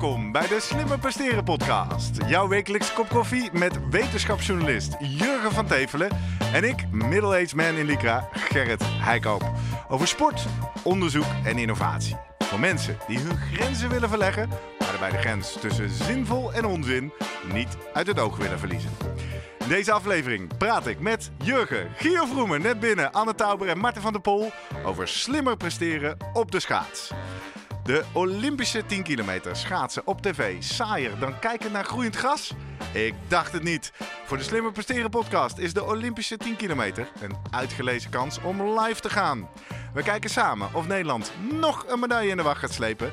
Welkom 0.00 0.32
bij 0.32 0.48
de 0.48 0.60
Slimmer 0.60 0.98
Presteren 0.98 1.44
podcast. 1.44 2.18
Jouw 2.26 2.48
wekelijkse 2.48 2.92
kop 2.92 3.08
koffie 3.08 3.50
met 3.52 3.88
wetenschapsjournalist 3.90 4.96
Jurgen 5.00 5.52
van 5.52 5.66
Tevelen 5.66 6.10
en 6.52 6.64
ik, 6.64 6.90
middle-aged 6.90 7.54
man 7.54 7.74
in 7.74 7.84
Lycra, 7.84 8.28
Gerrit 8.32 8.82
Heikoop. 8.84 9.52
Over 9.88 10.08
sport, 10.08 10.46
onderzoek 10.82 11.24
en 11.44 11.58
innovatie. 11.58 12.16
Voor 12.38 12.60
mensen 12.60 12.98
die 13.06 13.18
hun 13.18 13.36
grenzen 13.36 13.90
willen 13.90 14.08
verleggen, 14.08 14.48
maar 14.78 14.90
daarbij 14.90 15.10
de 15.10 15.18
grens 15.18 15.52
tussen 15.60 15.90
zinvol 15.90 16.52
en 16.52 16.64
onzin 16.64 17.12
niet 17.52 17.76
uit 17.92 18.06
het 18.06 18.18
oog 18.18 18.36
willen 18.36 18.58
verliezen. 18.58 18.90
In 19.58 19.68
deze 19.68 19.92
aflevering 19.92 20.56
praat 20.56 20.86
ik 20.86 21.00
met 21.00 21.30
Jurgen, 21.42 21.88
Gio 21.96 22.24
Vroemen, 22.24 22.62
net 22.62 22.80
binnen, 22.80 23.12
Anne 23.12 23.34
Tauber 23.34 23.68
en 23.68 23.78
Marten 23.78 24.02
van 24.02 24.12
der 24.12 24.22
Pol 24.22 24.52
over 24.84 25.08
slimmer 25.08 25.56
presteren 25.56 26.16
op 26.32 26.50
de 26.50 26.60
schaats. 26.60 27.12
De 27.86 28.04
Olympische 28.12 28.86
10 28.86 29.02
kilometer 29.02 29.56
schaatsen 29.56 30.06
op 30.06 30.22
tv 30.22 30.62
saaier 30.62 31.18
dan 31.18 31.38
kijken 31.38 31.72
naar 31.72 31.84
groeiend 31.84 32.16
gras? 32.16 32.52
Ik 32.92 33.14
dacht 33.28 33.52
het 33.52 33.62
niet. 33.62 33.92
Voor 34.24 34.36
de 34.36 34.42
Slimmer 34.42 34.72
Presteren 34.72 35.10
podcast 35.10 35.58
is 35.58 35.72
de 35.72 35.84
Olympische 35.84 36.36
10 36.36 36.56
kilometer 36.56 37.08
een 37.20 37.36
uitgelezen 37.50 38.10
kans 38.10 38.40
om 38.42 38.78
live 38.80 39.00
te 39.00 39.10
gaan. 39.10 39.48
We 39.94 40.02
kijken 40.02 40.30
samen 40.30 40.74
of 40.74 40.86
Nederland 40.86 41.32
nog 41.52 41.84
een 41.88 42.00
medaille 42.00 42.30
in 42.30 42.36
de 42.36 42.42
wacht 42.42 42.60
gaat 42.60 42.72
slepen. 42.72 43.12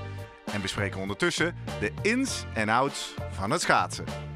En 0.51 0.61
bespreken 0.61 0.99
ondertussen 0.99 1.55
de 1.79 1.91
ins 2.01 2.43
en 2.53 2.69
outs 2.69 3.13
van 3.31 3.51
het 3.51 3.61
schaatsen. 3.61 4.32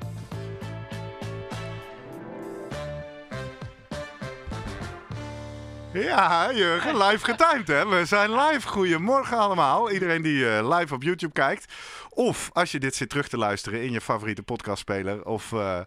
Ja, 6.01 6.53
Jurgen, 6.53 6.97
live 6.97 7.25
getimed 7.25 7.67
hè. 7.67 7.87
We 7.87 8.05
zijn 8.05 8.31
live. 8.31 8.67
Goedemorgen 8.67 9.37
allemaal. 9.37 9.91
Iedereen 9.91 10.21
die 10.21 10.49
eh, 10.49 10.77
live 10.77 10.93
op 10.93 11.03
YouTube 11.03 11.33
kijkt. 11.33 11.73
Of 12.09 12.49
als 12.53 12.71
je 12.71 12.79
dit 12.79 12.95
zit 12.95 13.09
terug 13.09 13.27
te 13.27 13.37
luisteren 13.37 13.83
in 13.83 13.91
je 13.91 14.01
favoriete 14.01 14.43
podcastspeler. 14.43 15.25
Of 15.25 15.51
uh, 15.51 15.79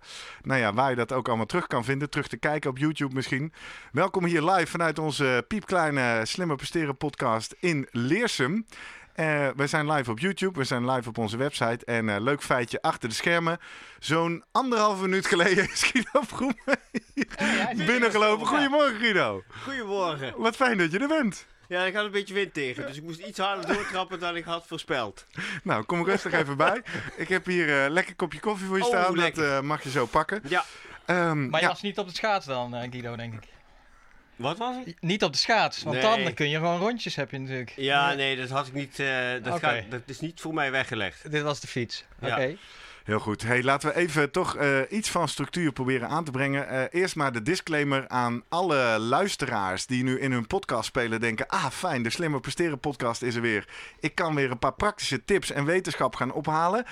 nou 0.43 0.61
ja, 0.61 0.73
waar 0.73 0.91
je 0.91 0.97
dat 0.97 1.13
ook 1.13 1.29
allemaal 1.29 1.47
terug 1.47 1.67
kan 1.67 1.85
vinden. 1.85 2.11
Terug 2.11 2.29
te 2.29 2.37
kijken 2.37 2.71
op 2.71 2.79
YouTube 2.79 3.15
misschien. 3.15 3.53
Welkom 3.93 4.25
hier 4.25 4.43
live 4.43 4.67
vanuit 4.67 4.99
onze 4.99 5.45
piepkleine 5.49 6.21
Slimmer 6.25 6.57
Presteren 6.57 6.97
podcast 6.97 7.57
in 7.59 7.89
Leersum. 7.91 8.67
Uh, 9.21 9.49
we 9.57 9.67
zijn 9.67 9.93
live 9.93 10.11
op 10.11 10.19
YouTube, 10.19 10.59
we 10.59 10.65
zijn 10.65 10.91
live 10.91 11.09
op 11.09 11.19
onze 11.19 11.37
website. 11.37 11.85
En 11.85 12.09
uh, 12.09 12.17
leuk 12.19 12.43
feitje 12.43 12.83
achter 12.83 13.09
de 13.09 13.15
schermen. 13.15 13.59
Zo'n 13.99 14.45
anderhalve 14.53 15.03
minuut 15.03 15.27
geleden 15.27 15.71
is 15.71 15.83
Guido 15.83 16.21
Vroemen 16.27 16.57
oh, 16.67 17.55
ja, 17.77 17.85
binnengelopen. 17.87 18.47
Goedemorgen 18.47 19.01
Guido. 19.01 19.43
Goedemorgen. 19.63 20.35
Wat 20.37 20.57
fijn 20.57 20.79
dat 20.79 20.93
je 20.93 20.99
er 20.99 21.09
bent. 21.09 21.47
Ja, 21.69 21.85
ik 21.85 21.95
had 21.95 22.05
een 22.05 22.11
beetje 22.11 22.35
wind 22.35 22.55
tegen, 22.55 22.87
dus 22.87 22.97
ik 22.97 23.03
moest 23.03 23.21
iets 23.21 23.39
harder 23.39 23.75
doortrappen 23.75 24.21
dan 24.21 24.37
ik 24.37 24.45
had 24.45 24.67
voorspeld. 24.67 25.27
Nou, 25.63 25.85
kom 25.85 26.05
rustig 26.05 26.33
even 26.33 26.57
bij. 26.57 26.83
Ik 27.17 27.29
heb 27.29 27.47
hier 27.47 27.71
een 27.71 27.87
uh, 27.87 27.91
lekker 27.91 28.15
kopje 28.15 28.41
koffie 28.41 28.67
voor 28.67 28.77
je 28.77 28.83
oh, 28.83 28.89
staan, 28.89 29.17
lekker. 29.17 29.49
dat 29.49 29.63
mag 29.63 29.83
je 29.83 29.91
zo 29.91 30.07
pakken. 30.07 30.43
Ja. 30.49 30.65
Um, 31.07 31.49
maar 31.51 31.61
je 31.61 31.67
ja. 31.67 31.73
was 31.73 31.83
niet 31.83 31.99
op 31.99 32.09
de 32.09 32.15
schaats 32.15 32.47
dan, 32.47 32.75
Guido, 32.91 33.17
denk 33.17 33.35
ik. 33.35 33.49
Wat 34.41 34.59
was 34.59 34.77
het? 34.85 34.95
Niet 35.01 35.25
op 35.25 35.33
de 35.33 35.39
schaats, 35.39 35.83
want 35.83 36.03
nee. 36.03 36.25
dan 36.25 36.35
kun 36.35 36.49
je 36.49 36.57
gewoon 36.57 36.79
rondjes 36.79 37.17
heb 37.17 37.31
je 37.31 37.39
natuurlijk. 37.39 37.73
Ja, 37.77 38.15
nee, 38.15 38.37
dat 38.37 38.49
had 38.49 38.67
ik 38.67 38.73
niet. 38.73 38.99
Uh, 38.99 39.33
dat, 39.43 39.55
okay. 39.55 39.81
gaat, 39.81 39.91
dat 39.91 40.01
is 40.07 40.21
niet 40.21 40.41
voor 40.41 40.55
mij 40.55 40.71
weggelegd. 40.71 41.31
Dit 41.31 41.43
was 41.43 41.61
de 41.61 41.67
fiets. 41.67 42.05
Oké. 42.21 42.33
Okay. 42.33 42.59
Heel 43.05 43.19
goed. 43.19 43.43
Hey, 43.43 43.63
laten 43.63 43.89
we 43.89 43.97
even 43.97 44.31
toch 44.31 44.57
uh, 44.57 44.79
iets 44.89 45.11
van 45.11 45.29
structuur 45.29 45.73
proberen 45.73 46.09
aan 46.09 46.25
te 46.25 46.31
brengen. 46.31 46.73
Uh, 46.73 46.83
eerst 46.91 47.17
maar 47.17 47.33
de 47.33 47.43
disclaimer 47.43 48.09
aan 48.09 48.43
alle 48.49 48.99
luisteraars 48.99 49.87
die 49.87 50.03
nu 50.03 50.21
in 50.21 50.33
hun 50.33 50.47
podcast 50.47 50.85
spelen 50.85 51.21
denken... 51.21 51.47
Ah, 51.47 51.71
fijn, 51.71 52.03
de 52.03 52.11
Slimmer 52.11 52.41
Presteren 52.41 52.79
podcast 52.79 53.23
is 53.23 53.35
er 53.35 53.41
weer. 53.41 53.65
Ik 54.01 54.15
kan 54.15 54.35
weer 54.35 54.51
een 54.51 54.59
paar 54.59 54.75
praktische 54.75 55.25
tips 55.25 55.51
en 55.51 55.65
wetenschap 55.65 56.17
gaan 56.17 56.33
ophalen. 56.33 56.87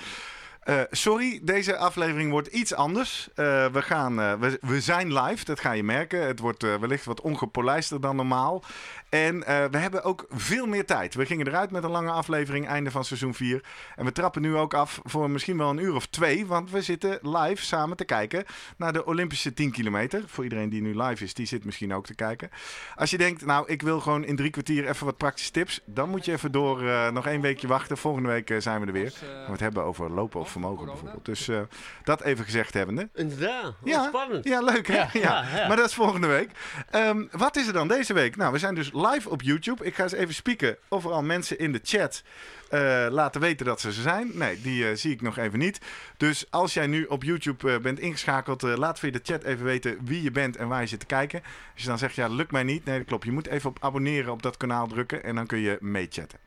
Uh, 0.65 0.81
sorry, 0.91 1.39
deze 1.43 1.77
aflevering 1.77 2.31
wordt 2.31 2.47
iets 2.47 2.73
anders. 2.73 3.29
Uh, 3.29 3.65
we, 3.65 3.81
gaan, 3.81 4.19
uh, 4.19 4.33
we, 4.33 4.57
we, 4.61 4.81
zijn 4.81 5.13
live, 5.13 5.45
dat 5.45 5.59
ga 5.59 5.71
je 5.71 5.83
merken. 5.83 6.27
Het 6.27 6.39
wordt 6.39 6.61
wellicht 6.61 7.05
wat 7.05 7.21
ongepolijster 7.21 8.01
dan 8.01 8.15
normaal. 8.15 8.63
En 9.09 9.39
we 9.71 9.77
hebben 9.77 10.03
ook 10.03 10.25
veel 10.29 10.65
meer 10.65 10.85
tijd. 10.85 11.15
We 11.15 11.25
gingen 11.25 11.47
eruit 11.47 11.71
met 11.71 11.83
een 11.83 11.89
lange 11.89 12.11
aflevering, 12.11 12.67
einde 12.67 12.91
van 12.91 13.05
seizoen 13.05 13.33
4. 13.33 13.63
En 13.95 14.05
we 14.05 14.11
trappen 14.11 14.41
nu 14.41 14.55
ook 14.55 14.73
af 14.73 14.99
voor 15.03 15.29
misschien 15.29 15.57
wel 15.57 15.69
een 15.69 15.77
uur 15.77 15.95
of 15.95 16.05
twee. 16.05 16.45
Want 16.45 16.71
we 16.71 16.81
zitten 16.81 17.19
live 17.21 17.65
samen 17.65 17.97
te 17.97 18.05
kijken 18.05 18.45
naar 18.77 18.93
de 18.93 19.05
Olympische 19.05 19.53
10 19.53 19.71
kilometer. 19.71 20.23
Voor 20.25 20.43
iedereen 20.43 20.69
die 20.69 20.81
nu 20.81 21.01
live 21.01 21.23
is, 21.23 21.33
die 21.33 21.45
zit 21.45 21.65
misschien 21.65 21.93
ook 21.93 22.05
te 22.05 22.15
kijken. 22.15 22.49
Als 22.95 23.09
je 23.09 23.17
denkt, 23.17 23.45
nou, 23.45 23.67
ik 23.67 23.81
wil 23.81 23.99
gewoon 23.99 24.23
in 24.23 24.35
drie 24.35 24.49
kwartier 24.49 24.89
even 24.89 25.05
wat 25.05 25.17
praktische 25.17 25.51
tips. 25.51 25.81
Dan 25.85 26.09
moet 26.09 26.25
je 26.25 26.31
even 26.31 26.51
door 26.51 26.83
nog 27.13 27.27
één 27.27 27.41
weekje 27.41 27.67
wachten. 27.67 27.97
Volgende 27.97 28.29
week 28.29 28.55
zijn 28.57 28.81
we 28.81 28.87
er 28.87 28.93
weer. 28.93 29.11
Gaan 29.11 29.45
we 29.45 29.51
het 29.51 29.59
hebben 29.59 29.83
over 29.83 30.11
lopen 30.11 30.39
of 30.39 30.49
vermogen 30.49 30.85
bijvoorbeeld. 30.85 31.25
Dus 31.25 31.47
uh, 31.47 31.59
dat 32.03 32.21
even 32.21 32.45
gezegd 32.45 32.73
hebbende. 32.73 33.09
Inderdaad, 33.13 33.73
ja, 33.83 34.07
spannend. 34.07 34.45
Ja, 34.47 34.61
leuk 34.61 34.87
hè? 34.87 34.95
Ja, 34.95 35.09
ja. 35.13 35.45
ja, 35.55 35.67
Maar 35.67 35.77
dat 35.77 35.85
is 35.85 35.93
volgende 35.93 36.27
week. 36.27 36.51
Um, 36.95 37.29
wat 37.31 37.55
is 37.55 37.67
er 37.67 37.73
dan 37.73 37.87
deze 37.87 38.13
week? 38.13 38.35
Nou, 38.35 38.51
we 38.51 38.57
zijn 38.57 38.75
dus 38.75 38.91
live 39.07 39.29
op 39.29 39.41
YouTube. 39.41 39.85
Ik 39.85 39.95
ga 39.95 40.03
eens 40.03 40.13
even 40.13 40.33
spieken 40.33 40.77
of 40.87 41.05
er 41.05 41.11
al 41.11 41.23
mensen 41.23 41.59
in 41.59 41.71
de 41.71 41.79
chat 41.83 42.23
uh, 42.71 43.07
laten 43.09 43.41
weten 43.41 43.65
dat 43.65 43.81
ze 43.81 43.93
ze 43.93 44.01
zijn. 44.01 44.31
Nee, 44.33 44.61
die 44.61 44.83
uh, 44.83 44.95
zie 44.95 45.11
ik 45.11 45.21
nog 45.21 45.37
even 45.37 45.59
niet. 45.59 45.79
Dus 46.17 46.45
als 46.49 46.73
jij 46.73 46.87
nu 46.87 47.03
op 47.03 47.23
YouTube 47.23 47.71
uh, 47.71 47.77
bent 47.77 47.99
ingeschakeld, 47.99 48.61
laat 48.61 48.99
via 48.99 49.11
de 49.11 49.19
chat 49.23 49.43
even 49.43 49.65
weten 49.65 49.97
wie 50.05 50.23
je 50.23 50.31
bent 50.31 50.55
en 50.57 50.67
waar 50.67 50.81
je 50.81 50.87
zit 50.87 50.99
te 50.99 51.05
kijken. 51.05 51.41
Als 51.73 51.81
je 51.81 51.87
dan 51.87 51.97
zegt, 51.97 52.15
ja, 52.15 52.27
lukt 52.27 52.51
mij 52.51 52.63
niet. 52.63 52.85
Nee, 52.85 52.97
dat 52.97 53.07
klopt. 53.07 53.25
Je 53.25 53.31
moet 53.31 53.47
even 53.47 53.69
op 53.69 53.77
abonneren 53.81 54.31
op 54.31 54.43
dat 54.43 54.57
kanaal 54.57 54.87
drukken 54.87 55.23
en 55.23 55.35
dan 55.35 55.45
kun 55.45 55.59
je 55.59 55.77
meechatten. 55.79 56.39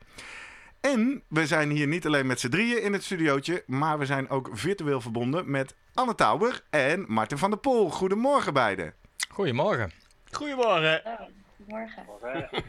En 0.81 1.23
we 1.29 1.47
zijn 1.47 1.71
hier 1.71 1.87
niet 1.87 2.07
alleen 2.07 2.27
met 2.27 2.41
z'n 2.41 2.49
drieën 2.49 2.83
in 2.83 2.93
het 2.93 3.05
studiootje, 3.05 3.63
maar 3.67 3.99
we 3.99 4.07
zijn 4.07 4.29
ook 4.29 4.51
virtueel 4.53 5.01
verbonden 5.01 5.51
met 5.51 5.75
Anne 5.95 6.15
Tauber 6.15 6.63
en 6.71 7.05
Martin 7.09 7.39
van 7.39 7.51
der 7.51 7.59
Pol. 7.59 7.91
Goedemorgen 7.91 8.53
beiden. 8.53 8.95
Goedemorgen. 9.29 9.93
Goedemorgen. 10.31 11.03
Goedemorgen. 11.63 12.05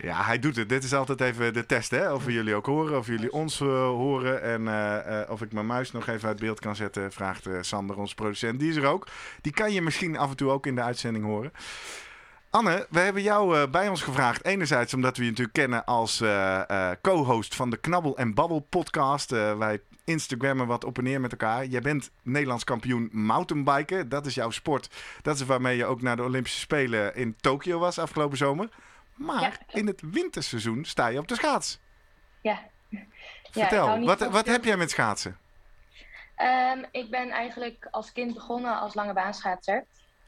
Ja, 0.02 0.24
hij 0.24 0.40
doet 0.40 0.56
het. 0.56 0.70
Dit 0.70 0.84
is 0.84 0.94
altijd 0.94 1.22
even 1.22 1.54
de 1.54 1.66
test, 1.66 1.92
hè? 1.92 2.14
Of 2.14 2.26
we 2.26 2.32
jullie 2.32 2.56
ook 2.56 2.66
horen, 2.66 2.98
of 2.98 3.08
jullie 3.08 3.32
ons 3.32 3.60
uh, 3.60 3.68
horen. 3.86 4.42
En 4.42 4.62
uh, 4.62 4.98
uh, 5.08 5.30
of 5.30 5.42
ik 5.42 5.52
mijn 5.54 5.66
muis 5.66 5.92
nog 5.92 6.08
even 6.08 6.28
uit 6.28 6.40
beeld 6.40 6.60
kan 6.60 6.76
zetten, 6.76 7.12
vraagt 7.12 7.48
Sander, 7.62 7.98
onze 7.98 8.16
producent. 8.16 8.60
Die 8.60 8.70
is 8.70 8.76
er 8.76 8.86
ook. 8.86 9.08
Die 9.42 9.54
kan 9.54 9.72
je 9.72 9.82
misschien 9.82 10.18
af 10.18 10.30
en 10.30 10.36
toe 10.36 10.50
ook 10.52 10.66
in 10.66 10.76
de 10.76 10.82
uitzending 10.82 11.26
horen. 11.26 11.52
Anne, 12.50 12.88
we 12.90 13.00
hebben 13.00 13.22
jou 13.22 13.58
uh, 13.58 13.64
bij 13.72 13.88
ons 13.90 14.02
gevraagd. 14.02 14.46
Enerzijds 14.46 14.94
omdat 14.94 15.18
we 15.18 15.24
je 15.24 15.30
natuurlijk 15.30 15.58
kennen 15.58 15.86
als 15.86 16.22
uh, 16.22 16.62
uh, 16.72 16.90
co-host 17.02 17.56
van 17.56 17.70
de 17.70 17.78
Knabbel 17.78 18.18
en 18.18 18.34
Babbel 18.34 18.60
podcast. 18.60 19.30
wij 19.30 19.82
Instagrammen 20.06 20.68
wat 20.68 20.84
op 20.84 20.98
en 20.98 21.04
neer 21.04 21.22
met 21.22 21.32
elkaar. 21.32 21.66
Jij 21.66 21.82
bent 21.82 22.12
Nederlands 22.22 22.64
kampioen 22.64 23.10
mountainbiken. 23.12 24.10
Dat 24.10 24.26
is 24.26 24.36
jouw 24.36 24.50
sport. 24.50 24.90
Dat 25.22 25.36
is 25.36 25.46
waarmee 25.46 25.78
je 25.78 25.86
ook 25.86 26.02
naar 26.02 26.16
de 26.16 26.24
Olympische 26.24 26.60
Spelen 26.60 27.16
in 27.16 27.36
Tokio 27.36 27.80
was 27.80 28.00
afgelopen 28.00 28.38
zomer. 28.38 28.70
Maar 29.14 29.42
ja. 29.42 29.52
in 29.80 29.88
het 29.88 30.02
winterseizoen 30.12 30.86
sta 30.86 31.08
je 31.08 31.20
op 31.20 31.28
de 31.28 31.36
schaats. 31.36 31.80
Ja. 32.42 32.60
Vertel, 33.52 33.88
ja, 33.88 34.00
wat, 34.00 34.30
wat 34.30 34.46
heb 34.46 34.64
jij 34.64 34.78
met 34.78 34.92
schaatsen? 34.92 35.38
Um, 36.38 36.86
ik 36.92 37.10
ben 37.10 37.30
eigenlijk 37.30 37.88
als 37.92 38.12
kind 38.12 38.34
begonnen 38.34 38.80
als 38.80 38.94
lange 38.94 39.14
baanschaatser. 39.14 39.86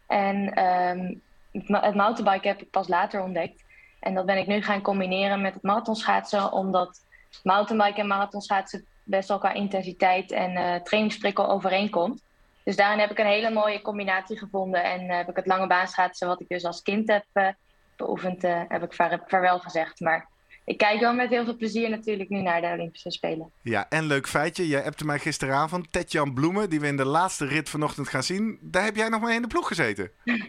En 0.07 0.63
um, 0.65 1.21
het 1.51 1.95
mountainbike 1.95 2.47
heb 2.47 2.61
ik 2.61 2.69
pas 2.69 2.87
later 2.87 3.21
ontdekt. 3.21 3.63
En 3.99 4.13
dat 4.13 4.25
ben 4.25 4.37
ik 4.37 4.47
nu 4.47 4.61
gaan 4.61 4.81
combineren 4.81 5.41
met 5.41 5.53
het 5.53 5.63
marathonschaatsen, 5.63 6.51
omdat 6.51 7.05
mountainbike 7.43 7.99
en 7.99 8.07
marathonschaatsen 8.07 8.85
best 9.05 9.27
wel 9.27 9.37
qua 9.37 9.53
intensiteit 9.53 10.31
en 10.31 10.51
uh, 10.51 10.75
trainingsprikkel 10.75 11.49
overeenkomt. 11.49 12.23
Dus 12.63 12.75
daarin 12.75 12.99
heb 12.99 13.11
ik 13.11 13.19
een 13.19 13.25
hele 13.25 13.49
mooie 13.49 13.81
combinatie 13.81 14.37
gevonden 14.37 14.83
en 14.83 15.03
uh, 15.03 15.15
heb 15.15 15.29
ik 15.29 15.35
het 15.35 15.45
lange 15.45 15.67
baanschaatsen, 15.67 16.27
wat 16.27 16.41
ik 16.41 16.47
dus 16.47 16.65
als 16.65 16.81
kind 16.81 17.07
heb 17.07 17.25
uh, 17.33 17.47
beoefend, 17.95 18.41
heb 18.41 18.83
ik 18.83 18.93
vaarwel 19.27 19.59
gezegd. 19.59 19.99
Maar 19.99 20.27
ik 20.65 20.77
kijk 20.77 20.99
wel 20.99 21.13
met 21.13 21.29
heel 21.29 21.43
veel 21.43 21.55
plezier 21.55 21.89
natuurlijk 21.89 22.29
nu 22.29 22.41
naar 22.41 22.61
de 22.61 22.67
Olympische 22.67 23.11
Spelen. 23.11 23.51
Ja, 23.61 23.89
en 23.89 24.05
leuk 24.05 24.27
feitje. 24.27 24.67
Jij 24.67 24.81
hebt 24.81 25.03
mij 25.03 25.19
gisteravond. 25.19 25.91
Tetjan 25.91 26.33
Bloemen, 26.33 26.69
die 26.69 26.79
we 26.79 26.87
in 26.87 26.97
de 26.97 27.05
laatste 27.05 27.45
rit 27.45 27.69
vanochtend 27.69 28.07
gaan 28.07 28.23
zien. 28.23 28.57
Daar 28.61 28.83
heb 28.83 28.95
jij 28.95 29.09
nog 29.09 29.21
mee 29.21 29.35
in 29.35 29.41
de 29.41 29.47
ploeg 29.47 29.67
gezeten. 29.67 30.11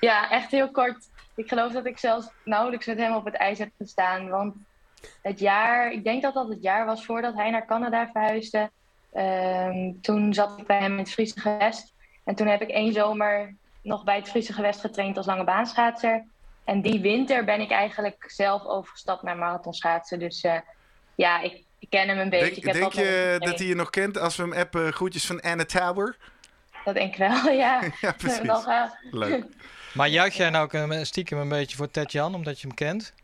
ja, 0.00 0.30
echt 0.30 0.50
heel 0.50 0.70
kort. 0.70 1.08
Ik 1.34 1.48
geloof 1.48 1.72
dat 1.72 1.86
ik 1.86 1.98
zelfs 1.98 2.30
nauwelijks 2.44 2.86
met 2.86 2.98
hem 2.98 3.14
op 3.14 3.24
het 3.24 3.34
ijs 3.34 3.58
heb 3.58 3.70
gestaan. 3.78 4.28
Want 4.28 4.54
het 5.22 5.38
jaar, 5.38 5.92
ik 5.92 6.04
denk 6.04 6.22
dat 6.22 6.34
dat 6.34 6.48
het 6.48 6.62
jaar 6.62 6.86
was 6.86 7.04
voordat 7.04 7.34
hij 7.34 7.50
naar 7.50 7.66
Canada 7.66 8.10
verhuisde. 8.12 8.70
Um, 9.16 10.00
toen 10.00 10.34
zat 10.34 10.58
ik 10.58 10.66
bij 10.66 10.78
hem 10.78 10.92
in 10.92 10.98
het 10.98 11.12
Friese 11.12 11.40
gewest. 11.40 11.92
En 12.24 12.34
toen 12.34 12.46
heb 12.46 12.62
ik 12.62 12.68
één 12.68 12.92
zomer 12.92 13.54
nog 13.82 14.04
bij 14.04 14.16
het 14.16 14.28
Friese 14.28 14.52
gewest 14.52 14.80
getraind 14.80 15.16
als 15.16 15.26
lange 15.26 15.44
baanschaatser. 15.44 16.24
En 16.64 16.82
die 16.82 17.00
winter 17.00 17.44
ben 17.44 17.60
ik 17.60 17.70
eigenlijk 17.70 18.24
zelf 18.26 18.64
overgestapt 18.64 19.22
naar 19.22 19.36
marathonschaatsen. 19.36 20.18
Dus 20.18 20.44
uh, 20.44 20.58
ja, 21.14 21.40
ik, 21.40 21.64
ik, 21.78 21.90
ken 21.90 22.08
hem 22.08 22.18
een 22.18 22.30
beetje. 22.30 22.60
Denk, 22.60 22.74
denk 22.74 22.92
je 22.92 23.36
dat 23.38 23.58
hij 23.58 23.68
je 23.68 23.74
nog 23.74 23.90
kent 23.90 24.18
als 24.18 24.36
we 24.36 24.42
hem 24.42 24.52
appen? 24.52 24.92
Groetjes 24.92 25.26
van 25.26 25.40
Anne 25.40 25.66
Tower? 25.66 26.16
Dat 26.84 26.94
denk 26.94 27.12
ik 27.12 27.18
wel, 27.18 27.48
ja. 27.64 27.82
ja, 28.00 28.12
precies. 28.12 28.66
Leuk. 29.10 29.44
Maar 29.94 30.08
juich 30.08 30.34
jij 30.34 30.50
nou 30.50 31.04
stiekem 31.04 31.38
een 31.38 31.48
beetje 31.48 31.76
voor 31.76 31.90
Ted 31.90 32.12
Jan, 32.12 32.34
omdat 32.34 32.60
je 32.60 32.66
hem 32.66 32.76
kent? 32.76 33.14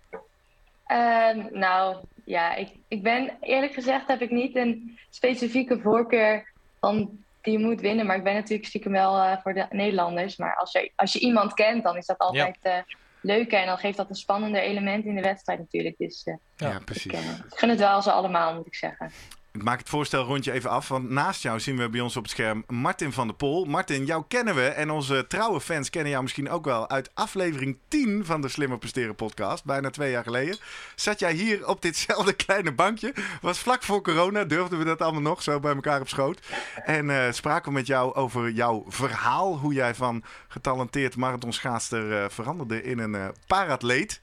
Uh, 0.89 1.45
nou, 1.51 1.97
Ja, 2.25 2.55
ik, 2.55 2.69
ik 2.89 3.03
ben 3.03 3.37
eerlijk 3.41 3.73
gezegd 3.73 4.09
heb 4.09 4.21
ik 4.21 4.31
niet 4.31 4.57
een 4.57 4.99
specifieke 5.11 5.81
voorkeur 5.81 6.53
van 6.81 7.25
die 7.41 7.59
moet 7.59 7.81
winnen. 7.81 8.07
Maar 8.07 8.17
ik 8.17 8.25
ben 8.25 8.35
natuurlijk 8.35 8.69
stiekem 8.69 8.93
wel 8.93 9.17
uh, 9.17 9.37
voor 9.43 9.55
de 9.55 9.67
Nederlanders. 9.71 10.37
Maar 10.37 10.57
als 10.57 10.73
je, 10.73 10.93
als 10.97 11.13
je 11.13 11.19
iemand 11.19 11.55
kent, 11.55 11.83
dan 11.83 11.97
is 11.97 12.07
dat 12.07 12.19
altijd 12.19 12.59
uh, 12.63 12.77
leuker. 13.21 13.61
En 13.61 13.67
dan 13.67 13.79
geeft 13.79 13.97
dat 13.97 14.09
een 14.09 14.15
spannender 14.15 14.63
element 14.63 15.05
in 15.05 15.15
de 15.15 15.23
wedstrijd 15.23 15.59
natuurlijk. 15.59 15.99
Dus 15.99 16.27
uh, 16.27 16.35
ja, 16.57 16.81
precies. 16.85 17.13
Ik, 17.13 17.19
ik 17.51 17.59
gun 17.59 17.69
het 17.69 17.79
wel 17.79 18.03
ze 18.03 18.13
allemaal, 18.13 18.55
moet 18.55 18.67
ik 18.67 18.75
zeggen. 18.75 19.11
Ik 19.59 19.65
maak 19.65 19.79
het 19.79 19.89
voorstel 19.89 20.25
rondje 20.25 20.53
even 20.53 20.71
af, 20.71 20.89
want 20.89 21.11
naast 21.11 21.43
jou 21.43 21.61
zien 21.61 21.77
we 21.77 21.89
bij 21.89 22.01
ons 22.01 22.17
op 22.17 22.23
het 22.23 22.33
scherm 22.33 22.65
Martin 22.67 23.13
van 23.13 23.27
der 23.27 23.37
Pol. 23.37 23.65
Martin, 23.65 24.05
jou 24.05 24.25
kennen 24.29 24.55
we 24.55 24.67
en 24.67 24.91
onze 24.91 25.27
trouwe 25.29 25.61
fans 25.61 25.91
kennen 25.91 26.11
jou 26.11 26.23
misschien 26.23 26.51
ook 26.51 26.65
wel 26.65 26.91
uit 26.91 27.11
aflevering 27.15 27.79
10 27.89 28.25
van 28.25 28.41
de 28.41 28.49
Slimmer 28.49 28.79
Presteren 28.79 29.15
podcast, 29.15 29.65
bijna 29.65 29.91
twee 29.91 30.11
jaar 30.11 30.23
geleden. 30.23 30.59
Zat 30.95 31.19
jij 31.19 31.33
hier 31.33 31.67
op 31.69 31.83
ditzelfde 31.83 32.33
kleine 32.47 32.73
bankje, 32.73 33.15
was 33.41 33.59
vlak 33.59 33.83
voor 33.83 34.03
corona, 34.03 34.45
durfden 34.45 34.79
we 34.79 34.85
dat 34.85 35.03
allemaal 35.03 35.23
nog 35.23 35.43
zo 35.43 35.61
bij 35.61 35.75
elkaar 35.75 36.01
op 36.01 36.09
schoot. 36.09 36.41
En 36.85 37.09
uh, 37.09 37.25
spraken 37.31 37.73
we 37.73 37.79
met 37.79 37.87
jou 37.87 38.15
over 38.15 38.51
jouw 38.51 38.85
verhaal, 38.89 39.59
hoe 39.59 39.73
jij 39.73 39.95
van 39.95 40.23
getalenteerd 40.49 41.17
marathonschaatster 41.17 42.11
uh, 42.11 42.25
veranderde 42.29 42.83
in 42.83 42.99
een 42.99 43.15
uh, 43.15 43.29
paratleet. 43.47 44.21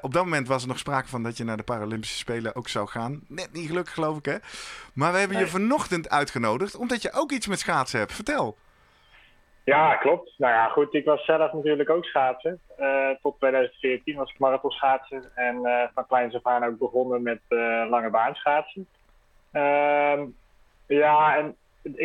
Op 0.00 0.12
dat 0.12 0.24
moment 0.24 0.48
was 0.48 0.62
er 0.62 0.68
nog 0.68 0.78
sprake 0.78 1.08
van 1.08 1.22
dat 1.22 1.36
je 1.36 1.44
naar 1.44 1.56
de 1.56 1.62
Paralympische 1.62 2.16
Spelen 2.16 2.54
ook 2.54 2.68
zou 2.68 2.88
gaan. 2.88 3.20
Net 3.26 3.52
niet 3.52 3.66
gelukkig, 3.66 3.94
geloof 3.94 4.18
ik, 4.18 4.24
hè? 4.24 4.36
Maar 4.94 5.12
we 5.12 5.18
hebben 5.18 5.36
nee. 5.36 5.46
je 5.46 5.52
vanochtend 5.52 6.10
uitgenodigd 6.10 6.76
omdat 6.76 7.02
je 7.02 7.12
ook 7.12 7.30
iets 7.30 7.46
met 7.46 7.58
schaatsen 7.58 7.98
hebt. 7.98 8.12
Vertel. 8.12 8.56
Ja, 9.64 9.94
klopt. 9.94 10.34
Nou 10.38 10.52
ja, 10.52 10.68
goed. 10.68 10.94
Ik 10.94 11.04
was 11.04 11.24
zelf 11.24 11.52
natuurlijk 11.52 11.90
ook 11.90 12.04
schaatsen. 12.04 12.60
Uh, 12.80 13.08
tot 13.22 13.36
2014 13.38 14.16
was 14.16 14.30
ik 14.30 14.38
marathonschaatsen. 14.38 15.22
En 15.34 15.56
uh, 15.62 15.82
van 15.94 16.06
kleins 16.06 16.34
af 16.34 16.46
aan 16.46 16.64
ook 16.64 16.78
begonnen 16.78 17.22
met 17.22 17.40
lange 17.88 18.10
baan 18.10 18.34
schaatsen. 18.34 18.86
Ehm, 19.52 20.24
ja, 20.86 21.36
en 21.36 21.56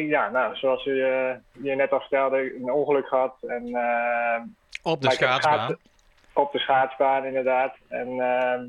ja, 0.07 0.29
nou, 0.29 0.55
zoals 0.55 0.83
je, 0.83 1.37
je 1.51 1.75
net 1.75 1.91
al 1.91 1.99
vertelde, 1.99 2.55
een 2.55 2.71
ongeluk 2.71 3.07
gehad. 3.07 3.35
En, 3.41 3.63
op 4.83 5.01
de 5.01 5.11
schaatsbaan? 5.11 5.77
op 6.39 6.51
de 6.51 6.59
schaatsbaan, 6.59 7.25
inderdaad. 7.25 7.75
En 7.87 8.07
uh, 8.07 8.59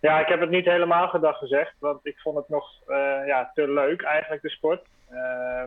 ja, 0.00 0.20
ik 0.20 0.26
heb 0.26 0.40
het 0.40 0.50
niet 0.50 0.64
helemaal 0.64 1.08
gedacht 1.08 1.38
gezegd, 1.38 1.74
want 1.78 2.06
ik 2.06 2.18
vond 2.18 2.36
het 2.36 2.48
nog 2.48 2.70
uh, 2.88 3.26
ja, 3.26 3.50
te 3.54 3.68
leuk 3.68 4.02
eigenlijk, 4.02 4.42
de 4.42 4.50
sport. 4.50 4.86
Uh, 5.10 5.64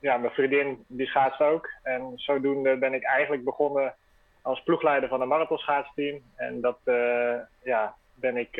ja, 0.00 0.16
mijn 0.16 0.32
vriendin 0.32 0.84
die 0.88 1.06
schaatst 1.06 1.40
ook. 1.40 1.68
En 1.82 2.12
zodoende 2.14 2.76
ben 2.76 2.94
ik 2.94 3.04
eigenlijk 3.04 3.44
begonnen 3.44 3.94
als 4.42 4.62
ploegleider 4.62 5.08
van 5.08 5.20
een 5.20 5.28
marathonschaatsteam. 5.28 6.20
En 6.36 6.60
dat 6.60 6.78
uh, 6.84 7.34
ja, 7.62 7.94
ben 8.14 8.36
ik 8.36 8.56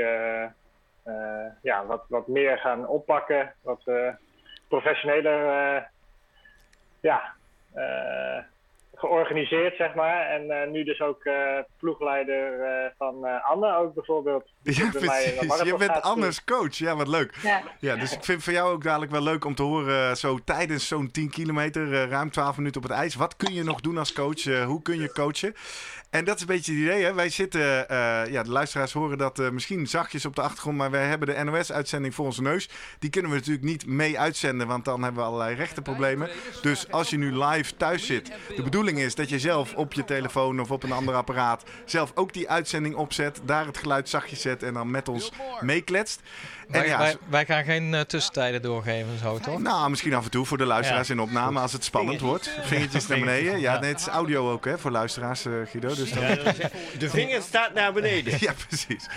ja, 1.63 1.87
wat, 1.87 2.05
wat 2.09 2.27
meer 2.27 2.59
gaan 2.59 2.87
oppakken, 2.87 3.55
wat 3.63 3.91
professioneler 4.69 5.91
ja, 7.01 7.35
georganiseerd, 8.94 9.77
zeg 9.77 9.94
maar. 9.94 10.27
En 10.27 10.44
uh, 10.47 10.71
nu 10.71 10.85
dus 10.85 11.00
ook 11.00 11.25
uh, 11.25 11.35
ploegleider 11.79 12.59
uh, 12.59 12.91
van 12.99 13.43
Anne 13.43 13.77
ook 13.77 13.94
bijvoorbeeld. 13.94 14.44
Ja, 14.62 14.91
precies. 14.91 15.62
Je 15.62 15.75
bent 15.79 16.03
Anne's 16.03 16.44
coach. 16.44 16.75
Ja, 16.75 16.97
wat 16.97 17.09
leuk. 17.09 17.35
Ja. 17.43 17.62
ja, 17.79 17.97
dus 17.97 18.12
ik 18.12 18.25
vind 18.25 18.44
voor 18.44 18.53
jou 18.53 18.73
ook 18.73 18.83
dadelijk 18.83 19.11
wel 19.11 19.23
leuk 19.23 19.44
om 19.44 19.55
te 19.55 19.62
horen, 19.62 20.17
zo 20.17 20.39
tijdens 20.44 20.89
zo'n 20.89 21.11
10 21.11 21.31
kilometer, 21.31 22.09
ruim 22.09 22.31
12 22.31 22.56
minuten 22.56 22.83
op 22.83 22.89
het 22.89 22.99
ijs. 22.99 23.15
Wat 23.15 23.37
kun 23.37 23.55
je 23.55 23.65
nog 23.65 23.81
doen 23.81 23.99
als 23.99 24.12
coach? 24.12 24.65
hoe 24.65 24.83
kun 24.83 25.00
je 25.00 25.12
coachen? 25.12 25.55
En 26.11 26.25
dat 26.25 26.35
is 26.35 26.41
een 26.41 26.47
beetje 26.47 26.73
het 26.73 26.81
idee. 26.81 27.05
Hè? 27.05 27.15
Wij 27.15 27.29
zitten, 27.29 27.61
ja, 28.31 28.43
de 28.43 28.50
luisteraars 28.50 28.93
horen 28.93 29.19
dat 29.19 29.53
misschien 29.53 29.87
zachtjes 29.87 30.27
op 30.27 30.35
de 30.35 30.43
achtergrond, 30.43 30.77
maar 30.77 30.91
wij 30.91 31.06
hebben 31.06 31.29
de 31.29 31.45
NOS-uitzending 31.45 32.15
voor 32.15 32.25
onze 32.25 32.43
neus. 32.43 32.69
Die 32.99 33.11
kunnen 33.11 33.31
we 33.31 33.37
natuurlijk 33.37 33.65
niet 33.65 33.87
mee 33.87 34.19
uitzenden, 34.19 34.67
want 34.67 34.85
dan 34.85 35.03
hebben 35.03 35.23
we 35.23 35.29
allerlei 35.29 35.55
rechtenproblemen. 35.55 36.31
Dus 36.62 36.91
als 36.91 37.11
je 37.11 37.19
nu 37.19 37.38
live 37.45 37.77
thuis 37.77 38.06
zit, 38.06 38.33
de 38.56 38.62
bedoeling 38.62 38.81
is 38.88 39.14
dat 39.14 39.29
je 39.29 39.38
zelf 39.38 39.75
op 39.75 39.93
je 39.93 40.05
telefoon 40.05 40.61
of 40.61 40.70
op 40.70 40.82
een 40.82 40.93
ander 40.93 41.14
apparaat 41.14 41.64
zelf 41.84 42.12
ook 42.14 42.32
die 42.32 42.50
uitzending 42.50 42.94
opzet, 42.94 43.40
daar 43.44 43.67
het 43.67 43.79
geluid 43.79 44.08
zachtjes 44.08 44.40
zet 44.40 44.62
en 44.62 44.75
dan 44.75 44.90
met 44.90 45.08
ons 45.08 45.32
meekletst. 45.61 46.20
En 46.73 46.81
wij, 46.81 46.89
ja, 46.89 46.99
wij, 46.99 47.17
wij, 47.29 47.47
gaan 47.47 47.65
geen 47.65 47.93
uh, 47.93 48.01
tussentijden 48.01 48.63
doorgeven, 48.63 49.19
zo 49.19 49.39
toch? 49.39 49.59
Nou, 49.59 49.91
misschien 49.91 50.15
af 50.15 50.25
en 50.25 50.31
toe 50.31 50.47
voor 50.47 50.59
de 50.59 50.65
luisteraars 50.65 51.09
ja. 51.09 51.15
in 51.15 51.21
opname 51.21 51.61
als 51.61 51.73
het 51.73 51.85
spannend 51.85 52.21
wordt. 52.21 52.51
Vingertjes 52.63 53.07
naar 53.07 53.19
beneden. 53.19 53.61
Ja, 53.61 53.81
nee, 53.81 53.91
het 53.91 54.01
is 54.01 54.07
audio 54.07 54.51
ook 54.53 54.65
hè, 54.65 54.79
voor 54.79 54.91
luisteraars, 54.91 55.47
uh, 55.47 55.53
Guido. 55.71 55.95
Dus 55.95 56.13
dan... 56.13 56.23
de 56.99 57.11
vinger 57.11 57.43
staat 57.43 57.75
naar 57.75 57.93
beneden. 57.93 58.35
ja, 58.47 58.53
precies. 58.69 59.09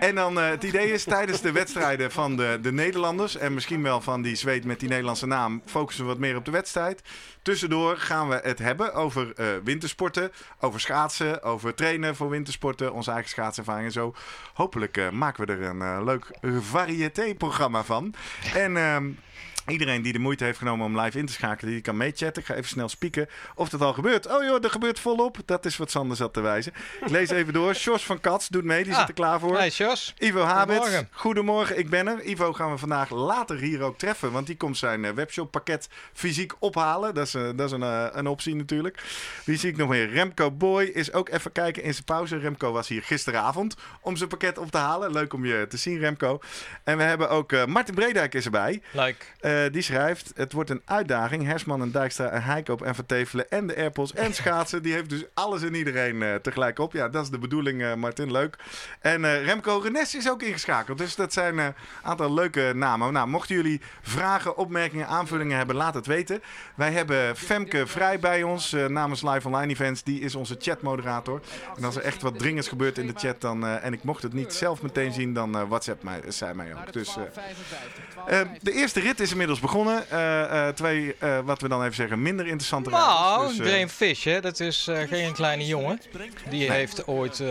En 0.00 0.14
dan 0.14 0.38
uh, 0.38 0.48
het 0.48 0.64
idee 0.64 0.92
is 0.92 1.04
tijdens 1.04 1.40
de 1.40 1.52
wedstrijden 1.52 2.10
van 2.10 2.36
de, 2.36 2.58
de 2.62 2.72
Nederlanders 2.72 3.36
en 3.36 3.54
misschien 3.54 3.82
wel 3.82 4.00
van 4.00 4.22
die 4.22 4.36
zweet 4.36 4.64
met 4.64 4.80
die 4.80 4.88
Nederlandse 4.88 5.26
naam, 5.26 5.62
focussen 5.66 6.04
we 6.04 6.10
wat 6.10 6.20
meer 6.20 6.36
op 6.36 6.44
de 6.44 6.50
wedstrijd. 6.50 7.02
Tussendoor 7.44 7.96
gaan 7.96 8.28
we 8.28 8.40
het 8.42 8.58
hebben 8.58 8.94
over 8.94 9.32
uh, 9.36 9.46
wintersporten, 9.64 10.32
over 10.60 10.80
schaatsen, 10.80 11.42
over 11.42 11.74
trainen 11.74 12.16
voor 12.16 12.28
wintersporten, 12.28 12.92
onze 12.92 13.10
eigen 13.10 13.30
schaatservaring 13.30 13.86
en 13.86 13.92
zo. 13.92 14.14
Hopelijk 14.54 14.96
uh, 14.96 15.10
maken 15.10 15.46
we 15.46 15.52
er 15.52 15.62
een 15.62 15.80
uh, 15.80 16.00
leuk 16.04 16.30
variété-programma 17.04 17.84
van. 17.84 18.14
En 18.54 18.76
ehm, 18.76 19.04
Iedereen 19.66 20.02
die 20.02 20.12
de 20.12 20.18
moeite 20.18 20.44
heeft 20.44 20.58
genomen 20.58 20.86
om 20.86 21.00
live 21.00 21.18
in 21.18 21.26
te 21.26 21.32
schakelen, 21.32 21.72
die 21.72 21.80
kan 21.82 21.96
meechatten. 21.96 22.42
Ik 22.42 22.48
ga 22.48 22.54
even 22.54 22.68
snel 22.68 22.88
spieken 22.88 23.28
of 23.54 23.68
dat 23.68 23.80
al 23.80 23.92
gebeurt. 23.92 24.26
Oh 24.26 24.44
joh, 24.44 24.64
er 24.64 24.70
gebeurt 24.70 25.00
volop. 25.00 25.38
Dat 25.44 25.64
is 25.64 25.76
wat 25.76 25.90
Sander 25.90 26.16
zat 26.16 26.32
te 26.32 26.40
wijzen. 26.40 26.72
Ik 27.00 27.10
lees 27.10 27.30
even 27.30 27.52
door. 27.52 27.74
Sjors 27.74 28.04
van 28.04 28.20
Kats 28.20 28.48
doet 28.48 28.64
mee, 28.64 28.84
die 28.84 28.92
ah, 28.92 28.98
zit 28.98 29.08
er 29.08 29.14
klaar 29.14 29.40
voor. 29.40 29.56
Hey 29.56 29.70
Sjors. 29.70 30.14
Ivo 30.18 30.40
Habits. 30.40 30.78
Goedemorgen. 30.78 31.08
Goedemorgen, 31.10 31.78
ik 31.78 31.90
ben 31.90 32.06
er. 32.06 32.22
Ivo 32.22 32.52
gaan 32.52 32.70
we 32.70 32.78
vandaag 32.78 33.10
later 33.10 33.56
hier 33.56 33.82
ook 33.82 33.98
treffen, 33.98 34.32
want 34.32 34.46
die 34.46 34.56
komt 34.56 34.76
zijn 34.76 35.04
uh, 35.04 35.10
webshop 35.10 35.50
pakket 35.50 35.88
fysiek 36.12 36.52
ophalen. 36.58 37.14
Dat 37.14 37.26
is, 37.26 37.34
uh, 37.34 37.42
dat 37.42 37.66
is 37.66 37.72
een, 37.72 37.80
uh, 37.80 38.06
een 38.12 38.26
optie 38.26 38.54
natuurlijk. 38.54 39.02
Wie 39.44 39.58
zie 39.58 39.70
ik 39.70 39.76
nog 39.76 39.88
meer? 39.88 40.10
Remco 40.10 40.50
Boy 40.50 40.84
is 40.84 41.12
ook 41.12 41.28
even 41.28 41.52
kijken 41.52 41.82
in 41.82 41.92
zijn 41.92 42.04
pauze. 42.04 42.36
Remco 42.36 42.72
was 42.72 42.88
hier 42.88 43.02
gisteravond 43.02 43.76
om 44.00 44.16
zijn 44.16 44.28
pakket 44.28 44.58
op 44.58 44.70
te 44.70 44.78
halen. 44.78 45.12
Leuk 45.12 45.32
om 45.32 45.44
je 45.44 45.66
te 45.68 45.76
zien, 45.76 45.98
Remco. 45.98 46.40
En 46.84 46.96
we 46.96 47.02
hebben 47.02 47.30
ook 47.30 47.66
Martin 47.66 47.94
Bredijk 47.94 48.34
is 48.34 48.44
erbij. 48.44 48.82
Leuk. 48.90 49.32
Uh, 49.54 49.72
die 49.72 49.82
schrijft: 49.82 50.32
Het 50.34 50.52
wordt 50.52 50.70
een 50.70 50.82
uitdaging. 50.84 51.46
Hersman 51.46 51.82
en 51.82 51.90
Dijkstra 51.90 52.28
en 52.28 52.42
Heikoop 52.42 52.82
en 52.82 52.94
Vertevelen 52.94 53.50
en 53.50 53.66
de 53.66 53.76
Airpods 53.76 54.12
en 54.12 54.34
schaatsen. 54.40 54.82
Die 54.82 54.92
heeft 54.92 55.10
dus 55.10 55.24
alles 55.34 55.62
en 55.62 55.74
iedereen 55.74 56.16
uh, 56.16 56.34
tegelijk 56.34 56.78
op. 56.78 56.92
Ja, 56.92 57.08
dat 57.08 57.22
is 57.22 57.30
de 57.30 57.38
bedoeling, 57.38 57.82
uh, 57.82 57.94
Martin. 57.94 58.32
Leuk. 58.32 58.56
En 59.00 59.42
Remco 59.42 59.78
Renes 59.78 60.14
is 60.14 60.30
ook 60.30 60.42
ingeschakeld. 60.42 60.98
Dus 60.98 61.14
dat 61.14 61.32
zijn 61.32 61.58
een 61.58 61.74
aantal 62.02 62.34
leuke 62.34 62.72
namen. 62.74 63.12
Nou, 63.12 63.28
mochten 63.28 63.54
jullie 63.54 63.80
vragen, 64.02 64.56
opmerkingen, 64.56 65.06
aanvullingen 65.06 65.56
hebben, 65.56 65.76
laat 65.76 65.94
het 65.94 66.06
weten. 66.06 66.42
Wij 66.74 66.92
hebben 66.92 67.36
Femke 67.36 67.86
Vrij 67.86 68.18
bij 68.18 68.42
ons 68.42 68.76
namens 68.88 69.22
Live 69.22 69.46
Online 69.46 69.72
Events. 69.72 70.02
Die 70.02 70.20
is 70.20 70.34
onze 70.34 70.56
chatmoderator. 70.58 71.40
En 71.76 71.84
als 71.84 71.96
er 71.96 72.02
echt 72.02 72.22
wat 72.22 72.38
dringends 72.38 72.68
gebeurt 72.68 72.98
in 72.98 73.06
de 73.06 73.12
chat 73.16 73.40
dan, 73.40 73.66
en 73.66 73.92
ik 73.92 74.04
mocht 74.04 74.22
het 74.22 74.32
niet 74.32 74.52
zelf 74.52 74.82
meteen 74.82 75.12
zien, 75.12 75.34
dan 75.34 75.68
WhatsApp 75.68 76.02
mij, 76.02 76.20
zij 76.28 76.54
mij 76.54 76.74
ook. 76.74 76.92
Dus 76.92 77.16
de 78.60 78.72
eerste 78.72 79.00
rit 79.00 79.20
is 79.20 79.30
inmiddels 79.30 79.43
begonnen. 79.60 80.04
Uh, 80.12 80.18
uh, 80.18 80.68
twee, 80.68 81.16
uh, 81.22 81.38
wat 81.44 81.60
we 81.60 81.68
dan 81.68 81.82
even 81.82 81.94
zeggen, 81.94 82.22
minder 82.22 82.46
interessante 82.46 82.90
Nou, 82.90 83.48
dus, 83.56 83.66
Graham 83.66 83.88
Fish, 83.88 84.24
hè? 84.24 84.40
dat 84.40 84.60
is 84.60 84.90
geen 85.08 85.32
kleine 85.32 85.66
jongen. 85.66 86.00
Die 86.48 86.68
nee. 86.68 86.70
heeft 86.70 87.06
ooit. 87.06 87.42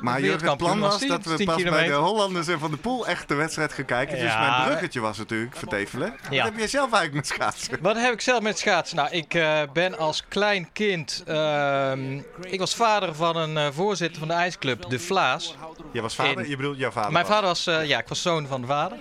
maar 0.00 0.20
Jurgen, 0.20 0.48
het 0.48 0.56
plan 0.56 0.80
was 0.80 1.06
dat 1.06 1.24
we 1.24 1.44
pas 1.44 1.62
bij 1.62 1.86
de 1.86 1.92
Hollanders 1.92 2.48
en 2.48 2.58
Van 2.58 2.70
de 2.70 2.76
Poel 2.76 3.06
echt 3.06 3.28
de 3.28 3.34
wedstrijd 3.34 3.72
gaan 3.72 3.84
kijken. 3.84 4.16
Ja. 4.16 4.22
Dus 4.22 4.48
mijn 4.48 4.64
bruggetje 4.64 5.00
was 5.00 5.18
natuurlijk 5.18 5.56
vertevelen. 5.56 6.14
Ja. 6.30 6.36
Wat 6.36 6.50
heb 6.50 6.58
jij 6.58 6.68
zelf 6.68 6.92
eigenlijk 6.92 7.14
met 7.14 7.26
schaatsen? 7.26 7.78
Wat 7.80 7.96
heb 7.96 8.12
ik 8.12 8.20
zelf 8.20 8.42
met 8.42 8.58
schaatsen? 8.58 8.96
Nou, 8.96 9.10
ik 9.10 9.38
ben 9.72 9.98
als 9.98 10.24
klein 10.28 10.68
kind. 10.72 11.22
Ehm, 11.26 12.20
ik 12.40 12.58
was 12.58 12.74
vader 12.74 13.14
van 13.14 13.36
een 13.36 13.72
voorzitter 13.72 14.18
van 14.18 14.28
de 14.28 14.34
ijsclub, 14.34 14.90
De 14.90 14.98
Vlaas. 14.98 15.54
Je 15.92 16.00
was 16.00 16.14
vader? 16.14 16.42
In... 16.44 16.48
Je 16.48 16.56
bedoelt 16.56 16.78
jouw 16.78 16.90
vader? 16.90 17.12
Mijn 17.12 17.26
was. 17.26 17.34
vader 17.34 17.48
was, 17.48 17.88
ja, 17.88 17.98
ik 17.98 18.08
was 18.08 18.22
zoon 18.22 18.46
van 18.46 18.60
de 18.60 18.66
vader. 18.66 18.98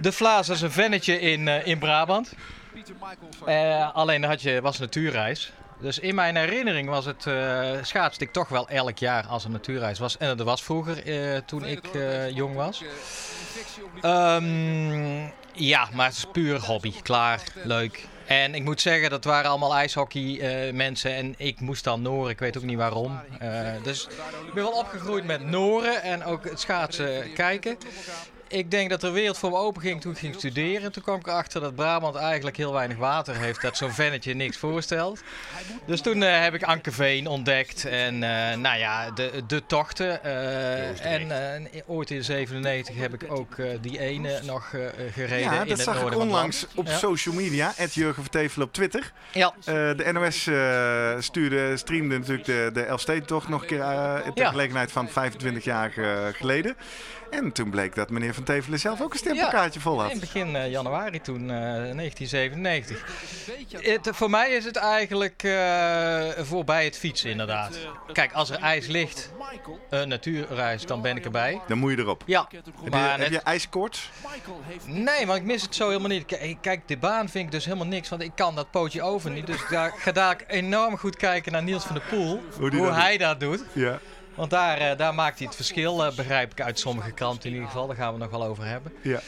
De 0.00 0.12
Vlaas 0.12 0.48
is 0.48 0.60
een 0.60 0.70
vennetje 0.70 1.20
in, 1.20 1.46
uh, 1.46 1.66
in 1.66 1.78
Brabant. 1.78 2.34
Uh, 3.48 3.94
alleen 3.94 4.24
had 4.24 4.42
je, 4.42 4.60
was 4.60 4.78
natuurreis. 4.78 5.52
Dus 5.80 5.98
in 5.98 6.14
mijn 6.14 6.36
herinnering 6.36 6.88
was 6.88 7.04
het 7.04 7.24
uh, 7.26 7.70
schaatste 7.82 8.24
ik 8.24 8.32
toch 8.32 8.48
wel 8.48 8.68
elk 8.68 8.98
jaar 8.98 9.26
als 9.26 9.44
een 9.44 9.52
natuurreis 9.52 9.98
was. 9.98 10.16
En 10.16 10.36
dat 10.36 10.46
was 10.46 10.62
vroeger 10.62 11.02
toen 11.44 11.64
ik 11.64 11.80
jong 12.34 12.54
was. 12.54 12.82
Um, 14.02 15.32
ja, 15.52 15.88
maar 15.92 16.06
het 16.06 16.16
is 16.16 16.26
puur 16.32 16.60
hobby. 16.60 16.92
Klaar, 17.02 17.42
leuk. 17.62 18.06
En 18.26 18.54
ik 18.54 18.64
moet 18.64 18.80
zeggen, 18.80 19.10
dat 19.10 19.24
waren 19.24 19.50
allemaal 19.50 19.74
ijshockey 19.74 20.72
mensen. 20.72 21.14
En 21.14 21.34
ik 21.36 21.60
moest 21.60 21.84
dan 21.84 22.02
Noren. 22.02 22.30
Ik 22.30 22.38
weet 22.38 22.56
ook 22.56 22.62
niet 22.62 22.76
waarom. 22.76 23.20
Dus 23.82 24.04
ik 24.46 24.54
ben 24.54 24.64
wel 24.64 24.72
opgegroeid 24.72 25.24
met 25.24 25.44
Noren 25.44 26.02
en 26.02 26.24
ook 26.24 26.44
het 26.44 26.60
schaatsen 26.60 27.32
kijken. 27.32 27.78
Ik 28.48 28.70
denk 28.70 28.90
dat 28.90 29.00
de 29.00 29.10
wereld 29.10 29.38
voor 29.38 29.50
me 29.50 29.56
open 29.56 29.82
ging 29.82 30.00
toen 30.00 30.12
ik 30.12 30.18
ging 30.18 30.34
studeren. 30.34 30.92
Toen 30.92 31.02
kwam 31.02 31.18
ik 31.18 31.26
erachter 31.26 31.60
dat 31.60 31.74
Brabant 31.74 32.14
eigenlijk 32.16 32.56
heel 32.56 32.72
weinig 32.72 32.96
water 32.96 33.36
heeft. 33.36 33.62
Dat 33.62 33.76
zo'n 33.76 33.90
vennetje 33.92 34.34
niks 34.34 34.56
voorstelt. 34.56 35.20
Dus 35.86 36.00
toen 36.00 36.22
eh, 36.22 36.42
heb 36.42 36.54
ik 36.54 36.62
Ankeveen 36.62 37.26
ontdekt. 37.26 37.84
En 37.84 38.22
eh, 38.22 38.56
nou 38.56 38.78
ja, 38.78 39.10
de, 39.10 39.42
de 39.46 39.66
tochten. 39.66 40.24
eh, 40.24 41.04
en 41.12 41.30
eh, 41.72 41.80
ooit 41.86 42.10
in 42.10 42.24
97 42.24 42.96
heb 42.96 43.14
ik 43.22 43.32
ook 43.32 43.56
die 43.80 43.98
ene 43.98 44.40
nog 44.44 44.72
eh, 44.72 44.80
gereden 45.12 45.38
Ja, 45.40 45.52
in 45.52 45.58
dat 45.58 45.68
het 45.68 45.80
zag 45.80 45.94
ik 45.94 46.00
noorden 46.00 46.20
onlangs 46.20 46.66
op 46.74 46.86
Ja. 46.86 46.96
social 46.98 47.34
media. 47.34 47.72
Jurgen 47.92 48.22
Vertevelen 48.22 48.66
op 48.66 48.72
Twitter. 48.72 49.12
Ja, 49.32 49.52
Eh, 49.64 49.74
de 49.74 50.08
NOS 50.12 50.46
eh, 50.46 51.14
stuurde, 51.18 51.76
streamde 51.76 52.18
natuurlijk 52.18 52.44
de, 52.46 52.70
de 52.72 52.82
Elfstedentocht 52.82 53.48
nog 53.48 53.60
een 53.60 53.66
keer 53.66 53.78
ter 53.78 54.32
Ja. 54.34 54.50
gelegenheid 54.50 54.92
van 54.92 55.08
25 55.08 55.64
jaar 55.64 55.90
geleden. 56.34 56.76
En 57.30 57.52
toen 57.52 57.70
bleek 57.70 57.94
dat 57.94 58.10
meneer 58.10 58.34
Van 58.34 58.42
Tevelen 58.44 58.78
zelf 58.78 59.00
ook 59.02 59.12
een 59.12 59.18
stempelkaartje 59.18 59.80
vol 59.80 60.00
had. 60.00 60.10
in 60.10 60.20
begin 60.20 60.56
eh, 60.56 60.70
januari 60.70 61.20
toen, 61.20 61.40
eh, 61.40 61.56
1997. 61.56 63.04
Het, 63.82 64.08
voor 64.12 64.30
mij 64.30 64.50
is 64.50 64.64
het 64.64 64.76
eigenlijk 64.76 65.42
eh, 65.42 66.28
voorbij 66.38 66.84
het 66.84 66.98
fietsen 66.98 67.30
inderdaad. 67.30 67.78
Kijk, 68.12 68.32
als 68.32 68.50
er 68.50 68.58
ijs 68.58 68.86
ligt, 68.86 69.32
een 69.90 70.08
natuurreis, 70.08 70.86
dan 70.86 71.02
ben 71.02 71.16
ik 71.16 71.24
erbij. 71.24 71.60
Dan 71.68 71.78
moet 71.78 71.90
je 71.90 71.98
erop. 71.98 72.22
Ja, 72.26 72.46
Heb 72.50 72.92
je, 72.92 72.96
heb 72.98 73.18
net- 73.18 73.28
je 73.28 73.38
ijskoorts? 73.40 74.10
Nee, 74.84 75.26
want 75.26 75.38
ik 75.38 75.44
mis 75.44 75.62
het 75.62 75.74
zo 75.74 75.86
helemaal 75.88 76.08
niet. 76.08 76.56
Kijk, 76.60 76.88
de 76.88 76.96
baan 76.96 77.28
vind 77.28 77.44
ik 77.44 77.50
dus 77.50 77.64
helemaal 77.64 77.86
niks, 77.86 78.08
want 78.08 78.22
ik 78.22 78.32
kan 78.34 78.54
dat 78.54 78.70
pootje 78.70 79.02
over 79.02 79.30
niet. 79.30 79.46
Dus 79.46 79.60
daar, 79.70 79.88
ik 79.88 80.00
ga 80.00 80.12
daar 80.12 80.36
enorm 80.46 80.96
goed 80.96 81.16
kijken 81.16 81.52
naar 81.52 81.62
Niels 81.62 81.84
van 81.84 81.94
der 81.94 82.04
Poel, 82.08 82.42
Hoe 82.58 82.76
hoe 82.76 82.92
hij 82.92 83.16
dat 83.16 83.40
doet. 83.40 83.64
Ja. 83.72 83.98
Want 84.38 84.50
daar, 84.50 84.78
eh, 84.78 84.96
daar 84.96 85.14
maakt 85.14 85.38
hij 85.38 85.46
het 85.46 85.56
verschil, 85.56 86.04
eh, 86.04 86.14
begrijp 86.16 86.52
ik 86.52 86.60
uit 86.60 86.78
sommige 86.78 87.10
kranten 87.10 87.48
in 87.48 87.54
ieder 87.54 87.68
geval. 87.68 87.86
Daar 87.86 87.96
gaan 87.96 88.12
we 88.12 88.18
nog 88.18 88.30
wel 88.30 88.44
over 88.44 88.64
hebben. 88.64 88.92
ja. 89.02 89.20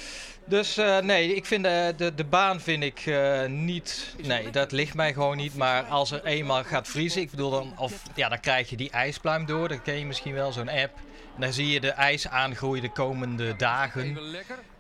Dus 0.45 0.77
eh, 0.77 0.99
nee, 0.99 1.35
ik 1.35 1.47
vind 1.47 1.65
de, 1.65 1.95
de, 1.97 2.15
de 2.15 2.25
baan 2.25 2.61
vind 2.61 2.83
ik 2.83 3.11
niet. 3.49 4.15
Nee, 4.23 4.51
dat 4.51 4.73
ligt 4.73 4.95
mij 4.95 5.13
gewoon 5.13 5.37
niet. 5.37 5.57
Maar 5.57 5.83
als 5.83 6.11
er 6.11 6.25
eenmaal 6.25 6.65
gaat 6.65 6.89
vriezen, 6.89 7.21
ik 7.21 7.31
bedoel 7.31 7.51
dan, 7.51 7.73
of 7.79 8.03
ja, 8.15 8.29
dan 8.29 8.41
krijg 8.41 8.71
je 8.71 8.77
die 8.77 8.91
ijspluim 8.91 9.47
door. 9.47 9.69
Dat 9.69 9.83
ken 9.83 9.99
je 9.99 10.07
misschien 10.07 10.35
wel, 10.35 10.53
zo'n 10.53 10.69
app. 10.69 10.97
En 11.35 11.41
dan 11.41 11.53
zie 11.53 11.69
je 11.69 11.81
de 11.81 11.91
ijs 11.91 12.29
aangroeien 12.29 12.83
de 12.83 12.93
komende 12.93 13.57
dagen. 13.57 14.19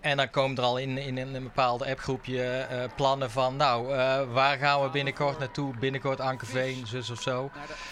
En 0.01 0.17
dan 0.17 0.31
komt 0.31 0.59
er 0.59 0.65
al 0.65 0.77
in, 0.79 0.99
in, 0.99 1.17
een 1.17 1.43
bepaalde 1.43 1.87
appgroepje 1.91 2.43
eh, 2.43 2.79
plannen 2.97 3.31
van, 3.31 3.57
nou, 3.57 3.93
eh, 3.95 4.21
waar 4.33 4.59
gaan 4.59 4.83
we 4.83 4.89
binnenkort 4.89 5.39
naartoe? 5.39 5.75
Binnenkort 5.79 6.21
Ankerveen, 6.21 6.87
zus 6.87 7.11
of 7.11 7.21
zo. 7.23 7.51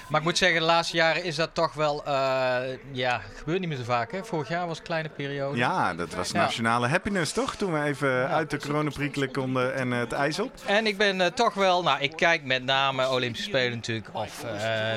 Maar 0.09 0.21
ik 0.21 0.27
moet 0.27 0.38
zeggen, 0.38 0.61
de 0.61 0.67
laatste 0.67 0.97
jaren 0.97 1.25
is 1.25 1.37
dat 1.37 1.55
toch 1.55 1.75
wel, 1.75 2.05
eh, 2.05 2.12
ja, 2.93 3.21
gebeurt 3.37 3.61
niet 3.61 3.69
meer 3.69 3.79
zo 3.79 3.85
vaak. 3.85 4.12
Hè? 4.12 4.25
Vorig 4.25 4.49
jaar 4.49 4.67
was 4.67 4.79
een 4.79 4.85
kleine 4.85 5.09
periode. 5.09 5.57
ja, 5.57 5.95
dat 5.95 6.15
was 6.15 6.31
Ja. 6.31 6.38
nationale 6.41 6.88
happiness 6.88 7.33
toch? 7.33 7.55
Toen 7.55 7.73
we 7.73 7.83
even 7.83 8.29
uit 8.29 8.50
de 8.50 8.59
coronaprikkelen 8.59 9.33
konden 9.33 9.75
en 9.75 9.91
het 9.91 10.12
ijs 10.12 10.38
op. 10.38 10.53
En 10.67 10.87
ik 10.87 10.97
ben 10.99 11.35
toch 11.35 11.55
wel, 11.55 11.83
nou, 11.83 12.00
ik 12.00 12.12
kijk 12.17 12.45
met 12.45 12.65
name 12.65 13.09
Olympische 13.11 13.49
Spelen 13.49 13.77
natuurlijk, 13.77 14.09
of. 14.12 14.45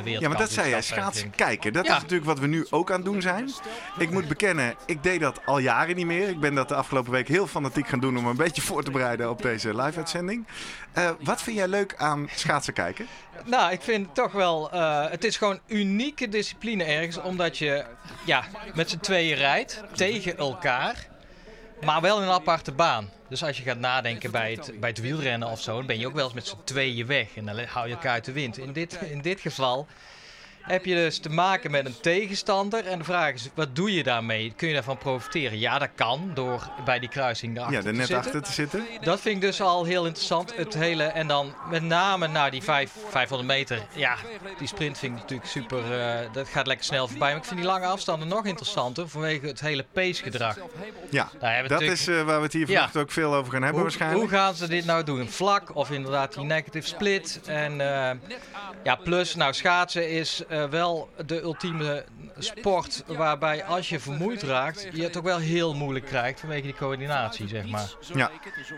Ja, 0.03 0.29
maar 0.29 0.37
dat 0.37 0.51
zei 0.51 0.67
jij, 0.67 0.77
en 0.77 0.83
schaatsen 0.83 1.29
kijken. 1.29 1.73
Dat 1.73 1.85
Ja. 1.85 1.95
is 1.95 2.01
natuurlijk 2.01 2.29
wat 2.29 2.39
we 2.39 2.47
nu 2.47 2.67
ook 2.69 2.89
aan 2.89 2.95
het 2.95 3.05
doen 3.05 3.21
zijn. 3.21 3.49
Ik 3.97 4.11
moet 4.11 4.27
bekennen, 4.27 4.75
ik 4.85 5.03
deed 5.03 5.19
dat 5.19 5.39
al 5.45 5.57
jaren 5.57 5.95
niet 5.95 6.05
meer. 6.05 6.29
Ik 6.29 6.39
ben 6.39 6.55
dat 6.55 6.67
de 6.69 6.75
afgelopen 6.75 6.99
week 7.07 7.27
heel 7.27 7.47
fanatiek 7.47 7.87
gaan 7.87 7.99
doen 7.99 8.17
om 8.17 8.25
een 8.25 8.35
beetje 8.35 8.61
voor 8.61 8.83
te 8.83 8.91
bereiden 8.91 9.29
op 9.29 9.41
deze 9.41 9.75
live-uitzending. 9.75 10.47
Eh, 10.91 11.09
wat 11.19 11.41
vind 11.41 11.57
jij 11.57 11.67
leuk 11.67 11.95
aan 11.97 12.29
schaatsen 12.35 12.73
kijken? 12.73 13.07
Nou, 13.45 13.71
ik 13.71 13.81
vind 13.81 14.15
toch 14.15 14.31
wel, 14.31 14.71
eh, 14.71 15.09
het 15.09 15.23
is 15.23 15.37
gewoon 15.37 15.59
unieke 15.67 16.29
discipline 16.29 16.83
ergens, 16.83 17.21
omdat 17.21 17.57
je, 17.57 17.85
ja, 18.25 18.43
met 18.73 18.89
z'n 18.89 18.99
tweeën 18.99 19.35
rijdt, 19.35 19.83
tegen 19.95 20.37
elkaar, 20.37 21.07
maar 21.81 22.01
wel 22.01 22.17
in 22.17 22.23
een 22.23 22.33
aparte 22.33 22.71
baan. 22.71 23.09
Dus 23.29 23.43
als 23.43 23.57
je 23.57 23.63
gaat 23.63 23.79
nadenken 23.79 24.31
bij 24.31 24.51
het, 24.51 24.79
bij 24.79 24.89
het 24.89 25.01
wielrennen 25.01 25.47
of 25.47 25.61
zo, 25.61 25.77
dan 25.77 25.85
ben 25.85 25.99
je 25.99 26.07
ook 26.07 26.13
wel 26.13 26.25
eens 26.25 26.33
met 26.33 26.47
z'n 26.47 26.57
tweeën 26.63 27.05
weg 27.05 27.35
en 27.35 27.45
dan 27.45 27.59
hou 27.59 27.87
je 27.87 27.93
elkaar 27.93 28.11
uit 28.11 28.25
de 28.25 28.31
wind. 28.31 28.57
In 28.57 28.73
dit, 28.73 28.99
in 29.09 29.21
dit 29.21 29.39
geval 29.39 29.87
heb 30.61 30.85
je 30.85 30.95
dus 30.95 31.19
te 31.19 31.29
maken 31.29 31.71
met 31.71 31.85
een 31.85 31.99
tegenstander. 32.01 32.85
En 32.85 32.97
de 32.97 33.03
vraag 33.03 33.33
is, 33.33 33.49
wat 33.53 33.75
doe 33.75 33.93
je 33.93 34.03
daarmee? 34.03 34.53
Kun 34.55 34.67
je 34.67 34.73
daarvan 34.73 34.97
profiteren? 34.97 35.59
Ja, 35.59 35.79
dat 35.79 35.89
kan, 35.95 36.31
door 36.33 36.69
bij 36.85 36.99
die 36.99 37.09
kruising 37.09 37.55
erachter 37.57 37.73
Ja, 37.79 37.85
er 37.85 37.91
te 37.91 37.97
net 37.97 38.07
zitten. 38.07 38.25
achter 38.25 38.41
te 38.41 38.51
zitten. 38.51 38.85
Dat 39.01 39.19
vind 39.21 39.35
ik 39.35 39.41
dus 39.41 39.61
al 39.61 39.83
heel 39.85 40.05
interessant. 40.05 40.55
Het 40.55 40.73
hele, 40.73 41.03
en 41.03 41.27
dan 41.27 41.53
met 41.69 41.83
name 41.83 42.27
naar 42.27 42.51
die 42.51 42.63
vijf, 42.63 42.91
500 43.09 43.49
meter. 43.49 43.81
Ja, 43.95 44.15
die 44.57 44.67
sprint 44.67 44.97
vind 44.97 45.13
ik 45.15 45.21
natuurlijk 45.21 45.49
super. 45.49 45.99
eh, 45.99 46.19
dat 46.33 46.47
gaat 46.47 46.67
lekker 46.67 46.85
snel 46.85 47.07
voorbij. 47.07 47.27
Maar 47.29 47.37
ik 47.37 47.45
vind 47.45 47.59
die 47.59 47.69
lange 47.69 47.85
afstanden 47.85 48.27
nog 48.27 48.45
interessanter 48.45 49.09
vanwege 49.09 49.47
het 49.47 49.59
hele 49.59 49.85
pacegedrag. 49.93 50.57
Ja, 51.09 51.29
Daar 51.39 51.53
hebben 51.53 51.77
we 51.77 51.85
dat 51.85 51.93
is 51.93 52.07
eh, 52.07 52.21
waar 52.21 52.37
we 52.37 52.43
het 52.43 52.53
hier 52.53 52.61
Ja. 52.69 52.73
vannacht 52.73 52.97
ook 52.97 53.11
veel 53.11 53.33
over 53.35 53.51
gaan 53.51 53.61
hebben 53.61 53.81
Hoe, 53.81 53.89
waarschijnlijk. 53.89 54.21
hoe 54.21 54.29
gaan 54.39 54.55
ze 54.55 54.67
dit 54.67 54.85
nou 54.85 55.03
doen? 55.03 55.29
Vlak 55.29 55.75
of 55.75 55.91
inderdaad 55.91 56.33
die 56.33 56.43
negative 56.43 56.87
split? 56.87 57.39
En 57.45 57.81
eh, 57.81 58.11
ja, 58.83 58.95
plus, 58.95 59.35
nou, 59.35 59.53
schaatsen 59.53 60.09
is 60.09 60.43
eh, 60.51 60.63
wel 60.69 61.09
de 61.25 61.41
ultieme 61.41 62.03
sport 62.37 63.03
waarbij 63.07 63.63
als 63.63 63.89
je 63.89 63.99
vermoeid 63.99 64.43
raakt, 64.43 64.87
je 64.93 65.03
het 65.03 65.17
ook 65.17 65.23
wel 65.23 65.37
heel 65.37 65.75
moeilijk 65.75 66.05
krijgt 66.05 66.39
vanwege 66.39 66.61
die 66.61 66.73
coördinatie, 66.73 67.47
zeg 67.47 67.67
maar. 67.67 67.89
Ja. 68.13 68.29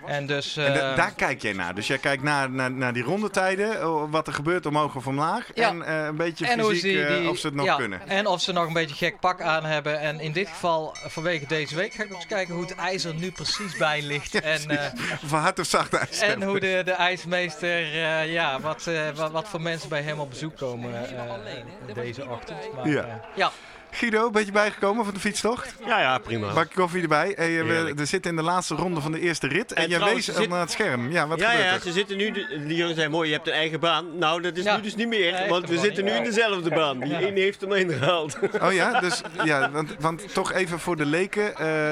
En 0.06 0.26
dus. 0.28 0.58
En 0.58 0.74
da- 0.74 0.90
eh, 0.92 0.96
daar 0.96 1.14
kijk 1.16 1.42
jij 1.42 1.54
naar. 1.54 1.76
Dus 1.76 1.88
jij 1.88 1.98
kijkt 1.98 2.24
naar, 2.24 2.50
naar, 2.52 2.72
naar 2.72 2.94
die 2.94 3.04
rondetijden, 3.04 4.10
wat 4.12 4.28
er 4.28 4.34
gebeurt 4.34 4.66
omhoog 4.66 4.96
of 4.96 5.08
omlaag. 5.08 5.48
Ja. 5.54 5.68
En 5.70 5.82
eh, 5.86 6.06
een 6.06 6.16
beetje 6.16 6.46
En 6.48 6.60
fysiek, 6.60 6.76
ze 6.82 6.88
die, 6.88 7.04
eh, 7.06 7.18
die- 7.20 7.30
of 7.30 7.38
ze 7.38 7.46
het 7.48 7.56
nog 7.56 7.66
ja, 7.66 7.76
kunnen. 7.76 8.08
En 8.08 8.28
of 8.28 8.42
ze 8.42 8.52
nog 8.52 8.68
een 8.68 8.74
beetje 8.74 8.96
gek 8.96 9.20
pak 9.20 9.42
aan 9.42 9.66
hebben. 9.66 10.00
En 10.00 10.20
in 10.20 10.32
dit 10.32 10.48
geval, 10.48 10.94
eh, 11.04 11.10
vanwege 11.10 11.46
deze 11.48 11.76
week, 11.76 11.94
ga 11.94 12.04
ik 12.04 12.10
ook 12.10 12.16
eens 12.16 12.26
kijken 12.28 12.54
hoe 12.54 12.64
het 12.64 12.76
ijs 12.76 13.04
er 13.04 13.14
nu 13.14 13.32
precies 13.32 13.78
bij 13.78 14.02
ligt. 14.02 14.42
en, 14.42 14.70
eh, 14.70 14.92
Of 15.24 15.32
hard 15.32 15.60
of 15.60 15.66
zacht 15.68 15.94
ijs 15.94 16.20
en 16.20 16.30
hebben. 16.30 16.48
hoe 16.48 16.60
de, 16.60 16.82
de 16.86 16.92
ijsmeester, 16.92 17.80
eh, 18.04 18.32
ja, 18.34 18.60
wat, 18.60 18.88
eh, 18.88 19.10
wat, 19.16 19.32
wat 19.32 19.48
voor 19.48 19.62
mensen 19.62 19.90
bij 19.90 20.02
hem 20.02 20.20
op 20.20 20.30
bezoek 20.30 20.58
komen 20.58 20.94
eh, 21.08 21.12
eh, 21.12 21.63
deze 21.94 22.30
ochtend. 22.30 22.74
Maar, 22.76 22.88
Ja. 22.90 23.22
ja. 23.36 23.52
Guido, 23.96 24.26
een 24.26 24.32
beetje 24.32 24.52
bijgekomen 24.52 25.06
van 25.06 25.14
de 25.14 25.20
fietstocht? 25.20 25.76
Ja, 25.86 26.00
ja, 26.00 26.18
prima. 26.18 26.54
Bakje 26.54 26.76
koffie 26.76 27.02
erbij. 27.02 27.34
Hey, 27.36 27.60
eh, 27.60 27.66
we, 27.68 27.94
we 27.96 28.06
zitten 28.06 28.32
in 28.32 28.38
de 28.38 28.44
laatste 28.44 28.76
ronde 28.76 29.02
van 29.02 29.12
de 29.12 29.20
eerste 29.20 29.48
rit. 29.48 29.74
En, 29.74 29.84
En 29.84 29.90
jij 29.90 29.98
trouwens, 29.98 30.28
wees 30.28 30.36
zit- 30.36 30.50
naar 30.50 30.60
het 30.60 30.72
scherm. 30.72 31.12
Ja, 31.12 31.28
wat 31.28 31.40
ja, 31.40 31.50
gebeurt 31.50 31.68
ja, 31.68 31.74
er? 31.74 31.82
ze 31.82 31.92
zitten 31.92 32.18
nu, 32.18 32.32
de- 32.32 32.64
die 32.68 32.76
jongens 32.78 32.98
zijn 32.98 33.12
mooi, 33.12 33.28
je 33.30 33.36
hebt 33.36 33.48
een 33.48 33.54
eigen 33.54 33.80
baan. 33.80 34.18
Nou, 34.18 34.42
dat 34.42 34.58
is 34.58 34.64
Ja. 34.64 34.76
nu 34.76 34.82
dus 34.82 34.96
niet 34.96 35.08
meer, 35.08 35.46
want 35.50 35.70
we 35.70 35.78
zitten 35.78 36.04
nu 36.04 36.12
in 36.12 36.24
dezelfde 36.24 36.70
baan. 36.70 37.00
Die 37.00 37.18
ene 37.18 37.40
heeft 37.40 37.62
hem 37.62 37.72
ingehaald. 37.74 38.38
Oh 38.62 38.74
ja, 38.74 39.00
dus 39.00 39.22
ja, 39.44 39.72
want, 39.72 39.96
want 40.00 40.34
toch 40.34 40.52
even 40.54 40.80
voor 40.80 40.96
de 40.98 41.06
leken. 41.06 41.56
eh 41.58 41.92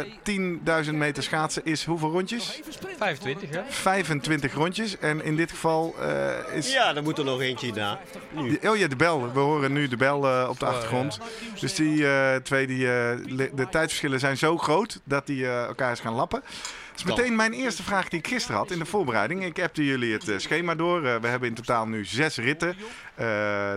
10.000 0.86 0.91
meter 0.98 1.24
schaatsen 1.24 1.62
is 1.65 1.84
hoeveel 1.86 2.12
rondjes? 2.12 2.60
25, 2.98 3.50
hè? 3.50 3.60
25 3.70 4.53
rondjes. 4.53 4.98
En 5.00 5.24
in 5.24 5.36
dit 5.36 5.50
geval 5.51 5.96
eh, 6.01 6.55
is... 6.58 6.72
Ja, 6.74 6.96
er 6.96 7.03
moet 7.03 7.17
er 7.17 7.24
nog 7.25 7.41
eentje 7.41 7.72
na. 7.74 8.00
Nu. 8.31 8.60
Oh 8.67 8.77
ja, 8.77 8.88
de 8.88 8.96
bel. 8.96 9.31
We 9.34 9.39
horen 9.39 9.74
nu 9.74 9.88
de 9.88 9.98
bel 9.98 10.25
eh, 10.27 10.48
op 10.50 10.60
de 10.60 10.65
achtergrond. 10.65 11.20
Dus 11.60 11.75
die 11.75 11.90
eh, 12.00 12.36
twee, 12.36 12.67
die, 12.67 12.88
eh, 12.88 13.17
de 13.53 13.67
tijdsverschillen 13.69 14.19
zijn 14.19 14.38
zo 14.38 14.57
groot 14.57 15.01
dat 15.03 15.25
die 15.25 15.45
eh, 15.45 15.63
elkaar 15.63 15.89
eens 15.89 16.00
gaan 16.00 16.13
lappen. 16.13 16.41
Dat 16.41 17.00
is 17.00 17.03
meteen 17.03 17.36
mijn 17.36 17.53
eerste 17.53 17.83
vraag 17.83 18.10
die 18.10 18.19
ik 18.19 18.27
gisteren 18.27 18.57
had 18.57 18.71
in 18.71 18.79
de 18.79 18.86
voorbereiding. 18.86 19.45
Ik 19.45 19.62
appte 19.62 19.86
jullie 19.86 20.13
het 20.13 20.41
schema 20.41 20.75
door. 20.75 21.01
We 21.01 21.27
hebben 21.27 21.50
in 21.50 21.55
totaal 21.55 21.88
nu 21.88 22.05
zes 22.05 22.38
ritten. 22.38 22.75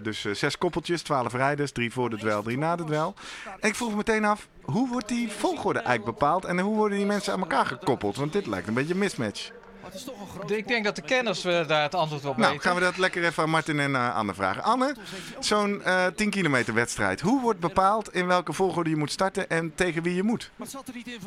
Dus 0.03 0.25
zes 0.33 0.59
koppeltjes, 0.59 1.03
twaalf 1.03 1.33
rijders. 1.33 1.73
Drie 1.73 1.93
voor 1.93 2.11
de 2.11 2.17
dwel, 2.17 2.43
drie 2.43 2.59
na 2.59 2.77
de 2.77 2.85
dwel. 2.85 3.15
En 3.61 3.69
ik 3.69 3.75
vroeg 3.75 3.91
me 3.91 3.97
meteen 3.97 4.25
af, 4.25 4.49
hoe 4.63 4.89
wordt 4.89 5.09
die 5.09 5.31
volgorde 5.31 5.79
eigenlijk 5.79 6.19
bepaald? 6.19 6.45
En 6.45 6.59
hoe 6.59 6.77
worden 6.77 6.99
die 6.99 7.07
mensen 7.07 7.33
aan 7.33 7.41
elkaar 7.41 7.67
gekoppeld? 7.67 8.17
Want 8.17 8.33
dit 8.33 8.47
lijkt 8.47 8.69
een 8.69 8.75
beetje 8.75 8.93
een 8.93 8.99
mismatch. 8.99 9.51
Ik 10.47 10.69
denk 10.69 10.85
dat 10.85 10.97
de 10.97 11.03
kenners 11.03 11.45
eh, 11.45 11.69
daar 11.69 11.83
het 11.83 11.95
antwoord 11.95 12.25
op 12.25 12.37
Nou, 12.37 12.53
weten. 12.53 12.67
gaan 12.67 12.75
we 12.75 12.81
dat 12.81 12.97
lekker 12.97 13.25
even 13.25 13.43
aan 13.43 13.51
Martin 13.51 13.81
en 13.81 13.95
eh, 13.95 14.17
Anne 14.17 14.35
vragen. 14.35 14.63
Anne, 14.63 14.95
zo'n 15.41 15.83
eh 15.83 16.07
10 16.07 16.31
kilometer 16.31 16.75
wedstrijd. 16.75 17.21
Hoe 17.21 17.41
wordt 17.41 17.61
bepaald 17.61 18.13
in 18.15 18.27
welke 18.27 18.53
volgorde 18.53 18.91
je 18.91 18.97
moet 18.97 19.11
starten 19.13 19.49
en 19.49 19.75
tegen 19.75 20.03
wie 20.03 20.15
je 20.15 20.23
moet? 20.23 20.51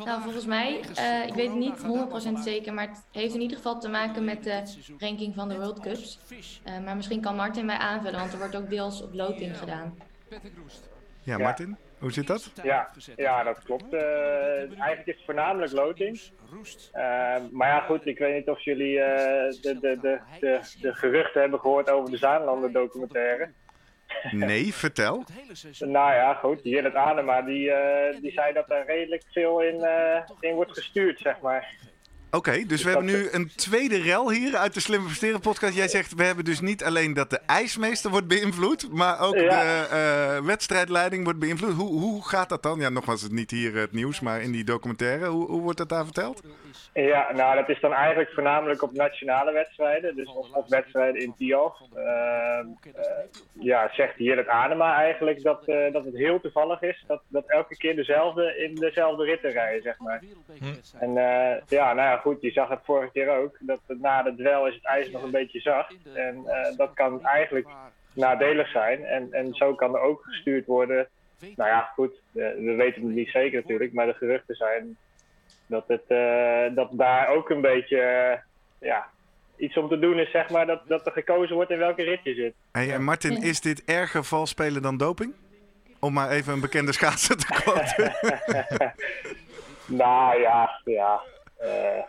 Nou, 0.04 0.22
volgens 0.22 0.46
mij, 0.46 0.80
eh, 0.94 1.26
ik 1.26 1.34
weet 1.34 1.48
het 1.48 1.58
niet 1.58 1.82
100% 1.82 2.38
zeker, 2.44 2.74
maar 2.74 2.88
het 2.88 2.98
heeft 3.12 3.34
in 3.34 3.40
ieder 3.40 3.56
geval 3.56 3.80
te 3.80 3.88
maken 3.88 4.24
met 4.24 4.44
de 4.44 4.62
ranking 4.98 5.34
van 5.34 5.48
de 5.48 5.56
World 5.56 5.80
Cups. 5.80 6.18
Eh, 6.62 6.78
maar 6.84 6.96
misschien 6.96 7.20
kan 7.20 7.36
Martin 7.36 7.64
mij 7.66 7.76
aanvullen, 7.78 8.18
want 8.18 8.32
er 8.32 8.38
wordt 8.38 8.56
ook 8.56 8.70
deels 8.70 9.02
op 9.02 9.14
loting 9.14 9.58
gedaan. 9.58 9.94
Ja, 10.30 10.38
Ja. 11.22 11.38
Martin, 11.38 11.76
hoe 11.98 12.12
zit 12.12 12.26
dat? 12.26 12.52
Ja, 12.62 12.90
ja, 13.16 13.42
dat 13.42 13.62
klopt. 13.62 13.92
Eh, 13.92 14.58
eigenlijk 14.58 15.06
is 15.06 15.14
het 15.14 15.24
voornamelijk 15.24 15.72
loting. 15.72 16.20
Eh, 16.92 17.36
maar 17.50 17.68
ja, 17.68 17.80
goed, 17.80 18.06
ik 18.06 18.18
weet 18.18 18.34
niet 18.34 18.48
of 18.48 18.60
jullie 18.60 19.00
eh, 19.00 19.50
de, 19.60 19.78
de, 19.80 19.98
de, 20.00 20.20
de, 20.40 20.60
de 20.80 20.94
geruchten 20.94 21.40
hebben 21.40 21.60
gehoord 21.60 21.90
over 21.90 22.10
de 22.10 22.16
Zaanlanden 22.16 22.72
documentaire. 22.72 23.50
Nee, 24.30 24.74
vertel. 24.84 25.24
Nou 25.78 26.14
ja, 26.14 26.34
goed, 26.34 26.60
Jillet 26.62 26.94
Adema, 26.94 27.42
die, 27.42 27.72
die 28.20 28.32
zei 28.32 28.52
dat 28.52 28.70
er 28.70 28.86
redelijk 28.86 29.22
veel 29.32 29.62
in, 29.62 29.86
in 30.40 30.54
wordt 30.54 30.72
gestuurd, 30.72 31.18
zeg 31.18 31.40
maar. 31.40 31.74
Oké, 32.30 32.64
dus 32.66 32.82
we 32.82 32.88
hebben 32.88 33.06
nu 33.06 33.28
een 33.30 33.50
tweede 33.56 34.02
rel 34.02 34.30
hier 34.30 34.56
uit 34.56 34.74
de 34.74 34.80
Slimme 34.80 35.06
Presteren 35.06 35.40
podcast. 35.40 35.74
Jij 35.76 35.88
zegt, 35.88 36.14
we 36.14 36.24
hebben 36.24 36.44
dus 36.44 36.60
niet 36.60 36.84
alleen 36.84 37.14
dat 37.14 37.30
de 37.30 37.40
ijsmeester 37.46 38.10
wordt 38.10 38.26
beïnvloed, 38.28 38.92
maar 38.92 39.20
ook 39.20 39.34
Ja. 39.38 39.62
de 39.62 39.86
eh, 39.90 40.46
wedstrijdleiding 40.46 41.24
wordt 41.24 41.38
beïnvloed. 41.38 41.72
Hoe, 41.74 42.00
hoe 42.00 42.28
gaat 42.28 42.48
dat 42.48 42.62
dan? 42.62 42.80
Ja, 42.80 42.88
nogmaals, 42.88 43.22
het 43.22 43.30
is 43.32 43.38
niet 43.38 43.50
hier 43.50 43.74
het 43.74 43.92
nieuws, 43.92 44.20
maar 44.20 44.40
in 44.40 44.52
die 44.52 44.64
documentaire. 44.64 45.26
Hoe, 45.26 45.46
hoe 45.46 45.60
wordt 45.60 45.78
dat 45.78 45.88
daar 45.88 46.04
verteld? 46.04 46.42
Ja, 46.94 47.32
nou 47.34 47.56
dat 47.56 47.68
is 47.68 47.80
dan 47.80 47.92
eigenlijk 47.92 48.30
voornamelijk 48.30 48.82
op 48.82 48.92
nationale 48.92 49.52
wedstrijden, 49.52 50.16
dus 50.16 50.28
of 50.52 50.68
wedstrijden 50.68 51.22
in 51.22 51.34
Tialf. 51.36 51.80
Ehm, 51.94 52.66
eh, 52.94 53.02
ja, 53.52 53.90
zegt 53.92 54.14
Jillet 54.16 54.48
Adema 54.48 54.94
eigenlijk 54.96 55.42
dat, 55.42 55.66
eh, 55.66 55.92
dat 55.92 56.04
het 56.04 56.14
heel 56.16 56.40
toevallig 56.40 56.82
is 56.82 57.04
dat, 57.06 57.22
dat 57.28 57.44
elke 57.46 57.76
keer 57.76 57.96
dezelfde 57.96 58.56
in 58.56 58.74
dezelfde 58.74 59.24
ritten 59.24 59.50
rijden, 59.50 59.82
zeg 59.82 59.98
maar. 59.98 60.22
En 60.98 61.16
eh, 61.16 61.60
ja, 61.68 61.92
nou 61.92 62.08
ja, 62.08 62.17
goed, 62.18 62.40
je 62.40 62.50
zag 62.50 62.68
het 62.68 62.80
vorige 62.84 63.12
keer 63.12 63.36
ook, 63.36 63.56
dat 63.60 63.80
na 63.86 64.22
de 64.22 64.34
dwel 64.34 64.66
is 64.66 64.74
het 64.74 64.84
ijs 64.84 65.10
nog 65.10 65.22
een 65.22 65.30
beetje 65.30 65.60
zacht. 65.60 65.94
En 66.14 66.46
eh, 66.46 66.76
dat 66.76 66.94
kan 66.94 67.24
eigenlijk 67.24 67.68
nadelig 68.12 68.70
zijn 68.70 69.04
en, 69.04 69.32
en 69.32 69.54
zo 69.54 69.74
kan 69.74 69.94
er 69.94 70.00
ook 70.00 70.22
gestuurd 70.24 70.66
worden. 70.66 71.08
Nou 71.40 71.70
ja, 71.70 71.90
goed, 71.94 72.12
eh, 72.12 72.42
we 72.42 72.74
weten 72.76 73.02
het 73.02 73.14
niet 73.14 73.30
zeker 73.30 73.60
natuurlijk, 73.60 73.92
maar 73.92 74.06
de 74.06 74.14
geruchten 74.14 74.54
zijn 74.54 74.96
dat, 75.66 75.84
het, 75.86 76.04
eh, 76.06 76.74
dat 76.74 76.88
daar 76.92 77.28
ook 77.28 77.50
een 77.50 77.60
beetje 77.60 78.00
ja, 78.78 79.06
iets 79.56 79.76
om 79.76 79.88
te 79.88 79.98
doen 79.98 80.18
is, 80.18 80.30
zeg 80.30 80.50
maar, 80.50 80.66
dat, 80.66 80.80
dat 80.86 81.06
er 81.06 81.12
gekozen 81.12 81.54
wordt 81.54 81.70
in 81.70 81.78
welke 81.78 82.02
rit 82.02 82.20
je 82.22 82.34
zit. 82.34 82.54
Hey, 82.72 82.92
en 82.92 83.04
Martin, 83.04 83.42
is 83.42 83.60
dit 83.60 83.84
erger 83.84 84.24
vals 84.24 84.50
spelen 84.50 84.82
dan 84.82 84.96
doping? 84.96 85.34
Om 86.00 86.12
maar 86.12 86.30
even 86.30 86.52
een 86.52 86.60
bekende 86.60 86.92
schaatser 86.92 87.36
te 87.36 87.46
quoten. 87.62 88.12
Nou 89.86 90.40
ja, 90.40 90.80
ja, 90.84 91.20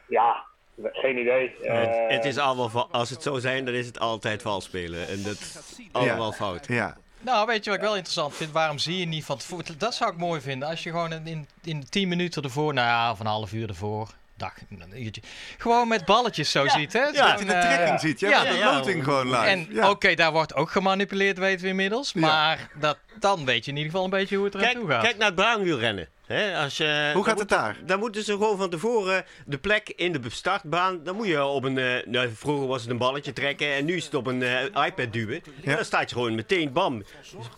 ja, 0.08 0.44
geen 0.84 1.18
idee. 1.18 1.56
Het, 1.62 1.88
Eh, 1.90 2.08
het 2.16 2.26
is 2.26 2.38
allemaal, 2.38 2.88
als 2.92 3.10
het 3.10 3.24
zou 3.24 3.40
zijn, 3.40 3.66
dan 3.66 3.74
is 3.74 3.86
het 3.86 4.00
altijd 4.00 4.42
vals 4.42 4.64
spelen. 4.64 5.08
En 5.08 5.24
dat 5.24 5.34
is 5.40 5.58
allemaal 5.92 6.32
fout. 6.32 6.68
ja. 6.68 6.98
Nou, 7.22 7.46
weet 7.48 7.64
je 7.64 7.70
wat 7.70 7.80
ik 7.80 7.86
wel 7.86 7.96
interessant 7.96 8.36
vind? 8.36 8.52
Waarom 8.52 8.78
zie 8.78 8.98
je 9.00 9.06
niet 9.06 9.26
van 9.26 9.38
tevoren? 9.38 9.78
Dat 9.78 9.94
zou 9.96 10.12
ik 10.12 10.18
mooi 10.18 10.42
vinden. 10.42 10.68
Als 10.68 10.84
je 10.84 10.90
gewoon 10.90 11.14
in, 11.14 11.48
in 11.64 11.90
10 11.90 12.08
minuten 12.08 12.44
ervoor, 12.44 12.74
nou 12.74 12.88
ja, 12.88 13.12
of 13.12 13.20
een 13.20 13.26
half 13.26 13.54
uur 13.54 13.70
ervoor, 13.70 14.10
dag, 14.38 14.54
een 14.70 15.04
uurtje, 15.04 15.22
gewoon 15.58 15.88
met 15.88 16.06
balletjes 16.06 16.52
zo 16.52 16.68
ziet, 16.68 16.94
hè? 16.94 17.00
ja, 17.04 17.30
Dat 17.32 17.40
je 17.40 17.46
de 17.46 17.54
eh, 17.54 17.74
trekking 17.74 18.00
ziet. 18.00 18.20
Je 18.20 18.28
ja, 18.28 18.38
hebt 18.44 18.52
de 18.52 18.58
ja. 18.58 18.76
loting 18.76 19.04
gewoon 19.04 19.26
live. 19.30 19.42
En 19.42 19.68
ja. 19.70 19.90
oké, 19.90 20.14
daar 20.16 20.32
wordt 20.32 20.56
ook 20.56 20.72
gemanipuleerd, 20.72 21.38
weten 21.38 21.62
we 21.64 21.68
inmiddels. 21.70 22.14
Maar 22.14 22.70
dat, 22.80 22.98
dan 23.20 23.46
weet 23.46 23.66
je 23.66 23.72
in 23.72 23.78
ieder 23.78 23.92
geval 23.92 24.06
een 24.06 24.12
beetje 24.12 24.36
hoe 24.36 24.46
het 24.46 24.56
Kijk, 24.58 24.74
toe 24.78 24.90
gaat. 24.90 25.04
kijk 25.04 25.18
naar 25.18 25.28
het 25.28 25.36
baanwielrennen. 25.36 26.08
Hè, 26.30 26.58
als 26.64 26.78
je, 26.78 27.12
Hoe 27.14 27.24
gaat 27.24 27.34
moet- 27.34 27.40
het 27.50 27.50
daar? 27.50 27.76
Dan 27.86 28.00
moeten 28.00 28.24
ze 28.24 28.32
gewoon 28.32 28.58
van 28.58 28.70
tevoren 28.70 29.26
de 29.46 29.58
plek 29.58 29.94
in 29.96 30.12
de 30.12 30.20
startbaan. 30.28 31.00
Dan 31.04 31.16
moet 31.16 31.28
je 31.28 31.44
op 31.46 31.64
een. 31.64 31.78
eh, 31.78 32.06
nou, 32.06 32.30
vroeger 32.36 32.68
was 32.68 32.82
het 32.82 32.92
een 32.92 32.98
balletje 32.98 33.34
trekken 33.34 33.74
en 33.74 33.86
nu 33.86 33.96
is 33.96 34.06
het 34.06 34.14
op 34.14 34.28
een 34.28 34.42
eh, 34.44 34.86
iPad 34.86 35.14
duwen. 35.14 35.42
En 35.64 35.76
dan 35.76 35.86
staat 35.86 36.10
je 36.10 36.16
gewoon 36.16 36.36
meteen 36.36 36.72
bam. 36.74 37.04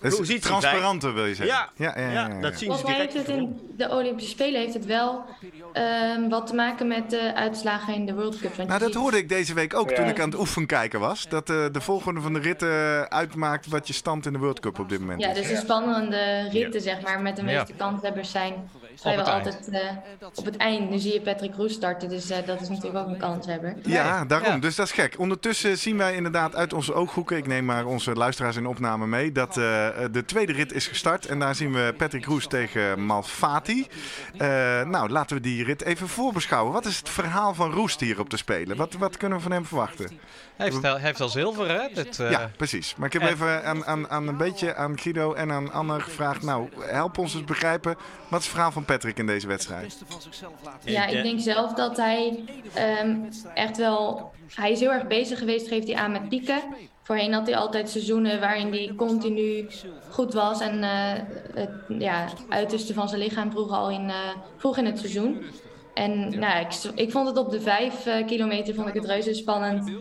Dat 0.02 0.12
Hoe 0.12 0.22
is 0.22 0.28
ziet 0.28 0.42
transparanter, 0.42 1.14
wil 1.14 1.26
je 1.26 1.36
zeggen. 1.36 1.56
Ja, 1.56 1.70
ja, 1.76 2.00
ja, 2.00 2.06
ja, 2.08 2.12
ja, 2.12 2.28
ja, 2.28 2.40
dat 2.42 2.52
ja. 2.52 2.58
zien 2.58 2.78
ze 2.78 2.86
direct. 2.86 3.14
heeft 3.14 3.28
het 3.28 3.38
in 3.38 3.60
de 3.78 3.90
Olympische 3.90 4.30
Spelen 4.32 4.62
heeft 4.62 4.74
het 4.74 4.86
wel 4.86 5.26
ehm, 5.74 6.30
wat 6.30 6.48
te 6.48 6.56
maken 6.56 6.88
met 6.88 7.10
de 7.10 7.36
uitslagen 7.36 7.94
in 7.94 8.06
de 8.06 8.14
World 8.14 8.40
Cup. 8.40 8.56
Want 8.56 8.68
Nou, 8.70 8.80
dat 8.82 8.94
hoorde 8.94 9.18
ik 9.18 9.30
deze 9.30 9.54
week 9.54 9.76
ook 9.76 9.90
Ja. 9.90 9.96
toen 9.96 10.06
ik 10.08 10.20
aan 10.20 10.30
het 10.30 10.40
oefen 10.40 10.66
kijken 10.66 11.00
was. 11.00 11.30
Dat 11.30 11.50
eh, 11.50 11.66
de 11.72 11.82
volgende 11.82 12.22
van 12.22 12.34
de 12.34 12.40
ritten 12.40 13.10
uitmaakt 13.12 13.68
wat 13.68 13.88
je 13.88 13.94
stand 13.94 14.26
in 14.26 14.34
de 14.34 14.40
World 14.40 14.60
Cup 14.60 14.80
op 14.80 14.90
dit 14.90 15.00
moment 15.00 15.22
Ja, 15.22 15.30
is. 15.30 15.36
dus 15.36 15.48
de 15.48 15.56
spannende 15.56 16.50
ritten, 16.52 16.82
zeg 16.82 17.02
maar, 17.02 17.22
met 17.22 17.36
de 17.36 17.42
Ja. 17.46 17.48
meeste 17.58 17.74
kanshebbers 17.74 18.32
zijn 18.32 18.61
vrijwel 18.96 19.26
altijd 19.26 19.70
eh, 19.70 19.80
op 20.36 20.46
het 20.46 20.58
eind. 20.58 20.90
Nu 20.90 20.98
zie 21.00 21.14
je 21.14 21.22
Patrick 21.22 21.56
Roes 21.56 21.74
starten, 21.74 22.10
dus 22.10 22.30
eh, 22.30 22.46
dat 22.46 22.62
is 22.62 22.70
natuurlijk 22.70 22.98
ook 22.98 23.08
een 23.08 23.18
kanshebber. 23.18 23.76
Ja, 23.84 24.26
daarom. 24.26 24.54
Ja. 24.54 24.58
Dus 24.58 24.76
dat 24.76 24.86
is 24.86 24.92
gek. 24.92 25.20
Ondertussen 25.20 25.78
zien 25.78 25.98
wij 25.98 26.16
inderdaad 26.16 26.56
uit 26.56 26.74
onze 26.74 26.94
ooghoeken, 26.94 27.38
ik 27.38 27.48
neem 27.48 27.66
maar 27.66 27.86
onze 27.86 28.14
luisteraars 28.14 28.56
in 28.56 28.66
opname 28.66 29.08
mee, 29.08 29.32
dat 29.32 29.58
eh, 29.58 29.90
de 30.12 30.24
tweede 30.26 30.54
rit 30.54 30.74
is 30.74 30.88
gestart. 30.88 31.26
En 31.26 31.40
daar 31.40 31.56
zien 31.56 31.74
we 31.74 31.94
Patrick 31.98 32.26
Roes 32.26 32.48
tegen 32.48 33.06
Malfati. 33.06 33.88
Eh, 34.38 34.48
nou, 34.84 35.10
laten 35.10 35.36
we 35.36 35.42
die 35.42 35.64
rit 35.64 35.82
even 35.82 36.08
voorbeschouwen. 36.08 36.74
Wat 36.74 36.86
is 36.86 36.98
het 36.98 37.10
verhaal 37.10 37.54
van 37.54 37.72
Roest 37.72 38.00
hier 38.00 38.20
op 38.20 38.30
te 38.30 38.38
spelen? 38.38 38.78
Wat, 38.78 38.94
wat 38.94 39.18
kunnen 39.18 39.38
we 39.38 39.44
van 39.44 39.52
hem 39.52 39.66
verwachten? 39.66 40.20
Hij 40.62 40.70
heeft, 40.72 40.86
al, 40.86 40.96
heeft 40.98 41.22
al 41.22 41.30
zilver, 41.30 41.70
hè? 41.70 41.88
Dat, 41.94 42.20
eh, 42.20 42.32
Ja, 42.32 42.52
precies. 42.58 42.96
Maar 42.96 43.08
ik 43.08 43.14
heb 43.14 43.22
en- 43.22 43.28
even 43.28 43.64
aan, 43.66 43.86
aan, 43.86 44.10
aan 44.10 44.28
een 44.28 44.38
beetje 44.38 44.76
aan 44.76 45.00
Guido 45.00 45.34
en 45.34 45.52
aan 45.52 45.72
Anne 45.72 46.00
gevraagd. 46.00 46.42
Nou, 46.42 46.70
help 46.80 47.18
ons 47.18 47.34
eens 47.34 47.44
begrijpen. 47.44 47.96
Wat 48.28 48.40
is 48.40 48.46
het 48.46 48.54
verhaal 48.56 48.72
van 48.72 48.86
Patrick 48.86 49.18
in 49.18 49.26
deze 49.26 49.48
wedstrijd? 49.48 49.98
Ja, 50.84 51.06
ik 51.06 51.24
denk 51.24 51.40
zelf 51.40 51.74
dat 51.74 51.98
hij 51.98 52.44
ehm, 52.74 53.16
echt 53.54 53.78
wel... 53.78 54.32
Hij 54.56 54.72
is 54.72 54.80
heel 54.80 54.92
erg 54.92 55.08
bezig 55.08 55.40
geweest, 55.40 55.68
geeft 55.68 55.88
hij 55.88 55.96
aan 55.96 56.12
met 56.12 56.30
pieken. 56.30 56.62
Voorheen 57.04 57.34
had 57.34 57.48
hij 57.48 57.58
altijd 57.58 57.90
seizoenen 57.90 58.40
waarin 58.40 58.72
hij 58.72 58.94
continu 58.98 59.70
goed 60.10 60.34
was. 60.34 60.60
En 60.62 60.84
eh, 60.84 61.22
het 61.54 61.70
ja, 61.88 62.26
uiterste 62.50 62.94
van 62.94 63.10
zijn 63.10 63.22
lichaam 63.22 63.52
vroeg 63.52 63.72
al 63.72 63.90
in, 63.90 64.10
eh, 64.10 64.16
vroeg 64.58 64.78
in 64.78 64.86
het 64.86 65.00
seizoen. 65.00 65.44
En 65.94 66.40
nou, 66.40 66.60
ik, 66.60 66.74
ik 66.96 67.12
vond 67.12 67.28
het 67.28 67.38
op 67.38 67.52
de 67.52 67.62
vijf 67.62 68.06
eh, 68.06 68.26
kilometer 68.26 68.74
vond 68.74 68.88
ik 68.88 68.94
het 68.94 69.06
reuze 69.06 69.34
spannend. 69.34 69.92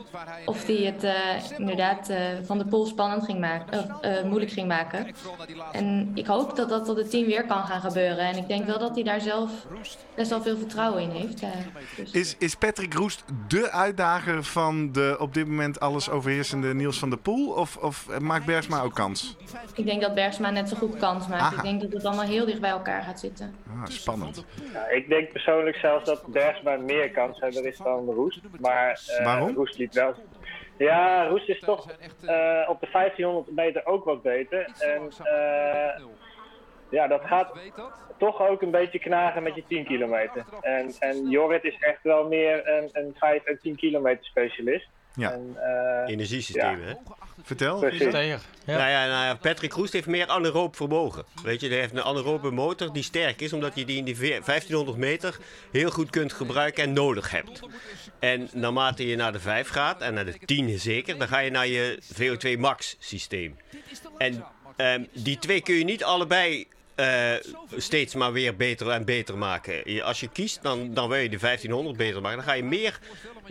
Of 0.44 0.66
hij 0.66 0.76
het 0.76 1.04
eh, 1.04 1.58
inderdaad 1.58 2.08
eh, 2.08 2.18
van 2.42 2.58
de 2.58 2.64
pool 2.64 2.86
spannend 2.86 3.24
ging 3.24 3.40
maken, 3.40 3.78
of, 3.78 4.00
eh, 4.00 4.22
moeilijk 4.22 4.52
ging 4.52 4.68
maken. 4.68 5.06
En 5.72 6.10
ik 6.14 6.26
hoop 6.26 6.56
dat 6.56 6.68
dat 6.68 6.84
tot 6.84 6.96
het 6.96 7.10
team 7.10 7.26
weer 7.26 7.46
kan 7.46 7.64
gaan 7.64 7.80
gebeuren. 7.80 8.18
En 8.18 8.36
ik 8.36 8.48
denk 8.48 8.66
wel 8.66 8.78
dat 8.78 8.94
hij 8.94 9.04
daar 9.04 9.20
zelf 9.20 9.50
best 10.14 10.30
wel 10.30 10.42
veel 10.42 10.56
vertrouwen 10.56 11.02
in 11.02 11.10
heeft. 11.10 11.42
dus. 11.96 12.10
Is, 12.12 12.36
is 12.38 12.54
Patrick 12.54 12.94
Roest 12.94 13.24
de 13.48 13.70
uitdager 13.70 14.44
van 14.44 14.92
de 14.92 15.16
op 15.18 15.34
dit 15.34 15.46
moment 15.46 15.80
alles 15.80 16.10
overheersende 16.10 16.74
Niels 16.74 16.98
van 16.98 17.10
der 17.10 17.18
Poel? 17.18 17.52
Of, 17.52 17.76
of 17.76 18.18
maakt 18.18 18.46
Bergsma 18.46 18.80
ook 18.80 18.94
kans? 18.94 19.36
Ik 19.74 19.86
denk 19.86 20.00
dat 20.00 20.14
Bergsma 20.14 20.50
net 20.50 20.68
zo 20.68 20.76
goed 20.76 20.96
kans 20.96 21.28
maakt. 21.28 21.42
Aha. 21.42 21.56
Ik 21.56 21.62
denk 21.62 21.80
dat 21.80 21.92
het 21.92 22.04
allemaal 22.04 22.24
heel 22.24 22.46
dicht 22.46 22.60
bij 22.60 22.70
elkaar 22.70 23.02
gaat 23.02 23.20
zitten. 23.20 23.54
Ah, 23.70 23.86
spannend. 23.86 24.44
Ja, 24.72 24.88
ik 24.88 25.08
denk 25.08 25.32
persoonlijk 25.32 25.76
zelfs 25.80 26.04
dat 26.04 26.26
Bergsma 26.26 26.76
meer 26.76 27.10
kanshebber 27.10 27.66
is 27.66 27.78
dan 27.78 28.10
Roest. 28.10 28.40
Maar 28.60 29.00
eh, 29.18 29.24
Waarom? 29.24 29.54
Roest 29.54 29.78
liep 29.78 29.92
wel. 29.92 30.14
Ja, 30.76 31.26
Roest 31.26 31.48
is 31.48 31.60
toch 31.60 31.90
eh, 31.90 32.66
op 32.68 32.80
de 32.80 32.88
1500 32.92 33.56
meter 33.56 33.86
ook 33.86 34.04
wat 34.04 34.22
beter. 34.22 34.72
En 34.78 35.10
eh, 35.22 36.04
ja, 36.90 37.06
dat 37.06 37.24
gaat 37.24 37.52
toch 38.16 38.48
ook 38.48 38.62
een 38.62 38.70
beetje 38.70 38.98
knagen 38.98 39.42
met 39.42 39.54
je 39.54 39.64
10 39.68 39.84
kilometer. 39.84 40.44
En, 40.60 40.92
en 40.98 41.28
Jorrit 41.28 41.64
is 41.64 41.76
echt 41.78 42.02
wel 42.02 42.28
meer 42.28 42.68
een, 42.68 42.88
een 42.92 43.14
5 43.18 43.44
en 43.44 43.58
10 43.58 43.76
kilometer 43.76 44.24
specialist. 44.24 44.88
Ja. 45.14 45.32
En, 45.32 45.56
eh, 45.56 46.12
Energiesystemen, 46.12 46.86
hè? 46.86 46.94
Vertel. 47.42 47.78
Precies. 47.78 48.12
Ja. 48.12 48.38
Nou 48.76 48.90
ja, 48.90 49.06
nou 49.06 49.24
ja, 49.24 49.34
Patrick 49.34 49.72
Roest 49.72 49.92
heeft 49.92 50.06
meer 50.06 50.26
anaeroop 50.26 50.76
vermogen. 50.76 51.24
Weet 51.42 51.60
je, 51.60 51.68
hij 51.68 51.78
heeft 51.78 51.92
een 51.92 52.02
anaerobe 52.02 52.50
motor 52.50 52.92
die 52.92 53.02
sterk 53.02 53.40
is, 53.40 53.52
omdat 53.52 53.72
je 53.74 53.84
die 53.84 53.96
in 53.96 54.04
die 54.04 54.16
veer- 54.16 54.42
1500 54.44 54.98
meter 54.98 55.38
heel 55.72 55.90
goed 55.90 56.10
kunt 56.10 56.32
gebruiken 56.32 56.84
en 56.84 56.92
nodig 56.92 57.30
hebt. 57.30 57.60
En 58.18 58.48
naarmate 58.52 59.06
je 59.06 59.16
naar 59.16 59.32
de 59.32 59.40
5 59.40 59.68
gaat, 59.68 60.00
en 60.00 60.14
naar 60.14 60.24
de 60.24 60.38
10 60.44 60.78
zeker, 60.78 61.18
dan 61.18 61.28
ga 61.28 61.38
je 61.38 61.50
naar 61.50 61.66
je 61.66 61.98
VO2 62.14 62.58
max 62.58 62.96
systeem. 62.98 63.56
En 64.18 64.44
ehm, 64.76 65.04
die 65.12 65.38
twee 65.38 65.60
kun 65.60 65.74
je 65.74 65.84
niet 65.84 66.04
allebei 66.04 66.66
eh, 66.94 67.32
steeds 67.76 68.14
maar 68.14 68.32
weer 68.32 68.56
beter 68.56 68.88
en 68.90 69.04
beter 69.04 69.38
maken. 69.38 69.92
Je- 69.92 70.02
Als 70.02 70.20
je 70.20 70.28
kiest, 70.28 70.62
dan, 70.62 70.94
dan 70.94 71.08
wil 71.08 71.18
je 71.18 71.28
de 71.28 71.38
1500 71.38 71.96
beter 71.96 72.20
maken. 72.20 72.36
Dan 72.38 72.46
ga 72.46 72.52
je 72.54 72.62
meer 72.64 72.98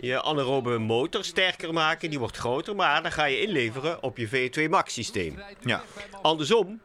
je 0.00 0.22
anaerobe 0.22 0.78
motor 0.78 1.24
sterker 1.24 1.72
maken. 1.72 2.10
Die 2.10 2.18
wordt 2.18 2.36
groter, 2.36 2.74
maar 2.76 3.02
dan 3.02 3.12
ga 3.12 3.24
je 3.24 3.40
inleveren 3.40 4.02
op 4.02 4.16
je 4.18 4.28
VO2 4.28 4.68
max 4.70 4.94
systeem. 4.94 5.38
Ja. 5.60 5.82
Andersom, 6.22 6.80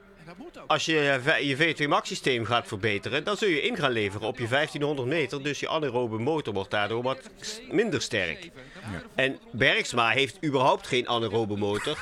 als 0.68 0.86
je 0.86 1.20
je 1.41 1.56
VO2 1.58 1.88
max 1.88 2.08
systeem 2.08 2.46
gaat 2.46 2.68
verbeteren, 2.68 3.24
dan 3.24 3.38
zul 3.38 3.48
je 3.50 3.62
in 3.62 3.78
gaan 3.78 3.91
leveren 3.91 4.28
op 4.28 4.39
je 4.39 4.48
1500 4.48 5.08
meter. 5.08 5.44
Dus 5.44 5.60
je 5.60 5.68
anaerobe 5.68 6.18
motor 6.18 6.54
wordt 6.54 6.72
daardoor 6.72 7.04
wat 7.04 7.30
minder 7.72 8.02
sterk. 8.02 8.50
En 9.15 9.39
Bergsma 9.52 10.10
heeft 10.10 10.38
überhaupt 10.46 10.88
geen 10.88 11.08
anaerobe 11.08 11.56
motor. 11.58 11.98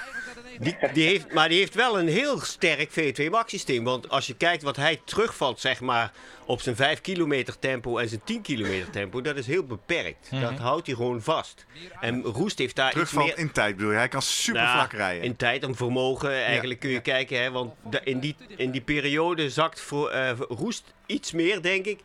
Die, 0.60 0.78
die 0.94 1.08
heeft, 1.08 1.34
maar 1.34 1.50
die 1.50 1.60
heeft 1.60 1.76
wel 1.76 2.00
een 2.00 2.08
heel 2.08 2.40
sterk 2.40 2.90
VO2 2.90 3.30
max 3.30 3.52
systeem. 3.52 3.84
Want 3.84 4.10
als 4.10 4.28
je 4.28 4.36
kijkt 4.36 4.64
wat 4.64 4.76
hij 4.76 5.02
terugvalt, 5.06 5.60
zeg 5.60 5.80
maar, 5.82 6.12
op 6.46 6.62
zijn 6.62 6.76
5 6.76 7.02
kilometer 7.02 7.60
tempo 7.60 7.98
en 7.98 8.10
zijn 8.10 8.22
10 8.24 8.42
kilometer 8.42 8.90
tempo, 8.90 9.22
dat 9.22 9.36
is 9.38 9.48
heel 9.48 9.64
beperkt. 9.64 10.30
Dat 10.42 10.58
houdt 10.58 10.86
hij 10.88 10.96
gewoon 10.96 11.22
vast. 11.22 11.66
En 12.02 12.22
Roest 12.22 12.58
heeft 12.58 12.76
daar 12.76 12.86
iets 12.86 12.94
Terugvalt 12.96 13.26
meer... 13.26 13.38
in 13.38 13.52
tijd 13.52 13.76
bedoel 13.76 13.92
je. 13.92 13.98
Hij 13.98 14.08
kan 14.08 14.22
super 14.22 14.62
Nou, 14.62 14.78
vlak 14.78 14.92
rijden. 14.92 15.24
In 15.24 15.36
tijd 15.36 15.64
en 15.64 15.76
vermogen, 15.76 16.32
eigenlijk 16.44 16.80
kun 16.80 16.90
je 16.90 17.02
kijken. 17.02 17.42
Hè, 17.42 17.52
want 17.52 17.74
de- 17.90 18.02
in, 18.04 18.20
die, 18.20 18.36
in 18.58 18.72
die 18.72 18.82
periode 18.82 19.50
zakt 19.50 19.82
voor, 19.82 20.10
eh, 20.10 20.32
Roest 20.50 20.94
iets 21.06 21.32
meer, 21.32 21.62
denk 21.62 21.86
ik. 21.86 22.00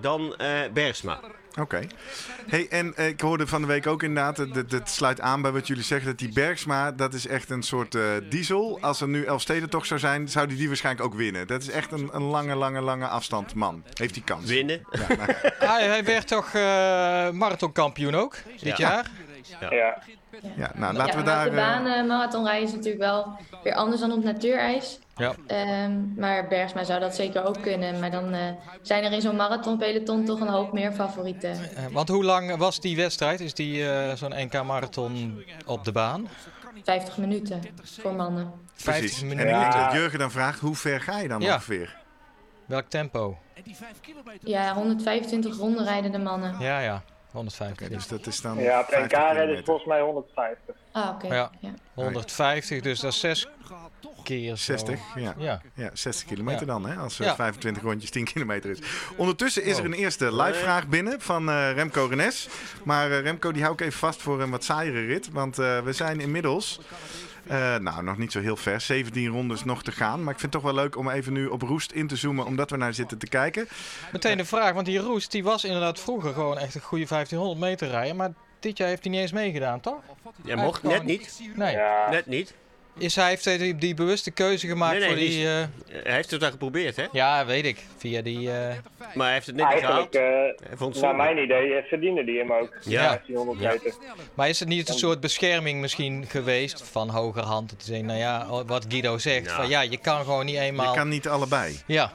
dan 0.00 0.36
eh, 0.36 0.48
Bergsma. 0.72 1.20
Oké. 1.60 1.80
Hey, 2.46 2.66
en 2.68 2.94
eh, 2.96 3.08
ik 3.08 3.20
hoorde 3.20 3.46
van 3.46 3.60
de 3.60 3.66
week 3.66 3.86
ook 3.86 4.02
inderdaad, 4.02 4.54
dat, 4.54 4.70
dat 4.70 4.90
sluit 4.90 5.20
aan 5.20 5.42
bij 5.42 5.50
wat 5.50 5.66
jullie 5.66 5.82
zeggen, 5.82 6.08
dat 6.08 6.18
die 6.18 6.32
Bergsma, 6.32 6.92
dat 6.92 7.14
is 7.14 7.26
echt 7.26 7.50
een 7.50 7.62
soort 7.62 7.94
eh, 7.94 8.02
diesel. 8.28 8.78
Als 8.80 9.00
er 9.00 9.08
nu 9.08 9.24
Elfstedentocht 9.24 9.86
zou 9.86 10.00
zijn, 10.00 10.28
zou 10.28 10.46
die 10.46 10.56
die 10.56 10.66
waarschijnlijk 10.68 11.04
ook 11.06 11.14
winnen. 11.14 11.46
Dat 11.46 11.62
is 11.62 11.70
echt 11.70 11.92
een, 11.92 12.08
een 12.12 12.22
lange, 12.22 12.54
lange, 12.54 12.80
lange 12.80 13.06
afstand 13.06 13.54
man. 13.54 13.84
Heeft 13.94 14.14
die 14.14 14.24
kans. 14.24 14.44
Winnen. 14.48 14.86
Ja, 14.90 15.06
nou, 15.16 15.32
Hij, 15.58 15.86
hij 15.94 16.04
werd 16.04 16.26
toch 16.28 16.46
eh, 16.54 17.30
marathonkampioen 17.30 18.14
ook 18.14 18.36
dit 18.60 18.76
Ja. 18.76 18.88
jaar? 18.88 19.10
Ja. 19.60 19.74
ja, 19.74 20.02
nou 20.74 20.94
laten 20.94 21.06
ja, 21.06 21.10
we 21.10 21.14
maar 21.16 21.24
daar... 21.24 21.44
de 21.44 21.50
eh, 21.50 21.56
baan 21.56 21.86
eh, 21.86 22.06
marathonrijden 22.06 22.68
is 22.68 22.72
natuurlijk 22.74 23.02
wel 23.02 23.36
weer 23.62 23.74
anders 23.74 24.00
dan 24.00 24.12
op 24.12 24.22
natuurijs. 24.24 24.98
Ja. 25.16 25.34
Ehm, 25.46 26.14
maar 26.16 26.48
Bergsma 26.48 26.84
zou 26.84 27.00
dat 27.00 27.14
zeker 27.14 27.44
ook 27.44 27.62
kunnen. 27.62 28.00
Maar 28.00 28.10
dan 28.10 28.32
eh, 28.32 28.40
zijn 28.82 29.04
er 29.04 29.12
in 29.12 29.20
zo'n 29.20 29.36
marathonpeloton 29.36 30.24
toch 30.24 30.40
een 30.40 30.48
hoop 30.48 30.72
meer 30.72 30.92
favorieten. 30.92 31.56
Want 31.92 32.08
hoe 32.08 32.24
lang 32.24 32.56
was 32.56 32.80
die 32.80 32.96
wedstrijd? 32.96 33.40
Is 33.40 33.54
die 33.54 33.90
eh, 33.90 34.14
zo'n 34.16 34.32
NK-marathon 34.36 35.44
op 35.66 35.84
de 35.84 35.92
baan? 35.92 36.28
50 36.84 37.16
minuten 37.18 37.62
voor 37.82 38.14
mannen. 38.14 38.52
50 38.74 38.94
precies. 38.94 39.20
En 39.20 39.26
minuten. 39.28 39.50
ik 39.54 39.60
denk 39.60 39.72
Ja. 39.72 39.84
dat 39.84 39.92
Jurgen 39.92 40.18
dan 40.18 40.30
vraagt, 40.30 40.60
hoe 40.60 40.74
ver 40.76 41.00
ga 41.00 41.18
je 41.18 41.28
dan 41.28 41.40
Ja. 41.40 41.54
ongeveer? 41.54 41.96
Welk 42.66 42.88
tempo? 42.88 43.38
Ja, 44.40 44.74
125 44.74 45.56
ronden 45.56 45.84
rijden 45.84 46.12
de 46.12 46.18
mannen. 46.18 46.54
Ja, 46.58 46.78
ja. 46.80 47.02
150. 47.34 47.86
Oké, 47.86 47.94
dus 47.94 48.06
dat 48.08 48.26
is 48.26 48.40
dan 48.40 48.58
Ja, 48.58 48.80
op 48.80 48.86
50 48.88 49.18
NK 49.18 49.48
is 49.58 49.64
volgens 49.64 49.86
mij 49.86 50.00
150. 50.00 50.74
Ah, 50.92 51.08
oké. 51.14 51.34
Ja. 51.34 51.50
Ja. 51.60 51.74
150, 51.94 52.80
dus 52.80 53.00
dat 53.00 53.12
is 53.12 53.20
6 53.20 53.48
keer 54.22 54.48
zo. 54.48 54.54
60, 54.56 55.00
ja. 55.14 55.34
Ja. 55.38 55.60
Ja, 55.74 55.90
60 55.92 56.26
kilometer 56.28 56.66
Ja. 56.66 56.72
dan, 56.72 56.86
hè, 56.86 56.96
als 56.96 57.20
eh, 57.20 57.26
Ja. 57.26 57.34
25 57.34 57.82
rondjes 57.82 58.10
10 58.10 58.24
kilometer 58.24 58.70
is. 58.70 58.78
Ondertussen 59.16 59.62
is 59.64 59.78
er 59.78 59.84
een 59.84 59.92
eerste 59.92 60.34
live 60.42 60.58
vraag 60.58 60.86
binnen 60.88 61.20
van 61.20 61.48
eh, 61.48 61.72
Remco 61.72 62.06
Renes. 62.06 62.48
Maar 62.84 63.10
eh, 63.10 63.20
Remco, 63.20 63.52
die 63.52 63.62
hou 63.62 63.74
ik 63.74 63.80
even 63.80 63.98
vast 63.98 64.22
voor 64.22 64.42
een 64.42 64.50
wat 64.50 64.64
saaiere 64.64 65.06
rit. 65.06 65.30
Want 65.30 65.58
eh, 65.58 65.80
we 65.80 65.92
zijn 65.92 66.20
inmiddels, 66.20 66.80
eh, 67.46 67.76
nou 67.76 68.02
nog 68.02 68.18
niet 68.18 68.32
zo 68.32 68.40
heel 68.40 68.56
ver, 68.56 68.80
17 68.80 69.28
rondes 69.28 69.64
nog 69.64 69.82
te 69.82 69.92
gaan. 69.92 70.22
Maar 70.24 70.32
ik 70.34 70.40
vind 70.40 70.52
het 70.52 70.62
toch 70.62 70.72
wel 70.72 70.82
leuk 70.82 70.96
om 70.96 71.10
even 71.10 71.32
nu 71.32 71.46
op 71.46 71.62
Roest 71.62 71.92
in 71.92 72.06
te 72.06 72.16
zoomen, 72.16 72.46
omdat 72.46 72.70
we 72.70 72.76
naar 72.76 72.94
zitten 72.94 73.18
te 73.18 73.26
kijken. 73.28 73.68
Meteen 74.12 74.36
de 74.36 74.44
vraag, 74.44 74.72
want 74.72 74.86
die 74.86 74.98
Roest 74.98 75.30
die 75.30 75.44
was 75.44 75.64
inderdaad 75.64 76.00
vroeger 76.00 76.32
gewoon 76.32 76.58
echt 76.58 76.74
een 76.74 76.80
goede 76.80 77.06
1500 77.06 77.60
meter 77.70 77.88
rijden. 77.88 78.16
Maar 78.16 78.32
dit 78.60 78.78
jaar 78.78 78.88
heeft 78.88 79.02
hij 79.04 79.12
niet 79.12 79.20
eens 79.20 79.32
meegedaan, 79.32 79.80
toch? 79.80 80.00
Ja, 80.44 80.56
mocht 80.56 80.80
gewoon- 80.80 80.96
net 80.96 81.04
niet. 81.04 81.40
Nee. 81.54 81.72
Ja, 81.76 82.10
Net 82.10 82.26
niet. 82.26 82.54
Is 82.98 83.16
hij 83.16 83.28
heeft 83.28 83.44
die, 83.58 83.76
die 83.76 83.94
bewuste 83.94 84.30
keuze 84.30 84.66
gemaakt 84.66 84.98
Nee, 84.98 85.00
nee, 85.00 85.08
voor 85.08 85.18
die... 85.18 85.28
die 85.28 85.46
eh, 85.46 86.04
Hij 86.04 86.14
heeft 86.14 86.30
het 86.30 86.40
wel 86.40 86.50
geprobeerd, 86.50 86.96
hè? 86.96 87.04
ja, 87.12 87.46
weet 87.46 87.64
ik. 87.64 87.78
Via 87.96 88.22
die... 88.22 88.50
eh, 88.50 88.68
Maar 89.14 89.24
hij 89.26 89.32
heeft 89.32 89.46
het 89.46 89.56
net 89.56 89.64
niet 89.64 89.74
eigenlijk, 89.74 90.14
gehaald. 90.14 90.56
eh, 90.60 90.66
Hij 90.68 90.76
vond 90.76 90.94
het 90.94 91.04
naar 91.04 91.16
mijn 91.16 91.38
idee, 91.38 91.74
eh, 91.74 91.84
verdiende 91.88 92.24
die 92.24 92.38
hem 92.38 92.52
ook. 92.52 92.76
Ja. 92.84 93.02
1500 93.08 93.60
Ja. 93.60 93.70
meter. 93.70 93.94
Maar 94.34 94.48
is 94.48 94.60
het 94.60 94.68
niet 94.68 94.88
een 94.88 94.94
soort 94.94 95.20
bescherming 95.20 95.80
misschien 95.80 96.24
geweest 96.28 96.82
van 96.82 97.08
hogerhand? 97.10 97.68
Te 97.68 97.84
zeggen, 97.84 98.06
nou 98.06 98.18
ja, 98.18 98.46
wat 98.66 98.86
Guido 98.88 99.18
zegt. 99.18 99.52
Van 99.52 99.68
ja, 99.68 99.80
je 99.80 99.98
kan 99.98 100.24
gewoon 100.24 100.44
niet 100.44 100.56
eenmaal... 100.56 100.90
Je 100.92 100.98
kan 100.98 101.08
niet 101.08 101.28
allebei. 101.28 101.78
Ja, 101.86 102.12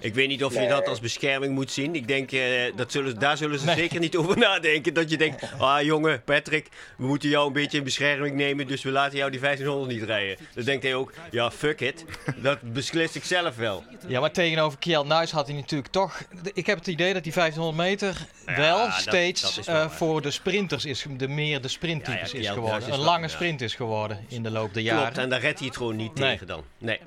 Ik 0.00 0.14
weet 0.14 0.28
niet 0.28 0.44
of 0.44 0.52
je 0.52 0.58
Nee. 0.58 0.68
dat 0.68 0.88
als 0.88 1.00
bescherming 1.00 1.54
moet 1.54 1.70
zien. 1.70 1.94
Ik 1.94 2.08
denk, 2.08 2.32
eh, 2.32 2.40
dat 2.76 2.92
zullen, 2.92 3.18
daar 3.18 3.36
zullen 3.36 3.58
ze 3.58 3.64
Nee. 3.64 3.76
zeker 3.76 4.00
niet 4.00 4.16
over 4.16 4.38
nadenken. 4.38 4.94
Dat 4.94 5.10
je 5.10 5.16
denkt, 5.16 5.42
ah 5.58 5.82
jongen, 5.82 6.22
Patrick, 6.24 6.68
we 6.96 7.06
moeten 7.06 7.28
jou 7.28 7.46
een 7.46 7.52
beetje 7.52 7.78
in 7.78 7.84
bescherming 7.84 8.36
nemen, 8.36 8.66
dus 8.66 8.82
we 8.82 8.90
laten 8.90 9.18
jou 9.18 9.30
die 9.30 9.40
1500 9.40 9.92
niet 9.98 10.02
rijden. 10.08 10.36
Dan 10.54 10.64
denkt 10.64 10.82
hij 10.82 10.94
ook, 10.94 11.12
ja 11.30 11.50
fuck 11.50 11.80
it, 11.80 12.04
dat 12.36 12.72
beslis 12.72 13.16
ik 13.16 13.24
zelf 13.24 13.56
wel. 13.56 13.84
ja, 14.06 14.20
maar 14.20 14.32
tegenover 14.32 14.78
Kjeld 14.78 15.06
Nuis 15.06 15.30
had 15.30 15.46
hij 15.46 15.56
natuurlijk 15.56 15.90
toch... 15.92 16.20
Ik 16.52 16.66
heb 16.66 16.78
het 16.78 16.86
idee 16.86 17.12
dat 17.14 17.22
die 17.24 17.32
1500 17.32 17.88
meter 17.88 18.26
Ja, 18.46 18.56
wel 18.56 18.78
dat- 18.86 18.92
steeds 18.94 19.40
dat 19.42 19.56
is 19.58 19.66
wel 19.66 19.76
eh, 19.84 19.90
voor 19.90 20.22
de 20.22 20.30
sprinters 20.30 20.84
is, 20.84 21.04
de 21.16 21.28
meer 21.28 21.60
de 21.60 21.68
sprinttypes 21.68 22.32
Ja, 22.32 22.38
ja, 22.38 22.44
is 22.44 22.50
geworden. 22.54 22.88
Is 22.88 22.94
een 22.94 23.00
lange 23.00 23.22
ja. 23.26 23.28
sprint 23.28 23.60
is 23.60 23.74
geworden 23.74 24.24
in 24.28 24.42
de 24.42 24.50
loop 24.50 24.74
der 24.74 24.82
jaren. 24.82 25.02
Klopt, 25.02 25.18
en 25.18 25.28
daar 25.28 25.40
redt 25.40 25.58
hij 25.58 25.68
het 25.68 25.76
gewoon 25.76 25.96
niet 25.96 26.14
Nee. 26.14 26.30
tegen 26.32 26.46
dan. 26.46 26.64
Nee. 26.78 26.98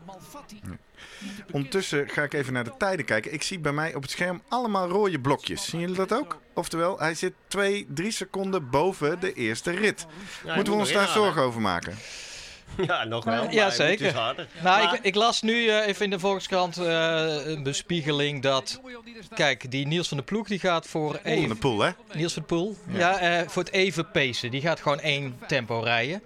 Ondertussen 1.52 2.10
ga 2.10 2.24
ik 2.24 2.34
even 2.34 2.54
naar 2.54 2.64
de 2.64 2.74
tijden 2.78 3.06
kijken. 3.06 3.34
Ik 3.34 3.44
zie 3.44 3.60
bij 3.60 3.72
mij 3.72 3.96
op 3.96 4.02
het 4.02 4.12
scherm 4.12 4.42
allemaal 4.48 4.88
rode 4.90 5.20
blokjes. 5.20 5.66
Zien 5.66 5.80
jullie 5.80 5.96
dat 5.96 6.14
ook? 6.14 6.40
Oftewel, 6.54 7.00
hij 7.00 7.14
zit 7.16 7.34
2, 7.48 7.86
3 7.90 8.12
seconden 8.12 8.70
boven 8.70 9.20
de 9.20 9.34
eerste 9.34 9.72
rit. 9.72 10.06
Moeten 10.56 10.74
we 10.74 10.80
ons 10.80 10.92
daar 10.92 11.08
zorgen 11.08 11.42
over 11.42 11.62
maken? 11.62 11.96
Ja, 12.88 13.04
nog 13.04 13.24
wel. 13.24 13.52
Ja, 13.52 13.70
zeker. 13.70 14.14
harder. 14.16 14.48
Nou, 14.64 14.84
Maar- 14.86 14.94
ik, 14.96 15.00
ik 15.04 15.16
las 15.16 15.42
nu 15.42 15.68
eh, 15.68 15.88
even 15.88 16.04
in 16.06 16.10
de 16.10 16.20
Volkskrant 16.20 16.78
eh, 16.78 17.46
een 17.46 17.64
bespiegeling 17.64 18.42
dat... 18.42 18.82
Kijk, 19.36 19.72
die 19.72 19.88
Niels 19.88 20.08
van 20.08 20.18
de 20.18 20.24
Ploeg 20.24 20.48
die 20.48 20.60
gaat 20.60 20.88
voor 20.88 21.12
Van 21.12 21.20
de 21.24 21.30
even... 21.30 21.58
pool, 21.58 21.82
hè? 21.82 21.90
Niels 22.14 22.34
van 22.34 22.42
de 22.42 22.48
Poel? 22.48 22.78
Ja, 22.88 23.18
eh, 23.20 23.48
voor 23.48 23.64
het 23.64 23.72
even 23.72 24.12
pacen. 24.12 24.52
Die 24.52 24.62
gaat 24.62 24.80
gewoon 24.82 25.00
één 25.00 25.40
tempo 25.48 25.80
rijden. 25.80 26.22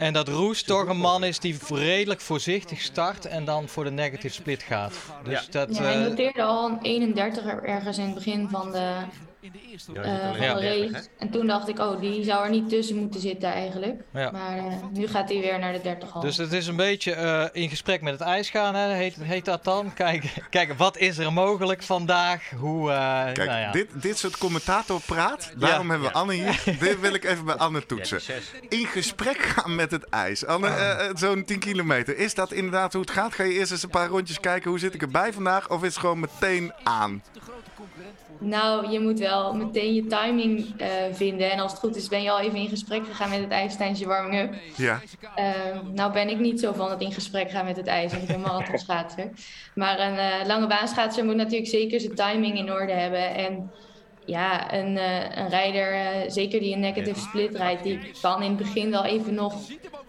En 0.00 0.12
dat 0.12 0.28
Roes 0.28 0.62
toch 0.62 0.88
een 0.88 0.98
man 0.98 1.24
is 1.24 1.38
die 1.38 1.56
redelijk 1.68 2.20
voorzichtig 2.20 2.80
start 2.80 3.26
en 3.26 3.44
dan 3.44 3.68
voor 3.68 3.84
de 3.84 3.90
negative 3.90 4.34
split 4.34 4.62
gaat. 4.62 4.94
Dus 5.24 5.32
Ja. 5.32 5.42
dat... 5.50 5.76
Ja, 5.76 5.82
hij 5.82 5.94
eh, 5.94 6.08
noteerde 6.08 6.42
al 6.42 6.68
een 6.68 6.78
31 6.82 7.44
ergens 7.44 7.98
in 7.98 8.04
het 8.04 8.14
begin 8.14 8.48
van 8.48 8.72
de, 8.72 8.94
Eh, 9.40 9.50
van 9.84 9.94
op 9.94 10.32
de 10.32 10.38
30, 10.38 10.92
race. 10.92 11.08
En 11.18 11.30
toen 11.30 11.46
dacht 11.46 11.68
ik, 11.68 11.78
oh, 11.78 12.00
die 12.00 12.24
zou 12.24 12.44
er 12.44 12.50
niet 12.50 12.68
tussen 12.68 12.96
moeten 12.96 13.20
zitten 13.20 13.52
eigenlijk. 13.52 14.00
Ja. 14.12 14.30
Maar 14.30 14.58
eh, 14.58 14.64
nu 14.92 15.06
gaat 15.06 15.28
hij 15.28 15.40
weer 15.40 15.58
naar 15.58 15.72
de 15.72 15.80
30 15.80 16.14
al. 16.14 16.20
Dus 16.20 16.36
het 16.36 16.52
is 16.52 16.66
een 16.66 16.76
beetje 16.76 17.12
eh, 17.12 17.62
in 17.62 17.68
gesprek 17.68 18.02
met 18.02 18.12
het 18.12 18.22
ijs 18.22 18.50
gaan, 18.50 18.74
hè? 18.74 18.92
Heet, 18.92 19.14
heet 19.20 19.44
dat 19.44 19.64
dan? 19.64 19.92
Kijk, 19.94 20.24
kijk, 20.50 20.72
wat 20.78 20.96
is 20.98 21.18
er 21.18 21.32
mogelijk 21.32 21.82
vandaag? 21.82 22.50
Hoe, 22.56 22.90
eh, 22.90 23.24
Kijk, 23.24 23.48
nou 23.48 23.60
ja. 23.60 23.72
dit, 23.72 23.88
dit 24.02 24.18
soort 24.18 24.38
commentatorpraat, 24.38 25.52
daarom 25.56 25.90
hebben 25.90 26.08
we 26.08 26.14
Ja. 26.14 26.20
Anne 26.20 26.32
hier. 26.32 26.62
dit 26.88 27.00
wil 27.00 27.14
ik 27.14 27.24
even 27.24 27.44
bij 27.44 27.54
Anne 27.54 27.86
toetsen. 27.86 28.20
In 28.68 28.86
gesprek 28.86 29.38
gaan 29.38 29.74
met 29.74 29.90
het 29.90 30.08
ijs. 30.08 30.46
Anne, 30.46 30.66
eh, 30.66 31.08
eh, 31.08 31.16
zo'n 31.16 31.44
10 31.44 31.58
kilometer. 31.58 32.18
Is 32.18 32.34
dat 32.34 32.52
inderdaad 32.52 32.92
hoe 32.92 33.02
het 33.02 33.10
gaat? 33.10 33.34
Ga 33.34 33.42
je 33.42 33.52
eerst 33.52 33.72
eens 33.72 33.82
een 33.82 33.90
paar 33.90 34.08
rondjes 34.08 34.40
kijken 34.40 34.70
hoe 34.70 34.78
zit 34.78 34.94
ik 34.94 35.02
erbij 35.02 35.32
vandaag? 35.32 35.70
Of 35.70 35.82
is 35.82 35.88
het 35.88 35.98
gewoon 35.98 36.20
meteen 36.20 36.72
aan? 36.82 37.22
Nou, 38.38 38.90
je 38.90 39.00
moet 39.00 39.18
wel 39.18 39.54
meteen 39.54 39.94
je 39.94 40.06
timing 40.06 40.74
eh, 40.76 40.88
vinden. 41.12 41.50
En 41.50 41.58
als 41.58 41.70
het 41.70 41.80
goed 41.80 41.96
is, 41.96 42.08
ben 42.08 42.22
je 42.22 42.30
al 42.30 42.40
even 42.40 42.58
in 42.58 42.68
gesprek 42.68 43.06
gegaan 43.06 43.30
met 43.30 43.40
het 43.40 43.50
ijs 43.50 43.76
tijdens 43.76 43.98
je 43.98 44.06
warming-up. 44.06 44.54
Ja, 44.76 45.00
Eh, 45.34 45.46
nou 45.92 46.12
ben 46.12 46.28
ik 46.28 46.38
niet 46.38 46.60
zo 46.60 46.72
van 46.72 46.90
het 46.90 47.00
in 47.00 47.12
gesprek 47.12 47.50
gaan 47.50 47.64
met 47.64 47.76
het 47.76 47.86
ijs, 47.86 48.10
want 48.10 48.22
ik 48.22 48.28
ben 48.28 48.40
marathonschaatser. 48.40 49.30
Maar 49.74 49.98
een 50.00 50.16
eh, 50.16 50.46
lange 50.46 50.66
baanschaatser 50.66 51.24
moet 51.24 51.36
natuurlijk 51.36 51.70
zeker 51.70 52.00
zijn 52.00 52.14
timing 52.14 52.58
in 52.58 52.72
orde 52.72 52.92
hebben. 52.92 53.34
En 53.34 53.70
ja, 54.24 54.74
een, 54.74 54.98
eh, 54.98 55.36
een 55.36 55.48
rijder, 55.48 56.30
zeker 56.30 56.60
die 56.60 56.74
een 56.74 56.80
negative 56.80 57.20
split 57.20 57.56
rijdt, 57.56 57.82
die 57.82 58.00
kan 58.20 58.42
in 58.42 58.48
het 58.48 58.58
begin 58.58 58.90
wel 58.90 59.04
even 59.04 59.34
nog 59.34 59.54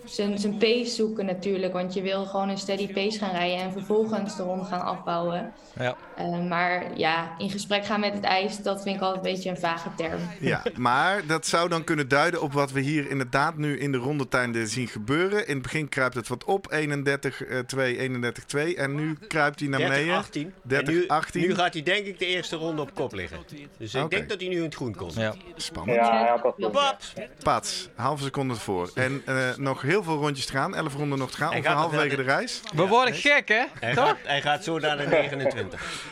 zijn, 0.06 0.40
zijn 0.40 0.58
pace 0.58 0.86
zoeken 0.90 1.26
natuurlijk. 1.26 1.74
Want 1.74 1.94
je 1.94 2.02
wil 2.02 2.26
gewoon 2.26 2.50
een 2.50 2.58
steady 2.58 2.94
pace 2.94 3.20
gaan 3.20 3.32
rijden 3.32 3.58
en 3.58 3.72
vervolgens 3.72 4.36
de 4.36 4.44
ronde 4.44 4.66
gaan 4.66 4.82
afbouwen. 4.82 5.54
Ja. 5.80 5.96
Eh, 6.22 6.48
maar 6.48 6.98
ja, 6.98 7.36
in 7.38 7.50
gesprek 7.50 7.86
gaan 7.86 8.00
met 8.00 8.14
het 8.14 8.24
ijs, 8.24 8.58
dat 8.58 8.82
vind 8.82 8.96
ik 8.96 9.02
altijd 9.02 9.26
een 9.26 9.32
beetje 9.32 9.50
een 9.50 9.58
vage 9.58 9.90
term. 9.96 10.20
ja, 10.40 10.64
maar 10.78 11.26
dat 11.26 11.46
zou 11.46 11.70
dan 11.70 11.84
kunnen 11.84 12.08
duiden 12.08 12.42
op 12.42 12.54
wat 12.54 12.72
we 12.72 12.80
hier 12.80 13.10
inderdaad 13.10 13.58
nu 13.58 13.80
in 13.80 13.92
de 13.92 13.98
rondetijden 13.98 14.68
zien 14.68 14.88
gebeuren. 14.88 15.48
In 15.48 15.54
het 15.54 15.62
begin 15.62 15.90
kruipt 15.90 16.16
het 16.16 16.28
wat 16.28 16.44
op, 16.44 16.74
31-2, 16.74 17.98
31-2. 17.98 18.76
En 18.76 18.96
nu 18.96 19.18
kruipt 19.28 19.60
hij 19.60 19.70
naar 19.70 19.80
30, 19.80 19.98
beneden. 19.98 20.16
18. 20.18 20.54
30, 20.62 20.88
en 20.88 20.94
nu, 20.94 21.08
18. 21.08 21.42
nu 21.42 21.56
gaat 21.56 21.74
hij 21.74 21.84
denk 21.84 22.06
ik 22.06 22.20
de 22.20 22.26
eerste 22.26 22.56
ronde 22.56 22.82
op 22.82 22.94
kop 22.94 23.14
liggen. 23.14 23.38
Dus 23.78 23.94
ik 23.94 24.10
denk 24.10 24.30
dat 24.30 24.40
hij 24.40 24.50
nu 24.50 24.56
in 24.56 24.64
het 24.64 24.76
groen 24.76 24.96
komt. 24.96 25.14
Ja. 25.14 25.34
Spannend. 25.56 25.98
Ja. 25.98 26.42
Paps! 26.72 27.14
Pats, 27.44 27.90
halve 27.96 28.24
seconde 28.24 28.54
ervoor. 28.54 28.92
En 28.96 29.22
eh, 29.26 29.36
nog 29.58 29.82
heel 29.82 30.04
veel 30.04 30.18
rondjes 30.18 30.46
te 30.46 30.52
gaan, 30.52 30.76
11 30.76 30.96
ronden 30.96 31.18
nog 31.18 31.32
te 31.32 31.38
gaan. 31.38 31.56
Nog 31.56 31.66
halverwege 31.66 32.16
de 32.16 32.22
reis. 32.22 32.62
We 32.74 32.88
worden 32.88 33.14
gek, 33.14 33.48
hè? 33.48 33.64
Hij 33.80 33.94
Toch? 33.94 34.06
gaat, 34.08 34.18
hij 34.24 34.42
gaat 34.42 34.64
zo 34.64 34.80
naar 34.80 34.98
de 34.98 35.08
29. 35.32 36.10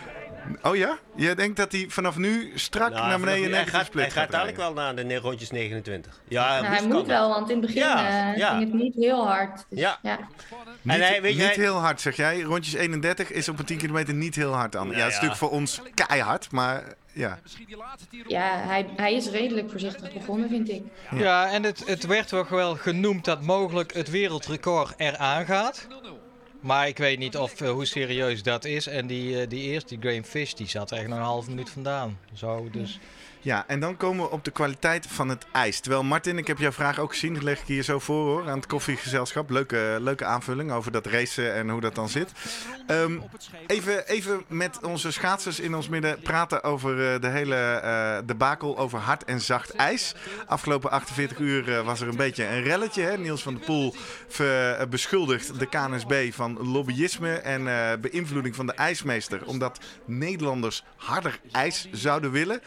Oh 0.63 0.75
ja? 0.75 0.97
Jij 1.15 1.35
denkt 1.35 1.57
dat 1.57 1.71
hij 1.71 1.85
vanaf 1.89 2.17
nu 2.17 2.51
strak 2.55 2.91
Nou, 2.91 3.07
naar 3.07 3.19
beneden 3.19 3.53
hij 3.53 3.65
gaat, 3.67 3.85
split 3.85 4.01
hij 4.03 4.11
gaat 4.11 4.31
dadelijk 4.31 4.57
wel 4.57 4.73
naar 4.73 4.95
de 4.95 5.15
rondjes 5.15 5.51
29. 5.51 6.21
Ja, 6.27 6.61
Nou, 6.61 6.65
hij 6.65 6.87
moet 6.87 7.07
wel, 7.07 7.29
want 7.29 7.49
in 7.49 7.57
het 7.57 7.65
begin 7.65 7.81
Ja, 7.81 8.31
eh, 8.31 8.37
ja. 8.37 8.49
ging 8.57 8.63
het 8.63 8.73
niet 8.81 8.95
heel 8.95 9.27
hard. 9.27 9.65
Dus, 9.69 9.79
Ja. 9.79 9.97
ja. 10.01 10.17
Niet, 10.81 10.95
En 10.95 11.01
hij- 11.01 11.21
weet 11.21 11.35
je, 11.35 11.37
niet 11.43 11.55
hij- 11.55 11.63
heel 11.63 11.77
hard, 11.77 12.01
zeg 12.01 12.15
jij. 12.15 12.41
Rondjes 12.41 12.73
31 12.73 13.31
is 13.31 13.49
op 13.49 13.59
een 13.59 13.65
10 13.65 13.77
kilometer 13.77 14.13
niet 14.13 14.35
heel 14.35 14.53
hard 14.53 14.75
aan. 14.75 14.85
Ja, 14.85 14.91
Nou 14.91 14.97
het 15.03 15.07
is 15.09 15.13
natuurlijk 15.13 15.39
voor 15.39 15.51
ons 15.51 15.81
keihard, 15.93 16.51
maar 16.51 16.83
ja. 17.13 17.39
Ja, 18.27 18.51
hij, 18.57 18.85
hij 18.95 19.13
is 19.13 19.29
redelijk 19.29 19.69
voorzichtig 19.69 20.13
begonnen, 20.13 20.49
vind 20.49 20.69
ik. 20.69 20.83
Ja, 21.15 21.49
en 21.49 21.63
het, 21.63 21.83
het 21.85 22.05
werd 22.05 22.27
toch 22.27 22.49
wel 22.49 22.75
genoemd 22.75 23.25
dat 23.25 23.41
mogelijk 23.41 23.93
het 23.93 24.09
wereldrecord 24.09 24.93
eraan 24.97 25.45
gaat. 25.45 25.87
Maar 26.59 26.87
ik 26.87 26.97
weet 26.97 27.19
niet 27.19 27.37
of, 27.37 27.61
eh, 27.61 27.69
hoe 27.69 27.85
serieus 27.85 28.43
dat 28.43 28.65
is. 28.65 28.87
En 28.87 29.07
die, 29.07 29.41
eh, 29.41 29.49
die 29.49 29.61
eerste, 29.61 29.89
die 29.89 29.99
Graham 29.99 30.23
Fish, 30.23 30.53
die 30.53 30.67
zat 30.67 30.91
er 30.91 30.97
echt 30.97 31.07
nog 31.07 31.17
een 31.17 31.23
half 31.23 31.47
minuut 31.47 31.69
vandaan. 31.69 32.19
Zo, 32.33 32.69
dus 32.71 32.99
en 33.43 33.79
dan 33.79 33.97
komen 33.97 34.25
we 34.25 34.31
op 34.31 34.43
de 34.43 34.51
kwaliteit 34.51 35.07
van 35.07 35.29
het 35.29 35.45
ijs. 35.51 35.79
Terwijl 35.79 36.03
Martin, 36.03 36.37
ik 36.37 36.47
heb 36.47 36.57
jouw 36.57 36.71
vraag 36.71 36.99
ook 36.99 37.11
gezien. 37.11 37.33
Dat 37.33 37.43
leg 37.43 37.59
ik 37.59 37.67
hier 37.67 37.83
zo 37.83 37.99
voor 37.99 38.25
hoor, 38.25 38.49
aan 38.49 38.57
het 38.57 38.67
koffiegezelschap. 38.67 39.49
Leuke, 39.49 39.97
leuke 39.99 40.25
aanvulling 40.25 40.71
over 40.71 40.91
dat 40.91 41.05
racen 41.05 41.53
en 41.53 41.69
hoe 41.69 41.81
dat 41.81 41.95
dan 41.95 42.09
zit. 42.09 42.31
Um, 42.87 43.23
even, 43.67 44.07
even 44.07 44.43
met 44.47 44.79
onze 44.83 45.11
schaatsers 45.11 45.59
in 45.59 45.75
ons 45.75 45.89
midden 45.89 46.21
praten 46.21 46.63
over 46.63 47.13
uh, 47.13 47.21
de 47.21 47.27
hele 47.27 47.81
uh, 47.83 48.27
debakel 48.27 48.77
over 48.77 48.99
hard 48.99 49.23
en 49.23 49.41
zacht 49.41 49.75
ijs. 49.75 50.15
Afgelopen 50.47 50.91
48 50.91 51.37
uur 51.37 51.69
uh, 51.69 51.81
was 51.81 52.01
er 52.01 52.07
een 52.07 52.15
beetje 52.15 52.45
een 52.45 52.63
relletje. 52.63 53.01
Hè? 53.01 53.17
Niels 53.17 53.41
van 53.41 53.53
der 53.53 53.65
Poel 53.65 53.95
beschuldigt 54.89 55.59
de 55.59 55.65
KNSB 55.65 56.33
van 56.33 56.67
lobbyisme 56.67 57.33
en 57.33 57.63
beïnvloeding 58.01 58.55
van 58.55 58.65
de 58.65 58.73
ijsmeester. 58.73 59.45
Omdat 59.45 59.79
Nederlanders 60.05 60.83
harder 60.95 61.39
ijs 61.51 61.87
zouden 61.91 62.31
willen. 62.31 62.61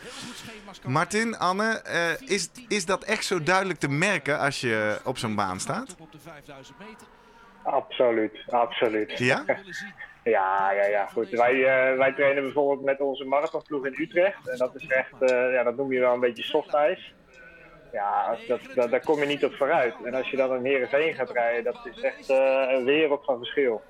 Martin, 0.87 1.39
Anne, 1.39 1.83
uh, 1.87 2.29
is, 2.29 2.51
is 2.69 2.87
dat 2.87 3.05
echt 3.05 3.25
zo 3.25 3.43
duidelijk 3.43 3.79
te 3.79 3.89
merken 3.89 4.39
als 4.39 4.61
je 4.61 5.01
op 5.05 5.19
zo'n 5.19 5.35
baan 5.35 5.61
staat? 5.61 5.97
Absoluut, 7.63 8.45
absoluut. 8.49 9.19
Ja? 9.19 9.45
ja, 10.25 10.73
ja, 10.73 10.85
ja. 10.87 11.07
Goed. 11.07 11.31
Wij, 11.31 11.55
uh, 11.55 11.99
wij 11.99 12.13
trainen 12.13 12.43
bijvoorbeeld 12.43 12.85
met 12.85 13.01
onze 13.01 13.25
marathonploeg 13.25 13.87
in 13.87 13.95
Utrecht. 13.97 14.49
En 14.49 14.59
dat 14.59 14.75
is 14.75 14.87
echt, 14.87 15.13
uh, 15.21 15.53
ja, 15.53 15.63
dat 15.63 15.77
noem 15.77 15.93
je 15.93 16.01
wel 16.01 16.15
een 16.15 16.21
beetje 16.21 16.43
softijs. 16.43 17.15
Ja, 17.93 18.37
dat, 18.49 18.61
dat, 18.75 18.91
daar 18.91 19.05
kom 19.05 19.19
je 19.19 19.27
niet 19.27 19.45
op 19.45 19.55
vooruit. 19.55 19.95
En 20.05 20.15
als 20.15 20.31
je 20.31 20.37
dan 20.37 20.57
in 20.57 20.65
Heerenveen 20.65 21.15
gaat 21.15 21.31
rijden, 21.31 21.65
dat 21.65 21.89
is 21.95 22.01
echt 22.01 22.29
een 22.29 22.85
wereld 22.85 23.25
van 23.25 23.39
verschil. 23.39 23.83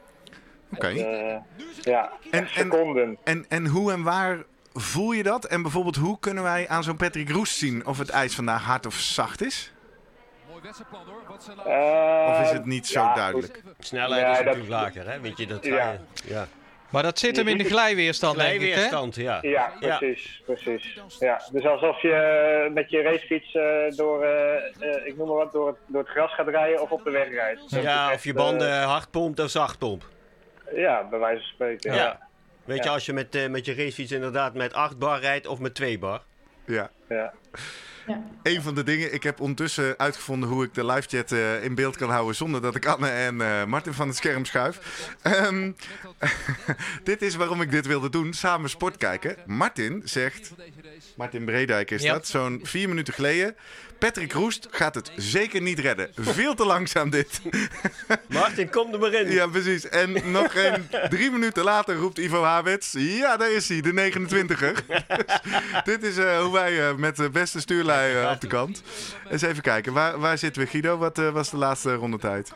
Oké. 0.75 0.87
Okay. 0.87 1.43
ja, 1.81 2.13
en, 2.31 2.49
seconden. 2.49 3.05
En, 3.05 3.19
en, 3.25 3.45
en 3.49 3.67
hoe 3.67 3.93
en 3.93 4.03
waar 4.03 4.45
Voel 4.75 5.13
je 5.13 5.23
dat? 5.23 5.45
En 5.45 5.63
bijvoorbeeld, 5.63 5.97
hoe 5.97 6.19
kunnen 6.19 6.43
wij 6.43 6.69
aan 6.69 6.83
zo'n 6.83 6.97
Patrick 6.97 7.31
Roest 7.31 7.57
zien 7.57 7.87
of 7.87 7.99
het 7.99 8.09
ijs 8.09 8.35
vandaag 8.35 8.65
hard 8.65 8.87
of 8.87 8.95
zacht 8.95 9.43
is? 9.43 9.73
Uh, 11.67 12.27
of 12.29 12.41
is 12.41 12.51
het 12.51 12.65
niet 12.65 12.87
zo 12.87 13.01
ja, 13.01 13.15
duidelijk? 13.15 13.63
Snelheid 13.79 14.39
is 14.39 14.45
natuurlijk 14.45 14.69
lager, 14.69 15.11
hè? 15.11 15.21
Weet 15.21 15.39
je, 15.39 15.47
dat 15.47 15.65
ja. 15.65 15.97
ja. 16.25 16.47
Maar 16.91 17.03
dat 17.03 17.19
zit 17.19 17.37
hem 17.37 17.49
in 17.49 17.59
de 17.59 17.65
glijweerstand, 17.65 18.35
glijweerstand 18.35 19.15
denk 19.15 19.43
ik, 19.43 19.43
hè? 19.43 19.49
Ja, 19.49 19.73
precies, 19.81 20.43
precies. 20.45 21.01
Ja, 21.19 21.43
dus 21.53 21.67
alsof 21.67 22.03
je 22.03 22.71
met 22.75 22.91
je 22.91 23.03
racefiets 23.03 23.55
uh, 23.55 23.63
door, 23.97 24.25
uh, 24.25 25.07
ik 25.07 25.17
noem 25.17 25.27
maar 25.27 25.37
wat, 25.37 25.53
door 25.53 25.67
het, 25.67 25.77
door 25.87 26.01
het 26.01 26.11
gras 26.11 26.35
gaat 26.35 26.49
rijden 26.49 26.83
of 26.83 26.91
op 26.91 27.05
de 27.05 27.11
weg 27.11 27.29
rijdt. 27.29 27.61
Ja, 27.67 28.13
of 28.13 28.25
je 28.25 28.33
banden 28.33 28.83
hard 28.83 29.11
pompt 29.11 29.41
of 29.41 29.51
zacht 29.51 29.79
pompt. 29.79 30.07
Ja, 30.75 31.09
bij 31.09 31.19
wijze 31.19 31.41
van 31.41 31.51
spreken. 31.53 31.95
ja. 31.95 32.31
Weet 32.65 32.85
je, 32.85 32.91
als 32.91 33.07
je 33.07 33.13
met, 33.13 33.35
uh, 33.35 33.49
met 33.49 33.65
je 33.65 33.75
racefiets 33.75 34.13
inderdaad 34.13 34.55
met 34.55 34.73
8 34.73 34.99
bar 34.99 35.21
rijdt 35.21 35.47
of 35.47 35.59
met 35.59 35.75
2 35.75 35.99
bar. 35.99 36.23
Ja. 36.65 36.91
ja. 37.09 37.33
Ja. 38.07 38.23
Een 38.43 38.63
van 38.63 38.75
de 38.75 38.83
dingen, 38.83 39.15
ik 39.15 39.23
heb 39.23 39.41
ondertussen 39.41 39.99
uitgevonden 39.99 40.49
hoe 40.49 40.65
ik 40.65 40.75
de 40.75 40.87
livechat 40.87 41.31
uh, 41.31 41.65
in 41.65 41.75
beeld 41.75 41.97
kan 41.97 42.11
houden 42.11 42.35
zonder 42.35 42.63
dat 42.63 42.75
ik 42.75 42.87
Anne 42.87 43.09
en 43.09 43.35
uh, 43.35 43.65
Martin 43.65 43.93
van 43.93 44.09
het 44.09 44.17
scherm 44.17 44.45
schuif. 44.45 45.09
Um, 45.27 45.77
dit 47.05 47.23
is 47.23 47.35
waarom 47.35 47.61
ik 47.61 47.71
dit 47.71 47.87
wilde 47.87 48.11
doen, 48.11 48.33
samen 48.33 48.71
sport 48.71 48.97
kijken. 48.97 49.37
Martin 49.47 50.03
zegt, 50.05 50.53
Martin 51.17 51.45
Bredijk 51.45 51.91
is 51.91 52.03
ja. 52.03 52.13
dat, 52.13 52.27
zo'n 52.27 52.61
vier 52.63 52.89
minuten 52.89 53.15
geleden. 53.15 53.57
Patrick 54.03 54.33
Roest 54.33 54.69
gaat 54.71 54.95
het 54.95 55.13
zeker 55.17 55.63
niet 55.63 55.79
redden. 55.79 56.11
Veel 56.15 56.55
te 56.55 56.67
langzaam 56.67 57.11
dit. 57.11 57.41
Martin, 58.29 58.71
kom 58.71 58.93
er 58.93 58.99
maar 58.99 59.13
in. 59.13 59.31
Ja, 59.31 59.47
precies. 59.47 59.89
En 59.89 60.31
nog 60.31 60.55
een 60.55 60.89
drie 61.09 61.31
minuten 61.31 61.65
later 61.65 61.97
roept 61.97 62.19
Ivo 62.19 62.43
Habets. 62.43 62.93
Ja, 62.99 63.37
daar 63.37 63.51
is 63.51 63.69
hij, 63.69 63.81
de 63.81 63.93
29er. 63.93 64.87
dit 65.85 66.03
is 66.03 66.19
uh, 66.19 66.41
hoe 66.41 66.53
wij 66.53 66.73
uh, 66.73 66.95
met 66.95 67.17
de 67.17 67.31
beste 67.31 67.61
stuurlui 67.61 68.23
uh, 68.23 68.31
op 68.31 68.41
de 68.41 68.47
kant. 68.47 68.83
Eens 69.31 69.43
even 69.43 69.63
kijken, 69.63 69.93
waar, 69.93 70.19
waar 70.19 70.39
zitten 70.39 70.63
we 70.63 70.69
Guido? 70.69 70.97
Wat 70.97 71.17
was 71.17 71.51
de 71.51 71.57
laatste 71.57 71.95
rondetijd? 71.95 72.53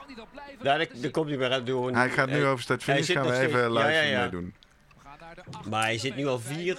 Daar, 0.63 0.87
daar 0.95 1.11
komt 1.11 1.29
hij 1.29 1.39
weer 1.39 1.65
door. 1.65 1.93
Hij 1.93 2.11
gaat 2.11 2.29
nu 2.29 2.45
over 2.45 2.63
start 2.63 2.83
finish, 2.83 3.13
gaan 3.13 3.27
we 3.27 3.39
even 3.39 3.73
live 3.73 3.85
ja, 3.85 4.01
ja, 4.01 4.03
ja. 4.03 4.29
doen. 4.29 4.55
Maar 5.69 5.83
hij 5.83 5.99
zit 5.99 6.17
nu 6.17 6.27
al 6.27 6.39
vier... 6.39 6.79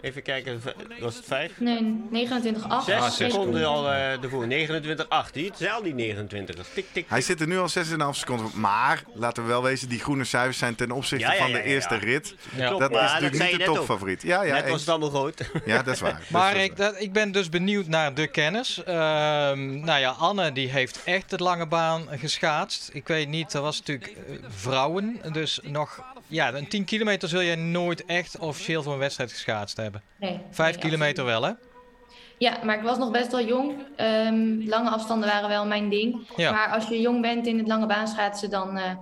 Even 0.00 0.22
kijken, 0.22 0.62
was 1.00 1.16
het 1.16 1.24
5? 1.24 1.52
Nee, 1.60 2.06
29, 2.10 2.68
8. 2.68 2.84
6 2.84 2.94
ah, 2.94 3.10
seconden 3.10 3.66
al 3.66 3.84
uh, 3.84 4.22
ervoor. 4.22 4.46
29, 4.46 5.08
8. 5.08 5.34
Die, 5.34 5.52
al 5.72 5.82
die 5.82 5.94
29. 5.94 6.64
Tik, 6.64 6.74
tik, 6.74 6.86
tik. 6.92 7.04
Hij 7.08 7.20
zit 7.20 7.40
er 7.40 7.46
nu 7.46 7.58
al 7.58 7.68
6,5 7.68 7.84
seconden. 8.10 8.50
Maar 8.54 9.02
laten 9.14 9.42
we 9.42 9.48
wel 9.48 9.62
wezen, 9.62 9.88
die 9.88 10.00
groene 10.00 10.24
cijfers 10.24 10.58
zijn 10.58 10.74
ten 10.74 10.90
opzichte 10.90 11.26
ja, 11.26 11.32
ja, 11.32 11.38
van 11.38 11.52
de 11.52 11.62
eerste 11.62 11.96
rit. 11.96 12.34
Dat 12.78 12.90
is 12.90 12.96
natuurlijk 12.96 13.50
niet 13.50 13.58
de 13.58 13.64
topfavoriet. 13.64 14.22
Ja, 14.22 14.42
ja, 14.42 14.54
net 14.54 14.70
was 14.70 14.80
het 14.80 14.88
allemaal 14.88 15.10
groot. 15.10 15.50
Ja, 15.64 15.82
dat 15.82 15.94
is 15.94 16.00
waar. 16.00 16.22
maar 16.32 16.56
ik, 16.56 16.76
dat, 16.76 17.00
ik 17.00 17.12
ben 17.12 17.32
dus 17.32 17.48
benieuwd 17.48 17.86
naar 17.86 18.14
de 18.14 18.26
kennis. 18.26 18.78
Uh, 18.78 18.86
nou 18.86 20.00
ja, 20.00 20.10
Anne 20.10 20.52
die 20.52 20.68
heeft 20.68 21.00
echt 21.04 21.30
de 21.30 21.36
lange 21.36 21.66
baan 21.66 22.06
geschaatst. 22.10 22.90
Ik 22.92 23.08
weet 23.08 23.28
niet, 23.28 23.52
er 23.52 23.60
was 23.60 23.78
natuurlijk 23.78 24.16
uh, 24.28 24.36
vrouwen. 24.48 25.20
Dus 25.32 25.60
nog 25.62 26.02
ja, 26.28 26.54
een 26.54 26.68
10 26.68 26.84
kilometer 26.84 27.28
zul 27.28 27.40
je 27.40 27.56
nooit 27.56 28.04
echt 28.04 28.38
officieel 28.38 28.82
voor 28.82 28.92
een 28.92 28.98
wedstrijd 28.98 29.32
geschaatst 29.32 29.76
hebben. 29.76 30.02
Nee. 30.18 30.40
Vijf 30.50 30.78
kilometer 30.78 31.24
wel, 31.24 31.42
hè? 31.42 31.52
Ja, 32.38 32.58
maar 32.64 32.76
ik 32.76 32.82
was 32.82 32.98
nog 32.98 33.10
best 33.10 33.30
wel 33.30 33.46
jong. 33.46 33.72
Um, 33.96 34.68
lange 34.68 34.90
afstanden 34.90 35.28
waren 35.28 35.48
wel 35.48 35.66
mijn 35.66 35.88
ding. 35.88 36.28
Ja. 36.36 36.50
Maar 36.52 36.68
als 36.68 36.88
je 36.88 37.00
jong 37.00 37.22
bent 37.22 37.46
in 37.46 37.58
het 37.58 37.66
lange 37.66 37.86
baan 37.86 38.08
schaatsen, 38.08 38.50
dan 38.50 38.76
uh, 38.76 38.92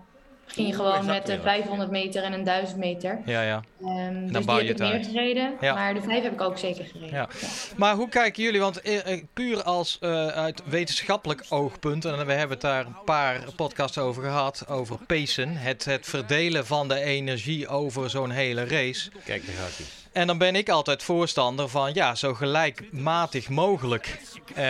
ging 0.46 0.68
je 0.68 0.74
gewoon 0.74 1.06
met 1.06 1.26
de 1.26 1.40
500 1.40 1.90
meter 1.90 2.22
en 2.22 2.32
een 2.32 2.44
1000 2.44 2.78
meter. 2.78 3.20
Ja, 3.24 3.42
ja. 3.42 3.62
Um, 3.80 4.32
dan 4.32 4.42
dus 4.42 4.46
die 4.46 4.54
heb 4.54 4.68
ik 4.68 4.78
meer 4.78 5.04
gereden. 5.04 5.54
Ja. 5.60 5.74
Maar 5.74 5.94
de 5.94 6.02
5 6.02 6.22
heb 6.22 6.32
ik 6.32 6.40
ook 6.40 6.58
zeker 6.58 6.84
gereden. 6.84 7.14
Ja. 7.14 7.28
Maar 7.76 7.94
hoe 7.94 8.08
kijken 8.08 8.42
jullie, 8.42 8.60
want 8.60 8.88
uh, 8.88 9.22
puur 9.32 9.62
als 9.62 9.98
uh, 10.00 10.26
uit 10.26 10.62
wetenschappelijk 10.64 11.44
oogpunt, 11.48 12.04
en 12.04 12.26
we 12.26 12.32
hebben 12.32 12.50
het 12.50 12.60
daar 12.60 12.86
een 12.86 13.04
paar 13.04 13.40
podcasts 13.56 13.98
over 13.98 14.22
gehad, 14.22 14.68
over 14.68 14.98
pacen, 15.06 15.56
het, 15.56 15.84
het 15.84 16.06
verdelen 16.06 16.66
van 16.66 16.88
de 16.88 17.00
energie 17.00 17.68
over 17.68 18.10
zo'n 18.10 18.30
hele 18.30 18.64
race. 18.64 19.10
Kijk, 19.24 19.46
daar 19.46 19.54
gaat 19.54 19.76
hij. 19.76 19.86
En 20.16 20.26
dan 20.26 20.38
ben 20.38 20.56
ik 20.56 20.68
altijd 20.68 21.02
voorstander 21.02 21.68
van 21.68 21.94
ja, 21.94 22.14
zo 22.14 22.34
gelijkmatig 22.34 23.48
mogelijk. 23.48 24.18
Uh, 24.56 24.62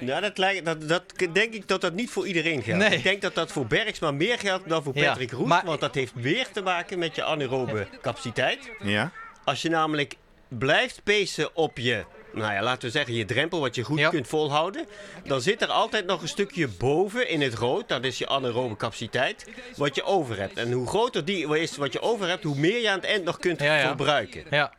ja, 0.00 0.20
dat, 0.20 0.38
lijkt, 0.38 0.64
dat, 0.64 0.88
dat 0.88 1.02
denk 1.32 1.54
ik 1.54 1.68
dat 1.68 1.80
dat 1.80 1.94
niet 1.94 2.10
voor 2.10 2.26
iedereen 2.26 2.62
geldt. 2.62 2.88
Nee. 2.88 2.96
Ik 2.98 3.02
denk 3.02 3.22
dat 3.22 3.34
dat 3.34 3.52
voor 3.52 3.66
Bergsma 3.66 4.10
meer 4.10 4.38
geldt 4.38 4.68
dan 4.68 4.82
voor 4.82 4.92
Patrick 4.92 5.30
ja, 5.30 5.36
Roes. 5.36 5.62
Want 5.64 5.80
dat 5.80 5.94
heeft 5.94 6.12
weer 6.14 6.48
te 6.52 6.62
maken 6.62 6.98
met 6.98 7.14
je 7.14 7.24
anaerobe 7.24 7.86
capaciteit. 8.02 8.70
Ja. 8.82 9.12
Als 9.44 9.62
je 9.62 9.68
namelijk 9.68 10.14
blijft 10.48 11.00
pacen 11.04 11.56
op 11.56 11.78
je 11.78 12.04
nou 12.32 12.52
ja, 12.52 12.62
laten 12.62 12.82
we 12.82 12.90
zeggen, 12.90 13.14
je 13.14 13.24
drempel 13.24 13.60
wat 13.60 13.74
je 13.74 13.82
goed 13.82 14.08
kunt 14.08 14.28
volhouden. 14.28 14.86
Dan 15.24 15.40
zit 15.40 15.62
er 15.62 15.68
altijd 15.68 16.06
nog 16.06 16.22
een 16.22 16.28
stukje 16.28 16.68
boven 16.68 17.28
in 17.28 17.40
het 17.40 17.54
rood, 17.54 17.88
dat 17.88 18.04
is 18.04 18.18
je 18.18 18.26
anaerobe 18.26 18.76
capaciteit, 18.76 19.46
wat 19.76 19.94
je 19.94 20.04
over 20.04 20.38
hebt. 20.38 20.56
En 20.56 20.72
hoe 20.72 20.86
groter 20.86 21.24
die 21.24 21.58
is 21.58 21.76
wat 21.76 21.92
je 21.92 22.00
over 22.00 22.28
hebt, 22.28 22.44
hoe 22.44 22.56
meer 22.56 22.80
je 22.80 22.88
aan 22.88 22.98
het 22.98 23.06
eind 23.06 23.24
nog 23.24 23.38
kunt 23.38 23.58
verbruiken. 23.58 24.44
Ja. 24.50 24.72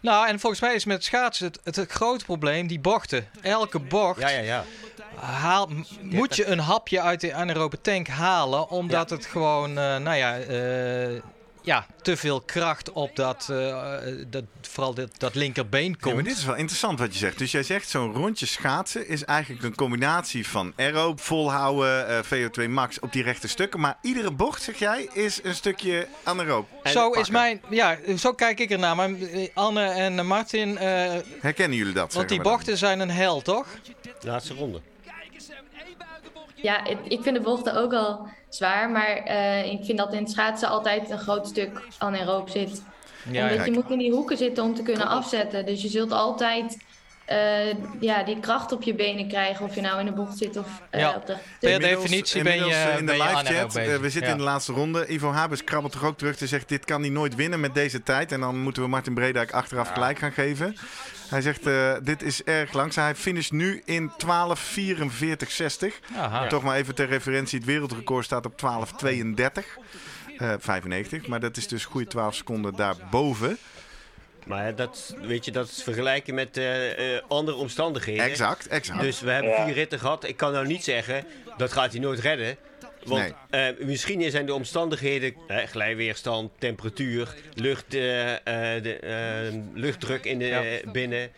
Nou, 0.00 0.28
en 0.28 0.40
volgens 0.40 0.60
mij 0.60 0.74
is 0.74 0.84
met 0.84 1.04
schaatsen 1.04 1.52
het, 1.62 1.76
het, 1.76 1.90
grote 1.90 2.24
probleem 2.24 2.66
die 2.66 2.80
bochten. 2.80 3.28
Elke 3.42 3.78
bocht 3.78 4.20
ja, 4.20 4.28
ja, 4.28 4.40
ja. 4.40 4.64
Haal, 5.14 5.70
moet 6.00 6.36
je 6.36 6.46
een 6.46 6.58
hapje 6.58 7.00
uit 7.00 7.20
de 7.20 7.34
anaerobe 7.34 7.80
tank 7.80 8.08
halen, 8.08 8.68
omdat 8.68 9.10
het 9.10 9.26
gewoon, 9.26 9.70
uh, 9.70 9.96
nou 9.96 10.16
ja, 10.16 10.38
uh, 10.38 11.20
ja, 11.66 11.86
te 12.02 12.16
veel 12.16 12.40
kracht 12.40 12.92
op 12.92 13.16
dat, 13.16 13.48
uh, 13.50 13.92
dat 14.26 14.44
vooral 14.60 14.94
dat, 14.94 15.10
dat 15.18 15.34
linkerbeen 15.34 15.92
komt. 15.92 16.04
Ja, 16.04 16.14
maar 16.14 16.22
dit 16.22 16.36
is 16.36 16.44
wel 16.44 16.54
interessant 16.54 16.98
wat 16.98 17.12
je 17.12 17.18
zegt. 17.18 17.38
Dus 17.38 17.52
jij 17.52 17.62
zegt 17.62 17.88
zo'n 17.88 18.14
rondje 18.14 18.46
schaatsen 18.46 19.08
is 19.08 19.24
eigenlijk 19.24 19.64
een 19.64 19.74
combinatie 19.74 20.48
van 20.48 20.72
aerobe, 20.76 21.22
volhouden, 21.22 22.10
uh, 22.10 22.18
VO2 22.22 22.70
max 22.70 23.00
op 23.00 23.12
die 23.12 23.22
rechte 23.22 23.48
stukken. 23.48 23.80
Maar 23.80 23.98
iedere 24.02 24.30
bocht, 24.30 24.62
zeg 24.62 24.78
jij, 24.78 25.08
is 25.12 25.40
een 25.42 25.54
stukje 25.54 26.08
anaerobe. 26.22 26.66
Zo 26.84 27.10
is 27.10 27.30
mijn, 27.30 27.60
ja, 27.70 27.98
zo 28.16 28.32
kijk 28.32 28.60
ik 28.60 28.70
ernaar. 28.70 28.96
Maar 28.96 29.10
eh, 29.10 29.48
Anne 29.54 29.84
en 29.84 30.26
Martin... 30.26 30.68
Uh, 30.68 30.80
Herkennen 31.40 31.78
jullie 31.78 31.94
dat? 31.94 32.12
Want 32.12 32.28
die 32.28 32.40
bochten 32.40 32.76
zijn 32.76 33.00
een 33.00 33.10
hel, 33.10 33.42
toch? 33.42 33.66
Laatste 34.20 34.54
ronde. 34.54 34.80
Ja, 36.62 36.84
ik 36.84 37.22
vind 37.22 37.36
de 37.36 37.42
bochten 37.42 37.74
ook 37.74 37.92
al 37.92 38.28
zwaar. 38.48 38.90
Maar 38.90 39.26
uh, 39.26 39.72
ik 39.72 39.84
vind 39.84 39.98
dat 39.98 40.12
in 40.12 40.22
het 40.22 40.30
schaatsen 40.30 40.68
altijd 40.68 41.10
een 41.10 41.18
groot 41.18 41.46
stuk 41.46 41.82
anaeroop 41.98 42.48
zit. 42.48 42.82
Ja, 43.30 43.42
Omdat 43.42 43.56
ja, 43.56 43.64
je 43.64 43.72
moet 43.72 43.90
in 43.90 43.98
die 43.98 44.12
hoeken 44.12 44.36
zitten 44.36 44.64
om 44.64 44.74
te 44.74 44.82
kunnen 44.82 45.06
afzetten. 45.08 45.66
Dus 45.66 45.82
je 45.82 45.88
zult 45.88 46.12
altijd 46.12 46.76
uh, 47.30 47.74
ja, 48.00 48.22
die 48.22 48.40
kracht 48.40 48.72
op 48.72 48.82
je 48.82 48.94
benen 48.94 49.28
krijgen. 49.28 49.64
Of 49.64 49.74
je 49.74 49.80
nou 49.80 50.00
in 50.00 50.06
de 50.06 50.12
bocht 50.12 50.38
zit 50.38 50.56
of 50.56 50.66
uh, 50.94 51.00
ja. 51.00 51.14
op 51.16 51.26
de... 51.26 51.36
Per 51.60 51.80
definitie 51.80 52.42
ben 52.42 52.66
je 52.66 52.94
in 52.98 53.06
de 53.06 53.12
live 53.12 53.44
chat. 53.44 53.72
we 54.00 54.10
zitten 54.10 54.30
in 54.30 54.36
de 54.36 54.42
laatste 54.42 54.72
ronde. 54.72 55.06
Ivo 55.06 55.30
Habers 55.30 55.64
krabbelt 55.64 55.92
toch 55.92 56.04
ook 56.04 56.18
terug 56.18 56.36
te 56.36 56.46
zegt... 56.46 56.68
dit 56.68 56.84
kan 56.84 57.00
hij 57.00 57.10
nooit 57.10 57.34
winnen 57.34 57.60
met 57.60 57.74
deze 57.74 58.02
tijd. 58.02 58.32
En 58.32 58.40
dan 58.40 58.58
moeten 58.58 58.82
we 58.82 58.88
Martin 58.88 59.14
Bredijk 59.14 59.52
achteraf 59.52 59.88
gelijk 59.88 60.18
gaan 60.18 60.32
geven. 60.32 60.76
Hij 61.28 61.40
zegt, 61.40 61.66
uh, 61.66 61.92
dit 62.02 62.22
is 62.22 62.42
erg 62.44 62.72
langzaam. 62.72 63.04
Hij 63.04 63.14
finisht 63.14 63.52
nu 63.52 63.82
in 63.84 64.10
12.44.60. 64.10 64.16
Toch 66.48 66.62
maar 66.62 66.76
even 66.76 66.94
ter 66.94 67.06
referentie. 67.08 67.58
Het 67.58 67.66
wereldrecord 67.68 68.24
staat 68.24 68.46
op 68.46 68.60
12.32. 69.04 69.06
Uh, 70.38 70.54
95. 70.58 71.26
Maar 71.26 71.40
dat 71.40 71.56
is 71.56 71.68
dus 71.68 71.84
goede 71.84 72.06
12 72.06 72.34
seconden 72.34 72.74
daarboven. 72.74 73.58
Maar 74.46 74.74
dat, 74.74 75.14
weet 75.22 75.44
je, 75.44 75.50
dat 75.50 75.68
is 75.68 75.82
vergelijken 75.82 76.34
met 76.34 76.56
eh, 76.56 77.14
eh, 77.16 77.22
andere 77.28 77.56
omstandigheden. 77.56 78.24
Exact, 78.24 78.66
exact. 78.68 79.00
Dus 79.00 79.20
we 79.20 79.30
hebben 79.30 79.50
Ja. 79.50 79.64
vier 79.64 79.74
ritten 79.74 79.98
gehad. 79.98 80.24
Ik 80.24 80.36
kan 80.36 80.52
nou 80.52 80.66
niet 80.66 80.84
zeggen, 80.84 81.24
dat 81.56 81.72
gaat 81.72 81.90
hij 81.92 82.00
nooit 82.00 82.18
redden. 82.20 82.56
Want 83.06 83.32
eh, 83.50 83.60
misschien 83.78 84.30
zijn 84.30 84.46
de 84.46 84.54
omstandigheden, 84.54 85.34
hè, 85.46 85.66
glijweerstand, 85.66 86.50
temperatuur, 86.58 87.34
lucht, 87.54 87.94
eh, 87.94 88.32
eh, 88.32 88.82
de, 88.82 88.96
eh, 88.96 89.58
luchtdruk 89.74 90.24
in 90.24 90.38
de, 90.38 90.82
binnen, 90.92 91.30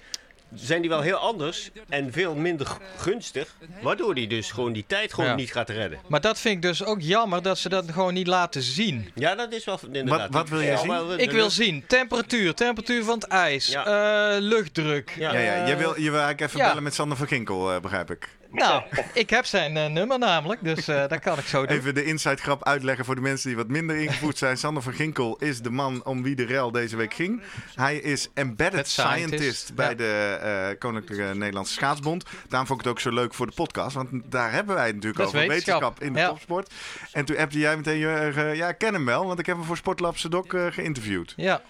zijn 0.55 0.81
die 0.81 0.91
wel 0.91 1.01
heel 1.01 1.17
anders 1.17 1.71
en 1.89 2.13
veel 2.13 2.35
minder 2.35 2.67
gu- 2.67 2.81
gunstig. 2.97 3.55
Waardoor 3.83 4.15
hij 4.15 4.27
dus 4.27 4.51
gewoon 4.51 4.73
die 4.73 4.85
tijd 4.87 5.15
gewoon 5.15 5.31
Ja. 5.31 5.37
niet 5.37 5.53
gaat 5.53 5.71
redden. 5.71 5.99
Maar 6.07 6.21
dat 6.21 6.39
vind 6.41 6.55
ik 6.55 6.63
dus 6.63 6.85
ook 6.85 7.01
jammer 7.01 7.43
dat 7.43 7.59
ze 7.59 7.69
dat 7.69 7.85
gewoon 7.93 8.15
niet 8.15 8.27
laten 8.27 8.63
zien. 8.63 9.11
Ja, 9.15 9.35
dat 9.35 9.53
is 9.53 9.65
wel 9.65 9.79
inderdaad. 9.87 10.19
Wat- 10.21 10.31
wat 10.31 10.49
wil 10.49 10.61
je 10.61 10.67
Ja, 10.67 10.77
zien? 10.77 11.19
Ik 11.19 11.31
wil 11.31 11.51
zien 11.51 11.85
temperatuur, 11.87 12.55
temperatuur 12.55 13.05
van 13.05 13.15
het 13.15 13.25
ijs, 13.29 13.67
Ja. 13.69 13.87
eh, 14.35 14.41
luchtdruk. 14.41 15.15
Ja. 15.19 15.33
ja, 15.33 15.41
ja, 15.41 15.67
je 15.67 15.77
wil, 15.77 15.89
je 16.01 16.11
wil 16.11 16.21
eigenlijk 16.21 16.41
even 16.41 16.59
ja. 16.61 16.67
bellen 16.69 16.83
met 16.83 16.95
Sander 16.95 17.17
van 17.17 17.27
Ginkel, 17.27 17.73
eh, 17.73 17.81
begrijp 17.81 18.11
ik. 18.11 18.29
Nou, 18.51 18.83
ik 19.13 19.31
heb 19.31 19.45
zijn 19.45 19.77
eh, 19.77 19.87
nummer 19.87 20.19
namelijk, 20.19 20.65
dus 20.65 20.89
eh 20.89 21.09
dat 21.09 21.19
kan 21.19 21.39
ik 21.39 21.45
zo 21.47 21.67
doen. 21.67 21.77
Even 21.77 21.95
de 21.95 22.05
inside 22.05 22.37
grap 22.37 22.65
uitleggen 22.65 23.05
voor 23.05 23.15
de 23.15 23.21
mensen 23.21 23.49
die 23.49 23.57
wat 23.57 23.69
minder 23.69 23.97
ingevoerd 23.97 24.39
zijn. 24.39 24.57
Sander 24.57 24.83
van 24.83 24.93
Ginkel 24.93 25.37
is 25.37 25.61
de 25.61 25.71
man 25.71 26.05
om 26.05 26.23
wie 26.23 26.35
de 26.37 26.45
rel 26.45 26.71
deze 26.71 26.97
week 26.97 27.15
ging. 27.15 27.43
Hij 27.75 27.97
is 27.97 28.29
embedded 28.35 28.89
scientist, 28.89 29.29
scientist, 29.29 29.75
bij 29.75 29.89
ja. 29.89 29.95
de 29.95 30.39
eh, 30.43 30.79
Koninklijke 30.79 31.35
Nederlandse 31.35 31.73
Schaatsbond. 31.73 32.25
Daarom 32.49 32.67
vond 32.69 32.81
ik 32.81 32.87
het 32.87 32.95
ook 32.95 33.01
zo 33.01 33.13
leuk 33.13 33.35
voor 33.35 33.47
de 33.47 33.53
podcast. 33.53 33.95
Want 33.95 34.11
daar 34.25 34.53
hebben 34.53 34.75
wij 34.75 34.87
het 34.87 34.95
natuurlijk 34.95 35.25
over. 35.25 35.39
wetenschap. 35.39 35.81
Wetenschap 35.81 36.03
in 36.03 36.13
de 36.13 36.19
Ja. 36.19 36.29
topsport. 36.29 36.73
En 37.13 37.25
toen 37.25 37.37
heb 37.37 37.53
jij 37.53 37.77
meteen, 37.77 38.01
uh, 38.01 38.55
ja, 38.55 38.69
ik 38.69 38.79
ken 38.79 38.95
hem 38.95 39.05
wel. 39.05 39.27
Want 39.27 39.39
ik 39.39 39.47
heb 39.47 39.57
hem 39.57 39.65
voor 39.65 39.77
Sportlab 39.77 40.19
Sedok 40.19 40.57
geïnterviewd. 40.71 41.33
Ja, 41.37 41.63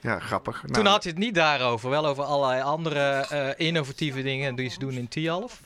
Ja, 0.00 0.18
grappig. 0.18 0.60
toen 0.60 0.70
Nou, 0.70 0.86
had 0.88 1.02
hij 1.02 1.12
het 1.12 1.20
niet 1.20 1.34
daarover, 1.34 1.90
wel 1.90 2.06
over 2.06 2.24
allerlei 2.24 2.62
andere 2.62 3.00
eh, 3.10 3.66
innovatieve 3.66 4.22
dingen 4.22 4.54
die 4.54 4.70
ze 4.70 4.78
doen 4.78 4.92
in 4.92 5.08
Tialf. 5.08 5.60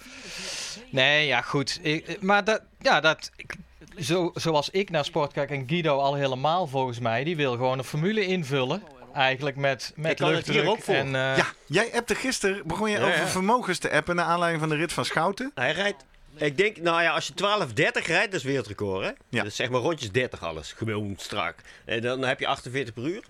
Nee, 0.90 1.26
ja 1.26 1.40
goed. 1.40 1.78
Ik, 1.82 2.22
maar 2.22 2.44
dat, 2.44 2.62
ja, 2.80 3.00
dat, 3.00 3.30
ik- 3.36 3.54
zo, 4.00 4.30
zoals 4.34 4.70
ik 4.70 4.90
naar 4.90 5.04
sport 5.04 5.32
kijk 5.32 5.50
en 5.50 5.64
Guido 5.68 5.98
al 5.98 6.14
helemaal 6.14 6.66
volgens 6.66 6.98
mij, 6.98 7.24
die 7.24 7.36
wil 7.36 7.52
gewoon 7.52 7.78
een 7.78 7.84
formule 7.84 8.26
invullen. 8.26 8.82
Eigenlijk 9.14 9.56
met, 9.56 9.92
met 9.96 10.10
Ik 10.10 10.16
kan 10.16 10.26
het 10.26 10.34
luchtdruk 10.36 10.60
hier 10.62 10.70
ook 10.70 10.82
voor. 10.82 10.94
en 10.94 11.06
eh, 11.06 11.36
Ja, 11.36 11.46
jij 11.66 11.92
appte 11.94 12.14
gisteren, 12.14 12.66
begon 12.66 12.90
je 12.90 12.96
Ja, 12.98 13.02
over 13.04 13.16
ja. 13.20 13.26
vermogens 13.26 13.78
te 13.78 13.90
appen 13.90 14.16
naar 14.16 14.24
aanleiding 14.24 14.60
van 14.60 14.70
de 14.70 14.76
rit 14.76 14.92
van 14.92 15.04
Schouten. 15.04 15.50
Hij 15.54 15.72
rijdt. 15.72 16.04
Ik 16.36 16.56
denk, 16.56 16.76
nou 16.76 17.02
ja, 17.02 17.12
als 17.14 17.26
je 17.26 17.32
12.30 17.66 17.74
rijdt, 18.06 18.30
dat 18.32 18.40
is 18.40 18.42
wereldrecord, 18.42 19.04
hè? 19.04 19.10
Ja. 19.28 19.42
Dat 19.42 19.46
is 19.46 19.56
zeg 19.56 19.70
maar 19.70 19.80
rondjes 19.80 20.10
30 20.12 20.42
alles. 20.42 20.72
Gewoon 20.72 21.14
strak. 21.18 21.54
En 21.84 22.00
dan 22.00 22.22
heb 22.24 22.40
je 22.40 22.46
48 22.46 22.94
per 22.94 23.02
uur. 23.06 23.22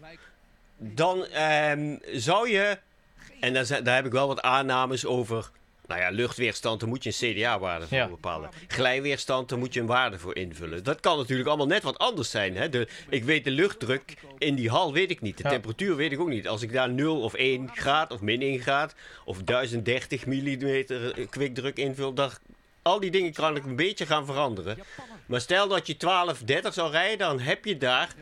Dan 0.83 1.27
ehm, 1.27 1.97
zou 2.13 2.51
je, 2.51 2.79
en 3.41 3.53
daar, 3.55 3.83
daar 3.83 3.95
heb 3.95 4.07
ik 4.07 4.13
wel 4.13 4.27
wat 4.27 4.41
aannames 4.43 5.07
over. 5.07 5.51
Nou 5.87 6.01
ja, 6.01 6.11
luchtweerstand, 6.11 6.81
daar 6.81 6.89
moet 6.89 7.03
je 7.03 7.13
een 7.21 7.35
CDA-waarde 7.35 7.87
voor 7.89 7.97
Ja. 7.97 8.09
bepalen. 8.09 8.51
Glijweerstand, 8.69 9.49
daar 9.49 9.59
moet 9.59 9.75
je 9.75 9.81
een 9.81 9.87
waarde 9.87 10.19
voor 10.19 10.37
invullen. 10.37 10.85
Dat 10.85 11.01
kan 11.01 11.17
natuurlijk 11.19 11.49
allemaal 11.49 11.67
net 11.67 11.83
wat 11.83 11.99
anders 11.99 12.31
zijn. 12.31 12.57
Hè? 12.57 12.69
De, 12.69 12.89
ik 13.09 13.25
weet 13.25 13.45
de 13.45 13.51
luchtdruk 13.51 14.15
in 14.39 14.55
die 14.55 14.71
hal, 14.71 14.93
weet 14.93 15.11
ik 15.11 15.21
niet. 15.21 15.37
De 15.37 15.43
Ja. 15.43 15.49
temperatuur 15.51 15.97
weet 15.97 16.13
ik 16.13 16.21
ook 16.21 16.29
niet. 16.29 16.49
Als 16.49 16.63
ik 16.63 16.73
daar 16.73 16.91
0 16.91 17.21
of 17.21 17.35
1 17.35 17.71
graad 17.75 18.13
of 18.13 18.21
min 18.21 18.43
1 18.43 18.61
graad 18.61 18.95
of 19.25 19.43
1030 19.43 20.27
millimeter 20.27 21.13
eh, 21.19 21.27
kwikdruk 21.29 21.77
invul, 21.77 22.13
dan, 22.15 22.31
al 22.83 23.01
die 23.01 23.11
dingen 23.11 23.33
kan 23.33 23.57
ik 23.57 23.65
een 23.65 23.77
beetje 23.77 24.07
gaan 24.07 24.27
veranderen. 24.27 24.79
Maar 25.27 25.41
stel 25.41 25.69
dat 25.69 25.87
je 25.87 25.97
1230 25.97 26.73
zou 26.75 26.91
rijden, 26.91 27.19
dan 27.19 27.41
heb 27.41 27.65
je 27.65 27.77
daar 27.77 28.15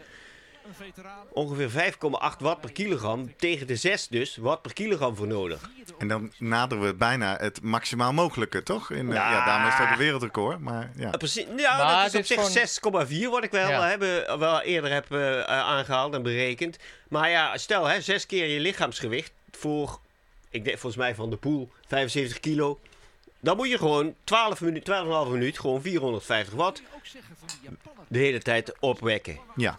ongeveer 1.32 1.70
5,8 1.70 2.36
watt 2.38 2.60
per 2.60 2.72
kilogram 2.72 3.36
tegen 3.36 3.66
de 3.66 3.76
6 3.76 4.08
dus 4.08 4.36
watt 4.36 4.62
per 4.62 4.72
kilogram 4.72 5.16
voor 5.16 5.26
nodig. 5.26 5.70
En 5.98 6.08
dan 6.08 6.32
naderen 6.38 6.84
we 6.84 6.94
bijna 6.94 7.36
het 7.36 7.62
maximaal 7.62 8.12
mogelijke, 8.12 8.62
toch? 8.62 8.90
In, 8.90 9.08
eh, 9.08 9.14
Ja. 9.14 9.30
ja, 9.32 9.44
daarom 9.44 9.66
is 9.68 9.74
het 9.74 9.82
ook 9.86 9.92
een 9.92 9.98
wereldrecord. 9.98 10.58
Maar 10.58 10.90
ja. 10.96 11.06
Uh, 11.06 11.10
precies, 11.12 11.46
ja, 11.56 11.76
Maar 11.76 12.02
dat 12.04 12.14
is 12.14 12.18
op 12.20 12.26
zich 12.26 12.36
gewoon- 12.36 13.06
6,4 13.06 13.30
wat 13.30 13.44
ik 13.44 13.50
wel, 13.50 13.68
Ja. 13.68 13.88
hebben, 13.88 14.38
wel 14.38 14.60
eerder 14.60 14.92
heb 14.92 15.12
eh, 15.12 15.38
eh, 15.38 15.44
aangehaald 15.46 16.14
en 16.14 16.22
berekend. 16.22 16.76
Maar 17.08 17.30
ja, 17.30 17.56
stel 17.56 17.86
hè, 17.86 18.00
zes 18.00 18.26
keer 18.26 18.46
je 18.46 18.60
lichaamsgewicht 18.60 19.32
voor, 19.50 20.00
ik 20.50 20.64
denk 20.64 20.78
volgens 20.78 21.02
mij 21.02 21.14
van 21.14 21.30
de 21.30 21.36
pool, 21.36 21.70
75 21.86 22.40
kilo. 22.40 22.80
Dan 23.40 23.56
moet 23.56 23.68
je 23.68 23.78
gewoon 23.78 24.14
12 24.24 24.60
minuut, 24.60 24.84
12,5 24.84 25.30
minuut, 25.32 25.58
gewoon 25.58 25.82
450 25.82 26.54
watt 26.54 26.82
de 28.10 28.18
hele 28.18 28.40
tijd 28.40 28.72
opwekken. 28.80 29.38
ja, 29.56 29.78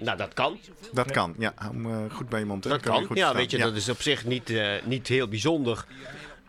Nou, 0.00 0.16
dat 0.16 0.34
kan. 0.34 0.58
dat 0.92 1.10
kan. 1.10 1.34
Ja, 1.38 1.54
eh, 1.58 1.96
goed 2.10 2.28
bij 2.28 2.38
je 2.40 2.46
mond. 2.46 2.64
hè. 2.64 2.70
Dat 2.70 2.80
kan. 2.80 3.06
Ja, 3.08 3.16
staan. 3.16 3.36
weet 3.36 3.50
je, 3.50 3.56
Ja. 3.56 3.64
dat 3.64 3.74
is 3.74 3.88
op 3.88 4.02
zich 4.02 4.24
niet, 4.24 4.50
eh, 4.50 4.72
niet 4.84 5.08
heel 5.08 5.28
bijzonder. 5.28 5.84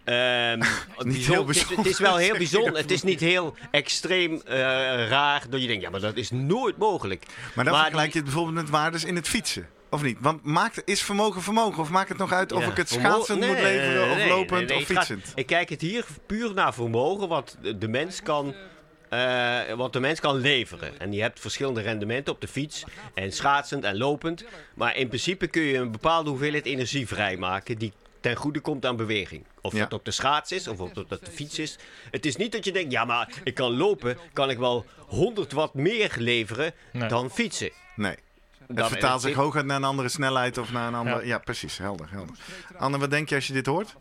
Ehm, 0.04 0.60
bijzon- 0.98 1.34
heel 1.34 1.48
het 1.48 1.56
is- 1.56 1.70
Het 1.76 1.86
is 1.86 2.00
wel 2.00 2.16
heel 2.18 2.38
bijzonder. 2.38 2.78
Het 2.78 2.92
is 2.92 3.04
niet 3.04 3.20
heel 3.20 3.56
extreem 3.72 4.42
eh, 4.46 4.56
raar 5.08 5.44
dat 5.50 5.62
je 5.62 5.68
denkt, 5.68 5.82
ja, 5.84 5.90
maar 5.90 6.00
dat 6.00 6.16
is 6.16 6.32
nooit 6.32 6.78
mogelijk. 6.78 7.26
Maar 7.56 7.66
dan 7.66 7.74
Maar 7.74 7.84
vergelijk 7.84 8.12
je 8.12 8.16
het 8.18 8.28
bijvoorbeeld 8.28 8.56
met 8.56 8.70
waardes 8.70 9.04
in 9.04 9.16
het 9.16 9.28
fietsen. 9.28 9.68
Of 9.90 10.02
niet? 10.02 10.18
Want 10.22 10.44
maakt, 10.44 10.82
is 10.86 11.02
vermogen 11.04 11.42
vermogen? 11.42 11.82
Of 11.82 11.90
maakt 11.90 12.10
het 12.10 12.18
nog 12.18 12.32
uit 12.32 12.52
of 12.52 12.64
Ja, 12.64 12.70
ik 12.72 12.78
het 12.78 12.90
schaatsend 12.90 13.40
nee, 13.40 13.50
moet 13.50 13.60
leveren 13.62 14.10
of 14.12 14.16
nee, 14.18 14.28
lopend 14.30 14.68
nee, 14.70 14.78
of 14.78 14.84
fietsend? 14.84 15.32
ik 15.36 15.46
kijk 15.46 15.70
het 15.70 15.82
hier 15.82 16.06
puur 16.26 16.54
naar 16.54 16.74
vermogen 16.74 17.28
wat 17.28 17.58
de 17.78 17.88
mens 17.88 18.22
kan, 18.22 18.54
eh, 19.16 19.76
wat 19.76 19.94
de 19.94 20.00
mens 20.00 20.20
kan 20.20 20.36
leveren. 20.36 21.00
En 21.00 21.14
je 21.14 21.22
hebt 21.22 21.40
verschillende 21.40 21.82
rendementen 21.82 22.34
op 22.34 22.42
de 22.42 22.48
fiets 22.48 22.84
en 23.14 23.32
schaatsend 23.32 23.84
en 23.84 23.98
lopend. 23.98 24.46
Maar 24.74 24.96
in 24.96 25.08
principe 25.08 25.48
kun 25.48 25.62
je 25.62 25.78
een 25.78 25.92
bepaalde 25.92 26.30
hoeveelheid 26.30 26.66
energie 26.66 27.08
vrijmaken 27.08 27.78
die 27.78 27.94
ten 28.20 28.36
goede 28.36 28.60
komt 28.60 28.86
aan 28.86 28.96
beweging. 28.96 29.44
Of 29.62 29.74
Ja. 29.74 29.80
dat 29.80 29.94
op 29.94 30.06
de 30.06 30.12
schaats 30.12 30.52
is 30.52 30.68
of 30.68 30.80
of 30.80 30.92
dat 30.92 31.12
op 31.12 31.26
de 31.26 31.32
fiets 31.32 31.60
is. 31.60 31.78
Het 32.12 32.26
is 32.26 32.36
niet 32.36 32.52
dat 32.52 32.66
je 32.66 32.72
denkt, 32.72 32.92
ja 32.92 33.06
maar 33.06 33.30
ik 33.44 33.54
kan 33.54 33.78
lopen, 33.78 34.18
kan 34.34 34.50
ik 34.50 34.58
wel 34.58 34.86
100 35.08 35.52
watt 35.52 35.74
meer 35.74 36.16
leveren 36.18 36.74
Nee. 36.92 37.10
dan 37.10 37.30
fietsen. 37.32 37.72
Nee. 37.96 38.16
Het 38.68 38.78
Dan- 38.78 38.90
vertaalt 38.90 39.22
zich 39.22 39.36
hooguit 39.36 39.66
naar 39.66 39.78
een 39.78 39.84
andere 39.84 40.10
snelheid 40.10 40.58
of 40.58 40.72
naar 40.72 40.88
een 40.88 40.96
andere... 40.96 41.20
Ja, 41.20 41.24
Ja. 41.26 41.38
precies. 41.38 41.78
Helder, 41.78 42.08
helder. 42.12 42.36
Anne, 42.78 42.98
wat 42.98 43.10
denk 43.12 43.30
je 43.30 43.36
als 43.36 43.48
je 43.48 43.54
dit 43.54 43.66
hoort? 43.66 43.96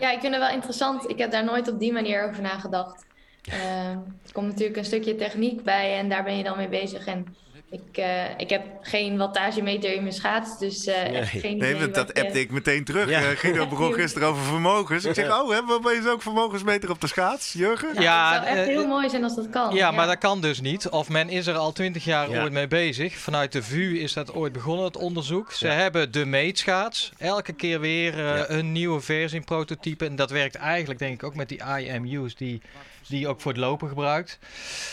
Ja, 0.00 0.10
ik 0.10 0.20
vind 0.20 0.34
het 0.34 0.42
wel 0.42 0.52
interessant. 0.52 1.10
Ik 1.10 1.18
heb 1.18 1.30
daar 1.30 1.44
nooit 1.44 1.68
op 1.68 1.78
die 1.78 1.92
manier 1.92 2.28
over 2.28 2.42
nagedacht. 2.42 3.04
Ehm, 3.42 3.96
er 4.26 4.32
komt 4.32 4.46
natuurlijk 4.46 4.76
een 4.76 4.84
stukje 4.84 5.16
techniek 5.16 5.62
bij 5.64 5.98
en 5.98 6.08
daar 6.08 6.24
ben 6.24 6.36
je 6.36 6.42
dan 6.44 6.56
mee 6.56 6.68
bezig. 6.68 7.06
En 7.06 7.36
ik, 7.70 7.96
eh, 7.96 8.38
ik 8.38 8.50
heb 8.50 8.62
geen 8.80 9.16
wattagemeter 9.16 9.94
in 9.94 10.02
mijn 10.02 10.14
schaats, 10.14 10.58
dus 10.58 10.86
eh, 10.86 11.02
Nee. 11.02 11.18
echt 11.18 11.30
geen. 11.30 11.56
Nee, 11.58 11.76
want 11.76 11.94
dat 11.94 12.10
je- 12.14 12.22
appte 12.22 12.40
ik 12.40 12.50
meteen 12.50 12.84
terug. 12.84 13.08
Ja. 13.08 13.20
Eh, 13.20 13.26
Guido 13.36 13.66
begon 13.66 13.92
gisteren 13.92 14.28
over 14.28 14.42
vermogens. 14.42 15.04
Ik 15.04 15.14
zeg, 15.14 15.40
oh, 15.40 15.50
hebben 15.50 15.66
we 15.66 15.88
opeens 15.88 16.06
ook 16.06 16.22
vermogensmeter 16.22 16.90
op 16.90 17.00
de 17.00 17.06
schaats, 17.06 17.52
Jurgen? 17.52 18.02
Ja, 18.02 18.32
het 18.34 18.44
zou 18.44 18.56
echt 18.58 18.68
eh, 18.68 18.74
heel 18.74 18.86
mooi 18.86 19.08
zijn 19.10 19.24
als 19.24 19.34
dat 19.34 19.50
kan. 19.50 19.74
Ja, 19.74 19.90
maar 19.90 20.06
dat 20.06 20.18
kan 20.18 20.40
dus 20.40 20.60
niet. 20.60 20.88
Of 20.88 21.08
men 21.08 21.28
is 21.28 21.46
er 21.46 21.54
al 21.56 21.72
twintig 21.72 22.04
jaar 22.04 22.30
Ja. 22.30 22.42
ooit 22.42 22.52
mee 22.52 22.68
bezig. 22.68 23.16
Vanuit 23.18 23.52
de 23.52 23.62
VU 23.62 23.98
is 23.98 24.12
dat 24.12 24.34
ooit 24.34 24.52
begonnen, 24.52 24.84
het 24.84 24.96
onderzoek. 24.96 25.52
Ze 25.52 25.66
hebben 25.66 26.12
de 26.12 26.24
meetschaats. 26.26 27.12
Elke 27.18 27.52
keer 27.52 27.80
weer 27.80 28.12
eh, 28.12 28.18
Ja. 28.38 28.44
een 28.50 28.72
nieuwe 28.72 29.00
versie, 29.00 29.38
een 29.38 29.44
prototype. 29.44 30.04
En 30.06 30.16
dat 30.16 30.30
werkt 30.30 30.54
eigenlijk 30.54 30.98
denk 30.98 31.14
ik 31.14 31.22
ook 31.22 31.34
met 31.34 31.48
die 31.48 31.60
IMU's 31.78 32.34
die, 32.34 32.62
die 33.08 33.20
je 33.20 33.28
ook 33.28 33.40
voor 33.40 33.52
het 33.52 33.60
lopen 33.60 33.88
gebruikt. 33.88 34.38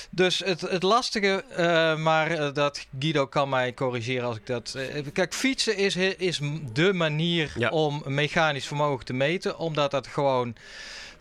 Dus 0.10 0.40
het, 0.40 0.62
het 0.62 0.84
lastige, 0.84 1.44
eh, 1.56 1.96
maar 1.98 2.32
eh, 2.32 2.54
dat 2.54 2.88
Guido 3.00 3.28
kan 3.28 3.50
mij 3.50 3.74
corrigeren 3.74 4.28
als 4.28 4.38
ik 4.38 4.46
dat... 4.46 4.74
eh, 4.76 5.06
kijk, 5.14 5.34
fietsen 5.34 5.78
is, 5.78 5.96
is 5.96 6.40
de 6.74 6.94
manier 6.94 7.52
Ja. 7.58 7.70
om 7.70 8.02
mechanisch 8.06 8.68
vermogen 8.68 9.06
te 9.06 9.14
meten. 9.14 9.58
Omdat 9.58 9.92
dat 9.92 10.08
gewoon... 10.08 10.56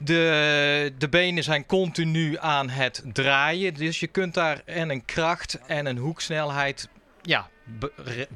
De, 0.01 0.93
de 0.99 1.09
benen 1.09 1.43
zijn 1.43 1.67
continu 1.67 2.37
aan 2.39 2.69
het 2.69 3.03
draaien. 3.13 3.75
Dus 3.75 4.01
je 4.01 4.07
kunt 4.07 4.35
daar 4.35 4.63
en 4.65 4.91
een 4.91 5.05
kracht 5.05 5.59
en 5.67 5.87
een 5.87 5.97
hoeksnelheid 5.97 6.89
ja, 7.23 7.49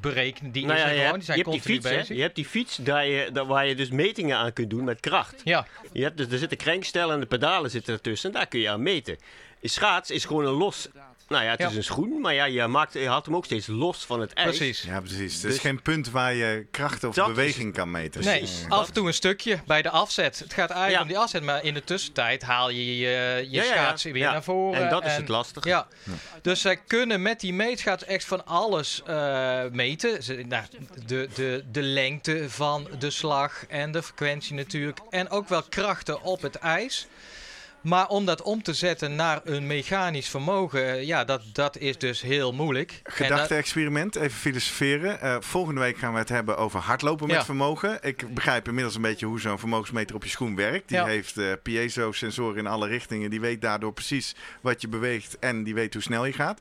berekenen. 0.00 0.52
Die 0.52 0.66
Nou 0.66 0.78
ja, 0.78 0.86
gewoon. 0.88 1.14
Die 1.14 1.22
zijn 1.22 1.38
je 1.38 1.44
hebt 1.44 1.54
die 1.54 1.74
fiets, 1.74 1.88
hè? 1.88 1.96
bezig. 1.96 2.16
Je 2.16 2.22
hebt 2.22 2.34
die 2.34 2.46
fiets 2.46 2.76
daar 2.76 3.06
je, 3.06 3.30
daar 3.32 3.46
waar 3.46 3.66
je 3.66 3.74
dus 3.74 3.90
metingen 3.90 4.36
aan 4.36 4.52
kunt 4.52 4.70
doen 4.70 4.84
met 4.84 5.00
kracht. 5.00 5.40
Ja, 5.44 5.66
Je 5.92 6.02
hebt, 6.02 6.16
dus, 6.16 6.26
er 6.26 6.38
zitten 6.38 6.58
krenkstellen 6.58 7.14
en 7.14 7.20
de 7.20 7.26
pedalen 7.26 7.70
zitten 7.70 7.94
ertussen. 7.94 8.32
Daar 8.32 8.46
kun 8.46 8.60
je 8.60 8.68
aan 8.68 8.82
meten. 8.82 9.18
Schaats 9.62 10.10
is 10.10 10.24
gewoon 10.24 10.44
een 10.44 10.52
los... 10.52 10.88
Nou 11.32 11.44
ja, 11.44 11.50
het 11.50 11.60
Ja. 11.60 11.68
is 11.68 11.76
een 11.76 11.84
schoen, 11.84 12.20
maar 12.20 12.34
ja, 12.34 12.44
je, 12.44 12.66
maakt, 12.66 12.92
je 12.92 13.08
haalt 13.08 13.26
hem 13.26 13.36
ook 13.36 13.44
steeds 13.44 13.66
los 13.66 14.04
van 14.04 14.20
het 14.20 14.32
ijs. 14.32 14.56
precies. 14.56 14.82
Ja, 14.82 15.00
precies. 15.00 15.32
Het 15.32 15.42
Dus- 15.42 15.54
is 15.54 15.60
geen 15.60 15.82
punt 15.82 16.10
waar 16.10 16.34
je 16.34 16.66
kracht 16.70 17.04
of 17.04 17.16
is- 17.16 17.24
beweging 17.26 17.72
kan 17.74 17.90
meten. 17.90 18.24
Nee, 18.24 18.38
Precies. 18.38 18.64
af 18.68 18.86
en 18.86 18.92
toe 18.92 19.06
een 19.06 19.14
stukje 19.14 19.60
bij 19.66 19.82
de 19.82 19.90
afzet. 19.90 20.38
Het 20.38 20.52
gaat 20.54 20.70
eigenlijk 20.70 20.96
Ja. 20.96 21.02
om 21.02 21.08
die 21.08 21.18
afzet, 21.18 21.42
maar 21.42 21.64
in 21.64 21.74
de 21.74 21.84
tussentijd 21.84 22.42
haal 22.42 22.70
je 22.70 22.96
je, 22.96 22.96
je 22.96 23.06
Ja, 23.06 23.62
ja, 23.62 23.62
ja. 23.62 23.72
schaats 23.72 24.02
weer 24.02 24.16
Ja. 24.16 24.32
naar 24.32 24.42
voren. 24.42 24.82
En 24.82 24.88
dat 24.90 25.04
is 25.04 25.16
het 25.16 25.28
lastige. 25.28 25.68
Ja, 25.68 25.86
dus 26.42 26.60
zij 26.60 26.76
kunnen 26.86 27.22
met 27.22 27.40
die 27.40 27.52
meetschaats 27.52 28.04
echt 28.04 28.24
van 28.24 28.46
alles 28.46 29.02
eh, 29.06 29.60
meten. 29.72 30.22
Ze, 30.22 30.34
nou, 30.48 30.64
de, 31.06 31.28
de, 31.34 31.64
de 31.72 31.82
lengte 31.82 32.50
van 32.50 32.88
de 32.98 33.10
slag 33.10 33.64
en 33.68 33.92
de 33.92 34.02
frequentie 34.02 34.54
natuurlijk. 34.54 34.98
En 35.10 35.30
ook 35.30 35.48
wel 35.48 35.62
krachten 35.62 36.22
op 36.22 36.42
het 36.42 36.54
ijs. 36.56 37.06
Maar 37.82 38.08
om 38.08 38.24
dat 38.26 38.42
om 38.42 38.62
te 38.62 38.74
zetten 38.74 39.14
naar 39.14 39.40
een 39.44 39.66
mechanisch 39.66 40.28
vermogen, 40.28 40.86
eh, 40.92 41.02
ja, 41.06 41.24
dat, 41.24 41.42
dat 41.52 41.76
is 41.78 41.98
dus 41.98 42.20
heel 42.20 42.52
moeilijk. 42.52 43.00
Gedachte-experiment, 43.04 44.16
even 44.16 44.38
filosoferen. 44.38 45.20
Eh, 45.20 45.36
volgende 45.40 45.80
week 45.80 45.96
gaan 45.98 46.12
we 46.12 46.18
het 46.18 46.28
hebben 46.28 46.56
over 46.56 46.80
hardlopen 46.80 47.26
met 47.26 47.36
Ja. 47.36 47.44
vermogen. 47.44 47.98
Ik 48.02 48.34
begrijp 48.34 48.66
inmiddels 48.68 48.94
een 48.94 49.02
beetje 49.02 49.26
hoe 49.26 49.40
zo'n 49.40 49.58
vermogensmeter 49.58 50.16
op 50.16 50.24
je 50.24 50.30
schoen 50.30 50.56
werkt. 50.56 50.88
Die 50.88 50.96
Ja. 50.96 51.06
heeft 51.06 51.36
eh, 51.38 51.46
piezo-sensoren 51.62 52.58
in 52.58 52.66
alle 52.66 52.86
richtingen. 52.88 53.30
Die 53.30 53.40
weet 53.40 53.60
daardoor 53.60 53.92
precies 53.92 54.34
wat 54.60 54.80
je 54.80 54.88
beweegt 54.88 55.38
en 55.38 55.62
die 55.64 55.74
weet 55.74 55.92
hoe 55.92 56.02
snel 56.02 56.24
je 56.24 56.32
gaat. 56.32 56.60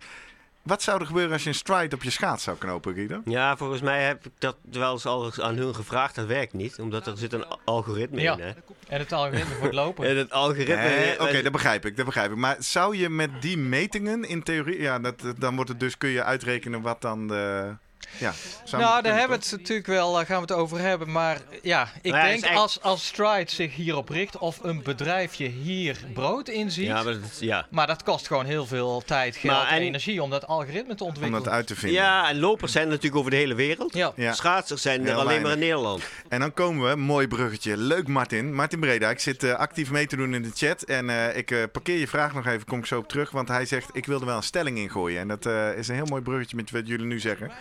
Wat 0.63 0.81
zou 0.81 0.99
er 0.99 1.05
gebeuren 1.05 1.31
als 1.33 1.43
je 1.43 1.49
een 1.49 1.55
stride 1.55 1.95
op 1.95 2.03
je 2.03 2.09
schaats 2.09 2.43
zou 2.43 2.57
knopen, 2.57 2.93
Guido? 2.93 3.21
Ja, 3.25 3.57
volgens 3.57 3.81
mij 3.81 4.03
heb 4.03 4.25
ik 4.25 4.31
dat 4.37 4.55
wel 4.71 4.91
eens 4.91 5.05
al 5.05 5.31
aan 5.41 5.55
hun 5.55 5.75
gevraagd. 5.75 6.15
Dat 6.15 6.25
werkt 6.25 6.53
niet, 6.53 6.79
omdat 6.79 7.07
er 7.07 7.17
zit 7.17 7.33
een 7.33 7.45
algoritme 7.65 8.21
Ja. 8.21 8.33
in. 8.33 8.39
Hè? 8.39 8.51
En 8.87 8.99
het 8.99 9.11
algoritme 9.11 9.53
voor 9.55 9.63
het 9.65 9.73
lopen. 9.73 10.05
En 10.09 10.17
het 10.17 10.31
algoritme... 10.31 10.75
Nee, 10.75 11.19
Oké, 11.21 11.41
dat 11.41 11.51
begrijp 11.51 11.85
ik, 11.85 11.97
dat 11.97 12.05
begrijp 12.05 12.31
ik. 12.31 12.37
Maar 12.37 12.55
zou 12.59 12.97
je 12.97 13.09
met 13.09 13.41
die 13.41 13.57
metingen 13.57 14.23
in 14.23 14.43
theorie... 14.43 14.81
Ja, 14.81 14.99
dat, 14.99 15.23
dan 15.37 15.55
wordt 15.55 15.69
het 15.69 15.79
dus, 15.79 15.97
kun 15.97 16.09
je 16.09 16.23
uitrekenen 16.23 16.81
wat 16.81 17.01
dan 17.01 17.27
de... 17.27 17.75
Ja, 18.17 18.33
nou, 18.71 19.01
daar 19.01 19.17
hebben 19.17 19.37
we 19.37 19.43
toch? 19.43 19.51
het 19.51 19.59
natuurlijk 19.59 19.87
wel, 19.87 20.13
daar 20.13 20.25
gaan 20.25 20.35
we 20.35 20.41
het 20.41 20.51
over 20.51 20.79
hebben. 20.79 21.11
Maar 21.11 21.37
ja, 21.61 21.89
ik 22.01 22.11
Nou 22.11 22.25
ja, 22.27 22.31
denk 22.41 22.55
als, 22.55 22.81
als 22.81 23.05
Stride 23.05 23.51
zich 23.51 23.75
hierop 23.75 24.09
richt 24.09 24.37
of 24.37 24.59
een 24.63 24.83
bedrijfje 24.83 25.47
hier 25.47 25.97
brood 26.13 26.47
in 26.49 26.71
ziet. 26.71 26.85
ja, 26.85 27.03
maar 27.03 27.13
dat, 27.13 27.37
ja. 27.39 27.67
Maar 27.69 27.87
dat 27.87 28.03
kost 28.03 28.27
gewoon 28.27 28.45
heel 28.45 28.65
veel 28.65 29.03
tijd, 29.05 29.35
geld 29.35 29.53
Maar 29.53 29.67
en, 29.67 29.75
en- 29.75 29.81
energie 29.81 30.23
om 30.23 30.29
dat 30.29 30.47
algoritme 30.47 30.95
te 30.95 31.03
Om 31.03 31.09
ontwikkelen. 31.09 31.43
dat 31.43 31.53
uit 31.53 31.67
te 31.67 31.75
vinden. 31.75 32.01
ja, 32.01 32.29
en 32.29 32.39
lopers 32.39 32.71
zijn 32.71 32.83
er 32.85 32.89
natuurlijk 32.89 33.17
over 33.19 33.31
de 33.31 33.37
hele 33.37 33.55
wereld. 33.55 33.93
Ja. 33.93 34.11
Ja. 34.15 34.33
Schaatsers 34.33 34.81
zijn 34.81 35.07
er 35.07 35.15
alleen 35.15 35.41
maar 35.41 35.51
in. 35.51 35.59
Nederland. 35.59 36.03
En 36.29 36.39
dan 36.39 36.53
komen 36.53 36.89
we, 36.89 36.95
mooi 36.95 37.27
bruggetje. 37.27 37.77
Leuk 37.77 38.07
Martin. 38.07 38.53
Martin 38.55 38.79
Breda, 38.79 39.09
ik 39.09 39.19
zit 39.19 39.43
eh, 39.43 39.53
actief 39.53 39.91
mee 39.91 40.07
te 40.07 40.15
doen 40.15 40.33
in 40.33 40.41
de 40.41 40.51
chat. 40.53 40.81
En 40.83 41.09
eh, 41.09 41.37
ik 41.37 41.51
eh, 41.51 41.63
parkeer 41.71 41.97
je 41.97 42.07
vraag 42.07 42.33
nog 42.33 42.45
even, 42.47 42.65
kom 42.65 42.79
ik 42.79 42.85
zo 42.85 42.97
op 42.97 43.07
terug. 43.07 43.31
Want 43.31 43.47
hij 43.47 43.65
zegt, 43.65 43.89
ik 43.93 44.05
wil 44.05 44.19
er 44.19 44.25
wel 44.25 44.35
een 44.37 44.43
stelling 44.43 44.77
in 44.77 44.89
gooien. 44.89 45.19
En 45.19 45.27
dat 45.27 45.45
eh, 45.45 45.77
is 45.77 45.87
een 45.87 45.95
heel 45.95 46.05
mooi 46.05 46.21
bruggetje 46.21 46.55
met 46.55 46.71
wat 46.71 46.87
jullie 46.87 47.05
nu 47.05 47.19
zeggen. 47.19 47.51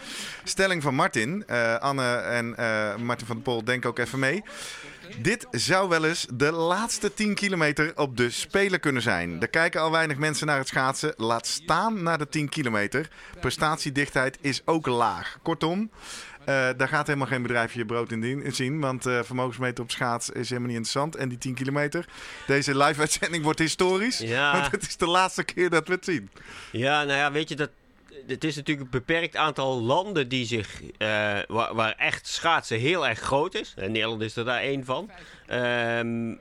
Stelling 0.45 0.82
van 0.82 0.95
Martin. 0.95 1.47
Eh, 1.47 1.76
Anne 1.76 2.14
en 2.14 2.57
eh, 2.57 2.97
Martin 2.97 3.26
van 3.26 3.36
der 3.36 3.45
Pol, 3.45 3.64
denk 3.64 3.86
ook 3.86 3.99
even 3.99 4.18
mee. 4.18 4.43
Dit 5.18 5.47
zou 5.51 5.88
wel 5.88 6.05
eens 6.05 6.26
de 6.34 6.53
laatste 6.53 7.14
10 7.14 7.34
kilometer 7.34 7.93
op 7.97 8.16
de 8.16 8.30
Spelen 8.30 8.80
kunnen 8.80 9.03
zijn. 9.03 9.41
Er 9.41 9.49
kijken 9.49 9.80
al 9.80 9.91
weinig 9.91 10.16
mensen 10.16 10.47
naar 10.47 10.59
het 10.59 10.68
schaatsen. 10.68 11.14
Laat 11.16 11.47
staan 11.47 12.03
naar 12.03 12.18
de 12.18 12.28
10 12.28 12.49
kilometer. 12.49 13.09
Prestatiedichtheid 13.41 14.38
is 14.41 14.62
ook 14.64 14.86
laag. 14.86 15.38
Kortom, 15.43 15.91
eh, 16.45 16.68
daar 16.76 16.88
gaat 16.88 17.07
helemaal 17.07 17.28
geen 17.28 17.43
bedrijfje 17.43 17.78
je 17.78 17.86
brood 17.86 18.12
in 18.12 18.53
zien. 18.53 18.80
Want 18.80 19.03
vermogensmeter 19.03 19.84
op 19.84 19.91
schaats 19.91 20.30
is 20.30 20.49
helemaal 20.49 20.68
niet 20.68 20.76
interessant. 20.76 21.16
En 21.16 21.28
die 21.28 21.38
10 21.38 21.55
kilometer, 21.55 22.05
deze 22.47 22.76
live-uitzending 22.76 23.45
wordt 23.45 23.59
historisch. 23.59 24.18
Ja. 24.18 24.53
Want 24.53 24.72
het 24.72 24.82
is 24.82 24.97
de 24.97 25.07
laatste 25.07 25.45
keer 25.45 25.70
dat 25.70 25.88
we 25.88 25.95
het 25.95 26.05
zien. 26.05 26.30
Ja, 26.72 27.05
nou 27.05 27.18
ja, 27.18 27.32
weet 27.32 27.49
je, 27.49 27.57
dat, 27.57 27.70
het 28.27 28.45
is 28.45 28.57
natuurlijk 28.57 28.87
een 28.87 28.99
beperkt 29.01 29.37
aantal 29.37 29.81
landen 29.83 30.29
die 30.29 30.47
zich, 30.47 30.83
eh, 30.99 31.39
waar, 31.49 31.75
waar 31.75 31.95
echt 31.97 32.27
schaatsen 32.27 32.79
heel 32.79 33.07
erg 33.07 33.18
groot 33.18 33.55
is. 33.55 33.75
En 33.77 33.93
Nederland 33.93 34.23
is 34.23 34.37
er 34.37 34.45
daar 34.45 34.61
één 34.61 34.85
van. 34.85 35.11
Ehm, 35.47 36.35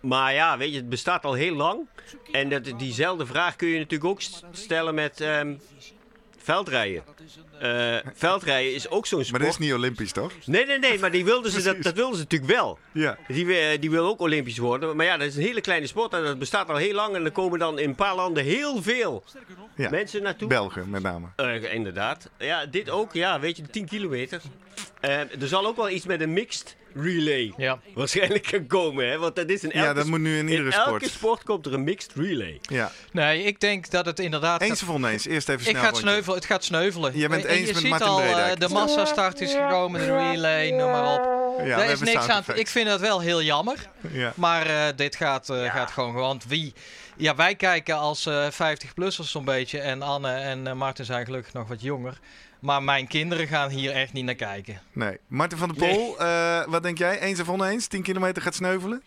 maar 0.00 0.32
ja, 0.34 0.58
weet 0.58 0.70
je, 0.70 0.76
het 0.76 0.88
bestaat 0.88 1.24
al 1.24 1.32
heel 1.32 1.54
lang. 1.54 1.88
En 2.32 2.48
dat, 2.48 2.72
diezelfde 2.76 3.26
vraag 3.26 3.56
kun 3.56 3.68
je 3.68 3.78
natuurlijk 3.78 4.10
ook 4.10 4.20
st- 4.20 4.44
stellen 4.52 4.94
met 4.94 5.20
ehm, 5.20 5.54
veldrijden. 6.44 7.02
Eh, 7.58 7.96
veldrijden 8.14 8.74
is 8.74 8.88
ook 8.88 9.06
zo'n 9.06 9.18
Maar 9.18 9.26
sport. 9.26 9.42
dat 9.42 9.50
is 9.52 9.58
niet 9.58 9.72
olympisch, 9.72 10.12
toch? 10.12 10.32
Nee, 10.46 10.66
nee, 10.66 10.78
nee, 10.78 10.98
maar 10.98 11.10
die 11.10 11.24
wilden 11.24 11.50
ze, 11.50 11.62
dat, 11.72 11.82
dat 11.82 11.94
wilden 11.94 12.16
ze 12.16 12.22
natuurlijk 12.22 12.52
wel. 12.52 12.78
Ja. 12.92 13.18
Die, 13.28 13.46
wi- 13.46 13.78
die 13.78 13.90
wil 13.90 14.06
ook 14.06 14.20
Olympisch 14.20 14.58
worden. 14.58 14.96
Maar 14.96 15.06
ja, 15.06 15.16
dat 15.16 15.26
is 15.26 15.36
een 15.36 15.42
hele 15.42 15.60
kleine 15.60 15.86
sport 15.86 16.12
en 16.12 16.22
dat 16.22 16.38
bestaat 16.38 16.68
al 16.68 16.76
heel 16.76 16.94
lang. 16.94 17.14
En 17.14 17.24
er 17.24 17.30
komen 17.32 17.58
dan 17.58 17.78
in 17.78 17.88
een 17.88 17.94
paar 17.94 18.14
landen 18.14 18.44
heel 18.44 18.82
veel 18.82 19.24
ja. 19.76 19.90
mensen 19.90 20.22
naartoe. 20.22 20.48
Belgen 20.48 20.90
met 20.90 21.02
name. 21.02 21.26
Eh, 21.36 21.74
inderdaad. 21.74 22.30
Ja, 22.38 22.66
dit 22.66 22.90
ook. 22.90 23.12
Ja, 23.12 23.40
weet 23.40 23.56
je, 23.56 23.62
10 23.70 23.86
kilometer. 23.86 24.40
Eh, 25.00 25.18
er 25.18 25.48
zal 25.48 25.66
ook 25.66 25.76
wel 25.76 25.90
iets 25.90 26.06
met 26.06 26.20
een 26.20 26.32
mixed 26.32 26.76
relay 26.94 27.52
Ja. 27.56 27.78
waarschijnlijk 27.94 28.46
gaan 28.46 28.66
komen. 28.66 29.08
Hè? 29.08 29.18
Want 29.18 29.36
dat 29.36 29.48
is 29.48 29.62
in 29.62 29.72
elke, 29.72 29.86
Ja, 29.86 29.92
dat 29.94 30.06
moet 30.06 30.20
nu 30.20 30.38
in 30.38 30.48
iedere 30.48 30.70
elke 30.72 30.88
sport. 30.88 31.10
sport 31.10 31.42
komt 31.42 31.66
er 31.66 31.74
een 31.74 31.84
mixed 31.84 32.12
relay. 32.14 32.58
Ja. 32.62 32.90
Nee, 33.12 33.42
ik 33.42 33.60
denk 33.60 33.90
dat 33.90 34.06
het 34.06 34.18
inderdaad... 34.18 34.60
Eens 34.60 34.82
of 34.82 34.88
oneens? 34.88 35.26
Eerst 35.26 35.48
even 35.48 35.60
ik 35.60 35.68
snel 35.68 35.80
ga 35.80 35.86
het 35.86 35.90
rondje. 35.96 36.10
sneuvelen, 36.10 36.36
het 36.38 36.46
gaat 36.46 36.64
sneuvelen. 36.64 37.18
Je 37.18 37.28
bent 37.28 37.44
En 37.44 37.50
eens 37.54 37.66
je 37.68 37.72
met 37.72 37.76
ziet 37.82 37.90
Martin 37.90 38.08
al, 38.08 38.20
eh, 38.20 38.32
Bredijk. 38.32 38.60
de 38.60 38.68
massastart 38.68 39.40
is 39.40 39.52
gekomen, 39.52 40.00
de 40.00 40.30
relay, 40.30 40.70
noem 40.70 40.90
maar 40.90 41.14
op. 41.14 41.42
Ja, 41.58 41.62
we 41.64 41.68
Daar 41.68 41.80
is 41.82 41.88
hebben 41.98 42.14
niks 42.14 42.28
aan. 42.28 42.44
Ik 42.54 42.68
vind 42.68 42.86
dat 42.88 43.00
wel 43.00 43.20
heel 43.20 43.42
jammer. 43.42 43.76
Ja. 44.12 44.32
Maar 44.36 44.66
eh, 44.66 44.96
dit 44.96 45.16
gaat, 45.16 45.50
eh, 45.50 45.72
gaat 45.74 45.90
gewoon. 45.90 46.12
Want 46.14 46.44
wie. 46.48 46.72
Ja, 47.16 47.34
wij 47.34 47.54
kijken 47.54 47.96
als 47.96 48.26
eh 48.26 48.46
50-plussers 48.50 49.30
zo'n 49.30 49.44
beetje. 49.44 49.78
En 49.78 50.02
Anne 50.02 50.28
en 50.32 50.66
eh, 50.66 50.72
Martin 50.72 51.04
zijn 51.04 51.24
gelukkig 51.24 51.52
nog 51.52 51.68
wat 51.68 51.80
jonger. 51.82 52.18
Maar 52.64 52.82
mijn 52.82 53.06
kinderen 53.06 53.46
gaan 53.46 53.68
hier 53.70 53.90
echt 53.92 54.12
niet 54.12 54.24
naar 54.24 54.34
kijken. 54.34 54.80
Nee. 54.92 55.18
Martin 55.26 55.58
van 55.58 55.68
der 55.68 55.88
Pol, 55.88 56.18
eh, 56.18 56.66
wat 56.66 56.82
denk 56.82 56.98
jij? 56.98 57.20
Eens 57.20 57.40
of 57.40 57.48
oneens? 57.48 57.86
10 57.86 58.02
kilometer 58.02 58.42
gaat 58.42 58.54
sneuvelen? 58.54 59.02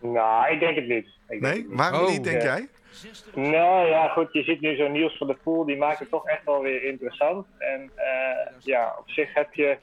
Nou, 0.00 0.52
ik 0.52 0.60
denk 0.60 0.76
het 0.76 0.86
niet. 0.86 1.06
Ik 1.06 1.12
denk 1.28 1.42
Nee? 1.42 1.52
het 1.52 1.68
niet. 1.68 1.78
Waarom 1.78 2.00
Oh. 2.04 2.10
niet, 2.10 2.24
denk 2.24 2.42
Ja. 2.42 2.56
jij? 2.56 2.68
Nou 3.34 3.88
ja, 3.88 4.08
goed, 4.08 4.32
je 4.32 4.42
ziet 4.42 4.60
nu 4.60 4.76
zo'n 4.76 4.92
Niels 4.92 5.16
van 5.16 5.26
der 5.26 5.36
Poel, 5.42 5.64
die 5.64 5.76
maakt 5.76 5.98
het 5.98 6.10
toch 6.10 6.26
echt 6.26 6.44
wel 6.44 6.60
weer 6.62 6.84
interessant. 6.84 7.46
En 7.58 7.90
eh, 7.94 8.50
ja, 8.60 8.94
op 8.98 9.10
zich 9.10 9.34
heb 9.34 9.54
je 9.54 9.76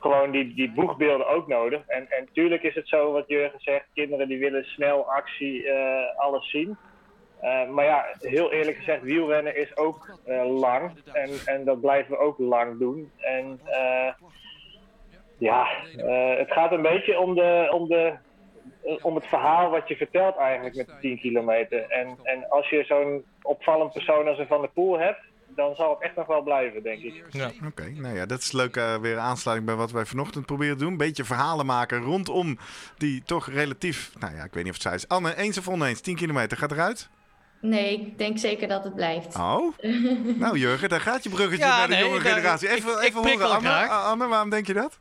gewoon 0.00 0.30
die, 0.30 0.54
die 0.54 0.72
boegbeelden 0.72 1.28
ook 1.28 1.46
nodig. 1.48 1.82
En, 1.86 2.10
en 2.10 2.28
tuurlijk 2.32 2.62
is 2.62 2.74
het 2.74 2.88
zo, 2.88 3.12
wat 3.12 3.24
Jurgen 3.28 3.60
zegt, 3.60 3.84
kinderen 3.94 4.28
die 4.28 4.38
willen 4.38 4.64
snel 4.64 5.10
actie, 5.12 5.68
eh, 5.68 6.16
alles 6.18 6.50
zien. 6.50 6.76
Eh, 7.40 7.68
maar 7.68 7.84
ja, 7.84 8.06
heel 8.18 8.52
eerlijk 8.52 8.76
gezegd, 8.76 9.02
wielrennen 9.02 9.56
is 9.56 9.76
ook 9.76 10.18
eh, 10.24 10.58
lang. 10.58 10.90
En, 11.12 11.30
en 11.44 11.64
dat 11.64 11.80
blijven 11.80 12.10
we 12.12 12.18
ook 12.18 12.38
lang 12.38 12.78
doen. 12.78 13.10
En 13.16 13.60
eh, 13.64 14.12
ja, 15.38 15.66
eh, 15.96 16.38
het 16.38 16.52
gaat 16.52 16.72
een 16.72 16.82
beetje 16.82 17.18
om, 17.18 17.34
de, 17.34 17.68
om, 17.70 17.88
de, 17.88 18.14
om 19.02 19.14
het 19.14 19.26
verhaal 19.26 19.70
wat 19.70 19.88
je 19.88 19.96
vertelt 19.96 20.36
eigenlijk 20.36 20.76
met 20.76 20.86
de 20.86 20.94
10 21.00 21.18
kilometer. 21.18 21.90
En, 21.90 22.18
en 22.22 22.48
als 22.48 22.68
je 22.70 22.84
zo'n 22.84 23.24
opvallend 23.42 23.92
persoon 23.92 24.28
als 24.28 24.38
een 24.38 24.46
Van 24.46 24.60
der 24.60 24.70
Poel 24.70 24.98
hebt, 24.98 25.20
dan 25.56 25.74
zal 25.74 25.90
het 25.90 26.02
echt 26.02 26.16
nog 26.16 26.26
wel 26.26 26.42
blijven, 26.42 26.82
denk 26.82 27.02
ik. 27.02 27.24
Ja. 27.30 27.50
Oké, 27.66 27.90
nou 27.90 28.16
ja, 28.16 28.26
dat 28.26 28.38
is 28.38 28.52
leuk 28.52 28.76
eh, 28.76 28.96
weer 28.96 29.18
aansluiting 29.18 29.68
bij 29.68 29.78
wat 29.78 29.90
wij 29.90 30.04
vanochtend 30.04 30.46
proberen 30.46 30.76
te 30.76 30.82
doen. 30.82 30.92
Een 30.92 30.98
beetje 30.98 31.24
verhalen 31.24 31.66
maken 31.66 32.02
rondom 32.02 32.58
die 32.96 33.22
toch 33.22 33.48
relatief, 33.48 34.12
nou 34.18 34.34
ja, 34.34 34.44
ik 34.44 34.54
weet 34.54 34.64
niet 34.64 34.72
of 34.72 34.82
het 34.82 34.82
zij 34.82 34.94
is. 34.94 35.08
Anne, 35.08 35.36
eens 35.36 35.58
of 35.58 35.68
oneens, 35.68 36.00
10 36.00 36.16
kilometer, 36.16 36.56
gaat 36.56 36.72
eruit? 36.72 37.08
Nee, 37.60 37.92
ik 38.00 38.18
denk 38.18 38.38
zeker 38.38 38.68
dat 38.68 38.84
het 38.84 38.94
blijft. 38.94 39.36
Oh, 39.36 39.72
nou 40.42 40.58
Jurgen, 40.58 40.88
daar 40.88 41.00
gaat 41.00 41.22
je 41.22 41.28
bruggetje 41.28 41.64
Ja, 41.64 41.76
naar 41.78 41.88
de 41.88 41.94
nee, 41.94 42.04
jonge 42.04 42.22
daar- 42.22 42.32
generatie. 42.32 42.68
Even, 42.68 42.90
ik- 42.92 42.96
ik 42.98 43.04
even 43.08 43.20
prikkel 43.20 43.46
horen, 43.54 43.56
Anne, 43.70 43.88
Anne, 43.88 44.26
waarom 44.26 44.50
denk 44.50 44.66
je 44.66 44.74
dat? 44.74 44.98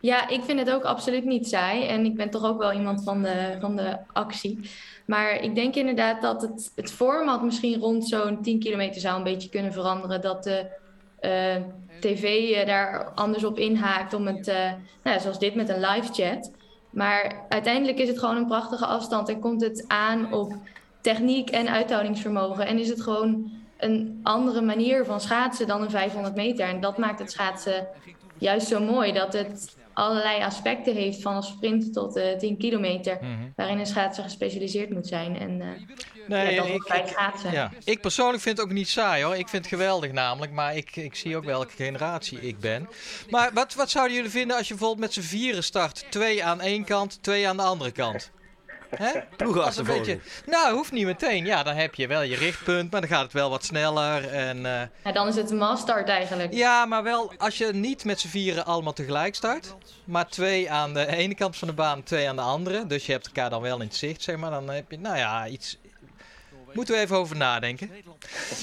Ja, 0.00 0.28
ik 0.28 0.42
vind 0.44 0.58
het 0.58 0.70
ook 0.70 0.84
absoluut 0.84 1.24
niet 1.24 1.48
saai. 1.48 1.86
En 1.86 2.04
ik 2.04 2.16
ben 2.16 2.30
toch 2.30 2.44
ook 2.44 2.58
wel 2.58 2.72
iemand 2.72 3.02
van 3.04 3.22
de, 3.22 3.56
van 3.60 3.76
de 3.76 3.96
actie. 4.12 4.70
Maar 5.06 5.42
ik 5.42 5.54
denk 5.54 5.74
inderdaad 5.74 6.22
dat 6.22 6.42
het, 6.42 6.72
het 6.76 6.92
format 6.92 7.42
misschien 7.42 7.80
rond 7.80 8.08
zo'n 8.08 8.42
10 8.42 8.58
kilometer 8.60 9.00
zou 9.00 9.16
een 9.16 9.24
beetje 9.24 9.48
kunnen 9.48 9.72
veranderen. 9.72 10.20
Dat 10.20 10.44
de 10.44 10.66
eh, 11.20 11.56
tv 12.00 12.50
eh, 12.50 12.66
daar 12.66 13.10
anders 13.14 13.44
op 13.44 13.58
inhaakt 13.58 14.14
om 14.14 14.26
het, 14.26 14.48
eh, 14.48 14.54
nou, 15.02 15.16
ja, 15.16 15.18
zoals 15.18 15.38
dit 15.38 15.54
met 15.54 15.68
een 15.68 15.80
live 15.80 16.12
chat. 16.12 16.50
Maar 16.90 17.46
uiteindelijk 17.48 17.98
is 17.98 18.08
het 18.08 18.18
gewoon 18.18 18.36
een 18.36 18.46
prachtige 18.46 18.86
afstand 18.86 19.28
en 19.28 19.40
komt 19.40 19.60
het 19.60 19.84
aan 19.86 20.32
op 20.32 20.54
techniek 21.00 21.50
en 21.50 21.68
uithoudingsvermogen. 21.68 22.66
En 22.66 22.78
is 22.78 22.88
het 22.88 23.02
gewoon 23.02 23.50
een 23.78 24.20
andere 24.22 24.60
manier 24.60 25.04
van 25.04 25.20
schaatsen 25.20 25.66
dan 25.66 25.82
een 25.82 25.90
500 25.90 26.34
meter. 26.34 26.66
En 26.68 26.80
dat 26.80 26.98
maakt 26.98 27.18
het 27.18 27.30
schaatsen 27.30 27.86
juist 28.38 28.66
zo 28.66 28.80
mooi. 28.80 29.12
Dat 29.12 29.32
het 29.32 29.76
allerlei 29.92 30.42
aspecten 30.42 30.94
heeft, 30.94 31.22
van 31.22 31.42
sprint 31.42 31.92
tot 31.92 32.16
eh 32.16 32.38
10 32.38 32.56
kilometer. 32.56 33.18
Mhm. 33.20 33.30
Waarin 33.56 33.78
een 33.78 33.86
schaatser 33.86 34.24
gespecialiseerd 34.24 34.90
moet 34.90 35.06
zijn. 35.06 35.38
En 35.38 35.60
eh, 35.60 35.68
Nee, 36.28 36.54
ja, 36.54 36.60
dat 36.60 36.68
ik, 36.68 36.74
ook 36.74 36.88
bij 36.88 37.00
ik, 37.00 37.06
schaatsen. 37.06 37.52
ja. 37.52 37.70
ik 37.84 38.00
persoonlijk 38.00 38.42
vind 38.42 38.58
het 38.58 38.66
ook 38.66 38.72
niet 38.72 38.88
saai 38.88 39.24
hoor. 39.24 39.36
Ik 39.36 39.48
vind 39.48 39.64
het 39.64 39.74
geweldig 39.74 40.12
namelijk. 40.12 40.52
Maar 40.52 40.76
ik, 40.76 40.96
ik 40.96 41.14
zie 41.14 41.36
ook 41.36 41.44
welke 41.44 41.72
generatie 41.76 42.40
ik 42.40 42.58
ben. 42.58 42.88
Maar 43.30 43.50
wat, 43.52 43.74
wat 43.74 43.90
zouden 43.90 44.16
jullie 44.16 44.30
vinden 44.30 44.56
als 44.56 44.68
je 44.68 44.74
bijvoorbeeld 44.74 45.00
met 45.06 45.12
z'n 45.12 45.28
vieren 45.30 45.64
start? 45.64 46.06
Twee 46.10 46.44
aan 46.44 46.60
één 46.60 46.84
kant, 46.84 47.22
twee 47.22 47.48
aan 47.48 47.56
de 47.56 47.62
andere 47.62 47.90
kant. 47.90 48.30
Hè? 48.96 49.04
Als 49.06 49.14
een 49.14 49.36
Ploegachtervolging. 49.36 50.06
beetje, 50.06 50.50
nou, 50.50 50.74
hoeft 50.74 50.92
niet 50.92 51.04
meteen. 51.04 51.44
Ja, 51.44 51.62
dan 51.62 51.74
heb 51.74 51.94
je 51.94 52.06
wel 52.06 52.22
je 52.22 52.36
richtpunt, 52.36 52.90
maar 52.90 53.00
dan 53.00 53.10
gaat 53.10 53.22
het 53.22 53.32
wel 53.32 53.50
wat 53.50 53.64
sneller. 53.64 54.28
En, 54.28 54.56
eh, 54.66 54.82
Ja, 55.04 55.12
dan 55.12 55.28
is 55.28 55.36
het 55.36 55.50
een 55.50 55.56
massstart 55.56 56.08
eigenlijk. 56.08 56.52
ja, 56.52 56.86
maar 56.86 57.02
wel 57.02 57.32
als 57.38 57.58
je 57.58 57.66
niet 57.66 58.04
met 58.04 58.20
z'n 58.20 58.28
vieren 58.28 58.64
allemaal 58.64 58.92
tegelijk 58.92 59.34
start. 59.34 59.74
Maar 60.04 60.28
twee 60.28 60.70
aan 60.70 60.94
de 60.94 61.06
ene 61.06 61.34
kant 61.34 61.56
van 61.56 61.68
de 61.68 61.74
baan, 61.74 62.02
twee 62.02 62.28
aan 62.28 62.36
de 62.36 62.42
andere. 62.42 62.86
Dus 62.86 63.06
je 63.06 63.12
hebt 63.12 63.26
elkaar 63.26 63.50
dan 63.50 63.62
wel 63.62 63.80
in 63.80 63.86
het 63.86 63.96
zicht, 63.96 64.22
zeg 64.22 64.36
maar. 64.36 64.50
Dan 64.50 64.70
heb 64.70 64.90
je, 64.90 64.98
nou 64.98 65.16
ja, 65.16 65.46
iets... 65.46 65.78
Moeten 66.72 66.94
we 66.94 67.00
even 67.00 67.16
over 67.16 67.36
nadenken. 67.36 67.90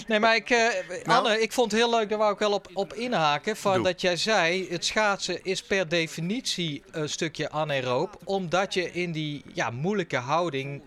Nee, 0.07 0.19
maar 0.19 0.35
ik, 0.35 0.49
eh, 0.49 0.67
Anne, 1.05 1.41
ik 1.41 1.51
vond 1.51 1.71
het 1.71 1.79
heel 1.79 1.89
leuk, 1.89 2.09
daar 2.09 2.17
wou 2.17 2.33
ik 2.33 2.39
wel 2.39 2.51
op, 2.51 2.69
op 2.73 2.93
inhaken. 2.93 3.57
Van 3.57 3.73
Doe. 3.73 3.83
dat 3.83 4.01
jij 4.01 4.17
zei, 4.17 4.67
het 4.69 4.85
schaatsen 4.85 5.43
is 5.43 5.61
per 5.61 5.89
definitie 5.89 6.83
een 6.91 7.09
stukje 7.09 7.49
anaeroop. 7.49 8.19
Omdat 8.23 8.73
je 8.73 8.91
in 8.91 9.11
die 9.11 9.43
ja, 9.53 9.69
moeilijke 9.69 10.17
houding 10.17 10.81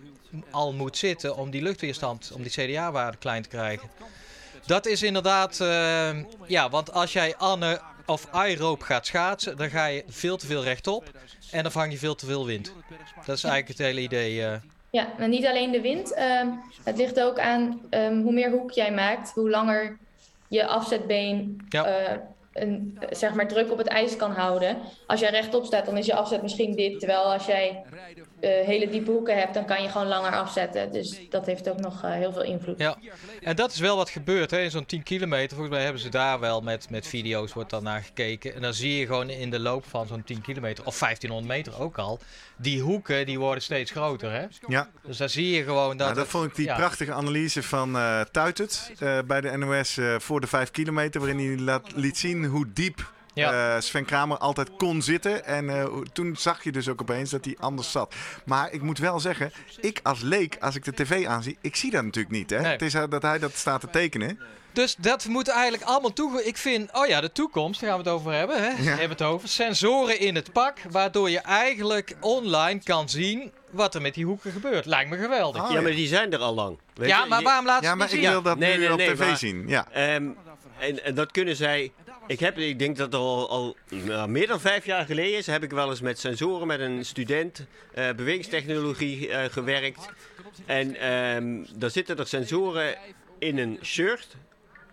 al 0.51 0.73
moet 0.73 0.97
zitten 0.97 1.35
om 1.35 1.49
die 1.49 1.61
luchtweerstand, 1.61 2.31
om 2.33 2.43
die 2.43 2.51
CDA-waarde 2.51 3.17
klein 3.17 3.41
te 3.41 3.49
krijgen. 3.49 3.89
Dat 4.65 4.85
is 4.85 5.03
inderdaad, 5.03 5.59
uh, 5.61 6.09
ja, 6.47 6.69
want 6.69 6.91
als 6.91 7.13
jij 7.13 7.35
Anne 7.35 7.81
of 8.05 8.27
aeroop 8.31 8.81
gaat 8.81 9.05
schaatsen, 9.05 9.57
dan 9.57 9.69
ga 9.69 9.85
je 9.85 10.03
veel 10.07 10.37
te 10.37 10.45
veel 10.45 10.63
rechtop 10.63 11.11
en 11.51 11.63
dan 11.63 11.71
vang 11.71 11.91
je 11.91 11.97
veel 11.97 12.15
te 12.15 12.25
veel 12.25 12.45
wind. 12.45 12.73
Dat 13.25 13.37
is 13.37 13.43
eigenlijk 13.43 13.67
het 13.67 13.87
hele 13.87 14.01
idee. 14.01 14.41
Uh. 14.41 14.53
Ja, 14.91 15.07
maar 15.17 15.27
niet 15.27 15.45
alleen 15.45 15.71
de 15.71 15.81
wind. 15.81 16.11
Uh, 16.17 16.41
het 16.83 16.97
ligt 16.97 17.21
ook 17.21 17.39
aan 17.39 17.81
um, 17.89 18.21
hoe 18.21 18.33
meer 18.33 18.51
hoek 18.51 18.71
jij 18.71 18.91
maakt, 18.91 19.31
hoe 19.31 19.49
langer 19.49 19.97
je 20.47 20.67
afzetbeen 20.67 21.65
ja. 21.69 22.11
uh, 22.11 22.17
een, 22.53 22.99
zeg 23.09 23.33
maar 23.33 23.47
druk 23.47 23.71
op 23.71 23.77
het 23.77 23.87
ijs 23.87 24.15
kan 24.15 24.31
houden. 24.31 24.77
Als 25.07 25.19
jij 25.19 25.29
rechtop 25.29 25.65
staat, 25.65 25.85
dan 25.85 25.97
is 25.97 26.05
je 26.05 26.15
afzet 26.15 26.41
misschien 26.41 26.75
dit. 26.75 26.99
Terwijl 26.99 27.33
als 27.33 27.45
jij 27.45 27.83
hele 28.39 28.89
diepe 28.89 29.11
hoeken 29.11 29.37
hebt, 29.37 29.53
dan 29.53 29.65
kan 29.65 29.83
je 29.83 29.89
gewoon 29.89 30.07
langer 30.07 30.31
afzetten. 30.31 30.91
Dus 30.91 31.29
dat 31.29 31.45
heeft 31.45 31.69
ook 31.69 31.79
nog 31.79 32.03
uh, 32.03 32.11
heel 32.11 32.33
veel 32.33 32.43
invloed. 32.43 32.79
Ja, 32.79 32.97
en 33.41 33.55
dat 33.55 33.71
is 33.71 33.79
wel 33.79 33.95
wat 33.95 34.09
gebeurt 34.09 34.51
hè? 34.51 34.59
in 34.59 34.71
zo'n 34.71 34.85
10 34.85 35.03
kilometer. 35.03 35.49
Volgens 35.49 35.69
mij 35.75 35.83
hebben 35.83 36.01
ze 36.01 36.09
daar 36.09 36.39
wel 36.39 36.61
met, 36.61 36.89
met 36.89 37.07
video's 37.07 37.53
wordt 37.53 37.69
dan 37.69 37.83
naar 37.83 38.01
gekeken. 38.01 38.55
En 38.55 38.61
dan 38.61 38.73
zie 38.73 38.97
je 38.97 39.05
gewoon 39.05 39.29
in 39.29 39.49
de 39.49 39.59
loop 39.59 39.85
van 39.85 40.07
zo'n 40.07 40.23
10 40.23 40.41
kilometer, 40.41 40.85
of 40.85 40.99
1500 40.99 41.57
meter 41.57 41.81
ook 41.81 41.97
al, 41.97 42.19
die 42.57 42.81
hoeken 42.81 43.25
die 43.25 43.39
worden 43.39 43.63
steeds 43.63 43.91
groter. 43.91 44.31
Hè? 44.31 44.45
Ja. 44.67 44.89
Dus 45.05 45.17
daar 45.17 45.29
zie 45.29 45.49
je 45.55 45.63
gewoon 45.63 45.97
dat... 45.97 46.07
Nou, 46.07 46.19
dat 46.19 46.27
vond 46.27 46.45
ik 46.45 46.55
die 46.55 46.65
ja. 46.65 46.75
prachtige 46.75 47.13
analyse 47.13 47.63
van 47.63 47.95
uh, 47.95 48.21
Tuitert 48.21 48.91
bij 49.25 49.41
de 49.41 49.57
NOS 49.57 49.99
voor 50.17 50.41
de 50.41 50.47
5 50.47 50.71
kilometer, 50.71 51.21
waarin 51.21 51.47
hij 51.47 51.57
laat, 51.57 51.91
liet 51.95 52.17
zien 52.17 52.45
hoe 52.45 52.65
diep 52.73 53.11
ja. 53.33 53.75
Uh, 53.75 53.81
Sven 53.81 54.05
Kramer 54.05 54.37
altijd 54.37 54.69
kon 54.77 55.01
zitten. 55.01 55.45
En 55.45 55.65
uh, 55.65 55.85
toen 56.13 56.35
zag 56.37 56.63
je 56.63 56.71
dus 56.71 56.87
ook 56.87 57.01
opeens 57.01 57.29
dat 57.29 57.45
hij 57.45 57.55
anders 57.59 57.91
zat. 57.91 58.15
Maar 58.45 58.71
ik 58.71 58.81
moet 58.81 58.97
wel 58.97 59.19
zeggen, 59.19 59.51
ik 59.79 59.99
als 60.03 60.21
leek, 60.21 60.57
als 60.59 60.75
ik 60.75 60.85
de 60.85 60.93
tv 60.93 61.25
aanzie, 61.25 61.57
ik 61.61 61.75
zie 61.75 61.91
dat 61.91 62.03
natuurlijk 62.03 62.35
niet. 62.35 62.49
Hè? 62.49 62.61
Nee. 62.61 62.71
Het 62.71 62.81
is 62.81 62.93
uh, 62.93 63.03
dat 63.09 63.21
hij 63.21 63.39
dat 63.39 63.55
staat 63.55 63.81
te 63.81 63.89
tekenen. 63.89 64.39
Dus 64.71 64.95
dat 64.95 65.25
moet 65.25 65.47
eigenlijk 65.47 65.83
allemaal 65.83 66.13
toe. 66.13 66.43
Ik 66.45 66.57
vind, 66.57 66.93
oh 66.93 67.07
ja, 67.07 67.21
de 67.21 67.31
toekomst, 67.31 67.79
daar 67.79 67.89
gaan 67.89 67.99
we 67.99 68.09
het 68.09 68.13
over 68.13 68.33
hebben. 68.33 68.61
Hè? 68.61 68.69
Ja. 68.69 68.75
We 68.77 68.89
hebben 68.89 69.09
het 69.09 69.21
over 69.21 69.47
sensoren 69.47 70.19
in 70.19 70.35
het 70.35 70.51
pak, 70.51 70.77
waardoor 70.89 71.29
je 71.29 71.39
eigenlijk 71.39 72.15
online 72.19 72.79
kan 72.83 73.09
zien 73.09 73.51
wat 73.69 73.95
er 73.95 74.01
met 74.01 74.13
die 74.13 74.25
hoeken 74.25 74.51
gebeurt. 74.51 74.85
Lijkt 74.85 75.09
me 75.09 75.17
geweldig. 75.17 75.63
Oh, 75.63 75.71
ja, 75.71 75.81
maar 75.81 75.91
die 75.91 76.07
zijn 76.07 76.33
er 76.33 76.39
al 76.39 76.53
lang. 76.53 76.77
Weet 76.93 77.09
ja, 77.09 77.23
je? 77.23 77.29
maar 77.29 77.43
waarom 77.43 77.65
laten 77.65 77.83
ze 77.83 77.89
Ja, 77.89 77.95
maar 77.95 78.13
ik 78.13 78.19
wil 78.19 78.41
dat 78.41 78.57
nee, 78.57 78.77
nu 78.77 78.79
nee, 78.79 78.91
op 78.91 78.97
nee, 78.97 79.13
tv 79.13 79.19
maar, 79.19 79.37
zien. 79.37 79.67
Ja. 79.67 80.15
Um, 80.15 80.37
en, 80.79 81.03
en, 81.03 81.15
dat 81.15 81.31
kunnen 81.31 81.55
zij. 81.55 81.91
Ik, 82.29 82.39
heb, 82.39 82.57
ik 82.57 82.79
denk 82.79 82.97
dat 82.97 83.15
al, 83.15 83.49
al 83.49 83.75
nou, 83.89 84.29
meer 84.29 84.47
dan 84.47 84.59
vijf 84.59 84.85
jaar 84.85 85.05
geleden 85.05 85.37
is, 85.37 85.47
heb 85.47 85.63
ik 85.63 85.71
wel 85.71 85.89
eens 85.89 86.01
met 86.01 86.19
sensoren 86.19 86.67
met 86.67 86.79
een 86.79 87.05
student 87.05 87.65
uh, 87.97 88.11
bewegingstechnologie 88.11 89.27
uh, 89.27 89.43
gewerkt. 89.43 90.09
En 90.65 91.09
um, 91.09 91.65
daar 91.75 91.89
zitten 91.89 92.17
er 92.17 92.27
sensoren 92.27 92.97
in 93.39 93.57
een 93.57 93.79
shirt. 93.83 94.35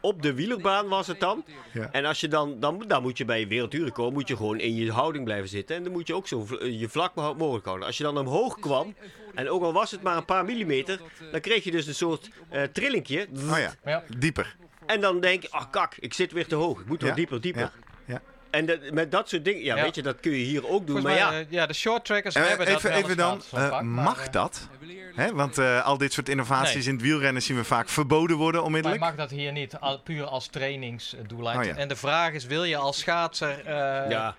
Op 0.00 0.22
de 0.22 0.34
wielerbaan 0.34 0.88
was 0.88 1.06
het 1.06 1.20
dan. 1.20 1.44
Ja. 1.72 1.88
En 1.92 2.04
als 2.04 2.20
je 2.20 2.28
dan, 2.28 2.60
dan, 2.60 2.84
dan 2.86 3.02
moet 3.02 3.18
je 3.18 3.24
bij 3.24 3.40
je 3.40 3.46
werelduurrecord 3.46 4.12
moet 4.12 4.28
je 4.28 4.36
gewoon 4.36 4.58
in 4.58 4.74
je 4.74 4.92
houding 4.92 5.24
blijven 5.24 5.48
zitten. 5.48 5.76
En 5.76 5.82
dan 5.82 5.92
moet 5.92 6.06
je 6.06 6.14
ook 6.14 6.28
zo 6.28 6.46
je 6.60 6.88
vlak 6.88 7.14
mogelijk 7.14 7.64
houden. 7.64 7.86
Als 7.86 7.96
je 7.96 8.02
dan 8.02 8.18
omhoog 8.18 8.58
kwam, 8.58 8.94
en 9.34 9.48
ook 9.48 9.62
al 9.62 9.72
was 9.72 9.90
het 9.90 10.02
maar 10.02 10.16
een 10.16 10.24
paar 10.24 10.44
millimeter, 10.44 11.00
dan 11.32 11.40
kreeg 11.40 11.64
je 11.64 11.70
dus 11.70 11.86
een 11.86 11.94
soort 11.94 12.30
uh, 12.52 12.62
trillingje. 12.62 13.26
Oh 13.50 13.58
ja, 13.58 13.74
ja. 13.84 14.04
dieper. 14.18 14.56
En 14.86 15.00
dan 15.00 15.20
denk 15.20 15.42
je, 15.42 15.50
ach 15.50 15.70
kak, 15.70 15.94
ik 15.98 16.14
zit 16.14 16.32
weer 16.32 16.46
te 16.46 16.54
hoog. 16.54 16.80
Ik 16.80 16.86
moet 16.86 17.02
wel 17.02 17.14
dieper, 17.14 17.40
dieper. 17.40 17.60
Ja. 17.60 17.72
ja. 18.04 18.20
En 18.50 18.66
dat, 18.66 18.78
met 18.92 19.10
dat 19.10 19.28
soort 19.28 19.44
dingen, 19.44 19.62
ja, 19.62 19.76
ja, 19.76 19.82
weet 19.82 19.94
je, 19.94 20.02
dat 20.02 20.20
kun 20.20 20.30
je 20.32 20.44
hier 20.44 20.68
ook 20.68 20.86
doen. 20.86 21.02
Maar 21.02 21.14
ja. 21.14 21.32
Uh, 21.32 21.46
ja, 21.48 21.66
de 21.66 21.74
short 21.74 22.04
trackers 22.04 22.36
uh, 22.36 22.46
hebben 22.46 22.66
even, 22.66 22.90
dat 22.92 23.02
Even 23.02 23.16
dan, 23.16 23.42
uh, 23.54 23.68
pak, 23.68 23.82
mag 23.82 24.16
maar, 24.16 24.30
dat? 24.30 24.68
Hè? 25.14 25.32
Want 25.32 25.58
al 25.58 25.98
dit 25.98 26.12
soort 26.12 26.28
innovaties 26.28 26.74
nee. 26.74 26.84
in 26.84 26.92
het 26.92 27.02
wielrennen 27.02 27.42
zien 27.42 27.56
we 27.56 27.64
vaak 27.64 27.88
verboden 27.88 28.36
worden 28.36 28.62
onmiddellijk. 28.62 29.00
Maar 29.00 29.14
mag 29.14 29.18
dat 29.18 29.30
hier 29.30 29.52
niet, 29.52 29.76
al, 29.78 29.98
puur 29.98 30.24
als 30.24 30.46
trainingsdoelijn. 30.46 31.58
Oh, 31.58 31.64
ja. 31.64 31.74
En 31.76 31.88
de 31.88 31.96
vraag 31.96 32.32
is, 32.32 32.46
wil 32.46 32.64
je 32.64 32.76
als 32.76 32.98
schaatser 32.98 33.70
ja. 34.08 34.36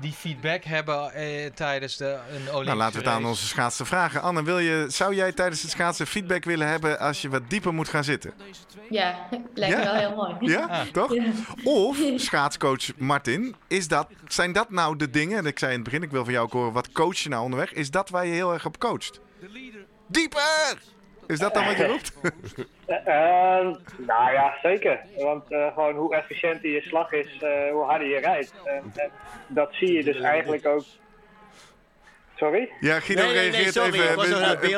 Die 0.00 0.12
feedback 0.12 0.64
hebben 0.64 1.12
tijdens 1.54 1.96
de 1.96 2.04
een 2.04 2.34
Olympische 2.34 2.64
Nou, 2.64 2.76
laten 2.76 3.00
we 3.00 3.04
het 3.04 3.16
aan 3.16 3.26
onze 3.26 3.46
schaatsen 3.46 3.86
vragen. 3.86 4.22
Anne, 4.22 4.42
wil 4.42 4.58
je, 4.58 4.86
zou 4.88 5.14
jij 5.14 5.32
tijdens 5.32 5.62
het 5.62 5.70
schaatsen 5.70 6.06
feedback 6.06 6.44
willen 6.44 6.68
hebben 6.68 6.98
als 6.98 7.22
je 7.22 7.28
wat 7.28 7.42
dieper 7.48 7.74
moet 7.74 7.88
gaan 7.88 8.04
zitten? 8.04 8.32
Ja, 8.90 9.28
lijkt 9.54 9.76
me 9.76 9.84
wel 9.84 9.94
heel 9.94 10.14
mooi. 10.14 10.36
Ja, 10.50 10.66
ah. 10.66 10.80
toch? 10.80 11.14
Of, 11.64 11.98
schaatscoach 12.16 12.96
Martin, 12.96 13.54
is 13.68 13.88
dat, 13.88 14.08
zijn 14.28 14.52
dat 14.52 14.70
nou 14.70 14.96
de 14.96 15.10
dingen, 15.10 15.46
ik 15.46 15.58
zei 15.58 15.70
in 15.70 15.80
het 15.80 15.88
begin, 15.88 16.02
ik 16.02 16.10
wil 16.10 16.24
van 16.24 16.32
jou 16.32 16.46
ook 16.46 16.52
horen, 16.52 16.72
wat 16.72 16.92
coach 16.92 17.18
je 17.18 17.28
nou 17.28 17.44
onderweg, 17.44 17.72
is 17.72 17.90
dat 17.90 18.08
waar 18.08 18.26
je 18.26 18.32
heel 18.32 18.52
erg 18.52 18.66
op 18.66 18.78
coacht? 18.78 19.20
Dieper! 20.06 20.78
Is 21.30 21.38
dat 21.38 21.54
dan 21.54 21.64
wat 21.64 21.76
je 21.76 21.86
roept? 21.86 22.12
uh, 22.88 22.96
nou 24.12 24.32
ja, 24.32 24.54
zeker. 24.62 25.00
Want 25.16 25.52
uh, 25.52 25.72
gewoon 25.74 25.96
hoe 25.96 26.14
efficiënter 26.14 26.70
je 26.70 26.80
slag 26.80 27.12
is, 27.12 27.40
uh, 27.42 27.70
hoe 27.72 27.84
harder 27.84 28.08
je 28.08 28.18
rijdt. 28.18 28.54
En 28.64 28.92
dat 29.46 29.68
zie 29.72 29.92
je 29.92 30.04
dus 30.04 30.20
eigenlijk 30.20 30.66
ook 30.66 30.84
Sorry? 32.40 32.70
Ja, 32.80 33.00
Guido 33.00 33.22
nee, 33.22 33.32
nee, 33.32 33.50
reageert 33.50 33.74
nee, 33.74 33.84
sorry, 33.84 34.00
even. 34.00 34.16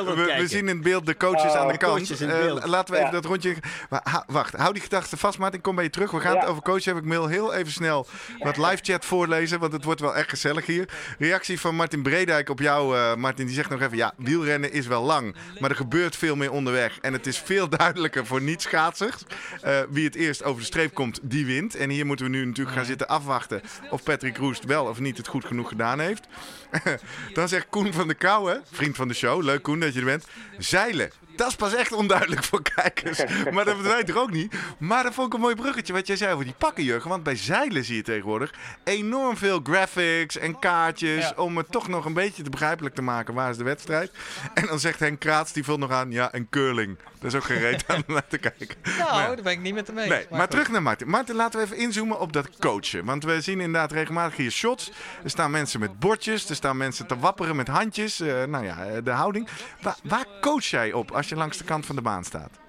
We, 0.07 0.15
we, 0.15 0.35
we, 0.39 0.47
zien 0.47 0.61
in 0.61 0.75
het 0.75 0.81
beeld 0.81 1.07
de 1.07 1.17
coaches 1.17 1.53
oh, 1.53 1.57
aan 1.57 1.69
de 1.69 1.77
kant. 1.77 2.21
Uh, 2.21 2.55
laten 2.65 2.95
we 2.95 3.01
even 3.01 3.11
ja. 3.11 3.11
dat 3.11 3.25
rondje. 3.25 3.55
Ha, 3.89 4.25
wacht, 4.27 4.57
hou 4.57 4.73
die 4.73 4.83
gedachte 4.83 5.17
vast, 5.17 5.39
Martin. 5.39 5.61
Kom 5.61 5.75
bij 5.75 5.85
je 5.85 5.91
terug. 5.91 6.11
We 6.11 6.21
gaan 6.21 6.35
ja. 6.35 6.41
het 6.41 6.49
over 6.49 6.63
coachen 6.63 6.85
hebben. 6.85 7.03
Ik 7.05 7.11
wil 7.11 7.27
heel 7.27 7.55
even 7.55 7.73
snel 7.73 8.07
wat 8.39 8.57
live 8.57 8.79
chat 8.81 9.05
voorlezen, 9.05 9.59
want 9.59 9.73
het 9.73 9.85
wordt 9.85 10.01
wel 10.01 10.17
echt 10.17 10.29
gezellig 10.29 10.67
hier. 10.67 10.89
Reactie 11.19 11.61
van 11.61 11.75
Martin 11.75 12.03
Bredijk 12.03 12.49
op 12.49 12.59
jou, 12.59 12.97
uh, 12.97 13.15
Martin. 13.15 13.47
Die 13.47 13.55
zegt 13.55 13.71
nog 13.71 13.81
even: 13.81 13.97
ja, 13.97 14.13
wielrennen 14.17 14.73
is 14.73 14.87
wel 14.87 15.03
lang, 15.03 15.35
maar 15.59 15.71
er 15.71 15.77
gebeurt 15.77 16.17
veel 16.17 16.37
meer 16.37 16.53
onderweg. 16.53 16.99
En 17.01 17.13
het 17.13 17.27
is 17.27 17.39
veel 17.39 17.69
duidelijker 17.69 18.27
voor 18.27 18.43
niet-schaatsers. 18.43 19.17
Uh, 19.65 19.81
wie 19.91 20.05
het 20.05 20.15
eerst 20.15 20.45
over 20.45 20.61
de 20.61 20.67
streep 20.67 20.95
komt, 20.95 21.21
die 21.23 21.47
wint. 21.47 21.75
En 21.75 21.91
hier 21.91 22.07
moeten 22.07 22.25
we 22.25 22.31
nu 22.31 22.45
natuurlijk 22.45 22.77
gaan 22.77 22.85
zitten 22.85 23.09
afwachten 23.09 23.63
of 23.91 24.03
Patrick 24.03 24.37
Roest 24.37 24.65
wel 24.65 24.87
of 24.87 25.01
niet 25.01 25.17
het 25.17 25.29
goed 25.29 25.45
genoeg 25.45 25.69
gedaan 25.69 26.01
heeft. 26.01 26.27
Dan 27.35 27.49
zegt 27.53 27.67
Koen 27.71 27.93
van 27.93 28.09
de 28.09 28.15
Kouwen, 28.15 28.63
vriend 28.71 28.97
van 28.97 29.09
de 29.09 29.15
show, 29.15 29.43
leuk 29.43 29.63
Koen 29.63 29.81
dat 29.81 29.93
je 29.93 29.99
er 29.99 30.05
bent. 30.05 30.25
Zeilen, 30.59 31.11
dat 31.37 31.49
is 31.49 31.57
pas 31.57 31.75
echt 31.75 31.93
onduidelijk 31.93 32.45
voor 32.45 32.63
kijkers. 32.63 33.21
Maar 33.53 33.65
dat 33.65 33.81
weet 33.81 34.07
toch 34.07 34.17
ook 34.17 34.31
niet. 34.31 34.55
Maar 34.79 35.03
dat 35.03 35.15
vond 35.15 35.27
ik 35.27 35.35
een 35.35 35.41
mooi 35.41 35.55
bruggetje 35.55 35.93
wat 35.93 36.07
jij 36.07 36.17
zei 36.17 36.33
over 36.33 36.45
die 36.45 36.55
pakken, 36.59 36.85
Jurgen. 36.85 37.11
Want 37.11 37.23
bij 37.23 37.37
zeilen 37.37 37.85
zie 37.85 37.97
je 37.97 38.03
tegenwoordig 38.03 38.55
enorm 38.85 39.37
veel 39.37 39.61
graphics 39.63 40.39
en 40.39 40.59
kaartjes... 40.59 41.29
Ja. 41.29 41.33
om 41.37 41.57
het 41.57 41.71
toch 41.71 41.89
nog 41.89 42.05
een 42.05 42.13
beetje 42.13 42.43
te 42.43 42.51
begrijpelijk 42.51 42.95
te 42.95 43.03
maken. 43.03 43.35
Waar 43.35 43.51
is 43.51 43.57
de 43.57 43.65
wedstrijd? 43.65 44.11
En 44.55 44.67
dan 44.67 44.81
zegt 44.81 45.01
Henk 45.01 45.21
Kraats, 45.21 45.53
die 45.53 45.65
vult 45.65 45.79
nog 45.79 45.91
aan, 45.91 46.11
ja, 46.11 46.33
en 46.33 46.49
curling. 46.49 46.97
Dat 47.23 47.33
is 47.33 47.39
ook 47.39 47.45
geen 47.45 47.59
reet 47.59 47.85
aan 47.87 48.03
om 48.07 48.15
naar 48.15 48.27
te 48.29 48.39
kijken. 48.39 48.77
Nou, 48.99 49.15
maar, 49.15 49.27
daar 49.35 49.43
ben 49.43 49.53
ik 49.53 49.61
niet 49.61 49.75
met 49.75 49.87
hem 49.87 49.97
mee. 49.97 50.09
Nee, 50.09 50.27
maar, 50.31 50.39
maar 50.39 50.49
terug 50.49 50.71
naar 50.71 50.83
Martin. 50.83 51.09
Martin, 51.09 51.35
laten 51.35 51.61
we 51.61 51.67
even 51.67 51.77
inzoomen 51.77 52.21
op 52.21 52.33
dat 52.33 52.59
coachen. 52.59 53.05
Want 53.05 53.25
we 53.25 53.41
zien 53.41 53.61
inderdaad 53.61 53.93
regelmatig 53.93 54.37
hier 54.37 54.51
shots. 54.51 54.93
Er 55.25 55.31
staan 55.31 55.51
mensen 55.51 55.81
met 55.81 55.99
bordjes. 55.99 56.49
Er 56.49 56.55
staan 56.55 56.77
mensen 56.77 57.07
te 57.07 57.19
wapperen 57.19 57.57
met 57.57 57.69
handjes. 57.69 58.21
Uh, 58.21 58.45
nou 58.45 58.65
ja, 58.65 59.01
de 59.01 59.11
houding. 59.11 59.49
Waar, 59.81 59.97
waar 60.03 60.27
coach 60.41 60.65
jij 60.65 60.93
op 60.93 61.13
als 61.23 61.31
je 61.31 61.37
langs 61.37 61.59
de 61.59 61.65
kant 61.65 61.87
van 61.87 61.97
de 61.97 62.03
baan 62.03 62.25
staat? 62.25 62.62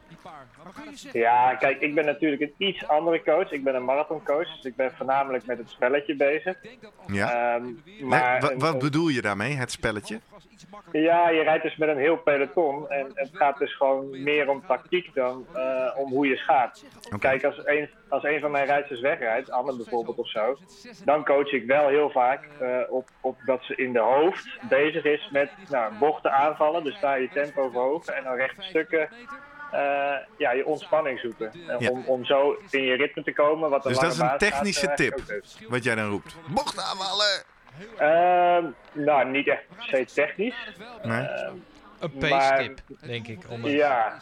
Ja, 1.12 1.56
kijk, 1.56 1.82
ik 1.82 1.96
ben 1.96 2.06
natuurlijk 2.06 2.42
een 2.42 2.54
iets 2.58 2.88
andere 2.88 3.24
coach. 3.24 3.52
Ik 3.52 3.64
ben 3.64 3.76
een 3.76 3.86
marathoncoach, 3.86 4.56
dus 4.56 4.66
ik 4.66 4.76
ben 4.76 4.92
voornamelijk 4.92 5.46
met 5.46 5.58
het 5.58 5.70
spelletje 5.70 6.16
bezig. 6.16 6.58
Ja. 7.08 7.56
Um, 7.56 7.84
maar 8.02 8.42
nee, 8.42 8.58
wat 8.58 8.80
bedoel 8.80 9.08
je 9.08 9.22
daarmee, 9.22 9.54
het 9.54 9.72
spelletje? 9.72 10.20
Ja, 10.92 11.30
je 11.30 11.42
rijdt 11.42 11.64
dus 11.64 11.76
met 11.76 11.90
een 11.90 11.98
heel 11.98 12.18
peloton 12.18 12.90
en 12.90 13.12
het 13.14 13.30
gaat 13.34 13.58
dus 13.58 13.76
gewoon 13.76 14.24
meer 14.24 14.50
om 14.50 14.64
tactiek 14.68 15.14
dan 15.14 15.46
uh, 15.56 15.92
om 15.96 16.12
hoe 16.12 16.28
je 16.28 16.36
schaat. 16.36 16.86
Okay. 17.06 17.20
Kijk, 17.20 17.44
als 17.44 17.66
een, 17.66 17.90
als 18.10 18.24
een 18.24 18.40
van 18.40 18.52
mijn 18.52 18.66
rijders 18.66 19.02
wegrijdt, 19.02 19.52
Anne 19.52 19.76
bijvoorbeeld 19.76 20.18
of 20.18 20.30
zo, 20.30 20.58
dan 21.06 21.26
coach 21.26 21.52
ik 21.52 21.66
wel 21.66 21.88
heel 21.88 22.10
vaak 22.10 22.48
uh, 22.62 22.78
op, 22.90 23.10
op 23.22 23.38
dat 23.46 23.64
ze 23.64 23.76
in 23.76 23.94
de 23.94 24.00
hoofd 24.00 24.60
bezig 24.70 25.04
is 25.04 25.30
met 25.32 25.50
nou, 25.70 25.94
bochten 26.00 26.32
aanvallen, 26.32 26.84
dus 26.84 27.00
daar 27.00 27.22
je 27.22 27.30
tempo 27.30 27.70
verhogen 27.70 28.16
en 28.16 28.24
dan 28.24 28.36
rechte 28.36 28.62
stukken 28.62 29.10
uh, 29.74 29.80
ja, 30.38 30.52
je 30.52 30.66
ontspanning 30.66 31.20
zoeken. 31.20 31.52
Ja. 31.80 31.90
Om, 31.90 32.04
om 32.06 32.26
zo 32.26 32.58
in 32.70 32.84
je 32.84 32.96
ritme 32.96 33.24
te 33.24 33.34
komen. 33.34 33.70
Wat 33.70 33.84
dus 33.84 34.00
dat 34.00 34.12
is 34.12 34.20
een 34.20 34.38
technische 34.38 34.88
gaat, 34.88 34.98
tip, 34.98 35.42
wat 35.68 35.84
jij 35.84 35.96
dan 35.96 36.10
roept. 36.10 36.36
Bocht 36.48 36.78
aanvallen! 36.78 37.44
Uh, 37.94 38.72
nou, 39.06 39.30
niet 39.30 39.48
echt 39.48 39.64
per 39.76 39.84
se 39.88 40.06
technisch. 40.14 40.56
Nee. 41.04 41.22
Uh, 41.22 41.52
een 42.00 42.18
pace-tip, 42.18 42.80
denk 43.02 43.28
ik. 43.28 43.40
Om 43.50 43.64
het... 43.64 43.72
Ja, 43.72 44.20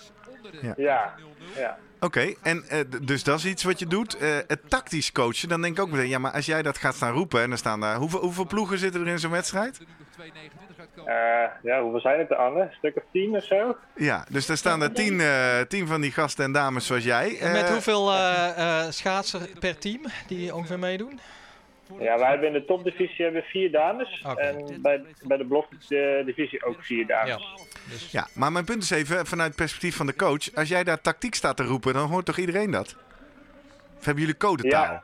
ja, 0.61 0.73
ja. 0.77 1.13
ja. 1.55 1.77
Oké, 1.95 2.19
okay, 2.19 2.37
en 2.41 2.65
uh, 2.71 2.79
dus 3.01 3.23
dat 3.23 3.37
is 3.37 3.45
iets 3.45 3.63
wat 3.63 3.79
je 3.79 3.87
doet. 3.87 4.21
Uh, 4.21 4.37
het 4.47 4.69
tactisch 4.69 5.11
coachen, 5.11 5.49
dan 5.49 5.61
denk 5.61 5.77
ik 5.77 5.83
ook 5.83 5.89
meteen, 5.89 6.09
ja, 6.09 6.19
maar 6.19 6.31
als 6.31 6.45
jij 6.45 6.61
dat 6.61 6.77
gaat 6.77 6.95
staan 6.95 7.13
roepen 7.13 7.41
en 7.41 7.49
dan 7.49 7.57
staan 7.57 7.79
daar, 7.79 7.95
hoeveel, 7.95 8.19
hoeveel 8.19 8.45
ploegen 8.47 8.77
zitten 8.77 9.01
er 9.01 9.07
in 9.07 9.19
zo'n 9.19 9.31
wedstrijd? 9.31 9.79
Uh, 10.95 11.05
ja, 11.63 11.82
hoeveel 11.82 11.99
zijn 11.99 12.19
het 12.19 12.29
er, 12.29 12.36
Anne? 12.36 12.61
Een 12.61 12.73
stuk 12.77 12.95
of 12.95 13.03
tien 13.11 13.36
of 13.36 13.43
zo? 13.43 13.77
Ja, 13.95 14.25
dus 14.29 14.49
er 14.49 14.57
staan 14.57 14.82
er 14.82 14.93
tien, 14.93 15.19
uh, 15.19 15.59
tien 15.59 15.88
van 15.88 16.01
die 16.01 16.11
gasten 16.11 16.45
en 16.45 16.51
dames 16.51 16.86
zoals 16.86 17.03
jij. 17.03 17.29
Uh, 17.29 17.51
Met 17.51 17.69
hoeveel 17.69 18.11
schaatsen 18.89 19.59
per 19.59 19.77
team 19.77 20.01
die 20.27 20.55
ongeveer 20.55 20.79
meedoen? 20.79 21.19
Ja, 21.99 22.17
wij 22.17 22.29
hebben 22.29 22.47
in 22.47 22.53
de 22.53 22.65
topdivisie 22.65 23.23
hebben 23.25 23.43
vier 23.43 23.71
dames. 23.71 24.25
En 24.36 24.82
bij, 24.82 25.03
bij 25.23 25.38
de 25.38 25.45
blokdivisie 25.45 26.65
ook 26.65 26.84
vier 26.84 27.07
dames. 27.07 27.55
Ja. 27.55 27.63
Dus, 27.89 28.11
Ja, 28.11 28.27
maar 28.34 28.51
mijn 28.51 28.65
punt 28.65 28.84
is 28.84 28.91
even 28.91 29.25
vanuit 29.25 29.47
het 29.47 29.57
perspectief 29.57 29.95
van 29.95 30.05
de 30.05 30.15
coach. 30.15 30.55
Als 30.55 30.69
jij 30.69 30.84
daar 30.84 31.01
tactiek 31.01 31.36
staat 31.36 31.57
te 31.57 31.63
roepen, 31.63 31.93
dan 31.93 32.09
hoort 32.09 32.25
toch 32.25 32.38
iedereen 32.38 32.71
dat? 32.71 32.95
Of 33.97 34.05
hebben 34.05 34.23
jullie 34.23 34.38
codetaal? 34.38 34.84
Ja. 34.84 35.03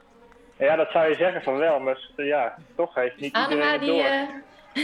Ja, 0.59 0.75
dat 0.75 0.91
zou 0.91 1.09
je 1.09 1.15
zeggen 1.15 1.41
van 1.41 1.57
wel, 1.57 1.79
maar 1.79 1.99
ja, 2.15 2.55
toch 2.75 2.95
heeft 2.95 3.19
niet 3.19 3.37
iedereen 3.37 3.71
het 3.71 3.81
die, 3.81 3.89
door. 3.89 4.27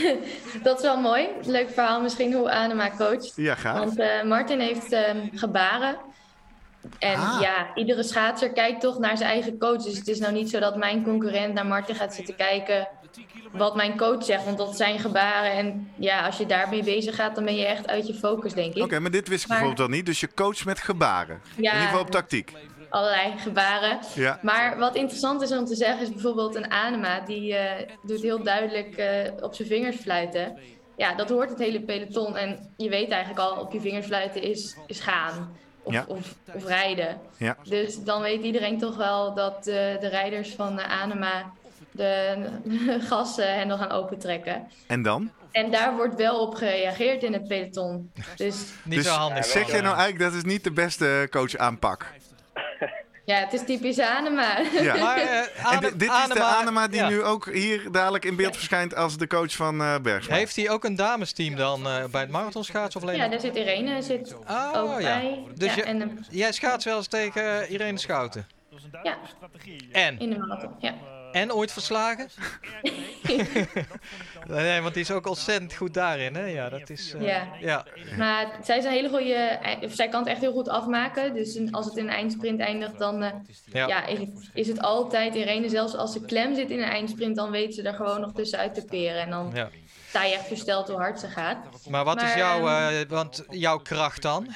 dat 0.62 0.76
is 0.78 0.82
wel 0.82 1.00
mooi. 1.00 1.28
Leuk 1.42 1.70
verhaal 1.70 2.00
misschien 2.00 2.32
hoe 2.32 2.50
Anema 2.50 2.90
coacht. 2.98 3.32
Ja, 3.36 3.54
gaaf. 3.54 3.78
Want 3.78 3.98
eh, 3.98 4.22
Martin 4.22 4.60
heeft 4.60 4.92
ehm, 4.92 5.18
gebaren. 5.34 5.96
En 6.98 7.16
Ah. 7.16 7.38
ja, 7.40 7.66
iedere 7.74 8.02
schaatser 8.02 8.52
kijkt 8.52 8.80
toch 8.80 8.98
naar 8.98 9.16
zijn 9.16 9.30
eigen 9.30 9.58
coach. 9.58 9.82
Dus 9.82 9.96
het 9.98 10.08
is 10.08 10.18
nou 10.18 10.32
niet 10.32 10.50
zo 10.50 10.58
dat 10.58 10.76
mijn 10.76 11.02
concurrent 11.04 11.54
naar 11.54 11.66
Martin 11.66 11.94
gaat 11.94 12.14
zitten 12.14 12.36
kijken 12.36 12.88
wat 13.52 13.76
mijn 13.76 13.96
coach 13.96 14.24
zegt. 14.24 14.44
Want 14.44 14.58
dat 14.58 14.76
zijn 14.76 14.98
gebaren. 14.98 15.52
En 15.52 15.90
ja, 15.96 16.26
als 16.26 16.36
je 16.36 16.46
daarmee 16.46 16.82
bezig 16.84 17.14
gaat, 17.14 17.34
dan 17.34 17.44
ben 17.44 17.54
je 17.56 17.66
echt 17.66 17.86
uit 17.88 18.06
je 18.06 18.14
focus, 18.14 18.52
denk 18.54 18.74
ik. 18.74 18.82
Oké, 18.82 18.98
maar 18.98 19.10
dit 19.10 19.28
wist 19.28 19.42
ik 19.42 19.48
Maar- 19.48 19.58
bijvoorbeeld 19.58 19.88
al 19.88 19.94
niet. 19.96 20.06
Dus 20.06 20.20
je 20.20 20.28
coach 20.34 20.64
met 20.64 20.78
gebaren. 20.80 21.40
In 21.56 21.62
Ja. 21.62 21.72
ieder 21.72 21.86
geval 21.86 22.00
op 22.02 22.10
tactiek. 22.10 22.52
Allerlei 22.94 23.38
gebaren. 23.38 23.98
Ja. 24.14 24.38
Maar 24.42 24.78
wat 24.78 24.94
interessant 24.96 25.42
is 25.42 25.52
om 25.52 25.64
te 25.64 25.74
zeggen, 25.74 26.00
is 26.02 26.12
bijvoorbeeld 26.12 26.54
een 26.54 26.70
Anema. 26.70 27.20
Die 27.20 27.54
eh, 27.54 27.88
doet 28.02 28.22
heel 28.22 28.42
duidelijk 28.42 28.96
eh, 28.96 29.32
op 29.40 29.54
zijn 29.54 29.68
vingers 29.68 29.96
fluiten. 29.96 30.58
Ja, 30.96 31.14
dat 31.14 31.28
hoort 31.28 31.48
het 31.50 31.58
hele 31.58 31.80
peloton. 31.80 32.36
En 32.36 32.72
je 32.76 32.88
weet 32.88 33.10
eigenlijk 33.10 33.40
al, 33.40 33.60
op 33.60 33.72
je 33.72 33.80
vingers 33.80 34.06
fluiten 34.06 34.42
is, 34.42 34.76
is 34.86 35.00
gaan. 35.00 35.56
Of, 35.82 35.92
Ja. 35.92 36.04
of, 36.08 36.34
of 36.54 36.64
rijden. 36.66 37.20
Ja. 37.36 37.56
Dus 37.64 38.02
dan 38.02 38.22
weet 38.22 38.42
iedereen 38.42 38.78
toch 38.78 38.96
wel 38.96 39.34
dat 39.34 39.56
eh, 39.56 39.74
de 40.00 40.08
rijders 40.08 40.54
van 40.54 40.76
de 40.76 40.86
Anema 40.86 41.52
de 41.90 42.36
gassen 43.08 43.54
hendel 43.58 43.76
gaan 43.76 43.90
opentrekken. 43.90 44.68
En 44.86 45.02
dan? 45.02 45.30
En 45.52 45.70
daar 45.70 45.96
wordt 45.96 46.14
wel 46.14 46.40
op 46.40 46.54
gereageerd 46.54 47.22
in 47.22 47.32
het 47.32 47.48
peloton. 47.48 48.12
Dus 48.36 48.64
niet 48.84 48.94
Dus 48.98 49.06
zo 49.06 49.12
handig. 49.14 49.44
zeg 49.44 49.66
je 49.66 49.80
nou 49.82 49.96
eigenlijk 49.96 50.18
dat 50.18 50.32
is 50.32 50.44
niet 50.44 50.64
de 50.64 50.72
beste 50.72 51.28
coach 51.30 51.56
aanpak? 51.56 52.12
Ja, 53.24 53.36
het 53.36 53.52
is 53.52 53.64
typisch 53.66 53.98
Anema. 54.00 54.58
Ja. 54.80 54.96
Maar, 54.96 55.16
eh, 55.18 55.80
dit 55.80 56.02
is 56.10 56.28
de 56.32 56.42
Anema- 56.42 56.88
die 56.88 57.00
ja. 57.00 57.08
nu 57.08 57.22
ook 57.22 57.52
hier 57.52 57.90
dadelijk 57.92 58.24
in 58.24 58.36
beeld 58.36 58.54
verschijnt 58.56 58.94
als 58.94 59.16
de 59.16 59.26
coach 59.26 59.52
van 59.52 59.80
eh 59.80 59.94
Bergsma. 60.02 60.34
Heeft 60.34 60.56
hij 60.56 60.70
ook 60.70 60.84
een 60.84 60.94
damesteam 60.96 61.56
dan 61.56 61.86
eh, 61.88 62.04
bij 62.04 62.20
het 62.20 62.30
marathonschaatsen 62.30 63.00
of 63.00 63.06
alleen? 63.06 63.18
Ja, 63.20 63.28
daar 63.28 63.40
zit 63.40 63.56
Irene 63.56 64.02
zit 64.02 64.34
Oh, 64.48 64.72
ook 64.76 65.00
ja. 65.00 65.20
bij. 65.20 65.42
Dus 65.54 65.74
ja, 65.74 65.76
je- 65.84 65.88
een- 65.88 66.26
Jij 66.30 66.52
schaats 66.52 66.84
wel 66.84 66.96
eens 66.96 67.06
tegen 67.08 67.68
Irene 67.70 67.98
Schouten. 67.98 68.46
ja, 69.02 69.16
En? 69.92 70.18
in 70.18 70.30
de 70.30 70.38
marathon. 70.38 70.74
Ja. 70.78 70.94
En 71.32 71.52
ooit 71.52 71.72
verslagen? 71.72 72.28
nee, 74.48 74.80
want 74.80 74.94
die 74.94 75.02
is 75.02 75.10
ook 75.10 75.26
ontzettend 75.28 75.74
goed 75.74 75.94
daarin, 75.94 76.34
hè? 76.34 76.44
Ja, 76.46 76.68
dat 76.68 76.90
is... 76.90 77.14
eh, 77.14 77.22
Ja. 77.22 77.46
ja. 77.60 77.84
Maar 78.18 78.46
zij 78.62 78.78
is 78.78 78.84
een 78.84 78.90
hele 78.90 79.08
goede. 79.08 79.58
Zij 79.88 80.08
kan 80.08 80.20
het 80.20 80.28
echt 80.28 80.40
heel 80.40 80.52
goed 80.52 80.68
afmaken. 80.68 81.34
Dus 81.34 81.58
als 81.70 81.86
het 81.86 81.96
in 81.96 82.04
een 82.04 82.14
eindsprint 82.14 82.60
eindigt, 82.60 82.98
dan 82.98 83.22
eh, 83.22 83.30
Ja. 83.72 83.86
ja. 83.86 84.06
is, 84.06 84.18
het, 84.18 84.30
is 84.54 84.66
het 84.68 84.80
altijd 84.80 85.34
Irene. 85.34 85.68
Zelfs 85.68 85.96
als 85.96 86.12
ze 86.12 86.20
klem 86.24 86.54
zit 86.54 86.70
in 86.70 86.78
een 86.82 86.88
eindsprint, 86.88 87.36
dan 87.36 87.50
weet 87.50 87.74
ze 87.74 87.82
er 87.82 87.94
gewoon 87.94 88.20
nog 88.20 88.32
tussenuit 88.32 88.74
te 88.74 88.84
peren. 88.84 89.20
En 89.22 89.30
dan 89.30 89.52
sta 90.08 90.24
je 90.24 90.34
echt 90.34 90.46
versteld 90.46 90.88
hoe 90.88 90.96
hard 90.96 91.20
ze 91.20 91.26
gaat. 91.28 91.58
Maar 91.88 92.04
wat 92.04 92.22
is 92.22 92.34
jouw, 92.34 92.68
ehm, 92.68 92.94
eh, 92.94 93.08
want 93.08 93.44
jouw 93.50 93.78
kracht 93.78 94.22
dan? 94.22 94.48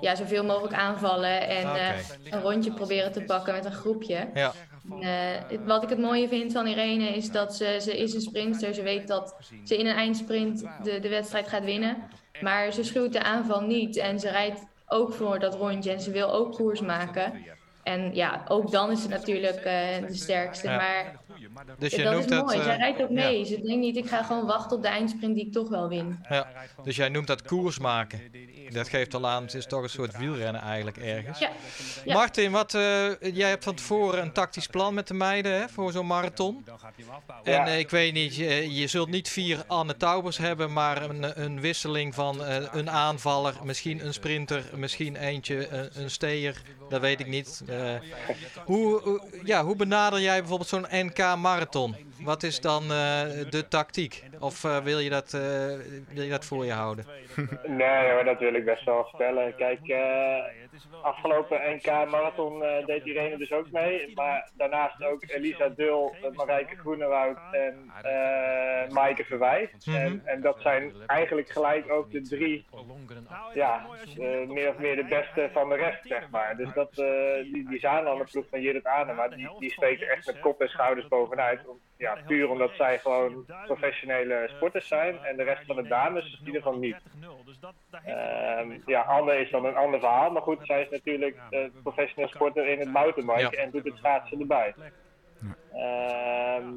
Ja, 0.00 0.14
zoveel 0.14 0.44
mogelijk 0.44 0.74
aanvallen 0.74 1.48
en 1.48 1.74
eh, 1.74 1.98
een 2.30 2.40
rondje 2.40 2.72
proberen 2.72 3.12
te 3.12 3.20
pakken 3.22 3.54
met 3.54 3.64
een 3.64 3.72
groepje. 3.72 4.28
Ja. 4.34 4.52
Eh, 5.00 5.08
het- 5.48 5.64
wat 5.64 5.82
ik 5.82 5.88
het 5.88 5.98
mooie 5.98 6.28
vind 6.28 6.52
van 6.52 6.66
Irene 6.66 7.08
is 7.08 7.30
dat 7.30 7.56
ze, 7.56 7.78
ze 7.80 7.98
is 7.98 8.14
een 8.14 8.20
sprinter. 8.20 8.74
Ze 8.74 8.82
weet 8.82 9.08
dat 9.08 9.36
ze 9.64 9.76
in 9.78 9.86
een 9.86 9.96
eindsprint 9.96 10.64
de, 10.82 10.98
de 11.00 11.08
wedstrijd 11.08 11.48
gaat 11.48 11.64
winnen. 11.64 11.96
Maar 12.40 12.72
ze 12.72 12.84
schuwt 12.84 13.12
de 13.12 13.22
aanval 13.22 13.60
niet. 13.60 13.96
En 13.96 14.20
ze 14.20 14.30
rijdt 14.30 14.66
ook 14.86 15.12
voor 15.14 15.38
dat 15.38 15.54
rondje. 15.54 15.92
En 15.92 16.00
ze 16.00 16.10
wil 16.10 16.32
ook 16.32 16.52
koers 16.54 16.80
maken. 16.80 17.44
En 17.82 18.14
ja, 18.14 18.44
ook 18.48 18.70
dan 18.70 18.90
is 18.90 19.02
ze 19.02 19.08
natuurlijk 19.08 19.56
eh, 19.56 19.74
de 20.06 20.14
sterkste. 20.14 20.68
Ja. 20.68 20.76
Maar 20.76 21.16
Dus 21.78 21.94
je 21.94 22.02
dat 22.02 22.12
noemt 22.12 22.24
is 22.24 22.30
dat... 22.30 22.44
mooi. 22.44 22.58
eh, 22.58 22.64
Zij 22.64 22.76
rijdt 22.76 23.02
ook 23.02 23.08
ja. 23.08 23.14
mee. 23.14 23.44
Ze 23.44 23.60
denkt 23.60 23.80
niet, 23.80 23.96
ik 23.96 24.06
ga 24.08 24.22
gewoon 24.22 24.46
wachten 24.46 24.76
op 24.76 24.82
de 24.82 24.88
eindsprint 24.88 25.34
die 25.34 25.46
ik 25.46 25.52
toch 25.52 25.68
wel 25.68 25.88
win. 25.88 26.18
Ja. 26.28 26.46
Dus 26.84 26.96
jij 26.96 27.08
noemt 27.08 27.26
dat 27.26 27.42
koers 27.42 27.78
maken. 27.78 28.20
Dat 28.68 28.88
geeft 28.88 29.14
al 29.14 29.26
aan, 29.28 29.42
het 29.42 29.54
is 29.54 29.66
toch 29.66 29.82
een 29.82 29.88
soort 29.90 30.18
wielrennen 30.18 30.62
eigenlijk 30.62 30.96
ergens. 30.96 31.38
Ja. 31.38 31.50
Ja. 32.04 32.14
Martin, 32.14 32.50
wat, 32.50 32.74
eh, 32.74 32.80
jij 33.34 33.48
hebt 33.48 33.64
van 33.64 33.74
tevoren 33.74 34.22
een 34.22 34.32
tactisch 34.32 34.66
plan 34.66 34.94
met 34.94 35.08
de 35.08 35.14
meiden 35.14 35.52
hè, 35.52 35.68
voor 35.68 35.92
zo'n 35.92 36.06
marathon. 36.06 36.64
En 37.44 37.52
Ja. 37.52 37.66
eh, 37.66 37.78
ik 37.78 37.90
weet 37.90 38.12
niet, 38.12 38.34
je, 38.36 38.74
je 38.74 38.86
zult 38.86 39.08
niet 39.08 39.28
vier 39.28 39.64
Anne 39.66 39.96
Taubers 39.96 40.36
hebben, 40.38 40.72
maar 40.72 41.02
een, 41.10 41.42
een 41.42 41.60
wisseling 41.60 42.14
van 42.14 42.44
eh, 42.44 42.56
een 42.72 42.90
aanvaller, 42.90 43.54
misschien 43.62 44.04
een 44.06 44.14
sprinter, 44.14 44.64
misschien 44.76 45.16
eentje, 45.16 45.68
een, 45.68 45.88
een 45.94 46.10
steer, 46.10 46.62
dat 46.88 47.00
weet 47.00 47.20
ik 47.20 47.26
niet. 47.26 47.62
Eh, 47.66 47.94
hoe, 48.64 49.00
hoe- 49.00 49.22
ja, 49.44 49.64
hoe 49.64 49.76
benader 49.76 50.20
jij 50.20 50.38
bijvoorbeeld 50.38 50.68
zo'n 50.68 50.86
NK 50.90 51.27
marathon? 51.36 51.94
Wat 52.22 52.42
is 52.42 52.60
dan 52.60 52.82
eh, 52.82 52.90
de 53.50 53.66
tactiek? 53.68 54.22
Of 54.40 54.64
eh, 54.64 54.78
wil, 54.78 54.98
je 54.98 55.10
dat, 55.10 55.32
eh, 55.34 55.40
wil 56.08 56.22
je 56.22 56.30
dat 56.30 56.44
voor 56.44 56.64
je 56.64 56.72
houden? 56.72 57.04
Nee 57.66 58.10
hoor, 58.10 58.24
dat 58.24 58.38
wil 58.38 58.54
ik 58.54 58.64
best 58.64 58.84
wel 58.84 59.04
vertellen. 59.04 59.54
Kijk, 59.56 59.80
afgelopen 61.02 61.60
NK 61.74 61.86
Marathon 61.86 62.62
deed 62.86 63.04
Irene 63.04 63.36
dus 63.36 63.52
ook 63.52 63.70
mee. 63.70 64.12
Maar 64.14 64.48
daarnaast 64.56 65.04
ook 65.04 65.22
Elisa 65.26 65.68
Dul, 65.68 66.14
Marijke 66.34 66.76
Groenewoud 66.76 67.36
en 67.52 67.90
Maaike 68.92 69.24
Verwij. 69.24 69.70
Mhm. 69.84 69.96
en, 69.96 70.22
en 70.24 70.40
dat 70.40 70.56
zijn 70.60 70.92
eigenlijk 71.06 71.50
gelijk 71.50 71.90
ook 71.90 72.10
de 72.10 72.22
drie, 72.22 72.64
ja, 73.54 73.86
meer 74.46 74.68
of 74.68 74.78
meer 74.78 74.96
de 74.96 75.04
beste 75.04 75.50
van 75.52 75.68
de 75.68 75.74
rest, 75.76 75.98
zeg 76.06 76.30
maar. 76.30 76.56
Dus 76.56 76.68
dat, 76.74 76.94
die, 77.42 77.68
die 77.68 77.78
Zaanlander-ploeg 77.78 78.44
van 78.50 78.60
Judith 78.60 78.84
Anema, 78.86 79.28
die, 79.28 79.50
die 79.58 79.70
steekt 79.72 80.02
echt 80.02 80.26
met 80.26 80.40
kop 80.40 80.60
en 80.60 80.68
schouders 80.68 81.08
bovenuit. 81.08 81.66
Om- 81.66 81.78
Ja, 81.96 82.07
puur 82.26 82.50
omdat 82.50 82.70
zij 82.76 82.98
gewoon 82.98 83.46
professionele 83.64 84.50
sporters 84.56 84.88
zijn 84.88 85.18
en 85.24 85.36
de 85.36 85.42
rest 85.42 85.64
van 85.66 85.76
de 85.76 85.82
dames 85.88 86.38
in 86.40 86.46
ieder 86.46 86.62
geval 86.62 86.78
niet. 86.78 86.96
Ehm, 88.04 88.78
ja, 88.86 89.00
Anne 89.00 89.36
is 89.40 89.50
dan 89.50 89.64
een 89.64 89.76
ander 89.76 90.00
verhaal. 90.00 90.30
Maar 90.30 90.42
goed, 90.42 90.58
zij 90.62 90.82
is 90.82 90.88
natuurlijk 90.90 91.36
eh, 91.50 91.60
professioneel 91.82 92.28
sporter 92.28 92.66
in 92.66 92.78
het 92.78 92.92
mountainbike 92.92 93.40
Ja. 93.56 93.62
en 93.62 93.70
doet 93.70 93.84
het 93.84 93.96
schaatsen 93.96 94.40
erbij. 94.40 94.74
Ehm, 95.72 96.72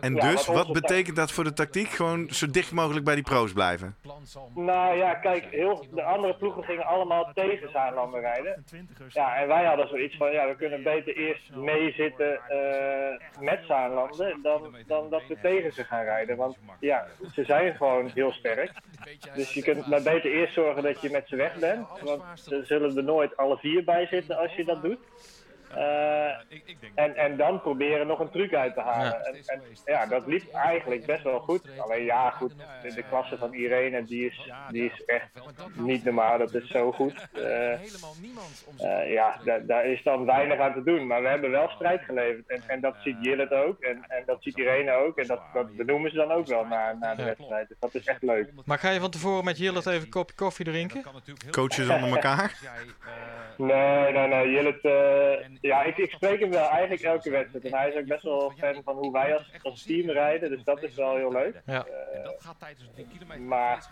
En 0.00 0.14
Ja, 0.14 0.30
dus, 0.30 0.46
wat 0.46 0.72
betekent 0.72 1.16
dat 1.16 1.32
voor 1.32 1.44
de 1.44 1.52
tactiek? 1.52 1.88
Gewoon 1.88 2.28
zo 2.30 2.46
dicht 2.46 2.72
mogelijk 2.72 3.04
bij 3.04 3.14
die 3.14 3.24
pro's 3.24 3.52
blijven. 3.52 3.96
nou 4.54 4.96
ja, 4.96 5.14
kijk, 5.14 5.44
heel, 5.50 5.86
de 5.90 6.02
andere 6.02 6.36
ploegen 6.36 6.62
gingen 6.62 6.86
allemaal 6.86 7.30
tegen 7.34 7.70
Zaanlanden 7.70 8.20
rijden. 8.20 8.64
Ja, 9.08 9.36
en 9.36 9.48
wij 9.48 9.64
hadden 9.64 9.88
zoiets 9.88 10.16
van, 10.16 10.32
ja, 10.32 10.48
we 10.48 10.56
kunnen 10.56 10.82
beter 10.82 11.16
eerst 11.16 11.54
meezitten 11.54 12.40
eh 12.48 13.40
met 13.40 13.60
Zaanlanden 13.66 14.38
dan, 14.42 14.76
dan 14.86 15.10
dat 15.10 15.22
we 15.28 15.36
tegen 15.42 15.72
ze 15.72 15.84
gaan 15.84 16.04
rijden. 16.04 16.36
Want 16.36 16.56
ja, 16.80 17.06
ze 17.32 17.44
zijn 17.44 17.74
gewoon 17.74 18.10
heel 18.14 18.32
sterk. 18.32 18.72
Dus 19.34 19.54
je 19.54 19.62
kunt 19.62 19.86
maar 19.86 20.02
beter 20.02 20.30
eerst 20.32 20.54
zorgen 20.54 20.82
dat 20.82 21.00
je 21.00 21.10
met 21.10 21.28
ze 21.28 21.36
weg 21.36 21.58
bent. 21.58 21.86
Want 22.02 22.22
er 22.50 22.66
zullen 22.66 22.96
er 22.96 23.04
nooit 23.04 23.36
alle 23.36 23.56
vier 23.56 23.84
bij 23.84 24.06
zitten 24.06 24.38
als 24.38 24.54
je 24.54 24.64
dat 24.64 24.82
doet. 24.82 24.98
Eh, 25.74 26.30
en, 26.94 27.16
en 27.16 27.36
dan 27.36 27.60
proberen 27.60 28.06
nog 28.06 28.18
een 28.18 28.30
truc 28.30 28.54
uit 28.54 28.74
te 28.74 28.80
halen. 28.80 29.12
Ja. 29.12 29.20
En, 29.20 29.34
en 29.46 29.62
ja, 29.84 30.06
dat 30.06 30.26
liep 30.26 30.52
eigenlijk 30.52 31.06
best 31.06 31.22
wel 31.22 31.38
goed. 31.38 31.68
Alleen 31.78 32.04
ja, 32.04 32.30
goed, 32.30 32.54
de, 32.82 32.94
de 32.94 33.02
klasse 33.02 33.38
van 33.38 33.54
Irene, 33.54 34.04
die 34.04 34.26
is, 34.26 34.50
die 34.70 34.84
is 34.84 35.04
echt 35.04 35.28
niet 35.74 36.04
normaal. 36.04 36.38
Dat 36.38 36.54
is 36.54 36.68
zo 36.70 36.92
goed. 36.92 37.14
Eh, 37.40 37.72
eh, 37.72 39.12
ja, 39.12 39.36
daar, 39.44 39.66
daar 39.66 39.86
is 39.86 40.02
dan 40.02 40.24
weinig 40.24 40.58
aan 40.58 40.72
te 40.72 40.82
doen. 40.82 41.06
Maar 41.06 41.22
we 41.22 41.28
hebben 41.28 41.50
wel 41.50 41.68
strijd 41.68 42.00
geleverd. 42.02 42.46
En, 42.46 42.62
en 42.66 42.80
dat 42.80 42.94
ziet 43.02 43.16
Jillet 43.20 43.52
ook. 43.52 43.80
En, 43.80 44.04
en 44.08 44.22
dat 44.26 44.42
ziet 44.42 44.56
Irene 44.58 44.92
ook. 44.92 45.18
En 45.18 45.26
dat, 45.26 45.40
dat 45.52 45.76
benoemen 45.76 46.10
ze 46.10 46.16
dan 46.16 46.30
ook 46.30 46.46
wel 46.46 46.64
na, 46.64 46.96
na 47.00 47.14
de 47.14 47.24
wedstrijd. 47.24 47.68
Dus 47.68 47.76
dat 47.80 47.94
is 47.94 48.04
echt 48.04 48.22
leuk. 48.22 48.50
Maar 48.64 48.78
ga 48.78 48.90
je 48.90 49.00
van 49.00 49.10
tevoren 49.10 49.44
met 49.44 49.58
Jillet 49.58 49.86
even 49.86 50.00
een 50.00 50.08
kopje 50.08 50.34
koffie 50.36 50.64
drinken? 50.64 51.04
Coaches 51.50 51.88
onder 51.88 52.10
elkaar. 52.16 52.58
Nee, 53.56 54.12
nee, 54.12 54.28
nee. 54.28 54.50
Jillet, 54.50 54.84
eh, 54.84 55.46
ja, 55.60 55.82
ik, 55.82 55.96
ik 55.96 56.10
spreek 56.10 56.40
hem 56.40 56.50
wel 56.50 56.68
eigenlijk 56.68 57.02
elke 57.02 57.30
wedstrijd. 57.30 57.64
En 57.64 57.74
hij 57.74 57.88
is 57.88 57.96
ook 57.96 58.06
best 58.06 58.22
wel 58.22 58.52
fan 58.58 58.82
van 58.84 58.96
hoe 58.96 59.12
wij 59.12 59.34
als, 59.34 59.50
als 59.62 59.82
team 59.82 60.10
rijden. 60.10 60.50
Dus 60.50 60.64
dat 60.64 60.82
is 60.82 60.94
wel 60.94 61.16
heel 61.16 61.32
leuk. 61.32 61.62
Ja. 61.66 61.86
Eh, 61.86 63.38
maar 63.38 63.90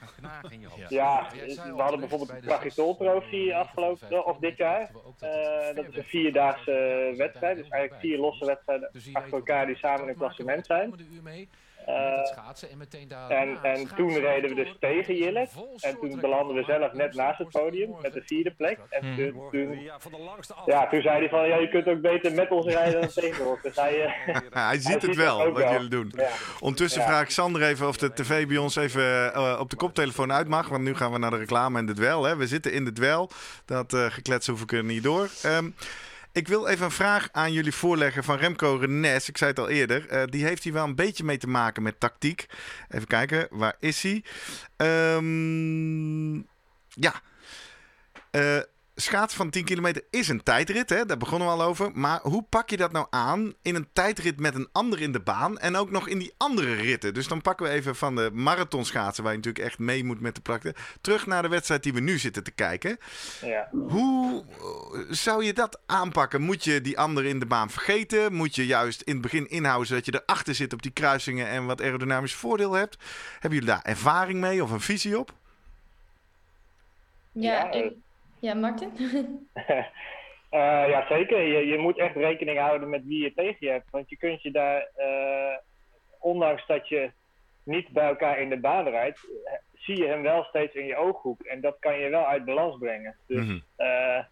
ja, 0.88 1.26
we 1.74 1.82
hadden 1.82 2.00
bijvoorbeeld 2.00 2.30
de 2.30 2.46
Pragitol 2.46 2.96
Trophy 2.96 3.52
afgelopen, 3.52 4.26
of 4.26 4.38
dit 4.38 4.56
jaar. 4.56 4.90
Eh, 5.18 5.74
dat 5.74 5.84
is 5.88 5.96
een 5.96 6.04
vierdaagse 6.04 7.14
wedstrijd. 7.16 7.56
Dus 7.56 7.68
eigenlijk 7.68 8.00
vier 8.00 8.18
losse 8.18 8.46
wedstrijden 8.46 8.90
achter 9.12 9.32
elkaar 9.32 9.66
die 9.66 9.76
samen 9.76 10.02
in 10.02 10.08
het 10.08 10.16
klassement 10.18 10.66
zijn. 10.66 10.94
En, 13.28 13.58
en 13.62 13.88
toen 13.96 14.18
reden 14.18 14.48
we 14.48 14.54
dus 14.54 14.76
tegen 14.80 15.14
Jillet. 15.16 15.50
En 15.80 15.98
toen 16.00 16.20
belanden 16.20 16.56
we 16.56 16.62
zelf 16.62 16.92
net 16.92 17.14
naast 17.14 17.38
het 17.38 17.48
podium 17.48 17.94
met 18.02 18.12
de 18.12 18.22
vierde 18.26 18.50
plek. 18.50 18.78
En 18.90 19.16
toen, 19.16 19.50
toen, 19.50 19.80
ja, 20.66 20.86
toen 20.88 21.02
zei 21.02 21.18
hij 21.18 21.28
van, 21.28 21.48
ja, 21.48 21.56
je 21.56 21.68
kunt 21.68 21.86
ook 21.86 22.00
beter 22.00 22.32
met 22.32 22.50
ons 22.50 22.66
rijden 22.66 23.00
dan 23.00 23.10
tegen 23.10 23.46
ons. 23.46 23.62
Dus 23.62 23.76
hij, 23.84 24.04
eh, 24.04 24.40
hij 24.50 24.78
ziet 24.78 25.02
het 25.02 25.16
wel, 25.16 25.52
wat 25.52 25.70
jullie 25.70 25.88
doen. 25.88 26.12
ja. 26.16 26.28
Ondertussen 26.60 27.00
Ja. 27.00 27.06
vraag 27.06 27.22
ik 27.22 27.30
Sander 27.30 27.62
even 27.62 27.88
of 27.88 27.96
de 27.96 28.12
tv 28.12 28.46
bij 28.46 28.56
ons 28.56 28.76
even 28.76 29.34
eh, 29.34 29.56
op 29.60 29.70
de 29.70 29.76
koptelefoon 29.76 30.32
uit 30.32 30.48
mag. 30.48 30.68
Want 30.68 30.82
nu 30.82 30.94
gaan 30.94 31.12
we 31.12 31.18
naar 31.18 31.30
de 31.30 31.36
reclame 31.36 31.78
en 31.78 31.86
de 31.86 31.94
dwel. 31.94 32.24
Hè. 32.24 32.36
We 32.36 32.46
zitten 32.46 32.72
in 32.72 32.84
de 32.84 32.92
dwel. 32.92 33.30
Dat 33.64 33.92
eh 33.94 34.06
geklets 34.10 34.46
hoeven 34.46 34.66
we 34.68 34.82
niet 34.82 35.02
door. 35.02 35.28
Ehm, 35.42 35.70
ik 36.32 36.48
wil 36.48 36.66
even 36.66 36.84
een 36.84 36.90
vraag 36.90 37.28
aan 37.32 37.52
jullie 37.52 37.74
voorleggen 37.74 38.24
van 38.24 38.36
Remco 38.36 38.76
Renes. 38.76 39.28
Ik 39.28 39.38
zei 39.38 39.50
het 39.50 39.58
al 39.58 39.68
eerder. 39.68 40.08
Eh, 40.08 40.22
die 40.24 40.44
heeft 40.44 40.64
hier 40.64 40.72
wel 40.72 40.84
een 40.84 40.94
beetje 40.94 41.24
mee 41.24 41.38
te 41.38 41.48
maken 41.48 41.82
met 41.82 42.00
tactiek. 42.00 42.46
Even 42.88 43.06
kijken, 43.06 43.48
waar 43.50 43.76
is 43.78 44.02
hij? 44.02 44.24
Ehm, 44.76 46.34
ja. 46.88 47.20
Eh 48.30 48.60
schaatsen 49.00 49.38
van 49.38 49.50
10 49.50 49.64
kilometer 49.64 50.02
is 50.10 50.28
een 50.28 50.42
tijdrit, 50.42 50.90
hè? 50.90 51.04
daar 51.06 51.16
begonnen 51.16 51.48
we 51.48 51.54
al 51.54 51.62
over. 51.62 51.90
Maar 51.94 52.20
hoe 52.22 52.42
pak 52.42 52.70
je 52.70 52.76
dat 52.76 52.92
nou 52.92 53.06
aan 53.10 53.52
in 53.62 53.74
een 53.74 53.88
tijdrit 53.92 54.40
met 54.40 54.54
een 54.54 54.68
ander 54.72 55.00
in 55.00 55.12
de 55.12 55.20
baan 55.20 55.58
en 55.58 55.76
ook 55.76 55.90
nog 55.90 56.08
in 56.08 56.18
die 56.18 56.34
andere 56.36 56.74
ritten? 56.74 57.14
Dus 57.14 57.28
dan 57.28 57.42
pakken 57.42 57.66
we 57.66 57.72
even 57.72 57.96
van 57.96 58.16
de 58.16 58.30
marathonschaatsen, 58.32 59.22
waar 59.24 59.32
je 59.32 59.38
natuurlijk 59.38 59.64
echt 59.64 59.78
mee 59.78 60.04
moet 60.04 60.20
met 60.20 60.34
de 60.34 60.40
praktijk, 60.40 60.78
terug 61.00 61.26
naar 61.26 61.42
de 61.42 61.48
wedstrijd 61.48 61.82
die 61.82 61.92
we 61.92 62.00
nu 62.00 62.18
zitten 62.18 62.42
te 62.44 62.50
kijken. 62.50 62.98
ja. 63.40 63.68
Hoe 63.72 64.44
eh, 64.48 65.00
zou 65.10 65.44
je 65.44 65.52
dat 65.52 65.80
aanpakken? 65.86 66.40
Moet 66.42 66.64
je 66.64 66.80
die 66.80 66.98
ander 66.98 67.24
in 67.24 67.38
de 67.38 67.46
baan 67.46 67.70
vergeten? 67.70 68.32
Moet 68.32 68.54
je 68.54 68.66
juist 68.66 69.02
in 69.02 69.12
het 69.12 69.22
begin 69.22 69.48
inhouden 69.48 69.86
zodat 69.86 70.04
je 70.04 70.22
erachter 70.26 70.54
zit 70.54 70.72
op 70.72 70.82
die 70.82 70.92
kruisingen 70.92 71.46
en 71.48 71.66
wat 71.66 71.80
aerodynamisch 71.80 72.34
voordeel 72.34 72.72
hebt? 72.72 72.96
Hebben 73.32 73.58
jullie 73.58 73.74
daar 73.74 73.82
ervaring 73.82 74.40
mee 74.40 74.62
of 74.62 74.70
een 74.70 74.80
visie 74.80 75.18
op? 75.18 75.32
Ja, 77.32 77.52
Ja, 77.52 77.70
ik- 77.72 77.92
ja 78.40 78.54
Martin? 78.54 78.90
Eh, 80.50 80.88
ja, 80.88 81.06
zeker. 81.08 81.40
Je, 81.42 81.66
je 81.66 81.78
moet 81.78 81.98
echt 81.98 82.14
rekening 82.14 82.58
houden 82.58 82.88
met 82.88 83.04
wie 83.04 83.22
je 83.22 83.34
tegen 83.34 83.56
je 83.60 83.68
hebt. 83.70 83.90
Want 83.90 84.08
je 84.10 84.16
kunt 84.16 84.42
je 84.42 84.50
daar, 84.50 84.88
eh, 84.96 85.56
ondanks 86.18 86.66
dat 86.66 86.88
je 86.88 87.10
niet 87.62 87.88
bij 87.88 88.06
elkaar 88.08 88.40
in 88.40 88.48
de 88.48 88.56
baan 88.58 88.88
rijdt, 88.88 89.18
eh, 89.44 89.52
zie 89.74 89.96
je 89.96 90.06
hem 90.06 90.22
wel 90.22 90.42
steeds 90.44 90.74
in 90.74 90.86
je 90.86 90.96
ooghoek. 90.96 91.42
En 91.42 91.60
dat 91.60 91.76
kan 91.80 91.98
je 91.98 92.08
wel 92.08 92.26
uit 92.26 92.44
balans 92.44 92.78
brengen. 92.78 93.16
Dus 93.26 93.44
Mhm. 93.44 93.58
eh, 93.76 94.24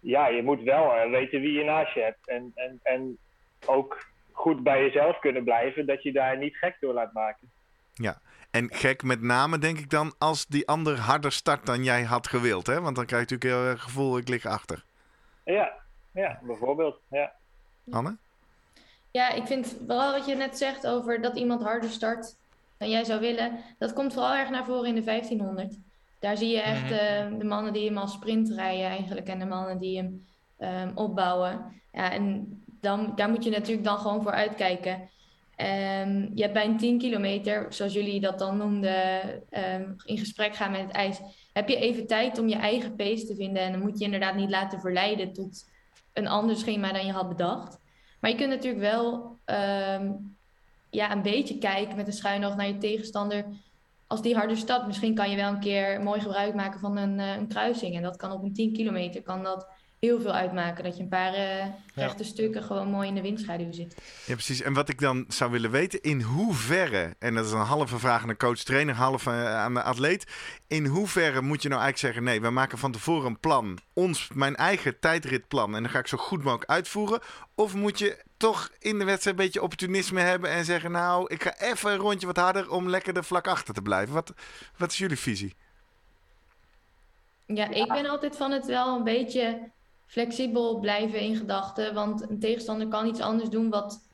ja, 0.00 0.26
je 0.28 0.42
moet 0.42 0.62
wel 0.62 1.08
weten 1.10 1.40
wie 1.40 1.52
je 1.58 1.64
naast 1.64 1.94
je 1.94 2.00
hebt. 2.00 2.28
En, 2.28 2.52
en, 2.54 2.80
en 2.82 3.18
ook 3.66 4.06
goed 4.32 4.62
bij 4.62 4.82
jezelf 4.82 5.18
kunnen 5.18 5.44
blijven, 5.44 5.86
dat 5.86 6.02
je 6.02 6.12
daar 6.12 6.38
niet 6.38 6.56
gek 6.56 6.76
door 6.80 6.92
laat 6.94 7.12
maken. 7.12 7.50
Ja, 7.94 8.20
en 8.56 8.68
gek 8.72 9.02
met 9.02 9.22
name 9.22 9.58
denk 9.58 9.78
ik 9.78 9.90
dan 9.90 10.14
als 10.18 10.46
die 10.46 10.68
ander 10.68 10.98
harder 10.98 11.32
start 11.32 11.66
dan 11.66 11.84
jij 11.84 12.02
had 12.02 12.26
gewild. 12.26 12.66
Hè? 12.66 12.80
Want 12.80 12.96
dan 12.96 13.06
krijg 13.06 13.28
je 13.28 13.34
natuurlijk 13.34 13.60
heel 13.60 13.70
erg 13.70 13.80
het 13.80 13.90
gevoel, 13.90 14.18
ik 14.18 14.28
lig 14.28 14.46
achter. 14.46 14.84
Ja, 15.44 15.72
ja 16.12 16.38
bijvoorbeeld. 16.42 17.00
Ja. 17.10 17.32
Anne? 17.90 18.16
Ja, 19.10 19.30
ik 19.30 19.46
vind 19.46 19.76
vooral 19.86 20.12
wat 20.12 20.26
je 20.26 20.34
net 20.34 20.58
zegt 20.58 20.86
over 20.86 21.20
dat 21.20 21.36
iemand 21.36 21.62
harder 21.62 21.90
start 21.90 22.36
dan 22.78 22.90
jij 22.90 23.04
zou 23.04 23.20
willen. 23.20 23.60
Dat 23.78 23.92
komt 23.92 24.12
vooral 24.12 24.34
erg 24.34 24.50
naar 24.50 24.64
voren 24.64 24.88
in 24.88 24.94
de 24.94 25.02
1500. 25.04 25.78
Daar 26.18 26.36
zie 26.36 26.48
je 26.48 26.60
echt 26.60 26.82
Mhm. 26.82 26.92
eh, 26.92 27.38
de 27.38 27.44
mannen 27.44 27.72
die 27.72 27.86
hem 27.86 27.98
als 27.98 28.12
sprint 28.12 28.48
rijden 28.50 28.86
eigenlijk 28.86 29.26
en 29.28 29.38
de 29.38 29.46
mannen 29.46 29.78
die 29.78 29.96
hem 29.96 30.26
ehm, 30.58 30.90
opbouwen. 30.94 31.80
Ja, 31.92 32.10
en 32.10 32.46
dan, 32.80 33.12
daar 33.14 33.28
moet 33.28 33.44
je 33.44 33.50
natuurlijk 33.50 33.84
dan 33.84 33.98
gewoon 33.98 34.22
voor 34.22 34.32
uitkijken. 34.32 35.08
Ehm, 35.56 36.28
je 36.34 36.42
hebt 36.42 36.52
bij 36.52 36.64
een 36.64 36.76
10 36.76 36.98
kilometer, 36.98 37.66
zoals 37.68 37.92
jullie 37.92 38.20
dat 38.20 38.38
dan 38.38 38.56
noemden, 38.56 39.22
ehm, 39.50 39.92
in 40.04 40.18
gesprek 40.18 40.56
gaan 40.56 40.70
met 40.70 40.80
het 40.80 40.90
ijs. 40.90 41.20
Heb 41.52 41.68
je 41.68 41.76
even 41.76 42.06
tijd 42.06 42.38
om 42.38 42.48
je 42.48 42.56
eigen 42.56 42.96
pace 42.96 43.26
te 43.26 43.34
vinden. 43.34 43.62
En 43.62 43.72
dan 43.72 43.80
moet 43.80 43.98
je 43.98 44.04
inderdaad 44.04 44.34
niet 44.34 44.50
laten 44.50 44.80
verleiden 44.80 45.32
tot 45.32 45.70
een 46.12 46.28
ander 46.28 46.56
schema 46.56 46.92
dan 46.92 47.06
je 47.06 47.12
had 47.12 47.28
bedacht. 47.28 47.78
Maar 48.20 48.30
je 48.30 48.36
kunt 48.36 48.50
natuurlijk 48.50 48.82
wel 48.82 49.38
ehm, 49.44 50.12
ja, 50.90 51.12
een 51.12 51.22
beetje 51.22 51.58
kijken 51.58 51.96
met 51.96 52.06
een 52.06 52.12
schuin 52.12 52.40
naar 52.40 52.66
je 52.66 52.78
tegenstander. 52.78 53.44
Als 54.06 54.22
die 54.22 54.34
harder 54.34 54.56
stapt, 54.56 54.86
misschien 54.86 55.14
kan 55.14 55.30
je 55.30 55.36
wel 55.36 55.52
een 55.52 55.60
keer 55.60 56.02
mooi 56.02 56.20
gebruik 56.20 56.54
maken 56.54 56.80
van 56.80 56.96
een, 56.96 57.20
eh, 57.20 57.36
een 57.36 57.48
kruising. 57.48 57.96
En 57.96 58.02
dat 58.02 58.16
kan 58.16 58.32
op 58.32 58.42
een 58.42 58.52
10 58.52 58.72
kilometer 58.72 59.22
kan 59.22 59.42
dat 59.42 59.66
heel 59.98 60.20
veel 60.20 60.32
uitmaken. 60.32 60.84
Dat 60.84 60.96
je 60.96 61.02
een 61.02 61.08
paar 61.08 61.34
eh, 61.34 61.66
rechte 61.94 62.24
stukken 62.24 62.62
gewoon 62.62 62.88
mooi 62.88 63.08
in 63.08 63.14
de 63.14 63.20
windschaduw 63.20 63.72
zit. 63.72 63.96
Ja, 64.26 64.32
precies. 64.34 64.62
En 64.62 64.72
wat 64.72 64.88
ik 64.88 65.00
dan 65.00 65.24
zou 65.28 65.50
willen 65.50 65.70
weten, 65.70 66.02
in 66.02 66.20
hoeverre, 66.20 67.14
en 67.18 67.34
dat 67.34 67.44
is 67.44 67.52
een 67.52 67.58
halve 67.58 67.98
vraag 67.98 68.22
aan 68.22 68.28
de 68.28 68.36
coach-trainer, 68.36 68.94
half 68.94 69.26
eh, 69.26 69.54
aan 69.54 69.74
de 69.74 69.82
atleet. 69.82 70.26
In 70.66 70.86
hoeverre 70.86 71.42
moet 71.42 71.62
je 71.62 71.68
nou 71.68 71.80
eigenlijk 71.80 72.14
zeggen, 72.14 72.32
nee, 72.32 72.40
we 72.40 72.50
maken 72.50 72.78
van 72.78 72.92
tevoren 72.92 73.26
een 73.26 73.40
plan, 73.40 73.78
ons, 73.92 74.28
mijn 74.34 74.56
eigen 74.56 74.98
tijdritplan, 74.98 75.76
en 75.76 75.82
dan 75.82 75.90
ga 75.90 75.98
ik 75.98 76.06
zo 76.06 76.18
goed 76.18 76.42
mogelijk 76.42 76.70
uitvoeren. 76.70 77.20
Of 77.54 77.74
moet 77.74 77.98
je 77.98 78.24
toch 78.36 78.70
in 78.78 78.98
de 78.98 79.04
wedstrijd 79.04 79.38
een 79.38 79.44
beetje 79.44 79.62
opportunisme 79.62 80.20
hebben 80.20 80.50
en 80.50 80.64
zeggen, 80.64 80.90
nou, 80.90 81.32
ik 81.32 81.42
ga 81.42 81.58
even 81.58 81.90
een 81.90 81.98
rondje 81.98 82.26
wat 82.26 82.36
harder 82.36 82.70
om 82.70 82.88
lekker 82.88 83.16
er 83.16 83.24
vlak 83.24 83.46
achter 83.46 83.74
te 83.74 83.82
blijven. 83.82 84.14
Wat, 84.14 84.32
wat 84.76 84.90
is 84.90 84.98
jullie 84.98 85.18
visie? 85.18 85.54
Ja, 87.46 87.68
ik 87.70 87.88
ben 87.88 88.06
altijd 88.06 88.36
van 88.36 88.50
het 88.50 88.66
wel 88.66 88.96
een 88.96 89.04
beetje 89.04 89.70
flexibel 90.06 90.78
blijven 90.78 91.20
in 91.20 91.36
gedachten. 91.36 91.94
Want 91.94 92.30
een 92.30 92.40
tegenstander 92.40 92.88
kan 92.88 93.06
iets 93.06 93.20
anders 93.20 93.48
doen 93.48 93.70
wat 93.70 94.08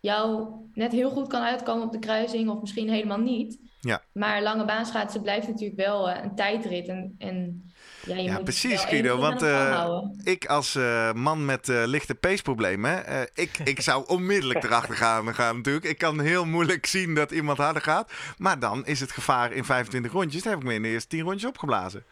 jou 0.00 0.48
net 0.74 0.92
heel 0.92 1.10
goed 1.10 1.28
kan 1.28 1.42
uitkomen 1.42 1.86
op 1.86 1.92
de 1.92 1.98
kruising 1.98 2.48
of 2.50 2.60
misschien 2.60 2.90
helemaal 2.90 3.20
niet. 3.20 3.58
Ja. 3.80 4.02
Maar 4.12 4.42
lange 4.42 4.64
baanschaatsen 4.64 5.22
blijft 5.22 5.48
natuurlijk 5.48 5.80
wel 5.80 6.10
eh, 6.10 6.22
een 6.24 6.34
tijdrit. 6.34 6.88
En, 6.88 7.14
en 7.18 7.70
ja, 8.06 8.16
je 8.16 8.22
Ja, 8.22 8.32
moet 8.32 8.44
precies, 8.44 8.84
Guido, 8.84 9.18
want, 9.18 9.42
eh. 9.42 9.98
Ik 10.22 10.46
als 10.46 10.74
eh, 10.74 11.12
man 11.12 11.44
met 11.44 11.68
eh, 11.68 11.82
lichte 11.86 12.14
paceproblemen, 12.14 13.06
eh 13.06 13.20
ik, 13.34 13.58
ik 13.64 13.80
zou 13.80 14.06
onmiddellijk 14.06 14.64
erachter 14.64 14.94
gaan, 14.94 15.34
gaan 15.34 15.56
natuurlijk. 15.56 15.84
Ik 15.84 15.98
kan 15.98 16.20
heel 16.20 16.44
moeilijk 16.44 16.86
zien 16.86 17.14
dat 17.14 17.30
iemand 17.30 17.58
harder 17.58 17.82
gaat. 17.82 18.12
Maar 18.36 18.58
dan 18.58 18.86
is 18.86 19.00
het 19.00 19.12
gevaar 19.12 19.52
in 19.52 19.64
25 19.64 20.12
rondjes. 20.12 20.42
Daar 20.42 20.52
heb 20.52 20.62
ik 20.62 20.68
me 20.68 20.74
in 20.74 20.82
de 20.82 20.88
eerste 20.88 21.08
10 21.08 21.20
rondjes 21.20 21.48
opgeblazen. 21.48 22.04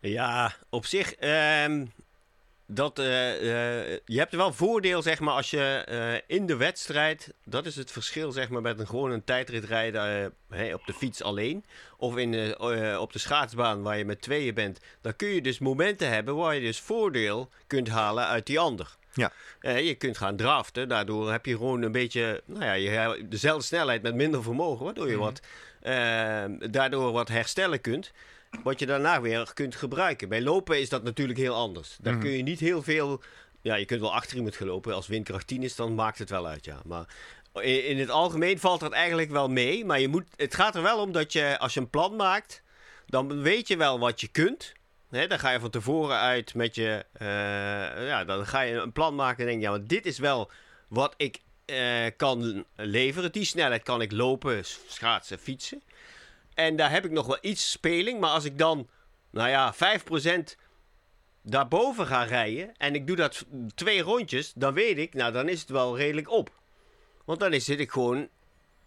Ja, 0.00 0.54
op 0.70 0.86
zich. 0.86 1.12
ehm, 1.14 1.84
dat, 2.66 2.98
eh, 2.98 3.32
eh, 3.92 3.98
je 4.04 4.18
hebt 4.18 4.34
wel 4.34 4.52
voordeel, 4.52 5.02
zeg 5.02 5.20
maar, 5.20 5.34
als 5.34 5.50
je 5.50 5.84
eh, 5.86 6.36
in 6.36 6.46
de 6.46 6.56
wedstrijd. 6.56 7.32
Dat 7.44 7.66
is 7.66 7.76
het 7.76 7.90
verschil, 7.90 8.32
zeg 8.32 8.48
maar, 8.48 8.62
met 8.62 8.78
een 8.78 8.86
gewoon 8.86 9.10
een 9.10 9.24
tijdrit 9.24 9.64
rijden 9.64 10.32
op 10.74 10.82
de 10.86 10.92
fiets 10.92 11.22
alleen. 11.22 11.64
Of 11.96 12.16
in, 12.16 12.34
eh, 12.34 13.00
op 13.00 13.12
de 13.12 13.18
schaatsbaan 13.18 13.82
waar 13.82 13.98
je 13.98 14.04
met 14.04 14.22
tweeën 14.22 14.54
bent. 14.54 14.80
Dan 15.00 15.16
kun 15.16 15.28
je 15.28 15.40
dus 15.42 15.58
momenten 15.58 16.08
hebben 16.10 16.36
waar 16.36 16.54
je 16.54 16.60
dus 16.60 16.80
voordeel 16.80 17.48
kunt 17.66 17.88
halen 17.88 18.26
uit 18.26 18.46
die 18.46 18.58
ander. 18.58 18.96
Ja. 19.14 19.32
Je 19.60 19.94
kunt 19.94 20.18
gaan 20.18 20.36
draften. 20.36 20.88
Daardoor 20.88 21.30
heb 21.32 21.46
je 21.46 21.52
gewoon 21.52 21.82
een 21.82 21.92
beetje. 21.92 22.42
Nou 22.44 22.64
ja, 22.64 22.72
je 22.72 23.26
dezelfde 23.28 23.64
snelheid 23.64 24.02
met 24.02 24.14
minder 24.14 24.42
vermogen. 24.42 24.84
Waardoor 24.84 25.10
je 25.10 25.16
wat. 25.16 25.40
eh, 25.80 26.44
daardoor 26.70 27.12
wat 27.12 27.28
herstellen 27.28 27.80
kunt. 27.80 28.12
Wat 28.62 28.78
je 28.78 28.86
daarna 28.86 29.20
weer 29.20 29.50
kunt 29.54 29.74
gebruiken. 29.76 30.28
Bij 30.28 30.42
lopen 30.42 30.80
is 30.80 30.88
dat 30.88 31.02
natuurlijk 31.02 31.38
heel 31.38 31.54
anders. 31.54 31.96
Daar 32.00 32.12
Mhm. 32.12 32.22
kun 32.22 32.30
je 32.30 32.42
niet 32.42 32.60
heel 32.60 32.82
veel. 32.82 33.22
Ja, 33.60 33.74
je 33.74 33.84
kunt 33.84 34.00
wel 34.00 34.14
achter 34.14 34.36
iemand 34.36 34.56
gelopen. 34.56 34.94
Als 34.94 35.06
windkracht 35.06 35.46
10 35.46 35.62
is, 35.62 35.76
dan 35.76 35.94
maakt 35.94 36.18
het 36.18 36.30
wel 36.30 36.46
uit. 36.46 36.64
Ja. 36.64 36.80
Maar 36.84 37.06
in, 37.54 37.84
in 37.86 37.98
het 37.98 38.10
algemeen 38.10 38.58
valt 38.58 38.80
dat 38.80 38.92
eigenlijk 38.92 39.30
wel 39.30 39.48
mee. 39.48 39.84
Maar 39.84 40.00
je 40.00 40.08
moet, 40.08 40.24
het 40.36 40.54
gaat 40.54 40.74
er 40.74 40.82
wel 40.82 40.98
om 41.00 41.12
dat 41.12 41.32
je, 41.32 41.58
als 41.58 41.74
je 41.74 41.80
een 41.80 41.90
plan 41.90 42.16
maakt, 42.16 42.62
dan 43.06 43.42
weet 43.42 43.68
je 43.68 43.76
wel 43.76 43.98
wat 43.98 44.20
je 44.20 44.28
kunt. 44.28 44.72
Dan 45.10 45.38
ga 45.38 45.50
je 45.50 45.60
van 45.60 45.70
tevoren 45.70 46.18
uit 46.18 46.54
met 46.54 46.74
je. 46.74 47.04
eh, 47.12 47.26
ja, 48.06 48.24
dan 48.24 48.46
ga 48.46 48.60
je 48.60 48.74
een 48.74 48.92
plan 48.92 49.14
maken 49.14 49.38
en 49.40 49.46
denk 49.46 49.58
je, 49.58 49.64
ja, 49.64 49.70
maar 49.70 49.86
dit 49.86 50.06
is 50.06 50.18
wel 50.18 50.50
wat 50.88 51.14
ik 51.16 51.38
eh, 51.64 52.04
kan 52.16 52.64
leveren. 52.76 53.32
Die 53.32 53.44
snelheid 53.44 53.82
kan 53.82 54.00
ik 54.00 54.12
lopen, 54.12 54.64
schaatsen, 54.86 55.38
fietsen. 55.38 55.82
En 56.56 56.76
daar 56.76 56.90
heb 56.90 57.04
ik 57.04 57.10
nog 57.10 57.26
wel 57.26 57.38
iets 57.40 57.70
speling. 57.70 58.20
Maar 58.20 58.30
als 58.30 58.44
ik 58.44 58.58
dan, 58.58 58.88
nou 59.30 59.48
ja, 59.48 59.74
5% 59.74 60.56
daarboven 61.42 62.06
ga 62.06 62.22
rijden. 62.22 62.74
En 62.76 62.94
ik 62.94 63.06
doe 63.06 63.16
dat 63.16 63.44
twee 63.74 64.00
rondjes. 64.02 64.52
Dan 64.52 64.74
weet 64.74 64.98
ik, 64.98 65.14
nou 65.14 65.32
dan 65.32 65.48
is 65.48 65.60
het 65.60 65.68
wel 65.68 65.96
redelijk 65.96 66.30
op. 66.30 66.50
Want 67.24 67.40
dan 67.40 67.60
zit 67.60 67.80
ik 67.80 67.90
gewoon 67.90 68.28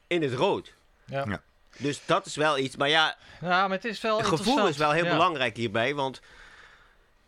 in 0.07 0.21
het 0.21 0.33
rood. 0.33 0.73
Ja. 1.05 1.25
Ja. 1.27 1.41
Dus 1.77 2.05
dat 2.05 2.25
is 2.25 2.35
wel 2.35 2.57
iets. 2.57 2.75
Maar 2.75 2.89
ja, 2.89 3.17
Ja, 3.41 3.67
maar 3.67 3.77
het 3.77 3.85
is 3.85 4.01
wel 4.01 4.17
het 4.17 4.27
gevoel 4.27 4.67
is 4.67 4.77
wel 4.77 4.91
heel 4.91 5.05
Ja. 5.05 5.11
belangrijk 5.11 5.57
hierbij. 5.57 5.95
Want 5.95 6.21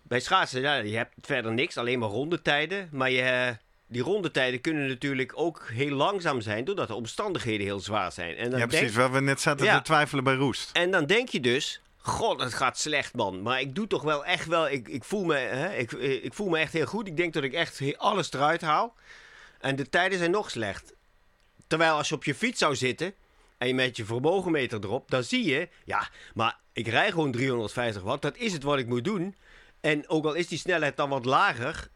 bij 0.02 0.20
schaatsen, 0.20 0.62
ja, 0.62 0.76
je 0.76 0.98
hebt 0.98 1.14
verder 1.22 1.52
niks. 1.52 1.78
Alleen 1.78 2.00
maar 2.00 2.10
rondetijden. 2.10 2.90
Maar 2.92 3.10
je, 3.12 3.58
die 3.92 4.02
rondetijden 4.02 4.62
kunnen 4.62 4.88
natuurlijk 4.88 5.32
ook 5.36 5.68
heel 5.74 5.96
langzaam 5.96 6.42
zijn. 6.42 6.66
Doordat 6.66 6.88
de 6.88 6.94
omstandigheden 6.96 7.66
heel 7.66 7.80
zwaar 7.80 8.12
zijn. 8.12 8.36
En 8.36 8.50
dan 8.50 8.60
Ja, 8.60 8.66
denk- 8.66 8.70
precies. 8.70 8.96
Waar 8.96 9.12
we 9.12 9.22
net 9.22 9.42
zaten 9.42 9.66
Ja. 9.66 9.78
te 9.78 9.84
twijfelen 9.84 10.24
bij 10.24 10.36
Roest. 10.36 10.70
en 10.74 10.92
dan 10.92 11.06
denk 11.06 11.30
je 11.30 11.40
dus, 11.40 11.82
god, 11.98 12.40
het 12.42 12.54
gaat 12.54 12.80
slecht, 12.80 13.16
man. 13.16 13.42
Maar 13.42 13.60
ik 13.62 13.76
doe 13.76 13.88
toch 13.88 14.02
wel 14.02 14.26
echt 14.26 14.48
wel, 14.48 14.70
ik, 14.70 14.88
ik, 14.88 15.04
voel, 15.04 15.24
me, 15.24 15.36
hè, 15.36 15.74
ik, 15.76 15.92
ik 16.24 16.34
voel 16.34 16.50
me 16.50 16.58
echt 16.60 16.74
heel 16.74 16.86
goed. 16.86 17.08
Ik 17.08 17.18
denk 17.18 17.34
dat 17.34 17.44
ik 17.44 17.54
echt 17.54 17.82
alles 17.98 18.34
eruit 18.34 18.62
haal. 18.62 18.96
En 19.60 19.76
de 19.76 19.90
tijden 19.90 20.18
zijn 20.18 20.32
nog 20.32 20.50
slecht. 20.50 20.94
Terwijl 21.68 21.94
als 21.96 22.10
je 22.10 22.16
op 22.16 22.24
je 22.24 22.36
fiets 22.36 22.60
zou 22.60 22.76
zitten 22.76 23.14
en 23.58 23.68
je 23.68 23.74
met 23.74 23.98
je 23.98 24.06
vermogenmeter 24.06 24.80
erop, 24.84 25.12
dan 25.12 25.24
zie 25.24 25.46
je, 25.46 25.70
ja, 25.86 26.10
maar 26.34 26.58
ik 26.74 26.88
rij 26.88 27.12
gewoon 27.12 27.32
350 27.32 28.02
watt. 28.04 28.22
Dat 28.22 28.38
is 28.38 28.54
het 28.54 28.64
wat 28.64 28.78
ik 28.78 28.88
moet 28.88 29.04
doen. 29.04 29.36
En 29.82 30.10
ook 30.10 30.26
al 30.26 30.34
is 30.34 30.48
die 30.48 30.58
snelheid 30.58 30.98
dan 30.98 31.10
wat 31.10 31.26
lager, 31.26 31.88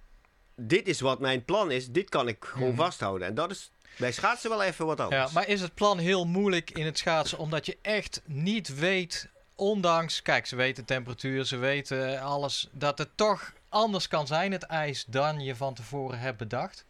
dit 0.56 0.88
is 0.88 1.00
wat 1.00 1.20
mijn 1.20 1.46
plan 1.46 1.72
is. 1.72 1.88
Dit 1.92 2.10
kan 2.10 2.28
ik 2.28 2.46
gewoon 2.46 2.68
Mhm. 2.68 2.78
vasthouden. 2.78 3.28
En 3.28 3.34
dat 3.36 3.52
is 3.52 3.72
bij 3.98 4.12
schaatsen 4.12 4.50
wel 4.50 4.64
even 4.64 4.86
wat 4.86 5.00
anders. 5.00 5.24
Ja, 5.28 5.30
maar 5.34 5.48
is 5.48 5.62
het 5.62 5.74
plan 5.74 5.98
heel 5.98 6.26
moeilijk 6.26 6.72
in 6.72 6.86
het 6.86 6.98
schaatsen 6.98 7.38
omdat 7.38 7.66
je 7.66 7.78
echt 7.82 8.22
niet 8.26 8.76
weet, 8.80 9.30
ondanks, 9.56 10.22
kijk, 10.22 10.46
ze 10.46 10.56
weten 10.56 10.86
temperatuur, 10.86 11.46
ze 11.46 11.58
weten 11.58 12.22
alles, 12.22 12.70
dat 12.72 12.98
het 12.98 13.10
toch 13.16 13.54
anders 13.70 14.08
kan 14.08 14.28
zijn, 14.28 14.52
het 14.52 14.64
ijs, 14.64 15.06
dan 15.08 15.40
je 15.40 15.56
van 15.56 15.74
tevoren 15.74 16.20
hebt 16.20 16.38
bedacht? 16.38 16.86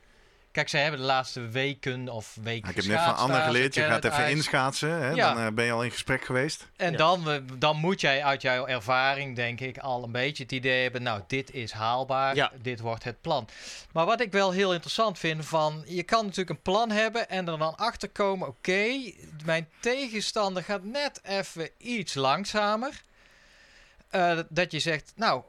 Kijk, 0.55 0.69
ze 0.69 0.77
hebben 0.77 0.99
de 0.99 1.05
laatste 1.05 1.47
weken 1.47 2.09
of 2.09 2.37
weken 2.41 2.69
ik 2.69 2.75
heb 2.75 2.85
net 2.85 2.99
van 2.99 3.15
Anne 3.15 3.41
geleerd, 3.41 3.73
je 3.73 3.81
gaat 3.81 4.05
even 4.05 4.29
inschaatsen. 4.29 4.89
Hè? 4.89 5.09
Ja. 5.09 5.33
Dan 5.33 5.45
eh, 5.45 5.51
ben 5.53 5.65
je 5.65 5.71
al 5.71 5.83
in 5.83 5.91
gesprek 5.91 6.25
geweest. 6.25 6.67
En 6.75 6.91
Ja. 6.91 6.97
dan, 6.97 7.31
eh, 7.31 7.37
dan 7.57 7.77
moet 7.77 8.01
jij 8.01 8.23
uit 8.23 8.41
jouw 8.41 8.67
ervaring, 8.67 9.35
denk 9.35 9.59
ik, 9.59 9.77
al 9.77 10.03
een 10.03 10.11
beetje 10.11 10.43
het 10.43 10.51
idee 10.51 10.81
hebben: 10.81 11.03
nou, 11.03 11.21
dit 11.27 11.53
is 11.53 11.71
haalbaar, 11.71 12.35
Ja. 12.35 12.51
dit 12.61 12.79
wordt 12.79 13.03
het 13.03 13.21
plan. 13.21 13.47
Maar 13.91 14.05
wat 14.05 14.21
ik 14.21 14.31
wel 14.31 14.51
heel 14.51 14.73
interessant 14.73 15.19
vind: 15.19 15.45
van 15.45 15.83
je 15.85 16.03
kan 16.03 16.23
natuurlijk 16.23 16.49
een 16.49 16.61
plan 16.61 16.91
hebben 16.91 17.29
en 17.29 17.47
er 17.47 17.57
dan 17.57 17.77
achter 17.77 18.09
komen: 18.09 18.47
oké, 18.47 19.11
mijn 19.45 19.69
tegenstander 19.79 20.63
gaat 20.63 20.83
net 20.83 21.19
even 21.23 21.69
iets 21.77 22.13
langzamer. 22.13 23.01
Eh, 24.09 24.39
dat 24.49 24.71
je 24.71 24.79
zegt: 24.79 25.13
nou, 25.15 25.43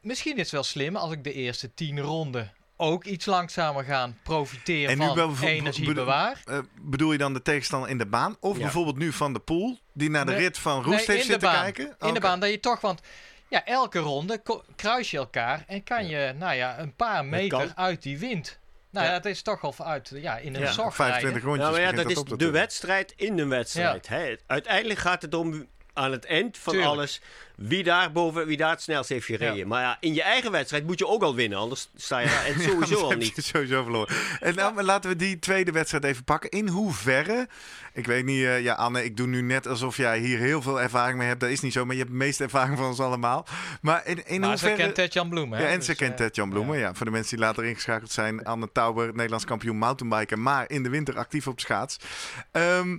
misschien 0.00 0.34
is 0.36 0.42
het 0.42 0.50
wel 0.50 0.62
slim 0.62 0.96
als 0.96 1.12
ik 1.12 1.24
de 1.24 1.32
eerste 1.32 1.74
tien 1.74 2.00
ronden 2.00 2.52
ook 2.80 3.04
iets 3.04 3.26
langzamer 3.26 3.84
gaan 3.84 4.18
profiteren 4.22 4.90
En 4.90 4.98
nu 4.98 5.34
van 5.34 5.48
energiebewaar. 5.48 6.40
Eh, 6.44 6.58
bedoel 6.80 7.12
je 7.12 7.18
dan 7.18 7.32
de 7.34 7.42
tegenstander 7.42 7.90
in 7.90 7.98
de 7.98 8.06
baan? 8.06 8.36
Of 8.40 8.56
Ja. 8.56 8.62
bijvoorbeeld 8.62 8.96
nu 8.98 9.12
van 9.12 9.32
de 9.32 9.38
pool, 9.38 9.78
die 9.92 10.10
naar 10.10 10.24
de 10.26 10.30
Nee, 10.32 10.40
rit 10.40 10.58
van 10.58 10.74
Roest 10.82 10.86
Nee, 10.86 10.96
heeft 10.96 11.10
in 11.10 11.16
de 11.16 11.22
zitten 11.22 11.48
baan. 11.50 11.62
kijken? 11.62 11.96
In 12.08 12.14
de 12.14 12.20
baan 12.20 12.40
dat 12.40 12.50
je 12.50 12.60
toch, 12.60 12.80
want 12.80 13.00
ja, 13.48 13.64
elke 13.64 13.98
ronde 13.98 14.42
kruis 14.76 15.10
je 15.10 15.16
elkaar 15.16 15.64
en 15.66 15.84
kan 15.84 16.08
je, 16.08 16.34
nou 16.38 16.54
ja, 16.54 16.78
een 16.78 16.94
paar 16.94 17.24
meter 17.24 17.72
uit 17.74 18.02
die 18.02 18.18
wind. 18.18 18.58
Nou 18.90 19.06
ja, 19.06 19.12
het 19.12 19.24
is 19.24 19.42
toch 19.42 19.62
al 19.62 19.74
uit, 19.78 20.10
ja, 20.14 20.36
in 20.36 20.54
een 20.54 20.60
Ja, 20.60 20.72
zog 20.72 20.94
25 20.94 21.22
rijden. 21.22 21.42
rondjes. 21.42 21.66
Ja, 21.66 21.72
maar 21.72 21.80
ja, 21.96 22.02
dat 22.02 22.10
is 22.10 22.38
de 22.38 22.50
wedstrijd 22.50 23.12
in 23.16 23.38
een 23.38 23.48
wedstrijd. 23.48 24.08
Hè? 24.08 24.34
Uiteindelijk 24.46 25.00
gaat 25.00 25.22
het 25.22 25.34
om 25.34 25.66
aan 25.98 26.12
het 26.12 26.24
eind 26.24 26.58
van 26.58 26.72
Tuurlijk. 26.72 26.92
alles 26.94 27.20
wie 27.56 27.82
daar 27.82 28.12
boven, 28.12 28.46
wie 28.46 28.56
daar 28.56 28.70
het 28.70 28.82
snelst 28.82 29.08
heeft 29.08 29.26
gereden. 29.26 29.56
Ja. 29.56 29.66
Maar 29.66 29.82
ja, 29.82 29.96
in 30.00 30.14
je 30.14 30.22
eigen 30.22 30.50
wedstrijd 30.50 30.86
moet 30.86 30.98
je 30.98 31.06
ook 31.06 31.22
al 31.22 31.34
winnen, 31.34 31.58
anders 31.58 31.88
sta 31.96 32.18
je 32.18 32.26
daar 32.26 32.44
en 32.54 32.60
sowieso 32.60 33.00
al 33.00 33.10
niet. 33.10 33.34
sowieso 33.44 33.82
verloren. 33.82 34.14
En 34.40 34.54
nou, 34.54 34.74
maar 34.74 34.84
laten 34.84 35.10
we 35.10 35.16
die 35.16 35.38
tweede 35.38 35.72
wedstrijd 35.72 36.04
even 36.04 36.24
pakken. 36.24 36.50
In 36.50 36.68
hoeverre, 36.68 37.48
ik 37.92 38.06
weet 38.06 38.24
niet, 38.24 38.44
eh, 38.44 38.62
ja 38.62 38.74
Anne, 38.74 39.04
ik 39.04 39.16
doe 39.16 39.26
nu 39.26 39.42
net 39.42 39.66
alsof 39.66 39.96
jij 39.96 40.18
hier 40.18 40.38
heel 40.38 40.62
veel 40.62 40.80
ervaring 40.80 41.18
mee 41.18 41.28
hebt. 41.28 41.40
Dat 41.40 41.50
is 41.50 41.60
niet 41.60 41.72
zo, 41.72 41.84
maar 41.84 41.94
je 41.94 42.00
hebt 42.00 42.12
de 42.12 42.18
meeste 42.18 42.42
ervaring 42.42 42.78
van 42.78 42.86
ons 42.86 43.00
allemaal. 43.00 43.46
Maar 43.80 44.06
in, 44.06 44.26
in 44.26 44.40
Maar 44.40 44.58
ze 44.58 44.64
hoeverre... 44.66 44.76
kent 44.82 44.94
Ted-Jan 44.94 45.28
Bloem, 45.28 45.52
hè? 45.52 45.62
Ja, 45.62 45.68
en 45.68 45.76
Dus, 45.76 45.86
ze 45.86 45.94
kent 45.94 46.10
eh, 46.10 46.16
Ted 46.16 46.36
Jan 46.36 46.48
Bloemen. 46.50 46.78
Ja. 46.78 46.94
voor 46.94 47.06
de 47.06 47.12
mensen 47.12 47.36
die 47.36 47.44
later 47.46 47.64
ingeschakeld 47.64 48.10
zijn. 48.12 48.44
Anne 48.44 48.72
Tauber, 48.72 49.06
Nederlands 49.14 49.44
kampioen 49.44 49.76
mountainbiken, 49.78 50.42
maar 50.42 50.70
in 50.70 50.82
de 50.82 50.88
winter 50.88 51.16
actief 51.18 51.46
op 51.46 51.60
schaats. 51.60 51.96
Ehm, 52.52 52.98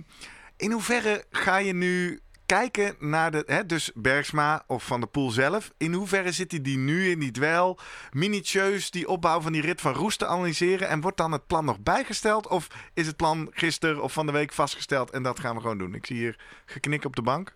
in 0.56 0.70
hoeverre 0.72 1.24
ga 1.30 1.56
je 1.58 1.72
nu 1.74 2.20
kijken 2.56 2.96
naar 2.98 3.30
de, 3.30 3.42
hè, 3.46 3.66
dus 3.66 3.90
Bergsma 3.94 4.62
of 4.66 4.84
Van 4.84 5.00
der 5.00 5.08
Poel 5.08 5.30
zelf. 5.30 5.72
In 5.76 5.92
hoeverre 5.92 6.32
zit 6.32 6.50
hij 6.50 6.60
die 6.60 6.78
nu 6.78 7.10
in 7.10 7.18
die 7.18 7.30
dweil 7.30 7.78
minutieus 8.12 8.90
die 8.90 9.08
opbouw 9.08 9.40
van 9.40 9.52
die 9.52 9.62
rit 9.62 9.80
van 9.80 9.92
Roest 9.92 10.18
te 10.18 10.26
analyseren? 10.26 10.88
En 10.88 11.00
wordt 11.00 11.16
dan 11.16 11.32
het 11.32 11.46
plan 11.46 11.64
nog 11.64 11.80
bijgesteld? 11.80 12.48
Of 12.48 12.90
is 12.94 13.06
het 13.06 13.16
plan 13.16 13.48
gisteren 13.50 14.02
of 14.02 14.12
van 14.12 14.26
de 14.26 14.32
week 14.32 14.52
vastgesteld 14.52 15.10
en 15.10 15.22
dat 15.22 15.40
gaan 15.40 15.54
we 15.54 15.60
gewoon 15.60 15.78
doen? 15.78 15.94
Ik 15.94 16.06
zie 16.06 16.16
hier 16.16 16.38
geknik 16.64 17.04
op 17.04 17.16
de 17.16 17.22
bank. 17.22 17.54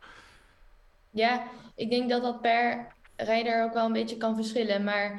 Ja, 1.11 1.43
ik 1.75 1.91
denk 1.91 2.11
dat 2.11 2.23
dat 2.23 2.41
per 2.41 2.87
rijder 3.17 3.65
ook 3.65 3.75
wel 3.75 3.87
een 3.87 3.93
beetje 3.93 4.17
kan 4.17 4.35
verschillen. 4.35 4.85
Maar 4.85 5.19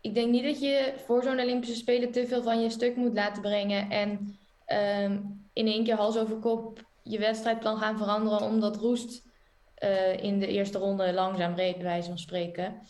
ik 0.00 0.14
denk 0.14 0.30
niet 0.30 0.44
dat 0.44 0.60
je 0.60 0.94
voor 1.06 1.22
zo'n 1.22 1.40
Olympische 1.40 1.76
Spelen 1.76 2.12
te 2.12 2.26
veel 2.26 2.42
van 2.42 2.60
je 2.60 2.70
stuk 2.70 2.96
moet 2.96 3.14
laten 3.14 3.42
brengen. 3.42 3.90
En 3.90 4.38
ehm, 4.64 5.18
in 5.52 5.66
één 5.66 5.84
keer 5.84 5.96
hals 5.96 6.18
over 6.18 6.36
kop 6.36 6.90
je 7.02 7.18
wedstrijdplan 7.18 7.78
gaan 7.78 7.98
veranderen. 7.98 8.40
Omdat 8.40 8.76
Roest 8.76 9.22
eh, 9.74 10.22
in 10.22 10.38
de 10.38 10.46
eerste 10.46 10.78
ronde 10.78 11.12
langzaam 11.12 11.54
reed, 11.54 11.74
bij 11.74 11.84
wijze 11.84 12.08
van 12.08 12.18
spreken. 12.18 12.80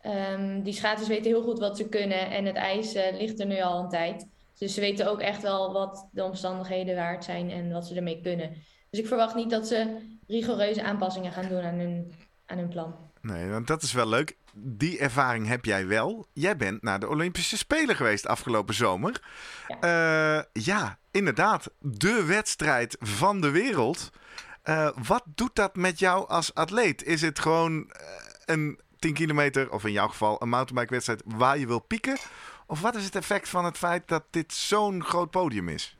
Ehm, 0.00 0.62
die 0.62 0.72
schaters 0.72 1.08
weten 1.08 1.30
heel 1.30 1.42
goed 1.42 1.58
wat 1.58 1.76
ze 1.76 1.88
kunnen. 1.88 2.30
En 2.30 2.44
het 2.44 2.56
ijs 2.56 2.94
eh, 2.94 3.18
ligt 3.18 3.40
er 3.40 3.46
nu 3.46 3.60
al 3.60 3.78
een 3.78 3.88
tijd. 3.88 4.28
Dus 4.58 4.74
ze 4.74 4.80
weten 4.80 5.10
ook 5.10 5.20
echt 5.20 5.42
wel 5.42 5.72
wat 5.72 6.08
de 6.12 6.24
omstandigheden 6.24 6.96
waard 6.96 7.24
zijn 7.24 7.50
en 7.50 7.72
wat 7.72 7.86
ze 7.86 7.94
ermee 7.94 8.20
kunnen. 8.22 8.54
Dus 8.90 9.00
ik 9.00 9.06
verwacht 9.06 9.34
niet 9.34 9.50
dat 9.50 9.66
ze 9.66 9.96
rigoureuze 10.26 10.82
aanpassingen 10.82 11.32
gaan 11.32 11.48
doen 11.48 11.62
aan 11.62 11.78
hun, 11.78 12.12
aan 12.46 12.58
hun 12.58 12.68
plan. 12.68 12.94
Nee, 13.22 13.48
want 13.48 13.66
dat 13.66 13.82
is 13.82 13.92
wel 13.92 14.08
leuk. 14.08 14.37
Die 14.52 14.98
ervaring 14.98 15.46
heb 15.46 15.64
jij 15.64 15.86
wel. 15.86 16.26
Jij 16.32 16.56
bent 16.56 16.82
naar 16.82 17.00
de 17.00 17.08
Olympische 17.08 17.56
Spelen 17.56 17.96
geweest 17.96 18.26
afgelopen 18.26 18.74
zomer. 18.74 19.20
Ja, 19.80 20.46
ja 20.52 20.98
inderdaad. 21.10 21.70
De 21.78 22.24
wedstrijd 22.24 22.96
van 23.00 23.40
de 23.40 23.50
wereld. 23.50 24.10
Uh, 24.64 24.88
wat 25.06 25.22
doet 25.26 25.54
dat 25.54 25.76
met 25.76 25.98
jou 25.98 26.28
als 26.28 26.54
atleet? 26.54 27.04
Is 27.04 27.22
het 27.22 27.38
gewoon 27.38 27.78
uh, 27.78 27.84
een 28.44 28.80
10 28.98 29.12
kilometer, 29.12 29.72
of 29.72 29.84
in 29.84 29.92
jouw 29.92 30.08
geval 30.08 30.42
een 30.42 30.48
mountainbike-wedstrijd 30.48 31.22
waar 31.24 31.58
je 31.58 31.66
wil 31.66 31.80
pieken? 31.80 32.16
Of 32.66 32.80
wat 32.80 32.94
is 32.94 33.04
het 33.04 33.14
effect 33.14 33.48
van 33.48 33.64
het 33.64 33.76
feit 33.76 34.08
dat 34.08 34.24
dit 34.30 34.52
zo'n 34.52 35.04
groot 35.04 35.30
podium 35.30 35.68
is? 35.68 35.96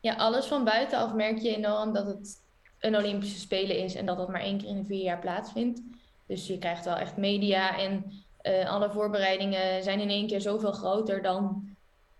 Ja, 0.00 0.14
alles 0.14 0.46
van 0.46 0.64
buitenaf 0.64 1.12
merk 1.12 1.38
je 1.38 1.56
enorm 1.56 1.92
dat 1.92 2.06
het 2.06 2.42
een 2.78 2.96
Olympische 2.96 3.38
Spelen 3.38 3.78
is 3.78 3.94
en 3.94 4.06
dat 4.06 4.16
dat 4.16 4.28
maar 4.28 4.40
één 4.40 4.58
keer 4.58 4.68
in 4.68 4.76
de 4.76 4.84
vier 4.84 5.02
jaar 5.02 5.18
plaatsvindt. 5.18 5.80
Dus 6.26 6.46
je 6.46 6.58
krijgt 6.58 6.84
wel 6.84 6.96
echt 6.96 7.16
media 7.16 7.78
en 7.78 8.04
uh, 8.42 8.70
alle 8.70 8.90
voorbereidingen 8.90 9.82
zijn 9.82 10.00
in 10.00 10.08
één 10.08 10.26
keer 10.26 10.40
zoveel 10.40 10.72
groter 10.72 11.22
dan 11.22 11.68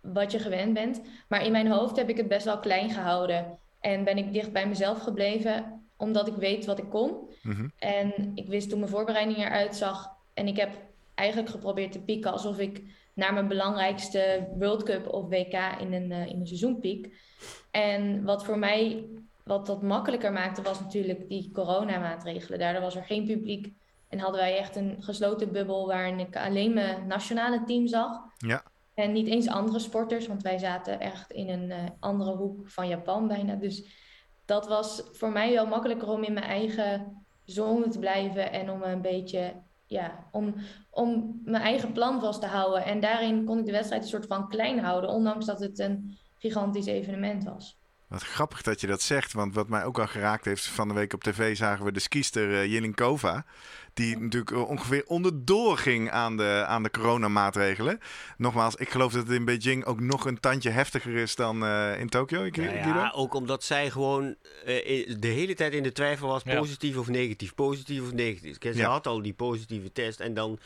wat 0.01 0.33
je 0.33 0.39
gewend 0.39 0.75
bent. 0.75 1.01
Maar 1.29 1.45
in 1.45 1.53
mijn 1.53 1.71
hoofd 1.71 1.97
heb 1.97 2.09
ik 2.09 2.17
het 2.17 2.29
best 2.29 2.45
wel 2.45 2.59
klein 2.59 2.91
gehouden 2.91 3.59
en 3.81 4.05
ben 4.05 4.19
ik 4.19 4.33
dicht 4.33 4.53
bij 4.53 4.69
mezelf 4.69 5.03
gebleven 5.03 5.81
omdat 5.97 6.27
ik 6.27 6.35
weet 6.35 6.65
wat 6.67 6.79
ik 6.79 6.91
kon. 6.91 7.31
Mhm. 7.43 7.69
En 7.79 8.33
ik 8.35 8.49
wist 8.49 8.71
hoe 8.71 8.79
mijn 8.79 8.91
voorbereiding 8.91 9.39
eruit 9.39 9.77
zag 9.77 10.11
en 10.35 10.47
ik 10.47 10.57
heb 10.57 10.71
eigenlijk 11.15 11.51
geprobeerd 11.51 11.93
te 11.93 12.03
pieken 12.03 12.33
alsof 12.33 12.59
ik 12.59 12.83
naar 13.15 13.33
mijn 13.33 13.49
belangrijkste 13.49 14.49
World 14.59 14.83
Cup 14.83 15.09
of 15.09 15.29
WK 15.29 15.59
in 15.81 15.93
een, 15.93 16.11
uh, 16.11 16.27
in 16.27 16.41
een 16.41 16.47
seizoen 16.47 16.79
piek. 16.81 17.15
En 17.71 18.25
wat 18.25 18.45
voor 18.45 18.59
mij 18.59 19.05
wat 19.47 19.67
dat 19.67 19.83
makkelijker 19.83 20.33
maakte, 20.33 20.63
was 20.63 20.81
natuurlijk 20.81 21.29
die 21.29 21.51
coronamaatregelen. 21.53 22.59
Daardoor 22.59 22.83
was 22.83 22.97
er 22.97 23.05
geen 23.05 23.25
publiek 23.25 23.73
en 24.09 24.19
hadden 24.19 24.41
wij 24.41 24.59
echt 24.59 24.77
een 24.77 24.97
gesloten 25.01 25.53
bubbel 25.53 25.87
waarin 25.87 26.19
ik 26.19 26.37
alleen 26.37 26.75
mijn 26.75 27.07
nationale 27.07 27.65
team 27.65 27.87
zag. 27.87 28.21
Ja. 28.37 28.63
En 28.95 29.13
niet 29.13 29.27
eens 29.27 29.49
andere 29.49 29.79
sporters, 29.79 30.27
want 30.27 30.43
wij 30.43 30.59
zaten 30.59 31.01
echt 31.01 31.33
in 31.33 31.49
een 31.49 31.71
uh, 31.71 31.77
andere 32.01 32.37
hoek 32.37 32.69
van 32.69 32.89
Japan 32.89 33.29
bijna. 33.29 33.55
Dus 33.55 34.05
dat 34.45 34.69
was 34.69 35.03
voor 35.13 35.33
mij 35.33 35.53
wel 35.53 35.67
makkelijker 35.67 36.09
om 36.09 36.23
in 36.23 36.33
mijn 36.33 36.47
eigen 36.47 37.25
zone 37.45 37.89
te 37.89 37.99
blijven 37.99 38.53
en 38.53 38.71
om 38.71 38.83
een 38.83 39.03
beetje, 39.03 39.63
ja, 39.87 40.29
om, 40.33 40.55
om 40.91 41.41
mijn 41.45 41.63
eigen 41.63 41.93
plan 41.93 42.21
vast 42.21 42.41
te 42.41 42.47
houden. 42.47 42.85
En 42.85 43.01
daarin 43.01 43.45
kon 43.45 43.59
ik 43.59 43.67
de 43.67 43.73
wedstrijd 43.73 44.03
een 44.03 44.09
soort 44.09 44.27
van 44.27 44.49
klein 44.49 44.79
houden, 44.79 45.11
ondanks 45.11 45.47
dat 45.47 45.61
het 45.61 45.79
een 45.79 46.19
gigantisch 46.39 46.87
evenement 46.87 47.45
was. 47.45 47.79
Wat 48.09 48.23
grappig 48.23 48.63
dat 48.63 48.81
je 48.81 48.87
dat 48.87 49.03
zegt, 49.03 49.33
want 49.33 49.55
wat 49.55 49.69
mij 49.69 49.85
ook 49.85 49.99
al 49.99 50.07
geraakt 50.07 50.45
heeft 50.45 50.67
van 50.67 50.89
de 50.89 50.95
week 50.95 51.13
op 51.13 51.23
tv 51.23 51.57
zagen 51.57 51.85
we 51.85 51.93
de 51.93 52.01
skiester 52.01 52.49
uh, 52.49 52.67
Jelinkova. 52.73 53.45
Die 53.95 54.19
natuurlijk 54.19 54.51
uh, 54.51 54.69
ongeveer 54.69 55.05
onderdoor 55.07 55.79
ging 55.79 56.11
aan 56.11 56.37
de, 56.37 56.65
aan 56.67 56.83
de 56.83 56.91
coronamaatregelen. 56.91 58.01
Nogmaals, 58.37 58.75
ik 58.75 58.91
geloof 58.91 59.13
dat 59.13 59.27
het 59.27 59.37
in 59.37 59.45
Beijing 59.45 59.85
ook 59.85 60.01
nog 60.01 60.25
een 60.25 60.41
tandje 60.41 60.71
heftiger 60.71 61.15
is 61.15 61.35
dan 61.35 61.65
uh, 61.65 62.01
in 62.01 62.09
Tokio. 62.09 62.45
Ik, 62.45 62.57
ja, 62.57 62.71
ja, 62.73 63.13
ook 63.15 63.35
omdat 63.35 63.65
zij 63.65 63.91
gewoon 63.91 64.25
uh, 64.25 64.35
de 65.19 65.29
hele 65.29 65.55
tijd 65.55 65.73
in 65.73 65.83
de 65.83 65.93
twijfel 65.93 66.29
was, 66.29 66.43
positief 66.43 66.95
ja. 66.95 67.01
of 67.01 67.09
negatief, 67.09 67.55
positief 67.55 68.03
of 68.03 68.13
negatief. 68.13 68.59
Kijk, 68.59 68.75
ze 68.75 68.81
ja. 68.81 68.91
had 68.91 69.07
al 69.07 69.23
die 69.23 69.35
positieve 69.35 69.93
test 69.93 70.21
en 70.21 70.35
dan 70.35 70.59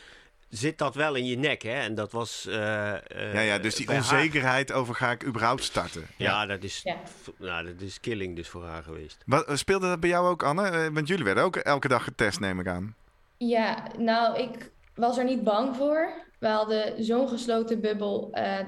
zit 0.51 0.79
dat 0.79 0.95
wel 0.95 1.15
in 1.15 1.27
je 1.27 1.37
nek, 1.37 1.63
hè? 1.63 1.81
En 1.81 1.95
dat 1.95 2.13
was. 2.13 2.47
Uh, 2.49 2.55
uh, 2.55 3.35
ja, 3.35 3.41
ja, 3.41 3.59
dus 3.59 3.75
die 3.75 3.89
onzekerheid 3.89 4.69
haar... 4.69 4.79
over 4.79 4.95
ga 4.95 5.11
ik 5.11 5.27
überhaupt 5.27 5.65
starten. 5.65 6.07
Ja, 6.17 6.31
ja. 6.41 6.47
dat 6.47 6.63
is. 6.63 6.81
Ja. 6.85 6.97
Nou, 7.37 7.65
dat 7.65 7.81
is 7.81 8.01
killing 8.01 8.37
dus 8.37 8.49
voor 8.49 8.65
haar 8.65 8.83
geweest. 8.83 9.23
Wat 9.27 9.59
speelde 9.59 9.89
dat 9.89 10.01
bij 10.01 10.09
jou 10.09 10.29
ook, 10.29 10.43
Anne? 10.43 10.93
Want 10.93 11.09
jullie 11.09 11.25
werden 11.25 11.45
ook 11.45 11.57
elke 11.57 11.89
dag 11.89 12.05
getest, 12.05 12.41
neem 12.41 12.61
ik 12.61 12.67
aan. 12.67 12.95
Ja, 13.37 13.87
nou, 13.99 14.39
ik 14.39 14.71
was 14.95 15.19
er 15.19 15.25
niet 15.25 15.45
bang 15.45 15.77
voor. 15.77 16.13
We 16.39 16.49
hadden 16.49 17.05
zo'n 17.05 17.29
gesloten 17.29 17.81
bubbel 17.81 18.31
uh, 18.33 18.59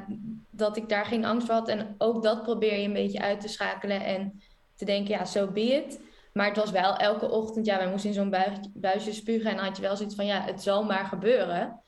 dat 0.51 0.77
ik 0.77 0.89
daar 0.89 1.05
geen 1.05 1.25
angst 1.25 1.47
voor 1.47 1.55
had. 1.55 1.69
En 1.69 1.95
ook 1.99 2.23
dat 2.23 2.43
probeer 2.43 2.79
je 2.79 2.87
een 2.87 2.93
beetje 2.93 3.21
uit 3.21 3.41
te 3.41 3.49
schakelen 3.49 4.05
en 4.05 4.43
te 4.77 4.85
denken, 4.85 5.15
ja, 5.15 5.25
zo 5.25 5.45
so 5.47 5.53
be 5.53 5.61
it. 5.61 6.01
Maar 6.33 6.47
het 6.47 6.57
was 6.57 6.71
wel 6.71 6.97
elke 6.97 7.31
ochtend, 7.31 7.67
ja, 7.67 7.77
wij 7.77 7.91
moesten 7.91 8.09
in 8.09 8.15
zo'n 8.15 8.31
bui 8.31 8.59
buisje 8.75 9.13
spugen. 9.13 9.51
En 9.51 9.57
dan 9.57 9.65
had 9.65 9.77
je 9.77 9.83
wel 9.83 9.97
zoiets 9.97 10.15
van, 10.15 10.27
ja, 10.27 10.41
het 10.41 10.63
zal 10.63 10.85
maar 10.85 11.05
gebeuren. 11.05 11.81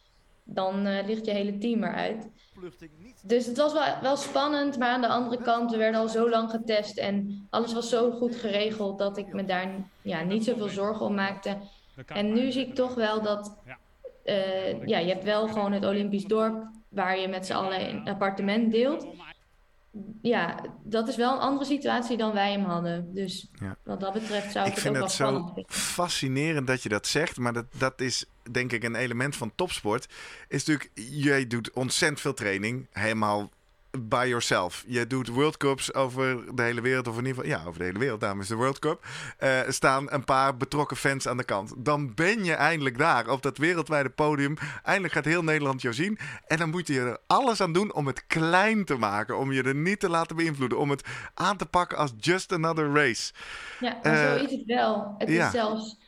dan 0.44 0.86
uh, 0.86 1.06
ligt 1.06 1.24
je 1.24 1.30
hele 1.30 1.58
team 1.58 1.84
eruit. 1.84 2.30
Dus 3.22 3.46
het 3.46 3.56
was 3.56 3.72
wel, 3.72 4.00
wel 4.02 4.16
spannend, 4.16 4.78
maar 4.78 4.88
aan 4.88 5.00
de 5.00 5.08
andere 5.08 5.42
kant, 5.42 5.70
we 5.70 5.76
werden 5.76 6.00
al 6.00 6.08
zo 6.08 6.28
lang 6.28 6.50
getest 6.50 6.98
en 6.98 7.46
alles 7.50 7.72
was 7.72 7.88
zo 7.88 8.10
goed 8.10 8.36
geregeld 8.36 8.98
dat 8.98 9.16
ik 9.16 9.32
me 9.32 9.44
daar 9.44 9.68
ja, 10.02 10.22
niet 10.22 10.44
zoveel 10.44 10.68
zorgen 10.68 11.06
om 11.06 11.14
maakte. 11.14 11.56
En 12.06 12.32
nu 12.32 12.52
zie 12.52 12.66
ik 12.66 12.74
toch 12.74 12.94
wel 12.94 13.22
dat, 13.22 13.58
uh, 14.24 14.86
ja, 14.86 14.98
je 14.98 15.12
hebt 15.12 15.24
wel 15.24 15.48
gewoon 15.48 15.72
het 15.72 15.84
Olympisch 15.84 16.24
dorp 16.24 16.70
waar 16.88 17.18
je 17.18 17.28
met 17.28 17.46
z'n 17.46 17.52
allen 17.52 17.88
een 17.88 18.08
appartement 18.08 18.72
deelt 18.72 19.06
ja, 20.22 20.60
dat 20.82 21.08
is 21.08 21.16
wel 21.16 21.32
een 21.32 21.40
andere 21.40 21.64
situatie 21.64 22.16
dan 22.16 22.32
wij 22.32 22.52
hem 22.52 22.64
hadden. 22.64 23.14
Dus 23.14 23.50
ja. 23.60 23.76
wat 23.84 24.00
dat 24.00 24.12
betreft 24.12 24.52
zou 24.52 24.66
ik, 24.66 24.76
ik 24.76 24.82
het 24.82 24.86
ook 24.86 24.92
wel 24.92 25.08
vind 25.08 25.56
het 25.56 25.66
zo 25.66 25.76
fascinerend 25.76 26.66
dat 26.66 26.82
je 26.82 26.88
dat 26.88 27.06
zegt. 27.06 27.38
Maar 27.38 27.52
dat, 27.52 27.66
dat 27.78 28.00
is 28.00 28.24
denk 28.50 28.72
ik 28.72 28.84
een 28.84 28.94
element 28.94 29.36
van 29.36 29.52
topsport. 29.54 30.08
Is 30.48 30.64
natuurlijk, 30.64 30.90
jij 31.10 31.46
doet 31.46 31.72
ontzettend 31.72 32.20
veel 32.20 32.34
training. 32.34 32.86
Helemaal 32.92 33.50
by 33.98 34.24
yourself. 34.28 34.84
Je 34.86 35.06
doet 35.06 35.28
World 35.28 35.56
Cups 35.56 35.94
over 35.94 36.56
de 36.56 36.62
hele 36.62 36.80
wereld, 36.80 37.08
of 37.08 37.18
in 37.18 37.26
ieder 37.26 37.44
geval, 37.44 37.58
ja, 37.58 37.66
over 37.66 37.78
de 37.78 37.84
hele 37.84 37.98
wereld, 37.98 38.20
daarom 38.20 38.40
is 38.40 38.48
de 38.48 38.54
World 38.54 38.78
Cup. 38.78 39.06
Uh, 39.40 39.60
staan 39.68 40.12
een 40.12 40.24
paar 40.24 40.56
betrokken 40.56 40.96
fans 40.96 41.28
aan 41.28 41.36
de 41.36 41.44
kant. 41.44 41.74
Dan 41.76 42.14
ben 42.14 42.44
je 42.44 42.52
eindelijk 42.52 42.98
daar, 42.98 43.30
op 43.30 43.42
dat 43.42 43.58
wereldwijde 43.58 44.10
podium. 44.10 44.56
Eindelijk 44.82 45.14
gaat 45.14 45.24
heel 45.24 45.44
Nederland 45.44 45.82
jou 45.82 45.94
zien. 45.94 46.18
En 46.46 46.58
dan 46.58 46.70
moet 46.70 46.86
je 46.86 47.00
er 47.00 47.18
alles 47.26 47.60
aan 47.60 47.72
doen 47.72 47.94
om 47.94 48.06
het 48.06 48.26
klein 48.26 48.84
te 48.84 48.96
maken, 48.96 49.38
om 49.38 49.52
je 49.52 49.62
er 49.62 49.74
niet 49.74 50.00
te 50.00 50.08
laten 50.08 50.36
beïnvloeden, 50.36 50.78
om 50.78 50.90
het 50.90 51.08
aan 51.34 51.56
te 51.56 51.66
pakken 51.66 51.98
als 51.98 52.12
just 52.18 52.52
another 52.52 52.92
race. 52.92 53.32
Ja, 53.80 53.98
maar 54.02 54.14
uh, 54.14 54.38
zo 54.38 54.44
is 54.44 54.50
het 54.50 54.64
wel. 54.64 55.14
Het 55.18 55.28
ja. 55.28 55.46
is 55.46 55.52
zelfs, 55.52 55.98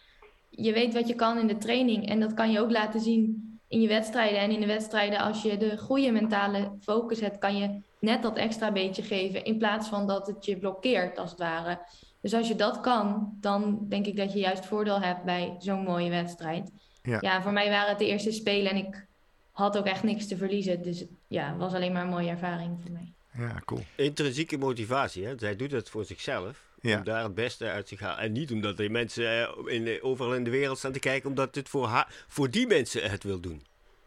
je 0.50 0.72
weet 0.72 0.94
wat 0.94 1.08
je 1.08 1.14
kan 1.14 1.38
in 1.38 1.46
de 1.46 1.58
training 1.58 2.08
en 2.08 2.20
dat 2.20 2.34
kan 2.34 2.50
je 2.50 2.60
ook 2.60 2.70
laten 2.70 3.00
zien 3.00 3.55
in 3.68 3.80
je 3.80 3.88
wedstrijden. 3.88 4.40
En 4.40 4.50
in 4.50 4.60
de 4.60 4.66
wedstrijden, 4.66 5.18
als 5.18 5.42
je 5.42 5.56
de 5.56 5.78
goede 5.78 6.10
mentale 6.10 6.72
focus 6.80 7.20
hebt, 7.20 7.38
kan 7.38 7.56
je 7.56 7.80
net 7.98 8.22
dat 8.22 8.36
extra 8.36 8.72
beetje 8.72 9.02
geven. 9.02 9.44
In 9.44 9.58
plaats 9.58 9.88
van 9.88 10.06
dat 10.06 10.26
het 10.26 10.44
je 10.44 10.58
blokkeert, 10.58 11.18
als 11.18 11.30
het 11.30 11.38
ware. 11.38 11.78
Dus 12.20 12.34
als 12.34 12.48
je 12.48 12.54
dat 12.54 12.80
kan, 12.80 13.36
dan 13.40 13.86
denk 13.88 14.06
ik 14.06 14.16
dat 14.16 14.32
je 14.32 14.38
juist 14.38 14.66
voordeel 14.66 15.00
hebt 15.00 15.24
bij 15.24 15.56
zo'n 15.58 15.82
mooie 15.82 16.10
wedstrijd. 16.10 16.70
Ja. 17.02 17.18
ja, 17.20 17.42
voor 17.42 17.52
mij 17.52 17.70
waren 17.70 17.88
het 17.88 17.98
de 17.98 18.06
eerste 18.06 18.32
spelen 18.32 18.70
en 18.70 18.76
ik 18.76 19.06
had 19.52 19.78
ook 19.78 19.86
echt 19.86 20.02
niks 20.02 20.26
te 20.26 20.36
verliezen. 20.36 20.82
Dus 20.82 21.04
ja, 21.26 21.48
het 21.48 21.58
was 21.58 21.74
alleen 21.74 21.92
maar 21.92 22.02
een 22.02 22.08
mooie 22.08 22.30
ervaring 22.30 22.78
voor 22.82 22.90
mij. 22.90 23.12
Ja, 23.38 23.60
cool. 23.64 23.80
Intrinsieke 23.94 24.58
motivatie, 24.58 25.26
hè? 25.26 25.38
zij 25.38 25.56
doet 25.56 25.70
het 25.70 25.88
voor 25.88 26.04
zichzelf. 26.04 26.65
Ja. 26.80 26.98
Om 26.98 27.04
daar 27.04 27.22
het 27.22 27.34
beste 27.34 27.64
uit 27.64 27.86
te 27.86 27.96
gaan. 27.96 28.18
En 28.18 28.32
niet 28.32 28.52
omdat 28.52 28.78
er 28.78 28.90
mensen 28.90 29.24
eh, 29.26 29.74
in, 29.74 30.02
overal 30.02 30.34
in 30.34 30.44
de 30.44 30.50
wereld 30.50 30.78
staan 30.78 30.92
te 30.92 30.98
kijken, 30.98 31.28
omdat 31.28 31.54
het 31.54 31.68
voor, 31.68 31.86
haar, 31.86 32.24
voor 32.28 32.50
die 32.50 32.66
mensen 32.66 33.10
het 33.10 33.22
wil 33.22 33.40
doen. 33.40 33.62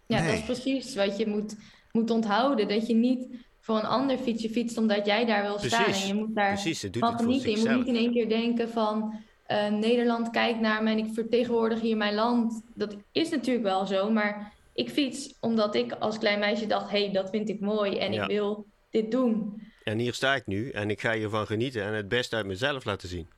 Ja, 0.05 0.26
dat 0.26 0.34
is 0.34 0.43
precies 0.43 0.95
wat 0.95 1.17
je 1.17 1.28
moet, 1.28 1.55
moet 1.91 2.09
onthouden. 2.09 2.67
Dat 2.67 2.88
je 2.88 2.93
niet 2.93 3.28
voor 3.59 3.78
een 3.78 3.86
ander 3.86 4.17
fietsje 4.17 4.49
fietst 4.49 4.78
omdat 4.78 5.05
jij 5.05 5.26
daar 5.26 5.41
wil 5.41 5.59
staan. 5.59 5.86
En 5.86 6.07
je 6.07 6.13
moet 6.13 6.36
daar 6.36 6.53
precies, 6.53 6.88
van 6.91 7.17
genieten. 7.17 7.51
Je 7.51 7.57
moet 7.57 7.76
niet 7.76 7.88
in 7.88 7.95
één 7.95 8.11
keer 8.11 8.30
denken 8.30 8.70
van 8.70 9.13
uh, 9.47 9.67
Nederland 9.67 10.30
kijkt 10.30 10.59
naar 10.59 10.84
me 10.84 10.91
en 10.91 10.97
ik 10.97 11.13
vertegenwoordig 11.13 11.82
hier 11.82 11.97
mijn 11.97 12.13
land. 12.13 12.61
Dat 12.76 12.95
is 13.11 13.30
natuurlijk 13.30 13.65
wel 13.65 13.86
zo, 13.86 14.11
maar 14.11 14.53
ik 14.74 14.89
fiets 14.89 15.38
omdat 15.39 15.76
ik 15.76 15.91
als 15.91 16.17
klein 16.17 16.39
meisje 16.39 16.67
dacht, 16.67 16.91
hé, 16.91 17.03
hey, 17.03 17.13
dat 17.13 17.30
vind 17.30 17.49
ik 17.49 17.59
mooi 17.59 17.97
en 17.97 18.13
ik 18.13 18.24
wil 18.24 18.65
dit 18.89 19.11
doen. 19.11 19.61
En 19.89 19.97
hier 19.97 20.13
sta 20.13 20.35
ik 20.35 20.47
nu 20.47 20.69
en 20.69 20.89
ik 20.89 21.01
ga 21.01 21.13
hiervan 21.13 21.45
genieten 21.45 21.83
en 21.83 21.93
het 21.93 22.07
beste 22.07 22.35
uit 22.35 22.45
mezelf 22.45 22.83
laten 22.83 23.09
zien. 23.09 23.29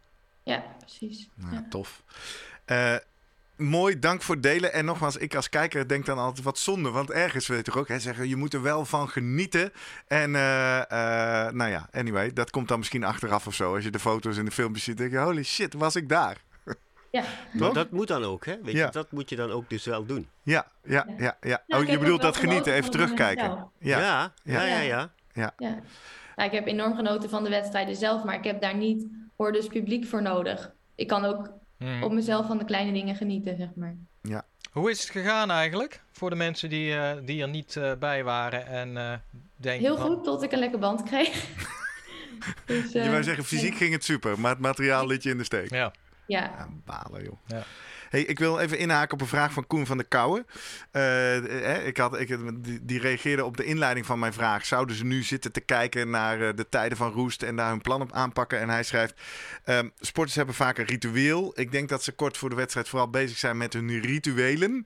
Ja, 0.43 0.64
precies. 0.80 1.30
Nou, 1.36 1.54
ja. 1.54 1.66
Tof. 1.70 2.04
Uh, 2.72 2.95
mooi, 3.56 3.99
dank 3.99 4.22
voor 4.22 4.36
het 4.36 4.43
delen. 4.43 4.74
En 4.74 4.86
nogmaals, 4.86 5.18
ik 5.18 5.36
als 5.36 5.49
kijker 5.49 5.88
denk 5.88 6.06
dan 6.06 6.18
altijd 6.18 6.45
wat 6.45 6.58
zonde. 6.58 6.89
Want 6.89 7.12
ergens 7.12 7.47
wil 7.47 7.58
je 7.58 7.64
toch 7.64 7.78
ook 7.78 7.88
hè, 7.88 7.99
zeggen, 7.99 8.30
je 8.30 8.36
moet 8.36 8.54
er 8.54 8.62
wel 8.62 8.86
van 8.86 9.10
genieten. 9.10 9.74
En 10.08 10.34
uh, 10.34 10.82
uh, 10.91 11.49
nou 11.49 11.70
ja, 11.70 11.89
anyway, 11.91 12.34
dat 12.34 12.49
komt 12.49 12.68
dan 12.68 12.78
misschien 12.78 13.04
achteraf 13.04 13.47
of 13.47 13.56
zo. 13.56 13.76
Als 13.76 13.84
je 13.84 13.91
de 13.91 13.99
foto's 13.99 14.38
en 14.38 14.45
de 14.45 14.52
filmpjes 14.52 14.84
ziet, 14.84 14.97
denk 14.97 15.12
je, 15.12 15.18
holy 15.18 15.43
shit, 15.43 15.74
was 15.74 15.95
ik 15.95 16.10
daar. 16.10 16.38
Ja. 17.12 17.24
Maar 17.60 17.74
dat 17.74 17.91
moet 17.91 18.08
dan 18.08 18.24
ook, 18.24 18.45
hè? 18.45 18.62
Weet 18.62 18.76
ja. 18.76 18.86
je, 18.86 18.91
dat 18.91 19.12
moet 19.12 19.30
je 19.30 19.36
dan 19.36 19.52
ook 19.52 19.70
dus 19.70 19.86
wel 19.86 20.06
doen. 20.06 20.30
Ja, 20.43 20.68
ja, 20.84 21.06
ja. 21.18 21.38
ja. 21.41 21.64
oh, 21.68 21.86
je 21.86 21.97
bedoelt 21.97 22.22
dat 22.22 22.38
genieten, 22.38 22.74
even 22.74 22.91
terugkijken. 22.91 23.70
Ja, 23.80 23.99
ja, 23.99 24.34
ja, 24.43 24.64
ja. 24.64 24.82
ja, 24.82 25.12
ja. 25.34 25.54
ja. 25.58 25.80
Nou, 26.36 26.50
ik 26.50 26.56
heb 26.56 26.68
enorm 26.68 26.96
genoten 26.96 27.30
van 27.30 27.44
de 27.44 27.50
wedstrijden 27.50 27.96
zelf, 27.96 28.24
maar 28.24 28.36
ik 28.36 28.44
heb 28.44 28.62
daar 28.62 28.76
niet 28.76 29.08
voor 29.38 29.52
dus 29.52 29.68
publiek 29.68 30.06
voor 30.06 30.22
nodig. 30.22 30.72
Ik 30.96 31.08
kan 31.08 31.26
ook 31.26 31.50
hmm. 31.78 32.04
op 32.04 32.12
mezelf 32.12 32.48
van 32.48 32.58
de 32.58 32.66
kleine 32.66 32.92
dingen 32.92 33.16
genieten, 33.16 33.58
zeg 33.58 33.70
maar. 33.76 33.96
Ja. 34.22 34.46
Hoe 34.72 34.90
is 34.90 35.02
het 35.02 35.10
gegaan 35.10 35.52
eigenlijk 35.52 36.02
voor 36.12 36.30
de 36.30 36.36
mensen 36.36 36.70
die, 36.70 36.94
uh, 36.94 37.12
die 37.26 37.42
er 37.42 37.50
niet 37.50 37.76
uh, 37.76 37.92
bij 38.00 38.24
waren 38.24 38.68
en 38.68 38.90
uh, 38.90 39.14
denken 39.56 39.86
Heel 39.86 39.98
goed, 39.98 40.24
tot 40.24 40.44
ik 40.44 40.52
een 40.52 40.60
lekker 40.60 40.80
band 40.80 41.04
kreeg. 41.04 41.30
dus, 42.66 42.92
je 42.92 43.10
wou 43.10 43.24
zeggen, 43.24 43.44
fysiek 43.44 43.76
ging 43.76 43.94
het 43.94 44.04
super, 44.04 44.40
maar 44.40 44.52
het 44.52 44.60
materiaal 44.60 45.08
liet 45.08 45.24
je 45.24 45.30
in 45.30 45.38
de 45.38 45.44
steek. 45.44 45.70
Ja. 45.70 45.92
Ja. 46.26 46.42
ja 46.42 46.68
balen, 46.86 47.24
joh. 47.24 47.38
Ja. 47.48 47.64
Hey, 48.10 48.22
ik 48.22 48.40
wil 48.40 48.60
even 48.60 48.78
inhaken 48.78 49.14
op 49.14 49.22
een 49.22 49.28
vraag 49.28 49.54
van 49.54 49.68
Koen 49.68 49.86
van 49.86 49.98
der 49.98 50.06
Kouwen. 50.06 50.46
Uh, 50.92 51.88
ik 51.88 51.98
had, 51.98 52.20
ik, 52.20 52.38
die, 52.64 52.86
die, 52.86 53.00
reageerde 53.00 53.46
op 53.46 53.58
de 53.58 53.64
inleiding 53.64 54.06
van 54.06 54.20
mijn 54.20 54.34
vraag. 54.34 54.66
Zouden 54.66 54.96
ze 54.96 55.06
nu 55.06 55.24
zitten 55.24 55.52
te 55.52 55.62
kijken 55.62 56.10
naar 56.10 56.40
uh, 56.40 56.50
de 56.56 56.70
tijden 56.70 56.98
van 56.98 57.12
roest 57.12 57.44
en 57.44 57.56
daar 57.56 57.70
hun 57.70 57.82
plan 57.82 58.02
op 58.02 58.12
aanpakken? 58.12 58.60
En 58.60 58.70
hij 58.70 58.84
schrijft: 58.84 59.22
um, 59.66 59.92
Sporters 60.00 60.36
hebben 60.36 60.56
vaak 60.56 60.78
een 60.78 60.86
ritueel. 60.86 61.52
Ik 61.56 61.72
denk 61.72 61.90
dat 61.90 62.04
ze 62.04 62.12
kort 62.12 62.38
voor 62.38 62.50
de 62.50 62.56
wedstrijd 62.56 62.90
vooral 62.90 63.10
bezig 63.10 63.38
zijn 63.38 63.58
met 63.58 63.74
hun 63.74 64.00
rituelen. 64.00 64.86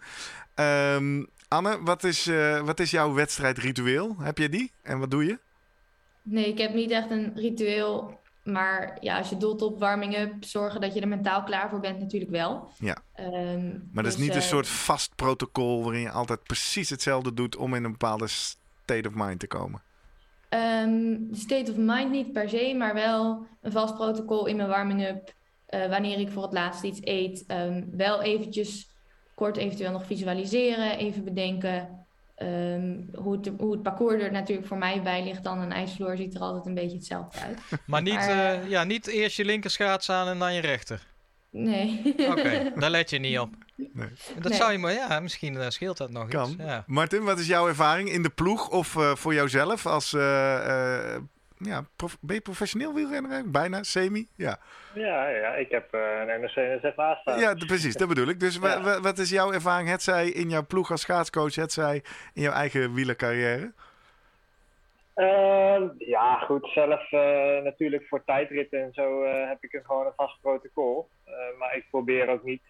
Um, 0.56 1.28
Anne, 1.48 1.84
wat 1.84 2.04
is, 2.04 2.28
uh, 2.28 2.62
wat 2.62 2.80
is 2.80 2.92
jouw 2.92 3.14
wedstrijdritueel? 3.14 4.16
Heb 4.20 4.38
je 4.38 4.50
die? 4.50 4.72
En 4.82 5.00
wat 5.00 5.12
doe 5.12 5.26
je? 5.26 5.40
Nee, 6.22 6.48
ik 6.48 6.58
heb 6.58 6.74
niet 6.74 6.92
echt 6.92 7.12
een 7.12 7.32
ritueel 7.36 8.20
maar 8.46 8.98
ja, 9.00 9.18
als 9.18 9.30
je 9.30 9.38
doelt 9.38 9.62
op 9.62 9.80
warming-up, 9.80 10.34
zorgen 10.40 10.82
dat 10.82 10.94
je 10.94 11.02
er 11.02 11.08
mentaal 11.08 11.44
klaar 11.44 11.70
voor 11.70 11.80
bent, 11.80 12.00
natuurlijk 12.00 12.32
wel. 12.32 12.70
Ja. 12.80 12.98
Um, 13.20 13.90
maar 13.92 14.04
dat 14.04 14.12
is 14.12 14.18
dus, 14.18 14.28
niet 14.28 14.36
een 14.36 14.42
uh, 14.42 14.48
soort 14.48 14.68
vast 14.68 15.16
protocol 15.16 15.84
waarin 15.84 16.02
je 16.02 16.10
altijd 16.10 16.44
precies 16.44 16.90
hetzelfde 16.90 17.34
doet 17.34 17.56
om 17.56 17.74
in 17.74 17.84
een 17.84 17.92
bepaalde 17.92 18.28
state 18.28 19.08
of 19.08 19.14
mind 19.14 19.40
te 19.40 19.48
komen. 19.48 19.82
Um, 20.50 21.28
state 21.32 21.72
of 21.72 21.78
mind 21.78 22.12
niet 22.12 22.34
per 22.34 22.50
se, 22.50 22.76
maar 22.78 22.94
wel 22.94 23.48
een 23.62 23.72
vast 23.72 23.96
protocol 23.96 24.46
in 24.46 24.56
mijn 24.56 24.70
warming-up. 24.70 25.34
Uh, 25.70 25.90
wanneer 25.90 26.20
ik 26.20 26.30
voor 26.30 26.44
het 26.44 26.54
laatst 26.54 26.84
iets 26.84 27.00
eet, 27.04 27.44
um, 27.48 27.88
wel 27.92 28.22
eventjes 28.22 28.90
kort 29.34 29.58
eventueel 29.58 29.92
nog 29.92 30.06
visualiseren, 30.06 30.98
even 30.98 31.24
bedenken 31.24 32.05
Um, 32.44 33.10
hoe, 33.14 33.38
het, 33.38 33.52
hoe 33.58 33.72
het 33.72 33.84
parcours 33.84 34.24
er 34.24 34.32
natuurlijk 34.32 34.68
voor 34.68 34.78
mij 34.78 35.02
bij 35.02 35.24
ligt 35.24 35.44
dan 35.44 35.60
een 35.60 35.72
ijsvloer 35.72 36.18
ziet 36.18 36.36
er 36.36 36.42
altijd 36.42 36.66
een 36.66 36.74
beetje 36.74 36.98
hetzelfde 36.98 37.40
uit. 37.40 37.60
Maar 37.86 38.02
niet, 38.02 38.14
maar, 38.14 38.64
uh, 38.64 38.70
ja, 38.70 38.84
niet 38.84 39.08
eerst 39.08 39.38
je 39.38 39.46
linker 39.46 39.70
schaats 39.70 40.10
aan 40.10 40.28
en 40.28 40.40
dan 40.40 40.54
je 40.54 40.62
rechter? 40.62 41.08
Nee. 41.52 42.02
Oké, 42.06 42.30
okay, 42.30 42.72
daar 42.80 42.90
let 42.90 43.10
je 43.10 43.20
niet 43.20 43.40
op. 43.40 43.50
Nee. 43.76 44.10
Dat 44.40 44.50
nee. 44.50 44.60
zou 44.60 44.72
je 44.72 44.78
maar, 44.78 44.94
ja, 44.94 45.20
misschien 45.20 45.54
uh, 45.54 45.70
scheelt 45.70 45.98
dat 45.98 46.12
nog 46.12 46.28
kan. 46.28 46.50
iets. 46.50 46.64
Ja. 46.64 46.84
Martin, 46.88 47.24
wat 47.24 47.40
is 47.40 47.48
jouw 47.48 47.68
ervaring 47.68 48.10
in 48.10 48.24
de 48.24 48.30
ploeg 48.30 48.70
of 48.70 48.96
uh, 48.96 49.16
voor 49.16 49.34
jouzelf 49.34 49.86
als 49.86 50.12
ja, 51.66 51.86
prof, 51.96 52.18
ben 52.22 52.36
je 52.36 52.42
professioneel 52.42 52.94
wielrenner? 52.94 53.52
Bijna, 53.52 53.84
semi? 53.84 54.28
Ja, 54.36 54.60
ja, 54.94 55.28
ja 55.28 55.54
ik 55.54 55.72
heb 55.72 55.94
uh, 55.96 56.02
een 56.20 56.42
NRC-NSF 56.42 56.94
staan. 57.22 57.40
Ja, 57.40 57.54
precies, 57.54 57.96
dat 57.96 58.08
bedoel 58.08 58.28
ik. 58.28 58.40
Dus 58.40 58.56
ja. 58.62 59.02
wat 59.02 59.18
is 59.18 59.30
jouw 59.30 59.52
ervaring, 59.52 59.90
het 59.90 60.02
zij 60.02 60.30
in 60.30 60.50
jouw 60.50 60.66
ploeg 60.66 60.92
als 60.92 61.02
schaatscoach, 61.02 61.56
het 61.56 61.72
zij 61.72 62.04
in 62.34 62.42
jouw 62.42 62.54
eigen 62.54 62.94
wielercarrière? 62.94 63.72
Uh, 65.16 65.82
ja, 65.98 66.40
goed. 66.40 66.68
Zelf 66.74 67.12
uh, 67.12 67.64
natuurlijk 67.64 68.06
voor 68.08 68.24
tijdritten 68.26 68.82
en 68.82 68.94
zo 68.94 69.24
uh, 69.24 69.48
heb 69.48 69.64
ik 69.64 69.74
er 69.74 69.84
gewoon 69.86 70.06
een 70.06 70.12
vast 70.16 70.42
protocol. 70.42 71.10
maar 71.60 71.76
ik 71.76 71.86
probeer 71.90 72.30
ook 72.30 72.44
niet 72.44 72.68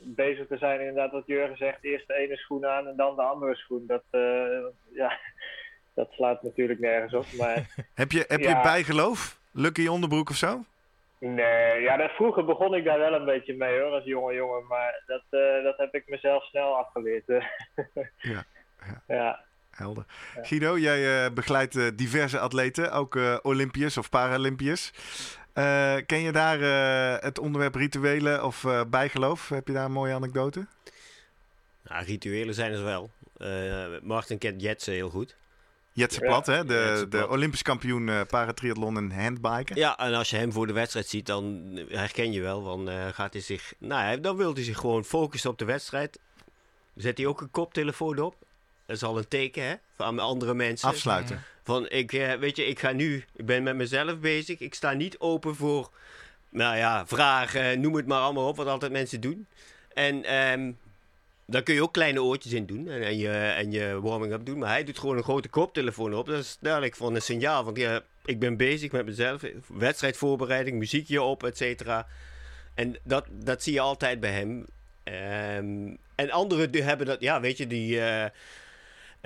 bezig 0.00 0.46
te 0.46 0.56
zijn, 0.56 0.80
inderdaad, 0.80 1.12
wat 1.12 1.26
Jurgen 1.26 1.56
zegt. 1.56 1.84
Eerst 1.84 2.06
de 2.06 2.14
ene 2.14 2.36
schoen 2.36 2.66
aan 2.66 2.86
en 2.86 2.96
dan 2.96 3.16
de 3.16 3.22
andere 3.22 3.54
schoen. 3.54 3.86
Dat, 3.86 4.02
ja, 4.94 5.18
dat 5.96 6.10
slaat 6.10 6.42
natuurlijk 6.42 6.80
nergens 6.80 7.14
op. 7.14 7.26
Maar, 7.38 7.66
heb 7.94 8.12
je, 8.12 8.24
heb 8.28 8.40
ja. 8.40 8.48
je 8.48 8.62
bijgeloof? 8.62 9.38
Lucky 9.50 9.86
onderbroek 9.86 10.30
of 10.30 10.36
zo? 10.36 10.64
Nee, 11.18 11.80
ja, 11.80 11.96
dat, 11.96 12.10
vroeger 12.10 12.44
begon 12.44 12.74
ik 12.74 12.84
daar 12.84 12.98
wel 12.98 13.12
een 13.12 13.24
beetje 13.24 13.54
mee 13.54 13.80
hoor, 13.80 13.90
als 13.90 14.04
jonge 14.04 14.34
jongen. 14.34 14.66
Maar 14.66 15.02
dat, 15.06 15.22
uh, 15.30 15.62
dat 15.62 15.76
heb 15.76 15.94
ik 15.94 16.08
mezelf 16.08 16.44
snel 16.44 16.76
afgeleerd. 16.76 17.24
ja, 17.26 17.42
ja. 18.18 18.44
ja. 19.16 19.44
Helder. 19.70 20.04
Ja. 20.34 20.44
Guido, 20.44 20.78
jij 20.78 21.24
uh, 21.24 21.32
begeleidt 21.32 21.74
uh, 21.74 21.86
diverse 21.94 22.38
atleten, 22.38 22.92
ook 22.92 23.18
Olympiërs 23.42 23.96
of 23.96 24.10
Paralympiërs. 24.10 24.92
ken 26.06 26.20
je 26.20 26.32
daar 26.32 26.58
het 27.22 27.38
onderwerp 27.38 27.74
rituelen 27.74 28.44
of 28.44 28.64
bijgeloof? 28.88 29.48
Heb 29.48 29.66
je 29.66 29.72
daar 29.72 29.84
een 29.84 29.92
mooie 29.92 30.14
anekdote? 30.14 30.66
Nou, 31.82 32.04
rituelen 32.04 32.54
zijn 32.54 32.72
er 32.72 32.84
wel. 32.84 33.10
Martin 34.02 34.38
kent 34.38 34.62
Jetsen 34.62 34.92
heel 34.92 35.10
goed. 35.10 35.36
Jetse 35.96 36.20
Plat, 36.20 36.46
hè? 36.46 36.64
De, 36.64 37.06
de 37.08 37.28
Olympisch 37.28 37.62
kampioen 37.62 38.08
uh, 38.08 38.20
paratriathlon 38.28 38.96
en 38.96 39.10
handbiken. 39.10 39.76
Ja, 39.76 39.98
en 39.98 40.14
als 40.14 40.30
je 40.30 40.36
hem 40.36 40.52
voor 40.52 40.66
de 40.66 40.72
wedstrijd 40.72 41.08
ziet, 41.08 41.26
dan 41.26 41.70
herken 41.88 42.32
je 42.32 42.40
wel. 42.40 42.64
Dan, 42.64 42.88
uh, 42.88 43.06
gaat 43.12 43.32
hij 43.32 43.42
zich, 43.42 43.74
nou, 43.78 44.20
dan 44.20 44.36
wil 44.36 44.54
hij 44.54 44.62
zich 44.62 44.78
gewoon 44.78 45.04
focussen 45.04 45.50
op 45.50 45.58
de 45.58 45.64
wedstrijd. 45.64 46.18
zet 46.94 47.18
hij 47.18 47.26
ook 47.26 47.40
een 47.40 47.50
koptelefoon 47.50 48.18
op. 48.18 48.36
Dat 48.86 48.96
is 48.96 49.02
al 49.02 49.18
een 49.18 49.28
teken, 49.28 49.62
hè? 49.62 49.74
Van 49.96 50.18
andere 50.18 50.54
mensen. 50.54 50.88
Afsluiten. 50.88 51.42
Van, 51.64 51.88
ik, 51.88 52.12
eh, 52.12 52.34
weet 52.34 52.56
je, 52.56 52.66
ik 52.66 52.78
ga 52.78 52.92
nu, 52.92 53.24
ik 53.36 53.46
ben 53.46 53.62
met 53.62 53.76
mezelf 53.76 54.18
bezig. 54.18 54.58
Ik 54.58 54.74
sta 54.74 54.92
niet 54.92 55.18
open 55.18 55.54
voor, 55.54 55.90
nou 56.48 56.76
ja, 56.76 57.06
vragen, 57.06 57.80
noem 57.80 57.94
het 57.94 58.06
maar 58.06 58.20
allemaal 58.20 58.48
op, 58.48 58.56
wat 58.56 58.66
altijd 58.66 58.92
mensen 58.92 59.20
doen. 59.20 59.46
En 59.94 60.24
ehm 60.24 60.72
daar 61.46 61.62
kun 61.62 61.74
je 61.74 61.82
ook 61.82 61.92
kleine 61.92 62.22
oortjes 62.22 62.52
in 62.52 62.66
doen 62.66 62.88
en, 62.88 63.02
en 63.02 63.16
je, 63.16 63.30
en 63.30 63.70
je 63.70 64.00
warming-up 64.00 64.46
doen. 64.46 64.58
Maar 64.58 64.70
hij 64.70 64.84
doet 64.84 64.98
gewoon 64.98 65.16
een 65.16 65.22
grote 65.22 65.48
koptelefoon 65.48 66.14
op. 66.14 66.26
Dat 66.26 66.38
is 66.38 66.56
duidelijk 66.60 66.96
van 66.96 67.14
een 67.14 67.22
signaal 67.22 67.64
van, 67.64 67.74
ja, 67.74 68.02
ik 68.24 68.38
ben 68.38 68.56
bezig 68.56 68.92
met 68.92 69.06
mezelf. 69.06 69.42
Wedstrijdvoorbereiding, 69.66 70.78
muziekje 70.78 71.22
op, 71.22 71.44
et 71.44 71.56
cetera. 71.56 72.06
En 72.74 72.96
dat, 73.02 73.26
dat 73.30 73.62
zie 73.62 73.72
je 73.72 73.80
altijd 73.80 74.20
bij 74.20 74.32
hem. 74.32 74.66
Ehm, 75.02 75.94
en 76.14 76.30
anderen 76.30 76.70
die 76.70 76.82
hebben 76.82 77.06
dat, 77.06 77.20
ja, 77.20 77.40
weet 77.40 77.56
je, 77.56 77.66
die... 77.66 78.00
eh, 78.00 78.30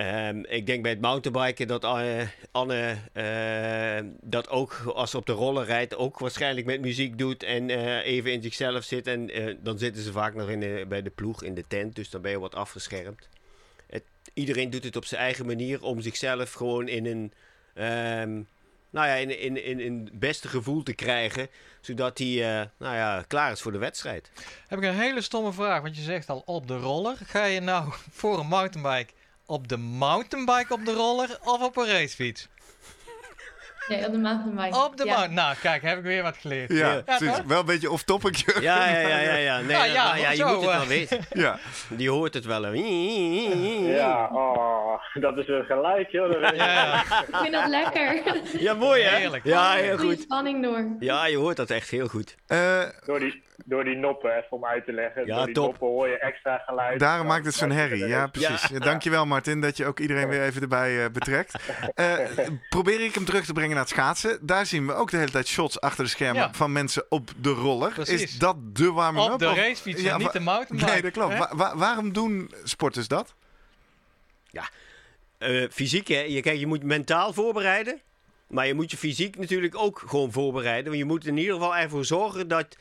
ehm, 0.01 0.43
ik 0.47 0.65
denk 0.65 0.81
bij 0.81 0.91
het 0.91 1.01
mountainbiken 1.01 1.67
dat 1.67 1.83
eh, 1.83 2.27
Anne 2.51 2.97
eh, 3.13 4.11
dat 4.21 4.49
ook 4.49 4.81
als 4.93 5.11
ze 5.11 5.17
op 5.17 5.25
de 5.25 5.31
roller 5.31 5.65
rijdt, 5.65 5.95
ook 5.95 6.19
waarschijnlijk 6.19 6.65
met 6.65 6.81
muziek 6.81 7.17
doet 7.17 7.43
en 7.43 7.69
eh, 7.69 8.05
even 8.05 8.31
in 8.31 8.41
zichzelf 8.41 8.83
zit. 8.83 9.07
En 9.07 9.29
dan 9.63 9.77
zitten 9.77 10.03
ze 10.03 10.11
vaak 10.11 10.33
nog 10.33 10.49
in 10.49 10.87
bij 10.87 11.01
de 11.01 11.09
ploeg 11.09 11.43
in 11.43 11.53
de 11.53 11.63
tent, 11.67 11.95
dus 11.95 12.09
dan 12.09 12.21
ben 12.21 12.31
je 12.31 12.39
wat 12.39 12.55
afgeschermd. 12.55 13.29
Het, 13.87 14.03
iedereen 14.33 14.69
doet 14.69 14.83
het 14.83 14.95
op 14.95 15.05
zijn 15.05 15.21
eigen 15.21 15.45
manier 15.45 15.83
om 15.83 16.01
zichzelf 16.01 16.53
gewoon 16.53 16.87
in 16.87 17.05
een, 17.05 17.33
ehm, 17.73 18.41
nou 18.89 19.07
ja, 19.07 19.13
in, 19.13 19.39
in, 19.39 19.63
in, 19.63 19.79
in 19.79 20.09
beste 20.13 20.47
gevoel 20.47 20.83
te 20.83 20.93
krijgen, 20.93 21.47
zodat 21.81 22.17
hij 22.17 22.69
nou 22.77 22.95
ja, 22.95 23.23
klaar 23.27 23.51
is 23.51 23.61
voor 23.61 23.71
de 23.71 23.77
wedstrijd. 23.77 24.31
Heb 24.67 24.79
ik 24.79 24.85
een 24.85 24.99
hele 24.99 25.21
stomme 25.21 25.53
vraag, 25.53 25.81
want 25.81 25.95
je 25.95 26.01
zegt 26.01 26.29
al 26.29 26.43
op 26.45 26.67
de 26.67 26.77
roller. 26.77 27.17
Ga 27.25 27.45
je 27.45 27.59
nou 27.59 27.93
voor 28.19 28.39
een 28.39 28.47
mountainbike 28.47 29.13
op 29.51 29.67
de 29.67 29.77
mountainbike 29.77 30.73
op 30.73 30.85
de 30.85 30.93
roller 30.93 31.39
of 31.43 31.61
op 31.61 31.77
een 31.77 31.87
racefiets? 31.87 32.47
Nee, 33.87 34.05
op 34.05 34.11
de 34.11 34.17
mountainbike. 34.17 34.83
Op 34.85 34.97
de 34.97 35.03
Ja. 35.05 35.09
mountain. 35.09 35.33
Nou, 35.35 35.55
kijk, 35.61 35.81
heb 35.81 35.97
ik 35.97 36.03
weer 36.03 36.23
wat 36.23 36.37
geleerd. 36.37 36.71
Ja, 36.73 36.77
Ja, 36.91 37.01
het 37.05 37.21
is 37.21 37.27
toch? 37.35 37.43
wel 37.45 37.59
een 37.59 37.65
beetje 37.65 37.91
off-topic. 37.91 38.35
Jurgen, 38.35 38.61
Ja, 38.63 38.89
ja, 38.89 38.99
ja, 38.99 39.19
ja. 39.19 39.35
ja. 39.35 39.59
Nee, 39.59 39.69
Ja, 39.69 39.83
dat- 39.83 39.93
ja, 39.93 40.03
nou 40.07 40.19
ja, 40.19 40.29
je 40.29 40.35
zo, 40.35 40.45
moet 40.47 40.65
het 40.65 40.77
wel 40.77 40.87
weten. 40.87 41.19
ja. 41.29 41.57
Die 41.89 42.09
hoort 42.09 42.33
het 42.33 42.45
wel. 42.45 42.73
Ja, 42.73 44.29
oh, 44.33 44.99
dat 45.13 45.37
is 45.37 45.47
een 45.47 45.63
geluid, 45.65 46.11
joh. 46.11 46.31
Ik. 46.31 46.55
Ja, 46.55 47.01
Ik 47.01 47.35
vind 47.35 47.51
dat 47.53 47.67
lekker. 47.67 48.21
Ja, 48.59 48.73
mooi 48.73 49.01
hè? 49.03 49.15
Heerlijk. 49.15 49.43
Ja, 49.43 49.71
heel 49.73 49.97
goed. 49.97 50.19
spanning 50.19 50.63
door. 50.63 50.85
Ja, 50.99 51.25
je 51.27 51.37
hoort 51.37 51.57
dat 51.57 51.69
echt 51.69 51.89
heel 51.89 52.07
goed. 52.07 52.35
Eh, 52.47 52.81
Door, 53.05 53.19
die, 53.19 53.43
door 53.65 53.83
die 53.83 53.95
noppen, 53.95 54.31
even 54.35 54.51
om 54.51 54.65
uit 54.65 54.85
te 54.85 54.91
leggen. 54.93 55.25
Ja, 55.25 55.35
door 55.35 55.45
die 55.45 55.53
top. 55.55 55.65
noppen 55.65 55.87
hoor 55.87 56.07
je 56.07 56.17
extra 56.19 56.57
geluid. 56.57 56.99
daarom 56.99 57.27
maakt 57.27 57.45
het 57.45 57.53
zo'n 57.53 57.71
herrie. 57.71 58.03
er 58.03 58.09
Ja, 58.09 58.27
precies. 58.27 58.67
Ja. 58.67 58.79
Dankjewel 58.79 59.25
Martin 59.25 59.61
dat 59.61 59.77
je 59.77 59.85
ook 59.85 59.99
iedereen 59.99 60.27
weer 60.27 60.41
even 60.43 60.61
erbij 60.61 61.03
eh, 61.03 61.09
betrekt. 61.11 61.55
Eh, 61.95 62.13
probeer 62.69 63.01
ik 63.01 63.15
hem 63.15 63.25
terug 63.25 63.45
te 63.45 63.53
brengen 63.53 63.70
naar 63.73 63.83
het 63.83 63.93
schaatsen. 63.93 64.37
Daar 64.41 64.65
zien 64.65 64.87
we 64.87 64.93
ook 64.93 65.11
de 65.11 65.17
hele 65.17 65.31
tijd 65.31 65.47
shots 65.47 65.79
achter 65.81 66.03
de 66.03 66.09
schermen 66.09 66.41
Ja. 66.41 66.53
van 66.53 66.71
mensen 66.71 67.05
op 67.09 67.29
de 67.37 67.49
roller. 67.49 67.91
Precies. 67.93 68.21
Is 68.21 68.37
dat 68.37 68.55
de 68.75 68.91
warming-up? 68.91 69.31
op 69.33 69.39
de 69.39 69.45
racefiets 69.53 70.01
Ja, 70.01 70.13
en 70.13 70.19
niet 70.19 70.31
de 70.33 70.39
mountainbike. 70.39 70.91
Nee, 70.91 71.01
dat 71.01 71.11
klopt. 71.11 71.33
hè? 71.33 71.39
Wa- 71.39 71.55
wa- 71.55 71.77
waarom 71.77 72.13
doen 72.13 72.51
sporters 72.63 73.07
dat? 73.07 73.33
Eh, 75.37 75.63
fysiek 75.71 76.07
hè. 76.07 76.19
Je, 76.19 76.41
kijk, 76.41 76.59
je 76.59 76.67
moet 76.67 76.83
mentaal 76.83 77.33
voorbereiden. 77.33 77.99
Maar 78.47 78.67
je 78.67 78.73
moet 78.73 78.91
je 78.91 78.97
fysiek 78.97 79.37
natuurlijk 79.37 79.75
ook 79.77 80.03
gewoon 80.07 80.31
voorbereiden. 80.31 80.85
Want 80.85 80.97
je 80.97 81.05
moet 81.05 81.25
in 81.25 81.37
ieder 81.37 81.53
geval 81.53 81.75
ervoor 81.75 82.05
zorgen 82.05 82.47
dat 82.47 82.77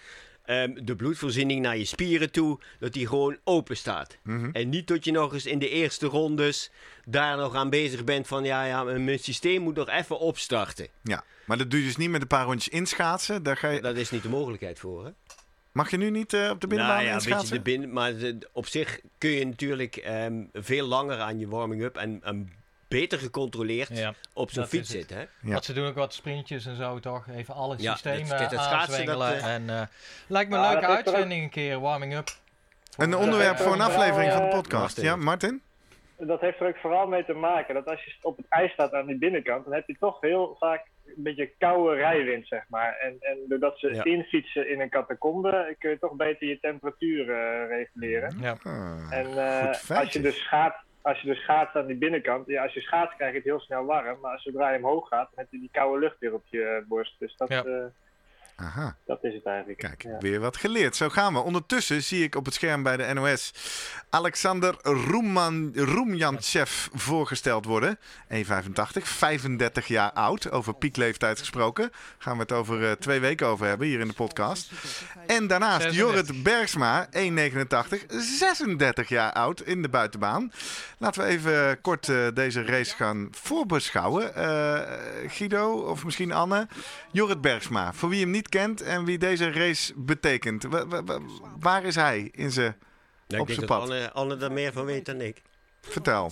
ehm, 0.51 0.85
de 0.85 0.97
bloedvoorziening 0.97 1.63
naar 1.63 1.77
je 1.77 1.85
spieren 1.85 2.31
toe, 2.31 2.59
dat 2.79 2.93
die 2.93 3.07
gewoon 3.07 3.37
open 3.45 3.77
staat. 3.77 4.17
Mhm. 4.23 4.51
En 4.53 4.69
niet 4.69 4.87
dat 4.87 5.05
je 5.05 5.11
nog 5.13 5.33
eens 5.33 5.47
in 5.47 5.59
de 5.59 5.69
eerste 5.69 6.07
rondes 6.07 6.71
daar 7.05 7.37
nog 7.37 7.55
aan 7.55 7.71
bezig 7.71 8.05
bent 8.05 8.27
van 8.27 8.45
ja, 8.45 8.65
ja, 8.65 8.83
mijn 8.83 9.19
systeem 9.19 9.63
moet 9.63 9.75
nog 9.77 9.89
even 9.89 10.19
opstarten. 10.19 10.87
Ja, 11.03 11.25
maar 11.45 11.59
dat 11.59 11.71
doe 11.71 11.81
je 11.81 11.87
dus 11.87 11.97
niet 11.97 12.11
met 12.11 12.21
een 12.21 12.27
paar 12.27 12.45
rondjes 12.45 12.69
inschaatsen. 12.73 13.43
Daar 13.43 13.57
ga 13.57 13.69
je... 13.69 13.81
Daar 13.81 13.97
is 13.97 14.11
niet 14.11 14.23
de 14.23 14.29
mogelijkheid 14.29 14.79
voor. 14.79 15.05
Hè? 15.05 15.11
Mag 15.73 15.91
je 15.91 15.97
nu 15.97 16.11
niet 16.11 16.33
eh, 16.33 16.51
op 16.51 16.61
de 16.61 16.67
binnenbaan 16.67 16.97
nou 16.97 17.07
ja, 17.09 17.13
een 17.13 17.17
beetje 17.17 17.29
inschaatsen? 17.31 17.57
de 17.57 17.63
binnen, 17.63 17.93
maar 17.93 18.17
de- 18.17 18.49
op 18.53 18.67
zich 18.67 19.01
kun 19.19 19.31
je 19.31 19.47
natuurlijk 19.47 19.97
ehm, 19.97 20.43
veel 20.53 20.87
langer 20.87 21.19
aan 21.19 21.39
je 21.39 21.49
warming-up 21.49 21.97
en, 21.97 22.21
en 22.23 22.53
beter 22.91 23.19
gecontroleerd 23.19 23.99
Ja. 23.99 24.15
op 24.35 24.51
zo'n 24.51 24.67
fiets 24.67 24.91
zitten. 24.91 25.17
Hè? 25.17 25.23
Ja. 25.23 25.29
Want 25.53 25.65
ze 25.65 25.73
doen 25.73 25.87
ook 25.87 25.95
wat 25.95 26.15
sprintjes 26.15 26.67
en 26.67 26.77
zo 26.77 26.99
toch. 26.99 27.27
Even 27.37 27.55
alle 27.55 27.75
Ja, 27.79 27.93
systemen 27.93 28.39
dit- 28.39 28.51
dit- 28.51 28.59
aanzwengelen. 28.59 29.31
dat, 29.31 29.39
eh, 29.43 29.55
En 29.55 29.71
eh, 29.71 29.83
lijkt 30.29 30.51
me 30.51 30.57
een 30.57 30.63
Ja, 30.63 30.71
leuke 30.71 30.87
uitzending 30.87 31.43
een 31.43 31.51
keer, 31.51 31.81
warming 31.81 32.17
up. 32.17 32.29
Een 32.97 33.15
onderwerp 33.15 33.57
voor 33.57 33.73
een 33.73 33.81
aflevering 33.81 34.33
van 34.33 34.43
de 34.43 34.49
podcast. 34.49 34.97
Martin. 34.97 35.05
Ja, 35.05 35.17
Martin? 35.17 35.63
Dat 36.17 36.41
heeft 36.41 36.61
er 36.61 36.67
ook 36.67 36.77
vooral 36.77 37.07
mee 37.07 37.25
te 37.25 37.33
maken 37.33 37.75
dat 37.75 37.87
als 37.87 38.05
je 38.05 38.13
op 38.23 38.37
het 38.37 38.47
ijs 38.49 38.73
staat 38.73 38.93
aan 38.93 39.07
die 39.07 39.19
binnenkant, 39.19 39.65
dan 39.65 39.75
heb 39.75 39.87
je 39.87 39.97
toch 40.01 40.21
heel 40.21 40.57
vaak 40.59 40.87
een 41.07 41.23
beetje 41.23 41.51
koude 41.59 41.97
rijwind, 41.97 42.47
zeg 42.47 42.63
maar. 42.69 42.97
En, 42.97 43.17
en 43.21 43.39
doordat 43.49 43.79
ze 43.79 43.95
Ja. 43.95 44.05
infietsen 44.05 44.71
in 44.71 44.81
een 44.81 44.89
catacombe, 44.91 45.75
kun 45.79 45.91
je 45.91 45.99
toch 45.99 46.13
beter 46.13 46.49
je 46.49 46.61
temperatuur 46.61 47.31
eh, 47.31 47.69
reguleren. 47.69 48.39
Ja. 48.41 48.57
Ah, 48.63 49.13
En 49.13 49.27
eh, 49.27 49.99
als 49.99 50.13
je 50.13 50.21
dus 50.21 50.47
gaat, 50.47 50.75
als 51.03 51.21
je 51.21 51.27
dus 51.27 51.43
schaatst 51.43 51.77
aan 51.77 51.87
die 51.87 51.97
binnenkant, 51.97 52.47
ja, 52.47 52.63
als 52.63 52.75
je 52.75 52.81
schaats 52.81 53.15
krijg 53.17 53.31
je 53.31 53.37
het 53.37 53.47
heel 53.47 53.61
snel 53.61 53.85
warm, 53.85 54.21
maar 54.21 54.41
zodra 54.41 54.71
je 54.71 54.79
omhoog 54.79 55.09
gaat, 55.09 55.31
heb 55.35 55.47
je 55.51 55.59
die 55.59 55.71
koude 55.73 55.99
lucht 55.99 56.19
weer 56.19 56.35
op 56.35 56.45
je 56.47 56.65
eh, 56.65 56.89
borst. 56.89 57.19
Dus 57.19 57.37
dat, 57.37 57.49
Ja. 57.49 57.93
Eh, 58.61 58.67
Aha. 58.67 58.97
dat 59.07 59.19
is 59.25 59.35
het 59.35 59.47
eigenlijk. 59.47 59.79
Kijk, 59.79 60.03
Ja. 60.03 60.19
weer 60.19 60.41
wat 60.41 60.57
geleerd. 60.57 60.97
Zo 60.97 61.09
gaan 61.09 61.33
we. 61.33 61.41
Ondertussen 61.41 62.03
zie 62.03 62.25
ik 62.25 62.35
op 62.35 62.45
het 62.45 62.55
scherm 62.55 62.83
bij 62.83 62.97
de 62.97 63.13
NOS 63.15 63.53
Alexander 64.11 64.75
Roeman, 64.83 65.71
Roemjantsev 65.75 66.89
voorgesteld 66.93 67.65
worden. 67.65 67.99
1,85, 68.29 69.09
35 69.09 69.87
jaar 69.87 70.13
oud. 70.13 70.51
Over 70.51 70.75
piekleeftijd 70.75 71.39
gesproken. 71.39 71.91
Gaan 72.19 72.35
we 72.37 72.43
het 72.43 72.53
over 72.53 72.85
eh, 72.85 72.93
twee 72.93 73.21
weken 73.21 73.47
over 73.47 73.67
hebben 73.67 73.87
hier 73.87 74.01
in 74.01 74.09
de 74.09 74.15
podcast. 74.15 74.71
En 75.27 75.47
daarnaast 75.47 75.83
36. 75.83 75.95
Jorrit 76.01 76.43
Bergsma, 76.43 77.09
1,89, 77.11 78.05
36 78.39 79.09
jaar 79.09 79.33
oud 79.33 79.61
in 79.61 79.83
de 79.83 79.89
buitenbaan. 79.89 80.53
Laten 80.99 81.23
we 81.23 81.29
even 81.29 81.81
kort 81.81 82.09
eh, 82.09 82.27
deze 82.35 82.65
race 82.65 82.97
gaan 82.97 83.29
voorbeschouwen. 83.31 84.35
Eh, 84.35 84.81
Guido 85.29 85.73
of 85.73 86.05
misschien 86.05 86.33
Anne. 86.33 86.69
Jorrit 87.13 87.41
Bergsma, 87.41 87.93
voor 87.93 88.09
wie 88.09 88.21
hem 88.21 88.31
niet 88.31 88.49
kent 88.51 88.83
en 88.83 89.05
wie 89.05 89.19
deze 89.19 89.51
race 89.51 89.93
betekent. 89.97 90.63
Wa- 90.63 90.87
wa- 90.87 91.05
wa- 91.05 91.21
waar 91.59 91.85
is 91.85 91.95
hij 91.95 92.29
in 92.33 92.51
zijn... 92.51 92.69
Op 92.71 92.77
ik 93.27 93.37
denk 93.37 93.49
zijn 93.49 93.59
dat 93.61 93.67
pad. 93.79 93.81
Anne, 93.83 94.13
Anne 94.13 94.37
er 94.37 94.53
meer 94.53 94.73
van 94.73 94.85
weet 94.85 95.07
dan 95.07 95.21
ik. 95.21 95.43
Vertel. 95.81 96.31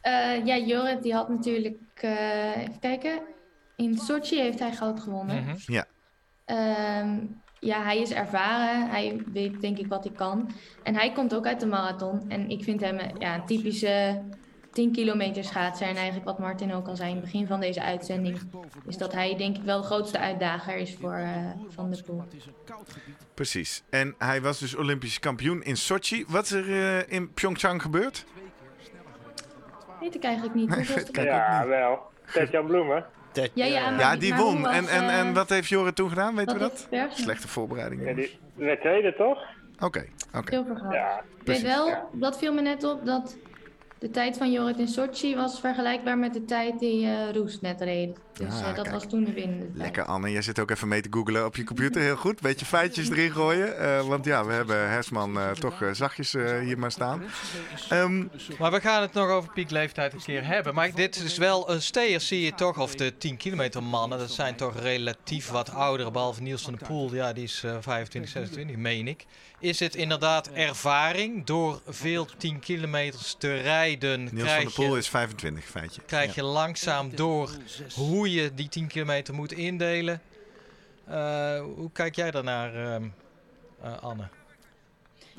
Eh, 0.00 0.46
ja, 0.46 0.56
Jorrit 0.56 1.02
die 1.02 1.14
had 1.14 1.28
natuurlijk, 1.28 1.78
eh, 1.94 2.56
even 2.56 2.78
kijken, 2.80 3.20
in 3.76 3.98
Sochi 3.98 4.40
heeft 4.40 4.58
hij 4.58 4.72
goud 4.72 5.00
gewonnen. 5.00 5.44
Mhm. 5.44 5.56
Ja. 5.66 5.86
Ehm, 6.44 7.18
ja, 7.60 7.82
hij 7.82 8.00
is 8.00 8.10
ervaren. 8.10 8.90
Hij 8.90 9.22
weet 9.32 9.60
denk 9.60 9.78
ik 9.78 9.86
wat 9.86 10.04
hij 10.04 10.12
kan. 10.12 10.50
En 10.82 10.94
hij 10.94 11.12
komt 11.12 11.34
ook 11.34 11.46
uit 11.46 11.60
de 11.60 11.66
marathon. 11.66 12.24
En 12.30 12.48
ik 12.50 12.64
vind 12.64 12.80
hem 12.80 12.98
ja, 13.18 13.34
een 13.34 13.46
typische 13.46 14.22
10 14.72 14.92
kilometer 14.92 15.44
schaatser. 15.44 15.86
En 15.88 15.96
eigenlijk 15.96 16.24
wat 16.26 16.38
Martin 16.38 16.72
ook 16.74 16.86
al 16.86 16.96
zei 16.96 17.08
in 17.08 17.14
het 17.16 17.24
begin 17.24 17.46
van 17.46 17.60
deze 17.60 17.82
uitzending. 17.82 18.38
Is 18.86 18.96
dat 18.96 19.12
hij 19.12 19.36
denk 19.36 19.56
ik 19.56 19.62
wel 19.62 19.80
de 19.80 19.86
grootste 19.86 20.18
uitdager 20.18 20.76
is 20.76 20.96
voor 21.00 21.12
eh, 21.14 21.36
Van 21.68 21.90
de 21.90 22.02
Poel. 22.02 22.24
Precies. 23.34 23.82
En 23.90 24.14
hij 24.18 24.40
was 24.42 24.58
dus 24.58 24.74
Olympisch 24.76 25.18
kampioen 25.18 25.62
in 25.62 25.76
Sochi. 25.76 26.24
Wat 26.28 26.44
is 26.44 26.50
er 26.50 26.68
eh, 26.68 27.12
in 27.12 27.32
Pyeongchang 27.32 27.82
gebeurd? 27.82 28.24
Weet 30.00 30.14
ik 30.14 30.24
eigenlijk 30.24 30.54
niet. 30.54 30.68
Nee, 30.68 30.86
weet 30.86 31.08
ik 31.08 31.16
Ja, 31.22 31.58
niet. 31.60 31.68
wel. 31.68 31.98
Ted-Jan 32.32 32.66
Bloemen. 32.66 33.04
Ja, 33.32 33.64
ja, 33.64 33.90
maar- 33.90 34.00
Ja, 34.00 34.16
die 34.16 34.34
won. 34.34 34.62
was, 34.62 34.74
En, 34.76 34.88
en, 34.88 35.08
en 35.08 35.26
eh, 35.26 35.32
wat 35.34 35.48
heeft 35.48 35.68
Jorrit 35.68 35.96
toen 35.96 36.08
gedaan? 36.08 36.36
Weten 36.36 36.54
we 36.58 36.60
dat? 36.60 36.88
Slechte 37.14 37.48
voorbereiding. 37.48 38.06
Ja, 38.08 38.14
die, 38.14 38.38
werd 38.54 38.80
tweede, 38.80 39.14
toch? 39.14 39.38
Oké, 39.80 40.06
oké. 40.34 40.64
Ja, 40.90 41.22
Ik 41.40 41.46
weet 41.46 41.62
wel, 41.62 42.08
dat 42.12 42.38
viel 42.38 42.52
me 42.54 42.60
net 42.60 42.84
op, 42.84 43.04
dat 43.04 43.36
de 44.00 44.10
tijd 44.10 44.36
van 44.36 44.50
Jorrit 44.50 44.78
in 44.78 44.88
Sochi 44.88 45.34
was 45.34 45.60
vergelijkbaar 45.60 46.18
met 46.18 46.32
de 46.32 46.44
tijd 46.44 46.78
die 46.78 47.32
Roes 47.32 47.60
net 47.60 47.80
reed. 47.80 48.18
Dus 48.48 48.60
eh, 48.60 48.64
dat 48.66 48.74
kijk. 48.74 48.90
was 48.90 49.06
toen 49.08 49.24
de 49.24 49.32
winnende 49.32 49.64
tijd. 49.64 49.76
Lekker 49.76 50.04
Anne, 50.04 50.30
jij 50.30 50.42
zit 50.42 50.58
ook 50.58 50.70
even 50.70 50.88
mee 50.88 51.00
te 51.00 51.08
googlen 51.10 51.44
op 51.46 51.56
je 51.56 51.64
computer. 51.64 52.00
Heel 52.02 52.16
goed. 52.16 52.40
Beetje 52.40 52.66
feitjes 52.66 53.10
erin 53.10 53.30
gooien. 53.32 53.78
Eh, 53.78 54.06
want 54.06 54.24
ja, 54.24 54.44
we 54.44 54.52
hebben 54.52 54.88
Hersman 54.90 55.38
eh, 55.38 55.50
toch 55.50 55.82
eh, 55.82 55.88
zachtjes 55.92 56.34
eh, 56.34 56.58
hier 56.58 56.78
maar 56.78 56.92
staan. 56.92 57.22
Ehm, 57.88 58.24
Maar 58.58 58.70
we 58.70 58.80
gaan 58.80 59.02
het 59.02 59.12
nog 59.12 59.28
over 59.28 59.52
piekleeftijd 59.52 60.12
een 60.12 60.22
keer 60.22 60.46
hebben. 60.46 60.74
Maar 60.74 60.94
dit 60.94 61.16
is 61.16 61.36
wel 61.38 61.70
een 61.70 61.82
steer, 61.82 62.20
zie 62.20 62.40
je 62.40 62.54
toch, 62.54 62.78
of 62.78 62.94
de 62.94 63.16
10 63.18 63.36
kilometer 63.36 63.82
mannen. 63.82 64.18
Dat 64.18 64.30
zijn 64.30 64.54
toch 64.56 64.80
relatief 64.80 65.48
wat 65.50 65.70
oudere, 65.70 66.10
behalve 66.10 66.42
Niels 66.42 66.62
van 66.62 66.74
der 66.78 66.86
Poel. 66.88 67.14
Ja, 67.14 67.32
die 67.32 67.44
is 67.44 67.62
eh, 67.64 67.76
25, 67.80 68.30
26, 68.30 68.76
meen 68.76 69.08
ik. 69.08 69.26
Is 69.60 69.80
het 69.80 69.94
inderdaad 69.94 70.50
ervaring 70.50 71.44
door 71.46 71.80
veel 71.88 72.26
10 72.38 72.58
kilometers 72.58 73.34
te 73.38 73.54
rijden? 73.60 74.28
Niels 74.32 74.50
van 74.50 74.60
der 74.64 74.72
Poel 74.72 74.96
is 74.96 75.08
25, 75.08 75.64
feitje. 75.64 76.00
krijg 76.06 76.34
je 76.34 76.42
langzaam 76.42 77.14
door 77.16 77.50
hoe 77.94 78.29
je 78.30 78.54
die 78.54 78.68
10 78.68 78.86
kilometer 78.86 79.34
moet 79.34 79.52
indelen. 79.52 80.20
Eh, 81.04 81.60
hoe 81.76 81.90
kijk 81.92 82.16
jij 82.16 82.30
daarnaar, 82.30 82.74
ehm, 82.74 83.04
eh, 83.82 84.02
Anne? 84.02 84.28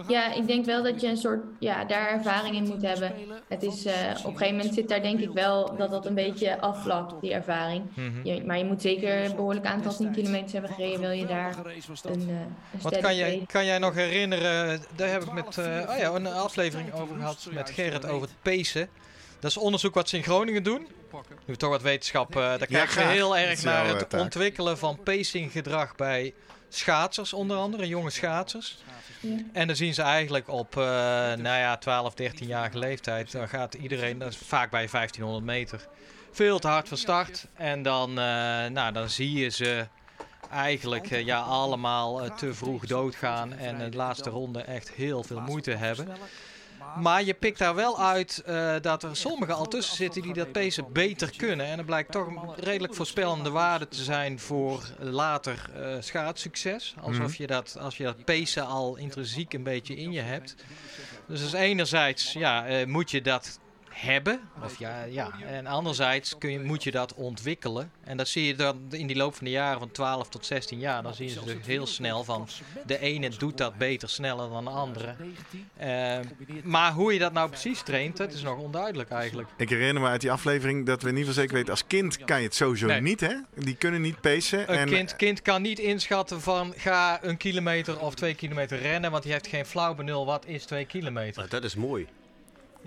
Ja, 0.08 0.34
ik 0.34 0.48
denk 0.48 0.66
wel 0.66 0.84
dat 0.84 1.02
je 1.02 1.08
een 1.08 1.18
soort, 1.18 1.44
ja, 1.60 1.86
daar 1.86 2.10
ervaring 2.10 2.56
in 2.56 2.64
moet 2.64 2.82
hebben. 2.82 3.14
Het 3.48 3.64
is, 3.64 3.86
uh, 3.86 3.94
op 3.94 4.26
een 4.26 4.38
gegeven 4.38 4.56
moment 4.56 4.74
zit 4.74 4.90
daar 4.90 5.02
denk 5.02 5.20
ik 5.20 5.32
wel 5.32 5.76
dat 5.78 5.92
dat 5.92 6.06
een 6.06 6.14
beetje 6.14 6.62
afvlakt, 6.62 7.22
die 7.22 7.34
ervaring. 7.34 7.84
Mhm. 7.94 8.28
je, 8.28 8.46
maar 8.46 8.58
je 8.58 8.66
moet 8.66 8.82
zeker 8.82 9.26
een 9.26 9.36
behoorlijk 9.36 9.66
aantal 9.66 9.96
10 9.96 10.12
kilometers 10.12 10.52
hebben 10.52 10.72
gereden, 10.72 11.00
wil 11.00 11.12
je 11.12 11.26
daar 11.26 11.56
een, 12.04 12.30
uh, 12.30 12.40
een 12.40 12.82
Wat 12.82 12.98
kan 12.98 13.16
jij, 13.16 13.44
kan 13.48 13.66
jij 13.66 13.78
nog 13.78 13.94
herinneren, 13.94 14.82
daar 14.96 15.10
heb 15.10 15.24
ik 15.24 15.32
met, 15.32 15.58
uh, 15.58 15.90
oh 15.90 15.98
ja, 15.98 16.12
een 16.12 16.28
aflevering 16.28 16.94
over 16.94 17.16
gehad 17.16 17.48
met 17.52 17.70
Gerrit 17.70 18.06
over 18.06 18.28
het 18.28 18.38
pacen. 18.42 18.90
Dat 19.42 19.52
is 19.52 19.58
onderzoek 19.58 19.94
wat 19.94 20.10
ze 20.10 20.18
in 20.18 20.24
Groningen 20.24 20.64
doen. 20.64 20.88
Nu 21.46 21.56
toch 21.56 21.70
wat 21.70 21.82
wetenschap, 21.82 22.34
daar 22.34 22.58
kijken 22.58 23.02
ja, 23.02 23.08
we 23.08 23.14
heel 23.14 23.38
erg 23.38 23.64
naar 23.64 23.88
het 23.88 24.14
ontwikkelen 24.14 24.78
van 24.78 25.00
pacinggedrag 25.04 25.96
bij 25.96 26.34
schaatsers 26.70 27.34
onder 27.34 27.58
andere, 27.58 27.88
jonge 27.88 28.10
schaatsers. 28.10 28.78
Ja. 29.20 29.38
En 29.54 29.68
dan 29.68 29.76
zien 29.76 29.94
ze 29.94 30.02
eigenlijk 30.02 30.48
op 30.48 30.76
uh, 30.76 30.84
nou 30.84 31.42
ja, 31.42 31.78
12, 31.78 32.14
13-jarige 32.14 32.78
leeftijd, 32.78 33.32
dan 33.32 33.50
gaat 33.50 33.74
iedereen, 33.74 34.18
dat 34.18 34.32
is 34.32 34.38
vaak 34.38 34.72
bij 34.72 34.88
1500 34.92 35.46
meter, 35.46 35.88
veel 36.32 36.60
te 36.60 36.68
hard 36.68 36.88
van 36.88 36.98
start. 36.98 37.48
En 37.54 37.82
dan, 37.82 38.10
uh, 38.10 38.16
nou, 38.66 38.92
dan 38.92 39.10
zie 39.10 39.34
je 39.34 39.50
ze 39.50 39.88
eigenlijk 40.52 41.12
uh, 41.12 41.26
ja, 41.26 41.40
allemaal 41.40 42.36
te 42.36 42.54
vroeg 42.54 42.86
doodgaan 42.86 43.54
en 43.54 43.82
in 43.82 43.92
de 43.92 43.98
laatste 43.98 44.30
ronde 44.30 44.62
echt 44.62 44.92
heel 44.92 45.24
veel 45.24 45.40
moeite 45.40 45.72
hebben. 45.72 46.08
Maar 47.00 47.24
je 47.24 47.34
pikt 47.34 47.58
daar 47.58 47.76
wel 47.76 48.00
uit 48.00 48.44
uh, 48.48 48.76
dat 48.82 49.04
er 49.04 49.16
sommigen 49.16 49.56
al 49.56 49.68
tussen 49.68 49.96
zitten 49.96 50.22
die 50.22 50.34
dat 50.34 50.52
pacen 50.52 50.86
beter 50.94 51.34
kunnen. 51.38 51.66
En 51.66 51.78
het 51.78 51.86
blijkt 51.86 52.12
toch 52.12 52.28
een 52.28 52.56
redelijk 52.56 52.96
voorspellende 52.96 53.50
waarde 53.50 53.88
te 53.88 54.04
zijn 54.04 54.40
voor 54.40 54.84
later 55.00 55.70
uh, 55.78 55.96
schaatssucces. 56.00 56.96
Alsof 57.02 57.36
je 57.36 57.48
dat, 57.48 57.78
als 57.80 57.98
je 57.98 58.04
dat 58.04 58.26
pacen 58.26 58.66
al 58.66 58.98
intrinsiek 58.98 59.54
een 59.54 59.64
beetje 59.64 59.96
in 59.96 60.12
je 60.12 60.22
hebt. 60.22 60.56
Dus, 61.28 61.40
dus 61.42 61.54
enerzijds 61.54 62.34
ja, 62.34 62.70
uh, 62.70 62.86
moet 62.86 63.12
je 63.12 63.22
dat 63.22 63.60
hebben. 63.94 64.40
Of 64.64 64.80
ja, 64.80 65.04
ja. 65.04 65.32
En 65.46 65.66
anderzijds 65.68 66.38
kun 66.38 66.52
je, 66.52 66.60
moet 66.60 66.84
je 66.84 66.92
dat 66.92 67.14
ontwikkelen. 67.14 67.92
En 68.04 68.18
dat 68.18 68.28
zie 68.28 68.46
je 68.46 68.56
dan 68.56 68.82
in 68.90 69.08
die 69.08 69.16
loop 69.16 69.36
van 69.36 69.46
de 69.46 69.52
jaren 69.52 69.80
van 69.80 69.92
12 69.92 70.30
tot 70.30 70.46
16 70.46 70.80
jaar. 70.80 71.04
Dan 71.04 71.14
zien 71.14 71.30
ze 71.30 71.44
dus 71.44 71.56
heel 71.66 71.88
snel 71.88 72.24
van 72.24 72.48
de 72.86 73.00
ene 73.00 73.30
doet 73.30 73.58
dat 73.58 73.78
beter, 73.78 74.10
sneller 74.10 74.50
dan 74.50 74.64
de 74.64 74.70
andere. 74.70 75.16
Uh, 75.82 76.18
maar 76.64 76.92
hoe 76.92 77.14
je 77.14 77.20
dat 77.20 77.34
nou 77.34 77.50
precies 77.50 77.82
traint, 77.82 78.18
dat 78.18 78.34
is 78.34 78.42
nog 78.42 78.58
onduidelijk 78.58 79.10
eigenlijk. 79.10 79.50
Ik 79.58 79.70
herinner 79.70 80.04
me 80.04 80.10
uit 80.10 80.22
die 80.22 80.32
aflevering 80.32 80.86
dat 80.86 81.02
we 81.02 81.10
in 81.10 81.16
ieder 81.18 81.28
geval 81.28 81.42
zeker 81.42 81.58
weten... 81.58 81.72
als 81.72 81.88
kind 81.88 82.18
kan 82.26 82.38
je 82.38 82.46
het 82.46 82.56
sowieso 82.56 82.88
nee. 82.88 83.02
niet, 83.02 83.20
hè? 83.20 83.36
Die 83.56 83.76
kunnen 83.76 84.02
niet 84.02 84.22
pacen. 84.22 84.72
Een 84.72 84.78
en... 84.78 84.88
kind, 84.88 85.16
kind 85.16 85.42
kan 85.42 85.62
niet 85.62 85.80
inschatten 85.80 86.42
van 86.42 86.74
ga 86.78 87.24
een 87.24 87.38
kilometer 87.38 88.00
of 88.00 88.16
twee 88.16 88.36
kilometer 88.36 88.80
rennen... 88.80 89.12
want 89.12 89.24
die 89.24 89.32
heeft 89.32 89.48
geen 89.48 89.66
flauw 89.66 89.96
benul 89.96 90.26
wat 90.26 90.46
is 90.46 90.66
twee 90.66 90.86
kilometer. 90.86 91.50
Dat 91.50 91.64
is 91.64 91.76
mooi. 91.76 92.08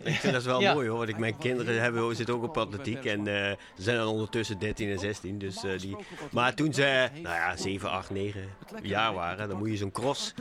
Ik 0.02 0.14
vind 0.14 0.32
dat 0.32 0.42
wel 0.42 0.60
ja. 0.60 0.74
mooi 0.74 0.88
hoor, 0.88 0.98
want 0.98 1.08
ik, 1.08 1.18
mijn 1.18 1.38
kinderen 1.38 1.80
hebben, 1.80 2.16
zitten 2.16 2.34
ook 2.34 2.42
op 2.42 2.58
atletiek 2.58 3.04
en 3.04 3.18
uh, 3.18 3.24
ze 3.24 3.56
zijn 3.76 3.96
dan 3.96 4.06
ondertussen 4.06 4.58
13 4.58 4.90
en 4.90 4.98
16. 4.98 5.38
Dus, 5.38 5.64
uh, 5.64 5.78
die, 5.78 5.96
maar 6.30 6.54
toen 6.54 6.74
ze 6.74 7.08
nou 7.12 7.34
ja, 7.34 7.56
7, 7.56 7.90
8, 7.90 8.10
9 8.10 8.50
jaar 8.82 9.14
waren, 9.14 9.48
dan 9.48 9.58
moet 9.58 9.68
je 9.68 9.76
zo'n 9.76 9.90
cross. 9.90 10.34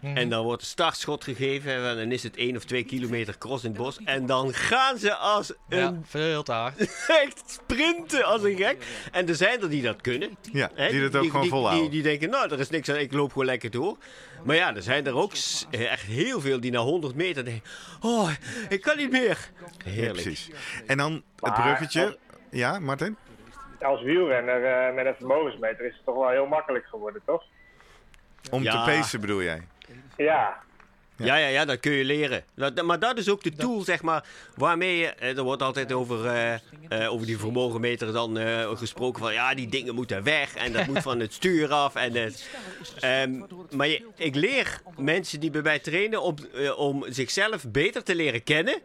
En 0.00 0.28
dan 0.28 0.44
wordt 0.44 0.62
een 0.62 0.68
startschot 0.68 1.24
gegeven 1.24 1.72
en 1.72 1.96
dan 1.96 2.12
is 2.12 2.22
het 2.22 2.36
1 2.36 2.56
of 2.56 2.64
2 2.64 2.84
kilometer 2.84 3.38
cross 3.38 3.64
in 3.64 3.70
het 3.70 3.78
bos. 3.78 3.98
En 4.04 4.26
dan 4.26 4.54
gaan 4.54 4.98
ze 4.98 5.14
als 5.14 5.52
een... 5.68 5.78
Ja, 5.78 5.94
veel 6.04 6.42
te 6.42 6.52
hard. 6.52 6.78
echt 7.24 7.42
sprinten 7.46 8.24
als 8.24 8.42
een 8.42 8.56
gek. 8.56 8.86
En 9.12 9.28
er 9.28 9.34
zijn 9.34 9.62
er 9.62 9.70
die 9.70 9.82
dat 9.82 10.00
kunnen. 10.00 10.36
Ja, 10.52 10.70
hè? 10.74 10.90
die 10.90 11.00
dat 11.00 11.14
ook 11.14 11.20
die, 11.20 11.30
gewoon 11.30 11.42
die, 11.42 11.50
volhouden. 11.50 11.90
Die, 11.90 12.02
die 12.02 12.10
denken, 12.10 12.30
nou, 12.30 12.52
er 12.52 12.60
is 12.60 12.70
niks 12.70 12.88
aan, 12.88 12.96
ik 12.96 13.12
loop 13.12 13.32
gewoon 13.32 13.46
lekker 13.46 13.70
door. 13.70 13.96
Maar 14.46 14.56
ja, 14.56 14.74
er 14.74 14.82
zijn 14.82 15.06
er 15.06 15.16
ook 15.16 15.32
echt 15.70 16.02
heel 16.02 16.40
veel 16.40 16.60
die 16.60 16.70
na 16.70 16.78
100 16.78 17.14
meter 17.14 17.44
denken: 17.44 17.62
Oh, 18.00 18.30
ik 18.68 18.80
kan 18.80 18.96
niet 18.96 19.10
meer. 19.10 19.50
Heerlijk. 19.84 20.16
Ja, 20.16 20.22
precies. 20.22 20.50
En 20.86 20.96
dan 20.96 21.22
het 21.40 21.54
bruggetje. 21.54 22.18
Ja, 22.50 22.78
Martin? 22.78 23.16
Als 23.80 24.02
wielrenner 24.02 24.88
uh, 24.88 24.94
met 24.94 25.06
een 25.06 25.14
vermogensmeter 25.14 25.84
is 25.84 25.94
het 25.94 26.04
toch 26.04 26.14
wel 26.14 26.28
heel 26.28 26.46
makkelijk 26.46 26.86
geworden, 26.86 27.22
toch? 27.24 27.42
Om 28.50 28.62
ja. 28.62 28.70
te 28.70 28.90
pacen 28.90 29.20
bedoel 29.20 29.42
jij? 29.42 29.66
Ja. 30.16 30.56
Ja, 31.16 31.36
ja, 31.36 31.46
ja, 31.46 31.64
dat 31.64 31.80
kun 31.80 31.92
je 31.92 32.04
leren. 32.04 32.44
Dat, 32.54 32.82
maar 32.82 32.98
dat 32.98 33.18
is 33.18 33.28
ook 33.28 33.42
de 33.42 33.52
tool, 33.52 33.80
zeg 33.80 34.02
maar, 34.02 34.24
waarmee 34.54 34.96
je... 34.96 35.06
Er 35.06 35.42
wordt 35.42 35.62
altijd 35.62 35.92
over, 35.92 36.24
uh, 36.24 36.52
uh, 37.00 37.12
over 37.12 37.26
die 37.26 37.38
vermogenmeter 37.38 38.12
dan 38.12 38.38
uh, 38.38 38.76
gesproken 38.76 39.22
van... 39.22 39.32
Ja, 39.32 39.54
die 39.54 39.68
dingen 39.68 39.94
moeten 39.94 40.22
weg 40.22 40.54
en 40.54 40.72
dat 40.72 40.86
moet 40.86 41.02
van 41.02 41.20
het 41.20 41.32
stuur 41.32 41.72
af. 41.72 41.94
En 41.94 42.34
um, 43.04 43.46
maar 43.70 43.88
je, 43.88 44.06
ik 44.16 44.34
leer 44.34 44.80
mensen 44.98 45.40
die 45.40 45.50
bij 45.50 45.62
mij 45.62 45.78
trainen 45.78 46.22
om, 46.22 46.36
om 46.76 47.04
zichzelf 47.08 47.64
beter 47.68 48.02
te 48.02 48.14
leren 48.14 48.42
kennen... 48.42 48.80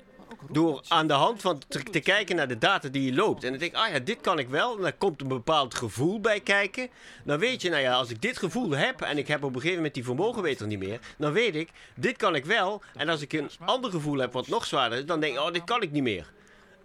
Door 0.50 0.82
aan 0.88 1.08
de 1.08 1.14
hand 1.14 1.42
van 1.42 1.62
te, 1.68 1.84
te, 1.84 2.00
kijken 2.00 2.36
naar 2.36 2.48
de 2.48 2.58
data 2.58 2.90
die 2.90 3.04
je 3.04 3.14
loopt. 3.14 3.44
En 3.44 3.50
dan 3.50 3.60
denk 3.60 3.72
ik, 3.72 3.78
ah 3.78 3.92
ja, 3.92 4.00
dit 4.00 4.22
kan 4.22 4.40
ik 4.40 4.50
wel. 4.50 4.76
En 4.76 4.82
dan 4.82 4.98
komt 4.98 5.22
een 5.22 5.28
bepaald 5.28 5.76
gevoel 5.76 6.20
bij 6.20 6.40
kijken. 6.40 6.90
Dan 7.24 7.40
weet 7.40 7.62
je, 7.62 7.70
nou 7.70 7.82
ja, 7.82 7.94
als 7.94 8.10
ik 8.10 8.22
dit 8.22 8.38
gevoel 8.38 8.72
heb 8.72 9.02
en 9.02 9.18
ik 9.18 9.28
heb 9.28 9.44
op 9.44 9.50
een 9.50 9.56
gegeven 9.56 9.76
moment 9.76 9.94
die 9.94 10.04
vermogenmeter 10.04 10.68
niet 10.68 10.80
meer. 10.80 11.00
Dan 11.18 11.32
weet 11.32 11.56
ik, 11.56 11.70
dit 11.96 12.18
kan 12.18 12.36
ik 12.36 12.46
wel. 12.46 12.82
En 12.96 13.10
als 13.10 13.22
ik 13.22 13.34
een 13.34 13.50
ander 13.66 13.92
gevoel 13.92 14.18
heb 14.18 14.34
wat 14.34 14.48
nog 14.48 14.66
zwaarder 14.66 14.98
is, 14.98 15.06
dan 15.06 15.20
denk 15.20 15.34
ik, 15.34 15.40
oh, 15.40 15.54
dit 15.54 15.64
kan 15.64 15.82
ik 15.82 15.92
niet 15.92 16.04
meer. 16.04 16.32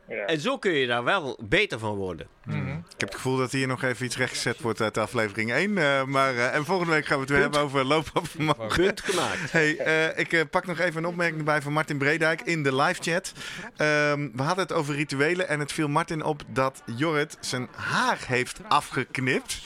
Ja. 0.08 0.24
En 0.24 0.40
zo 0.40 0.58
kun 0.58 0.72
je 0.72 0.86
daar 0.86 1.04
wel 1.04 1.38
beter 1.42 1.78
van 1.78 1.94
worden. 1.94 2.26
-hmm. 2.44 2.84
Ik 2.96 3.00
heb 3.00 3.08
het 3.08 3.14
gevoel 3.14 3.36
dat 3.36 3.52
hier 3.52 3.66
nog 3.66 3.82
even 3.82 4.04
iets 4.04 4.16
rechtgezet 4.16 4.60
wordt 4.60 4.80
uit 4.80 4.98
aflevering 4.98 5.52
1. 5.52 5.70
Uh, 5.70 6.04
maar, 6.04 6.34
uh, 6.34 6.54
en 6.54 6.64
volgende 6.64 6.92
week 6.92 7.06
gaan 7.06 7.16
we 7.16 7.22
het 7.22 7.30
weer 7.30 7.40
hebben 7.40 7.60
over 7.60 7.84
lopen 7.84 8.16
op 8.16 8.28
vermogen. 8.28 8.82
Punt 8.82 9.00
gemaakt. 9.00 9.52
Hey, 9.56 9.86
uh, 9.86 10.18
ik 10.18 10.50
pak 10.50 10.66
nog 10.66 10.78
even 10.78 11.02
een 11.02 11.08
opmerking 11.08 11.38
erbij 11.38 11.62
van 11.62 11.72
Martin 11.72 11.98
Bredijk 11.98 12.40
in 12.40 12.62
de 12.62 12.74
live 12.74 13.02
chat. 13.02 13.32
Um, 13.76 14.32
we 14.34 14.42
hadden 14.42 14.64
het 14.64 14.72
over 14.72 14.94
rituelen 14.94 15.48
en 15.48 15.60
het 15.60 15.72
viel 15.72 15.88
Martin 15.88 16.22
op 16.22 16.42
dat 16.48 16.82
Jorrit 16.96 17.36
zijn 17.40 17.68
haar 17.74 18.18
heeft 18.26 18.60
afgeknipt. 18.68 19.60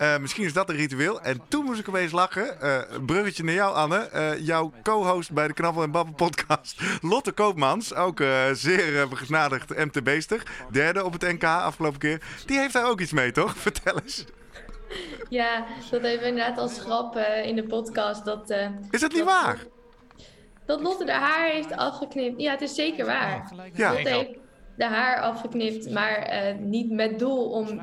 Uh, 0.00 0.18
misschien 0.18 0.44
is 0.44 0.52
dat 0.52 0.68
een 0.68 0.76
ritueel. 0.76 1.20
En 1.20 1.40
toen 1.48 1.64
moest 1.64 1.80
ik 1.80 1.88
opeens 1.88 2.12
lachen. 2.12 2.56
Uh, 2.62 2.78
bruggetje 3.06 3.44
naar 3.44 3.54
jou, 3.54 3.74
Anne. 3.74 4.10
Uh, 4.14 4.46
jouw 4.46 4.72
co-host 4.82 5.32
bij 5.32 5.46
de 5.46 5.52
Knabbel 5.52 5.82
en 5.82 5.90
Babbel 5.90 6.14
podcast. 6.14 6.80
Lotte 7.12 7.32
Koopmans. 7.32 7.94
Ook 7.94 8.22
zeer 8.52 9.08
begnadigd 9.08 9.76
MTB'ster. 9.76 10.42
Derde 10.70 11.04
op 11.04 11.12
het 11.12 11.22
NK 11.22 11.44
afgelopen 11.44 11.98
keer. 11.98 12.22
Die 12.46 12.58
heeft 12.58 12.72
daar 12.72 12.88
ook 12.88 13.00
iets 13.00 13.12
mee, 13.12 13.32
toch? 13.32 13.56
Vertel 13.68 14.00
eens. 14.00 14.24
Ja, 15.28 15.64
dat 15.90 15.90
hebben 15.90 16.20
we 16.20 16.26
inderdaad 16.26 16.58
als 16.58 16.80
grap 16.80 17.16
in 17.44 17.56
de 17.56 17.64
podcast. 17.64 18.24
Dat, 18.24 18.50
is 18.90 19.00
dat 19.00 19.12
niet 19.12 19.24
dat, 19.24 19.42
waar? 19.42 19.58
Dat 20.66 20.80
Lotte 20.80 21.10
haar 21.10 21.20
haar 21.20 21.48
heeft 21.48 21.76
afgeknipt. 21.76 22.40
Ja, 22.40 22.50
het 22.50 22.60
is 22.60 22.74
zeker 22.74 23.06
waar. 23.06 23.52
Ja. 23.72 23.92
Lotte 23.92 24.08
heeft 24.08 24.30
de 24.76 24.84
haar 24.84 25.20
afgeknipt, 25.20 25.90
maar 25.90 26.30
niet 26.60 26.90
met 26.90 27.18
doel 27.18 27.50
om 27.50 27.80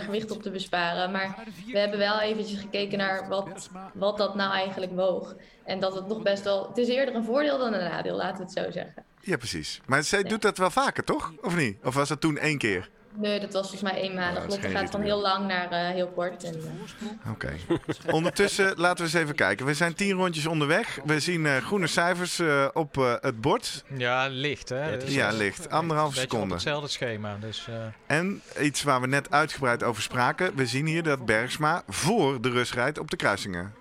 gewicht 0.00 0.30
op 0.30 0.42
te 0.42 0.50
besparen. 0.50 1.10
Maar 1.10 1.44
we 1.72 1.78
hebben 1.78 1.98
wel 1.98 2.20
eventjes 2.20 2.60
gekeken 2.60 2.98
naar 2.98 3.28
wat, 3.28 3.70
wat 3.94 4.18
dat 4.18 4.34
nou 4.34 4.52
eigenlijk 4.52 4.92
woog. 4.92 5.34
En 5.64 5.80
dat 5.80 5.94
het 5.94 6.08
nog 6.08 6.22
best 6.22 6.44
wel... 6.44 6.68
Het 6.68 6.78
is 6.78 6.88
eerder 6.88 7.14
een 7.14 7.24
voordeel 7.24 7.58
dan 7.58 7.72
een 7.72 7.90
nadeel, 7.90 8.16
laten 8.16 8.36
we 8.36 8.42
het 8.42 8.52
zo 8.52 8.70
zeggen. 8.70 9.04
Ja, 9.20 9.36
precies. 9.36 9.80
Maar 9.86 10.02
zij 10.02 10.22
doet 10.22 10.42
dat 10.42 10.58
wel 10.58 10.70
vaker, 10.70 11.04
toch? 11.04 11.32
Of 11.42 11.56
niet? 11.56 11.78
Of 11.84 11.94
was 11.94 12.08
dat 12.08 12.20
toen 12.20 12.38
één 12.38 12.58
keer? 12.58 12.90
Nee, 13.14 13.40
dat 13.40 13.52
was 13.52 13.68
volgens 13.68 13.92
mij 13.92 14.00
eenmalig. 14.00 14.48
Lotte 14.48 14.68
gaat 14.68 14.90
van 14.90 15.02
heel 15.02 15.20
lang 15.20 15.46
naar 15.46 15.72
uh, 15.72 15.88
heel 15.88 16.08
kort. 16.08 16.44
En, 16.44 16.54
uh... 16.56 17.30
Oké. 17.30 17.54
Okay. 17.66 17.80
Ondertussen 18.12 18.72
laten 18.76 18.96
we 18.96 19.02
eens 19.02 19.20
even 19.22 19.34
kijken. 19.34 19.66
We 19.66 19.74
zijn 19.74 19.94
tien 19.94 20.12
rondjes 20.12 20.46
onderweg. 20.46 20.98
We 21.04 21.20
zien 21.20 21.44
uh, 21.44 21.56
groene 21.56 21.86
cijfers 21.86 22.40
op 22.72 23.18
het 23.20 23.40
bord. 23.40 23.84
Ja, 23.96 24.26
licht 24.26 24.68
hè? 24.68 24.96
Dus 24.96 25.14
ja, 25.14 25.30
licht. 25.30 25.70
Anderhalf 25.70 26.14
seconde. 26.14 26.54
Hetzelfde 26.54 26.88
schema. 26.88 27.36
Dus, 27.40 27.68
en 28.06 28.42
iets 28.60 28.82
waar 28.82 29.00
we 29.00 29.06
net 29.06 29.30
uitgebreid 29.30 29.82
over 29.82 30.02
spraken. 30.02 30.56
We 30.56 30.66
zien 30.66 30.86
hier 30.86 31.02
dat 31.02 31.26
Bergsma 31.26 31.82
voor 31.88 32.40
de 32.40 32.50
Rus 32.50 32.72
rijdt 32.72 32.98
op 32.98 33.10
de 33.10 33.16
kruisingen. 33.16 33.80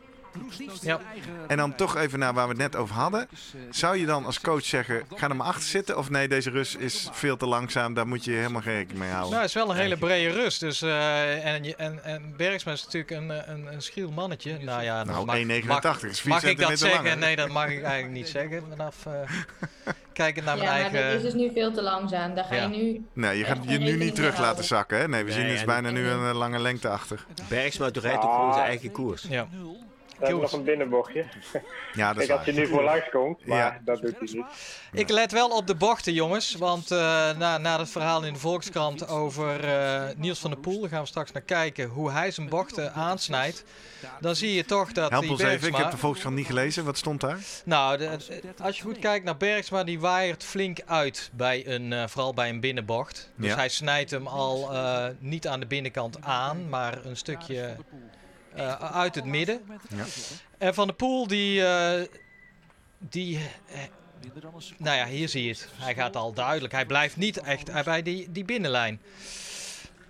Ja. 0.81 0.99
En 1.47 1.57
dan 1.57 1.75
toch 1.75 1.95
even 1.97 2.19
naar 2.19 2.33
waar 2.33 2.43
we 2.47 2.51
het 2.53 2.61
net 2.61 2.75
over 2.75 2.95
hadden. 2.95 3.27
Zou 3.69 3.97
je 3.97 4.05
dan 4.05 4.25
als 4.25 4.41
coach 4.41 4.65
zeggen, 4.65 5.03
ga 5.15 5.29
er 5.29 5.35
maar 5.35 5.47
achter 5.47 5.63
zitten? 5.63 5.97
Of 5.97 6.09
nee, 6.09 6.27
deze 6.27 6.49
Rus 6.49 6.75
is 6.75 7.09
veel 7.11 7.37
te 7.37 7.45
langzaam, 7.45 7.93
daar 7.93 8.07
moet 8.07 8.25
je 8.25 8.31
helemaal 8.31 8.61
geen 8.61 8.73
rekening 8.73 8.99
mee 8.99 9.09
houden. 9.09 9.29
Nou, 9.29 9.41
het 9.41 9.49
is 9.49 9.55
wel 9.61 9.69
een 9.69 9.75
hele 9.75 9.97
brede 9.97 10.29
Rus. 10.29 10.57
Dus, 10.57 10.81
uh, 10.81 11.45
en, 11.45 11.77
en, 11.77 12.03
en 12.03 12.33
Bergsma 12.37 12.71
is 12.71 12.83
natuurlijk 12.83 13.11
een, 13.11 13.51
een, 13.51 13.73
een 13.73 13.81
schriel 13.81 14.11
mannetje. 14.11 14.57
Nou 14.59 14.83
ja, 14.83 15.03
nou, 15.03 15.25
mag, 15.25 15.37
1,89 15.37 15.65
mag, 15.65 16.03
is 16.03 16.21
4 16.21 16.29
mag 16.31 16.43
ik 16.43 16.59
dat 16.59 16.79
zeggen? 16.79 17.03
langer. 17.03 17.17
Nee, 17.17 17.35
dat 17.35 17.49
mag 17.49 17.69
ik 17.69 17.83
eigenlijk 17.83 18.13
niet 18.13 18.27
zeggen. 18.27 18.63
Vanaf 18.69 19.05
uh, 19.07 19.13
kijken 20.13 20.43
naar 20.43 20.57
mijn 20.57 20.67
ja, 20.69 20.75
eigen... 20.75 20.99
Ja, 20.99 21.03
maar 21.03 21.13
dit 21.13 21.23
is 21.23 21.31
dus 21.31 21.41
nu 21.41 21.51
veel 21.53 21.71
te 21.73 21.81
langzaam. 21.81 22.35
Daar 22.35 22.43
ga 22.43 22.55
Ja. 22.55 22.61
je 22.61 22.67
nu... 22.67 23.05
Nee, 23.13 23.37
je 23.37 23.43
gaat 23.43 23.57
je 23.67 23.77
nu 23.77 23.97
niet 23.97 24.15
terug 24.15 24.39
laten 24.39 24.63
zakken. 24.63 24.97
Hè? 24.97 25.07
Nee, 25.07 25.23
we 25.23 25.29
Nee, 25.31 25.39
zien 25.39 25.49
dus 25.49 25.63
bijna 25.63 25.89
nu 25.89 26.07
een 26.07 26.29
eh, 26.29 26.35
lange 26.35 26.59
lengte 26.59 26.89
achter. 26.89 27.25
Bergsma 27.49 27.89
rijdt 27.93 28.21
gewoon 28.21 28.53
zijn 28.53 28.65
eigen 28.65 28.91
koers. 28.91 29.25
Ja. 29.29 29.47
We 30.21 30.27
hebben 30.27 30.43
nog 30.43 30.53
een 30.59 30.63
binnenbochtje. 30.63 31.25
Ja, 31.93 32.13
dat 32.13 32.21
is 32.21 32.27
Kijk, 32.27 32.37
als 32.39 32.47
je 32.47 32.53
nu 32.53 32.67
voor 32.67 32.83
langs 32.83 33.09
komt, 33.09 33.45
maar 33.45 33.57
Ja. 33.57 33.81
dat 33.85 34.01
doet 34.01 34.15
hij 34.19 34.27
niet. 34.31 34.45
Ik 34.91 35.09
let 35.09 35.31
wel 35.31 35.49
op 35.49 35.67
de 35.67 35.75
bochten, 35.75 36.13
jongens. 36.13 36.55
Want 36.55 36.91
eh, 36.91 36.97
na, 37.37 37.57
na 37.57 37.79
het 37.79 37.89
verhaal 37.89 38.23
in 38.23 38.33
de 38.33 38.39
Volkskrant 38.39 39.07
over 39.07 39.63
eh, 39.63 40.03
Niels 40.15 40.39
van 40.39 40.49
der 40.51 40.59
Poel, 40.59 40.79
daar 40.81 40.89
gaan 40.89 41.01
we 41.01 41.07
straks 41.07 41.31
naar 41.31 41.41
kijken, 41.41 41.87
hoe 41.87 42.11
hij 42.11 42.31
zijn 42.31 42.49
bochten 42.49 42.93
aansnijdt. 42.93 43.63
Dan 44.19 44.35
zie 44.35 44.53
je 44.53 44.65
toch 44.65 44.91
dat 44.91 45.09
Help 45.09 45.21
die 45.21 45.31
ons 45.31 45.41
even, 45.41 45.67
ik 45.67 45.75
heb 45.75 45.91
de 45.91 45.97
Volkskrant 45.97 46.35
niet 46.35 46.45
gelezen. 46.45 46.85
Wat 46.85 46.97
stond 46.97 47.21
daar? 47.21 47.37
Nou, 47.65 47.97
de- 47.97 48.17
als 48.61 48.77
je 48.77 48.83
goed 48.83 48.99
kijkt 48.99 49.25
naar 49.25 49.37
Bergsma, 49.37 49.83
die 49.83 49.99
waaiert 49.99 50.43
flink 50.43 50.79
uit, 50.85 51.29
bij 51.33 51.67
een, 51.67 51.93
eh, 51.93 52.07
vooral 52.07 52.33
bij 52.33 52.49
een 52.49 52.59
binnenbocht. 52.59 53.29
Dus 53.35 53.49
Ja. 53.49 53.55
hij 53.55 53.69
snijdt 53.69 54.11
hem 54.11 54.27
al 54.27 54.73
eh, 54.73 55.05
niet 55.19 55.47
aan 55.47 55.59
de 55.59 55.65
binnenkant 55.65 56.21
aan, 56.21 56.69
maar 56.69 57.05
een 57.05 57.17
stukje 57.17 57.75
eh, 58.55 58.75
uit 58.95 59.15
het 59.15 59.25
midden. 59.25 59.61
Ja. 59.89 60.05
En 60.57 60.73
Van 60.73 60.87
der 60.87 60.95
Poel, 60.95 61.27
die... 61.27 61.65
eh, 61.65 62.07
die 62.97 63.37
eh, 63.71 63.79
nou 64.77 64.97
ja, 64.97 65.05
hier 65.05 65.29
zie 65.29 65.43
je 65.43 65.49
het. 65.49 65.67
Hij 65.75 65.95
gaat 65.95 66.15
al 66.15 66.33
duidelijk. 66.33 66.73
Hij 66.73 66.85
blijft 66.85 67.17
niet 67.17 67.37
echt 67.37 67.83
bij 67.83 68.01
die, 68.01 68.31
die 68.31 68.45
binnenlijn. 68.45 69.01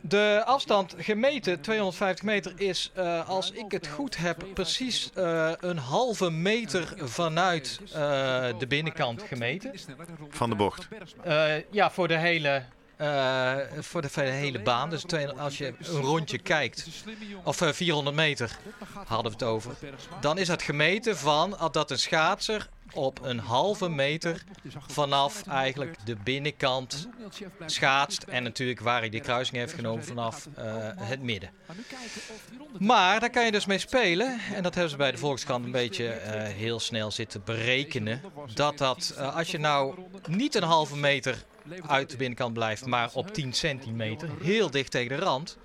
De 0.04 0.42
afstand 0.46 0.96
gemeten, 0.98 1.62
250 1.62 2.26
meter, 2.26 2.54
is, 2.56 2.92
eh, 2.94 3.30
als 3.30 3.52
ik 3.52 3.72
het 3.72 3.88
goed 3.88 4.18
heb, 4.18 4.46
precies 4.54 5.10
eh, 5.14 5.52
een 5.60 5.78
halve 5.78 6.30
meter 6.32 6.94
vanuit 6.98 7.80
eh, 7.86 7.94
de 8.60 8.68
binnenkant 8.68 9.22
gemeten. 9.22 9.72
Van 10.30 10.50
de 10.50 10.56
bocht. 10.56 10.88
Eh, 11.24 11.72
ja, 11.72 11.92
voor 11.92 12.08
de 12.08 12.18
hele, 12.18 12.64
eh, 13.02 13.58
voor 13.80 14.02
de, 14.02 14.22
hele 14.22 14.62
baan. 14.62 14.90
Dus 14.90 15.06
als 15.38 15.58
je 15.58 15.74
een 15.80 16.02
rondje 16.02 16.38
kijkt, 16.38 16.88
of 17.44 17.62
eh, 17.62 17.70
400 17.72 18.16
meter 18.16 18.58
hadden 19.06 19.32
we 19.32 19.38
het 19.38 19.44
over, 19.44 19.72
dan 20.20 20.38
is 20.38 20.48
het 20.48 20.62
gemeten 20.62 21.18
van 21.18 21.70
dat 21.72 21.92
een 21.92 22.00
schaatser 22.00 22.70
op 22.94 23.20
een 23.22 23.40
halve 23.40 23.90
meter 23.90 24.44
vanaf 24.88 25.48
eigenlijk 25.48 26.06
de 26.06 26.16
binnenkant 26.24 27.08
schaatst. 27.66 28.24
En 28.24 28.44
natuurlijk 28.44 28.80
waar 28.80 29.00
hij 29.00 29.10
de 29.10 29.20
kruising 29.20 29.58
heeft 29.58 29.74
genomen 29.74 30.04
vanaf 30.04 30.48
eh, 30.56 30.66
het 30.96 31.22
midden. 31.22 31.50
Maar 32.80 33.20
daar 33.20 33.30
kan 33.30 33.46
je 33.46 33.52
dus 33.52 33.66
mee 33.66 33.78
spelen. 33.78 34.40
En 34.54 34.64
dat 34.64 34.74
hebben 34.74 34.92
ze 34.92 34.98
bij 34.98 35.12
de 35.12 35.18
Volkskrant 35.18 35.66
een 35.66 35.72
beetje 35.72 36.08
eh, 36.08 36.54
heel 36.54 36.80
snel 36.80 37.12
zitten 37.12 37.42
berekenen. 37.46 38.22
Dat 38.54 38.78
dat, 38.78 39.14
eh, 39.18 39.36
als 39.36 39.52
je 39.52 39.58
nou 39.58 39.96
niet 40.30 40.56
een 40.56 40.64
halve 40.64 40.98
meter 40.98 41.44
uit 41.88 42.10
de 42.10 42.18
binnenkant 42.18 42.54
blijft, 42.54 42.86
maar 42.86 43.10
op 43.14 43.34
10 43.34 43.54
centimeter, 43.54 44.30
heel 44.42 44.72
dicht 44.72 44.92
tegen 44.92 45.18
de 45.18 45.24
rand, 45.24 45.58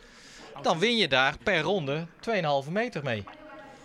dan 0.62 0.78
win 0.78 0.96
je 0.96 1.08
daar 1.08 1.36
per 1.42 1.60
ronde 1.60 2.06
2,5 2.20 2.70
meter 2.70 3.02
mee. 3.02 3.24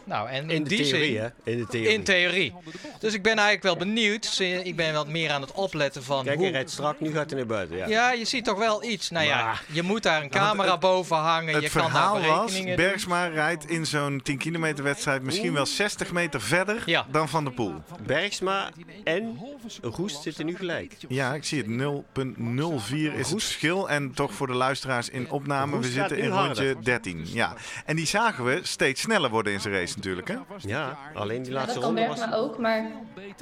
Nou, 0.04 0.30
en 0.30 0.44
in, 0.44 0.50
In 0.50 0.64
de 0.64 0.70
die 0.70 0.84
theorie, 0.90 1.14
zin, 1.14 1.22
hè? 1.22 1.52
In 1.52 1.58
de 1.58 1.68
theorie. 1.68 1.94
in 1.94 2.04
theorie. 2.04 2.54
Dus 3.00 3.14
ik 3.14 3.22
ben 3.24 3.32
eigenlijk 3.38 3.64
wel 3.64 3.78
benieuwd. 3.78 4.40
Ik 4.64 4.76
ben 4.76 4.94
wat 4.94 5.08
meer 5.08 5.32
aan 5.32 5.42
het 5.42 5.52
opletten 5.52 6.04
van 6.04 6.24
Kijk, 6.24 6.36
hoe... 6.36 6.44
hij 6.46 6.54
rijdt 6.54 6.70
strak, 6.72 7.00
nu 7.00 7.12
gaat 7.12 7.30
hij 7.30 7.40
naar 7.40 7.48
buiten. 7.48 7.78
Ja. 7.78 7.88
Ja, 7.88 8.12
je 8.12 8.26
ziet 8.26 8.46
toch 8.46 8.58
wel 8.58 8.84
iets. 8.84 9.10
Nou 9.10 9.26
ja, 9.26 9.54
je 9.72 9.82
moet 9.82 10.04
daar 10.04 10.24
een 10.24 10.30
camera 10.30 10.72
het- 10.72 10.80
boven 10.80 11.16
hangen. 11.18 11.54
Het 11.54 11.64
je 11.64 11.70
kan 11.70 11.82
daar 11.82 11.90
verhaal 11.92 12.14
was, 12.22 12.26
berekeningen 12.46 12.78
doen. 12.78 12.86
Bergsma 12.86 13.26
rijdt 13.28 13.70
in 13.70 13.86
zo'n 13.86 14.20
10 14.24 14.38
kilometer 14.38 14.84
wedstrijd 14.84 15.22
misschien 15.24 15.54
wel 15.54 15.66
60 15.66 16.12
meter 16.12 16.42
verder 16.42 16.84
Ja. 16.86 17.06
dan 17.12 17.30
Van 17.30 17.44
der 17.44 17.54
Poel. 17.54 17.74
Bergsma 18.06 18.70
en 19.04 19.40
Roest 19.82 20.22
zitten 20.22 20.46
nu 20.46 20.56
gelijk. 20.56 20.94
Ja, 21.08 21.34
ik 21.34 21.44
zie 21.44 21.58
het. 21.58 21.68
0,04 21.68 23.14
is 23.16 23.30
het 23.30 23.42
verschil. 23.44 23.90
En 23.90 24.14
toch 24.14 24.34
voor 24.34 24.48
de 24.48 24.54
luisteraars 24.54 25.10
in 25.10 25.30
opname, 25.32 25.76
Roest 25.76 25.88
we 25.88 25.94
zitten 25.94 26.18
in 26.18 26.30
rondje 26.30 26.66
harder. 26.66 26.84
13. 26.84 27.26
Ja. 27.34 27.54
En 27.86 27.96
die 27.96 28.06
zagen 28.08 28.44
we 28.46 28.60
steeds 28.64 29.02
sneller 29.02 29.30
worden 29.30 29.54
in 29.54 29.60
zijn 29.62 29.74
race 29.74 29.91
natuurlijk. 29.96 30.28
Hè? 30.28 30.36
Ja, 30.58 30.98
alleen 31.14 31.42
die 31.42 31.52
Ja, 31.52 31.58
laatste 31.58 31.80
kan 31.80 31.88
ronde 31.98 32.08
was... 32.08 32.34
Ook, 32.34 32.58
maar 32.58 32.92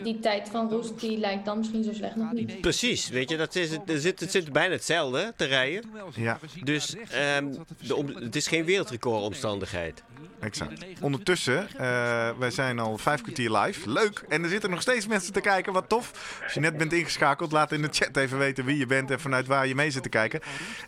die 0.04 0.20
tijd 0.20 0.50
van 0.50 0.70
Roest 0.70 1.00
die 1.00 1.18
lijkt 1.18 1.46
dan 1.46 1.58
misschien 1.58 1.84
zo 1.84 1.94
slecht 1.94 2.16
nog 2.16 2.32
niet. 2.32 2.62
Precies, 2.62 3.10
weet 3.10 3.30
je, 3.30 3.38
dat 3.38 3.56
is, 3.56 3.72
het, 3.72 3.90
er 3.90 4.00
zit, 4.00 4.20
het 4.20 4.32
zit 4.32 4.52
bijna 4.52 4.74
hetzelfde 4.74 5.34
te 5.36 5.46
rijden. 5.46 5.84
Ja, 6.16 6.40
Dus 6.64 6.96
ehm, 7.12 7.54
de 7.88 7.96
om- 7.96 8.08
het 8.16 8.36
is 8.36 8.48
geen 8.48 8.66
wereldrecordomstandigheid. 8.66 10.04
Exact. 10.40 10.84
Ondertussen, 11.02 11.68
eh, 11.78 12.30
wij 12.38 12.52
zijn 12.52 12.80
al 12.80 12.98
vijf 12.98 13.22
kwartier 13.22 13.52
live. 13.58 13.90
Leuk. 13.90 14.24
En 14.30 14.44
er 14.44 14.50
zitten 14.50 14.70
nog 14.70 14.82
steeds 14.82 15.08
mensen 15.08 15.34
te 15.34 15.42
kijken. 15.42 15.74
Wat 15.74 15.90
tof. 15.90 16.40
Als 16.44 16.54
je 16.54 16.60
net 16.60 16.78
bent 16.78 16.94
ingeschakeld, 16.94 17.52
laat 17.52 17.72
in 17.72 17.82
de 17.82 17.88
chat 17.92 18.18
even 18.18 18.38
weten 18.38 18.66
wie 18.66 18.78
je 18.78 18.86
bent 18.86 19.12
en 19.12 19.20
vanuit 19.20 19.48
waar 19.48 19.68
je 19.68 19.76
mee 19.76 19.92
zit 19.92 20.04
te 20.04 20.10
kijken. 20.10 20.42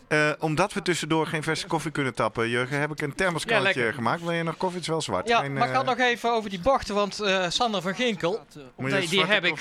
Eh, 0.08 0.30
omdat 0.38 0.72
we 0.72 0.82
tussendoor 0.82 1.26
geen 1.26 1.42
verse 1.42 1.66
koffie 1.66 1.90
kunnen 1.90 2.14
tappen, 2.14 2.48
Jurgen, 2.48 2.80
heb 2.80 2.90
ik 2.90 3.00
een 3.00 3.12
Ja, 3.46 3.60
lekker. 3.60 3.94
gemaakt. 3.94 4.20
Wil 4.22 4.30
je 4.30 4.42
nog 4.42 4.56
koffie? 4.56 4.78
Het 4.78 4.86
is 4.86 4.92
wel 4.92 5.02
zwart. 5.02 5.28
Ja, 5.28 5.40
Geen, 5.40 5.52
maar 5.52 5.68
ik 5.68 5.74
had 5.74 5.82
eh, 5.82 5.88
nog 5.88 5.98
even 5.98 6.32
over 6.32 6.50
die 6.50 6.60
bochten, 6.60 6.94
want 6.94 7.20
Sander 7.48 7.82
van 7.82 7.94
Ginkel, 7.94 8.46
die, 8.76 9.08
die 9.08 9.24
heb 9.24 9.44
ik 9.44 9.58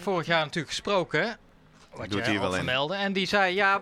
vorig 0.00 0.26
jaar 0.26 0.40
natuurlijk 0.40 0.68
gesproken. 0.68 1.38
Wat 1.96 2.10
Doet 2.10 2.28
al 2.28 2.40
wel 2.40 2.92
in. 2.92 2.98
En 2.98 3.12
die 3.12 3.26
zei, 3.26 3.54
ja, 3.54 3.80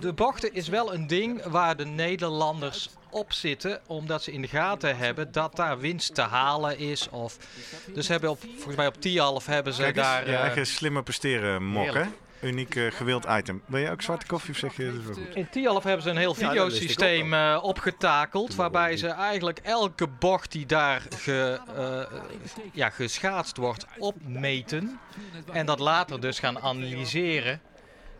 de 0.00 0.12
bochten 0.12 0.54
is 0.54 0.68
wel 0.68 0.94
een 0.94 1.06
ding 1.06 1.42
waar 1.44 1.76
de 1.76 1.84
Nederlanders 1.84 2.90
op 3.16 3.32
zitten, 3.32 3.80
omdat 3.86 4.22
ze 4.22 4.32
in 4.32 4.42
de 4.42 4.48
gaten 4.48 4.96
hebben 4.96 5.32
dat 5.32 5.56
daar 5.56 5.78
winst 5.78 6.14
te 6.14 6.22
halen 6.22 6.78
is. 6.78 7.08
Of, 7.08 7.38
dus 7.94 8.08
hebben 8.08 8.30
op, 8.30 8.40
volgens 8.54 8.76
mij 8.76 8.86
op 8.86 9.00
Tialf 9.00 9.46
hebben 9.46 9.72
ze 9.72 9.82
Kijk 9.82 9.96
eens, 9.96 10.06
daar... 10.06 10.26
je 10.26 10.32
eh, 10.32 10.40
eigen 10.40 10.66
slimmer 10.66 11.02
presteren 11.02 11.64
mok, 11.64 11.84
hè? 11.84 11.90
heerlijk. 11.92 12.24
Uniek 12.40 12.74
eh, 12.74 12.86
gewild 12.90 13.26
item. 13.28 13.62
Wil 13.66 13.80
je 13.80 13.90
ook 13.90 14.02
zwarte 14.02 14.26
koffie 14.26 14.50
of 14.50 14.58
zeg 14.58 14.76
je... 14.76 14.84
Dat 14.84 14.94
is 14.94 15.04
wel 15.04 15.14
goed. 15.14 15.34
In 15.34 15.48
Tialf 15.50 15.84
hebben 15.84 16.02
ze 16.02 16.10
een 16.10 16.16
heel 16.16 16.36
Ja, 16.38 16.48
videosysteem 16.48 17.34
eh, 17.34 17.58
opgetakeld. 17.62 18.54
Waarbij 18.54 18.96
ze 18.96 19.08
eigenlijk 19.08 19.58
elke 19.58 20.06
bocht 20.06 20.52
die 20.52 20.66
daar 20.66 21.02
ge, 21.16 21.60
eh, 21.76 22.18
ja, 22.72 22.90
geschaatst 22.90 23.56
wordt 23.56 23.86
opmeten. 23.98 24.98
En 25.52 25.66
dat 25.66 25.78
later 25.78 26.20
dus 26.20 26.38
gaan 26.38 26.58
analyseren. 26.58 27.60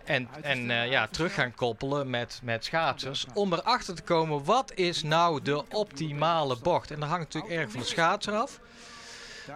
En, 0.06 0.28
en 0.42 0.70
eh, 0.70 0.90
ja, 0.90 1.06
terug 1.06 1.34
gaan 1.34 1.54
koppelen 1.54 2.10
met, 2.10 2.40
met 2.42 2.64
schaatsers. 2.64 3.26
Om 3.34 3.52
erachter 3.52 3.94
te 3.94 4.02
komen 4.02 4.44
wat 4.44 4.72
is 4.74 5.02
nou 5.02 5.42
de 5.42 5.64
optimale 5.68 6.56
bocht. 6.62 6.90
En 6.90 7.00
dat 7.00 7.08
hangt 7.08 7.24
natuurlijk 7.34 7.60
erg 7.60 7.70
van 7.70 7.80
de 7.80 7.86
schaatser 7.86 8.34
af. 8.34 8.60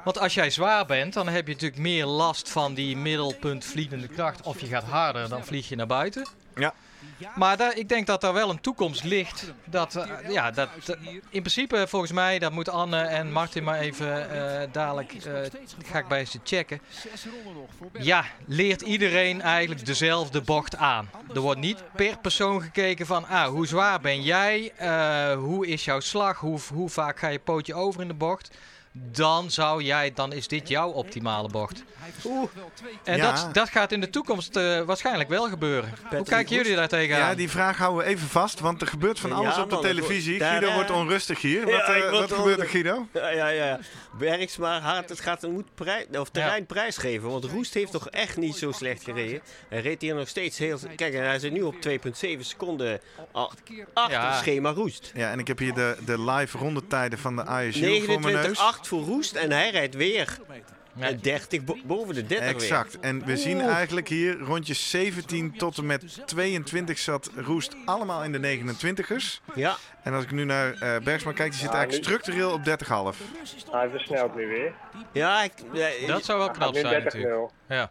Want 0.05 0.19
als 0.19 0.35
jij 0.35 0.51
zwaar 0.51 0.87
bent, 0.87 1.13
dan 1.13 1.29
heb 1.29 1.47
je 1.47 1.53
natuurlijk 1.53 1.81
meer 1.81 2.07
last 2.07 2.49
van 2.49 2.75
die 2.75 2.97
middelpunt 2.97 3.65
vliegende 3.65 4.09
kracht. 4.09 4.43
Of 4.43 4.61
je 4.61 4.67
gaat 4.67 4.85
harder, 4.85 5.29
dan 5.29 5.45
vlieg 5.45 5.69
je 5.69 5.77
naar 5.77 5.87
buiten. 5.87 6.27
Ja. 6.55 6.75
Maar 7.35 7.77
ik 7.77 7.89
denk 7.89 8.07
dat 8.07 8.21
daar 8.21 8.33
wel 8.33 8.51
een 8.51 8.61
toekomst 8.61 9.05
ligt. 9.05 9.53
Dat, 9.65 9.97
eh, 9.97 10.31
ja, 10.31 10.51
dat, 10.51 10.69
in 11.31 11.41
principe, 11.41 11.85
volgens 11.89 12.13
mij, 12.13 12.39
dat 12.39 12.53
moet 12.53 12.69
Anne 12.69 13.01
en 13.01 13.33
Martin 13.33 13.65
maar 13.65 13.79
even 13.79 14.31
eh, 14.31 14.69
dadelijk, 14.73 15.13
eh, 15.13 15.35
ga 15.85 15.99
ik 15.99 16.09
bij 16.09 16.25
ze 16.25 16.41
checken. 16.45 16.81
Ja, 17.99 18.25
leert 18.47 18.81
iedereen 18.81 19.43
eigenlijk 19.43 19.87
dezelfde 19.87 20.41
bocht 20.41 20.77
aan. 20.77 21.11
Er 21.35 21.41
wordt 21.41 21.61
niet 21.61 21.83
per 21.97 22.19
persoon 22.19 22.63
gekeken 22.63 23.07
van, 23.07 23.27
ah, 23.27 23.49
hoe 23.49 23.67
zwaar 23.67 24.01
ben 24.01 24.23
jij? 24.23 24.73
Hoe 25.37 25.67
is 25.67 25.85
jouw 25.85 26.01
slag? 26.01 26.39
Hoe, 26.39 26.59
hoe 26.73 26.89
vaak 26.89 27.19
ga 27.19 27.29
je 27.29 27.39
pootje 27.39 27.75
over 27.75 28.01
in 28.01 28.09
de 28.09 28.15
bocht? 28.15 28.51
Dan 28.93 29.51
zou 29.51 29.83
jij, 29.83 30.13
dan 30.15 30.33
is 30.33 30.49
dit 30.49 30.69
jouw 30.69 30.91
optimale 30.91 31.49
bocht. 31.49 31.85
En 33.05 33.17
Ja. 33.17 33.33
dat, 33.33 33.55
dat 33.55 33.69
gaat 33.69 33.93
in 33.93 34.01
de 34.01 34.11
toekomst 34.11 34.57
eh, 34.57 34.81
waarschijnlijk 34.81 35.29
wel 35.29 35.49
gebeuren. 35.49 35.93
Hoe 36.11 36.25
kijken 36.25 36.57
jullie 36.57 36.75
daar 36.77 36.89
tegenaan? 36.89 37.29
Ja, 37.29 37.35
die 37.35 37.51
vraag 37.51 37.79
houden 37.79 38.05
we 38.05 38.11
even 38.11 38.29
vast, 38.29 38.61
want 38.61 38.81
er 38.81 38.87
gebeurt 38.87 39.21
van 39.21 39.31
Ja, 39.31 39.37
alles 39.37 39.59
op 39.59 39.69
de 39.69 39.75
man, 39.75 39.85
televisie. 39.85 40.41
Guido 40.41 40.73
wordt 40.73 40.91
onrustig 40.91 41.41
hier. 41.41 41.69
Ja, 41.69 41.77
Wat, 41.87 41.97
eh, 41.97 42.11
wat 42.11 42.33
gebeurt 42.33 42.61
er. 42.61 42.67
Guido? 42.69 43.07
Ja, 43.13 43.29
ja, 43.29 43.49
ja. 43.49 43.79
Bergsma 44.19 44.81
hard, 44.81 45.09
het 45.09 45.21
gaat, 45.21 45.47
prij, 45.75 46.07
of 46.19 46.31
terrein 46.31 46.59
Ja. 46.61 46.65
prijsgeven. 46.67 47.31
Want 47.31 47.45
Roest 47.45 47.75
heeft 47.75 47.93
toch 47.93 48.09
echt 48.09 48.37
niet 48.37 48.57
zo 48.57 48.73
slecht 48.73 49.03
gereden. 49.03 49.41
Hij 49.69 49.81
reed 49.81 50.03
hier 50.03 50.15
nog 50.15 50.29
steeds 50.29 50.59
heel... 50.59 50.79
Kijk, 50.97 51.15
en 51.15 51.23
hij 51.25 51.39
zit 51.39 51.53
nu 51.53 51.63
op 51.63 51.75
2,7 51.89 52.41
seconden 52.41 53.01
achter 53.33 54.11
Ja. 54.11 54.39
schema 54.39 54.71
Roest. 54.71 55.11
Ja, 55.15 55.31
en 55.31 55.39
ik 55.39 55.47
heb 55.47 55.59
hier 55.59 55.75
de, 55.75 55.97
de 56.05 56.21
live 56.21 56.59
rondetijden 56.59 57.19
van 57.19 57.37
de 57.37 57.67
ISU 57.69 58.01
voor 58.01 58.21
mijn 58.21 58.35
neus. 58.35 58.59
29,8 58.59 58.81
voor 58.89 59.03
Roest 59.03 59.33
en 59.35 59.51
hij 59.53 59.71
rijdt 59.71 59.95
weer 59.95 60.39
Ja. 60.95 61.09
eh, 61.09 61.17
30, 61.21 61.65
bo- 61.65 61.77
boven 61.85 62.15
de 62.15 62.27
30 62.27 62.47
weer. 62.47 62.55
Exact. 62.55 62.99
En 63.01 63.25
we 63.25 63.37
zien 63.37 63.61
eigenlijk 63.61 64.09
hier 64.09 64.39
rondjes 64.39 64.91
17 64.91 65.57
tot 65.57 65.79
en 65.79 65.87
met 65.87 66.23
22 66.27 66.99
zat 66.99 67.31
Roest 67.37 67.77
allemaal 67.85 68.25
in 68.25 68.33
de 68.33 68.39
29ers. 68.39 69.41
Ja, 69.55 69.77
En 70.03 70.13
als 70.15 70.25
ik 70.25 70.31
nu 70.31 70.45
naar 70.45 70.73
eh, 70.75 70.97
Bergsma 71.03 71.33
kijk, 71.33 71.51
die 71.51 71.61
zit 71.61 71.71
Ja, 71.71 71.77
eigenlijk 71.77 72.07
nu- 72.09 72.13
structureel 72.15 72.53
op 72.53 72.65
30,5. 72.65 73.21
Hij 73.71 73.89
versnelt 73.91 74.35
nu 74.37 74.47
weer. 74.47 74.73
ja 75.13 75.43
ik, 75.43 75.53
eh, 75.75 76.07
Dat 76.07 76.25
zou 76.25 76.39
wel 76.39 76.51
knap 76.51 76.75
zijn 76.75 77.05
natuurlijk. 77.05 77.13
30-0. 77.35 77.51
Ja. 77.69 77.91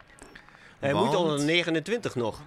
Hij 0.80 0.92
Want- 0.92 1.06
moet 1.06 1.16
onder 1.16 1.44
29 1.44 2.14
nog. 2.14 2.40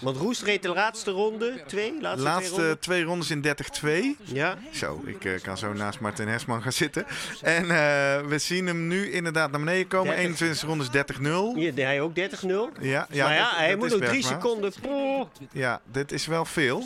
Want 0.00 0.16
Roest 0.16 0.42
reed 0.42 0.62
de 0.62 0.68
laatste 0.68 1.10
ronde, 1.10 1.62
twee, 1.66 1.92
laatste, 2.00 2.22
twee 2.22 2.32
Laatste 2.34 2.54
ronden. 2.56 2.78
twee 2.78 3.02
rondes 3.02 3.30
in 3.30 3.40
30-2. 3.40 4.16
Ja, 4.24 4.56
Zo, 4.72 5.02
ik 5.06 5.24
eh, 5.24 5.40
kan 5.42 5.58
zo 5.58 5.72
naast 5.72 6.00
Martin 6.00 6.28
Hesman 6.28 6.62
gaan 6.62 6.72
zitten. 6.72 7.06
En 7.42 7.62
eh, 7.62 8.26
we 8.26 8.38
zien 8.38 8.66
hem 8.66 8.86
nu 8.86 9.10
inderdaad 9.12 9.50
naar 9.50 9.60
beneden 9.60 9.86
komen. 9.86 10.06
30. 10.16 10.24
21 10.24 10.62
rondes 10.68 10.88
30-0. 10.90 11.54
hier 11.54 11.74
deed 11.74 11.84
hij 11.84 12.00
ook 12.00 12.14
30-0. 12.14 12.16
Ja, 12.80 13.06
ja, 13.10 13.24
maar 13.26 13.34
ja, 13.34 13.48
dat- 13.48 13.58
hij 13.58 13.68
dat 13.70 13.78
moet 13.78 13.90
nog 14.00 14.08
drie 14.08 14.22
seconden. 14.24 14.72
Ja, 15.52 15.80
dit 15.92 16.12
is 16.12 16.26
wel 16.26 16.44
veel. 16.44 16.84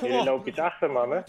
Jullie 0.00 0.24
lopen 0.24 0.48
iets 0.48 0.58
achter, 0.58 0.90
mannen. 0.90 1.24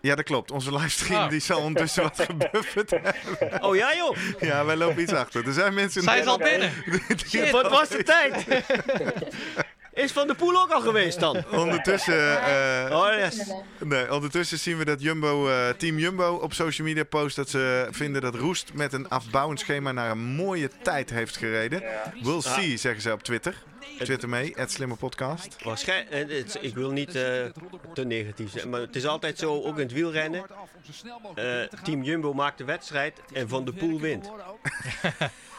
Ja, 0.00 0.14
dat 0.14 0.24
klopt. 0.24 0.50
Onze 0.50 0.72
livestream 0.72 1.22
Ah. 1.22 1.28
die 1.30 1.40
zal 1.40 1.60
ondertussen 1.60 2.02
wat 2.02 2.20
gebufferd 2.20 2.90
hebben. 3.00 3.62
Oh 3.64 3.76
ja 3.76 3.94
joh, 3.94 4.16
Ja, 4.40 4.64
wij 4.64 4.76
lopen 4.76 5.02
iets 5.02 5.12
achter. 5.12 5.46
Er 5.46 5.52
zijn 5.52 5.74
mensen... 5.74 6.02
Zijn 6.02 6.22
ze 6.22 6.28
al 6.28 6.38
binnen? 6.38 6.72
wat 7.52 7.68
was 7.70 7.88
de 7.88 8.02
tijd? 8.02 8.44
Is 9.92 10.12
Van 10.12 10.26
de 10.26 10.34
Poel 10.34 10.60
ook 10.62 10.70
al 10.70 10.80
geweest 10.80 11.20
dan? 11.20 11.44
Ondertussen, 11.52 12.42
eh, 12.44 12.96
Oh 12.98 13.08
yes. 13.18 13.52
nee, 13.78 14.12
ondertussen 14.12 14.58
zien 14.58 14.78
we 14.78 14.84
dat 14.84 15.02
Jumbo, 15.02 15.48
eh, 15.48 15.68
Team 15.68 15.98
Jumbo 15.98 16.34
op 16.34 16.52
social 16.52 16.86
media 16.86 17.04
post 17.04 17.36
dat 17.36 17.48
ze 17.50 17.88
vinden 17.90 18.22
dat 18.22 18.34
Roest 18.34 18.70
met 18.74 18.92
een 18.92 19.08
afbouwend 19.08 19.60
schema 19.60 19.92
naar 19.92 20.10
een 20.10 20.18
mooie 20.34 20.70
tijd 20.82 21.10
heeft 21.10 21.36
gereden. 21.36 21.82
We'll 22.22 22.40
see, 22.40 22.76
zeggen 22.76 23.02
ze 23.02 23.12
op 23.12 23.22
Twitter. 23.22 23.54
Twitter 23.98 24.28
mee, 24.28 24.52
het 24.56 24.72
slimme 24.72 24.94
podcast. 24.94 25.62
Waarschijnlijk, 25.62 26.30
eh, 26.30 26.62
ik 26.62 26.74
wil 26.74 26.90
niet 26.90 27.14
eh, 27.14 27.44
te 27.94 28.04
negatief 28.04 28.50
zijn, 28.50 28.68
maar 28.68 28.80
het 28.80 28.96
is 28.96 29.06
altijd 29.06 29.38
zo, 29.38 29.62
ook 29.62 29.76
in 29.76 29.82
het 29.82 29.92
wielrennen. 29.92 30.46
Eh, 31.34 31.62
Team 31.82 32.02
Jumbo 32.02 32.32
maakt 32.32 32.58
de 32.58 32.64
wedstrijd 32.64 33.20
en 33.32 33.48
Van 33.48 33.64
de 33.64 33.72
Poel 33.72 34.00
wint. 34.00 34.30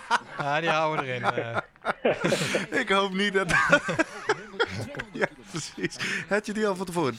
Ja, 0.38 0.60
die 0.60 0.70
houden 0.70 1.06
we 1.06 1.12
erin. 1.12 1.24
eh. 1.24 1.58
Ik 2.82 2.90
hoop 2.90 3.14
niet 3.14 3.34
dat. 3.34 3.52
ja, 5.14 5.28
precies. 5.52 5.96
Had 6.30 6.46
je 6.46 6.54
die 6.54 6.68
al 6.68 6.76
van 6.76 6.86
tevoren? 6.86 7.14
30-1. 7.14 7.18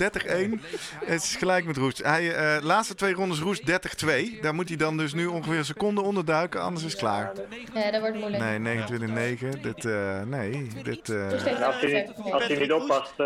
Het 1.05 1.23
is 1.23 1.37
gelijk 1.37 1.65
met 1.65 1.77
Roest. 1.77 2.03
Hij, 2.03 2.35
eh, 2.35 2.63
laatste 2.63 2.95
twee 2.95 3.13
rondes 3.15 3.39
Roest 3.39 3.67
30-2. 3.67 4.39
Daar 4.41 4.55
moet 4.55 4.69
hij 4.69 4.77
dan 4.77 4.97
dus 4.97 5.13
nu 5.15 5.27
ongeveer 5.27 5.59
een 5.59 5.65
seconde 5.65 6.01
onderduiken, 6.01 6.61
anders 6.63 6.85
is 6.85 6.91
het 6.93 7.01
klaar. 7.01 7.33
Ja, 7.75 7.91
dat 7.91 8.01
wordt 8.01 8.17
moeilijk. 8.17 8.43
Nee, 8.43 8.59
29-9. 8.59 9.61
Dit, 9.63 9.85
eh, 9.85 10.23
nee, 10.23 10.69
dit. 10.83 11.11
als 11.11 11.43
hij, 11.81 12.09
als 12.33 12.47
hij 12.47 12.57
niet 12.59 12.73
oppast, 12.73 13.17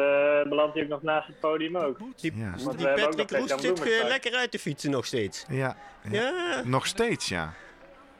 belandt 0.48 0.74
hij 0.74 0.82
ook 0.82 0.88
nog 0.88 1.02
naast 1.02 1.26
het 1.26 1.40
podium 1.40 1.76
ook. 1.76 1.98
Die, 2.16 2.32
Ja. 2.36 2.50
Want 2.50 2.62
we 2.70 2.76
die 2.76 2.86
hebben 2.86 3.04
ook 3.04 3.16
Patrick 3.16 3.30
nog 3.30 3.48
Roest 3.48 3.60
zit 3.82 4.02
lekker 4.08 4.34
uit 4.34 4.50
te 4.50 4.58
fietsen 4.58 4.90
nog 4.90 5.06
steeds. 5.06 5.44
ja, 5.48 5.76
ja. 6.10 6.20
Ja, 6.20 6.62
Nog 6.64 6.86
steeds, 6.86 7.28
ja. 7.28 7.52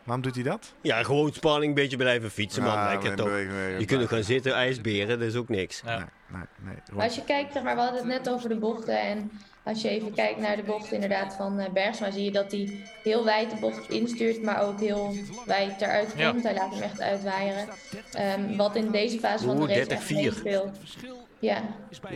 Waarom 0.05 0.25
doet 0.25 0.35
hij 0.35 0.45
dat? 0.45 0.73
ja 0.81 1.03
gewoon 1.03 1.33
spanning, 1.33 1.65
een 1.77 1.83
beetje 1.83 1.97
blijven 1.97 2.31
fietsen 2.31 2.63
man. 2.63 2.77
Ah, 2.79 2.89
lekker 2.91 3.11
we 3.11 3.17
toch. 3.17 3.27
bewegen 3.27 3.81
Je 3.81 3.85
kunt 3.85 4.03
ook 4.03 4.09
gaan 4.09 4.23
zitten, 4.25 4.53
ijsberen, 4.55 5.19
dat 5.19 5.29
is 5.29 5.35
ook 5.37 5.49
niks. 5.49 5.83
Ja. 5.85 5.97
Nee, 5.97 6.07
nee, 6.29 6.43
nee. 6.61 6.75
Maar 6.93 7.05
als 7.05 7.15
je 7.15 7.25
kijkt, 7.25 7.53
zeg 7.53 7.63
maar, 7.63 7.75
we 7.75 7.81
hadden 7.81 7.99
het 7.99 8.09
net 8.25 8.31
over 8.35 8.49
de 8.49 8.57
bochten. 8.57 9.01
En 9.01 9.31
als 9.63 9.83
je 9.83 9.89
even 9.89 10.15
kijkt 10.15 10.39
naar 10.41 10.57
de 10.57 10.63
bocht 10.63 10.93
inderdaad 10.93 11.35
van 11.35 11.59
eh, 11.59 11.73
Bergsma, 11.73 12.11
zie 12.11 12.25
je 12.25 12.31
dat 12.31 12.51
hij 12.53 12.85
heel 13.03 13.25
wijd 13.25 13.51
de 13.51 13.57
bocht 13.61 13.91
instuurt, 13.91 14.43
maar 14.43 14.63
ook 14.63 14.81
heel 14.81 15.15
wijd 15.47 15.81
eruit 15.81 16.13
Ja. 16.17 16.31
komt. 16.31 16.43
Hij 16.43 16.55
laat 16.55 16.73
hem 16.75 16.83
echt 16.83 17.01
uitwaaieren. 17.01 17.69
Ehm, 18.13 18.57
wat 18.57 18.77
in 18.77 18.91
deze 18.91 19.19
fase 19.19 19.45
van 19.45 19.57
de 19.61 19.67
race 19.67 19.81
echt 19.81 19.89
30-4. 19.89 21.22
Ja, 21.43 21.63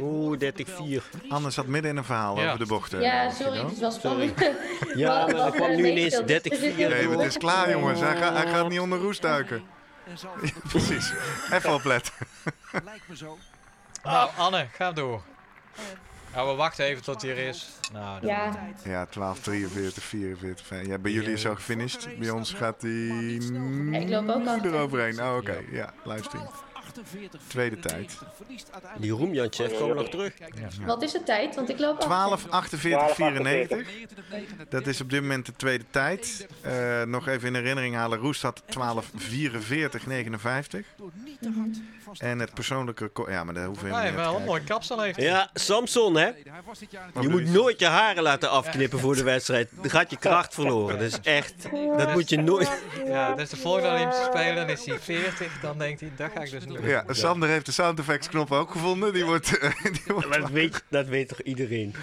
Oeh, 0.01 0.39
30-4. 0.39 1.03
Anders 1.29 1.55
zat 1.55 1.67
midden 1.67 1.91
in 1.91 1.97
een 1.97 2.05
verhaal 2.05 2.41
Ja. 2.41 2.47
over 2.47 2.59
de 2.59 2.67
bochten. 2.67 3.01
ja 3.01 3.25
eh, 3.27 3.33
sorry, 3.33 3.59
het 3.59 3.79
was 3.81 3.95
spannend. 3.95 4.39
Ja, 4.95 5.27
maar 5.27 5.35
er 5.47 5.51
kwam 5.53 5.71
nu 5.77 5.77
ineens 5.91 5.97
meespeelt, 6.21 6.27
dus 6.45 6.53
er 6.53 6.59
30-4. 6.59 6.61
zit 6.61 6.75
heel 6.75 6.89
Nee, 6.89 7.09
het 7.09 7.21
is 7.27 7.37
klaar, 7.39 7.71
jongens. 7.71 8.01
Hij, 8.01 8.17
gaat- 8.17 8.37
hij 8.37 8.47
gaat 8.53 8.69
niet 8.69 8.81
onder 8.81 8.99
roest 8.99 9.23
duiken. 9.23 9.63
Ja, 10.07 10.29
precies. 10.69 11.13
Even 11.53 11.75
opletten. 11.75 12.13
Nou, 14.03 14.31
Anne, 14.37 14.67
ga 14.73 14.93
door. 14.93 15.23
Nou, 16.35 16.49
we 16.51 16.55
wachten 16.55 16.85
even 16.85 17.03
tot 17.03 17.23
hij 17.23 17.31
er 17.31 17.39
is. 17.39 17.69
Nou, 17.93 18.21
dan- 18.21 18.31
Ja, 18.31 18.51
Ja, 18.85 19.07
12, 19.07 19.41
43, 19.41 20.03
44. 20.03 20.67
vijf. 20.67 20.87
Ja, 20.87 20.99
bij 20.99 21.13
jullie 21.13 21.33
is 21.33 21.47
al 21.47 21.55
gefinished. 21.55 22.19
Bij 22.19 22.31
ons 22.31 22.53
gaat 22.53 22.83
hij 22.83 22.91
ik 24.01 24.09
loop 24.09 24.29
ook 24.29 24.47
al. 24.47 24.59
eroverheen. 24.65 25.23
Oh, 25.23 25.37
oké. 25.37 25.57
Ja, 25.71 25.93
livestream. 26.05 26.49
Tweede 27.47 27.79
tijd. 27.79 28.19
Die 28.99 29.11
Roemjantjev 29.11 29.79
komen 29.79 29.97
nog 29.97 30.09
terug. 30.09 30.33
wat 30.87 31.03
is 31.03 31.13
de 31.13 31.23
tijd? 31.23 31.55
Want 31.55 31.69
ik 31.69 31.79
loop 31.79 31.99
al. 31.99 32.07
12, 32.07 32.47
48, 32.51 33.15
94. 33.15 33.89
Dat 34.69 34.87
is 34.87 35.01
op 35.01 35.11
dit 35.11 35.21
moment 35.21 35.47
de 35.47 35.53
tweede 35.57 35.85
tijd. 35.91 36.47
Eh, 36.61 37.03
nog 37.03 37.29
even 37.29 37.49
in 37.49 37.55
herinnering 37.55 37.95
halen. 37.95 38.19
Roest 38.19 38.43
had 38.43 38.63
12, 38.67 39.11
44, 39.15 40.07
59. 40.07 40.87
En 42.19 42.39
het 42.39 42.55
persoonlijke. 42.55 43.11
Ja, 43.29 43.45
maar 43.45 43.55
daar 43.55 43.67
hoeven 43.67 43.85
we 43.85 43.95
Hij 43.95 44.03
helemaal 44.05 44.05
heeft 44.05 44.17
niet 44.17 44.25
wel 44.27 44.37
een 44.37 44.45
mooi 44.45 44.65
kapsel 44.65 45.01
heeft. 45.01 45.21
Ja, 45.21 45.51
Samson 45.55 46.17
hè. 46.17 46.31
Je 47.21 47.29
moet 47.29 47.45
nooit 47.45 47.81
je 47.81 47.87
haren 47.87 48.23
laten 48.23 48.51
afknippen 48.51 48.99
voor 48.99 49.15
de 49.15 49.23
wedstrijd. 49.23 49.69
Dan 49.81 49.91
gaat 49.91 50.11
je 50.11 50.17
kracht 50.17 50.55
verloren. 50.55 50.99
Dat 50.99 51.07
is 51.07 51.21
echt, 51.21 51.55
dat 51.97 52.13
moet 52.13 52.29
je 52.29 52.37
nooit... 52.37 52.71
Ja, 53.07 53.35
dus 53.35 53.51
de 53.51 53.57
volgende 53.57 53.89
Olympische 53.89 54.25
Spelen, 54.25 54.55
dan 54.55 54.69
is 54.69 54.87
hij 54.87 54.99
40. 54.99 55.61
Dan 55.61 55.79
denkt 55.79 56.01
hij, 56.01 56.13
dat 56.17 56.31
ga 56.35 56.41
ik 56.41 56.51
dus 56.51 56.65
niet 56.65 56.75
doen. 56.75 56.86
Ja, 56.89 57.05
Sander 57.09 57.49
heeft 57.49 57.67
de 57.67 57.73
sound 57.73 57.99
effects 57.99 58.29
knop 58.29 58.53
ook 58.53 58.71
gevonden. 58.71 59.13
Die 59.13 59.25
wordt... 59.25 59.59
eh, 59.59 59.71
die 59.93 60.01
wordt 60.07 60.29
Maar 60.29 60.41
dat 60.41 60.51
weet, 60.51 60.85
dat 60.91 61.07
weet 61.07 61.29
toch 61.29 61.41
iedereen? 61.41 61.95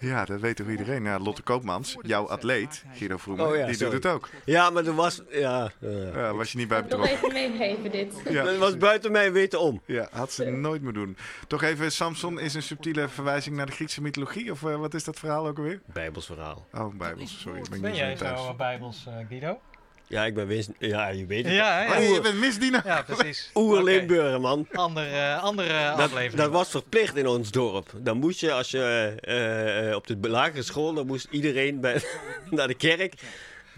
ja, 0.00 0.24
dat 0.24 0.40
weet 0.40 0.56
toch 0.56 0.68
iedereen. 0.68 1.02
Ja, 1.04 1.18
Lotte 1.18 1.42
Koopmans, 1.42 1.96
jouw 2.02 2.28
atleet, 2.28 2.84
Guido 2.94 3.16
Vroemen, 3.16 3.46
Oh 3.48 3.56
ja, 3.56 3.66
die 3.66 3.74
sorry. 3.74 3.92
doet 3.92 4.02
het 4.04 4.12
ook. 4.12 4.28
Ja, 4.44 4.70
maar 4.70 4.86
er 4.86 4.94
was... 4.94 5.22
Ja, 5.30 5.70
ja. 5.80 5.88
Ja, 6.14 6.34
was 6.34 6.52
je 6.52 6.58
niet 6.58 6.68
bij 6.68 6.78
Ik 6.80 6.88
wil 6.88 6.98
betrokken. 7.00 7.28
even 7.30 7.50
meegeven 7.58 7.90
dit. 7.90 8.14
Ja, 8.30 8.42
dat 8.44 8.56
was 8.58 8.76
buiten 8.76 9.12
mijn 9.12 9.32
weten 9.32 9.60
om. 9.60 9.82
ja, 9.86 10.08
had 10.12 10.32
ze 10.32 10.44
nooit 10.44 10.82
meer 10.82 10.92
doen. 10.92 11.16
Toch 11.46 11.62
even, 11.62 11.92
Samson 11.92 12.40
is 12.40 12.54
een 12.54 12.62
subtiele 12.62 13.08
verwijzing 13.08 13.56
naar 13.56 13.66
de 13.66 13.72
Griekse 13.72 14.02
mythologie? 14.02 14.50
Of 14.52 14.62
eh, 14.64 14.76
wat 14.76 14.94
is 14.94 15.04
dat 15.04 15.18
verhaal 15.18 15.46
ook 15.46 15.56
alweer? 15.58 15.80
Bijbels 15.92 16.26
verhaal. 16.26 16.66
Oh, 16.72 16.94
Bijbels, 16.94 17.40
sorry. 17.40 17.60
Ben, 17.60 17.72
ik 17.74 17.80
Ben 17.80 17.90
niet 17.90 17.98
jij 18.00 18.16
zo 18.16 18.54
bijbels, 18.54 19.06
eh, 19.08 19.14
Guido? 19.28 19.60
Ja, 20.08 20.24
ik 20.24 20.34
ben 20.34 20.46
winst... 20.46 20.70
Ja, 20.78 21.08
je 21.08 21.26
weet 21.26 21.44
het. 21.44 21.54
Ja, 21.54 21.82
ja. 21.82 21.98
Oh, 21.98 22.14
je 22.14 22.20
bent 22.20 22.38
misdienaar. 22.38 22.86
Ja, 22.86 23.02
precies. 23.02 23.50
Oer 23.54 23.74
Oké. 23.80 23.82
Limburger, 23.84 24.40
man. 24.40 24.66
Andere, 24.72 25.34
andere 25.34 25.68
Dat, 25.68 25.98
aflevering. 25.98 26.42
dat 26.42 26.50
was 26.50 26.68
verplicht 26.70 27.16
in 27.16 27.26
ons 27.26 27.50
dorp. 27.50 27.90
Dan 27.96 28.16
moest 28.18 28.40
je, 28.40 28.52
als 28.52 28.70
je 28.70 29.14
eh, 29.20 29.88
eh, 29.88 29.94
op 29.94 30.06
de 30.06 30.28
lagere 30.28 30.62
school, 30.62 30.94
dan 30.94 31.06
moest 31.06 31.26
iedereen 31.30 31.80
bij, 31.80 32.02
naar 32.50 32.68
de 32.68 32.74
kerk. 32.74 33.14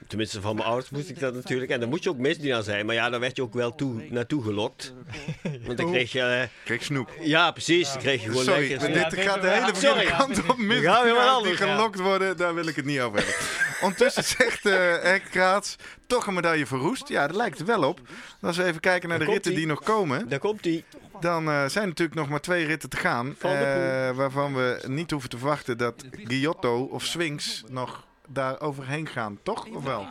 Tenminste, 0.09 0.41
van 0.41 0.55
mijn 0.55 0.67
ouders 0.69 0.91
moest 0.91 1.09
ik 1.09 1.19
dat 1.21 1.35
natuurlijk. 1.35 1.71
En 1.71 1.81
dan 1.81 1.89
moest 1.89 2.05
je 2.05 2.11
ook 2.11 2.17
misdienaar 2.19 2.63
zijn. 2.63 2.87
Maar 2.87 2.95
ja, 2.95 3.11
daar 3.11 3.21
werd 3.21 3.37
je 3.37 3.43
ook 3.43 3.55
wel 3.55 3.75
toe, 3.75 4.07
naartoe 4.11 4.43
gelokt. 4.43 4.95
Want 5.67 5.79
dan 5.79 5.91
kreeg 5.91 6.13
je... 6.13 6.21
eh, 6.23 6.43
Kijk, 6.65 6.83
snoep. 6.83 7.11
ja, 7.21 7.51
precies. 7.51 7.93
Dan 7.93 7.99
kreeg 8.03 8.23
je 8.23 8.29
gewoon 8.29 8.45
Sorry, 8.45 8.69
lekker... 8.71 8.93
dit 8.93 9.21
gaat 9.25 9.43
de 9.43 9.49
hele 9.49 9.65
verkeerde 9.75 9.87
Sorry. 10.01 10.07
kant 10.07 10.39
op. 10.39 10.45
gaan 10.47 10.57
we 10.57 10.65
helemaal 10.75 11.41
Misdienaars 11.41 11.43
die 11.43 11.57
gelokt 11.57 11.99
worden, 12.01 12.37
daar 12.37 12.55
wil 12.55 12.67
ik 12.67 12.77
het 12.77 12.85
niet 12.85 13.01
over 13.01 13.19
hebben. 13.19 13.35
Ondertussen 13.83 14.25
zegt 14.25 14.67
eh 14.67 15.15
Kraats, 15.31 15.77
toch 16.07 16.27
een 16.27 16.35
medaille 16.35 16.67
voor 16.67 16.79
Roest. 16.79 17.09
Ja, 17.09 17.27
dat 17.27 17.37
lijkt 17.37 17.59
er 17.59 17.67
wel 17.67 17.83
op. 17.83 18.01
Als 18.41 18.57
we 18.57 18.65
even 18.65 18.81
kijken 18.81 19.09
naar 19.09 19.19
de 19.19 19.25
ritten 19.25 19.55
die 19.55 19.67
nog 19.67 19.83
komen, 19.83 20.29
Daar 20.29 20.39
komt 20.39 20.65
hij. 20.65 20.85
dan 21.21 21.49
eh, 21.49 21.59
zijn 21.67 21.83
er 21.85 21.89
natuurlijk 21.89 22.19
nog 22.19 22.29
maar 22.29 22.41
twee 22.41 22.67
ritten 22.67 22.89
te 22.89 22.97
gaan. 22.97 23.37
Eh, 23.41 23.51
waarvan 24.11 24.55
we 24.55 24.83
niet 24.87 25.11
hoeven 25.11 25.31
te 25.31 25.39
verwachten 25.39 25.79
dat 25.79 26.05
Giotto 26.25 26.83
of 26.83 27.05
Swings 27.05 27.63
nog 27.69 28.07
daar 28.29 28.61
overheen 28.61 29.07
gaan. 29.07 29.39
Toch? 29.43 29.67
Of 29.67 29.85
wel? 29.85 30.07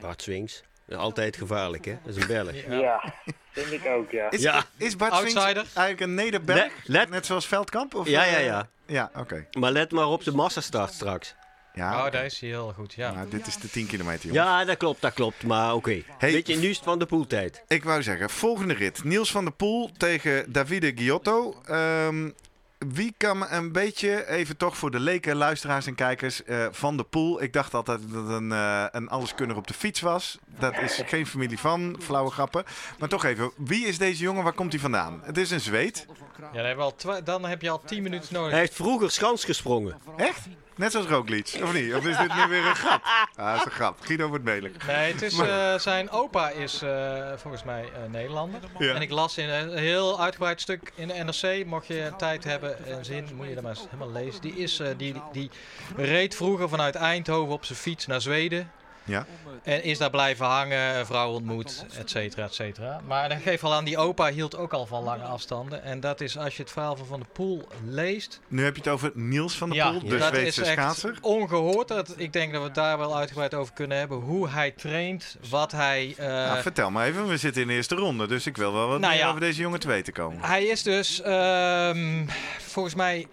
Bart 0.00 0.22
Swings. 0.22 0.62
Altijd 0.96 1.36
gevaarlijk, 1.36 1.84
hè? 1.84 1.96
Dat 2.04 2.16
is 2.16 2.22
een 2.22 2.28
Belg. 2.28 2.52
Ja. 2.68 2.74
Ja, 2.78 3.14
vind 3.52 3.72
ik 3.72 3.86
ook, 3.86 4.10
ja. 4.10 4.30
Is, 4.30 4.40
Ja. 4.42 4.64
is 4.76 4.96
Bart 4.96 5.14
Swings 5.14 5.34
eigenlijk 5.34 6.00
een 6.00 6.14
nederberg? 6.14 6.72
Let- 6.84 7.10
Net 7.10 7.26
zoals 7.26 7.46
Veldkamp? 7.46 7.94
Of, 7.94 8.08
Ja, 8.08 8.24
eh, 8.24 8.32
ja, 8.32 8.38
ja. 8.38 8.68
Ja, 8.86 9.10
oké. 9.16 9.46
Maar 9.58 9.72
let 9.72 9.90
maar 9.90 10.06
op 10.08 10.24
de 10.24 10.32
massastart 10.32 10.92
straks. 10.92 11.34
Ja, 11.74 12.04
Oh, 12.06 12.12
daar 12.12 12.24
is 12.24 12.40
hij 12.40 12.48
heel 12.48 12.72
goed, 12.72 12.94
ja. 12.94 13.12
maar 13.12 13.28
dit 13.28 13.46
is 13.46 13.56
de 13.56 13.70
10 13.70 13.86
kilometer, 13.86 14.26
jongens. 14.28 14.46
Ja, 14.46 14.64
dat 14.64 14.76
klopt, 14.76 15.00
dat 15.00 15.12
klopt. 15.12 15.42
Maar 15.44 15.74
oké. 15.74 16.02
Hey. 16.18 16.32
Weet 16.32 16.46
je, 16.46 16.56
nu 16.56 16.68
is 16.68 16.78
van 16.78 16.98
de 16.98 17.06
poeltijd. 17.06 17.62
Ik 17.68 17.84
wou 17.84 18.02
zeggen, 18.02 18.30
volgende 18.30 18.74
rit. 18.74 19.04
Niels 19.04 19.30
van 19.30 19.44
der 19.44 19.52
Poel 19.52 19.90
tegen 19.96 20.52
Davide 20.52 20.92
Giotto. 20.96 21.60
Ehm, 21.66 22.30
wie 22.78 23.14
kan 23.16 23.38
me 23.38 23.46
een 23.48 23.72
beetje, 23.72 24.28
even 24.28 24.56
toch 24.56 24.76
voor 24.76 24.90
de 24.90 25.00
leken, 25.00 25.36
luisteraars 25.36 25.86
en 25.86 25.94
kijkers, 25.94 26.44
eh, 26.44 26.66
van 26.70 26.96
de 26.96 27.04
Poel. 27.04 27.42
Ik 27.42 27.52
dacht 27.52 27.74
altijd 27.74 28.00
dat 28.12 28.22
het 28.22 28.32
een, 28.32 28.52
eh, 28.52 28.84
een 28.90 29.08
alleskunner 29.08 29.56
op 29.56 29.66
de 29.66 29.74
fiets 29.74 30.00
was. 30.00 30.38
Dat 30.58 30.78
is 30.78 31.00
geen 31.12 31.26
familie 31.26 31.58
van, 31.58 31.96
flauwe 32.00 32.30
grappen. 32.30 32.64
Maar 32.98 33.08
toch 33.08 33.24
even, 33.24 33.52
wie 33.56 33.86
is 33.86 33.98
deze 33.98 34.22
jongen, 34.22 34.44
waar 34.44 34.52
komt 34.52 34.72
hij 34.72 34.80
vandaan? 34.80 35.20
Het 35.24 35.38
is 35.38 35.50
een 35.50 35.60
Zweed. 35.60 36.06
Ja, 36.08 36.52
dan, 36.52 36.64
hebben 36.64 36.86
we 36.86 37.06
al 37.06 37.24
dan 37.24 37.44
heb 37.44 37.62
je 37.62 37.70
al 37.70 37.80
10 37.84 38.02
minuten 38.02 38.34
nodig. 38.34 38.50
Hij 38.50 38.60
heeft 38.60 38.74
vroeger 38.74 39.10
schans 39.10 39.44
gesprongen. 39.44 39.98
Echt? 40.16 40.46
Net 40.76 40.92
zoals 40.92 41.06
Roglic, 41.06 41.58
of 41.62 41.72
niet? 41.72 41.94
Of 41.94 42.06
is 42.06 42.16
dit 42.16 42.34
nu 42.34 42.46
weer 42.48 42.66
een 42.66 42.74
grap? 42.74 43.02
Ah, 43.36 43.50
dat 43.50 43.56
is 43.56 43.64
een 43.64 43.70
grap. 43.70 44.00
Guido 44.00 44.28
wordt 44.28 44.44
melig. 44.44 44.86
Nee, 44.86 45.12
het 45.12 45.22
is, 45.22 45.38
eh, 45.38 45.78
zijn 45.78 46.10
opa 46.10 46.50
is 46.50 46.82
eh, 46.82 47.32
volgens 47.36 47.64
mij 47.64 47.82
eh, 47.82 48.10
Nederlander. 48.10 48.60
Ja. 48.78 48.94
En 48.94 49.02
ik 49.02 49.10
las 49.10 49.38
in 49.38 49.48
een 49.48 49.76
heel 49.76 50.20
uitgebreid 50.20 50.60
stuk 50.60 50.92
in 50.94 51.08
de 51.08 51.14
NRC. 51.14 51.66
Mocht 51.66 51.86
je 51.86 52.12
tijd 52.18 52.44
hebben 52.44 52.86
en 52.86 53.04
zin, 53.04 53.28
moet 53.34 53.48
je 53.48 53.54
dat 53.54 53.62
maar 53.62 53.72
eens 53.72 53.86
helemaal 53.90 54.12
lezen. 54.12 54.40
Die, 54.40 54.56
is, 54.56 54.82
die, 54.96 55.22
die 55.32 55.50
reed 55.96 56.36
vroeger 56.36 56.68
vanuit 56.68 56.94
Eindhoven 56.94 57.52
op 57.52 57.64
zijn 57.64 57.78
fiets 57.78 58.06
naar 58.06 58.20
Zweden. 58.20 58.70
Ja. 59.06 59.26
En 59.62 59.82
is 59.82 59.98
daar 59.98 60.10
blijven 60.10 60.46
hangen, 60.46 60.96
een 60.96 61.06
vrouw 61.06 61.30
ontmoet, 61.32 61.84
et 61.98 62.10
cetera, 62.10 62.44
et 62.44 62.54
cetera. 62.54 63.00
Maar 63.06 63.28
dan 63.28 63.40
geef 63.40 63.64
al 63.64 63.74
aan, 63.74 63.84
die 63.84 63.98
opa 63.98 64.30
hield 64.30 64.56
ook 64.56 64.72
al 64.72 64.86
van 64.86 65.02
lange 65.02 65.22
afstanden. 65.24 65.82
En 65.82 66.00
dat 66.00 66.20
is, 66.20 66.38
als 66.38 66.56
je 66.56 66.62
het 66.62 66.72
verhaal 66.72 66.96
van 66.96 67.06
Van 67.06 67.18
der 67.18 67.28
Poel 67.32 67.68
leest... 67.84 68.40
Nu 68.48 68.64
heb 68.64 68.74
je 68.76 68.82
het 68.82 68.90
over 68.90 69.10
Niels 69.14 69.54
van 69.56 69.70
der 69.70 69.90
Poel, 69.90 70.08
de 70.08 70.18
dat 70.18 70.28
Zweedse 70.28 70.60
is 70.60 70.68
echt 70.68 70.78
schaatser. 70.80 71.18
ongehoord. 71.20 71.88
Dat, 71.88 72.14
ik 72.16 72.32
denk 72.32 72.50
dat 72.52 72.60
we 72.60 72.66
het 72.66 72.76
daar 72.76 72.98
wel 72.98 73.16
uitgebreid 73.16 73.54
over 73.54 73.72
kunnen 73.74 73.98
hebben. 73.98 74.18
Hoe 74.18 74.48
hij 74.48 74.70
traint, 74.70 75.36
wat 75.50 75.72
hij... 75.72 76.14
eh, 76.16 76.26
Nou, 76.26 76.62
vertel 76.62 76.90
maar 76.90 77.06
even, 77.06 77.28
we 77.28 77.36
zitten 77.36 77.62
in 77.62 77.68
de 77.68 77.74
eerste 77.74 77.94
ronde, 77.94 78.26
dus 78.26 78.46
ik 78.46 78.56
wil 78.56 78.72
wel 78.72 78.88
wat 78.88 79.00
Nou 79.00 79.12
meer 79.12 79.22
ja. 79.22 79.28
over 79.28 79.40
deze 79.40 79.60
jongen 79.60 79.80
te 79.80 79.88
weten 79.88 80.12
komen. 80.12 80.40
Hij 80.40 80.64
is 80.64 80.82
dus, 80.82 81.20
ehm, 81.22 82.24
volgens 82.58 82.94
mij 82.94 83.26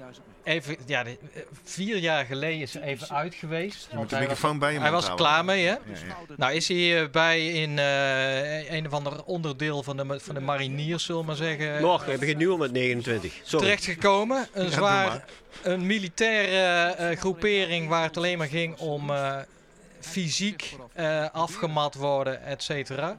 even, 0.44 0.78
ja, 0.86 1.04
de- 1.04 1.18
eh, 1.34 1.42
vier 1.64 1.98
jaar 1.98 2.26
geleden 2.26 2.60
is 2.62 2.74
hij 2.74 2.82
even 2.84 3.10
uit 3.10 3.36
geweest. 3.36 3.88
Je 3.92 3.98
moet 3.98 4.10
de 4.10 4.16
hij 4.16 4.26
was- 4.28 4.34
microfoon 4.36 4.60
bij 4.60 4.74
je 4.74 4.80
Hij 4.80 4.92
was 4.92 5.02
er 5.02 5.08
houden. 5.08 5.26
klaar 5.28 5.46
mee, 5.46 5.64
hè? 5.66 5.72
Ja, 5.72 5.80
ja. 6.08 6.36
Nou 6.38 6.54
is 6.54 6.68
hij 6.68 7.02
eh, 7.02 7.10
bij 7.10 7.48
in 7.48 7.80
eh, 7.80 8.72
een 8.72 8.86
of 8.86 8.94
ander 8.94 9.24
onderdeel 9.24 9.84
van 9.84 9.98
de, 9.98 10.20
van 10.20 10.36
de 10.36 10.42
mariniers, 10.42 11.06
zullen 11.06 11.22
we 11.22 11.28
maar 11.28 11.36
zeggen, 11.36 11.82
Nog, 11.82 12.06
we 12.06 12.12
beginnen 12.12 12.38
nu 12.38 12.50
al 12.50 12.58
met 12.58 12.72
29. 12.72 13.34
Sorry. 13.44 13.66
terechtgekomen. 13.66 14.48
Een 14.54 14.72
zwaar, 14.72 15.26
een 15.64 15.86
militaire 15.86 16.94
eh, 16.94 17.18
groepering 17.18 17.88
waar 17.90 18.04
het 18.04 18.18
alleen 18.18 18.38
maar 18.38 18.48
ging 18.48 18.78
om 18.78 19.10
eh, 19.10 19.38
fysiek 20.00 20.76
eh, 20.94 21.26
afgemat 21.32 21.96
worden, 21.96 22.44
et 22.46 22.64
cetera. 22.64 23.18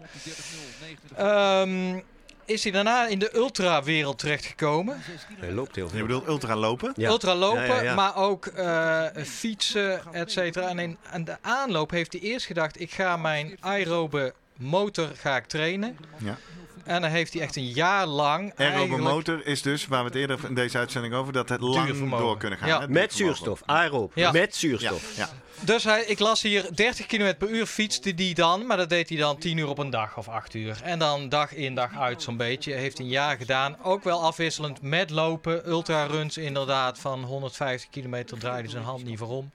Ehm, 1.17 1.99
is 2.47 2.63
hij 2.63 2.73
daarna 2.73 3.07
in 3.07 3.19
de 3.19 3.37
ultrawereld 3.37 4.19
terechtgekomen. 4.19 5.01
Hij 5.39 5.53
loopt 5.53 5.75
heel 5.77 5.85
Je 5.85 5.91
veel. 5.91 6.07
bedoelt 6.07 6.27
ultra 6.27 6.57
lopen? 6.57 6.93
Ja. 6.97 7.09
Ultra 7.09 7.35
lopen, 7.35 7.67
Ja, 7.67 7.75
ja, 7.75 7.83
ja. 7.83 7.95
maar 7.95 8.17
ook 8.17 8.47
eh, 8.47 9.03
fietsen, 9.25 10.01
et 10.13 10.33
cetera. 10.33 10.69
En 10.69 10.79
in, 10.79 10.99
aan 11.11 11.25
de 11.25 11.37
aanloop 11.41 11.91
heeft 11.91 12.13
hij 12.13 12.23
eerst 12.23 12.47
gedacht, 12.47 12.81
ik 12.81 12.91
ga 12.93 13.17
mijn 13.17 13.57
aerobe 13.61 14.35
motor 14.57 15.09
ga 15.17 15.37
ik 15.37 15.45
trainen. 15.47 15.97
Ja. 16.19 16.37
En 16.85 17.01
dan 17.01 17.11
heeft 17.11 17.33
hij 17.33 17.43
echt 17.43 17.57
een 17.57 17.69
jaar 17.69 18.07
lang 18.07 18.53
Aerobe 18.57 18.79
eigenlijk- 18.79 19.03
motor 19.03 19.47
is 19.47 19.63
dus, 19.63 19.87
waar 19.87 20.01
we 20.01 20.07
het 20.07 20.15
eerder 20.19 20.39
in 20.49 20.55
deze 20.55 20.79
uitzending 20.79 21.15
over, 21.15 21.33
dat 21.33 21.49
het 21.49 21.61
lang 21.61 22.11
door 22.11 22.37
kunnen 22.39 22.59
gaan. 22.59 22.69
Ja. 22.69 22.81
hè? 22.81 22.89
Met 22.89 23.13
zuurstof, 23.13 23.63
aeroop. 23.65 24.13
Ja. 24.15 24.33
Met 24.33 24.57
zuurstof. 24.57 25.17
ja. 25.17 25.29
Dus 25.61 25.85
hij, 25.85 26.05
ik 26.05 26.19
las 26.19 26.43
hier 26.43 26.67
30 26.75 27.07
km 27.07 27.35
per 27.39 27.49
uur 27.49 27.67
fietste 27.67 28.15
die 28.15 28.35
dan, 28.35 28.67
maar 28.67 28.77
dat 28.77 28.89
deed 28.89 29.09
hij 29.09 29.19
dan 29.19 29.39
10 29.39 29.57
uur 29.59 29.69
op 29.69 29.79
een 29.79 29.91
dag 29.91 30.17
of 30.19 30.29
8 30.29 30.55
uur. 30.55 30.81
En 30.83 30.99
dan 30.99 31.29
dag 31.29 31.55
in 31.55 31.75
dag 31.75 31.99
uit 31.99 32.23
zo'n 32.23 32.37
beetje. 32.37 32.73
Heeft 32.73 32.97
hij 32.97 33.07
een 33.07 33.13
jaar 33.13 33.37
gedaan. 33.37 33.77
Ook 33.83 34.05
wel 34.05 34.23
afwisselend 34.23 34.83
met 34.83 35.11
lopen. 35.11 35.69
Ultraruns 35.69 36.37
inderdaad 36.37 36.99
van 36.99 37.23
150 37.23 37.91
kilometer 37.91 38.39
draaide 38.39 38.69
zijn 38.69 38.85
hand 38.85 39.05
niet 39.05 39.19
voor 39.19 39.29
om. 39.29 39.51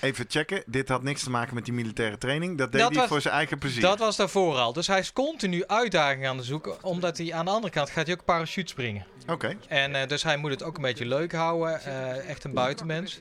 Even 0.00 0.24
checken, 0.28 0.62
dit 0.66 0.88
had 0.88 1.02
niks 1.02 1.22
te 1.22 1.30
maken 1.30 1.54
met 1.54 1.64
die 1.64 1.74
militaire 1.74 2.18
training. 2.18 2.58
Dat 2.58 2.72
deed 2.72 2.80
Dat 2.80 2.90
hij 2.90 2.98
was- 3.00 3.08
voor 3.08 3.20
zijn 3.20 3.34
eigen 3.34 3.58
plezier. 3.58 3.80
Dat 3.82 3.98
was 3.98 4.16
daarvoor 4.16 4.56
al. 4.56 4.72
Dus 4.72 4.86
hij 4.86 4.98
is 4.98 5.12
continu 5.12 5.66
uitdagingen 5.66 6.28
aan 6.30 6.36
het 6.36 6.46
zoeken. 6.46 6.84
Omdat 6.84 7.18
hij 7.18 7.32
aan 7.32 7.44
de 7.44 7.50
andere 7.50 7.72
kant 7.72 7.90
gaat 7.90 8.06
hij 8.06 8.14
ook 8.16 8.24
parachute 8.24 8.68
springen. 8.68 9.06
Oké. 9.28 9.56
En 9.68 9.94
eh, 9.94 10.08
dus 10.08 10.22
hij 10.22 10.36
moet 10.36 10.50
het 10.50 10.62
ook 10.62 10.76
een 10.76 10.82
beetje 10.82 11.06
leuk 11.06 11.32
houden. 11.32 11.84
eh, 11.84 12.28
echt 12.28 12.44
een 12.44 12.52
buitenmens. 12.52 13.18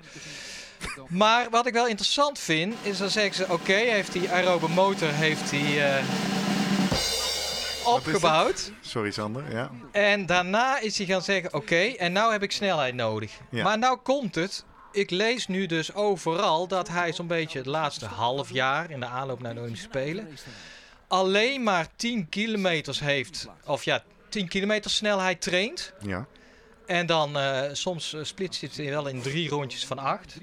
Maar 1.07 1.49
wat 1.49 1.67
ik 1.67 1.73
wel 1.73 1.87
interessant 1.87 2.39
vind, 2.39 2.75
is 2.81 2.97
dan 2.97 3.09
zeggen 3.09 3.35
ze... 3.45 3.53
Oké, 3.53 3.73
heeft 3.73 4.11
die 4.11 4.29
aerobe 4.29 4.67
motor 4.67 5.09
heeft 5.11 5.51
hij, 5.51 5.95
eh, 5.97 6.03
opgebouwd. 7.85 8.71
Sorry 8.81 9.11
Sander, 9.11 9.43
ja. 9.51 9.69
En 9.91 10.25
daarna 10.25 10.79
is 10.79 10.97
hij 10.97 11.05
gaan 11.07 11.21
zeggen... 11.21 11.53
Oké, 11.53 11.75
en 11.75 12.11
nou 12.11 12.31
heb 12.31 12.43
ik 12.43 12.51
snelheid 12.51 12.93
nodig. 12.95 13.31
Ja. 13.49 13.63
Maar 13.63 13.77
nou 13.77 13.97
komt 13.97 14.35
het... 14.35 14.65
Ik 14.91 15.09
lees 15.09 15.47
nu 15.47 15.65
dus 15.65 15.93
overal 15.93 16.67
dat 16.67 16.87
hij 16.87 17.13
zo'n 17.13 17.27
beetje 17.27 17.57
het 17.57 17.67
laatste 17.67 18.05
half 18.05 18.51
jaar... 18.51 18.91
in 18.91 18.99
de 18.99 19.05
aanloop 19.05 19.41
naar 19.41 19.53
de 19.53 19.59
Olympische 19.59 19.87
Spelen... 19.87 20.27
alleen 21.07 21.63
maar 21.63 21.87
10 21.95 22.29
kilometers 22.29 22.99
heeft... 22.99 23.47
Of 23.65 23.83
ja, 23.83 24.03
10 24.29 24.47
kilometer 24.47 24.91
snelheid 24.91 25.41
traint... 25.41 25.93
ja. 26.01 26.27
En 26.85 27.05
dan 27.05 27.37
eh, 27.37 27.63
soms 27.71 28.13
uh, 28.13 28.23
splitst 28.23 28.61
het 28.61 28.75
wel 28.75 29.07
in 29.07 29.21
drie 29.21 29.49
rondjes 29.49 29.85
van 29.85 29.99
acht. 29.99 30.37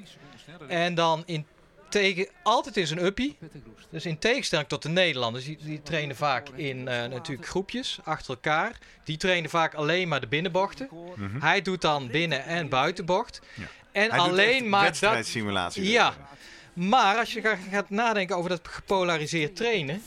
En 0.69 0.95
dan 0.95 1.23
in 1.27 1.47
tegen, 1.89 2.29
altijd 2.43 2.77
in 2.77 2.87
zijn 2.87 3.05
uppie. 3.05 3.37
Dus 3.91 4.07
in 4.07 4.19
tegenstelling 4.19 4.69
tot 4.69 4.83
de 4.83 4.89
Nederlanders, 4.89 5.45
die, 5.45 5.59
die 5.62 5.83
trainen 5.83 6.16
vaak 6.16 6.49
in 6.49 6.89
eh, 6.89 7.09
natuurlijk 7.09 7.49
groepjes 7.49 7.99
achter 8.05 8.35
elkaar. 8.35 8.79
Die 9.05 9.16
trainen 9.16 9.51
vaak 9.51 9.75
alleen 9.75 10.09
maar 10.09 10.21
de 10.21 10.27
binnenbochten. 10.27 10.89
Hij 11.41 11.62
doet 11.62 11.81
dan 11.81 12.09
binnen- 12.09 12.45
en 12.45 12.69
buitenbocht. 12.69 13.41
Mhm. 13.41 13.61
Ja. 13.61 13.69
En 13.95 14.11
Hij 14.11 14.19
alleen 14.19 14.69
maar 14.69 14.81
dat. 14.85 14.99
wedstrijdsimulatie. 14.99 15.91
Ja, 15.91 16.15
maar 16.73 17.16
als 17.19 17.33
je 17.33 17.41
ga- 17.41 17.59
gaat 17.71 17.91
nadenken 17.91 18.37
over 18.37 18.51
dat 18.51 18.61
gepolariseerd 18.62 19.57
trainen, 19.57 20.03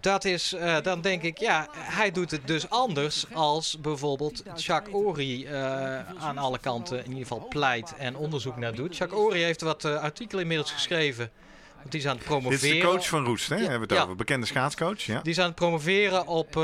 dat 0.00 0.24
is, 0.24 0.52
eh, 0.52 0.76
dan 0.82 1.00
denk 1.00 1.22
ik, 1.22 1.38
ja, 1.38 1.68
hij 1.72 2.10
doet 2.10 2.30
het 2.30 2.46
dus 2.46 2.70
anders 2.70 3.24
als 3.32 3.78
bijvoorbeeld 3.80 4.42
Jacques 4.56 4.94
Ory 4.94 5.46
eh, 5.46 5.98
aan 6.18 6.38
alle 6.38 6.58
kanten 6.58 6.98
in 6.98 7.08
ieder 7.08 7.22
geval 7.22 7.46
pleit 7.48 7.94
en 7.98 8.16
onderzoek 8.16 8.56
naar 8.56 8.74
doet. 8.74 8.96
Jacques 8.96 9.20
Ory 9.20 9.42
heeft 9.42 9.60
wat 9.60 9.84
eh, 9.84 9.96
artikelen 10.02 10.42
inmiddels 10.42 10.72
geschreven, 10.72 11.30
want 11.78 11.90
die 11.90 12.00
is 12.00 12.06
aan 12.06 12.12
het 12.16 12.20
Dit 12.20 12.28
promoveren. 12.28 12.68
is 12.76 12.80
de 12.82 12.86
coach 12.88 13.08
van 13.08 13.24
Roest, 13.24 13.48
hè? 13.48 13.54
Ja, 13.54 13.60
Hebben 13.60 13.78
we 13.80 13.86
het 13.86 13.94
ja. 13.94 14.02
over. 14.02 14.16
Bekende 14.16 14.46
schaatscoach, 14.46 15.00
ja. 15.00 15.20
Die 15.20 15.32
is 15.32 15.38
aan 15.38 15.46
het 15.46 15.54
promoveren 15.54 16.26
op, 16.26 16.56
eh, 16.56 16.62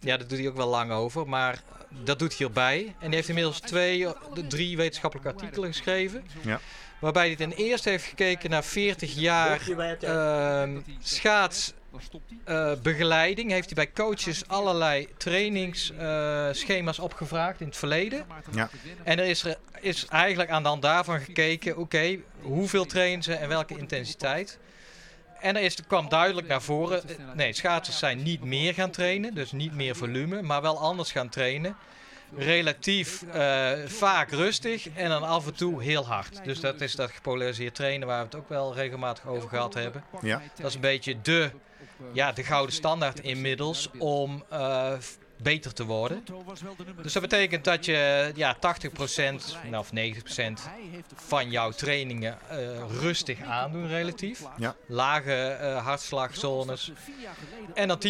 ja, 0.00 0.16
dat 0.16 0.28
doet 0.28 0.38
hij 0.38 0.48
ook 0.48 0.56
wel 0.56 0.68
lang 0.68 0.90
over, 0.92 1.28
maar 1.28 1.62
dat 1.88 2.18
doet 2.18 2.38
hij 2.38 2.46
erbij. 2.46 2.94
En 2.98 3.06
die 3.06 3.14
heeft 3.14 3.28
inmiddels 3.28 3.60
twee, 3.60 4.06
drie 4.48 4.76
wetenschappelijke 4.76 5.32
artikelen 5.32 5.72
geschreven. 5.72 6.24
Ja. 6.42 6.60
Waarbij 6.98 7.26
hij 7.26 7.36
ten 7.36 7.52
eerste 7.52 7.90
heeft 7.90 8.04
gekeken 8.04 8.50
naar 8.50 8.64
40 8.64 9.14
jaar 9.14 9.60
ehm 10.00 10.80
schaatsbegeleiding. 11.00 13.50
heeft 13.50 13.74
hij 13.74 13.74
bij 13.74 13.92
coaches 13.92 14.48
allerlei 14.48 15.08
trainingsschema's 15.16 16.98
opgevraagd 16.98 17.60
in 17.60 17.66
het 17.66 17.76
verleden. 17.76 18.26
Ja. 18.52 18.70
En 19.04 19.18
er 19.18 19.24
is, 19.24 19.44
er 19.44 19.58
is 19.80 20.06
eigenlijk 20.06 20.50
aan 20.50 20.62
de 20.62 20.68
hand 20.68 20.82
daarvan 20.82 21.20
gekeken, 21.20 21.76
oké, 21.76 22.18
hoeveel 22.40 22.84
trainen 22.84 23.22
ze 23.22 23.34
en 23.34 23.48
welke 23.48 23.78
intensiteit. 23.78 24.58
En 25.40 25.56
er 25.56 25.62
is, 25.62 25.76
kwam 25.86 26.08
duidelijk 26.08 26.46
naar 26.46 26.62
voren, 26.62 27.08
eh, 27.08 27.16
nee, 27.34 27.52
schaatsers 27.52 27.98
zijn 27.98 28.22
niet 28.22 28.44
meer 28.44 28.74
gaan 28.74 28.90
trainen, 28.90 29.34
dus 29.34 29.52
niet 29.52 29.74
meer 29.74 29.96
volume, 29.96 30.42
maar 30.42 30.62
wel 30.62 30.78
anders 30.78 31.12
gaan 31.12 31.28
trainen. 31.28 31.76
Relatief 32.36 33.22
eh, 33.22 33.72
vaak 33.86 34.30
rustig 34.30 34.88
en 34.94 35.08
dan 35.08 35.22
af 35.22 35.46
en 35.46 35.54
toe 35.54 35.82
heel 35.82 36.06
hard. 36.06 36.44
Dus 36.44 36.60
dat 36.60 36.80
is 36.80 36.94
dat 36.94 37.10
gepolariseerd 37.10 37.74
trainen 37.74 38.08
waar 38.08 38.18
we 38.18 38.24
het 38.24 38.34
ook 38.34 38.48
wel 38.48 38.74
regelmatig 38.74 39.26
over 39.26 39.48
gehad 39.48 39.74
hebben. 39.74 40.04
Ja. 40.20 40.42
Dat 40.56 40.66
is 40.66 40.74
een 40.74 40.80
beetje 40.80 41.20
de, 41.22 41.50
ja, 42.12 42.32
de 42.32 42.44
gouden 42.44 42.74
standaard 42.74 43.20
inmiddels 43.20 43.90
om 43.98 44.44
eh, 44.48 44.92
beter 45.42 45.72
te 45.72 45.84
worden. 45.84 46.24
Dus 47.02 47.12
dat 47.12 47.22
betekent 47.22 47.64
dat 47.64 47.84
je 47.84 48.32
ja, 48.34 48.56
80% 48.56 48.58
nou, 49.70 49.76
of 49.76 49.90
90% 49.90 49.92
van 51.14 51.50
jouw 51.50 51.70
trainingen 51.70 52.38
eh, 52.48 52.58
rustig 53.00 53.42
aandoen 53.42 53.88
relatief. 53.88 54.42
Ja. 54.56 54.74
Lage 54.86 55.34
eh, 55.34 55.84
hartslagzones. 55.84 56.92
En 57.74 57.88
dan 57.88 58.00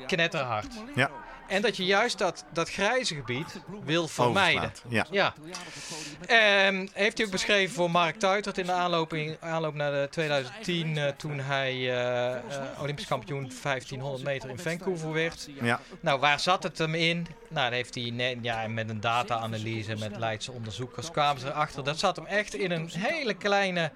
10% 0.00 0.06
knetterhard. 0.06 0.74
Ja. 0.94 1.10
En 1.46 1.62
dat 1.62 1.76
je 1.76 1.84
juist 1.84 2.18
dat, 2.18 2.44
dat 2.52 2.70
grijze 2.70 3.14
gebied 3.14 3.60
wil 3.84 4.08
vermijden. 4.08 4.72
Ja. 4.88 5.06
Ja. 5.10 5.34
Ehm, 6.26 6.86
heeft 6.92 7.16
hij 7.16 7.26
ook 7.26 7.32
beschreven 7.32 7.74
voor 7.74 7.90
Mark 7.90 8.18
Tuitert 8.18 8.58
in 8.58 8.66
de 8.66 8.72
aanloop, 8.72 9.12
in, 9.12 9.36
aanloop 9.40 9.74
naar 9.74 9.90
de 9.90 10.08
2010, 10.10 10.96
eh, 10.96 11.08
toen 11.08 11.38
hij 11.38 11.72
eh, 11.72 12.34
eh, 12.34 12.42
Olympisch 12.80 13.06
kampioen 13.06 13.52
1500 13.62 14.24
meter 14.24 14.50
in 14.50 14.58
Vancouver 14.58 15.12
werd. 15.12 15.48
Ja. 15.60 15.80
Nou, 16.00 16.20
waar 16.20 16.40
zat 16.40 16.62
het 16.62 16.78
hem 16.78 16.94
in? 16.94 17.26
Nou, 17.48 17.64
dan 17.64 17.72
heeft 17.72 17.94
hij 17.94 18.10
net, 18.10 18.36
ja, 18.42 18.68
met 18.68 18.88
een 18.88 19.00
data-analyse 19.00 19.96
met 19.96 20.16
Leidse 20.16 20.52
onderzoekers 20.52 21.10
kwamen 21.10 21.40
ze 21.40 21.46
erachter. 21.46 21.84
Dat 21.84 21.98
zat 21.98 22.16
hem 22.16 22.26
echt 22.26 22.54
in 22.54 22.70
een 22.70 22.90
hele 22.92 23.34
kleine 23.34 23.90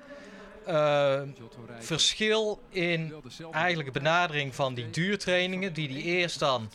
verschil 1.79 2.61
in 2.69 3.15
eigenlijk 3.53 3.93
de 3.93 4.01
benadering 4.01 4.55
van 4.55 4.75
die 4.75 4.91
duurtrainingen, 4.91 5.73
die 5.73 5.89
hij 5.89 6.03
eerst 6.03 6.39
dan 6.39 6.71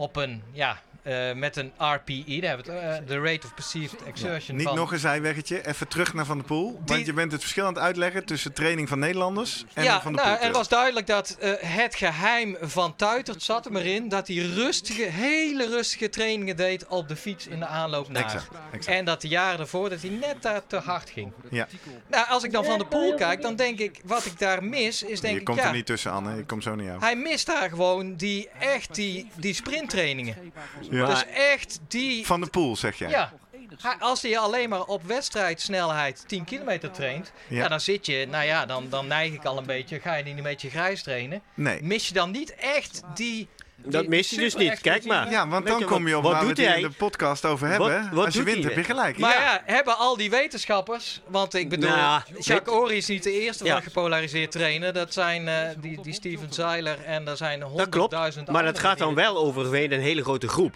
op 0.00 0.16
een, 0.16 0.42
ja, 0.52 0.78
eh, 1.10 1.34
met 1.34 1.56
een 1.56 1.72
RPE, 1.78 2.38
daar 2.40 2.56
hebben 2.56 2.66
we 2.66 2.72
het, 2.72 3.00
eh, 3.00 3.06
de 3.06 3.20
Rate 3.20 3.46
of 3.46 3.54
Perceived 3.54 4.02
Exertion 4.02 4.56
Niet 4.56 4.72
nog 4.72 4.92
een 4.92 4.98
zijweggetje, 4.98 5.66
even 5.66 5.88
terug 5.88 6.14
naar 6.14 6.24
Van 6.24 6.36
der 6.36 6.46
Poel. 6.46 6.70
Die- 6.70 6.94
Want 6.94 7.06
je 7.06 7.12
bent 7.12 7.32
het 7.32 7.40
verschil 7.40 7.66
aan 7.66 7.74
het 7.74 7.82
uitleggen 7.82 8.24
tussen 8.24 8.52
training 8.52 8.88
van 8.88 8.98
Nederlanders 8.98 9.64
en 9.72 9.84
ja, 9.84 10.02
van 10.02 10.12
de 10.12 10.18
nou, 10.18 10.30
Poel. 10.30 10.40
en 10.40 10.46
het 10.46 10.56
was 10.56 10.68
duidelijk 10.68 11.06
dat 11.06 11.36
eh, 11.40 11.52
het 11.58 11.94
geheim 11.94 12.56
van 12.60 12.96
Tuitert 12.96 13.42
zat 13.42 13.66
er 13.66 13.72
maar 13.72 13.84
in 13.84 14.08
dat 14.08 14.28
hij 14.28 14.36
rustige, 14.36 15.02
hele 15.02 15.66
rustige 15.66 16.08
trainingen 16.08 16.56
deed 16.56 16.86
op 16.86 17.08
de 17.08 17.16
fiets 17.16 17.46
in 17.46 17.58
de 17.58 17.66
aanloop 17.66 18.08
naar. 18.08 18.24
Exact, 18.24 18.48
exact. 18.72 18.96
En 18.96 19.04
dat 19.04 19.20
de 19.20 19.28
jaren 19.28 19.60
ervoor 19.60 19.88
dat 19.88 20.00
hij 20.00 20.10
net 20.10 20.42
daar 20.42 20.66
te 20.66 20.76
hard 20.76 21.10
ging. 21.10 21.32
Ja. 21.50 21.66
Nou, 22.06 22.28
als 22.28 22.44
ik 22.44 22.52
dan 22.52 22.64
van 22.64 22.78
de 22.78 22.86
pool 22.86 23.14
kijk, 23.14 23.42
dan 23.42 23.56
denk 23.56 23.78
ik, 23.78 24.00
wat 24.04 24.24
ik 24.24 24.38
daar 24.38 24.64
mis, 24.64 25.02
is 25.02 25.20
denk 25.20 25.34
je 25.34 25.40
ik, 25.40 25.44
komt 25.46 25.58
ja, 25.58 25.64
er 25.66 25.72
niet 25.72 25.86
tussen, 25.86 26.12
Anne. 26.12 26.38
Ik 26.38 26.46
kom 26.46 26.60
zo 26.62 26.74
naar 26.74 26.84
jou. 26.86 27.00
hij 27.00 27.16
mist 27.16 27.46
daar 27.46 27.68
gewoon 27.68 28.14
die, 28.16 28.48
echt 28.58 28.94
die, 28.94 29.30
die 29.36 29.54
sprinttrainingen. 29.54 30.52
Ja. 30.90 30.99
Dus 31.06 31.24
echt 31.34 31.78
die, 31.88 32.26
Van 32.26 32.40
de 32.40 32.46
Poel, 32.46 32.76
zeg 32.76 32.98
jij? 32.98 33.10
ja. 33.10 33.32
Als 33.98 34.22
hij 34.22 34.38
alleen 34.38 34.68
maar 34.68 34.84
op 34.84 35.02
wedstrijdsnelheid 35.04 36.24
10 36.26 36.44
kilometer 36.44 36.90
traint, 36.90 37.32
Ja. 37.48 37.56
ja. 37.62 37.68
dan 37.68 37.80
zit 37.80 38.06
je, 38.06 38.26
nou 38.30 38.44
ja, 38.44 38.66
dan, 38.66 38.88
dan 38.88 39.06
neig 39.06 39.32
ik 39.32 39.44
al 39.44 39.58
een 39.58 39.66
beetje, 39.66 40.00
ga 40.00 40.14
je 40.14 40.24
niet 40.24 40.36
een 40.36 40.42
beetje 40.42 40.70
grijs 40.70 41.02
trainen. 41.02 41.42
Nee. 41.54 41.82
Mis 41.82 42.08
je 42.08 42.14
dan 42.14 42.30
niet 42.30 42.54
echt 42.54 43.02
die... 43.14 43.48
Dat 43.84 44.06
mist 44.06 44.30
hij 44.30 44.40
dus 44.44 44.54
niet. 44.54 44.80
Kijk 44.80 45.04
maar. 45.04 45.30
Ja, 45.30 45.48
want 45.48 45.66
dan 45.66 45.78
je, 45.78 45.84
kom 45.84 46.08
je 46.08 46.16
op 46.16 46.22
wat 46.22 46.32
waar 46.32 46.40
we 46.40 46.46
doet 46.54 46.66
hij? 46.66 46.80
de 46.80 46.90
podcast 46.90 47.44
over 47.44 47.68
hebben. 47.68 48.10
wat 48.12 48.24
Als 48.24 48.34
je 48.34 48.42
wint, 48.42 48.64
heb 48.64 48.74
je 48.74 48.84
gelijk. 48.84 49.18
Maar 49.18 49.34
ja. 49.34 49.40
ja, 49.40 49.62
hebben 49.64 49.96
al 49.96 50.16
die 50.16 50.30
wetenschappers, 50.30 51.20
want 51.26 51.54
ik 51.54 51.68
bedoel, 51.68 51.90
Nou, 51.90 52.22
Jacques 52.38 52.74
Ory 52.76 52.96
is 52.96 53.06
niet 53.06 53.22
de 53.22 53.40
eerste 53.40 53.64
Ja. 53.64 53.72
van 53.72 53.82
gepolariseerd 53.82 54.50
trainen. 54.50 54.94
Dat 54.94 55.12
zijn 55.12 55.48
eh, 55.48 55.54
die, 55.80 56.02
die 56.02 56.12
Steven 56.12 56.52
Zeiler 56.52 57.04
en 57.04 57.28
er 57.28 57.36
zijn 57.36 57.60
Dat 57.60 57.68
honderdduizend 57.68 58.44
klopt. 58.44 58.50
Maar 58.50 58.72
dat 58.72 58.78
gaat 58.78 58.98
dan 58.98 59.14
wel 59.14 59.36
over 59.36 59.74
een 59.76 60.00
hele 60.00 60.22
grote 60.22 60.48
groep. 60.48 60.74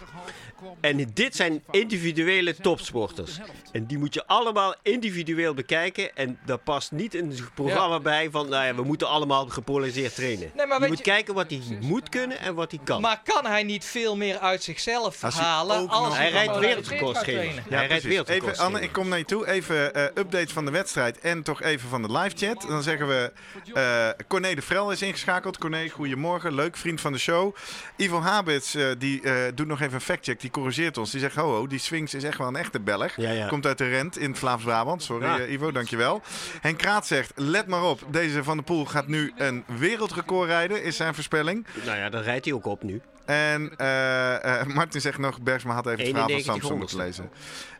En 0.81 1.09
dit 1.13 1.35
zijn 1.35 1.63
individuele 1.71 2.55
topsporters. 2.55 3.39
En 3.71 3.85
die 3.85 3.97
moet 3.97 4.13
je 4.13 4.27
allemaal 4.27 4.75
individueel 4.81 5.53
bekijken. 5.53 6.15
En 6.15 6.39
daar 6.45 6.57
past 6.57 6.91
niet 6.91 7.15
een 7.15 7.33
programma 7.55 7.99
bij 7.99 8.29
van, 8.31 8.49
nou 8.49 8.65
ja, 8.65 8.75
we 8.75 8.83
moeten 8.83 9.07
allemaal 9.09 9.47
gepolariseerd 9.47 10.15
trainen. 10.15 10.51
Nee, 10.55 10.65
maar 10.65 10.81
je 10.81 10.87
moet 10.87 10.97
je- 10.97 11.03
kijken 11.03 11.33
wat 11.33 11.49
hij 11.49 11.61
moet 11.81 12.09
kunnen 12.09 12.39
en 12.39 12.55
wat 12.55 12.71
hij 12.71 12.79
kan. 12.83 13.01
Maar 13.01 13.21
kan 13.23 13.45
hij 13.45 13.63
niet 13.63 13.85
veel 13.85 14.15
meer 14.17 14.37
uit 14.39 14.63
zichzelf 14.63 15.23
Als 15.23 15.35
halen 15.39 15.77
ook 15.79 15.89
als 15.89 16.05
nog- 16.07 16.17
hij 16.17 16.29
rijdt 16.31 16.47
gepolariseerd 16.53 16.87
wereldrecord 16.87 17.15
gaat 17.15 17.23
schema. 17.25 17.39
trainen? 17.41 17.63
Ja, 17.69 17.77
hij 17.77 17.87
rijdt 17.87 18.03
precies. 18.03 18.27
Even, 18.27 18.57
Anne, 18.57 18.81
ik 18.81 18.91
kom 18.91 19.07
naar 19.07 19.17
je 19.17 19.25
toe. 19.25 19.47
Even 19.47 19.93
eh, 19.93 20.03
updates 20.03 20.51
van 20.53 20.65
de 20.65 20.71
wedstrijd 20.71 21.19
en 21.19 21.43
toch 21.43 21.61
even 21.61 21.89
van 21.89 22.01
de 22.01 22.11
live 22.11 22.35
chat. 22.45 22.61
Dan 22.61 22.83
zeggen 22.83 23.07
we, 23.07 23.31
eh 23.73 24.09
Corné 24.27 24.55
de 24.55 24.61
Vrel 24.61 24.91
is 24.91 25.01
ingeschakeld. 25.01 25.57
Corné, 25.57 25.89
goedemorgen. 25.89 26.55
Leuk, 26.55 26.77
vriend 26.77 27.01
van 27.01 27.11
de 27.11 27.19
show. 27.19 27.55
Ivo 27.97 28.21
Habits, 28.21 28.75
eh, 28.75 28.85
die 28.97 29.21
eh, 29.21 29.33
doet 29.55 29.67
nog 29.67 29.81
even 29.81 29.93
een 29.93 30.01
factcheck. 30.01 30.41
Die 30.45 30.53
corrigeert 30.53 30.97
ons. 30.97 31.11
Die 31.11 31.19
zegt, 31.19 31.35
ho, 31.35 31.51
ho 31.55 31.67
die 31.67 31.79
Sphinx 31.79 32.13
is 32.13 32.23
echt 32.23 32.37
wel 32.37 32.47
een 32.47 32.55
echte 32.55 32.79
Belg. 32.79 33.15
Ja, 33.15 33.31
ja. 33.31 33.47
Komt 33.47 33.65
uit 33.65 33.77
de 33.77 33.87
Rent 33.89 34.17
in 34.17 34.35
Vlaams-Brabant. 34.35 35.03
Sorry 35.03 35.25
Ja. 35.25 35.39
eh, 35.39 35.51
Ivo, 35.51 35.71
dankjewel. 35.71 36.21
Henk 36.61 36.77
Kraat 36.77 37.07
zegt, 37.07 37.31
let 37.35 37.67
maar 37.67 37.83
op. 37.83 38.01
Deze 38.07 38.43
Van 38.43 38.55
der 38.55 38.65
Poel 38.65 38.85
gaat 38.85 39.07
nu 39.07 39.33
een 39.37 39.63
wereldrecord 39.79 40.47
rijden, 40.49 40.83
is 40.83 40.95
zijn 40.95 41.13
voorspelling. 41.13 41.65
Nou 41.85 41.97
ja, 41.97 42.09
daar 42.09 42.23
rijdt 42.23 42.45
hij 42.45 42.53
ook 42.53 42.65
op 42.65 42.83
nu. 42.83 43.01
En 43.25 43.73
eh, 43.77 44.59
eh, 44.59 44.67
Martin 44.67 45.01
zegt 45.01 45.17
nog, 45.17 45.41
Bergsma 45.41 45.73
had 45.73 45.85
even 45.87 45.99
het 45.99 46.07
verhaal 46.09 46.23
van 46.29 46.37
91 46.37 46.53
Samsung 46.69 46.79
moeten 46.79 46.97
lezen. 46.97 47.29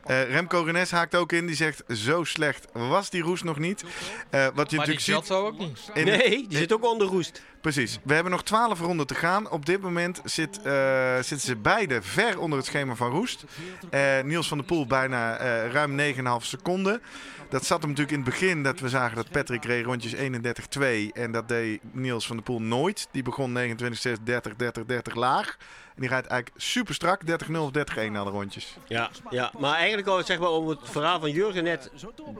Eh, 0.06 0.30
Remco 0.30 0.62
Renes 0.62 0.90
haakt 0.90 1.14
ook 1.14 1.32
in, 1.32 1.46
die 1.46 1.56
zegt, 1.56 1.82
zo 1.88 2.24
slecht 2.24 2.66
was 2.72 3.10
die 3.10 3.22
roes 3.22 3.42
nog 3.42 3.58
niet. 3.58 3.84
Eh, 4.30 4.46
wat 4.54 4.70
je 4.70 4.76
Maar 4.76 4.86
die 4.86 4.94
natuurlijk 4.94 5.26
ziet... 5.26 5.30
Ook 5.36 5.58
niet. 5.58 5.90
in 5.94 6.06
het- 6.08 6.18
nee, 6.26 6.46
die 6.48 6.58
zit 6.58 6.72
ook 6.72 6.84
onder 6.84 7.06
roest. 7.06 7.42
Precies. 7.60 7.98
We 8.04 8.14
hebben 8.14 8.32
nog 8.32 8.42
12 8.42 8.80
ronden 8.80 9.06
te 9.06 9.14
gaan. 9.14 9.50
Op 9.50 9.66
dit 9.66 9.80
moment 9.80 10.20
zit, 10.24 10.62
eh, 10.62 11.14
zitten 11.14 11.40
ze 11.40 11.56
beide 11.56 12.02
ver 12.02 12.38
onder 12.40 12.58
het 12.58 12.66
schema 12.66 12.94
van 12.94 13.10
Roest. 13.10 13.44
Eh, 13.90 14.20
Niels 14.24 14.48
van 14.48 14.56
der 14.58 14.66
Poel 14.66 14.86
bijna 14.86 15.36
eh, 15.36 15.70
ruim 15.72 15.94
9,5 15.94 16.44
seconden. 16.44 17.02
Dat 17.48 17.64
zat 17.64 17.80
hem 17.80 17.90
natuurlijk 17.90 18.16
in 18.16 18.22
het 18.22 18.30
begin 18.30 18.62
dat 18.62 18.80
we 18.80 18.88
zagen 18.88 19.16
dat 19.16 19.30
Patrick 19.30 19.64
reed 19.64 19.84
rondjes 19.84 20.14
31-2. 20.14 21.12
En 21.12 21.32
dat 21.32 21.48
deed 21.48 21.80
Niels 21.92 22.26
van 22.26 22.36
der 22.36 22.44
Poel 22.44 22.60
nooit. 22.62 23.08
Die 23.10 23.22
begon 23.22 23.58
29-6, 23.58 24.22
30, 24.22 24.56
30, 24.56 24.84
30 24.84 25.14
laag. 25.14 25.56
En 25.94 26.02
die 26.02 26.08
rijdt 26.08 26.26
eigenlijk 26.26 26.62
super 26.62 26.94
strak 26.94 27.20
30-0 27.26 27.56
of 27.56 27.70
30-1 27.70 28.10
na 28.10 28.24
de 28.24 28.30
rondjes. 28.30 28.76
Ja, 28.86 29.10
ja, 29.30 29.52
maar 29.58 29.74
eigenlijk 29.74 30.08
al 30.08 30.22
zeg 30.22 30.38
maar 30.38 30.50
om 30.50 30.68
het 30.68 30.78
verhaal 30.82 31.20
van 31.20 31.30
Jurgen 31.30 31.64
net. 31.64 31.90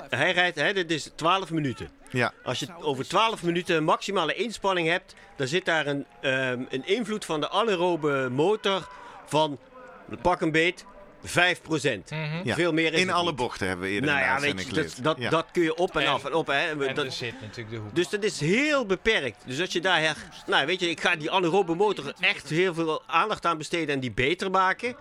Hij 0.08 0.32
rijdt, 0.32 0.56
hè, 0.56 0.72
dit 0.72 0.90
is 0.90 1.10
12 1.14 1.50
minuten. 1.50 1.88
Ja, 2.10 2.32
Als 2.44 2.58
je 2.58 2.66
over 2.80 3.08
12 3.08 3.42
minuten 3.42 3.84
maximale 3.84 4.34
inspanning 4.34 4.88
hebt, 4.88 5.14
dan 5.36 5.46
zit 5.46 5.64
daar 5.64 5.86
een, 5.86 6.06
ehm, 6.20 6.64
een 6.68 6.86
invloed 6.86 7.24
van 7.24 7.40
de 7.40 7.50
anaerobe 7.50 8.28
motor 8.32 8.88
van, 9.26 9.58
pak 10.22 10.40
een 10.40 10.52
beet, 10.52 10.84
5%. 11.26 11.32
ja. 12.44 12.54
Veel 12.54 12.72
meer 12.72 12.92
is 12.92 13.00
in 13.00 13.06
het 13.06 13.16
alle 13.16 13.26
niet. 13.26 13.36
bochten 13.36 13.66
hebben 13.68 13.86
we 13.86 13.92
eerder 13.92 14.10
Nou 14.10 14.22
in 14.22 14.26
de 14.40 14.46
ja, 14.46 14.54
weet 14.54 14.66
je, 14.66 14.72
dat, 14.82 14.98
dat, 15.02 15.16
Ja. 15.18 15.30
dat 15.30 15.46
kun 15.52 15.62
je 15.62 15.74
op 15.74 15.96
en, 15.96 16.02
En- 16.02 16.08
af 16.08 16.24
en 16.24 16.34
op. 16.34 16.46
Hè. 16.46 16.68
En 16.70 16.94
Dat- 16.94 17.04
er 17.04 17.12
zit 17.12 17.40
natuurlijk 17.40 17.70
de 17.70 17.76
hoek. 17.76 17.94
dus 17.94 18.08
dat 18.08 18.22
is 18.24 18.40
heel 18.40 18.86
beperkt. 18.86 19.42
Dus 19.46 19.60
als 19.60 19.72
je 19.72 19.80
daar, 19.80 20.00
her- 20.00 20.16
nou 20.46 20.66
weet 20.66 20.80
je, 20.80 20.90
ik 20.90 21.00
ga 21.00 21.16
die 21.16 21.30
anaerobe 21.30 21.74
motor 21.74 22.12
echt 22.20 22.48
heel 22.48 22.74
veel 22.74 23.02
aandacht 23.06 23.46
aan 23.46 23.58
besteden 23.58 23.94
en 23.94 24.00
die 24.00 24.12
beter 24.12 24.50
maken. 24.50 24.96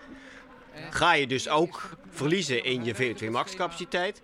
Ga 0.90 1.12
je 1.14 1.26
dus 1.26 1.48
ook 1.48 1.90
verliezen 2.10 2.64
in 2.64 2.84
je 2.84 2.94
VO2 2.94 3.30
max 3.30 3.54
capaciteit. 3.54 4.22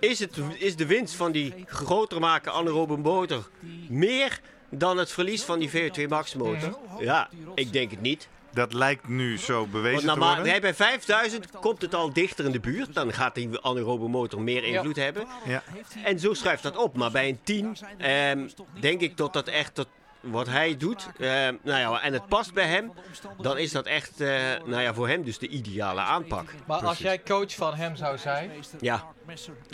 Is, 0.00 0.18
het, 0.18 0.36
is 0.58 0.76
de 0.76 0.86
winst 0.86 1.14
van 1.14 1.32
die 1.32 1.54
groter 1.66 2.20
maken 2.20 2.52
anaerobe 2.52 2.96
motor 2.96 3.50
meer 3.88 4.40
dan 4.70 4.98
het 4.98 5.12
verlies 5.12 5.42
van 5.42 5.58
die 5.58 5.70
VO2 5.70 6.08
max 6.08 6.34
motor? 6.34 6.78
Ja, 7.00 7.28
ik 7.54 7.72
denk 7.72 7.90
het 7.90 8.00
niet. 8.00 8.28
Dat 8.56 8.72
lijkt 8.72 9.08
nu 9.08 9.38
zo 9.38 9.58
Want 9.58 9.70
bewezen 9.70 10.12
te 10.12 10.18
worden. 10.18 10.60
bij 10.60 10.74
5000 10.74 11.50
komt 11.50 11.82
het 11.82 11.94
al 11.94 12.12
dichter 12.12 12.44
in 12.44 12.52
de 12.52 12.60
buurt. 12.60 12.94
Dan 12.94 13.12
gaat 13.12 13.34
die 13.34 13.60
anaerobe 13.60 14.08
motor 14.08 14.40
meer 14.40 14.64
invloed 14.64 14.96
hebben. 14.96 15.26
Ja. 15.46 15.62
En 16.04 16.18
zo 16.18 16.34
schuift 16.34 16.62
dat 16.62 16.76
op. 16.76 16.96
Maar 16.96 17.10
bij 17.10 17.28
een 17.28 17.38
10 17.42 17.76
ehm, 17.98 18.48
denk 18.80 19.00
ik 19.00 19.16
dat 19.16 19.32
dat 19.32 19.48
echt 19.48 19.74
tot 19.74 19.88
wat 20.30 20.46
hij 20.46 20.76
doet, 20.76 21.08
ehm, 21.18 21.54
nou 21.62 21.78
ja, 21.78 22.00
en 22.02 22.12
het 22.12 22.26
past 22.26 22.54
bij 22.54 22.66
hem, 22.66 22.92
dan 23.38 23.58
is 23.58 23.72
dat 23.72 23.86
echt, 23.86 24.20
eh, 24.20 24.28
nou 24.64 24.82
ja, 24.82 24.94
voor 24.94 25.08
hem 25.08 25.24
dus 25.24 25.38
de 25.38 25.48
ideale 25.48 26.00
aanpak. 26.00 26.54
Maar 26.66 26.84
als 26.86 26.98
jij 26.98 27.22
coach 27.22 27.54
van 27.54 27.74
hem 27.74 27.96
zou 27.96 28.18
zijn, 28.18 28.50
Ja, 28.80 29.04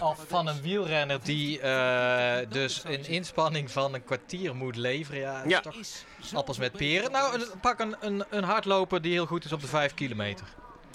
of 0.03 0.25
van 0.29 0.47
een 0.47 0.63
wielrenner 0.63 1.19
die 1.23 1.61
eh, 1.61 2.47
dus 2.49 2.83
een 2.85 3.07
inspanning 3.07 3.71
van 3.71 3.95
een 3.95 4.05
kwartier 4.05 4.55
moet 4.57 4.77
leveren, 4.77 5.21
ja, 5.21 5.33
dat 5.43 5.45
is 5.45 5.51
Ja. 5.51 5.61
toch 5.61 6.39
appels 6.39 6.59
met 6.59 6.73
peren. 6.73 7.11
Nou, 7.13 7.43
pak 7.61 7.81
een, 7.81 7.97
een, 8.01 8.25
een 8.31 8.45
hardloper 8.45 9.03
die 9.03 9.13
heel 9.13 9.27
goed 9.27 9.45
is 9.45 9.53
op 9.53 9.61
de 9.61 9.67
5 9.67 9.95
kilometer. 9.95 10.47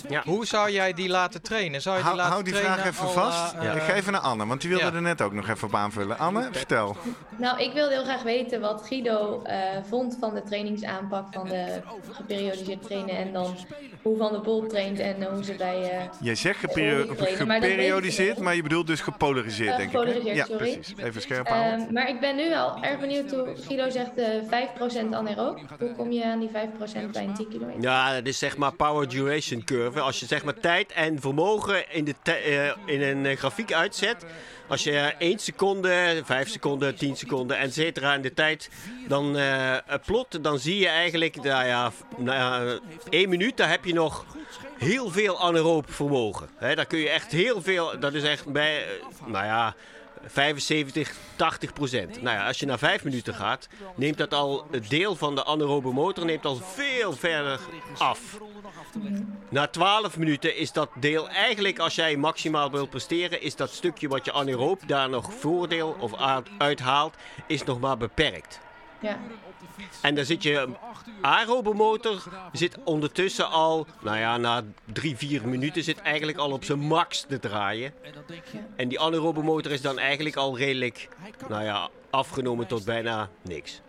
Ja. 0.10 0.22
Hoe 0.26 0.46
zou 0.46 0.72
jij 0.72 0.94
die 0.94 1.10
laten 1.10 1.42
trainen? 1.42 1.82
Zou 1.82 1.96
je 1.98 2.02
die 2.02 2.12
Hou, 2.12 2.18
laten 2.18 2.32
hou 2.34 2.44
die 2.44 2.54
trainen 2.54 2.78
vraag 2.80 2.92
even 2.94 3.06
al, 3.06 3.12
vast. 3.12 3.54
eh, 3.54 3.64
Ja. 3.64 3.72
Ik 3.74 3.82
ga 3.82 3.94
even 3.94 4.12
naar 4.12 4.22
Anne, 4.22 4.46
want 4.46 4.62
die 4.62 4.70
wilde 4.70 4.86
Ja. 4.86 4.94
er 4.94 5.02
net 5.02 5.22
ook 5.22 5.34
nog 5.34 5.48
even 5.50 5.68
op 5.68 5.76
aanvullen. 5.76 6.18
Anne, 6.20 6.48
vertel. 6.52 6.98
Nou, 7.38 7.62
ik 7.64 7.74
wilde 7.74 7.94
heel 7.94 8.04
graag 8.04 8.24
weten 8.24 8.62
wat 8.62 8.84
Guido 8.88 9.42
eh, 9.44 9.58
vond 9.90 10.18
van 10.20 10.34
de 10.34 10.44
trainingsaanpak 10.44 11.34
van 11.34 11.48
de 11.48 11.82
geperiodiseerd 12.12 12.84
trainen 12.84 13.16
en 13.18 13.34
dan 13.34 13.56
hoe 14.02 14.18
Van 14.18 14.32
der 14.32 14.42
Poel 14.42 14.68
traint 14.68 15.00
en 15.00 15.24
hoe 15.34 15.44
ze 15.44 15.54
bij... 15.54 15.82
eh, 15.92 16.00
Jij 16.22 16.36
zegt 16.36 16.62
maar 16.62 17.58
ik 17.58 17.64
geperiodiseerd, 17.64 18.40
maar 18.40 18.56
je 18.56 18.62
bedoelt 18.62 18.88
dus 18.88 19.02
gepolariseerd, 19.02 19.78
denk 19.78 19.92
ik. 19.94 20.24
hè? 20.24 20.32
Ja, 20.34 20.46
sorry. 20.46 20.58
precies. 20.74 20.94
Even 20.98 21.22
scherp 21.22 21.48
houden. 21.48 21.80
Ehm, 21.80 21.94
maar 21.94 22.10
ik 22.10 22.20
ben 22.20 22.36
nu 22.36 22.54
al 22.56 22.78
erg 22.84 23.00
benieuwd 23.00 23.32
hoe 23.32 23.56
Guido 23.68 23.90
zegt 23.90 24.18
eh 24.18 24.26
5% 24.50 25.14
anaeroop. 25.14 25.60
Hoe 25.80 25.92
kom 25.96 26.12
je 26.12 26.26
aan 26.26 26.40
die 26.40 26.50
5% 26.50 27.12
bij 27.12 27.24
een 27.24 27.34
10 27.34 27.48
kilometer? 27.50 27.82
ja, 27.82 28.14
dat 28.14 28.26
is 28.26 28.40
zeg 28.40 28.58
maar 28.58 28.74
power 28.74 29.08
duration 29.10 29.64
curve. 29.64 29.87
Als 29.96 30.20
je 30.20 30.26
zeg 30.26 30.44
maar 30.44 30.60
tijd 30.60 30.92
en 30.92 31.22
vermogen 31.22 31.92
in, 31.94 32.04
de 32.06 32.16
eh, 32.32 32.66
in 32.96 33.02
een 33.02 33.26
eh, 33.26 33.38
grafiek 33.38 33.74
uitzet. 33.74 34.26
Als 34.68 34.84
je 34.84 34.92
eh, 34.92 35.28
1 35.30 35.40
seconde, 35.40 36.22
5 36.26 36.50
seconden, 36.50 36.96
10 36.96 37.16
seconden, 37.16 37.58
et 37.58 37.74
cetera 37.74 38.14
in 38.14 38.22
de 38.22 38.34
tijd 38.34 38.70
dan 39.08 39.38
eh, 39.38 39.76
plot, 40.06 40.44
dan 40.44 40.60
zie 40.60 40.80
je 40.80 40.88
eigenlijk, 40.88 41.36
nou 41.44 41.66
ja, 41.66 41.92
f- 41.92 42.04
nou 42.18 42.38
ja, 42.38 42.80
1 43.10 43.30
minuut, 43.30 43.58
daar 43.58 43.70
heb 43.70 43.86
je 43.86 43.94
nog 43.94 44.26
heel 44.78 45.10
veel 45.10 45.40
anaeroop 45.42 45.94
vermogen. 45.94 46.50
Hè, 46.58 46.76
daar 46.76 46.86
kun 46.86 47.00
je 47.00 47.10
echt 47.10 47.32
heel 47.32 47.62
veel, 47.62 48.00
dat 48.00 48.14
is 48.14 48.24
echt 48.24 48.46
bij, 48.52 48.84
nou 49.26 49.46
ja, 49.46 49.76
75, 50.28 51.14
80 51.36 51.74
procent. 51.74 52.22
Nou 52.22 52.38
ja, 52.38 52.48
als 52.48 52.60
je 52.60 52.66
naar 52.66 52.78
5 52.78 53.04
minuten 53.04 53.34
gaat, 53.34 53.68
neemt 53.96 54.18
dat 54.18 54.34
al 54.34 54.68
het 54.72 54.90
deel 54.90 55.16
van 55.16 55.36
de 55.36 55.46
anaerobe 55.46 55.94
motor 55.94 56.26
neemt 56.26 56.46
al 56.46 56.56
veel 56.56 57.14
verder 57.14 57.60
af. 57.98 58.38
Na 59.50 59.68
12 59.68 60.18
minuten 60.18 60.56
is 60.56 60.72
dat 60.72 60.90
deel 61.00 61.30
eigenlijk, 61.30 61.80
als 61.80 61.96
jij 61.96 62.16
maximaal 62.16 62.72
wilt 62.72 62.90
presteren, 62.90 63.42
is 63.42 63.56
dat 63.56 63.72
stukje 63.74 64.08
wat 64.08 64.26
je 64.26 64.32
anaeroop 64.32 64.82
daar 64.88 65.10
nog 65.10 65.34
voordeel 65.34 65.96
of 66.00 66.16
uit- 66.16 66.50
uithaalt, 66.58 67.16
is 67.48 67.64
nog 67.64 67.80
maar 67.80 67.98
beperkt. 67.98 68.60
Ja. 69.02 69.18
En 70.02 70.16
dan 70.16 70.26
zit 70.26 70.44
je 70.44 70.68
aerobe 71.22 71.74
motor 71.74 72.24
zit 72.52 72.78
ondertussen 72.84 73.50
al, 73.50 73.88
nou 74.02 74.18
ja, 74.18 74.38
na 74.38 74.64
3, 74.94 75.18
4 75.18 75.48
minuten 75.48 75.84
zit 75.84 76.02
eigenlijk 76.02 76.38
al 76.38 76.52
op 76.52 76.64
zijn 76.64 76.80
max 76.80 77.26
te 77.28 77.40
draaien. 77.40 77.94
En 78.76 78.88
die 78.88 79.00
anaerobe 79.00 79.42
motor 79.44 79.72
is 79.72 79.82
dan 79.82 80.00
eigenlijk 80.00 80.36
al 80.36 80.58
redelijk, 80.58 81.08
nou 81.48 81.64
ja, 81.64 81.90
afgenomen 82.10 82.68
tot 82.68 82.86
bijna 82.86 83.30
niks. 83.42 83.82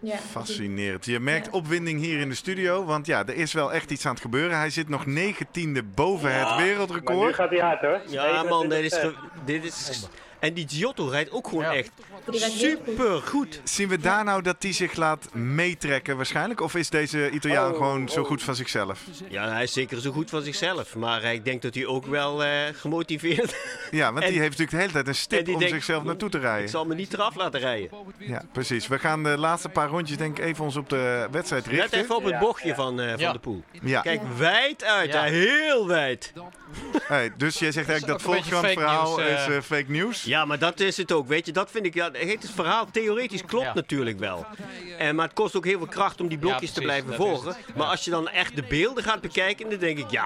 ja. 0.00 0.16
Fascinerend. 0.16 1.04
Je 1.04 1.20
merkt 1.20 1.50
opwinding 1.50 2.00
hier 2.00 2.20
in 2.20 2.28
de 2.28 2.34
studio, 2.34 2.84
want 2.84 3.06
ja, 3.06 3.26
er 3.26 3.34
is 3.34 3.52
wel 3.52 3.72
echt 3.72 3.90
iets 3.90 4.06
aan 4.06 4.12
het 4.12 4.22
gebeuren. 4.22 4.58
Hij 4.58 4.70
zit 4.70 4.88
nog 4.88 5.06
negentiende 5.06 5.82
boven 5.82 6.34
het 6.38 6.48
Maar 6.48 6.58
nu 6.58 6.64
wereldrecord. 6.64 7.34
gaat 7.34 7.50
hij 7.50 7.58
hard 7.58 7.80
hoor. 7.80 8.00
Ja 8.08 8.42
man, 8.42 8.68
dit 8.68 8.84
is, 8.84 8.92
29,6. 8.98 9.00
ge- 9.00 9.14
dit 9.44 9.64
is... 9.64 10.06
En 10.38 10.54
die 10.54 10.68
Giotto 10.68 11.06
rijdt 11.06 11.30
ook 11.30 11.48
gewoon 11.48 11.64
Ja. 11.64 11.74
echt 11.74 11.90
Super 12.30 13.22
goed. 13.22 13.60
Zien 13.64 13.88
we 13.88 13.98
daar 13.98 14.24
nou 14.24 14.42
dat 14.42 14.56
hij 14.58 14.72
zich 14.72 14.94
laat 14.96 15.28
meetrekken 15.34 16.16
waarschijnlijk? 16.16 16.60
Of 16.60 16.74
is 16.74 16.90
deze 16.90 17.30
Italiaan 17.30 17.70
Oh, 17.70 17.76
gewoon 17.76 18.08
zo 18.08 18.20
oh. 18.20 18.26
goed 18.26 18.42
van 18.42 18.54
zichzelf? 18.54 19.00
Ja, 19.28 19.48
hij 19.52 19.62
is 19.62 19.72
zeker 19.72 20.00
zo 20.00 20.10
goed 20.12 20.30
van 20.30 20.42
zichzelf. 20.42 20.96
Maar 20.96 21.22
ik 21.24 21.44
denk 21.44 21.62
dat 21.62 21.74
hij 21.74 21.86
ook 21.86 22.06
wel 22.06 22.44
eh, 22.44 22.50
gemotiveerd 22.74 23.56
Ja, 23.90 24.12
want 24.12 24.24
En- 24.24 24.30
die 24.30 24.40
heeft 24.40 24.58
natuurlijk 24.58 24.70
de 24.70 24.76
hele 24.76 24.92
tijd 24.92 25.04
een 25.06 25.12
en 25.12 25.18
stip 25.18 25.48
om 25.48 25.58
denkt, 25.58 25.74
zichzelf 25.74 26.02
naartoe 26.04 26.28
te 26.28 26.36
Ik 26.36 26.42
rijden. 26.42 26.68
zal 26.68 26.84
me 26.84 26.94
niet 26.94 27.12
eraf 27.12 27.34
laten 27.34 27.60
rijden. 27.60 27.90
Ja, 28.18 28.42
precies. 28.52 28.86
We 28.86 28.98
gaan 28.98 29.22
de 29.22 29.38
laatste 29.38 29.68
paar 29.68 29.88
rondjes 29.88 30.16
denk 30.18 30.38
ik 30.38 30.44
even 30.44 30.64
ons 30.64 30.76
op 30.76 30.88
de 30.88 31.28
wedstrijd 31.30 31.66
Let 31.66 31.74
richten. 31.74 31.98
even 32.00 32.16
op 32.16 32.24
het 32.24 32.38
bochtje 32.38 32.74
van, 32.74 33.00
eh, 33.00 33.08
van 33.10 33.18
Ja. 33.18 33.32
de 33.32 33.38
poel. 33.38 33.62
Ja. 33.82 34.00
Kijk, 34.00 34.20
wijd 34.36 34.84
uit, 34.84 35.12
Ja. 35.12 35.22
hè, 35.24 35.30
heel 35.30 35.86
wijd. 35.86 36.32
Hey, 37.02 37.32
dus 37.36 37.58
jij 37.58 37.72
zegt 37.72 37.88
eigenlijk 37.88 38.18
dat 38.18 38.32
Volkskrant 38.32 38.64
fake 38.66 38.78
verhaal 38.80 39.16
nieuws, 39.16 39.28
is 39.30 39.46
eh, 39.46 39.60
fake 39.62 39.84
nieuws? 39.90 40.22
Ja, 40.22 40.44
maar 40.44 40.58
dat 40.58 40.80
is 40.80 40.96
het 40.96 41.12
ook. 41.12 41.28
Weet 41.28 41.46
je, 41.46 41.52
dat 41.52 41.70
vind 41.70 41.86
ik. 41.86 41.94
Ja, 41.94 42.11
het 42.12 42.50
verhaal 42.54 42.86
theoretisch 42.90 43.44
klopt 43.44 43.64
Ja. 43.66 43.74
natuurlijk 43.74 44.18
wel. 44.18 44.46
En, 44.98 45.14
maar 45.14 45.24
het 45.24 45.34
kost 45.34 45.56
ook 45.56 45.64
heel 45.64 45.78
veel 45.78 45.86
kracht 45.86 46.20
om 46.20 46.28
die 46.28 46.38
blokjes 46.38 46.68
Ja, 46.68 46.74
te 46.74 46.80
blijven 46.80 47.10
is 47.10 47.16
volgen. 47.16 47.56
Maar 47.74 47.84
Ja. 47.86 47.90
als 47.90 48.04
je 48.04 48.10
dan 48.10 48.28
echt 48.28 48.56
de 48.56 48.62
beelden 48.62 49.04
gaat 49.04 49.20
bekijken, 49.20 49.70
dan 49.70 49.78
denk 49.78 49.98
ik 49.98 50.10
ja. 50.10 50.24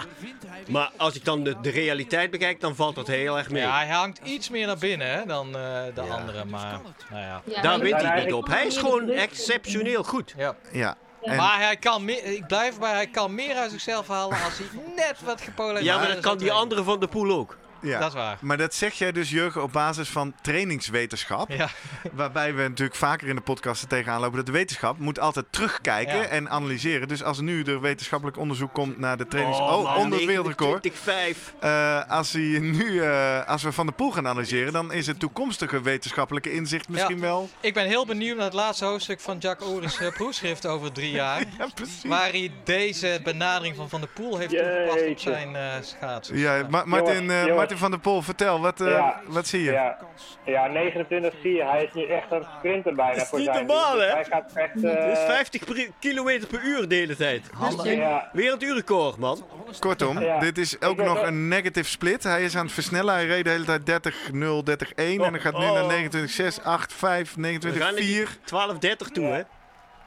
Maar 0.69 0.91
als 0.97 1.15
ik 1.15 1.25
dan 1.25 1.45
de, 1.45 1.57
de 1.63 1.71
realiteit 1.71 2.31
bekijk, 2.31 2.61
dan 2.61 2.75
valt 2.77 2.95
dat 2.95 3.07
heel 3.07 3.39
erg 3.39 3.51
mee. 3.51 3.63
Ja, 3.63 3.77
hij 3.77 3.89
hangt 3.95 4.21
iets 4.25 4.49
meer 4.51 4.67
naar 4.67 4.79
binnen 4.79 5.11
hè, 5.11 5.25
dan 5.27 5.47
eh, 5.47 5.83
de 5.95 6.01
andere, 6.01 6.45
maar 6.45 6.81
nou 7.11 7.23
ja. 7.23 7.43
Ja, 7.45 7.63
Daar 7.63 7.79
wint 7.79 8.03
hij 8.03 8.25
niet 8.25 8.33
op. 8.33 8.47
Hij 8.47 8.67
is 8.67 8.77
gewoon 8.77 9.09
exceptioneel 9.09 10.03
goed. 10.05 10.35
ja. 10.37 10.55
Ja. 10.73 10.97
En- 11.23 11.37
Maar 11.37 11.61
hij 11.61 11.77
kan 11.77 12.05
meer, 12.05 12.25
ik 12.25 12.47
blijf 12.47 12.79
bij, 12.79 12.93
hij 12.93 13.07
kan 13.07 13.35
meer 13.35 13.55
uit 13.55 13.71
zichzelf 13.71 14.09
halen 14.09 14.43
als 14.45 14.59
hij 14.59 14.67
net 14.97 15.17
wat 15.25 15.41
gepolariseerd 15.41 15.87
Ja, 15.95 15.99
maar 16.01 16.09
is 16.09 16.15
dat 16.15 16.25
kan 16.25 16.39
die 16.39 16.53
andere 16.53 16.83
van 16.83 17.01
de 17.01 17.07
pool 17.07 17.31
ook. 17.33 17.57
Ja. 17.81 17.99
Dat 17.99 18.09
is 18.09 18.15
waar. 18.15 18.39
Maar 18.41 18.57
dat 18.57 18.75
zeg 18.75 18.93
jij 18.95 19.13
dus, 19.13 19.31
Jurgen, 19.31 19.63
op 19.63 19.73
basis 19.73 20.09
van 20.09 20.35
trainingswetenschap. 20.43 21.51
Ja, 21.51 21.69
Waarbij 22.13 22.55
we 22.55 22.63
natuurlijk 22.63 22.97
vaker 22.99 23.29
in 23.29 23.35
de 23.37 23.41
podcast 23.43 23.83
er 23.83 23.89
tegenaan 23.89 24.21
lopen 24.21 24.37
dat 24.37 24.47
de 24.47 24.53
wetenschap 24.53 24.99
moet 24.99 25.21
altijd 25.21 25.47
terugkijken 25.51 26.17
Ja. 26.17 26.25
en 26.25 26.51
analyseren. 26.51 27.09
Dus 27.09 27.23
als 27.23 27.41
nu 27.41 27.63
er 27.63 27.81
wetenschappelijk 27.81 28.39
onderzoek 28.39 28.73
komt 28.73 28.99
naar 28.99 29.17
de 29.17 29.27
trainings... 29.27 29.59
Oh, 29.61 29.83
man, 29.83 29.97
onder 29.97 30.19
het 30.19 30.27
wereldrecord. 30.29 30.89
29,5. 30.93 31.59
Eh, 31.61 32.11
als, 32.11 32.33
hij 32.33 32.43
nu, 32.61 33.01
eh, 33.03 33.47
als 33.47 33.63
we 33.63 33.73
Van 33.73 33.87
de 33.87 33.93
Poel 33.93 34.11
gaan 34.13 34.27
analyseren, 34.29 34.73
dan 34.73 34.93
is 34.93 35.07
het 35.07 35.19
toekomstige 35.19 35.81
wetenschappelijke 35.83 36.53
inzicht 36.53 36.89
misschien 36.89 37.21
wel... 37.21 37.49
ik 37.61 37.75
ben 37.75 37.87
heel 37.87 38.07
benieuwd 38.07 38.37
naar 38.37 38.45
het 38.45 38.55
laatste 38.55 38.85
hoofdstuk 38.85 39.21
van 39.21 39.39
Jack 39.39 39.63
Oris 39.65 39.99
eh, 39.99 40.09
proefschrift 40.13 40.67
over 40.67 40.93
drie 40.93 41.11
jaar. 41.23 41.45
Ja, 41.59 41.69
precies. 41.75 42.05
Waar 42.05 42.31
hij 42.31 42.53
deze 42.65 43.21
benadering 43.25 43.77
van 43.77 43.89
Van 43.89 44.01
der 44.01 44.11
Poel 44.11 44.39
heeft 44.39 44.51
toegepast 44.51 45.07
op 45.09 45.19
zijn 45.19 45.57
eh 45.57 45.73
schaatsen. 45.81 46.39
Ja, 46.39 46.67
Ma- 46.71 46.85
Martin, 46.85 47.31
eh. 47.31 47.45
Martin 47.67 47.85
van 47.85 47.91
der 47.91 48.01
Poel, 48.01 48.23
vertel, 48.23 48.61
wat, 48.61 48.81
eh, 48.81 48.89
Ja. 48.91 49.21
wat 49.27 49.47
zie 49.47 49.63
je? 49.63 49.71
Ja, 49.73 49.97
ja 50.45 50.67
29-4. 50.69 51.67
Hij 51.71 51.85
is 51.85 51.93
nu 51.93 52.07
echt 52.07 52.31
een 52.31 52.45
sprinter 52.59 52.95
bijna 52.95 53.13
Dat 53.13 53.23
is 53.23 53.29
voor 53.29 53.39
niet 53.39 53.49
zijn 53.53 53.67
normaal. 53.67 53.93
Dus 53.95 54.05
hè? 54.05 54.11
Hij 54.11 54.25
gaat 54.25 54.53
echt... 54.55 54.83
Dat 54.83 54.93
is 54.97 55.19
eh, 55.19 55.27
50 55.27 55.65
per- 55.65 55.89
kilometer 55.99 56.49
per 56.49 56.63
uur 56.65 56.89
de 56.89 56.95
hele 56.95 57.17
tijd. 57.17 57.51
ja, 57.83 58.29
Werelduurrecord, 58.33 59.17
man. 59.17 59.45
Kortom, 59.81 60.21
Ja. 60.21 60.39
dit 60.39 60.59
is 60.59 60.81
ook 60.81 60.97
nog 60.97 61.23
een 61.23 61.49
negative 61.49 61.89
split. 61.91 62.23
Hij 62.23 62.45
is 62.45 62.57
aan 62.57 62.65
het 62.65 62.75
versnellen. 62.75 63.15
Hij 63.15 63.27
reed 63.27 63.45
de 63.45 63.51
hele 63.51 63.65
tijd 63.65 63.87
30-0, 63.87 64.63
30-1. 64.63 65.23
en 65.25 65.33
dan 65.33 65.41
gaat 65.41 65.59
nu 65.59 65.65
Oh. 65.65 65.73
naar 65.73 65.85
29-6, 65.85 66.61
8, 66.65 66.93
5, 66.93 67.35
We 67.35 67.43
gaan 67.43 67.79
naar 67.79 67.93
29-4. 67.93 67.95
die 67.97 68.27
12-30 68.45 69.09
toe, 69.13 69.25
hè? 69.25 69.43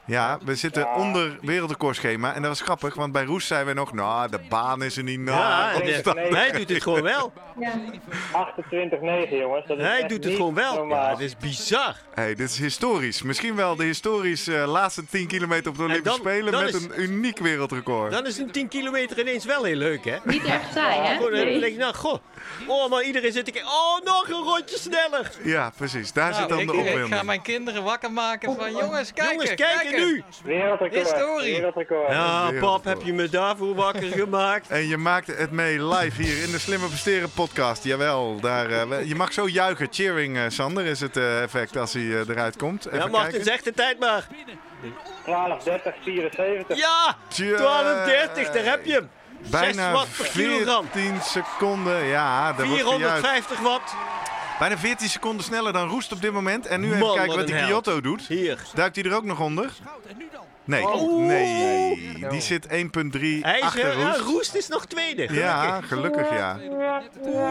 Ja, 0.10 0.38
we 0.45 0.56
zitten 0.56 0.81
Ja. 0.84 0.95
onder 0.95 1.38
wereldrecordschema. 1.41 2.34
En 2.34 2.41
dat 2.41 2.49
was 2.52 2.61
grappig, 2.61 2.95
want 2.95 3.11
bij 3.11 3.23
Roes 3.26 3.48
zeiden 3.48 3.73
we 3.73 3.80
nog... 3.80 3.94
Nou, 3.94 4.30
de 4.30 4.40
baan 4.49 4.84
is 4.84 4.98
er 4.98 5.03
niet 5.03 5.19
na. 5.19 5.31
Ja, 5.73 5.77
nee, 5.84 6.02
de- 6.02 6.14
nee. 6.14 6.34
hij 6.36 6.52
doet 6.52 6.69
het 6.69 6.84
gewoon 6.84 7.02
wel. 7.02 7.34
Ja. 7.60 7.72
28-9, 8.34 9.36
jongens. 9.38 9.68
Dat 9.68 9.77
is 9.77 9.84
Hij 9.84 9.99
echt 9.99 10.10
doet 10.10 10.23
het 10.23 10.34
gewoon 10.36 10.53
wel. 10.53 10.86
Ja, 10.88 11.10
het 11.10 11.19
is 11.19 11.38
bizar. 11.38 11.95
Hey, 12.14 12.36
dit 12.36 12.49
is 12.49 12.57
historisch. 12.60 13.22
Misschien 13.22 13.56
wel 13.56 13.76
de 13.76 13.84
historisch 13.84 14.48
eh, 14.48 14.68
laatste 14.68 15.06
10 15.06 15.27
kilometer 15.27 15.72
op 15.72 15.77
de 15.77 15.84
Olympische 15.84 16.18
dan- 16.18 16.27
Spelen... 16.27 16.52
dan 16.52 16.64
met 16.64 16.73
is- 16.73 16.84
een 16.84 17.02
uniek 17.02 17.38
wereldrecord. 17.40 18.11
Dan 18.11 18.26
is 18.26 18.38
een 18.38 18.52
10 18.52 18.68
kilometer 18.68 19.19
ineens 19.19 19.45
wel 19.45 19.64
heel 19.64 19.76
leuk, 19.76 20.06
hè? 20.06 20.18
Niet 20.23 20.44
erg 20.44 20.61
saai, 20.73 20.99
hè? 20.99 21.15
Gewoon, 21.15 21.31
dan 21.31 21.40
Nee. 21.45 21.60
denk 21.60 21.73
ik, 21.73 21.80
nou, 21.80 21.94
goh. 21.95 22.18
Oh, 22.68 22.90
maar 22.90 23.03
iedereen 23.03 23.31
zit 23.31 23.45
te 23.45 23.52
kijken. 23.52 23.69
Oh, 23.72 24.03
nog 24.06 24.30
een 24.30 24.44
rondje 24.44 24.77
sneller. 24.77 25.31
Ja, 25.44 25.72
precies. 25.77 26.14
Daar 26.14 26.34
zit 26.34 26.48
Nou, 26.48 26.49
dan 26.49 26.60
ik, 26.60 26.68
de 26.68 26.73
ik 26.77 26.86
ga 26.88 26.91
opwinding. 26.94 27.23
mijn 27.26 27.41
kinderen 27.41 27.84
wakker 27.84 28.11
maken 28.11 28.56
van 28.56 28.72
jongens, 28.72 29.14
kijken, 29.14 29.31
Jongens, 29.34 29.53
kijken 29.56 29.99
nu. 30.06 30.24
Wereldrecord. 30.44 31.02
Historie. 31.02 31.54
Wereldrecord. 31.56 32.12
Ja, 32.12 32.52
pap, 32.60 32.84
heb 32.84 33.02
je 33.04 33.14
me 33.14 33.30
daarvoor 33.30 33.76
wakker 33.76 34.12
gemaakt? 34.12 34.68
En 34.80 34.88
je 34.88 34.98
maakt 34.98 35.28
het 35.38 35.52
mee 35.52 35.84
live 35.86 36.22
hier 36.22 36.44
in 36.44 36.52
de 36.52 36.60
Slimmer 36.60 36.88
Presteren 36.90 37.32
podcast. 37.32 37.84
Jawel, 37.84 38.40
daar, 38.40 38.70
eh, 38.70 39.08
je 39.08 39.16
mag 39.16 39.34
zo 39.34 39.48
juichen. 39.48 39.88
Cheering, 39.92 40.38
eh, 40.38 40.44
Sander, 40.48 40.86
is 40.86 41.00
het 41.00 41.18
eh, 41.18 41.42
effect 41.42 41.78
als 41.78 41.94
hij 41.94 42.04
eruit 42.04 42.58
komt. 42.58 42.86
Even 42.88 43.00
Ja, 43.00 43.08
Martin, 43.08 43.44
zeg 43.44 43.62
de 43.62 43.74
tijd 43.74 44.00
maar. 44.00 44.28
12, 45.24 45.64
30, 45.64 45.94
74. 46.04 46.78
Ja, 46.78 47.16
Tja. 47.28 47.58
12,30, 47.58 48.52
daar 48.52 48.64
heb 48.64 48.86
je 48.86 48.94
hem. 48.94 49.10
6 49.42 49.52
Bijna 49.52 49.92
watt 49.92 50.18
per 50.18 50.28
kilogram. 50.28 50.86
14 50.92 51.22
seconden. 51.22 52.06
Ja, 52.06 52.54
daar 52.54 52.68
wordt 52.68 52.82
gejuicht. 52.82 53.28
450 53.28 53.60
watt. 53.60 53.96
Bijna 54.60 54.77
14 54.77 55.10
seconden 55.10 55.44
sneller 55.45 55.73
dan 55.73 55.88
Roest 55.90 56.11
op 56.11 56.22
dit 56.22 56.31
moment. 56.34 56.65
En 56.68 56.81
nu 56.81 56.94
even 56.94 57.14
kijken 57.14 57.36
wat 57.38 57.48
die. 57.48 57.56
Kyoto 57.56 58.02
doet. 58.02 58.22
Hier. 58.27 58.60
Duikt 58.73 58.95
hij 58.95 59.06
er 59.06 59.15
ook 59.15 59.23
nog 59.23 59.40
onder? 59.40 59.72
Nee, 60.64 60.88
Oh. 60.88 61.26
nee. 61.26 62.26
Die 62.30 62.41
zit 62.41 62.68
1,3 62.68 62.72
Hij 62.72 63.57
is, 63.57 63.61
achter 63.61 63.90
eh, 63.90 63.99
ja, 63.99 64.07
Roest. 64.11 64.19
Roest 64.19 64.56
is 64.56 64.68
nog 64.68 64.86
tweede. 64.86 65.27
Ja, 65.34 65.81
gelukkig 65.81 66.30
ja. 66.30 66.57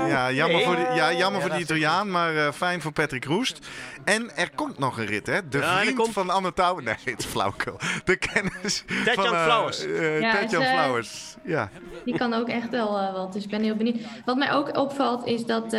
Ja, 0.06 0.30
jammer, 0.32 0.62
voor, 0.62 0.76
de, 0.76 0.90
ja, 0.94 1.12
jammer 1.12 1.40
voor 1.40 1.50
die 1.50 1.60
Italiaan, 1.60 2.10
maar 2.10 2.36
eh, 2.36 2.52
fijn 2.52 2.80
voor 2.80 2.92
Patrick 2.92 3.24
Roest. 3.24 3.66
En 4.04 4.36
er 4.36 4.50
komt 4.54 4.78
nog 4.78 4.98
een 4.98 5.06
rit, 5.06 5.26
hè? 5.26 5.48
De 5.48 5.58
Ja, 5.58 5.78
vriend 5.78 5.96
komt- 5.96 6.12
van 6.12 6.30
Anne 6.30 6.52
Touw. 6.52 6.78
Nee, 6.78 6.94
het 7.04 7.18
is 7.18 7.24
flauwkul. 7.24 7.76
De 8.04 8.16
kennis 8.16 8.84
Tatjan 9.04 9.24
van... 9.24 9.34
eh, 9.34 9.44
Flowers. 9.44 9.84
eh, 9.84 10.20
Ja, 10.20 10.46
Flowers. 10.48 11.36
Ja. 11.44 11.70
Die 12.04 12.16
kan 12.16 12.34
ook 12.34 12.48
echt 12.48 12.70
wel 12.70 13.12
wat, 13.12 13.32
dus 13.32 13.44
ik 13.44 13.50
ben 13.50 13.62
heel 13.62 13.76
benieuwd. 13.76 13.96
Wat 14.24 14.36
mij 14.36 14.52
ook 14.52 14.76
opvalt 14.76 15.26
is 15.26 15.44
dat 15.44 15.76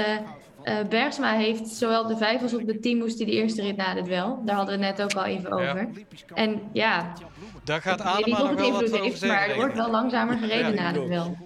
eh, 0.69 0.79
eh, 0.79 0.87
Bergsma 0.87 1.33
heeft 1.33 1.67
zowel 1.67 2.01
op 2.01 2.07
de 2.07 2.17
vijf 2.17 2.41
als 2.41 2.53
op 2.53 2.65
de 2.65 2.79
tien 2.79 2.97
moest 2.97 3.17
hij 3.17 3.25
de 3.25 3.31
eerste 3.31 3.61
rit 3.61 3.75
na 3.77 3.95
het 3.95 4.07
wel. 4.07 4.41
Daar 4.45 4.55
hadden 4.55 4.79
we 4.79 4.85
het 4.85 4.97
net 4.97 5.05
ook 5.05 5.17
al 5.23 5.25
even 5.25 5.57
Ja. 5.57 5.69
over. 5.71 5.89
En 6.33 6.61
ja, 6.73 7.13
Daar 7.63 7.81
gaat 7.81 7.99
ik 7.99 8.05
weet 8.05 8.25
niet 8.25 8.35
Adema 8.35 8.43
of 8.43 8.49
nog 8.49 8.49
het 8.51 8.59
wel 8.59 8.71
wat 8.71 8.81
invloed 8.81 8.99
over 8.99 9.05
heeft, 9.09 9.21
maar 9.21 9.29
zeggen. 9.31 9.49
er 9.51 9.55
wordt 9.59 9.75
wel 9.75 9.89
langzamer 9.91 10.37
gereden 10.37 10.75
na 10.75 10.91
het 10.91 11.07
wel. 11.07 11.37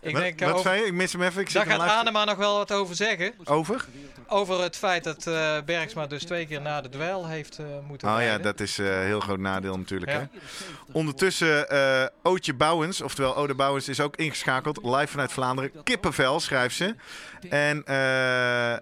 Ik 0.00 0.12
Wat, 0.12 0.22
denk 0.22 0.40
eh, 0.40 0.46
wat 0.46 0.56
over, 0.56 0.70
zei 0.70 0.80
je? 0.80 0.86
Ik 0.86 0.92
mis 0.92 1.12
hem 1.12 1.22
even. 1.22 1.40
Ik 1.40 1.52
daar 1.52 1.66
gaat 1.66 1.76
luisteren. 1.76 2.02
Adema 2.06 2.24
nog 2.24 2.36
wel 2.36 2.56
wat 2.56 2.72
over 2.72 2.94
zeggen. 2.96 3.32
Over? 3.44 3.84
Over 4.26 4.62
het 4.62 4.76
feit 4.76 5.04
dat 5.04 5.26
eh, 5.26 5.56
Bergsma 5.64 6.06
dus 6.06 6.24
twee 6.24 6.46
keer 6.46 6.60
na 6.60 6.80
de 6.80 6.88
duel 6.88 7.26
heeft 7.26 7.58
eh, 7.58 7.66
moeten 7.88 8.08
Oh 8.08 8.14
ja, 8.14 8.20
rijden. 8.20 8.42
dat 8.42 8.60
is 8.60 8.78
een 8.78 9.02
heel 9.04 9.20
groot 9.20 9.38
nadeel 9.38 9.78
natuurlijk. 9.78 10.10
Ja. 10.10 10.18
Hè? 10.18 10.24
Ondertussen, 10.92 11.66
Ootje 12.22 12.54
Bouwens, 12.54 13.00
oftewel 13.00 13.36
Ode 13.36 13.54
Bouwens, 13.54 13.88
is 13.88 14.00
ook 14.00 14.16
ingeschakeld. 14.16 14.78
Live 14.82 15.06
vanuit 15.06 15.32
Vlaanderen. 15.32 15.70
Kippenvel, 15.82 16.40
schrijft 16.40 16.76
ze. 16.76 16.94
En 17.48 17.84
eh 17.84 18.76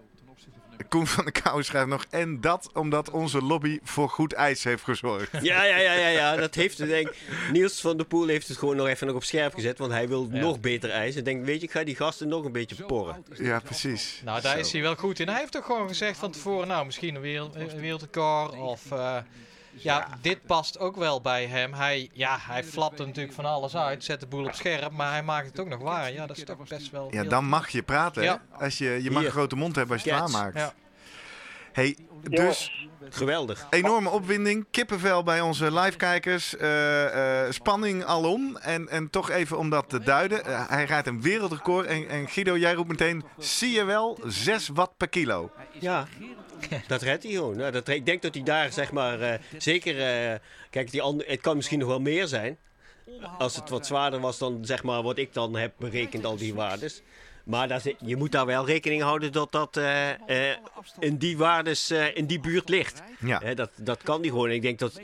Koen 0.89 1.07
van 1.07 1.25
der 1.25 1.33
Kouwen 1.43 1.65
schrijft 1.65 1.89
nog... 1.89 2.05
En 2.11 2.41
dat 2.41 2.71
omdat 2.75 3.11
onze 3.11 3.43
lobby 3.43 3.79
voor 3.83 4.09
goed 4.09 4.33
ijs 4.33 4.65
heeft 4.65 4.83
gezorgd. 4.85 5.29
Ja, 5.43 5.65
ja, 5.65 5.77
ja, 5.77 5.93
ja, 5.93 6.09
ja, 6.09 6.37
dat 6.37 6.55
heeft 6.55 6.79
het 6.79 6.89
denk. 6.89 7.15
Niels 7.53 7.81
van 7.81 7.97
der 7.97 8.07
Poel 8.07 8.27
heeft 8.27 8.49
het 8.49 8.57
gewoon 8.57 8.77
nog 8.77 8.87
even 8.87 9.07
nog 9.07 9.17
op 9.17 9.25
scherp 9.25 9.55
gezet, 9.55 9.79
want 9.79 9.93
hij 9.93 10.09
wil 10.09 10.29
Ja. 10.33 10.41
nog 10.41 10.61
beter 10.61 10.91
ijs. 10.91 11.17
En 11.17 11.25
denkt, 11.25 11.47
weet 11.47 11.61
je, 11.61 11.67
ik 11.67 11.73
ga 11.73 11.85
die 11.85 11.97
gasten 11.97 12.29
nog 12.29 12.45
een 12.45 12.53
beetje 12.53 12.85
porren. 12.85 13.25
Ja, 13.35 13.61
precies. 13.61 14.21
Nou, 14.25 14.41
daar 14.41 14.53
Zo. 14.53 14.59
is 14.59 14.73
hij 14.73 14.81
wel 14.83 14.95
goed 14.97 15.19
in. 15.21 15.29
Hij 15.29 15.39
heeft 15.39 15.53
toch 15.53 15.65
gewoon 15.65 15.89
gezegd 15.89 16.19
van 16.19 16.31
tevoren, 16.31 16.69
nou, 16.69 16.87
misschien 16.87 17.15
een, 17.15 17.21
wereld, 17.21 17.57
wereldrecord 17.77 18.53
of... 18.59 18.91
eh, 18.93 19.17
ja, 19.71 20.09
dit 20.23 20.47
past 20.47 20.79
ook 20.79 20.97
wel 20.97 21.21
bij 21.21 21.47
hem. 21.47 21.73
Hij, 21.75 22.11
ja, 22.13 22.39
hij 22.41 22.65
flapt 22.65 22.99
er 22.99 23.07
natuurlijk 23.07 23.35
van 23.35 23.45
alles 23.45 23.77
uit, 23.77 24.05
zet 24.05 24.21
de 24.21 24.27
boel 24.27 24.45
op 24.45 24.55
scherp, 24.55 24.93
maar 24.93 25.11
hij 25.11 25.23
maakt 25.23 25.47
het 25.47 25.61
ook 25.61 25.69
nog 25.69 25.81
waar. 25.81 26.13
Ja, 26.13 26.27
dat 26.27 26.37
is 26.37 26.45
toch 26.45 26.69
best 26.69 26.91
wel 26.91 27.09
Ja, 27.11 27.25
dan 27.25 27.45
mag 27.45 27.69
je 27.69 27.83
praten. 27.83 28.23
Ja. 28.23 28.43
Als 28.59 28.79
je, 28.79 29.03
je 29.03 29.11
mag 29.11 29.25
een 29.25 29.31
grote 29.31 29.57
mond 29.57 29.77
hebben 29.77 29.95
als 29.95 30.05
je 30.05 30.11
het 30.13 30.21
Cats. 30.21 30.35
aanmaakt. 30.35 30.57
Ja. 30.57 30.73
Hey, 31.73 31.97
dus 32.23 32.89
Geweldig. 33.11 33.67
enorme 33.71 34.09
opwinding. 34.11 34.67
Kippenvel 34.71 35.23
bij 35.23 35.41
onze 35.41 35.73
livekijkers. 35.73 36.57
eh, 36.57 37.45
eh, 37.47 37.53
spanning 37.53 38.05
alom. 38.05 38.57
En, 38.57 38.89
en 38.89 39.11
toch 39.11 39.31
even 39.31 39.59
om 39.59 39.71
dat 39.71 39.89
te 39.89 40.01
duiden. 40.01 40.45
Eh, 40.45 40.69
hij 40.69 40.85
rijdt 40.85 41.07
een 41.07 41.23
wereldrecord. 41.23 41.87
En, 41.87 42.09
en 42.09 42.29
Guido, 42.29 42.57
jij 42.57 42.73
roept 42.75 42.89
meteen... 42.89 43.25
Zie 43.39 43.71
je 43.71 43.85
wel? 43.85 44.19
6 44.27 44.69
watt 44.69 44.97
per 44.97 45.09
kilo. 45.09 45.51
Ja, 45.73 46.07
dat 46.87 47.03
redt 47.03 47.23
hij 47.23 47.33
gewoon. 47.33 47.57
Nou, 47.57 47.73
dat, 47.73 47.89
ik 47.89 48.07
denk 48.07 48.23
dat 48.23 48.35
hij 48.35 48.43
daar, 48.43 48.73
zeg 48.73 48.93
maar, 48.93 49.21
eh, 49.21 49.39
zeker... 49.59 50.01
eh, 50.01 50.39
kijk, 50.71 50.91
die 50.91 51.03
het 51.27 51.41
kan 51.41 51.57
misschien 51.57 51.79
nog 51.79 51.89
wel 51.89 52.01
meer 52.01 52.27
zijn. 52.27 52.59
Als 53.39 53.57
het 53.57 53.69
wat 53.69 53.87
zwaarder 53.87 54.21
was 54.21 54.39
dan, 54.39 54.59
zeg 54.65 54.83
maar, 54.83 55.03
wat 55.03 55.19
ik 55.19 55.33
dan 55.35 55.57
heb 55.57 55.73
berekend, 55.79 56.25
al 56.25 56.37
die 56.37 56.55
waardes. 56.55 57.03
Maar 57.45 57.69
daar 57.69 57.81
zit- 57.81 57.97
je 58.05 58.17
moet 58.17 58.33
daar 58.33 58.47
wel 58.47 58.67
rekening 58.67 59.03
houden 59.03 59.33
dat 59.33 59.53
dat 59.53 59.77
eh, 59.77 60.09
in 60.99 61.17
die 61.17 61.37
waardes, 61.39 61.91
in 61.91 62.27
die 62.27 62.41
buurt 62.41 62.69
ligt. 62.69 63.03
Ja. 63.21 63.55
Dat, 63.55 63.71
dat 63.77 64.03
kan 64.03 64.23
die 64.23 64.31
gewoon. 64.31 64.51
Ik 64.51 64.63
denk 64.63 64.79
dat 64.79 65.01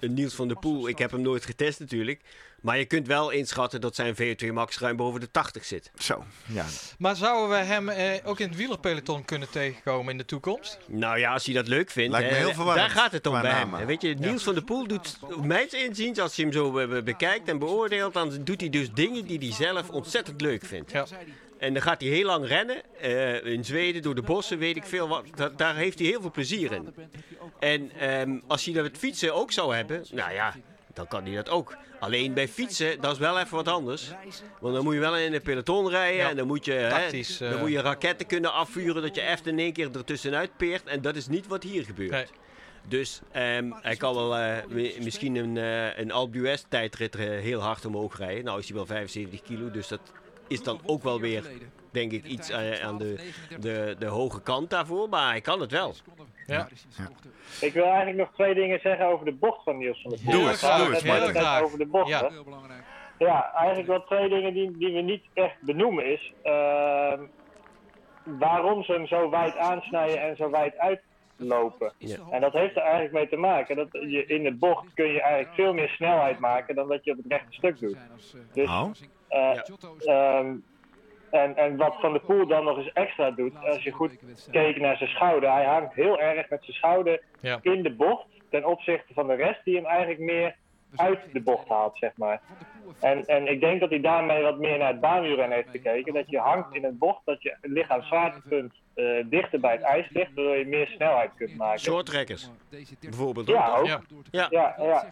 Niels 0.00 0.34
van 0.34 0.48
der 0.48 0.58
Poel, 0.58 0.88
ik 0.88 0.98
heb 0.98 1.10
hem 1.10 1.20
nooit 1.22 1.44
getest 1.44 1.80
natuurlijk. 1.80 2.20
Maar 2.64 2.78
je 2.78 2.84
kunt 2.84 3.06
wel 3.06 3.30
inschatten 3.30 3.80
dat 3.80 3.94
zijn 3.94 4.14
VO2 4.16 4.52
max 4.52 4.78
ruim 4.78 4.96
boven 4.96 5.20
de 5.20 5.30
80 5.30 5.64
zit. 5.64 5.90
Zo, 5.98 6.24
ja. 6.46 6.64
Maar 6.98 7.16
zouden 7.16 7.58
we 7.58 7.64
hem 7.64 7.88
eh, 7.88 8.10
ook 8.24 8.40
in 8.40 8.48
het 8.48 8.56
wielerpeloton 8.56 9.24
kunnen 9.24 9.50
tegenkomen 9.50 10.12
in 10.12 10.18
de 10.18 10.24
toekomst? 10.24 10.78
Nou 10.86 11.18
ja, 11.18 11.32
als 11.32 11.44
hij 11.44 11.54
dat 11.54 11.68
leuk 11.68 11.90
vindt. 11.90 12.10
Lijkt 12.12 12.28
me 12.30 12.34
hè, 12.36 12.40
heel 12.40 12.54
verwarrend 12.54 12.86
Daar 12.86 12.96
gaat 13.02 13.12
het 13.12 13.26
om 13.26 13.40
bij 13.40 13.50
hem. 13.50 13.86
Weet 13.86 14.02
je, 14.02 14.14
Niels 14.14 14.42
van 14.42 14.54
der 14.54 14.64
Poel 14.64 14.86
doet, 14.86 15.18
mijns 15.42 15.72
inziens, 15.72 16.18
als 16.18 16.36
je 16.36 16.42
hem 16.42 16.52
zo 16.52 16.70
be- 16.72 16.86
be- 16.86 17.02
bekijkt 17.02 17.48
en 17.48 17.58
beoordeelt, 17.58 18.12
dan 18.14 18.38
doet 18.44 18.60
hij 18.60 18.70
dus 18.70 18.90
dingen 18.92 19.26
die 19.26 19.38
hij 19.38 19.52
zelf 19.52 19.90
ontzettend 19.90 20.40
leuk 20.40 20.64
vindt. 20.64 20.90
Ja. 20.90 21.06
En 21.58 21.72
dan 21.72 21.82
gaat 21.82 22.00
hij 22.00 22.10
heel 22.10 22.26
lang 22.26 22.46
rennen. 22.46 22.76
eh, 23.00 23.44
in 23.44 23.64
Zweden, 23.64 24.02
door 24.02 24.14
de 24.14 24.22
bossen, 24.22 24.58
weet 24.58 24.76
ik 24.76 24.84
veel 24.84 25.08
wat. 25.08 25.24
Da- 25.34 25.48
daar 25.56 25.74
heeft 25.76 25.98
hij 25.98 26.08
heel 26.08 26.20
veel 26.20 26.30
plezier 26.30 26.72
in. 26.72 26.94
En 27.60 27.90
ehm, 27.98 28.38
als 28.46 28.64
hij 28.64 28.74
dat 28.74 28.82
met 28.82 28.98
fietsen 28.98 29.34
ook 29.34 29.52
zou 29.52 29.74
hebben, 29.74 30.04
nou 30.12 30.32
ja, 30.32 30.54
dan 30.94 31.08
kan 31.08 31.24
hij 31.24 31.34
dat 31.34 31.48
ook. 31.48 31.76
Alleen 32.00 32.34
bij 32.34 32.48
fietsen, 32.48 33.00
dat 33.00 33.12
is 33.12 33.18
wel 33.18 33.38
even 33.38 33.56
wat 33.56 33.68
anders. 33.68 34.10
Want 34.60 34.74
dan 34.74 34.84
moet 34.84 34.94
je 34.94 35.00
wel 35.00 35.16
in 35.16 35.34
een 35.34 35.42
peloton 35.42 35.90
rijden. 35.90 36.16
Ja, 36.16 36.28
En 36.30 36.36
dan 36.36 36.46
moet, 36.46 36.64
je, 36.64 36.86
tactisch, 36.90 37.40
eh. 37.40 37.50
dan 37.50 37.58
moet 37.58 37.70
je 37.70 37.80
raketten 37.80 38.26
kunnen 38.26 38.52
afvuren. 38.52 39.02
Dat 39.02 39.14
je 39.14 39.20
echt 39.20 39.46
in 39.46 39.58
één 39.58 39.72
keer 39.72 39.90
ertussenuit 39.96 40.56
peert. 40.56 40.84
En 40.84 41.02
dat 41.02 41.16
is 41.16 41.26
niet 41.28 41.46
wat 41.46 41.62
hier 41.62 41.84
gebeurt. 41.84 42.10
Nee. 42.10 42.26
Dus 42.88 43.20
ehm, 43.32 43.70
hij 43.82 43.96
kan 43.96 44.14
wel 44.14 44.36
eh, 44.36 44.56
mi- 44.68 44.96
misschien 45.02 45.34
een, 45.36 45.56
eh 45.56 45.98
een 45.98 46.12
Alpe 46.12 46.58
tijdrit 46.68 47.14
eh, 47.16 47.24
heel 47.28 47.60
hard 47.60 47.84
omhoog 47.84 48.18
rijden. 48.18 48.44
Nou 48.44 48.58
is 48.58 48.66
hij 48.66 48.76
wel 48.76 48.86
75 48.86 49.42
kilo, 49.42 49.70
dus 49.70 49.88
dat 49.88 50.00
is 50.48 50.62
dan 50.62 50.80
ook 50.84 51.02
wel 51.02 51.20
weer 51.20 51.44
denk 51.94 52.12
ik 52.12 52.24
iets 52.24 52.50
eh, 52.50 52.84
aan 52.86 52.98
de, 52.98 53.32
de, 53.60 53.96
de 53.98 54.06
hoge 54.06 54.42
kant 54.42 54.70
daarvoor, 54.70 55.08
maar 55.08 55.28
hij 55.30 55.40
kan 55.40 55.60
het 55.60 55.70
wel. 55.70 55.94
Ja. 56.46 56.68
Ik 57.60 57.72
wil 57.72 57.84
eigenlijk 57.84 58.16
nog 58.16 58.28
twee 58.32 58.54
dingen 58.54 58.80
zeggen 58.80 59.06
over 59.06 59.24
de 59.24 59.32
bocht 59.32 59.62
van 59.64 59.78
Niels 59.78 60.02
van 60.02 60.10
der 60.10 60.20
Poel. 60.24 60.32
Doe 60.32 60.42
hadden 60.42 60.78
doe 60.86 60.94
eens, 60.94 61.02
het 61.02 61.12
Martin. 61.12 61.42
net 61.42 61.62
over 61.62 61.78
de 61.78 61.86
bocht. 61.86 62.08
Ja. 62.08 62.28
hè. 62.28 62.74
Ja, 63.18 63.52
eigenlijk 63.54 63.88
wel 63.88 64.04
twee 64.04 64.28
dingen 64.28 64.54
die, 64.54 64.78
die 64.78 64.92
we 64.94 65.00
niet 65.00 65.24
echt 65.34 65.56
benoemen 65.60 66.06
is... 66.12 66.32
ehm, 66.42 67.20
waarom 68.24 68.82
ze 68.84 68.92
hem 68.92 69.06
zo 69.06 69.30
wijd 69.30 69.56
aansnijden 69.56 70.20
en 70.20 70.36
zo 70.36 70.50
wijd 70.50 70.74
uitlopen. 70.78 71.92
Ja. 71.98 72.16
En 72.30 72.40
dat 72.40 72.52
heeft 72.52 72.76
er 72.76 72.82
eigenlijk 72.82 73.12
mee 73.12 73.28
te 73.28 73.36
maken 73.36 73.76
dat 73.76 73.88
je 73.90 74.26
in 74.26 74.42
de 74.42 74.52
bocht 74.54 74.94
kun 74.94 75.06
je 75.12 75.20
eigenlijk 75.20 75.54
veel 75.54 75.72
meer 75.72 75.88
snelheid 75.88 76.38
maken 76.38 76.74
dan 76.74 76.88
dat 76.88 77.04
je 77.04 77.10
op 77.10 77.16
het 77.16 77.26
rechte 77.28 77.52
stuk 77.52 77.78
doet. 77.80 77.96
Dus, 78.52 78.68
Oh. 78.68 78.90
eh, 79.28 79.58
ehm, 80.04 80.54
en, 81.34 81.56
en 81.56 81.76
wat 81.76 81.96
Van 82.00 82.12
der 82.12 82.20
Poel 82.20 82.46
dan 82.46 82.64
nog 82.64 82.76
eens 82.76 82.92
extra 82.92 83.30
doet, 83.30 83.52
als 83.66 83.82
je 83.82 83.90
goed 83.90 84.18
keek 84.50 84.80
naar 84.80 84.96
zijn 84.96 85.10
schouder, 85.10 85.52
hij 85.52 85.64
hangt 85.64 85.94
heel 85.94 86.20
erg 86.20 86.48
met 86.48 86.64
zijn 86.64 86.76
schouder 86.76 87.22
Ja. 87.40 87.58
in 87.62 87.82
de 87.82 87.94
bocht 87.94 88.26
ten 88.50 88.64
opzichte 88.64 89.14
van 89.14 89.26
de 89.26 89.34
rest 89.34 89.64
die 89.64 89.76
hem 89.76 89.86
eigenlijk 89.86 90.20
meer 90.20 90.56
uit 90.96 91.18
de 91.32 91.40
bocht 91.40 91.68
haalt, 91.68 91.98
zeg 91.98 92.16
maar. 92.16 92.40
En, 93.00 93.26
en 93.26 93.46
ik 93.46 93.60
denk 93.60 93.80
dat 93.80 93.90
hij 93.90 94.00
daarmee 94.00 94.42
wat 94.42 94.58
meer 94.58 94.78
naar 94.78 94.90
het 94.90 95.00
baanwielrennen 95.00 95.56
heeft 95.56 95.70
gekeken. 95.70 96.14
Dat 96.14 96.30
je 96.30 96.38
hangt 96.38 96.74
in 96.74 96.84
een 96.84 96.98
bocht, 96.98 97.20
dat 97.24 97.42
je 97.42 97.56
lichaamszwaartepunt 97.62 98.72
eh 98.94 99.04
dichter 99.24 99.60
bij 99.60 99.72
het 99.72 99.82
ijs 99.82 100.06
ligt, 100.10 100.34
waardoor 100.34 100.56
je 100.56 100.66
meer 100.66 100.86
snelheid 100.86 101.30
kunt 101.36 101.56
maken. 101.56 101.80
Shorttrekkers, 101.80 102.50
bijvoorbeeld. 103.00 103.46
Ja, 103.46 103.76
ook. 103.76 103.86
Ja. 103.86 104.00
Ja. 104.30 104.48
Ja, 104.50 104.74
ja. 104.78 105.08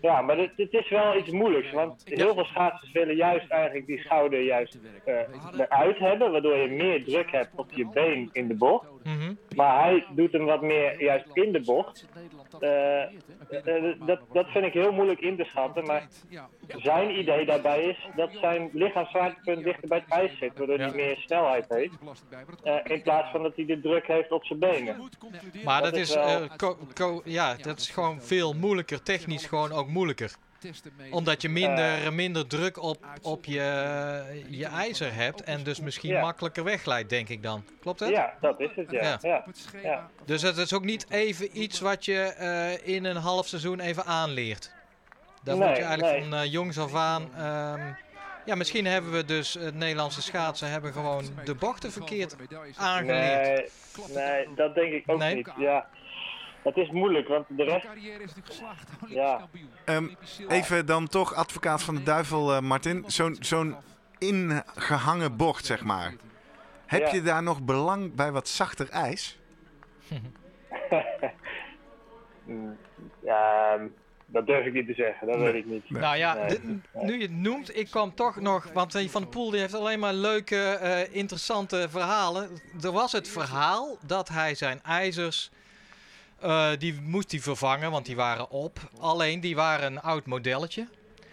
ja 0.00 0.22
maar 0.22 0.38
het, 0.38 0.52
het 0.56 0.72
is 0.72 0.88
wel 0.88 1.16
iets 1.16 1.30
moeilijks. 1.30 1.72
Want 1.72 2.02
heel 2.04 2.34
veel 2.34 2.44
schaatsers 2.44 2.92
willen 2.92 3.16
juist 3.16 3.50
eigenlijk 3.50 3.86
die 3.86 3.98
schouder 3.98 4.40
juist 4.40 4.78
eh, 5.04 5.14
eruit 5.58 5.98
hebben. 5.98 6.32
Waardoor 6.32 6.56
je 6.56 6.68
meer 6.68 7.04
druk 7.04 7.30
hebt 7.30 7.50
op 7.54 7.72
je 7.72 7.88
been 7.88 8.28
in 8.32 8.48
de 8.48 8.54
bocht. 8.54 8.86
Mhm. 9.02 9.34
Maar 9.56 9.82
hij 9.82 10.04
doet 10.10 10.32
hem 10.32 10.44
wat 10.44 10.62
meer 10.62 11.02
juist 11.02 11.26
in 11.32 11.52
de 11.52 11.60
bocht. 11.60 12.08
Eh, 12.60 13.02
dat, 14.06 14.20
dat 14.32 14.46
vind 14.48 14.64
ik 14.64 14.72
heel 14.72 14.92
moeilijk 14.92 15.20
in 15.20 15.36
te 15.36 15.44
schatten. 15.44 15.84
Maar 15.84 16.08
zijn 16.66 17.18
idee 17.18 17.46
daarbij 17.46 17.82
is 17.82 18.08
dat 18.16 18.30
zijn 18.32 18.70
lichaamszwaartepunt 18.72 19.64
dichter 19.64 19.88
bij 19.88 19.98
het 19.98 20.18
ijs 20.18 20.38
zit. 20.38 20.58
Waardoor 20.58 20.78
hij 20.78 20.94
meer 20.94 21.16
snelheid 21.16 21.66
heeft. 21.68 21.94
Eh, 22.62 22.76
in 22.84 23.02
plaats 23.02 23.13
van 23.22 23.42
dat 23.42 23.52
hij 23.56 23.64
de 23.66 23.80
druk 23.80 24.06
heeft 24.06 24.30
op 24.30 24.44
zijn 24.44 24.58
benen. 24.58 25.10
Maar 25.64 25.82
Dat 25.82 25.90
dat 25.92 26.00
is 26.00 26.08
is, 26.08 26.14
wel- 26.14 26.26
eh, 26.42 26.56
co- 26.56 26.78
co- 26.94 27.22
ja, 27.24 27.54
dat 27.54 27.78
is 27.78 27.90
gewoon 27.90 28.22
veel 28.22 28.52
moeilijker, 28.52 29.02
technisch 29.02 29.46
gewoon 29.46 29.72
ook 29.72 29.88
moeilijker. 29.88 30.32
Omdat 31.10 31.42
je 31.42 31.48
minder, 31.48 32.12
minder 32.12 32.46
druk 32.46 32.82
op, 32.82 33.06
op 33.22 33.44
je, 33.44 34.44
je 34.48 34.66
ijzer 34.66 35.14
hebt 35.14 35.42
en 35.42 35.62
dus 35.62 35.80
misschien 35.80 36.10
Ja. 36.10 36.20
makkelijker 36.20 36.64
wegglijdt, 36.64 37.08
denk 37.10 37.28
ik 37.28 37.42
dan. 37.42 37.64
Klopt 37.80 38.00
het? 38.00 38.08
Ja, 38.08 38.32
dat 38.40 38.60
is 38.60 38.70
het, 38.74 38.90
ja. 38.90 39.18
Ja. 39.82 40.10
Dus 40.24 40.42
het 40.42 40.56
is 40.56 40.72
ook 40.74 40.84
niet 40.84 41.10
even 41.10 41.60
iets 41.62 41.80
wat 41.80 42.04
je 42.04 42.20
eh, 42.20 42.94
in 42.94 43.04
een 43.04 43.16
half 43.16 43.46
seizoen 43.46 43.80
even 43.80 44.04
aanleert. 44.04 44.72
Daar 45.42 45.56
Nee, 45.56 45.68
moet 45.68 45.76
je 45.76 45.82
eigenlijk 45.82 46.20
nee. 46.20 46.28
van 46.30 46.38
eh, 46.38 46.52
jongs 46.52 46.78
af 46.78 46.94
aan... 46.94 47.30
ehm, 47.36 47.92
ja, 48.44 48.54
misschien 48.54 48.86
hebben 48.86 49.12
we 49.12 49.24
dus, 49.24 49.54
het 49.54 49.74
Nederlandse 49.74 50.22
schaatsen 50.22 50.70
hebben 50.70 50.92
gewoon 50.92 51.24
de 51.44 51.54
bochten 51.54 51.92
verkeerd 51.92 52.36
aangeleerd. 52.76 53.70
Nee, 54.14 54.16
nee, 54.16 54.54
dat 54.54 54.74
denk 54.74 54.92
ik 54.92 55.02
ook 55.06 55.18
Nee? 55.18 55.34
niet. 55.34 55.50
Ja. 55.56 55.88
Het 56.62 56.76
is 56.76 56.90
moeilijk, 56.90 57.28
want 57.28 57.46
de 57.48 57.64
rest... 57.64 57.86
Ja. 59.08 59.48
Ehm, 59.84 60.08
even 60.48 60.86
dan 60.86 61.08
toch 61.08 61.34
advocaat 61.34 61.82
van 61.82 61.94
de 61.94 62.02
duivel, 62.02 62.54
eh, 62.54 62.60
Martin. 62.60 63.04
Zo'n 63.06 63.36
zo'n 63.40 63.76
ingehangen 64.18 65.36
bocht, 65.36 65.64
zeg 65.64 65.84
maar. 65.84 66.14
Heb 66.86 67.00
Ja. 67.06 67.12
je 67.14 67.22
daar 67.22 67.42
nog 67.42 67.62
belang 67.62 68.14
bij 68.14 68.32
wat 68.32 68.48
zachter 68.48 68.88
ijs? 68.88 69.38
Ja, 73.22 73.78
dat 74.34 74.46
durf 74.46 74.66
ik 74.66 74.72
niet 74.72 74.86
te 74.86 74.94
zeggen, 74.94 75.26
dat 75.26 75.36
weet 75.36 75.54
ik 75.54 75.66
niet. 75.66 75.90
Nou 75.90 76.16
ja, 76.16 76.34
Nee. 76.34 76.48
de- 76.48 76.78
nu 76.92 77.16
je 77.16 77.22
het 77.22 77.36
noemt, 77.36 77.76
ik 77.76 77.90
kwam 77.90 78.14
toch 78.14 78.40
nog, 78.40 78.66
want 78.72 78.92
Van 79.06 79.22
de 79.22 79.28
Poel 79.28 79.50
die 79.50 79.60
heeft 79.60 79.74
alleen 79.74 79.98
maar 79.98 80.12
leuke, 80.14 80.56
eh, 80.56 81.14
interessante 81.16 81.86
verhalen. 81.90 82.50
Er 82.82 82.92
was 82.92 83.12
het 83.12 83.28
verhaal 83.28 83.98
dat 84.06 84.28
hij 84.28 84.54
zijn 84.54 84.80
ijzers, 84.82 85.50
eh, 86.40 86.70
die 86.78 87.00
moest 87.00 87.30
hij 87.30 87.40
vervangen, 87.40 87.90
want 87.90 88.06
die 88.06 88.16
waren 88.16 88.50
op. 88.50 88.78
Alleen, 89.00 89.40
die 89.40 89.54
waren 89.56 89.92
een 89.92 90.00
oud 90.00 90.26
modelletje. 90.26 90.86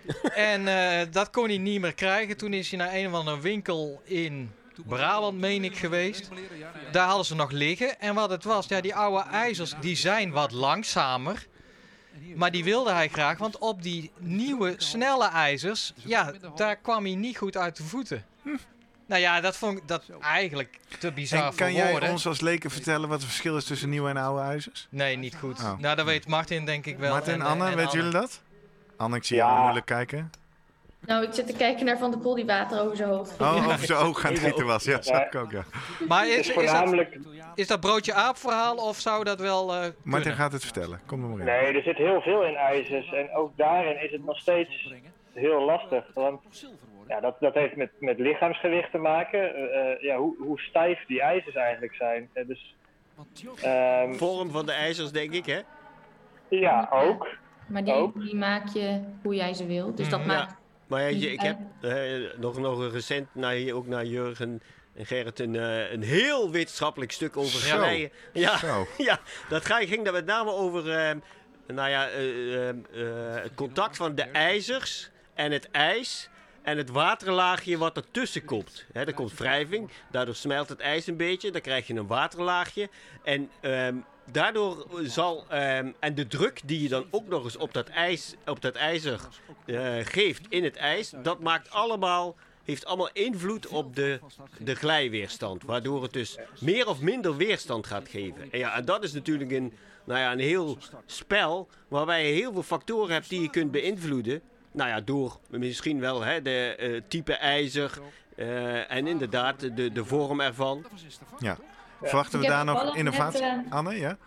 en 0.51 0.67
eh, 0.67 1.07
dat 1.11 1.29
kon 1.29 1.45
hij 1.47 1.57
niet 1.57 1.81
meer 1.81 1.93
krijgen. 1.93 2.37
Toen 2.37 2.53
is 2.53 2.69
hij 2.69 2.79
naar 2.79 2.93
een 2.93 3.07
of 3.07 3.13
andere 3.13 3.39
winkel 3.39 4.01
in 4.03 4.51
Brabant, 4.85 5.37
meen 5.39 5.63
ik, 5.63 5.77
geweest. 5.77 6.29
Daar 6.91 7.07
hadden 7.07 7.25
ze 7.25 7.35
nog 7.35 7.51
liggen. 7.51 7.99
En 7.99 8.15
wat 8.15 8.29
het 8.29 8.43
was, 8.43 8.67
ja, 8.67 8.81
die 8.81 8.95
oude 8.95 9.29
ijzers, 9.29 9.73
die 9.81 9.95
zijn 9.95 10.31
wat 10.31 10.51
langzamer. 10.51 11.47
Maar 12.35 12.51
die 12.51 12.63
wilde 12.63 12.91
hij 12.91 13.07
graag, 13.09 13.37
want 13.37 13.57
op 13.57 13.81
die 13.83 14.11
nieuwe, 14.17 14.73
snelle 14.77 15.27
ijzers, 15.29 15.93
ja, 15.95 16.33
daar 16.55 16.75
kwam 16.75 17.03
hij 17.05 17.15
niet 17.15 17.37
goed 17.37 17.57
uit 17.57 17.75
de 17.77 17.83
voeten. 17.83 18.25
Nou 19.05 19.21
ja, 19.21 19.41
dat 19.41 19.57
vond 19.57 19.77
ik 19.77 19.87
dat 19.87 20.03
eigenlijk 20.21 20.79
te 20.99 21.11
bizar 21.11 21.39
En 21.39 21.45
voor 21.45 21.55
kan 21.55 21.73
jij 21.73 22.09
ons 22.09 22.27
als 22.27 22.41
leken 22.41 22.71
vertellen 22.71 23.09
wat 23.09 23.17
het 23.17 23.27
verschil 23.27 23.57
is 23.57 23.63
tussen 23.65 23.89
nieuwe 23.89 24.09
en 24.09 24.17
oude 24.17 24.41
ijzers? 24.41 24.87
Nee, 24.89 25.15
niet 25.15 25.35
goed. 25.35 25.59
Oh. 25.59 25.77
Nou, 25.79 25.95
dat 25.95 26.05
weet 26.05 26.27
Martin 26.27 26.65
denk 26.65 26.85
ik 26.85 26.97
wel. 26.97 27.11
Martin, 27.11 27.33
en- 27.33 27.41
Anne, 27.41 27.65
en 27.69 27.75
weten 27.75 27.97
jullie 27.97 28.11
dat? 28.11 28.41
Anne, 28.97 29.15
ik 29.15 29.23
zie 29.23 29.35
Ja. 29.35 29.47
jou 29.47 29.61
moeilijk 29.61 29.85
kijken. 29.85 30.31
Nou, 31.05 31.23
ik 31.23 31.33
zit 31.33 31.47
te 31.47 31.53
kijken 31.55 31.85
naar 31.85 31.97
Van 31.97 32.11
de 32.11 32.17
Poel 32.17 32.35
die 32.35 32.45
water 32.45 32.81
over 32.81 32.95
zijn 32.97 33.09
hoofd. 33.09 33.41
Oh, 33.41 33.67
over 33.67 33.85
zijn 33.85 33.99
oog 33.99 34.25
aan 34.25 34.31
het 34.31 34.41
gieten 34.41 34.65
was. 34.65 34.83
Ja, 34.83 35.01
zag 35.01 35.25
ik 35.25 35.35
ook, 35.35 35.51
ja. 35.51 35.63
Maar 36.07 36.27
is, 36.27 36.49
is 36.49 36.71
dat, 36.71 37.05
is 37.55 37.67
dat 37.67 37.79
broodje 37.79 38.13
aap 38.13 38.37
verhaal 38.37 38.75
of 38.75 38.97
zou 38.99 39.23
dat 39.23 39.39
wel 39.39 39.73
eh 39.75 39.85
Martin 40.03 40.33
gaat 40.33 40.51
het 40.51 40.63
vertellen. 40.63 41.01
Kom 41.05 41.23
er 41.23 41.29
maar 41.29 41.39
in. 41.39 41.45
Nee, 41.45 41.73
er 41.77 41.83
zit 41.83 41.97
heel 41.97 42.21
veel 42.21 42.45
in 42.45 42.55
ijzers. 42.55 43.13
En 43.13 43.33
ook 43.35 43.57
daarin 43.57 44.03
is 44.03 44.11
het 44.11 44.25
nog 44.25 44.39
steeds 44.39 44.93
heel 45.33 45.61
lastig. 45.65 46.03
Want 46.13 46.41
ja, 47.07 47.19
dat, 47.19 47.35
dat 47.39 47.53
heeft 47.53 47.75
met, 47.75 47.89
met 47.99 48.19
lichaamsgewicht 48.19 48.91
te 48.91 48.97
maken. 48.97 49.55
Eh, 49.55 49.91
eh, 49.91 50.01
ja, 50.01 50.17
hoe, 50.17 50.35
hoe 50.39 50.59
stijf 50.59 51.05
die 51.07 51.21
ijzers 51.21 51.55
eigenlijk 51.55 51.93
zijn. 51.95 52.29
Eh, 52.33 52.47
dus, 52.47 52.75
ehm, 53.61 54.13
Vorm 54.13 54.51
van 54.51 54.65
de 54.65 54.71
ijzers, 54.71 55.11
denk 55.11 55.31
ik, 55.33 55.45
hè? 55.45 55.59
ja, 56.49 56.89
ook. 56.91 57.27
Maar 57.67 57.83
die, 57.83 57.93
Ook. 57.93 58.21
die 58.21 58.35
maak 58.35 58.67
je 58.67 59.01
hoe 59.23 59.35
jij 59.35 59.53
ze 59.53 59.65
wil. 59.65 59.95
Dus 59.95 60.09
dat 60.09 60.19
Mhm. 60.19 60.27
maakt... 60.27 60.55
Maar 60.91 61.09
ik 61.11 61.41
heb 61.41 61.57
nog, 62.37 62.57
nog 62.57 62.79
een 62.79 62.91
recent, 62.91 63.27
naar, 63.31 63.71
ook 63.73 63.87
naar 63.87 64.05
Jurgen 64.05 64.61
en 64.95 65.05
Gerrit, 65.05 65.39
een, 65.39 65.55
eh, 65.55 65.91
een 65.91 66.03
heel 66.03 66.51
wetenschappelijk 66.51 67.11
stuk 67.11 67.37
over 67.37 67.59
Zo. 67.59 68.09
Ja, 68.33 68.57
Zo. 68.57 68.87
ja, 68.97 69.19
dat 69.49 69.65
ga- 69.65 69.85
ging 69.85 70.03
daar 70.03 70.13
met 70.13 70.25
name 70.25 70.51
over 70.51 70.91
eh, 70.91 71.15
nou 71.67 71.89
ja, 71.89 72.09
eh, 72.09 72.69
eh, 72.69 72.69
eh, 72.69 73.43
het 73.43 73.53
contact 73.55 73.97
van 73.97 74.15
de 74.15 74.21
ijzers 74.23 75.09
en 75.33 75.51
het 75.51 75.71
ijs 75.71 76.29
en 76.61 76.77
het 76.77 76.89
waterlaagje 76.89 77.77
wat 77.77 77.95
ertussen 77.97 78.45
komt. 78.45 78.85
Hè, 78.93 79.05
er 79.05 79.13
komt 79.13 79.37
wrijving, 79.37 79.89
daardoor 80.11 80.35
smelt 80.35 80.69
het 80.69 80.79
ijs 80.79 81.07
een 81.07 81.17
beetje, 81.17 81.51
dan 81.51 81.61
krijg 81.61 81.87
je 81.87 81.93
een 81.93 82.07
waterlaagje. 82.07 82.89
En 83.23 83.49
ehm, 83.61 83.95
daardoor 84.31 84.87
zal, 85.03 85.45
ehm, 85.49 85.91
en 85.99 86.15
de 86.15 86.27
druk 86.27 86.61
die 86.65 86.81
je 86.81 86.89
dan 86.89 87.05
ook 87.09 87.27
nog 87.27 87.43
eens 87.43 87.57
op 87.57 87.73
dat, 87.73 87.87
ijs, 87.87 88.35
op 88.45 88.61
dat 88.61 88.75
ijzer 88.75 89.19
eh, 89.65 89.95
geeft 90.01 90.45
in 90.49 90.63
het 90.63 90.75
ijs, 90.75 91.13
dat 91.23 91.39
maakt 91.39 91.71
allemaal, 91.71 92.35
heeft 92.63 92.85
allemaal 92.85 93.09
invloed 93.13 93.67
op 93.67 93.95
de, 93.95 94.19
de 94.57 94.75
glijweerstand. 94.75 95.63
Waardoor 95.63 96.03
het 96.03 96.13
dus 96.13 96.37
meer 96.59 96.87
of 96.87 97.01
minder 97.01 97.37
weerstand 97.37 97.87
gaat 97.87 98.09
geven. 98.09 98.51
En, 98.51 98.59
ja, 98.59 98.75
en 98.75 98.85
dat 98.85 99.03
is 99.03 99.13
natuurlijk 99.13 99.51
een, 99.51 99.73
nou 100.03 100.19
ja, 100.19 100.31
een 100.31 100.39
heel 100.39 100.77
spel 101.05 101.67
waarbij 101.87 102.27
je 102.27 102.33
heel 102.33 102.53
veel 102.53 102.63
factoren 102.63 103.13
hebt 103.13 103.29
die 103.29 103.41
je 103.41 103.49
kunt 103.49 103.71
beïnvloeden. 103.71 104.41
Nou 104.71 104.89
ja, 104.89 105.01
door 105.01 105.39
misschien 105.49 105.99
wel 105.99 106.21
hè, 106.21 106.41
de 106.41 106.75
eh, 106.75 107.01
type 107.07 107.33
ijzer 107.33 107.99
eh, 108.35 108.91
en 108.91 109.07
inderdaad 109.07 109.59
de, 109.59 109.91
de 109.91 110.05
vorm 110.05 110.41
ervan. 110.41 110.85
Ja. 111.39 111.57
Verwachten 112.01 112.39
we 112.39 112.47
daar 112.47 112.65
nog 112.65 112.95
innovatie? 112.95 113.41
net, 113.41 113.65
eh, 113.65 113.71
Anne, 113.71 113.99
ja? 113.99 114.17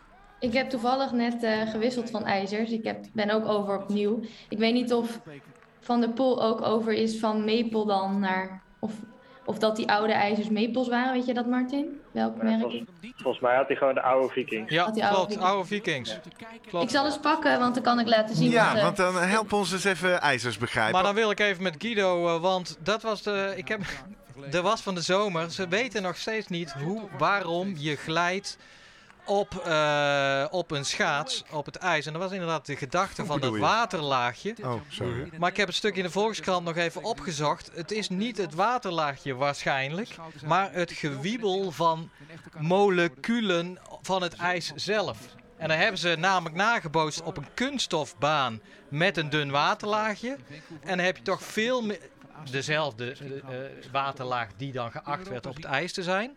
Ik 0.40 0.52
heb 0.52 0.70
toevallig 0.70 1.12
net 1.12 1.42
eh, 1.42 1.70
gewisseld 1.70 2.10
van 2.10 2.24
ijzers. 2.24 2.70
Ik 2.70 2.84
heb, 2.84 3.04
ben 3.12 3.30
ook 3.30 3.46
over 3.48 3.78
opnieuw. 3.78 4.20
Ik 4.48 4.58
weet 4.58 4.72
niet 4.74 4.92
of 4.92 5.20
Van 5.80 6.00
der 6.00 6.10
Poel 6.10 6.42
ook 6.42 6.62
over 6.62 6.92
is 6.92 7.18
van 7.18 7.44
Maple 7.44 7.86
dan 7.86 8.18
naar... 8.18 8.62
Of, 8.78 8.92
of 9.44 9.58
dat 9.58 9.76
die 9.76 9.88
oude 9.90 10.12
ijzers 10.12 10.48
Maples 10.48 10.88
waren. 10.88 11.12
Weet 11.12 11.26
je 11.26 11.34
dat, 11.34 11.46
Martin? 11.46 12.00
Welk 12.12 12.36
Ja, 12.36 12.42
merk? 12.42 12.60
volgens, 12.60 12.84
volgens 13.16 13.42
mij 13.42 13.56
had 13.56 13.66
hij 13.66 13.76
gewoon 13.76 13.94
de 13.94 14.02
oude 14.02 14.28
Viking. 14.32 14.70
Ja, 14.70 14.82
oude 14.84 15.00
klopt. 15.00 15.26
Vikings. 15.32 15.44
Oude 15.50 15.66
Vikings. 15.68 16.18
Klopt. 16.68 16.84
Ik 16.84 16.90
zal 16.90 17.04
eens 17.04 17.18
pakken, 17.18 17.58
want 17.58 17.74
dan 17.74 17.82
kan 17.82 18.00
ik 18.00 18.06
laten 18.08 18.36
zien. 18.36 18.50
Ja, 18.50 18.66
wat, 18.66 18.76
eh, 18.76 18.82
want 18.82 18.96
dan 18.96 19.16
help 19.16 19.52
ons 19.52 19.72
eens 19.72 19.84
even 19.84 20.20
ijzers 20.20 20.58
begrijpen. 20.58 20.92
Maar 20.92 21.02
dan 21.02 21.14
wil 21.14 21.30
ik 21.30 21.40
even 21.40 21.62
met 21.62 21.74
Guido, 21.78 22.40
want 22.40 22.78
dat 22.82 23.02
was 23.02 23.22
de. 23.22 23.52
Ik 23.56 23.68
heb. 23.68 23.80
Er 24.52 24.62
was 24.62 24.80
van 24.80 24.94
de 24.94 25.00
zomer. 25.00 25.50
Ze 25.50 25.68
weten 25.68 26.02
nog 26.02 26.16
steeds 26.16 26.48
niet 26.48 26.72
hoe, 26.72 27.08
waarom 27.18 27.74
je 27.76 27.96
glijdt 27.96 28.58
op, 29.24 29.56
eh, 29.64 30.44
op 30.50 30.70
een 30.70 30.84
schaats, 30.84 31.44
op 31.50 31.66
het 31.66 31.76
ijs. 31.76 32.06
En 32.06 32.12
dat 32.12 32.22
was 32.22 32.32
inderdaad 32.32 32.66
de 32.66 32.76
gedachte 32.76 33.24
van 33.24 33.40
dat 33.40 33.56
waterlaagje. 33.58 34.54
Oh, 34.62 34.80
sorry. 34.88 35.30
Maar 35.38 35.50
ik 35.50 35.56
heb 35.56 35.66
het 35.66 35.76
stuk 35.76 35.96
in 35.96 36.02
de 36.02 36.10
Volkskrant 36.10 36.64
nog 36.64 36.76
even 36.76 37.02
opgezocht. 37.02 37.70
Het 37.74 37.90
is 37.90 38.08
niet 38.08 38.36
het 38.36 38.54
waterlaagje 38.54 39.34
waarschijnlijk, 39.34 40.08
maar 40.46 40.72
het 40.72 40.92
gewiebel 40.92 41.70
van 41.70 42.10
moleculen 42.58 43.78
van 44.02 44.22
het 44.22 44.34
ijs 44.34 44.72
zelf. 44.74 45.18
En 45.56 45.68
dan 45.68 45.78
hebben 45.78 46.00
ze 46.00 46.16
namelijk 46.18 46.54
nagebootst 46.54 47.22
op 47.22 47.36
een 47.36 47.46
kunststofbaan 47.54 48.60
met 48.88 49.16
een 49.16 49.30
dun 49.30 49.50
waterlaagje. 49.50 50.36
En 50.80 50.96
dan 50.96 50.98
heb 50.98 51.16
je 51.16 51.22
toch 51.22 51.42
veel 51.42 51.82
meer 51.82 51.98
dezelfde 52.50 53.12
eh, 53.12 53.36
eh, 53.64 53.70
waterlaag 53.92 54.48
die 54.56 54.72
dan 54.72 54.90
geacht 54.90 55.28
werd 55.28 55.46
op 55.46 55.54
het 55.54 55.64
ijs 55.64 55.92
te 55.92 56.02
zijn. 56.02 56.36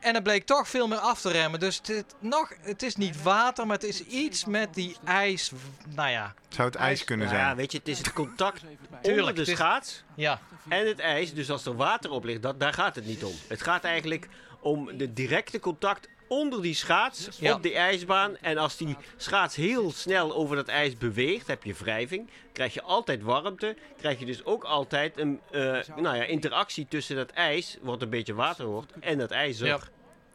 En 0.00 0.14
het 0.14 0.22
bleek 0.22 0.44
toch 0.46 0.68
veel 0.68 0.88
meer 0.88 0.98
af 0.98 1.20
te 1.20 1.30
remmen. 1.30 1.60
Dus 1.60 1.80
het, 1.86 2.14
nog, 2.18 2.52
het 2.60 2.82
is 2.82 2.96
niet 2.96 3.22
water, 3.22 3.66
maar 3.66 3.76
het 3.76 3.84
is 3.86 4.02
iets 4.04 4.44
met 4.44 4.74
die 4.74 4.96
ijs. 5.04 5.50
Nou 5.94 6.10
ja, 6.10 6.34
Zou 6.48 6.68
het 6.68 6.76
ijs 6.76 7.04
kunnen 7.04 7.26
Nou 7.26 7.38
ja, 7.38 7.44
zijn? 7.44 7.56
weet 7.56 7.72
je, 7.72 7.78
het 7.78 7.88
is 7.88 7.98
het 7.98 8.12
contact 8.12 8.62
onder 8.62 9.02
Tuurlijk, 9.02 9.34
de 9.36 9.40
het 9.40 9.50
is- 9.50 9.56
schaats 9.56 10.02
ja. 10.14 10.40
en 10.68 10.86
het 10.86 10.98
ijs. 10.98 11.34
Dus 11.34 11.50
als 11.50 11.66
er 11.66 11.76
water 11.76 12.10
op 12.10 12.24
ligt, 12.24 12.42
dat, 12.42 12.60
daar 12.60 12.72
gaat 12.72 12.94
het 12.94 13.06
niet 13.06 13.24
om. 13.24 13.32
Het 13.48 13.62
gaat 13.62 13.84
eigenlijk 13.84 14.28
om 14.60 14.96
de 14.98 15.12
directe 15.12 15.60
contact 15.60 16.08
onder 16.28 16.62
die 16.62 16.74
schaats 16.74 17.28
Ja. 17.38 17.54
op 17.54 17.62
die 17.62 17.74
ijsbaan. 17.74 18.36
En 18.36 18.58
als 18.58 18.76
die 18.76 18.96
schaats 19.16 19.56
heel 19.56 19.92
snel 19.92 20.34
over 20.34 20.56
dat 20.56 20.68
ijs 20.68 20.96
beweegt, 20.96 21.46
heb 21.46 21.64
je 21.64 21.74
wrijving. 21.74 22.30
Krijg 22.52 22.74
je 22.74 22.82
altijd 22.82 23.22
warmte. 23.22 23.76
Krijg 23.98 24.18
je 24.18 24.24
dus 24.26 24.44
ook 24.44 24.64
altijd 24.64 25.18
een 25.18 25.40
eh, 25.50 25.60
nou 25.96 26.16
ja, 26.16 26.22
interactie 26.24 26.86
tussen 26.88 27.16
dat 27.16 27.30
ijs, 27.30 27.76
wat 27.80 28.02
een 28.02 28.10
beetje 28.10 28.34
water 28.34 28.66
wordt, 28.66 28.92
en 29.00 29.18
dat 29.18 29.30
ijzer. 29.30 29.66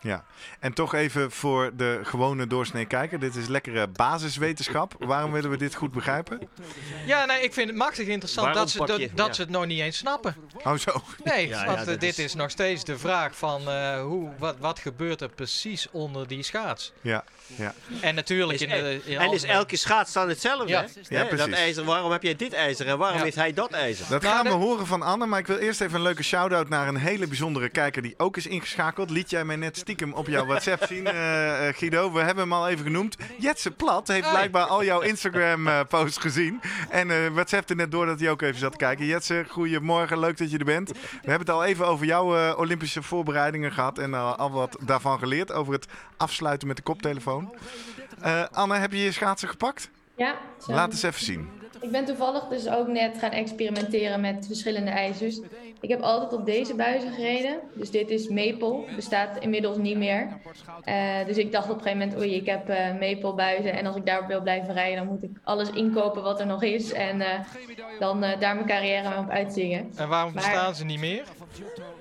Ja. 0.04 0.24
En 0.60 0.74
toch 0.74 0.94
even 0.94 1.32
voor 1.32 1.72
de 1.76 2.00
gewone 2.04 2.48
doorsnee 2.48 2.86
kijker. 2.86 3.20
Dit 3.20 3.36
is 3.36 3.48
lekkere 3.48 3.88
basiswetenschap. 3.88 4.96
Waarom 5.00 5.32
willen 5.32 5.50
we 5.50 5.58
dit 5.58 5.76
goed 5.76 5.92
begrijpen? 5.92 6.40
Ja, 7.06 7.26
nee, 7.26 7.42
ik 7.44 7.54
vind 7.54 7.68
het 7.68 7.78
machtig 7.78 8.08
interessant 8.08 8.46
Waarom 8.48 8.64
dat, 8.64 8.72
ze, 8.72 8.86
dat, 8.86 9.00
je- 9.00 9.10
dat 9.16 9.28
ja. 9.28 9.34
ze 9.34 9.42
het 9.42 9.50
nog 9.50 9.66
niet 9.66 9.80
eens 9.80 9.98
snappen. 9.98 10.36
Oh 10.64 10.74
zo. 10.78 11.02
Nee, 11.24 11.48
Ja, 11.48 11.66
want 11.66 11.78
ja, 11.86 11.92
eh, 11.94 12.00
dit 12.00 12.04
is- 12.04 12.20
is 12.20 12.34
nog 12.34 12.50
steeds 12.52 12.84
de 12.84 12.98
vraag 12.98 13.36
van 13.38 13.70
eh, 13.70 14.02
hoe, 14.02 14.30
wat, 14.40 14.56
wat 14.60 14.80
gebeurt 14.80 15.22
er 15.22 15.30
precies 15.30 15.88
onder 15.92 16.28
die 16.28 16.44
schaats. 16.44 16.94
Ja, 17.02 17.24
ja. 17.56 17.74
En 18.02 18.16
natuurlijk 18.16 18.52
Is 18.54 18.62
in 18.62 18.72
el- 18.72 18.82
de... 18.84 19.02
in 19.06 19.18
en 19.18 19.32
is 19.32 19.44
elke 19.44 19.76
schaats 19.76 20.14
dan 20.14 20.30
hetzelfde? 20.30 20.68
Ja. 20.68 20.82
hè? 20.82 20.88
Ja, 21.10 21.18
Hè, 21.24 21.28
dat 21.30 21.30
precies. 21.38 21.54
ijzer, 21.56 21.84
waarom 21.84 22.12
heb 22.12 22.24
jij 22.24 22.36
dit 22.36 22.54
ijzer 22.54 22.88
en 22.88 22.98
waarom 22.98 23.18
Ja. 23.18 23.24
heeft 23.24 23.36
hij 23.36 23.54
dat 23.54 23.72
ijzer? 23.72 24.06
Dat 24.10 24.22
Nou, 24.22 24.34
gaan 24.36 24.44
we 24.46 24.52
horen 24.66 24.88
van 24.88 25.02
Anne. 25.02 25.26
Maar 25.26 25.40
ik 25.40 25.48
wil 25.48 25.58
eerst 25.58 25.82
even 25.82 25.96
een 25.96 26.02
leuke 26.02 26.24
shout-out 26.24 26.70
naar 26.70 26.88
een 26.88 26.96
hele 26.98 27.28
bijzondere 27.28 27.70
kijker 27.70 28.02
die 28.02 28.14
ook 28.18 28.38
is 28.38 28.48
ingeschakeld. 28.48 29.10
Liet 29.10 29.30
jij 29.30 29.46
mij 29.46 29.56
net 29.56 29.78
stiekem 29.78 29.92
op 30.14 30.28
jouw 30.28 30.46
WhatsApp 30.46 30.86
zien, 30.88 31.08
eh, 31.08 31.68
eh, 31.68 31.76
Guido. 31.76 32.12
We 32.12 32.20
hebben 32.20 32.44
hem 32.44 32.54
al 32.54 32.70
even 32.70 32.86
genoemd. 32.86 33.18
Jetse 33.40 33.72
Plat 33.72 34.08
heeft 34.08 34.30
blijkbaar 34.30 34.66
al 34.66 34.84
jouw 34.84 35.02
Instagram-posts 35.02 36.18
gezien. 36.18 36.62
En 36.90 37.12
eh 37.12 37.28
WhatsAppte 37.34 37.76
net 37.76 37.92
door 37.92 38.06
dat 38.06 38.20
hij 38.20 38.30
ook 38.30 38.42
even 38.42 38.60
zat 38.60 38.72
te 38.72 38.78
kijken. 38.78 39.06
Jetse, 39.06 39.46
goedemorgen. 39.48 40.20
Leuk 40.20 40.38
dat 40.38 40.52
je 40.52 40.58
er 40.58 40.66
bent. 40.66 40.92
We 40.92 40.98
hebben 41.30 41.48
het 41.48 41.50
al 41.50 41.64
even 41.64 41.88
over 41.88 42.06
jouw 42.06 42.38
eh, 42.38 42.60
Olympische 42.60 43.04
voorbereidingen 43.04 43.72
gehad. 43.72 43.98
En 43.98 44.14
al 44.38 44.52
wat 44.52 44.78
daarvan 44.80 45.20
geleerd. 45.20 45.52
Over 45.52 45.74
het 45.74 45.88
afsluiten 46.18 46.68
met 46.68 46.78
de 46.78 46.84
koptelefoon. 46.84 47.54
Eh, 48.22 48.44
Anne, 48.52 48.76
heb 48.76 48.92
je 48.92 49.04
je 49.04 49.12
schaatsen 49.12 49.50
gepakt? 49.50 49.90
Ja, 50.16 50.36
zo. 50.66 50.72
Laat 50.72 50.92
eens 50.92 51.04
even 51.04 51.26
zien. 51.26 51.50
Ik 51.82 51.92
ben 51.92 52.06
toevallig 52.06 52.48
dus 52.48 52.68
ook 52.70 52.88
net 52.88 53.18
gaan 53.18 53.32
experimenteren 53.32 54.22
met 54.22 54.46
verschillende 54.48 54.92
ijzers. 54.92 55.40
Ik 55.82 55.90
heb 55.90 56.02
altijd 56.02 56.34
op 56.34 56.46
deze 56.46 56.76
buizen 56.76 57.12
gereden. 57.14 57.60
Dus 57.74 57.92
dit 57.92 58.10
is 58.10 58.28
maple, 58.28 58.84
bestaat 58.96 59.38
inmiddels 59.40 59.78
niet 59.78 59.98
meer. 59.98 60.28
Eh, 60.84 61.26
dus 61.26 61.38
ik 61.38 61.52
dacht 61.52 61.70
op 61.70 61.76
een 61.76 61.82
gegeven 61.82 61.98
moment, 62.08 62.20
oei, 62.20 62.36
ik 62.36 62.46
heb 62.46 62.70
eh 62.70 62.92
maple 62.92 63.34
buizen. 63.34 63.74
En 63.74 63.86
als 63.86 63.96
ik 63.96 64.06
daarop 64.06 64.28
wil 64.28 64.42
blijven 64.42 64.74
rijden, 64.74 64.98
dan 64.98 65.08
moet 65.08 65.24
ik 65.24 65.30
alles 65.44 65.70
inkopen 65.70 66.24
wat 66.24 66.40
er 66.40 66.46
nog 66.46 66.64
is. 66.64 66.92
En 66.92 67.22
eh, 67.22 67.40
dan 68.00 68.24
eh, 68.24 68.40
daar 68.40 68.56
mijn 68.56 68.68
carrière 68.68 69.10
mee 69.10 69.18
op 69.18 69.30
uitzingen. 69.30 69.92
En 69.96 70.08
waarom 70.10 70.34
Maar- 70.34 70.44
bestaan 70.44 70.76
ze 70.76 70.86
niet 70.86 71.00
meer? 71.00 71.24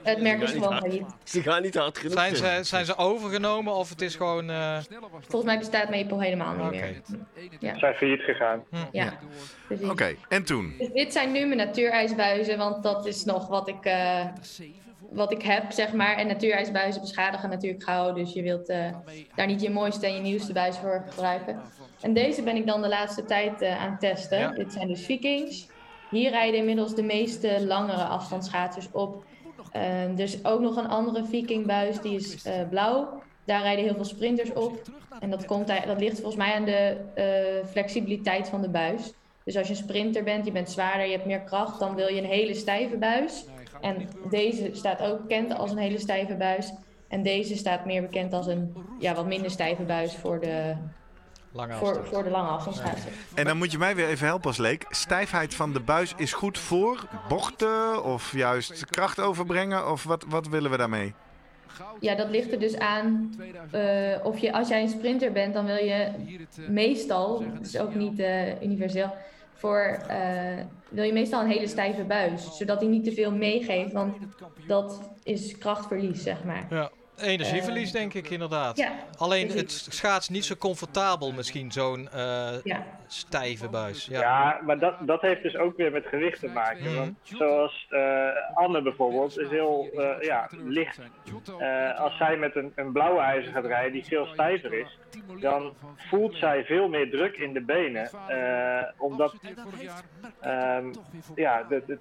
Het 0.02 0.20
merk 0.22 0.40
is 0.42 0.52
niet 0.54 0.62
gewoon 0.62 0.78
failliet. 0.78 1.04
Ze 1.24 1.42
gaan 1.42 1.62
niet 1.62 1.74
hard 1.74 1.98
genoeg. 1.98 2.14
Zijn 2.14 2.36
ze, 2.36 2.58
zijn 2.62 2.84
ze 2.84 2.96
overgenomen 2.96 3.74
of 3.74 3.88
het 3.88 4.00
is 4.00 4.14
gewoon... 4.16 4.50
eh, 4.50 4.78
Volgens 5.10 5.44
mij 5.44 5.58
bestaat 5.58 5.90
maple 5.90 6.22
helemaal 6.22 6.54
niet 6.54 6.66
Oké. 6.66 7.00
meer. 7.60 7.76
Zijn 7.78 7.94
failliet 7.94 8.20
gegaan. 8.20 8.64
Ja, 8.92 9.18
precies. 9.66 9.88
Oké, 9.88 10.14
en 10.28 10.44
toen? 10.44 10.74
Dus 10.78 10.92
dit 10.92 11.12
zijn 11.12 11.32
nu 11.32 11.44
mijn 11.46 11.56
natuurijsbuizen, 11.58 12.58
want 12.58 12.82
dat 12.82 13.06
is 13.06 13.24
nog 13.24 13.48
wat 13.48 13.68
ik, 13.68 13.84
eh, 13.84 14.26
wat 15.10 15.32
ik 15.32 15.42
heb, 15.42 15.70
zeg 15.72 15.92
maar. 15.92 16.16
En 16.16 16.26
natuurijsbuizen 16.26 17.00
beschadigen 17.00 17.48
natuurlijk 17.50 17.82
gauw, 17.82 18.12
dus 18.12 18.32
je 18.32 18.42
wilt 18.42 18.68
eh, 18.68 18.86
daar 19.34 19.46
niet 19.46 19.60
je 19.62 19.70
mooiste 19.70 20.06
en 20.06 20.14
je 20.14 20.20
nieuwste 20.20 20.52
buis 20.52 20.76
voor 20.76 21.04
gebruiken. 21.08 21.60
En 22.00 22.12
deze 22.14 22.42
ben 22.42 22.56
ik 22.56 22.66
dan 22.66 22.82
de 22.82 22.88
laatste 22.88 23.24
tijd 23.24 23.60
eh, 23.62 23.82
aan 23.82 23.90
het 23.90 24.00
testen. 24.00 24.38
Ja. 24.38 24.50
Dit 24.50 24.72
zijn 24.72 24.88
dus 24.88 25.04
Vikings. 25.04 25.66
Hier 26.10 26.30
rijden 26.30 26.58
inmiddels 26.58 26.94
de 26.94 27.02
meeste 27.02 27.66
langere 27.66 28.04
afstandsschaatsers 28.04 28.88
op. 28.92 29.24
Er 29.72 30.20
is 30.20 30.44
ook 30.44 30.60
nog 30.60 30.76
een 30.76 30.88
andere 30.88 31.24
Vikingbuis, 31.24 32.00
die 32.00 32.14
is 32.14 32.44
eh, 32.44 32.68
blauw. 32.68 33.22
Daar 33.44 33.62
rijden 33.62 33.84
heel 33.84 33.94
veel 33.94 34.04
sprinters 34.04 34.52
op. 34.52 34.82
En 35.20 35.30
dat, 35.30 35.44
komt, 35.44 35.66
dat 35.66 36.00
ligt 36.00 36.20
volgens 36.20 36.36
mij 36.36 36.54
aan 36.54 36.64
de 36.64 36.96
eh, 37.14 37.68
flexibiliteit 37.68 38.48
van 38.48 38.60
de 38.60 38.68
buis. 38.68 39.12
Dus 39.44 39.56
als 39.56 39.66
je 39.66 39.72
een 39.72 39.78
sprinter 39.78 40.22
bent, 40.24 40.46
je 40.46 40.52
bent 40.52 40.70
zwaarder, 40.70 41.06
je 41.06 41.12
hebt 41.12 41.26
meer 41.26 41.40
kracht, 41.40 41.78
dan 41.78 41.94
wil 41.94 42.08
je 42.08 42.20
een 42.20 42.28
hele 42.28 42.54
stijve 42.54 42.96
buis. 42.96 43.44
En 43.80 44.08
deze 44.30 44.70
staat 44.72 45.00
ook 45.00 45.20
bekend 45.20 45.58
als 45.58 45.70
een 45.70 45.78
hele 45.78 45.98
stijve 45.98 46.34
buis. 46.34 46.72
En 47.08 47.22
deze 47.22 47.56
staat 47.56 47.84
meer 47.84 48.02
bekend 48.02 48.32
als 48.32 48.46
een 48.46 48.74
ja, 48.98 49.14
wat 49.14 49.26
minder 49.26 49.50
stijve 49.50 49.82
buis 49.82 50.14
voor 50.14 50.40
de, 50.40 50.74
lange 51.52 51.74
voor, 51.74 52.06
voor 52.06 52.22
de 52.22 52.30
lange 52.30 52.48
afstandsschaatsen. 52.48 53.10
En 53.34 53.44
dan 53.44 53.56
moet 53.56 53.72
je 53.72 53.78
mij 53.78 53.94
weer 53.94 54.08
even 54.08 54.26
helpen 54.26 54.46
als 54.46 54.58
leek. 54.58 54.84
Stijfheid 54.88 55.54
van 55.54 55.72
de 55.72 55.80
buis 55.80 56.14
is 56.16 56.32
goed 56.32 56.58
voor 56.58 57.04
bochten 57.28 58.04
of 58.04 58.32
juist 58.32 58.86
kracht 58.86 59.20
overbrengen? 59.20 59.90
Of 59.90 60.04
wat, 60.04 60.24
wat 60.28 60.48
willen 60.48 60.70
we 60.70 60.76
daarmee? 60.76 61.14
Ja, 62.00 62.14
dat 62.14 62.30
ligt 62.30 62.52
er 62.52 62.58
dus 62.58 62.78
aan 62.78 63.34
eh, 63.70 64.16
of 64.22 64.38
je, 64.38 64.52
als 64.52 64.68
jij 64.68 64.82
een 64.82 64.88
sprinter 64.88 65.32
bent, 65.32 65.54
dan 65.54 65.66
wil 65.66 65.76
je 65.76 66.10
meestal, 66.68 67.44
dat 67.54 67.66
is 67.66 67.78
ook 67.78 67.94
niet 67.94 68.18
eh, 68.18 68.62
universeel, 68.62 69.14
voor, 69.54 69.98
eh, 70.08 70.64
wil 70.88 71.04
je 71.04 71.12
meestal 71.12 71.40
een 71.40 71.50
hele 71.50 71.66
stijve 71.66 72.04
buis. 72.04 72.56
Zodat 72.56 72.80
hij 72.80 72.88
niet 72.88 73.04
te 73.04 73.12
veel 73.12 73.32
meegeeft, 73.32 73.92
want 73.92 74.16
dat 74.66 75.00
is 75.22 75.58
krachtverlies, 75.58 76.22
zeg 76.22 76.44
maar. 76.44 76.66
Ja, 76.70 76.90
energieverlies 77.22 77.86
Eh, 77.86 77.92
denk 77.92 78.14
ik 78.14 78.30
inderdaad. 78.30 78.76
Ja, 78.76 78.92
Alleen 79.16 79.46
precies. 79.46 79.84
het 79.84 79.94
schaats 79.94 80.28
niet 80.28 80.44
zo 80.44 80.56
comfortabel 80.56 81.32
misschien, 81.32 81.72
zo'n 81.72 82.08
eh, 82.12 82.50
ja. 82.64 82.86
Stijve 83.12 83.68
buis. 83.68 84.06
Ja. 84.06 84.20
Ja, 84.20 84.60
maar 84.64 84.78
dat, 84.78 84.94
dat 85.00 85.20
heeft 85.20 85.42
dus 85.42 85.56
ook 85.56 85.76
weer 85.76 85.92
met 85.92 86.06
gewicht 86.06 86.40
te 86.40 86.48
maken. 86.48 86.84
Mhm. 86.84 86.96
Want 86.96 87.16
zoals 87.22 87.86
eh, 87.90 88.28
Anne 88.54 88.82
bijvoorbeeld 88.82 89.38
is 89.38 89.48
heel 89.48 89.88
eh, 89.96 90.20
ja, 90.20 90.48
licht. 90.64 91.00
Eh, 91.58 91.98
als 92.00 92.16
zij 92.16 92.36
met 92.36 92.56
een, 92.56 92.72
een 92.74 92.92
blauwe 92.92 93.20
ijzer 93.20 93.52
gaat 93.52 93.64
rijden 93.66 93.92
die 93.92 94.04
veel 94.04 94.26
stijver 94.26 94.72
is, 94.72 94.98
dan 95.40 95.72
voelt 95.96 96.34
zij 96.36 96.64
veel 96.64 96.88
meer 96.88 97.10
druk 97.10 97.36
in 97.36 97.52
de 97.52 97.60
benen. 97.60 98.10
eh, 98.28 98.82
omdat 98.98 99.34
ehm, 100.40 100.92
ja, 101.34 101.62
de, 101.68 101.98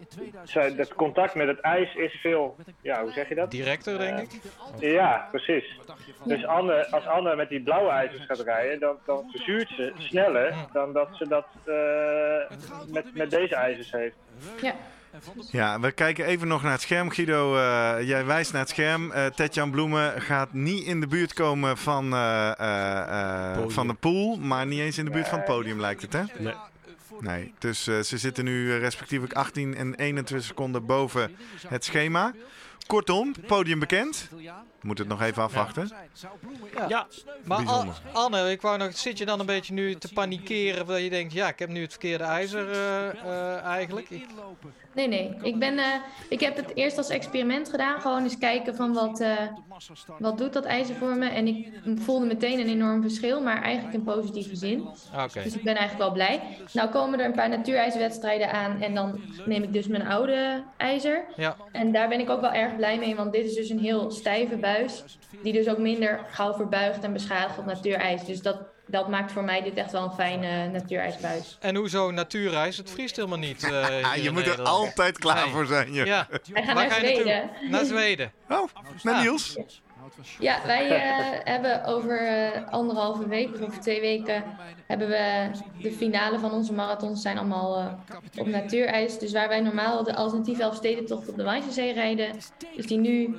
het 0.78 0.94
contact 0.94 1.36
met 1.36 1.48
het 1.48 1.60
ijs 1.60 1.96
is 1.96 2.14
veel, 2.14 2.56
ja, 2.82 3.02
hoe 3.02 3.12
zeg 3.12 3.30
je 3.30 3.36
dat? 3.36 3.52
Directer 3.52 3.98
denk 3.98 4.20
ik. 4.20 4.42
Ja, 4.80 5.28
precies. 5.32 5.78
Dus 6.26 6.46
Anne, 6.46 6.88
als 6.92 7.06
Anne 7.06 7.36
met 7.36 7.50
die 7.50 7.62
blauwe 7.62 7.90
ijzers 7.90 8.26
gaat 8.26 8.40
rijden, 8.40 8.80
dan, 8.80 8.98
dan 9.06 9.30
verzuurt 9.32 9.70
ze 9.70 9.94
sneller 9.98 10.54
dan 10.74 10.94
dat 11.06 11.18
ze 11.18 11.28
dat 11.28 11.45
eh, 11.65 12.94
met, 12.94 13.15
met 13.15 13.30
deze 13.32 13.56
ijzers 13.56 13.91
heeft. 13.91 14.15
ja. 14.61 14.76
Ja, 15.52 15.80
we 15.80 15.91
kijken 15.91 16.26
even 16.26 16.48
nog 16.48 16.64
naar 16.64 16.72
het 16.72 16.82
scherm. 16.82 17.10
Guido, 17.10 17.56
eh, 17.56 18.07
jij 18.07 18.26
wijst 18.26 18.52
naar 18.52 18.61
het 18.61 18.69
scherm. 18.69 19.11
Eh 19.11 19.26
Tetjan 19.26 19.72
Bloemen 19.72 20.22
gaat 20.22 20.53
niet 20.53 20.84
in 20.84 20.99
de 20.99 21.07
buurt 21.07 21.34
komen 21.34 21.78
van, 21.78 22.14
eh, 22.14 22.52
eh, 22.60 23.56
eh, 23.56 23.64
van 23.68 23.88
de 23.88 23.94
pool, 23.94 24.36
maar 24.38 24.65
niet 24.65 24.80
eens 24.80 24.98
in 24.98 25.06
de 25.06 25.11
buurt 25.11 25.28
van 25.28 25.38
het 25.38 25.48
podium 25.48 25.80
lijkt 25.80 26.02
het, 26.02 26.14
hè? 26.14 26.23
Nee. 26.38 26.53
Nee, 27.19 27.53
dus 27.60 27.88
eh, 27.88 27.99
ze 27.99 28.18
zitten 28.18 28.44
nu 28.44 28.73
respectievelijk 28.78 29.34
18 29.36 29.76
en 29.76 29.95
21 29.95 30.48
seconden 30.48 30.86
boven 30.86 31.36
het 31.68 31.86
schema. 31.86 32.34
Kortom, 32.88 33.34
podium 33.48 33.80
bekend. 33.80 34.30
Moet 34.82 34.98
het 34.98 35.08
nog 35.08 35.22
even 35.22 35.44
afwachten. 35.44 35.91
Ja, 36.88 37.08
Maar. 37.44 38.02
Anne, 38.12 38.52
ik 38.52 38.62
wou 38.62 38.78
nog, 38.78 38.98
zit 38.98 39.18
je 39.18 39.26
dan 39.26 39.40
een 39.40 39.45
beetje 39.45 39.74
nu 39.74 39.95
te 39.95 40.14
panikeren 40.14 40.86
dat 40.86 41.02
je 41.02 41.10
denkt, 41.10 41.34
ja, 41.34 41.48
ik 41.48 41.60
heb 41.60 41.70
nu 41.70 41.82
het 41.82 41.91
verkeerde 41.91 42.24
ijzer 42.24 42.72
eh, 42.72 43.10
eh, 43.10 43.64
eigenlijk? 43.64 44.10
Ik, 44.10 44.26
Nee, 44.94 45.08
nee. 45.08 45.36
Ik, 45.41 45.60
ben, 45.60 45.78
eh, 45.78 45.86
ik 46.30 46.40
heb 46.40 46.56
het 46.56 46.76
eerst 46.76 46.98
als 46.98 47.10
experiment 47.10 47.70
gedaan. 47.70 48.02
Gewoon 48.02 48.24
eens 48.24 48.38
kijken 48.38 48.76
van 48.76 48.94
wat, 48.94 49.20
eh, 49.20 49.38
wat 50.20 50.38
doet 50.38 50.53
dat 50.53 50.66
ijzer 50.66 50.95
voor 50.95 51.16
me. 51.16 51.30
En 51.30 51.48
ik 51.48 51.70
voelde 51.95 52.26
meteen 52.26 52.60
een 52.60 52.68
enorm 52.68 53.02
verschil, 53.02 53.41
maar 53.41 53.62
eigenlijk 53.62 53.95
in 53.95 54.03
positieve 54.03 54.56
zin. 54.56 54.88
Oké. 55.16 55.44
Dus 55.44 55.56
ik 55.56 55.64
ben 55.64 55.76
eigenlijk 55.76 55.98
wel 55.98 56.12
blij. 56.12 56.41
Nou 56.74 56.90
komen 56.90 57.20
er 57.20 57.26
een 57.26 57.32
paar 57.32 57.49
natuurijzerwedstrijden 57.49 58.52
aan 58.52 58.82
en 58.82 58.95
dan 58.95 59.20
neem 59.45 59.64
ik 59.64 59.74
dus 59.74 59.88
mijn 59.88 60.08
oude 60.08 60.64
ijzer. 60.78 61.26
Ja, 61.36 61.56
En 61.72 61.91
daar 61.91 62.10
ben 62.10 62.20
ik 62.20 62.30
ook 62.30 62.41
wel 62.41 62.52
erg 62.52 62.76
blij 62.76 62.91
blij 62.91 63.08
mee, 63.08 63.16
want 63.16 63.34
dit 63.34 63.45
is 63.45 63.56
dus 63.56 63.70
een 63.70 63.80
heel 63.80 64.12
stijve 64.12 64.58
buis. 64.73 65.03
Die 65.43 65.53
dus 65.53 65.68
ook 65.68 65.77
minder 65.77 66.19
gauw 66.31 66.53
verbuigt 66.53 67.03
en 67.03 67.14
beschadigt 67.14 67.57
op 67.57 67.65
natuurijs. 67.65 68.26
Dus 68.26 68.41
dat, 68.41 68.57
dat 68.88 69.10
maakt 69.10 69.31
voor 69.31 69.43
mij 69.43 69.61
dit 69.64 69.73
echt 69.73 69.91
wel 69.91 70.03
een 70.03 70.11
fijne 70.11 70.68
natuurijsbuis. 70.68 71.57
En 71.61 71.76
hoezo 71.76 72.11
natuurreis? 72.11 72.77
Het 72.77 72.89
vriest 72.91 73.15
helemaal 73.15 73.38
niet. 73.38 73.64
eh, 73.72 74.11
Ah, 74.11 74.15
je 74.15 74.31
moet 74.31 74.48
er 74.48 74.61
altijd 74.61 75.18
klaar 75.19 75.43
Nee. 75.43 75.53
voor 75.53 75.65
zijn. 75.65 75.93
je. 75.93 76.06
Ja. 76.06 76.27
Wij 76.53 76.64
gaan 76.64 76.76
Waar 76.76 76.88
naar 76.88 76.95
ga 76.99 77.06
je 77.07 77.15
Zweden. 77.15 77.49
Naar 77.69 77.85
Zweden. 77.85 78.31
Oh, 78.49 78.68
naar 79.03 79.14
Ah. 79.15 79.22
Niels. 79.22 79.53
Ja, 79.56 79.64
wij 80.65 80.90
eh, 80.90 81.40
hebben 81.44 81.86
over 81.86 82.28
eh, 82.28 82.68
anderhalve 82.68 83.28
week 83.28 83.53
of 83.53 83.61
over 83.61 83.80
twee 83.80 84.02
weken 84.02 84.44
hebben 84.91 85.07
we 85.07 85.52
de 85.82 85.91
finale 85.91 86.40
van 86.40 86.52
onze 86.52 86.73
marathons 86.73 87.22
zijn 87.22 87.38
allemaal 87.38 87.78
eh, 87.78 87.94
op 88.41 88.48
natuurijs. 88.48 89.19
Dus 89.19 89.32
waar 89.32 89.48
wij 89.48 89.60
normaal 89.61 90.03
de 90.03 90.15
alternatieve 90.15 90.61
Elfstedentocht 90.61 91.30
op 91.30 91.36
de 91.36 91.44
Wijzenzee 91.44 91.94
rijden, 91.94 92.36
is 92.76 92.88
die 92.88 92.98
nu 92.98 93.36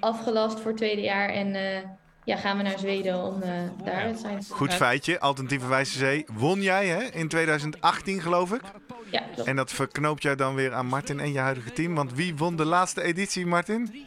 afgelast 0.00 0.60
voor 0.60 0.70
het 0.70 0.76
tweede 0.76 1.00
jaar. 1.02 1.28
En 1.28 1.54
eh, 1.54 1.82
ja, 2.24 2.36
gaan 2.36 2.56
we 2.56 2.62
naar 2.62 2.78
Zweden 2.78 3.24
om 3.24 3.42
eh, 3.42 3.50
daar 3.84 4.04
wedstrijden 4.04 4.40
te 4.40 4.52
Goed 4.54 4.70
Ja. 4.70 4.76
feitje, 4.76 5.20
Alternatieve 5.20 5.66
Wijze 5.68 5.98
Zee. 5.98 6.26
Won 6.32 6.62
jij 6.62 6.86
hè, 6.86 7.02
in 7.02 7.28
2018 7.28 8.20
geloof 8.20 8.52
ik. 8.52 8.60
Ja, 9.10 9.22
klopt. 9.34 9.48
En 9.48 9.56
dat 9.56 9.72
verknoopt 9.72 10.22
jij 10.22 10.36
dan 10.36 10.54
weer 10.54 10.72
aan 10.72 10.86
Martin 10.86 11.20
en 11.20 11.32
je 11.32 11.38
huidige 11.38 11.72
team. 11.72 11.94
Want 11.94 12.14
wie 12.14 12.36
won 12.36 12.56
de 12.56 12.64
laatste 12.64 13.02
editie, 13.02 13.46
Martin? 13.46 14.06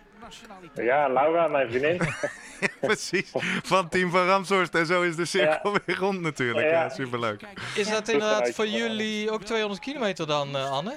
Ja, 0.73 1.07
Laura, 1.09 1.47
mijn 1.47 1.69
vriendin. 1.69 1.99
Precies, 2.81 3.31
van 3.63 3.89
Team 3.89 4.09
van 4.11 4.25
Ramshorst. 4.25 4.75
En 4.75 4.85
zo 4.85 5.01
is 5.01 5.15
de 5.15 5.25
cirkel 5.25 5.75
weer 5.85 5.97
rond 5.97 6.21
natuurlijk. 6.21 6.65
Ja, 6.69 6.81
Ja. 6.83 6.89
superleuk. 6.89 7.41
Is 7.75 7.89
dat 7.89 8.07
inderdaad 8.07 8.49
voor 8.49 8.67
jullie 8.67 9.31
ook 9.31 9.43
200 9.43 9.79
kilometer 9.81 10.27
dan, 10.27 10.55
eh, 10.55 10.71
Anne? 10.71 10.93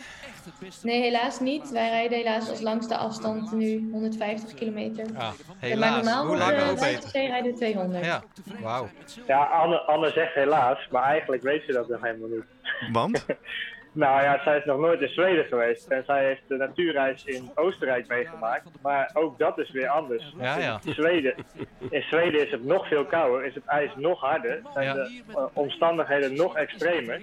Nee, 0.83 1.01
helaas 1.03 1.41
niet. 1.41 1.71
Wij 1.71 1.89
rijden 1.89 2.19
helaas 2.19 2.49
als 2.49 2.61
langste 2.61 2.97
afstand 2.97 3.53
nu 3.53 3.89
150 3.93 4.55
kilometer. 4.55 5.05
Ah, 5.07 5.13
Ja, 5.15 5.27
maar 5.27 5.35
helaas. 5.61 5.95
normaal 5.95 6.27
Hoe 6.27 6.37
de 6.37 6.65
hoe 6.65 6.75
beter. 6.81 7.27
Rijden 7.27 7.53
we 7.53 7.57
200. 7.59 8.05
Ja, 8.05 8.23
wauw. 8.63 8.89
Ja, 9.27 9.45
Anne, 9.45 9.79
Anne 9.81 10.11
zegt 10.11 10.35
helaas, 10.35 10.89
maar 10.91 11.03
eigenlijk 11.03 11.43
weet 11.43 11.63
ze 11.67 11.73
dat 11.73 11.89
nog 11.89 12.01
helemaal 12.03 12.29
niet. 12.29 12.45
Want? 12.93 13.25
Nou 13.99 14.23
ja, 14.23 14.41
zij 14.43 14.59
is 14.59 14.65
nog 14.65 14.79
nooit 14.79 15.01
in 15.01 15.09
Zweden 15.09 15.45
geweest 15.45 15.87
en 15.89 16.05
zij 16.07 16.25
heeft 16.25 16.43
de 16.47 16.57
natuurreis 16.57 17.25
in 17.25 17.51
Oostenrijk 17.55 18.09
meegemaakt. 18.09 18.69
Maar 18.83 19.11
ook 19.15 19.39
dat 19.39 19.59
is 19.59 19.71
weer 19.71 19.89
anders. 19.89 20.35
Ja, 20.41 20.59
ja. 20.59 20.81
In 20.85 20.95
Zweden, 20.95 21.35
in 21.91 22.03
Zweden 22.03 22.45
is 22.47 22.51
het 22.51 22.65
nog 22.65 22.89
veel 22.89 23.05
kouder, 23.05 23.45
is 23.45 23.55
het 23.55 23.65
ijs 23.65 23.91
nog 23.97 24.21
harder, 24.21 24.63
zijn 24.73 24.87
Ja. 24.87 24.93
de 24.95 25.23
eh, 25.29 25.45
omstandigheden 25.53 26.37
nog 26.37 26.57
extremer. 26.57 27.21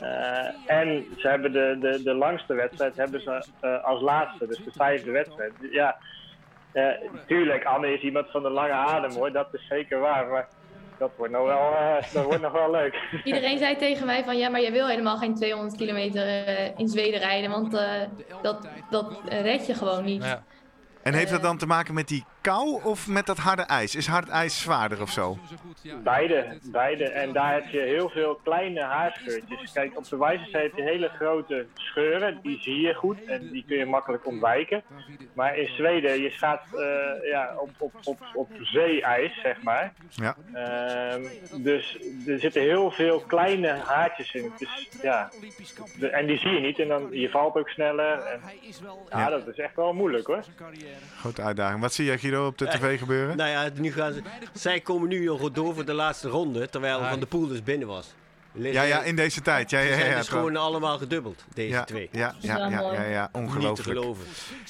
Eh, 0.00 0.46
en 0.66 1.06
ze 1.16 1.28
hebben 1.28 1.52
de, 1.52 1.76
de, 1.80 2.02
de 2.02 2.14
langste 2.14 2.54
wedstrijd 2.54 2.96
hebben 2.96 3.20
ze 3.20 3.46
eh, 3.60 3.84
als 3.84 4.00
laatste, 4.02 4.46
dus 4.46 4.64
de 4.64 4.72
vijfde 4.72 5.10
wedstrijd. 5.10 5.52
Ja, 5.70 5.96
tuurlijk, 7.26 7.64
Anne 7.64 7.92
is 7.92 8.00
iemand 8.00 8.30
van 8.30 8.42
de 8.42 8.50
lange 8.50 8.72
adem 8.72 9.10
hoor, 9.12 9.32
dat 9.32 9.48
is 9.54 9.66
zeker 9.68 9.98
waar. 9.98 10.26
Maar 10.26 10.48
dat 10.98 11.10
wordt 11.16 11.32
nog 11.32 11.44
wel, 11.44 11.74
eh, 11.74 12.12
dat 12.12 12.24
wordt 12.24 12.42
nog 12.42 12.52
wel 12.52 12.70
leuk. 12.70 13.02
Iedereen 13.24 13.58
zei 13.58 13.76
tegen 13.76 14.06
mij 14.06 14.24
van 14.24 14.36
ja, 14.36 14.48
maar 14.48 14.60
je 14.60 14.70
wil 14.70 14.88
helemaal 14.88 15.16
geen 15.16 15.34
200 15.34 15.76
kilometer 15.76 16.26
eh, 16.26 16.78
in 16.78 16.88
Zweden 16.88 17.20
rijden, 17.20 17.50
want 17.50 17.74
eh, 17.74 18.00
dat, 18.42 18.68
dat 18.90 19.20
red 19.28 19.66
je 19.66 19.74
gewoon 19.74 20.04
niet. 20.04 20.24
Ja. 20.24 20.42
En 21.02 21.14
heeft 21.14 21.30
dat 21.30 21.42
dan 21.42 21.58
te 21.58 21.66
maken 21.66 21.94
met 21.94 22.08
die 22.08 22.24
kou 22.52 22.80
of 22.82 23.06
met 23.08 23.26
dat 23.26 23.38
harde 23.38 23.62
ijs? 23.62 23.94
Is 23.94 24.06
hard 24.06 24.28
ijs 24.28 24.60
zwaarder 24.60 25.00
of 25.02 25.10
zo? 25.10 25.38
Beide, 26.04 26.58
beide. 26.64 27.04
En 27.04 27.32
daar 27.32 27.52
heb 27.54 27.66
je 27.66 27.78
heel 27.80 28.08
veel 28.08 28.40
kleine 28.44 28.82
haarscheurtjes. 28.82 29.72
Kijk, 29.72 29.96
op 29.98 30.08
de 30.08 30.16
Wijzenzee 30.16 30.62
heb 30.62 30.76
je 30.76 30.82
hele 30.82 31.08
grote 31.08 31.66
scheuren. 31.74 32.38
Die 32.42 32.60
zie 32.60 32.80
je 32.80 32.94
goed 32.94 33.24
en 33.24 33.48
die 33.52 33.64
kun 33.66 33.76
je 33.76 33.86
makkelijk 33.86 34.26
ontwijken. 34.26 34.82
Maar 35.32 35.56
in 35.58 35.66
Zweden, 35.66 36.20
je 36.22 36.30
gaat 36.30 36.62
eh, 36.74 37.30
ja, 37.30 37.54
op, 37.58 37.70
op, 37.78 37.92
op, 38.04 38.18
op 38.34 38.48
zeeijs, 38.60 39.40
zeg 39.42 39.62
maar. 39.62 39.92
Ja. 40.10 40.36
Ehm, 40.52 41.22
dus 41.62 41.98
er 42.26 42.38
zitten 42.38 42.62
heel 42.62 42.90
veel 42.90 43.20
kleine 43.26 43.68
haartjes 43.68 44.34
in. 44.34 44.52
Dus, 44.58 44.88
ja, 45.02 45.30
de- 45.98 46.08
en 46.08 46.26
die 46.26 46.38
zie 46.38 46.50
je 46.50 46.60
niet 46.60 46.78
en 46.78 46.88
dan, 46.88 47.08
je 47.10 47.30
valt 47.30 47.54
ook 47.56 47.68
sneller. 47.68 48.18
En, 48.18 48.40
ja, 49.10 49.18
Ja. 49.18 49.28
dat 49.30 49.46
is 49.48 49.58
echt 49.58 49.76
wel 49.76 49.92
moeilijk 49.92 50.26
hoor. 50.26 50.44
Grote 51.18 51.42
uitdaging. 51.42 51.80
Wat 51.80 51.92
zie 51.92 52.04
jij 52.04 52.18
Guido 52.18 52.35
op 52.44 52.58
de 52.58 52.66
tv 52.66 52.98
gebeuren? 52.98 53.36
Nou 53.36 53.50
ja, 53.50 53.68
nu 53.74 53.92
gaan 53.92 54.12
ze, 54.12 54.22
zij 54.52 54.80
komen 54.80 55.08
nu 55.08 55.24
nog 55.24 55.50
door 55.50 55.74
voor 55.74 55.84
de 55.84 55.92
laatste 55.92 56.28
ronde, 56.28 56.68
terwijl 56.68 56.98
Ah. 56.98 57.10
Van 57.10 57.20
de 57.20 57.26
Poel 57.26 57.46
dus 57.46 57.62
binnen 57.62 57.88
was. 57.88 58.14
Ja, 58.58 58.82
ja, 58.82 59.02
in 59.02 59.16
deze 59.16 59.42
tijd. 59.42 59.70
Ja, 59.70 59.80
Ze 59.80 59.88
ja, 59.88 59.94
zijn 59.96 60.10
ja, 60.10 60.16
dus 60.16 60.28
gewoon 60.28 60.56
allemaal 60.56 60.98
gedubbeld, 60.98 61.44
deze 61.54 61.68
ja, 61.72 61.84
twee. 61.84 62.08
ja, 62.12 62.34
ja, 62.38 62.56
ja, 62.56 62.68
ja, 62.92 63.02
ja, 63.02 63.22
Niet 63.22 63.32
te 63.32 63.38
ongelooflijk. 63.38 63.98
geloven. 63.98 64.24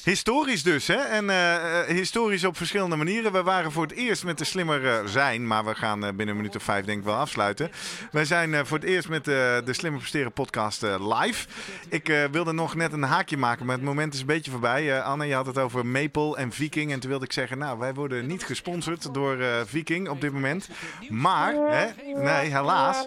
Historisch 0.05 0.63
dus, 0.63 0.87
hè? 0.87 0.95
En 0.97 1.31
eh, 1.31 1.81
eh, 1.81 1.87
historisch 1.87 2.45
op 2.45 2.57
verschillende 2.57 2.97
manieren. 2.97 3.33
We 3.33 3.43
waren 3.43 3.73
voor 3.73 3.83
het 3.83 3.93
eerst 3.93 4.25
met 4.25 4.39
de 4.39 4.45
Slimmer 4.45 4.87
eh, 4.89 5.05
Zijn, 5.07 5.47
maar 5.47 5.65
we 5.65 5.75
gaan 5.75 6.03
eh, 6.05 6.09
binnen 6.09 6.29
een 6.29 6.37
minuut 6.37 6.57
of 6.57 6.63
vijf 6.63 6.85
denk 6.85 6.99
ik 6.99 7.05
wel 7.05 7.15
afsluiten. 7.15 7.71
Wij 8.11 8.25
zijn 8.25 8.55
eh, 8.55 8.61
voor 8.65 8.79
het 8.79 8.87
eerst 8.87 9.09
met 9.09 9.29
eh, 9.29 9.35
de 9.65 9.73
Slimmer 9.73 10.01
Presteren 10.01 10.33
podcast 10.33 10.83
eh, 10.83 11.19
live. 11.21 11.47
Ik 11.89 12.09
eh, 12.09 12.25
wilde 12.31 12.53
nog 12.53 12.75
net 12.75 12.93
een 12.93 13.03
haakje 13.03 13.37
maken, 13.37 13.67
maar 13.67 13.75
het 13.77 13.85
moment 13.85 14.15
is 14.15 14.21
een 14.21 14.27
beetje 14.27 14.51
voorbij. 14.51 14.97
Eh, 14.97 15.05
Anne, 15.05 15.27
je 15.27 15.35
had 15.35 15.47
het 15.47 15.59
over 15.59 15.87
Maple 15.87 16.37
en 16.37 16.53
Viking. 16.53 16.93
En 16.93 17.01
toen 17.01 17.11
wilde 17.11 17.25
ik 17.25 17.33
zeggen, 17.33 17.59
nou, 17.59 17.79
wij 17.79 17.95
worden 17.95 18.27
niet 18.27 18.45
gesponsord 18.45 19.15
door 19.15 19.41
eh, 19.41 19.49
Viking 19.67 20.09
op 20.09 20.21
dit 20.21 20.33
moment. 20.33 20.69
Maar, 21.09 21.55
hè? 21.55 21.87
Nee, 22.23 22.51
helaas. 22.51 23.07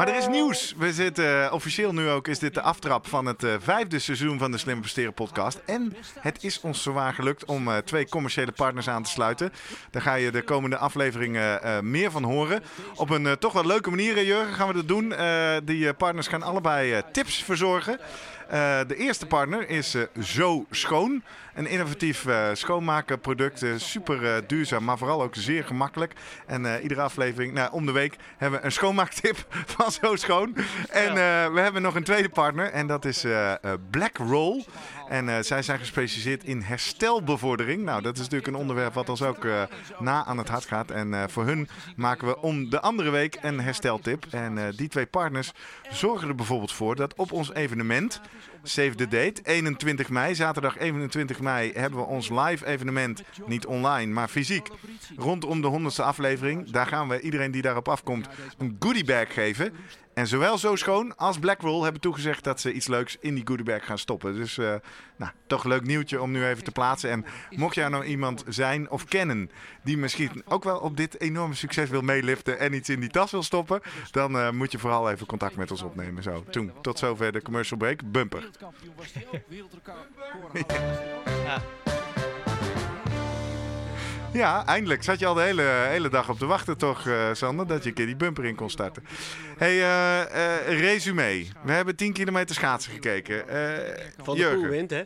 Maar 0.00 0.08
er 0.08 0.16
is 0.16 0.28
nieuws. 0.28 0.74
We 0.78 0.92
zitten 0.92 1.44
eh, 1.44 1.52
officieel 1.52 1.92
nu 1.92 2.08
ook, 2.08 2.28
is 2.28 2.38
dit 2.38 2.54
de 2.54 2.60
aftrap 2.60 3.06
van 3.06 3.26
het 3.26 3.44
eh, 3.44 3.54
vijfde 3.58 3.98
seizoen 3.98 4.38
van 4.38 4.50
de 4.50 4.58
Slimmer 4.58 4.82
Presteren 4.82 5.14
podcast. 5.14 5.60
En 5.66 5.96
het 6.20 6.44
is 6.44 6.60
ons 6.60 6.82
zowaar 6.82 7.14
gelukt 7.14 7.44
om 7.44 7.68
eh, 7.68 7.76
twee 7.76 8.08
commerciële 8.08 8.52
partners 8.52 8.88
aan 8.88 9.02
te 9.02 9.10
sluiten. 9.10 9.52
Daar 9.90 10.02
ga 10.02 10.14
je 10.14 10.30
de 10.30 10.42
komende 10.42 10.76
afleveringen 10.76 11.90
meer 11.90 12.10
van 12.10 12.24
horen. 12.24 12.62
Op 12.94 13.10
een 13.10 13.38
toch 13.38 13.52
wel 13.52 13.66
leuke 13.66 13.90
manier, 13.90 14.24
Jurgen, 14.24 14.54
gaan 14.54 14.68
we 14.68 14.74
dat 14.74 14.88
doen. 14.88 15.14
Die 15.64 15.94
partners 15.94 16.26
gaan 16.26 16.42
allebei 16.42 17.02
tips 17.12 17.42
verzorgen. 17.44 18.00
Eh, 18.50 18.78
de 18.86 18.96
eerste 18.96 19.26
partner 19.26 19.68
is 19.68 19.94
eh, 19.94 20.02
Zo 20.22 20.66
Schoon. 20.70 21.22
Een 21.54 21.66
innovatief 21.66 22.26
eh, 22.26 22.48
schoonmakenproduct. 22.52 23.64
super 23.76 24.46
duurzaam, 24.46 24.84
maar 24.84 24.98
vooral 24.98 25.22
ook 25.22 25.34
zeer 25.34 25.64
gemakkelijk. 25.64 26.12
En 26.46 26.80
iedere 26.82 27.00
aflevering, 27.00 27.52
nou, 27.52 27.72
om 27.72 27.86
de 27.86 27.92
week, 27.92 28.16
hebben 28.36 28.60
we 28.60 28.64
een 28.64 28.72
schoonmaaktip 28.72 29.46
van 29.76 29.90
Zo 29.90 30.16
Schoon. 30.16 30.56
En 30.88 31.14
we 31.54 31.60
hebben 31.60 31.82
nog 31.82 31.94
een 31.94 32.04
tweede 32.04 32.28
partner. 32.28 32.70
En 32.70 32.86
dat 32.86 33.04
is 33.04 33.24
Black 33.90 34.16
Roll. 34.16 34.64
En 35.08 35.44
zij 35.44 35.62
zijn 35.62 35.78
gespecialiseerd 35.78 36.44
in 36.44 36.60
herstelbevordering. 36.60 37.82
Nou, 37.82 38.02
dat 38.02 38.14
is 38.14 38.20
natuurlijk 38.20 38.46
een 38.46 38.60
onderwerp 38.60 38.94
wat 38.94 39.08
ons 39.08 39.22
ook 39.22 39.46
na 39.98 40.24
aan 40.24 40.38
het 40.38 40.48
hart 40.48 40.64
gaat. 40.64 40.90
En 40.90 41.30
voor 41.30 41.46
hun 41.46 41.68
maken 41.96 42.26
we 42.26 42.40
om 42.40 42.70
de 42.70 42.80
andere 42.80 43.10
week 43.10 43.38
een 43.42 43.60
hersteltip. 43.60 44.26
En 44.30 44.72
die 44.76 44.88
twee 44.88 45.06
partners 45.06 45.52
zorgen 45.90 46.28
er 46.28 46.34
bijvoorbeeld 46.34 46.72
voor 46.72 46.96
dat 46.96 47.14
op 47.14 47.32
ons 47.32 47.52
evenement... 47.52 48.20
Save 48.62 48.94
the 48.94 49.08
date, 49.08 49.40
21 49.42 50.08
mei. 50.08 50.34
Zaterdag 50.34 50.78
21 50.78 51.40
mei 51.40 51.72
hebben 51.74 51.98
we 51.98 52.04
ons 52.04 52.28
live 52.28 52.66
evenement, 52.66 53.22
niet 53.46 53.66
online, 53.66 54.12
maar 54.12 54.28
fysiek. 54.28 54.68
Rondom 55.16 55.60
de 55.60 55.90
100ste 55.92 56.04
aflevering. 56.04 56.70
Daar 56.70 56.86
gaan 56.86 57.08
we 57.08 57.20
iedereen 57.20 57.50
die 57.50 57.62
daarop 57.62 57.88
afkomt 57.88 58.28
een 58.58 58.76
goodiebag 58.78 59.34
geven. 59.34 59.72
En 60.14 60.26
zowel 60.26 60.58
Zo 60.58 60.76
Schoon 60.76 61.16
als 61.16 61.38
Blackroll 61.38 61.82
hebben 61.82 62.00
toegezegd 62.00 62.44
dat 62.44 62.60
ze 62.60 62.72
iets 62.72 62.86
leuks 62.88 63.16
in 63.20 63.34
die 63.34 63.46
goodiebag 63.46 63.84
gaan 63.84 63.98
stoppen. 63.98 64.34
Dus 64.34 64.58
eh, 64.58 64.74
nou, 65.16 65.32
toch 65.46 65.64
leuk 65.64 65.86
nieuwtje 65.86 66.22
om 66.22 66.30
nu 66.30 66.46
even 66.46 66.64
te 66.64 66.70
plaatsen. 66.70 67.10
En 67.10 67.24
mocht 67.50 67.74
jij 67.74 67.88
nou 67.88 68.04
iemand 68.04 68.44
zijn 68.48 68.90
of 68.90 69.04
kennen 69.04 69.50
die 69.82 69.96
misschien 69.96 70.42
ook 70.44 70.64
wel 70.64 70.78
op 70.78 70.96
dit 70.96 71.20
enorme 71.20 71.54
succes 71.54 71.88
wil 71.88 72.02
meeliften 72.02 72.58
en 72.58 72.72
iets 72.72 72.88
in 72.88 73.00
die 73.00 73.10
tas 73.10 73.30
wil 73.30 73.42
stoppen, 73.42 73.80
dan 74.10 74.38
eh, 74.38 74.50
moet 74.50 74.72
je 74.72 74.78
vooral 74.78 75.10
even 75.10 75.26
contact 75.26 75.56
met 75.56 75.70
ons 75.70 75.82
opnemen. 75.82 76.22
Zo, 76.22 76.44
toen, 76.50 76.72
tot 76.80 76.98
zover 76.98 77.32
de 77.32 77.42
commercial 77.42 77.78
break. 77.78 78.00
Bumper. 78.12 78.50
Ja, 81.44 81.62
eindelijk. 84.38 85.02
Zat 85.02 85.18
je 85.18 85.26
al 85.26 85.34
de 85.34 85.42
hele, 85.42 85.62
hele 85.62 86.08
dag 86.08 86.28
op 86.28 86.38
te 86.38 86.46
wachten, 86.46 86.78
toch, 86.78 87.06
eh, 87.06 87.28
Sander? 87.32 87.66
Dat 87.66 87.82
je 87.82 87.88
een 87.88 87.94
keer 87.94 88.06
die 88.06 88.16
bumper 88.16 88.44
in 88.44 88.54
kon 88.54 88.70
starten. 88.70 89.04
hey, 89.58 89.80
eh, 89.80 90.68
eh, 90.68 90.80
resume. 90.80 91.46
We 91.62 91.72
hebben 91.72 91.96
10 91.96 92.12
kilometer 92.12 92.54
schaatsen 92.54 92.92
gekeken. 92.92 93.48
Eh, 93.48 94.04
Van 94.22 94.36
de. 94.36 94.50
Poel 94.54 94.66
wint, 94.66 94.90
hè? 94.90 95.02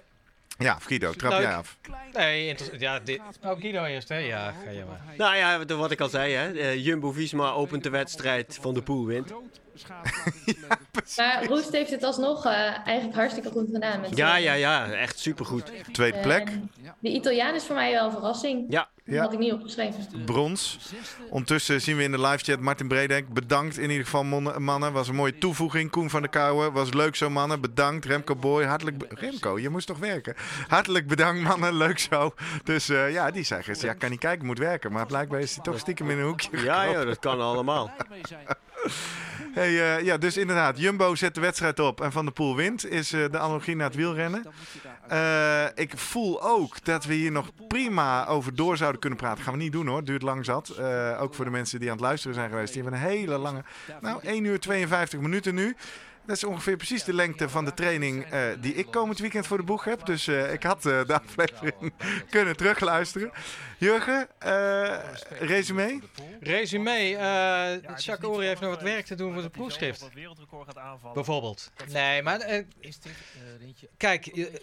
Ja, 0.59 0.79
Guido, 0.81 1.13
trap 1.13 1.33
jij 1.33 1.55
af. 1.55 1.79
Nee, 2.13 2.49
interessant. 2.49 2.81
Ja, 2.81 3.01
dit... 3.01 3.21
Oh, 3.43 3.61
Guido 3.61 3.85
eerst, 3.85 4.09
hè? 4.09 4.17
Ja, 4.17 4.55
ga 4.65 4.71
je 4.71 4.85
maar. 4.89 5.01
Nou 5.17 5.37
ja, 5.37 5.65
wat 5.77 5.91
ik 5.91 6.01
al 6.01 6.09
zei, 6.09 6.33
hè? 6.33 6.71
Jumbo-Visma 6.71 7.51
opent 7.51 7.83
de 7.83 7.91
wedstrijd, 7.91 8.59
Van 8.61 8.75
de 8.75 8.83
Poel 8.83 9.07
wint. 9.07 9.33
Maar 11.17 11.45
Roest 11.47 11.73
heeft 11.73 11.91
het 11.91 12.03
alsnog 12.03 12.47
uh, 12.47 12.53
eigenlijk 12.87 13.15
hartstikke 13.17 13.51
goed 13.51 13.69
gedaan. 13.73 14.01
Met 14.01 14.17
ja, 14.17 14.37
ja, 14.37 14.53
ja, 14.53 14.93
echt 14.93 15.19
supergoed. 15.19 15.73
Tweede 15.93 16.19
plek. 16.19 16.51
de 16.99 17.09
Italiaan 17.09 17.55
is 17.55 17.65
voor 17.65 17.75
mij 17.75 17.93
wel 17.93 18.05
een 18.05 18.13
verrassing. 18.13 18.65
Ja. 18.69 18.89
Dat 19.05 19.19
had 19.19 19.33
ik 19.33 19.39
niet 19.39 19.53
opgeschreven. 19.53 20.25
Brons. 20.25 20.79
Ondertussen 21.31 21.81
zien 21.81 21.97
we 21.97 22.03
in 22.03 22.11
de 22.11 22.21
live 22.21 22.45
chat 22.45 22.61
Martin 22.61 22.89
Bredek. 22.89 23.29
Bedankt 23.29 23.77
in 23.77 23.91
ieder 23.91 24.05
geval 24.05 24.25
mannen. 24.59 24.93
Was 24.93 25.09
een 25.09 25.15
mooie 25.15 25.39
toevoeging. 25.39 25.91
Koen 25.91 26.11
van 26.11 26.21
der 26.21 26.31
Kouwen. 26.31 26.73
Was 26.73 26.93
leuk 26.93 27.17
zo 27.17 27.31
mannen. 27.31 27.61
Bedankt. 27.61 28.05
Remco 28.05 28.37
Boy. 28.37 28.65
Hartelijk 28.65 29.05
Remco, 29.09 29.59
je 29.59 29.69
moest 29.69 29.87
toch 29.87 29.99
werken? 29.99 30.35
Hartelijk 30.69 31.07
bedankt 31.07 31.43
mannen. 31.43 31.75
Leuk 31.77 31.99
zo. 31.99 32.35
Dus 32.65 32.91
uh, 32.91 33.13
ja, 33.13 33.31
die 33.31 33.45
zeggen 33.45 33.77
ja, 33.81 33.93
kan 33.93 34.11
niet 34.11 34.19
kijken, 34.19 34.47
moet 34.47 34.59
werken. 34.59 34.93
Maar 34.93 35.07
blijkbaar 35.07 35.41
is 35.41 35.55
hij 35.55 35.65
toch 35.65 35.79
stiekem 35.79 36.11
in 36.11 36.19
een 36.19 36.25
hoekje 36.25 36.63
Ja, 36.63 36.83
ja 36.83 37.05
dat 37.05 37.19
kan 37.19 37.41
allemaal. 37.41 37.91
Hey, 39.55 39.71
uh, 39.71 40.05
ja, 40.05 40.19
dus 40.19 40.37
inderdaad, 40.37 40.79
Jumbo 40.79 41.15
zet 41.15 41.35
de 41.35 41.41
wedstrijd 41.41 41.79
op 41.79 42.01
en 42.01 42.13
Van 42.13 42.25
der 42.25 42.35
Poel 42.35 42.57
wint. 42.57 42.89
Is 42.91 43.13
uh, 43.13 43.31
de 43.31 43.39
analogie 43.39 43.77
naar 43.77 43.87
het 43.87 43.97
wielrennen. 43.97 44.47
Uh, 45.13 45.65
ik 45.75 45.99
voel 45.99 46.43
ook 46.43 46.85
dat 46.85 47.05
we 47.05 47.15
hier 47.15 47.33
nog 47.33 47.51
prima 47.69 48.27
over 48.27 48.55
door 48.55 48.77
zouden 48.77 49.01
kunnen 49.01 49.19
praten. 49.19 49.45
Gaan 49.45 49.53
we 49.53 49.59
niet 49.59 49.73
doen 49.73 49.87
hoor, 49.87 50.05
duurt 50.05 50.23
lang 50.23 50.45
zat. 50.45 50.79
ook 51.19 51.35
voor 51.35 51.45
de 51.45 51.51
mensen 51.51 51.81
die 51.81 51.89
aan 51.89 51.97
het 51.97 52.05
luisteren 52.05 52.35
zijn 52.35 52.51
geweest. 52.51 52.73
Die 52.73 52.83
hebben 52.83 53.01
een 53.01 53.09
hele 53.09 53.39
lange, 53.39 53.65
nou 54.01 54.23
1 54.23 54.45
uur 54.45 54.61
52 54.61 55.21
minuten 55.21 55.55
nu. 55.55 55.77
Dat 56.27 56.37
is 56.37 56.45
ongeveer 56.45 56.77
precies 56.77 57.05
de 57.05 57.15
lengte 57.15 57.49
van 57.49 57.65
de 57.65 57.75
training 57.75 58.33
uh, 58.33 58.41
die 58.61 58.75
ik 58.75 58.91
komend 58.91 59.19
weekend 59.19 59.47
voor 59.47 59.57
de 59.57 59.63
boeg 59.63 59.85
heb. 59.85 60.07
Dus 60.07 60.27
uh, 60.27 60.53
ik 60.53 60.63
had 60.63 60.87
uh, 60.87 61.05
de 61.07 61.21
aflevering 61.21 61.93
kunnen 62.31 62.57
terugluisteren. 62.57 63.33
Jurgen, 63.79 64.29
resume? 65.39 66.01
Resume. 66.41 67.17
Jacques 67.97 68.31
Ory 68.31 68.47
heeft 68.47 68.61
nog 68.61 68.71
wat 68.71 68.83
werk 68.83 69.07
te 69.07 69.15
doen 69.15 69.33
voor 69.33 69.43
de 69.43 69.49
proefschrift. 69.49 70.09
Bijvoorbeeld. 71.15 71.71
Nee, 71.89 72.23
maar 72.23 72.65
kijk, 73.97 74.27
ik 74.27 74.63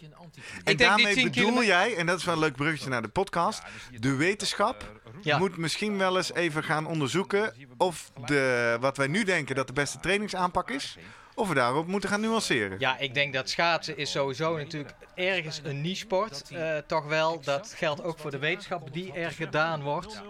en 0.63 0.77
daarmee 0.77 1.23
bedoel 1.23 1.63
jij, 1.63 1.95
en 1.95 2.05
dat 2.05 2.17
is 2.17 2.25
wel 2.25 2.33
een 2.33 2.39
leuk 2.39 2.55
bruggetje 2.55 2.89
naar 2.89 3.01
de 3.01 3.07
podcast, 3.07 3.61
de 3.99 4.15
wetenschap 4.15 5.01
ja. 5.21 5.37
moet 5.37 5.57
misschien 5.57 5.97
wel 5.97 6.17
eens 6.17 6.33
even 6.33 6.63
gaan 6.63 6.85
onderzoeken 6.85 7.53
of 7.77 8.11
de, 8.25 8.77
wat 8.79 8.97
wij 8.97 9.07
nu 9.07 9.23
denken 9.23 9.55
dat 9.55 9.67
de 9.67 9.73
beste 9.73 9.99
trainingsaanpak 9.99 10.69
is 10.69 10.97
of 11.35 11.47
we 11.47 11.53
daarop 11.53 11.87
moeten 11.87 12.09
gaan 12.09 12.21
nuanceren. 12.21 12.79
Ja, 12.79 12.97
ik 12.97 13.13
denk 13.13 13.33
dat 13.33 13.49
schaatsen 13.49 13.97
is 13.97 14.11
sowieso 14.11 14.57
natuurlijk 14.57 14.93
ergens 15.27 15.61
een 15.63 15.81
niche-sport. 15.81 16.43
Uh, 16.51 16.77
toch 16.87 17.05
wel, 17.05 17.41
dat 17.43 17.73
geldt 17.77 18.03
ook 18.03 18.19
voor 18.19 18.31
de 18.31 18.39
wetenschap 18.39 18.93
die 18.93 19.13
er 19.13 19.31
gedaan 19.31 19.81
wordt. 19.81 20.21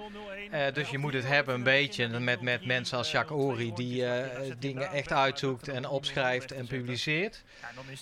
Uh, 0.53 0.59
dus 0.73 0.89
je 0.89 0.97
moet 0.97 1.13
het 1.13 1.27
hebben 1.27 1.55
een 1.55 1.63
beetje 1.63 2.19
met, 2.19 2.41
met 2.41 2.65
mensen 2.65 2.97
als 2.97 3.11
Jacques 3.11 3.39
Ory 3.39 3.71
die 3.75 4.01
uh, 4.01 4.13
dingen 4.59 4.91
echt 4.91 5.11
uitzoekt 5.11 5.67
en 5.67 5.87
opschrijft 5.87 6.51
en 6.51 6.67
publiceert. 6.67 7.43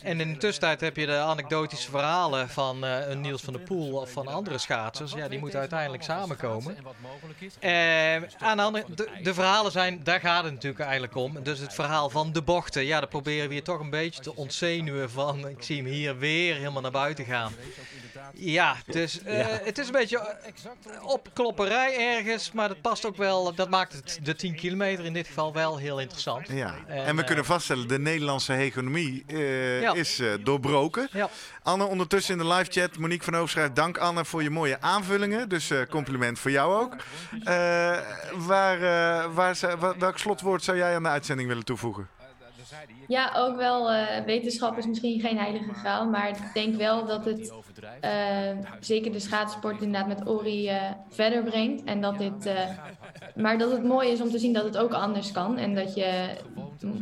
En 0.01 0.19
in 0.19 0.33
de 0.33 0.39
tussentijd 0.39 0.81
heb 0.81 0.95
je 0.95 1.05
de 1.05 1.17
anekdotische 1.17 1.89
verhalen 1.89 2.49
van 2.49 2.83
een 2.83 3.21
Niels 3.21 3.41
van 3.41 3.53
der 3.53 3.61
Poel 3.61 3.93
of 3.93 4.11
van 4.11 4.27
andere 4.27 4.57
schaatsers. 4.57 5.13
Ja, 5.13 5.27
die 5.27 5.39
moeten 5.39 5.59
uiteindelijk 5.59 6.03
samenkomen. 6.03 6.77
aan 8.39 8.57
de, 8.57 8.63
andere, 8.63 8.85
de, 8.95 9.09
de 9.23 9.33
verhalen 9.33 9.71
zijn, 9.71 10.03
daar 10.03 10.19
gaat 10.19 10.43
het 10.43 10.53
natuurlijk 10.53 10.81
eigenlijk 10.81 11.15
om. 11.15 11.43
Dus 11.43 11.59
het 11.59 11.73
verhaal 11.73 12.09
van 12.09 12.31
de 12.31 12.41
bochten, 12.41 12.85
ja, 12.85 12.99
daar 12.99 13.09
proberen 13.09 13.47
we 13.47 13.53
hier 13.53 13.63
toch 13.63 13.79
een 13.79 13.89
beetje 13.89 14.21
te 14.21 14.35
ontzenuwen 14.35 15.09
van. 15.09 15.47
Ik 15.47 15.63
zie 15.63 15.77
hem 15.77 15.85
hier 15.85 16.17
weer 16.17 16.55
helemaal 16.55 16.78
naar 16.81 16.91
buiten 16.91 17.25
gaan. 17.25 17.53
Ja, 18.33 18.75
dus 18.85 19.19
uh, 19.25 19.45
het 19.47 19.77
is 19.77 19.85
een 19.85 19.91
beetje 19.91 20.35
opklopperij 21.01 22.17
ergens, 22.17 22.51
maar 22.51 22.67
dat 22.67 22.81
past 22.81 23.05
ook 23.05 23.17
wel. 23.17 23.55
Dat 23.55 23.69
maakt 23.69 23.93
het, 23.93 24.19
de 24.23 24.35
10 24.35 24.55
kilometer 24.55 25.05
in 25.05 25.13
dit 25.13 25.27
geval 25.27 25.53
wel 25.53 25.77
heel 25.77 25.99
interessant. 25.99 26.47
Ja. 26.47 26.75
En, 26.87 27.05
en 27.05 27.15
we 27.15 27.21
uh, 27.21 27.27
kunnen 27.27 27.45
vaststellen, 27.45 27.87
de 27.87 27.99
Nederlandse 27.99 28.53
hegemonie 28.53 29.23
uh, 29.27 29.81
ja. 29.81 29.93
is 29.93 30.21
doorbroken. 30.43 31.07
Ja. 31.11 31.29
Anne, 31.63 31.85
ondertussen 31.85 32.39
in 32.39 32.47
de 32.47 32.53
live 32.53 32.71
chat, 32.71 32.97
Monique 32.97 33.23
van 33.23 33.35
Oost 33.35 33.51
schrijft: 33.51 33.75
Dank 33.75 33.97
Anne 33.97 34.25
voor 34.25 34.43
je 34.43 34.49
mooie 34.49 34.81
aanvullingen. 34.81 35.49
Dus 35.49 35.71
compliment 35.89 36.39
voor 36.39 36.51
jou 36.51 36.81
ook. 36.81 36.95
waar, 38.35 38.79
waar, 39.33 39.57
welk 39.99 40.17
slotwoord 40.17 40.63
zou 40.63 40.77
jij 40.77 40.95
aan 40.95 41.03
de 41.03 41.09
uitzending 41.09 41.47
willen 41.47 41.65
toevoegen? 41.65 42.18
Ja, 43.07 43.33
ook 43.35 43.55
wel. 43.55 43.93
Uh, 43.93 44.19
wetenschap 44.25 44.77
is 44.77 44.87
misschien 44.87 45.19
geen 45.19 45.37
heilige 45.37 45.73
graal, 45.73 46.09
maar 46.09 46.29
ik 46.29 46.37
denk 46.53 46.75
wel 46.75 47.05
dat 47.05 47.25
het 47.25 47.53
uh, 48.03 48.65
zeker 48.79 49.11
de 49.11 49.19
schaatsport 49.19 49.81
inderdaad 49.81 50.07
met 50.07 50.27
Ori 50.27 50.69
uh, 50.69 50.91
verder 51.09 51.43
brengt. 51.43 51.83
En 51.83 52.01
dat 52.01 52.17
dit, 52.17 52.53
maar 53.35 53.57
dat 53.57 53.71
het 53.71 53.83
mooi 53.83 54.09
is 54.09 54.21
om 54.21 54.29
te 54.29 54.39
zien 54.39 54.53
dat 54.53 54.63
het 54.63 54.77
ook 54.77 54.93
anders 54.93 55.31
kan. 55.31 55.57
En 55.57 55.75
dat 55.75 55.95
je 55.95 56.37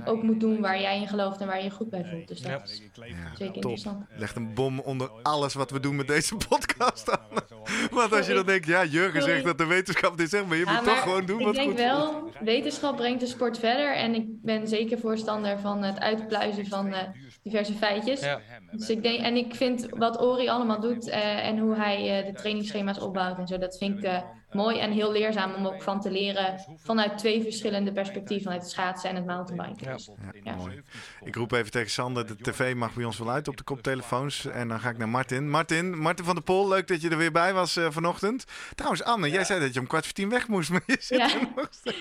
ook 0.06 0.24
moet 0.24 0.40
doen 0.40 0.62
waar 0.62 0.82
jij 0.82 1.00
in 1.00 1.08
gelooft 1.08 1.42
en 1.42 1.48
waar 1.48 1.58
je 1.58 1.64
je 1.64 1.70
goed 1.70 1.90
bij 1.90 2.06
voelt. 2.12 2.28
Dus 2.28 2.42
dat 2.42 2.52
ja. 2.52 2.64
is 2.64 2.82
zeker 2.94 3.16
ja, 3.38 3.54
interessant. 3.54 4.06
Legt 4.18 4.36
een 4.36 4.54
bom 4.54 4.80
onder 4.80 5.10
alles 5.24 5.54
wat 5.54 5.72
we 5.72 5.80
doen 5.80 5.96
met 5.96 6.08
deze 6.08 6.36
podcast 6.50 7.12
aan. 7.12 7.46
Want 7.92 8.14
als 8.14 8.28
je 8.28 8.34
dan 8.34 8.46
denkt, 8.46 8.66
ja, 8.66 8.86
Jurgen 8.86 9.22
zegt 9.22 9.44
dat 9.44 9.58
de 9.58 9.66
wetenschap 9.66 10.18
dit 10.18 10.30
zegt, 10.30 10.46
maar 10.48 10.58
je 10.58 10.66
moet 10.66 10.84
toch 10.84 11.02
gewoon 11.02 11.26
doen 11.26 11.38
wat 11.38 11.48
goed 11.48 11.58
Ik 11.58 11.64
denk 11.64 11.78
wel, 11.78 12.32
wetenschap 12.40 12.96
brengt 12.96 13.20
de 13.20 13.26
sport 13.26 13.60
verder. 13.60 13.96
En 13.96 14.16
ik 14.16 14.26
ben 14.28 14.68
zeker 14.68 15.00
voorstander 15.00 15.60
van 15.60 15.67
het 15.76 16.00
uitpluizen 16.00 16.66
van 16.66 16.88
uh, 16.88 16.98
diverse 17.44 17.74
feitjes. 17.74 18.22
Ja. 18.22 18.40
Dus 18.72 18.90
ik 18.90 19.04
denk, 19.04 19.20
en 19.20 19.36
ik 19.36 19.56
vind 19.56 19.88
wat 19.90 20.22
Ori 20.22 20.50
allemaal 20.50 20.80
doet 20.80 21.08
uh, 21.08 21.48
en 21.48 21.58
hoe 21.58 21.76
hij 21.76 22.20
uh, 22.20 22.26
de 22.26 22.34
trainingsschema's 22.34 23.00
opbouwt 23.00 23.38
en 23.38 23.48
zo, 23.48 23.58
dat 23.58 23.78
vind 23.78 24.04
ik 24.04 24.24
mooi 24.52 24.80
en 24.80 24.92
heel 24.92 25.12
leerzaam 25.12 25.54
om 25.54 25.68
ook 25.68 25.82
van 25.82 26.02
te 26.02 26.12
leren 26.12 26.60
vanuit 26.84 27.18
twee 27.18 27.42
verschillende 27.42 27.92
perspectieven, 27.92 28.44
vanuit 28.44 28.62
het 28.62 28.72
schaatsen 28.72 29.10
en 29.10 29.16
het 29.16 29.26
mountainbiken. 29.26 29.88
Ja, 29.88 29.94
dus, 29.94 30.10
ja, 30.44 30.56
Mooi. 30.56 30.82
Ik 31.24 31.36
roep 31.36 31.52
even 31.52 31.72
tegen 31.72 31.90
Sander, 31.90 32.28
de 32.28 32.36
tv 32.42 32.76
mag 32.76 32.94
bij 32.94 33.06
ons 33.06 33.18
wel 33.18 33.30
uit 33.30 33.48
op 33.48 33.58
de 33.58 33.64
koptelefoons. 33.64 34.46
En 34.46 34.68
dan 34.68 34.80
ga 34.80 34.90
ik 34.90 34.98
naar 34.98 35.10
Martin. 35.10 35.50
Martin, 35.50 35.98
Martin 35.98 36.26
van 36.26 36.36
der 36.36 36.44
Pol, 36.44 36.68
leuk 36.68 36.88
dat 36.88 37.02
je 37.02 37.10
er 37.10 37.18
weer 37.18 37.32
bij 37.32 37.54
was 37.54 37.78
uh, 37.78 37.88
vanochtend. 37.90 38.46
Trouwens, 38.76 39.04
Anne, 39.04 39.30
jij 39.30 39.44
zei 39.44 39.60
dat 39.60 39.74
je 39.74 39.80
om 39.80 39.88
kwart 39.88 40.04
voor 40.04 40.14
tien 40.14 40.30
weg 40.30 40.48
moest, 40.48 40.70
maar 40.72 40.84
je 40.86 40.98
zit 41.00 41.18
ja. 41.18 41.30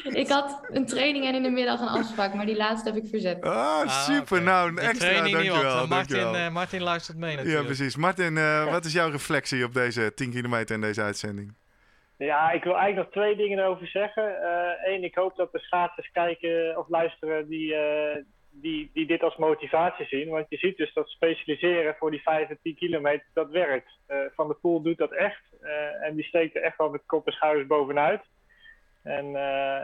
Ik 0.03 0.29
had 0.29 0.61
een 0.69 0.87
training 0.87 1.27
en 1.27 1.35
in 1.35 1.43
de 1.43 1.51
middag 1.51 1.81
een 1.81 1.89
afspraak, 1.89 2.35
maar 2.35 2.47
die 2.47 2.57
laatste 2.57 2.93
heb 2.93 3.05
ik 3.05 3.09
verzet. 3.11 3.43
Ah, 3.43 3.53
ah 3.53 4.05
super. 4.05 4.43
Nou, 4.43 4.69
een 4.69 4.79
extra, 4.79 5.29
dankjewel. 5.29 5.87
Martin. 5.87 6.35
Uh, 6.35 6.49
Martin 6.49 6.83
luistert 6.83 7.17
mee 7.17 7.37
natuurlijk. 7.37 7.61
Ja, 7.61 7.75
precies. 7.75 7.97
Martin, 7.97 8.37
uh, 8.37 8.71
wat 8.71 8.85
is 8.85 8.93
jouw 8.93 9.11
reflectie 9.11 9.65
op 9.65 9.75
deze 9.75 10.13
10 10.15 10.31
kilometer 10.31 10.75
en 10.75 10.81
deze 10.81 11.03
uitzending? 11.03 11.55
Ja, 12.19 12.51
ik 12.51 12.65
wil 12.65 12.77
eigenlijk 12.77 13.07
nog 13.07 13.25
twee 13.25 13.37
dingen 13.37 13.59
erover 13.59 13.87
zeggen. 13.87 14.25
Eén, 14.85 14.99
uh, 14.99 15.05
ik 15.05 15.15
hoop 15.15 15.37
dat 15.37 15.53
de 15.53 15.59
schaatsers 15.59 16.11
kijken 16.13 16.79
of 16.79 16.89
luisteren 16.89 17.49
die, 17.49 17.75
uh, 17.75 18.17
die, 18.51 18.91
die 18.93 19.07
dit 19.07 19.23
als 19.23 19.37
motivatie 19.37 20.07
zien. 20.07 20.29
Want 20.29 20.47
je 20.49 20.57
ziet 20.57 20.77
dus 20.77 20.93
dat 20.93 21.09
specialiseren 21.09 21.95
voor 21.99 22.11
die 22.11 22.23
5 22.23 22.49
en 22.49 22.59
10 22.63 22.75
kilometer, 22.75 23.27
dat 23.33 23.51
werkt. 23.51 23.91
Uh, 24.09 24.19
Van 24.35 24.49
de 24.49 24.55
Poel 24.55 24.83
doet 24.83 24.99
dat 24.99 25.13
echt. 25.13 25.45
en 26.01 26.15
die 26.15 26.25
steekt 26.25 26.57
er 26.57 26.63
echt 26.63 26.77
wel 26.77 26.91
met 26.91 27.07
kop 27.07 27.27
en 27.27 27.33
schouders 27.33 27.67
bovenuit. 27.67 28.23
En 29.03 29.31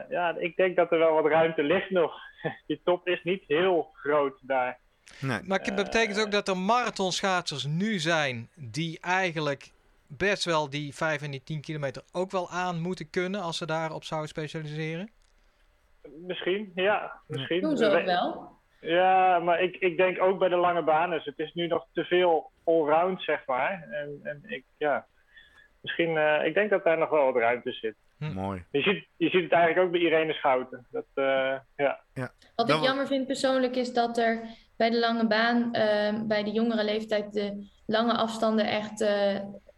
ja, 0.08 0.36
ik 0.38 0.56
denk 0.56 0.76
dat 0.76 0.92
er 0.92 0.98
wel 0.98 1.14
wat 1.14 1.26
ruimte 1.26 1.62
ligt 1.62 1.90
nog. 1.90 2.14
die 2.66 2.80
top 2.84 3.08
is 3.08 3.22
niet 3.22 3.44
heel 3.46 3.90
groot 3.92 4.38
daar. 4.42 4.78
Nee. 5.20 5.40
Maar 5.44 5.60
het 5.60 5.74
betekent 5.74 6.20
ook 6.20 6.30
dat 6.30 6.48
er 6.48 6.56
marathonschaatsers 6.56 7.64
nu 7.64 7.98
zijn 7.98 8.48
die 8.54 8.98
eigenlijk 9.00 9.70
best 10.16 10.44
wel 10.44 10.70
die 10.70 10.94
5 10.94 11.22
en 11.22 11.30
die 11.30 11.42
10 11.42 11.60
kilometer 11.60 12.02
ook 12.12 12.30
wel 12.30 12.50
aan 12.50 12.80
moeten 12.80 13.10
kunnen 13.10 13.40
als 13.40 13.56
ze 13.56 13.66
daarop 13.66 14.04
zouden 14.04 14.28
specialiseren? 14.28 15.10
Misschien, 16.26 16.72
ja. 16.74 17.12
Misschien. 17.26 17.60
Doen 17.60 17.76
ze 17.76 17.86
ook 17.86 18.04
wel. 18.04 18.60
Ja, 18.80 19.38
maar 19.38 19.62
ik, 19.62 19.76
ik 19.76 19.96
denk 19.96 20.22
ook 20.22 20.38
bij 20.38 20.48
de 20.48 20.56
lange 20.56 20.82
banen. 20.82 21.16
Dus 21.16 21.24
het 21.24 21.38
is 21.38 21.52
nu 21.52 21.66
nog 21.66 21.86
te 21.92 22.04
veel 22.04 22.50
allround, 22.64 23.22
zeg 23.22 23.46
maar. 23.46 23.88
En, 23.90 24.20
en 24.22 24.42
ik, 24.46 24.64
ja, 24.76 25.06
misschien, 25.80 26.10
uh, 26.10 26.44
ik 26.44 26.54
denk 26.54 26.70
dat 26.70 26.84
daar 26.84 26.98
nog 26.98 27.08
wel 27.08 27.24
wat 27.24 27.42
ruimte 27.42 27.72
zit. 27.72 27.94
Hm. 28.18 28.32
Mooi. 28.32 28.64
Je 28.70 28.82
ziet, 28.82 29.06
je 29.16 29.28
ziet 29.28 29.42
het 29.42 29.52
eigenlijk 29.52 29.86
ook 29.86 29.92
bij 29.92 30.00
Irene 30.00 30.32
Schouten. 30.32 30.86
Dat, 30.90 31.04
uh, 31.14 31.24
ja. 31.76 32.00
ja. 32.14 32.32
Wat 32.56 32.70
ik 32.70 32.82
jammer 32.82 33.06
vind 33.06 33.26
persoonlijk 33.26 33.76
is 33.76 33.92
dat 33.92 34.18
er 34.18 34.40
bij 34.76 34.90
de 34.90 34.98
lange 34.98 35.26
baan, 35.26 35.58
uh, 35.58 36.22
bij 36.26 36.44
de 36.44 36.50
jongere 36.50 36.84
leeftijd, 36.84 37.32
de 37.32 37.66
lange 37.86 38.12
afstanden 38.12 38.66
echt 38.66 39.00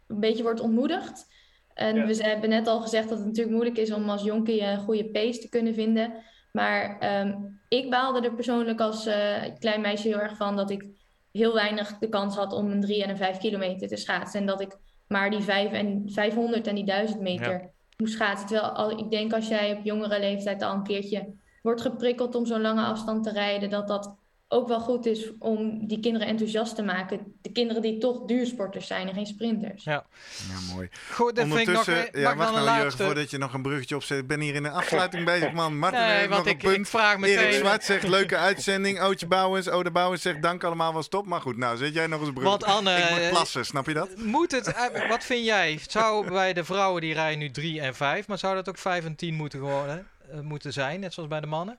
een 0.07 0.19
beetje 0.19 0.43
wordt 0.43 0.59
ontmoedigd. 0.59 1.33
En 1.73 2.07
we 2.07 2.23
hebben 2.23 2.49
net 2.49 2.67
al 2.67 2.81
gezegd 2.81 3.09
dat 3.09 3.17
het 3.17 3.27
natuurlijk 3.27 3.55
moeilijk 3.55 3.77
is 3.77 3.91
om 3.91 4.09
als 4.09 4.23
jonkie 4.23 4.61
een 4.61 4.79
goede 4.79 5.05
pace 5.05 5.39
te 5.39 5.49
kunnen 5.49 5.73
vinden. 5.73 6.13
Maar 6.51 6.99
ehm, 6.99 7.33
ik 7.69 7.89
baalde 7.89 8.21
er 8.21 8.33
persoonlijk 8.33 8.79
als 8.79 9.07
uh, 9.07 9.15
klein 9.59 9.81
meisje 9.81 10.07
heel 10.07 10.19
erg 10.19 10.37
van 10.37 10.55
dat 10.55 10.69
ik 10.69 10.85
heel 11.31 11.53
weinig 11.53 11.97
de 11.97 12.09
kans 12.09 12.35
had 12.35 12.53
om 12.53 12.71
een 12.71 12.81
3 12.81 13.03
en 13.03 13.09
een 13.09 13.17
5 13.17 13.37
kilometer 13.37 13.87
te 13.87 13.95
schaatsen. 13.95 14.39
En 14.39 14.45
dat 14.45 14.61
ik 14.61 14.77
maar 15.07 15.29
die 15.29 15.41
5 15.41 15.71
en 15.71 16.03
500 16.05 16.67
en 16.67 16.75
die 16.75 16.85
1000 16.85 17.21
meter 17.21 17.73
moest 17.97 18.13
schaatsen. 18.13 18.47
Terwijl 18.47 18.71
al, 18.71 18.99
ik 18.99 19.11
denk 19.11 19.33
als 19.33 19.47
jij 19.47 19.77
op 19.77 19.83
jongere 19.83 20.19
leeftijd 20.19 20.61
al 20.61 20.73
een 20.73 20.83
keertje 20.83 21.33
wordt 21.61 21.81
geprikkeld 21.81 22.35
om 22.35 22.45
zo'n 22.45 22.61
lange 22.61 22.83
afstand 22.83 23.23
te 23.23 23.31
rijden, 23.31 23.69
dat 23.69 23.87
dat 23.87 24.15
ook 24.55 24.67
wel 24.67 24.79
goed 24.79 25.05
is 25.05 25.29
om 25.39 25.87
die 25.87 25.99
kinderen 25.99 26.27
enthousiast 26.27 26.75
te 26.75 26.83
maken. 26.83 27.33
De 27.41 27.51
kinderen 27.51 27.81
die 27.81 27.97
toch 27.97 28.25
duursporters 28.25 28.87
zijn 28.87 29.07
en 29.07 29.13
geen 29.13 29.25
sprinters. 29.25 29.83
Ja, 29.83 30.05
ja 30.49 30.73
mooi. 30.73 30.89
Goed, 31.11 31.35
dat 31.35 31.45
vind 31.47 31.59
ik 31.59 31.67
nog... 31.67 31.87
Ondertussen, 31.87 32.19
ja, 32.19 32.33
mag 32.33 32.37
wacht 32.37 32.65
nou 32.65 32.69
een 32.69 32.81
Jurgen, 32.81 33.05
voordat 33.05 33.31
je 33.31 33.37
nog 33.37 33.53
een 33.53 33.61
bruggetje 33.61 33.95
opzet. 33.95 34.17
Ik 34.17 34.27
ben 34.27 34.39
hier 34.39 34.55
in 34.55 34.63
de 34.63 34.69
afsluiting 34.69 35.25
bezig, 35.33 35.51
man. 35.51 35.77
Martin 35.77 35.99
Nee, 35.99 36.09
heeft 36.09 36.29
nog 36.29 36.35
want 36.35 36.45
een 36.45 36.53
ik, 36.53 36.57
punt. 36.57 36.77
ik 36.77 36.85
vraag 36.85 37.21
Erik 37.21 37.35
meteen... 37.35 37.53
Zwart 37.53 37.83
zegt 37.83 38.07
leuke 38.17 38.37
uitzending. 38.37 39.01
Ootje 39.01 39.27
Bouwens, 39.27 39.69
Ode 39.69 39.91
Bouwens 39.91 40.21
zegt 40.21 40.41
dank 40.41 40.63
allemaal 40.63 40.93
was 40.93 41.07
top. 41.07 41.25
Maar 41.25 41.41
goed, 41.41 41.57
nou 41.57 41.77
zet 41.77 41.93
jij 41.93 42.07
nog 42.07 42.21
eens 42.21 42.33
brug. 42.33 42.43
Want 42.43 42.63
Anne, 42.63 42.97
ik 42.97 43.09
moet 43.09 43.19
eh, 43.19 43.29
plassen, 43.29 43.65
snap 43.65 43.87
je 43.87 43.93
dat? 43.93 44.17
Moet 44.17 44.51
het, 44.51 44.73
eh, 44.73 45.09
wat 45.09 45.23
vind 45.23 45.45
jij? 45.45 45.79
Zou 45.87 46.29
bij 46.29 46.53
de 46.53 46.63
vrouwen 46.63 47.01
die 47.01 47.13
rijden 47.13 47.39
nu 47.39 47.51
3 47.51 47.81
en 47.81 47.95
5, 47.95 48.27
maar 48.27 48.37
zou 48.37 48.55
dat 48.55 48.69
ook 48.69 48.77
5 48.77 49.05
en 49.05 49.15
10 49.15 49.33
moeten, 49.33 49.59
gewoon, 49.59 49.89
hè, 49.89 49.97
eh, 50.31 50.39
moeten 50.39 50.73
zijn, 50.73 50.99
net 50.99 51.13
zoals 51.13 51.29
bij 51.29 51.39
de 51.39 51.47
mannen? 51.47 51.77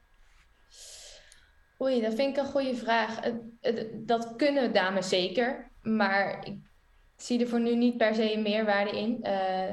Oei, 1.83 2.01
dat 2.01 2.15
vind 2.15 2.37
ik 2.37 2.43
een 2.43 2.51
goede 2.51 2.75
vraag. 2.75 3.21
Het- 3.21 3.43
het- 3.61 3.87
dat 4.09 4.33
kunnen 4.37 4.73
dames 4.73 5.09
zeker, 5.09 5.71
maar 5.83 6.47
ik 6.47 6.57
zie 7.17 7.41
er 7.41 7.49
voor 7.49 7.61
nu 7.61 7.77
niet 7.77 7.97
per 7.97 8.15
se 8.15 8.33
een 8.35 8.43
meerwaarde 8.43 8.99
in. 8.99 9.23
Eh, 9.23 9.71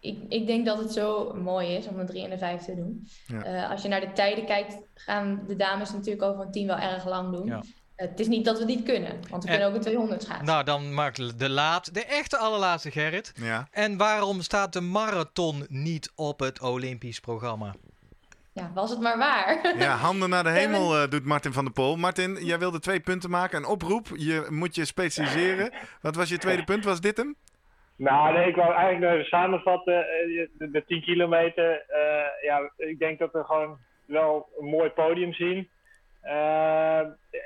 ik, 0.00 0.18
ik 0.28 0.46
denk 0.46 0.66
dat 0.66 0.78
het 0.78 0.92
zo 0.92 1.32
mooi 1.34 1.68
is 1.68 1.86
om 1.86 1.96
de 1.96 2.04
3 2.04 2.24
en 2.24 2.30
de 2.30 2.38
5 2.38 2.62
te 2.64 2.74
doen. 2.74 3.06
Ja. 3.26 3.42
Eh, 3.44 3.70
als 3.70 3.82
je 3.82 3.88
naar 3.88 4.00
de 4.00 4.12
tijden 4.12 4.44
kijkt, 4.46 4.76
gaan 4.94 5.44
de 5.46 5.56
dames 5.56 5.92
natuurlijk 5.92 6.22
over 6.22 6.44
een 6.44 6.50
10 6.50 6.66
wel 6.66 6.78
erg 6.78 7.06
lang 7.08 7.32
doen. 7.32 7.46
Ja. 7.46 7.62
het 7.96 8.20
is 8.20 8.26
niet 8.28 8.44
dat 8.44 8.58
we 8.58 8.64
niet 8.64 8.82
kunnen, 8.82 9.12
want 9.30 9.42
we 9.44 9.48
En- 9.50 9.54
kunnen 9.54 9.68
ook 9.68 9.74
een 9.74 9.80
200 9.80 10.22
schaatsen. 10.22 10.46
Nou, 10.46 10.64
dan 10.64 10.94
maakt 10.94 11.38
de 11.38 11.48
laat, 11.50 11.94
de 11.94 12.04
echte 12.04 12.36
allerlaatste 12.36 12.90
Gerrit. 12.90 13.32
Ja. 13.34 13.68
En 13.70 13.96
waarom 13.96 14.40
staat 14.42 14.72
de 14.72 14.80
marathon 14.80 15.66
niet 15.68 16.12
op 16.14 16.40
het 16.40 16.60
Olympisch 16.62 17.20
programma? 17.20 17.74
Ja, 18.58 18.70
was 18.74 18.90
het 18.90 19.00
maar 19.00 19.18
waar. 19.18 19.74
Ja, 19.78 19.94
handen 20.06 20.28
naar 20.30 20.42
de 20.44 20.50
hemel 20.50 20.96
eh, 20.96 21.08
doet 21.10 21.24
Martin 21.24 21.52
van 21.52 21.64
der 21.64 21.72
Pol. 21.72 21.96
Martin, 21.96 22.34
jij 22.34 22.58
wilde 22.58 22.80
twee 22.80 23.00
punten 23.00 23.30
maken. 23.30 23.58
Een 23.58 23.66
oproep. 23.66 24.06
Je 24.14 24.46
moet 24.50 24.74
je 24.74 24.84
specialiseren. 24.84 25.72
Wat 26.02 26.16
was 26.16 26.28
je 26.28 26.38
tweede 26.38 26.64
punt? 26.64 26.84
Was 26.84 27.00
dit 27.00 27.16
hem? 27.16 27.34
Nou, 27.96 28.32
nee, 28.34 28.48
ik 28.48 28.56
wou 28.56 28.74
eigenlijk 28.74 29.12
even 29.12 29.24
samenvatten. 29.24 29.94
eh, 29.98 30.48
De, 30.58 30.70
de 30.70 30.84
10 30.86 31.02
kilometer, 31.02 31.84
eh, 31.88 32.42
ja, 32.44 32.70
ik 32.76 32.98
denk 32.98 33.18
dat 33.18 33.32
we 33.32 33.44
gewoon 33.44 33.78
wel 34.06 34.48
een 34.58 34.66
mooi 34.66 34.88
podium 34.90 35.32
zien. 35.32 35.68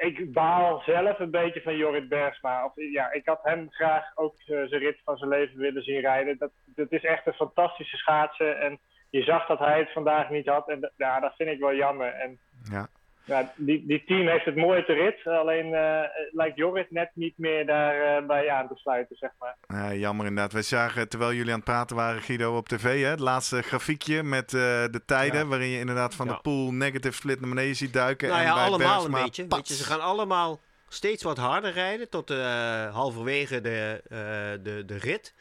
Ik 0.01 0.33
baal 0.33 0.83
zelf 0.87 1.19
een 1.19 1.31
beetje 1.31 1.61
van 1.63 1.77
Jorrit 1.77 2.09
Bergsma. 2.09 2.65
Of, 2.65 2.73
ja, 2.75 3.13
ik 3.13 3.27
had 3.27 3.41
hem 3.43 3.67
graag 3.71 4.05
ook 4.15 4.35
zijn 4.45 4.69
rit 4.69 4.97
van 5.05 5.17
zijn 5.17 5.31
leven 5.31 5.59
willen 5.59 5.83
zien 5.83 6.01
rijden. 6.01 6.39
Dat, 6.39 6.51
dat 6.65 6.93
is 6.93 7.05
echt 7.05 7.27
een 7.27 7.33
fantastische 7.33 7.97
schaatsen. 7.97 8.61
En 8.61 8.79
je 9.13 9.23
zag 9.23 9.47
dat 9.47 9.59
hij 9.59 9.79
het 9.79 9.93
vandaag 9.93 10.31
niet 10.31 10.47
had. 10.47 10.69
En 10.69 10.91
ja, 10.97 11.21
dat 11.21 11.35
vind 11.37 11.49
ik 11.51 11.59
wel 11.61 11.75
jammer. 11.75 12.09
En 12.13 12.39
Ja. 12.71 12.89
ja, 13.25 13.53
die, 13.57 13.87
die 13.87 14.05
team 14.05 14.27
heeft 14.29 14.45
het 14.45 14.57
mooi 14.57 14.85
te 14.85 14.93
rit. 14.93 15.27
Alleen 15.27 15.75
eh, 15.75 16.01
lijkt 16.31 16.57
Jorrit 16.57 16.91
net 16.91 17.11
niet 17.15 17.39
meer 17.39 17.67
daarbij 17.67 18.27
bij 18.27 18.51
aan 18.51 18.69
te 18.69 18.75
sluiten, 18.75 19.17
zeg 19.17 19.31
maar. 19.39 19.57
Eh, 19.67 20.01
jammer 20.01 20.27
inderdaad. 20.27 20.53
We 20.53 20.63
zagen 20.63 21.09
terwijl 21.09 21.33
jullie 21.33 21.51
aan 21.51 21.57
het 21.61 21.65
praten 21.69 21.97
waren, 21.97 22.23
Guido, 22.23 22.57
op 22.57 22.69
tv. 22.69 23.03
Hè, 23.03 23.09
het 23.09 23.21
laatste 23.21 23.63
grafiekje 23.63 24.23
met 24.23 24.55
eh, 24.55 24.61
de 24.91 25.01
tijden. 25.07 25.41
Ja. 25.41 25.47
Waarin 25.47 25.69
je 25.69 25.79
inderdaad 25.79 26.15
van 26.15 26.27
Ja. 26.27 26.33
de 26.35 26.41
pool 26.41 26.73
negative 26.73 27.15
split 27.15 27.41
naar 27.41 27.49
beneden 27.49 27.77
ziet 27.77 27.93
duiken. 27.93 28.29
Nou 28.29 28.41
en 28.41 28.47
ja, 28.47 28.55
bij 28.55 28.63
allemaal 28.65 28.89
Bergsma, 28.97 29.19
een 29.19 29.25
beetje. 29.25 29.43
Weet 29.43 29.51
pats. 29.51 29.69
je, 29.69 29.75
ze 29.75 29.85
gaan 29.85 30.01
allemaal 30.01 30.61
steeds 30.89 31.23
wat 31.23 31.37
harder 31.39 31.73
rijden 31.73 32.09
tot 32.11 32.31
eh, 32.31 32.95
halverwege 32.95 33.61
de, 33.61 34.01
eh, 34.09 34.19
de, 34.65 34.85
de 34.85 34.99
rit. 34.99 35.35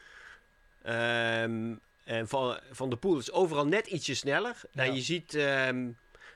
Ehm, 0.82 1.74
en 2.12 2.28
van, 2.28 2.58
van 2.70 2.90
de 2.90 2.96
Poel 2.96 3.18
is 3.18 3.32
overal 3.32 3.66
net 3.66 3.86
ietsje 3.86 4.14
sneller. 4.14 4.60
Ja. 4.72 4.84
En 4.84 4.94
je 4.94 5.00
ziet 5.00 5.34
ehm, 5.34 5.90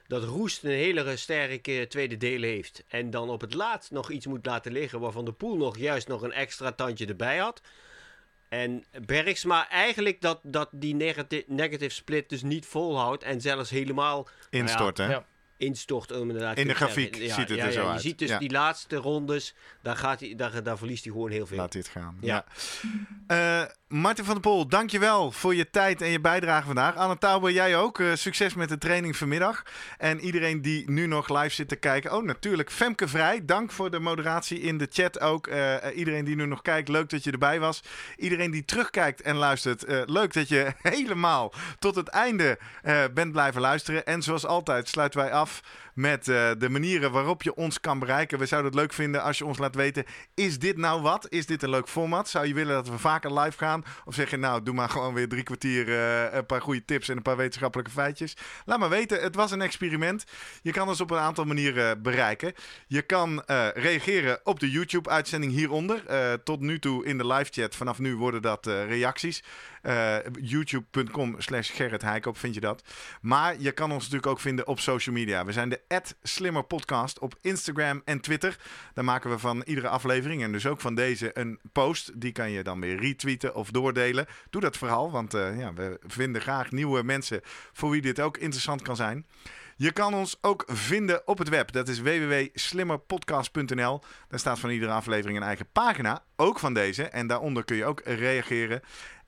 dat 0.06 0.24
Roest 0.24 0.64
een 0.64 0.70
hele 0.70 1.16
sterke 1.16 1.86
tweede 1.88 2.16
deel 2.16 2.42
heeft. 2.42 2.84
En 2.88 3.10
dan 3.10 3.30
op 3.30 3.40
het 3.40 3.54
laatst 3.54 3.90
nog 3.90 4.10
iets 4.10 4.26
moet 4.26 4.46
laten 4.46 4.72
liggen 4.72 5.00
waarvan 5.00 5.24
de 5.24 5.32
Poel 5.32 5.56
nog 5.56 5.78
juist 5.78 6.08
nog 6.08 6.22
een 6.22 6.32
extra 6.32 6.72
tandje 6.72 7.06
erbij 7.06 7.38
had. 7.38 7.60
En 8.48 8.84
Bergsma 9.06 9.68
eigenlijk 9.68 10.20
dat, 10.20 10.40
dat 10.42 10.68
die 10.72 10.94
negati- 10.94 11.44
negative 11.46 11.94
split 11.94 12.28
dus 12.28 12.42
niet 12.42 12.66
volhoudt 12.66 13.22
en 13.22 13.40
zelfs 13.40 13.70
helemaal 13.70 14.28
Instort, 14.50 14.98
hè? 14.98 15.10
Ja. 15.10 15.26
Instort. 15.56 16.12
Om 16.12 16.28
inderdaad 16.28 16.58
In 16.58 16.66
de 16.66 16.74
grafiek 16.74 17.14
ziet 17.14 17.48
het 17.48 17.50
er 17.50 17.72
zo 17.72 17.82
Je 17.82 17.88
uit. 17.88 18.00
ziet 18.00 18.18
dus 18.18 18.38
die 18.38 18.50
laatste 18.50 18.96
rondes, 18.96 19.54
daar, 19.82 19.96
gaat 19.96 20.20
hij, 20.20 20.34
daar, 20.36 20.62
daar 20.62 20.78
verliest 20.78 21.04
hij 21.04 21.12
gewoon 21.12 21.30
heel 21.30 21.46
veel. 21.46 21.56
Laat 21.56 21.72
het 21.72 21.88
gaan. 21.88 22.16
Ja. 22.20 22.44
Ja. 23.26 23.62
Eh, 23.62 23.68
Martin 23.88 24.24
van 24.24 24.34
der 24.34 24.42
Pol, 24.42 24.68
dankjewel 24.68 25.30
voor 25.30 25.54
je 25.54 25.70
tijd 25.70 26.02
en 26.02 26.08
je 26.08 26.20
bijdrage 26.20 26.66
vandaag. 26.66 26.96
Anne 26.96 27.18
Tauber, 27.18 27.52
jij 27.52 27.76
ook. 27.76 28.00
Eh, 28.00 28.14
succes 28.14 28.54
met 28.54 28.68
de 28.68 28.78
training 28.78 29.16
vanmiddag. 29.16 29.62
En 29.98 30.20
iedereen 30.20 30.62
die 30.62 30.90
nu 30.90 31.06
nog 31.06 31.28
live 31.28 31.54
zit 31.54 31.68
te 31.68 31.76
kijken. 31.76 32.12
Oh, 32.16 32.24
natuurlijk. 32.24 32.70
Femke 32.70 33.08
Vrij, 33.08 33.44
dank 33.44 33.70
voor 33.72 33.90
de 33.90 33.98
moderatie 33.98 34.60
in 34.60 34.78
de 34.78 34.86
chat 34.90 35.20
ook. 35.20 35.46
Eh, 35.46 35.74
iedereen 35.94 36.24
die 36.24 36.36
nu 36.36 36.46
nog 36.46 36.62
kijkt, 36.62 36.88
leuk 36.88 37.08
dat 37.08 37.24
je 37.24 37.30
erbij 37.30 37.60
was. 37.60 37.82
Iedereen 38.16 38.50
die 38.50 38.64
terugkijkt 38.64 39.22
en 39.22 39.36
luistert, 39.36 39.84
leuk 40.06 40.32
dat 40.32 40.48
je 40.48 40.72
helemaal 40.82 41.52
tot 41.78 41.94
het 41.94 42.08
einde 42.08 42.58
bent 43.14 43.32
blijven 43.32 43.60
luisteren. 43.60 44.06
En 44.06 44.22
zoals 44.22 44.46
altijd 44.46 44.88
sluiten 44.88 45.20
wij 45.20 45.32
af 45.32 45.45
enough 45.46 45.62
met 45.96 46.28
eh, 46.28 46.50
de 46.58 46.68
manieren 46.68 47.12
waarop 47.12 47.42
je 47.42 47.54
ons 47.54 47.80
kan 47.80 47.98
bereiken. 47.98 48.38
We 48.38 48.46
zouden 48.46 48.70
het 48.70 48.80
leuk 48.80 48.92
vinden 48.92 49.22
als 49.22 49.38
je 49.38 49.44
ons 49.44 49.58
laat 49.58 49.74
weten: 49.74 50.04
is 50.34 50.58
dit 50.58 50.76
nou 50.76 51.02
wat? 51.02 51.26
Is 51.28 51.46
dit 51.46 51.62
een 51.62 51.70
leuk 51.70 51.88
format? 51.88 52.28
Zou 52.28 52.46
je 52.46 52.54
willen 52.54 52.74
dat 52.74 52.88
we 52.88 52.98
vaker 52.98 53.38
live 53.40 53.58
gaan? 53.58 53.84
Of 54.04 54.14
zeg 54.14 54.30
je 54.30 54.36
nou, 54.36 54.62
doe 54.62 54.74
maar 54.74 54.88
gewoon 54.88 55.14
weer 55.14 55.28
drie 55.28 55.42
kwartier 55.42 55.88
eh, 55.88 56.34
een 56.34 56.46
paar 56.46 56.60
goede 56.60 56.84
tips 56.84 57.08
en 57.08 57.16
een 57.16 57.22
paar 57.22 57.36
wetenschappelijke 57.36 57.92
feitjes? 57.92 58.36
Laat 58.64 58.78
maar 58.78 58.88
weten, 58.88 59.22
het 59.22 59.34
was 59.34 59.50
een 59.50 59.62
experiment. 59.62 60.24
Je 60.62 60.72
kan 60.72 60.88
ons 60.88 61.00
op 61.00 61.10
een 61.10 61.18
aantal 61.18 61.44
manieren 61.44 62.02
bereiken. 62.02 62.52
Je 62.86 63.02
kan 63.02 63.44
eh, 63.44 63.68
reageren 63.74 64.40
op 64.44 64.60
de 64.60 64.70
YouTube-uitzending 64.70 65.52
hieronder. 65.52 66.04
Tot 66.44 66.60
nu 66.60 66.78
toe 66.78 67.04
in 67.04 67.18
de 67.18 67.26
live 67.26 67.52
chat. 67.52 67.76
Vanaf 67.76 67.98
nu 67.98 68.16
worden 68.16 68.42
dat 68.42 68.66
reacties. 68.66 69.42
YouTube.com 70.40 71.34
slash 71.38 71.70
Gerrit 71.74 72.04
vind 72.32 72.54
je 72.54 72.60
dat. 72.60 72.82
Maar 73.20 73.60
je 73.60 73.72
kan 73.72 73.92
ons 73.92 74.02
natuurlijk 74.02 74.26
ook 74.26 74.40
vinden 74.40 74.66
op 74.66 74.80
social 74.80 75.14
media. 75.14 75.44
We 75.44 75.52
zijn 75.52 75.68
de 75.68 75.80
Slimmer 76.22 76.64
Podcast 76.64 77.18
op 77.18 77.34
Instagram 77.40 78.02
en 78.04 78.20
Twitter. 78.20 78.58
Daar 78.94 79.04
maken 79.04 79.30
we 79.30 79.38
van 79.38 79.62
iedere 79.62 79.88
aflevering 79.88 80.42
en 80.42 80.52
dus 80.52 80.66
ook 80.66 80.80
van 80.80 80.94
deze 80.94 81.38
een 81.38 81.60
post. 81.72 82.20
Die 82.20 82.32
kan 82.32 82.50
je 82.50 82.62
dan 82.62 82.80
weer 82.80 83.00
retweeten 83.00 83.54
of 83.54 83.70
doordelen. 83.70 84.26
Doe 84.50 84.60
dat 84.60 84.76
vooral, 84.76 85.10
want 85.10 85.34
eh, 85.34 85.58
ja, 85.58 85.72
we 85.72 85.98
vinden 86.06 86.40
graag 86.40 86.70
nieuwe 86.70 87.02
mensen 87.02 87.40
voor 87.72 87.90
wie 87.90 88.02
dit 88.02 88.20
ook 88.20 88.36
interessant 88.36 88.82
kan 88.82 88.96
zijn. 88.96 89.26
Je 89.78 89.92
kan 89.92 90.14
ons 90.14 90.38
ook 90.40 90.64
vinden 90.66 91.26
op 91.26 91.38
het 91.38 91.48
web. 91.48 91.72
Dat 91.72 91.88
is 91.88 92.00
www.slimmerpodcast.nl. 92.00 94.00
Daar 94.28 94.38
staat 94.38 94.58
van 94.58 94.70
iedere 94.70 94.92
aflevering 94.92 95.38
een 95.38 95.44
eigen 95.44 95.66
pagina, 95.72 96.22
ook 96.36 96.58
van 96.58 96.74
deze. 96.74 97.08
En 97.08 97.26
daaronder 97.26 97.64
kun 97.64 97.76
je 97.76 97.84
ook 97.84 98.00
reageren. 98.04 98.82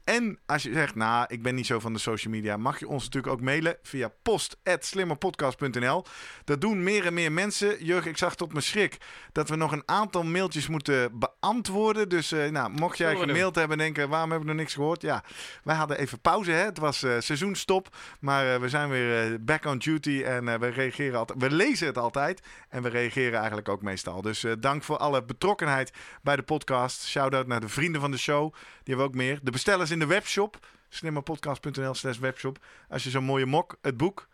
En 0.09 0.39
als 0.47 0.63
je 0.63 0.73
zegt, 0.73 0.95
nou, 0.95 1.25
ik 1.29 1.43
ben 1.43 1.55
niet 1.55 1.67
zo 1.67 1.79
van 1.81 1.93
de 1.93 1.99
social 1.99 2.35
media, 2.35 2.57
mag 2.57 2.79
je 2.79 2.89
ons 2.89 3.05
natuurlijk 3.05 3.33
ook 3.33 3.41
mailen 3.41 3.77
via 3.83 4.13
post.slimmerpodcast.nl. 4.23 6.05
Dat 6.45 6.61
doen 6.61 6.83
meer 6.83 7.07
en 7.07 7.15
meer 7.15 7.33
mensen. 7.33 7.85
Jurgen, 7.85 8.11
ik 8.11 8.17
zag 8.17 8.35
tot 8.35 8.53
mijn 8.53 8.65
schrik 8.65 8.97
dat 9.33 9.49
we 9.49 9.57
nog 9.57 9.73
een 9.73 9.83
aantal 9.87 10.23
mailtjes 10.23 10.69
moeten 10.69 11.19
beantwoorden. 11.19 12.09
Dus 12.09 12.33
eh, 12.33 12.51
nou, 12.51 12.71
mocht 12.71 12.99
jij 12.99 13.13
we 13.13 13.19
gemaild 13.19 13.55
hebben 13.55 13.79
en 13.79 13.85
denken, 13.85 14.09
waarom 14.09 14.31
heb 14.31 14.41
ik 14.41 14.47
nog 14.47 14.57
niks 14.57 14.75
gehoord? 14.75 15.03
Ja, 15.03 15.25
wij 15.65 15.77
hadden 15.77 15.99
even 15.99 16.21
pauze, 16.21 16.51
hè? 16.51 16.65
het 16.65 16.79
was 16.79 17.03
eh, 17.03 17.13
seizoenstop. 17.19 17.97
Maar 18.21 18.55
eh, 18.55 18.61
we 18.61 18.69
zijn 18.69 18.89
weer 18.89 19.45
back 19.45 19.65
on 19.65 19.79
duty 19.79 20.23
en 20.23 20.61
we 20.61 20.69
reageren 20.69 21.19
altijd. 21.19 21.41
We 21.41 21.51
lezen 21.51 21.87
het 21.87 21.99
altijd 21.99 22.43
en 22.69 22.83
we 22.83 22.89
reageren 22.89 23.39
eigenlijk 23.39 23.69
ook 23.69 23.83
meestal. 23.83 24.23
Dus 24.23 24.45
dank 24.61 24.83
voor 24.83 24.97
alle 24.97 25.25
betrokkenheid 25.25 25.93
bij 26.23 26.37
de 26.37 26.43
podcast. 26.43 27.07
Shout-out 27.07 27.47
naar 27.47 27.61
de 27.61 27.69
vrienden 27.69 28.01
van 28.01 28.11
de 28.11 28.19
show. 28.19 28.53
Die 28.53 28.97
hebben 28.97 29.05
we 29.05 29.11
ook 29.11 29.15
meer. 29.15 29.39
De 29.43 29.51
bestellers 29.51 29.91
in 29.91 29.98
de 29.99 30.07
webshop. 30.07 30.67
slimmerpodcast.nl 30.89 31.95
slash 31.95 32.19
webshop. 32.19 32.59
Als 32.89 33.05
je 33.05 33.11
zo'n 33.11 33.25
mooie 33.25 33.47
mok, 33.47 33.77
het 33.83 33.97
boek... 33.97 34.29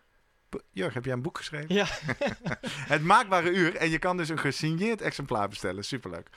Jurg, 0.70 0.94
heb 0.94 1.04
jij 1.04 1.12
een 1.14 1.22
boek 1.22 1.36
geschreven? 1.36 1.74
Ja. 1.74 1.86
Het 2.94 3.02
maakbare 3.02 3.50
uur. 3.50 3.76
En 3.76 3.90
je 3.90 3.98
kan 3.98 4.16
dus 4.16 4.28
een 4.28 4.38
gesigneerd 4.38 5.00
exemplaar 5.00 5.48
bestellen. 5.48 5.84
Superleuk. 5.84 6.28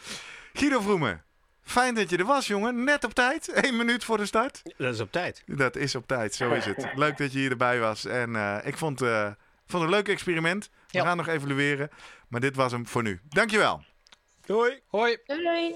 Guido 0.53 0.79
Vroemen. 0.81 1.23
Fijn 1.61 1.95
dat 1.95 2.09
je 2.09 2.17
er 2.17 2.25
was, 2.25 2.47
jongen. 2.47 2.83
Net 2.83 3.03
op 3.03 3.13
tijd. 3.13 3.51
Eén 3.65 3.77
minuut 3.77 4.03
voor 4.03 4.17
de 4.17 4.25
start. 4.25 4.61
Dat 4.77 4.93
is 4.93 4.99
op 4.99 5.11
tijd. 5.11 5.43
Dat 5.45 5.75
is 5.75 5.95
op 5.95 6.07
tijd, 6.07 6.35
zo 6.35 6.51
is 6.51 6.65
het. 6.65 6.87
Leuk 6.95 7.17
dat 7.17 7.31
je 7.31 7.39
hier 7.39 7.51
erbij 7.51 7.79
was. 7.79 8.05
En 8.05 8.35
eh, 8.35 8.57
ik 8.63 8.77
vond, 8.77 9.01
eh, 9.01 9.23
vond 9.65 9.71
het 9.71 9.81
een 9.81 9.89
leuk 9.89 10.07
experiment. 10.07 10.69
We 10.87 10.97
Ja. 10.97 11.03
gaan 11.05 11.17
nog 11.17 11.27
evalueren. 11.27 11.89
Maar 12.27 12.41
dit 12.41 12.55
was 12.55 12.71
hem 12.71 12.87
voor 12.87 13.03
nu. 13.03 13.19
Dankjewel. 13.29 13.83
Doei! 14.45 14.79
Hoi. 14.87 15.17
Doei 15.25 15.43
doei! 15.43 15.75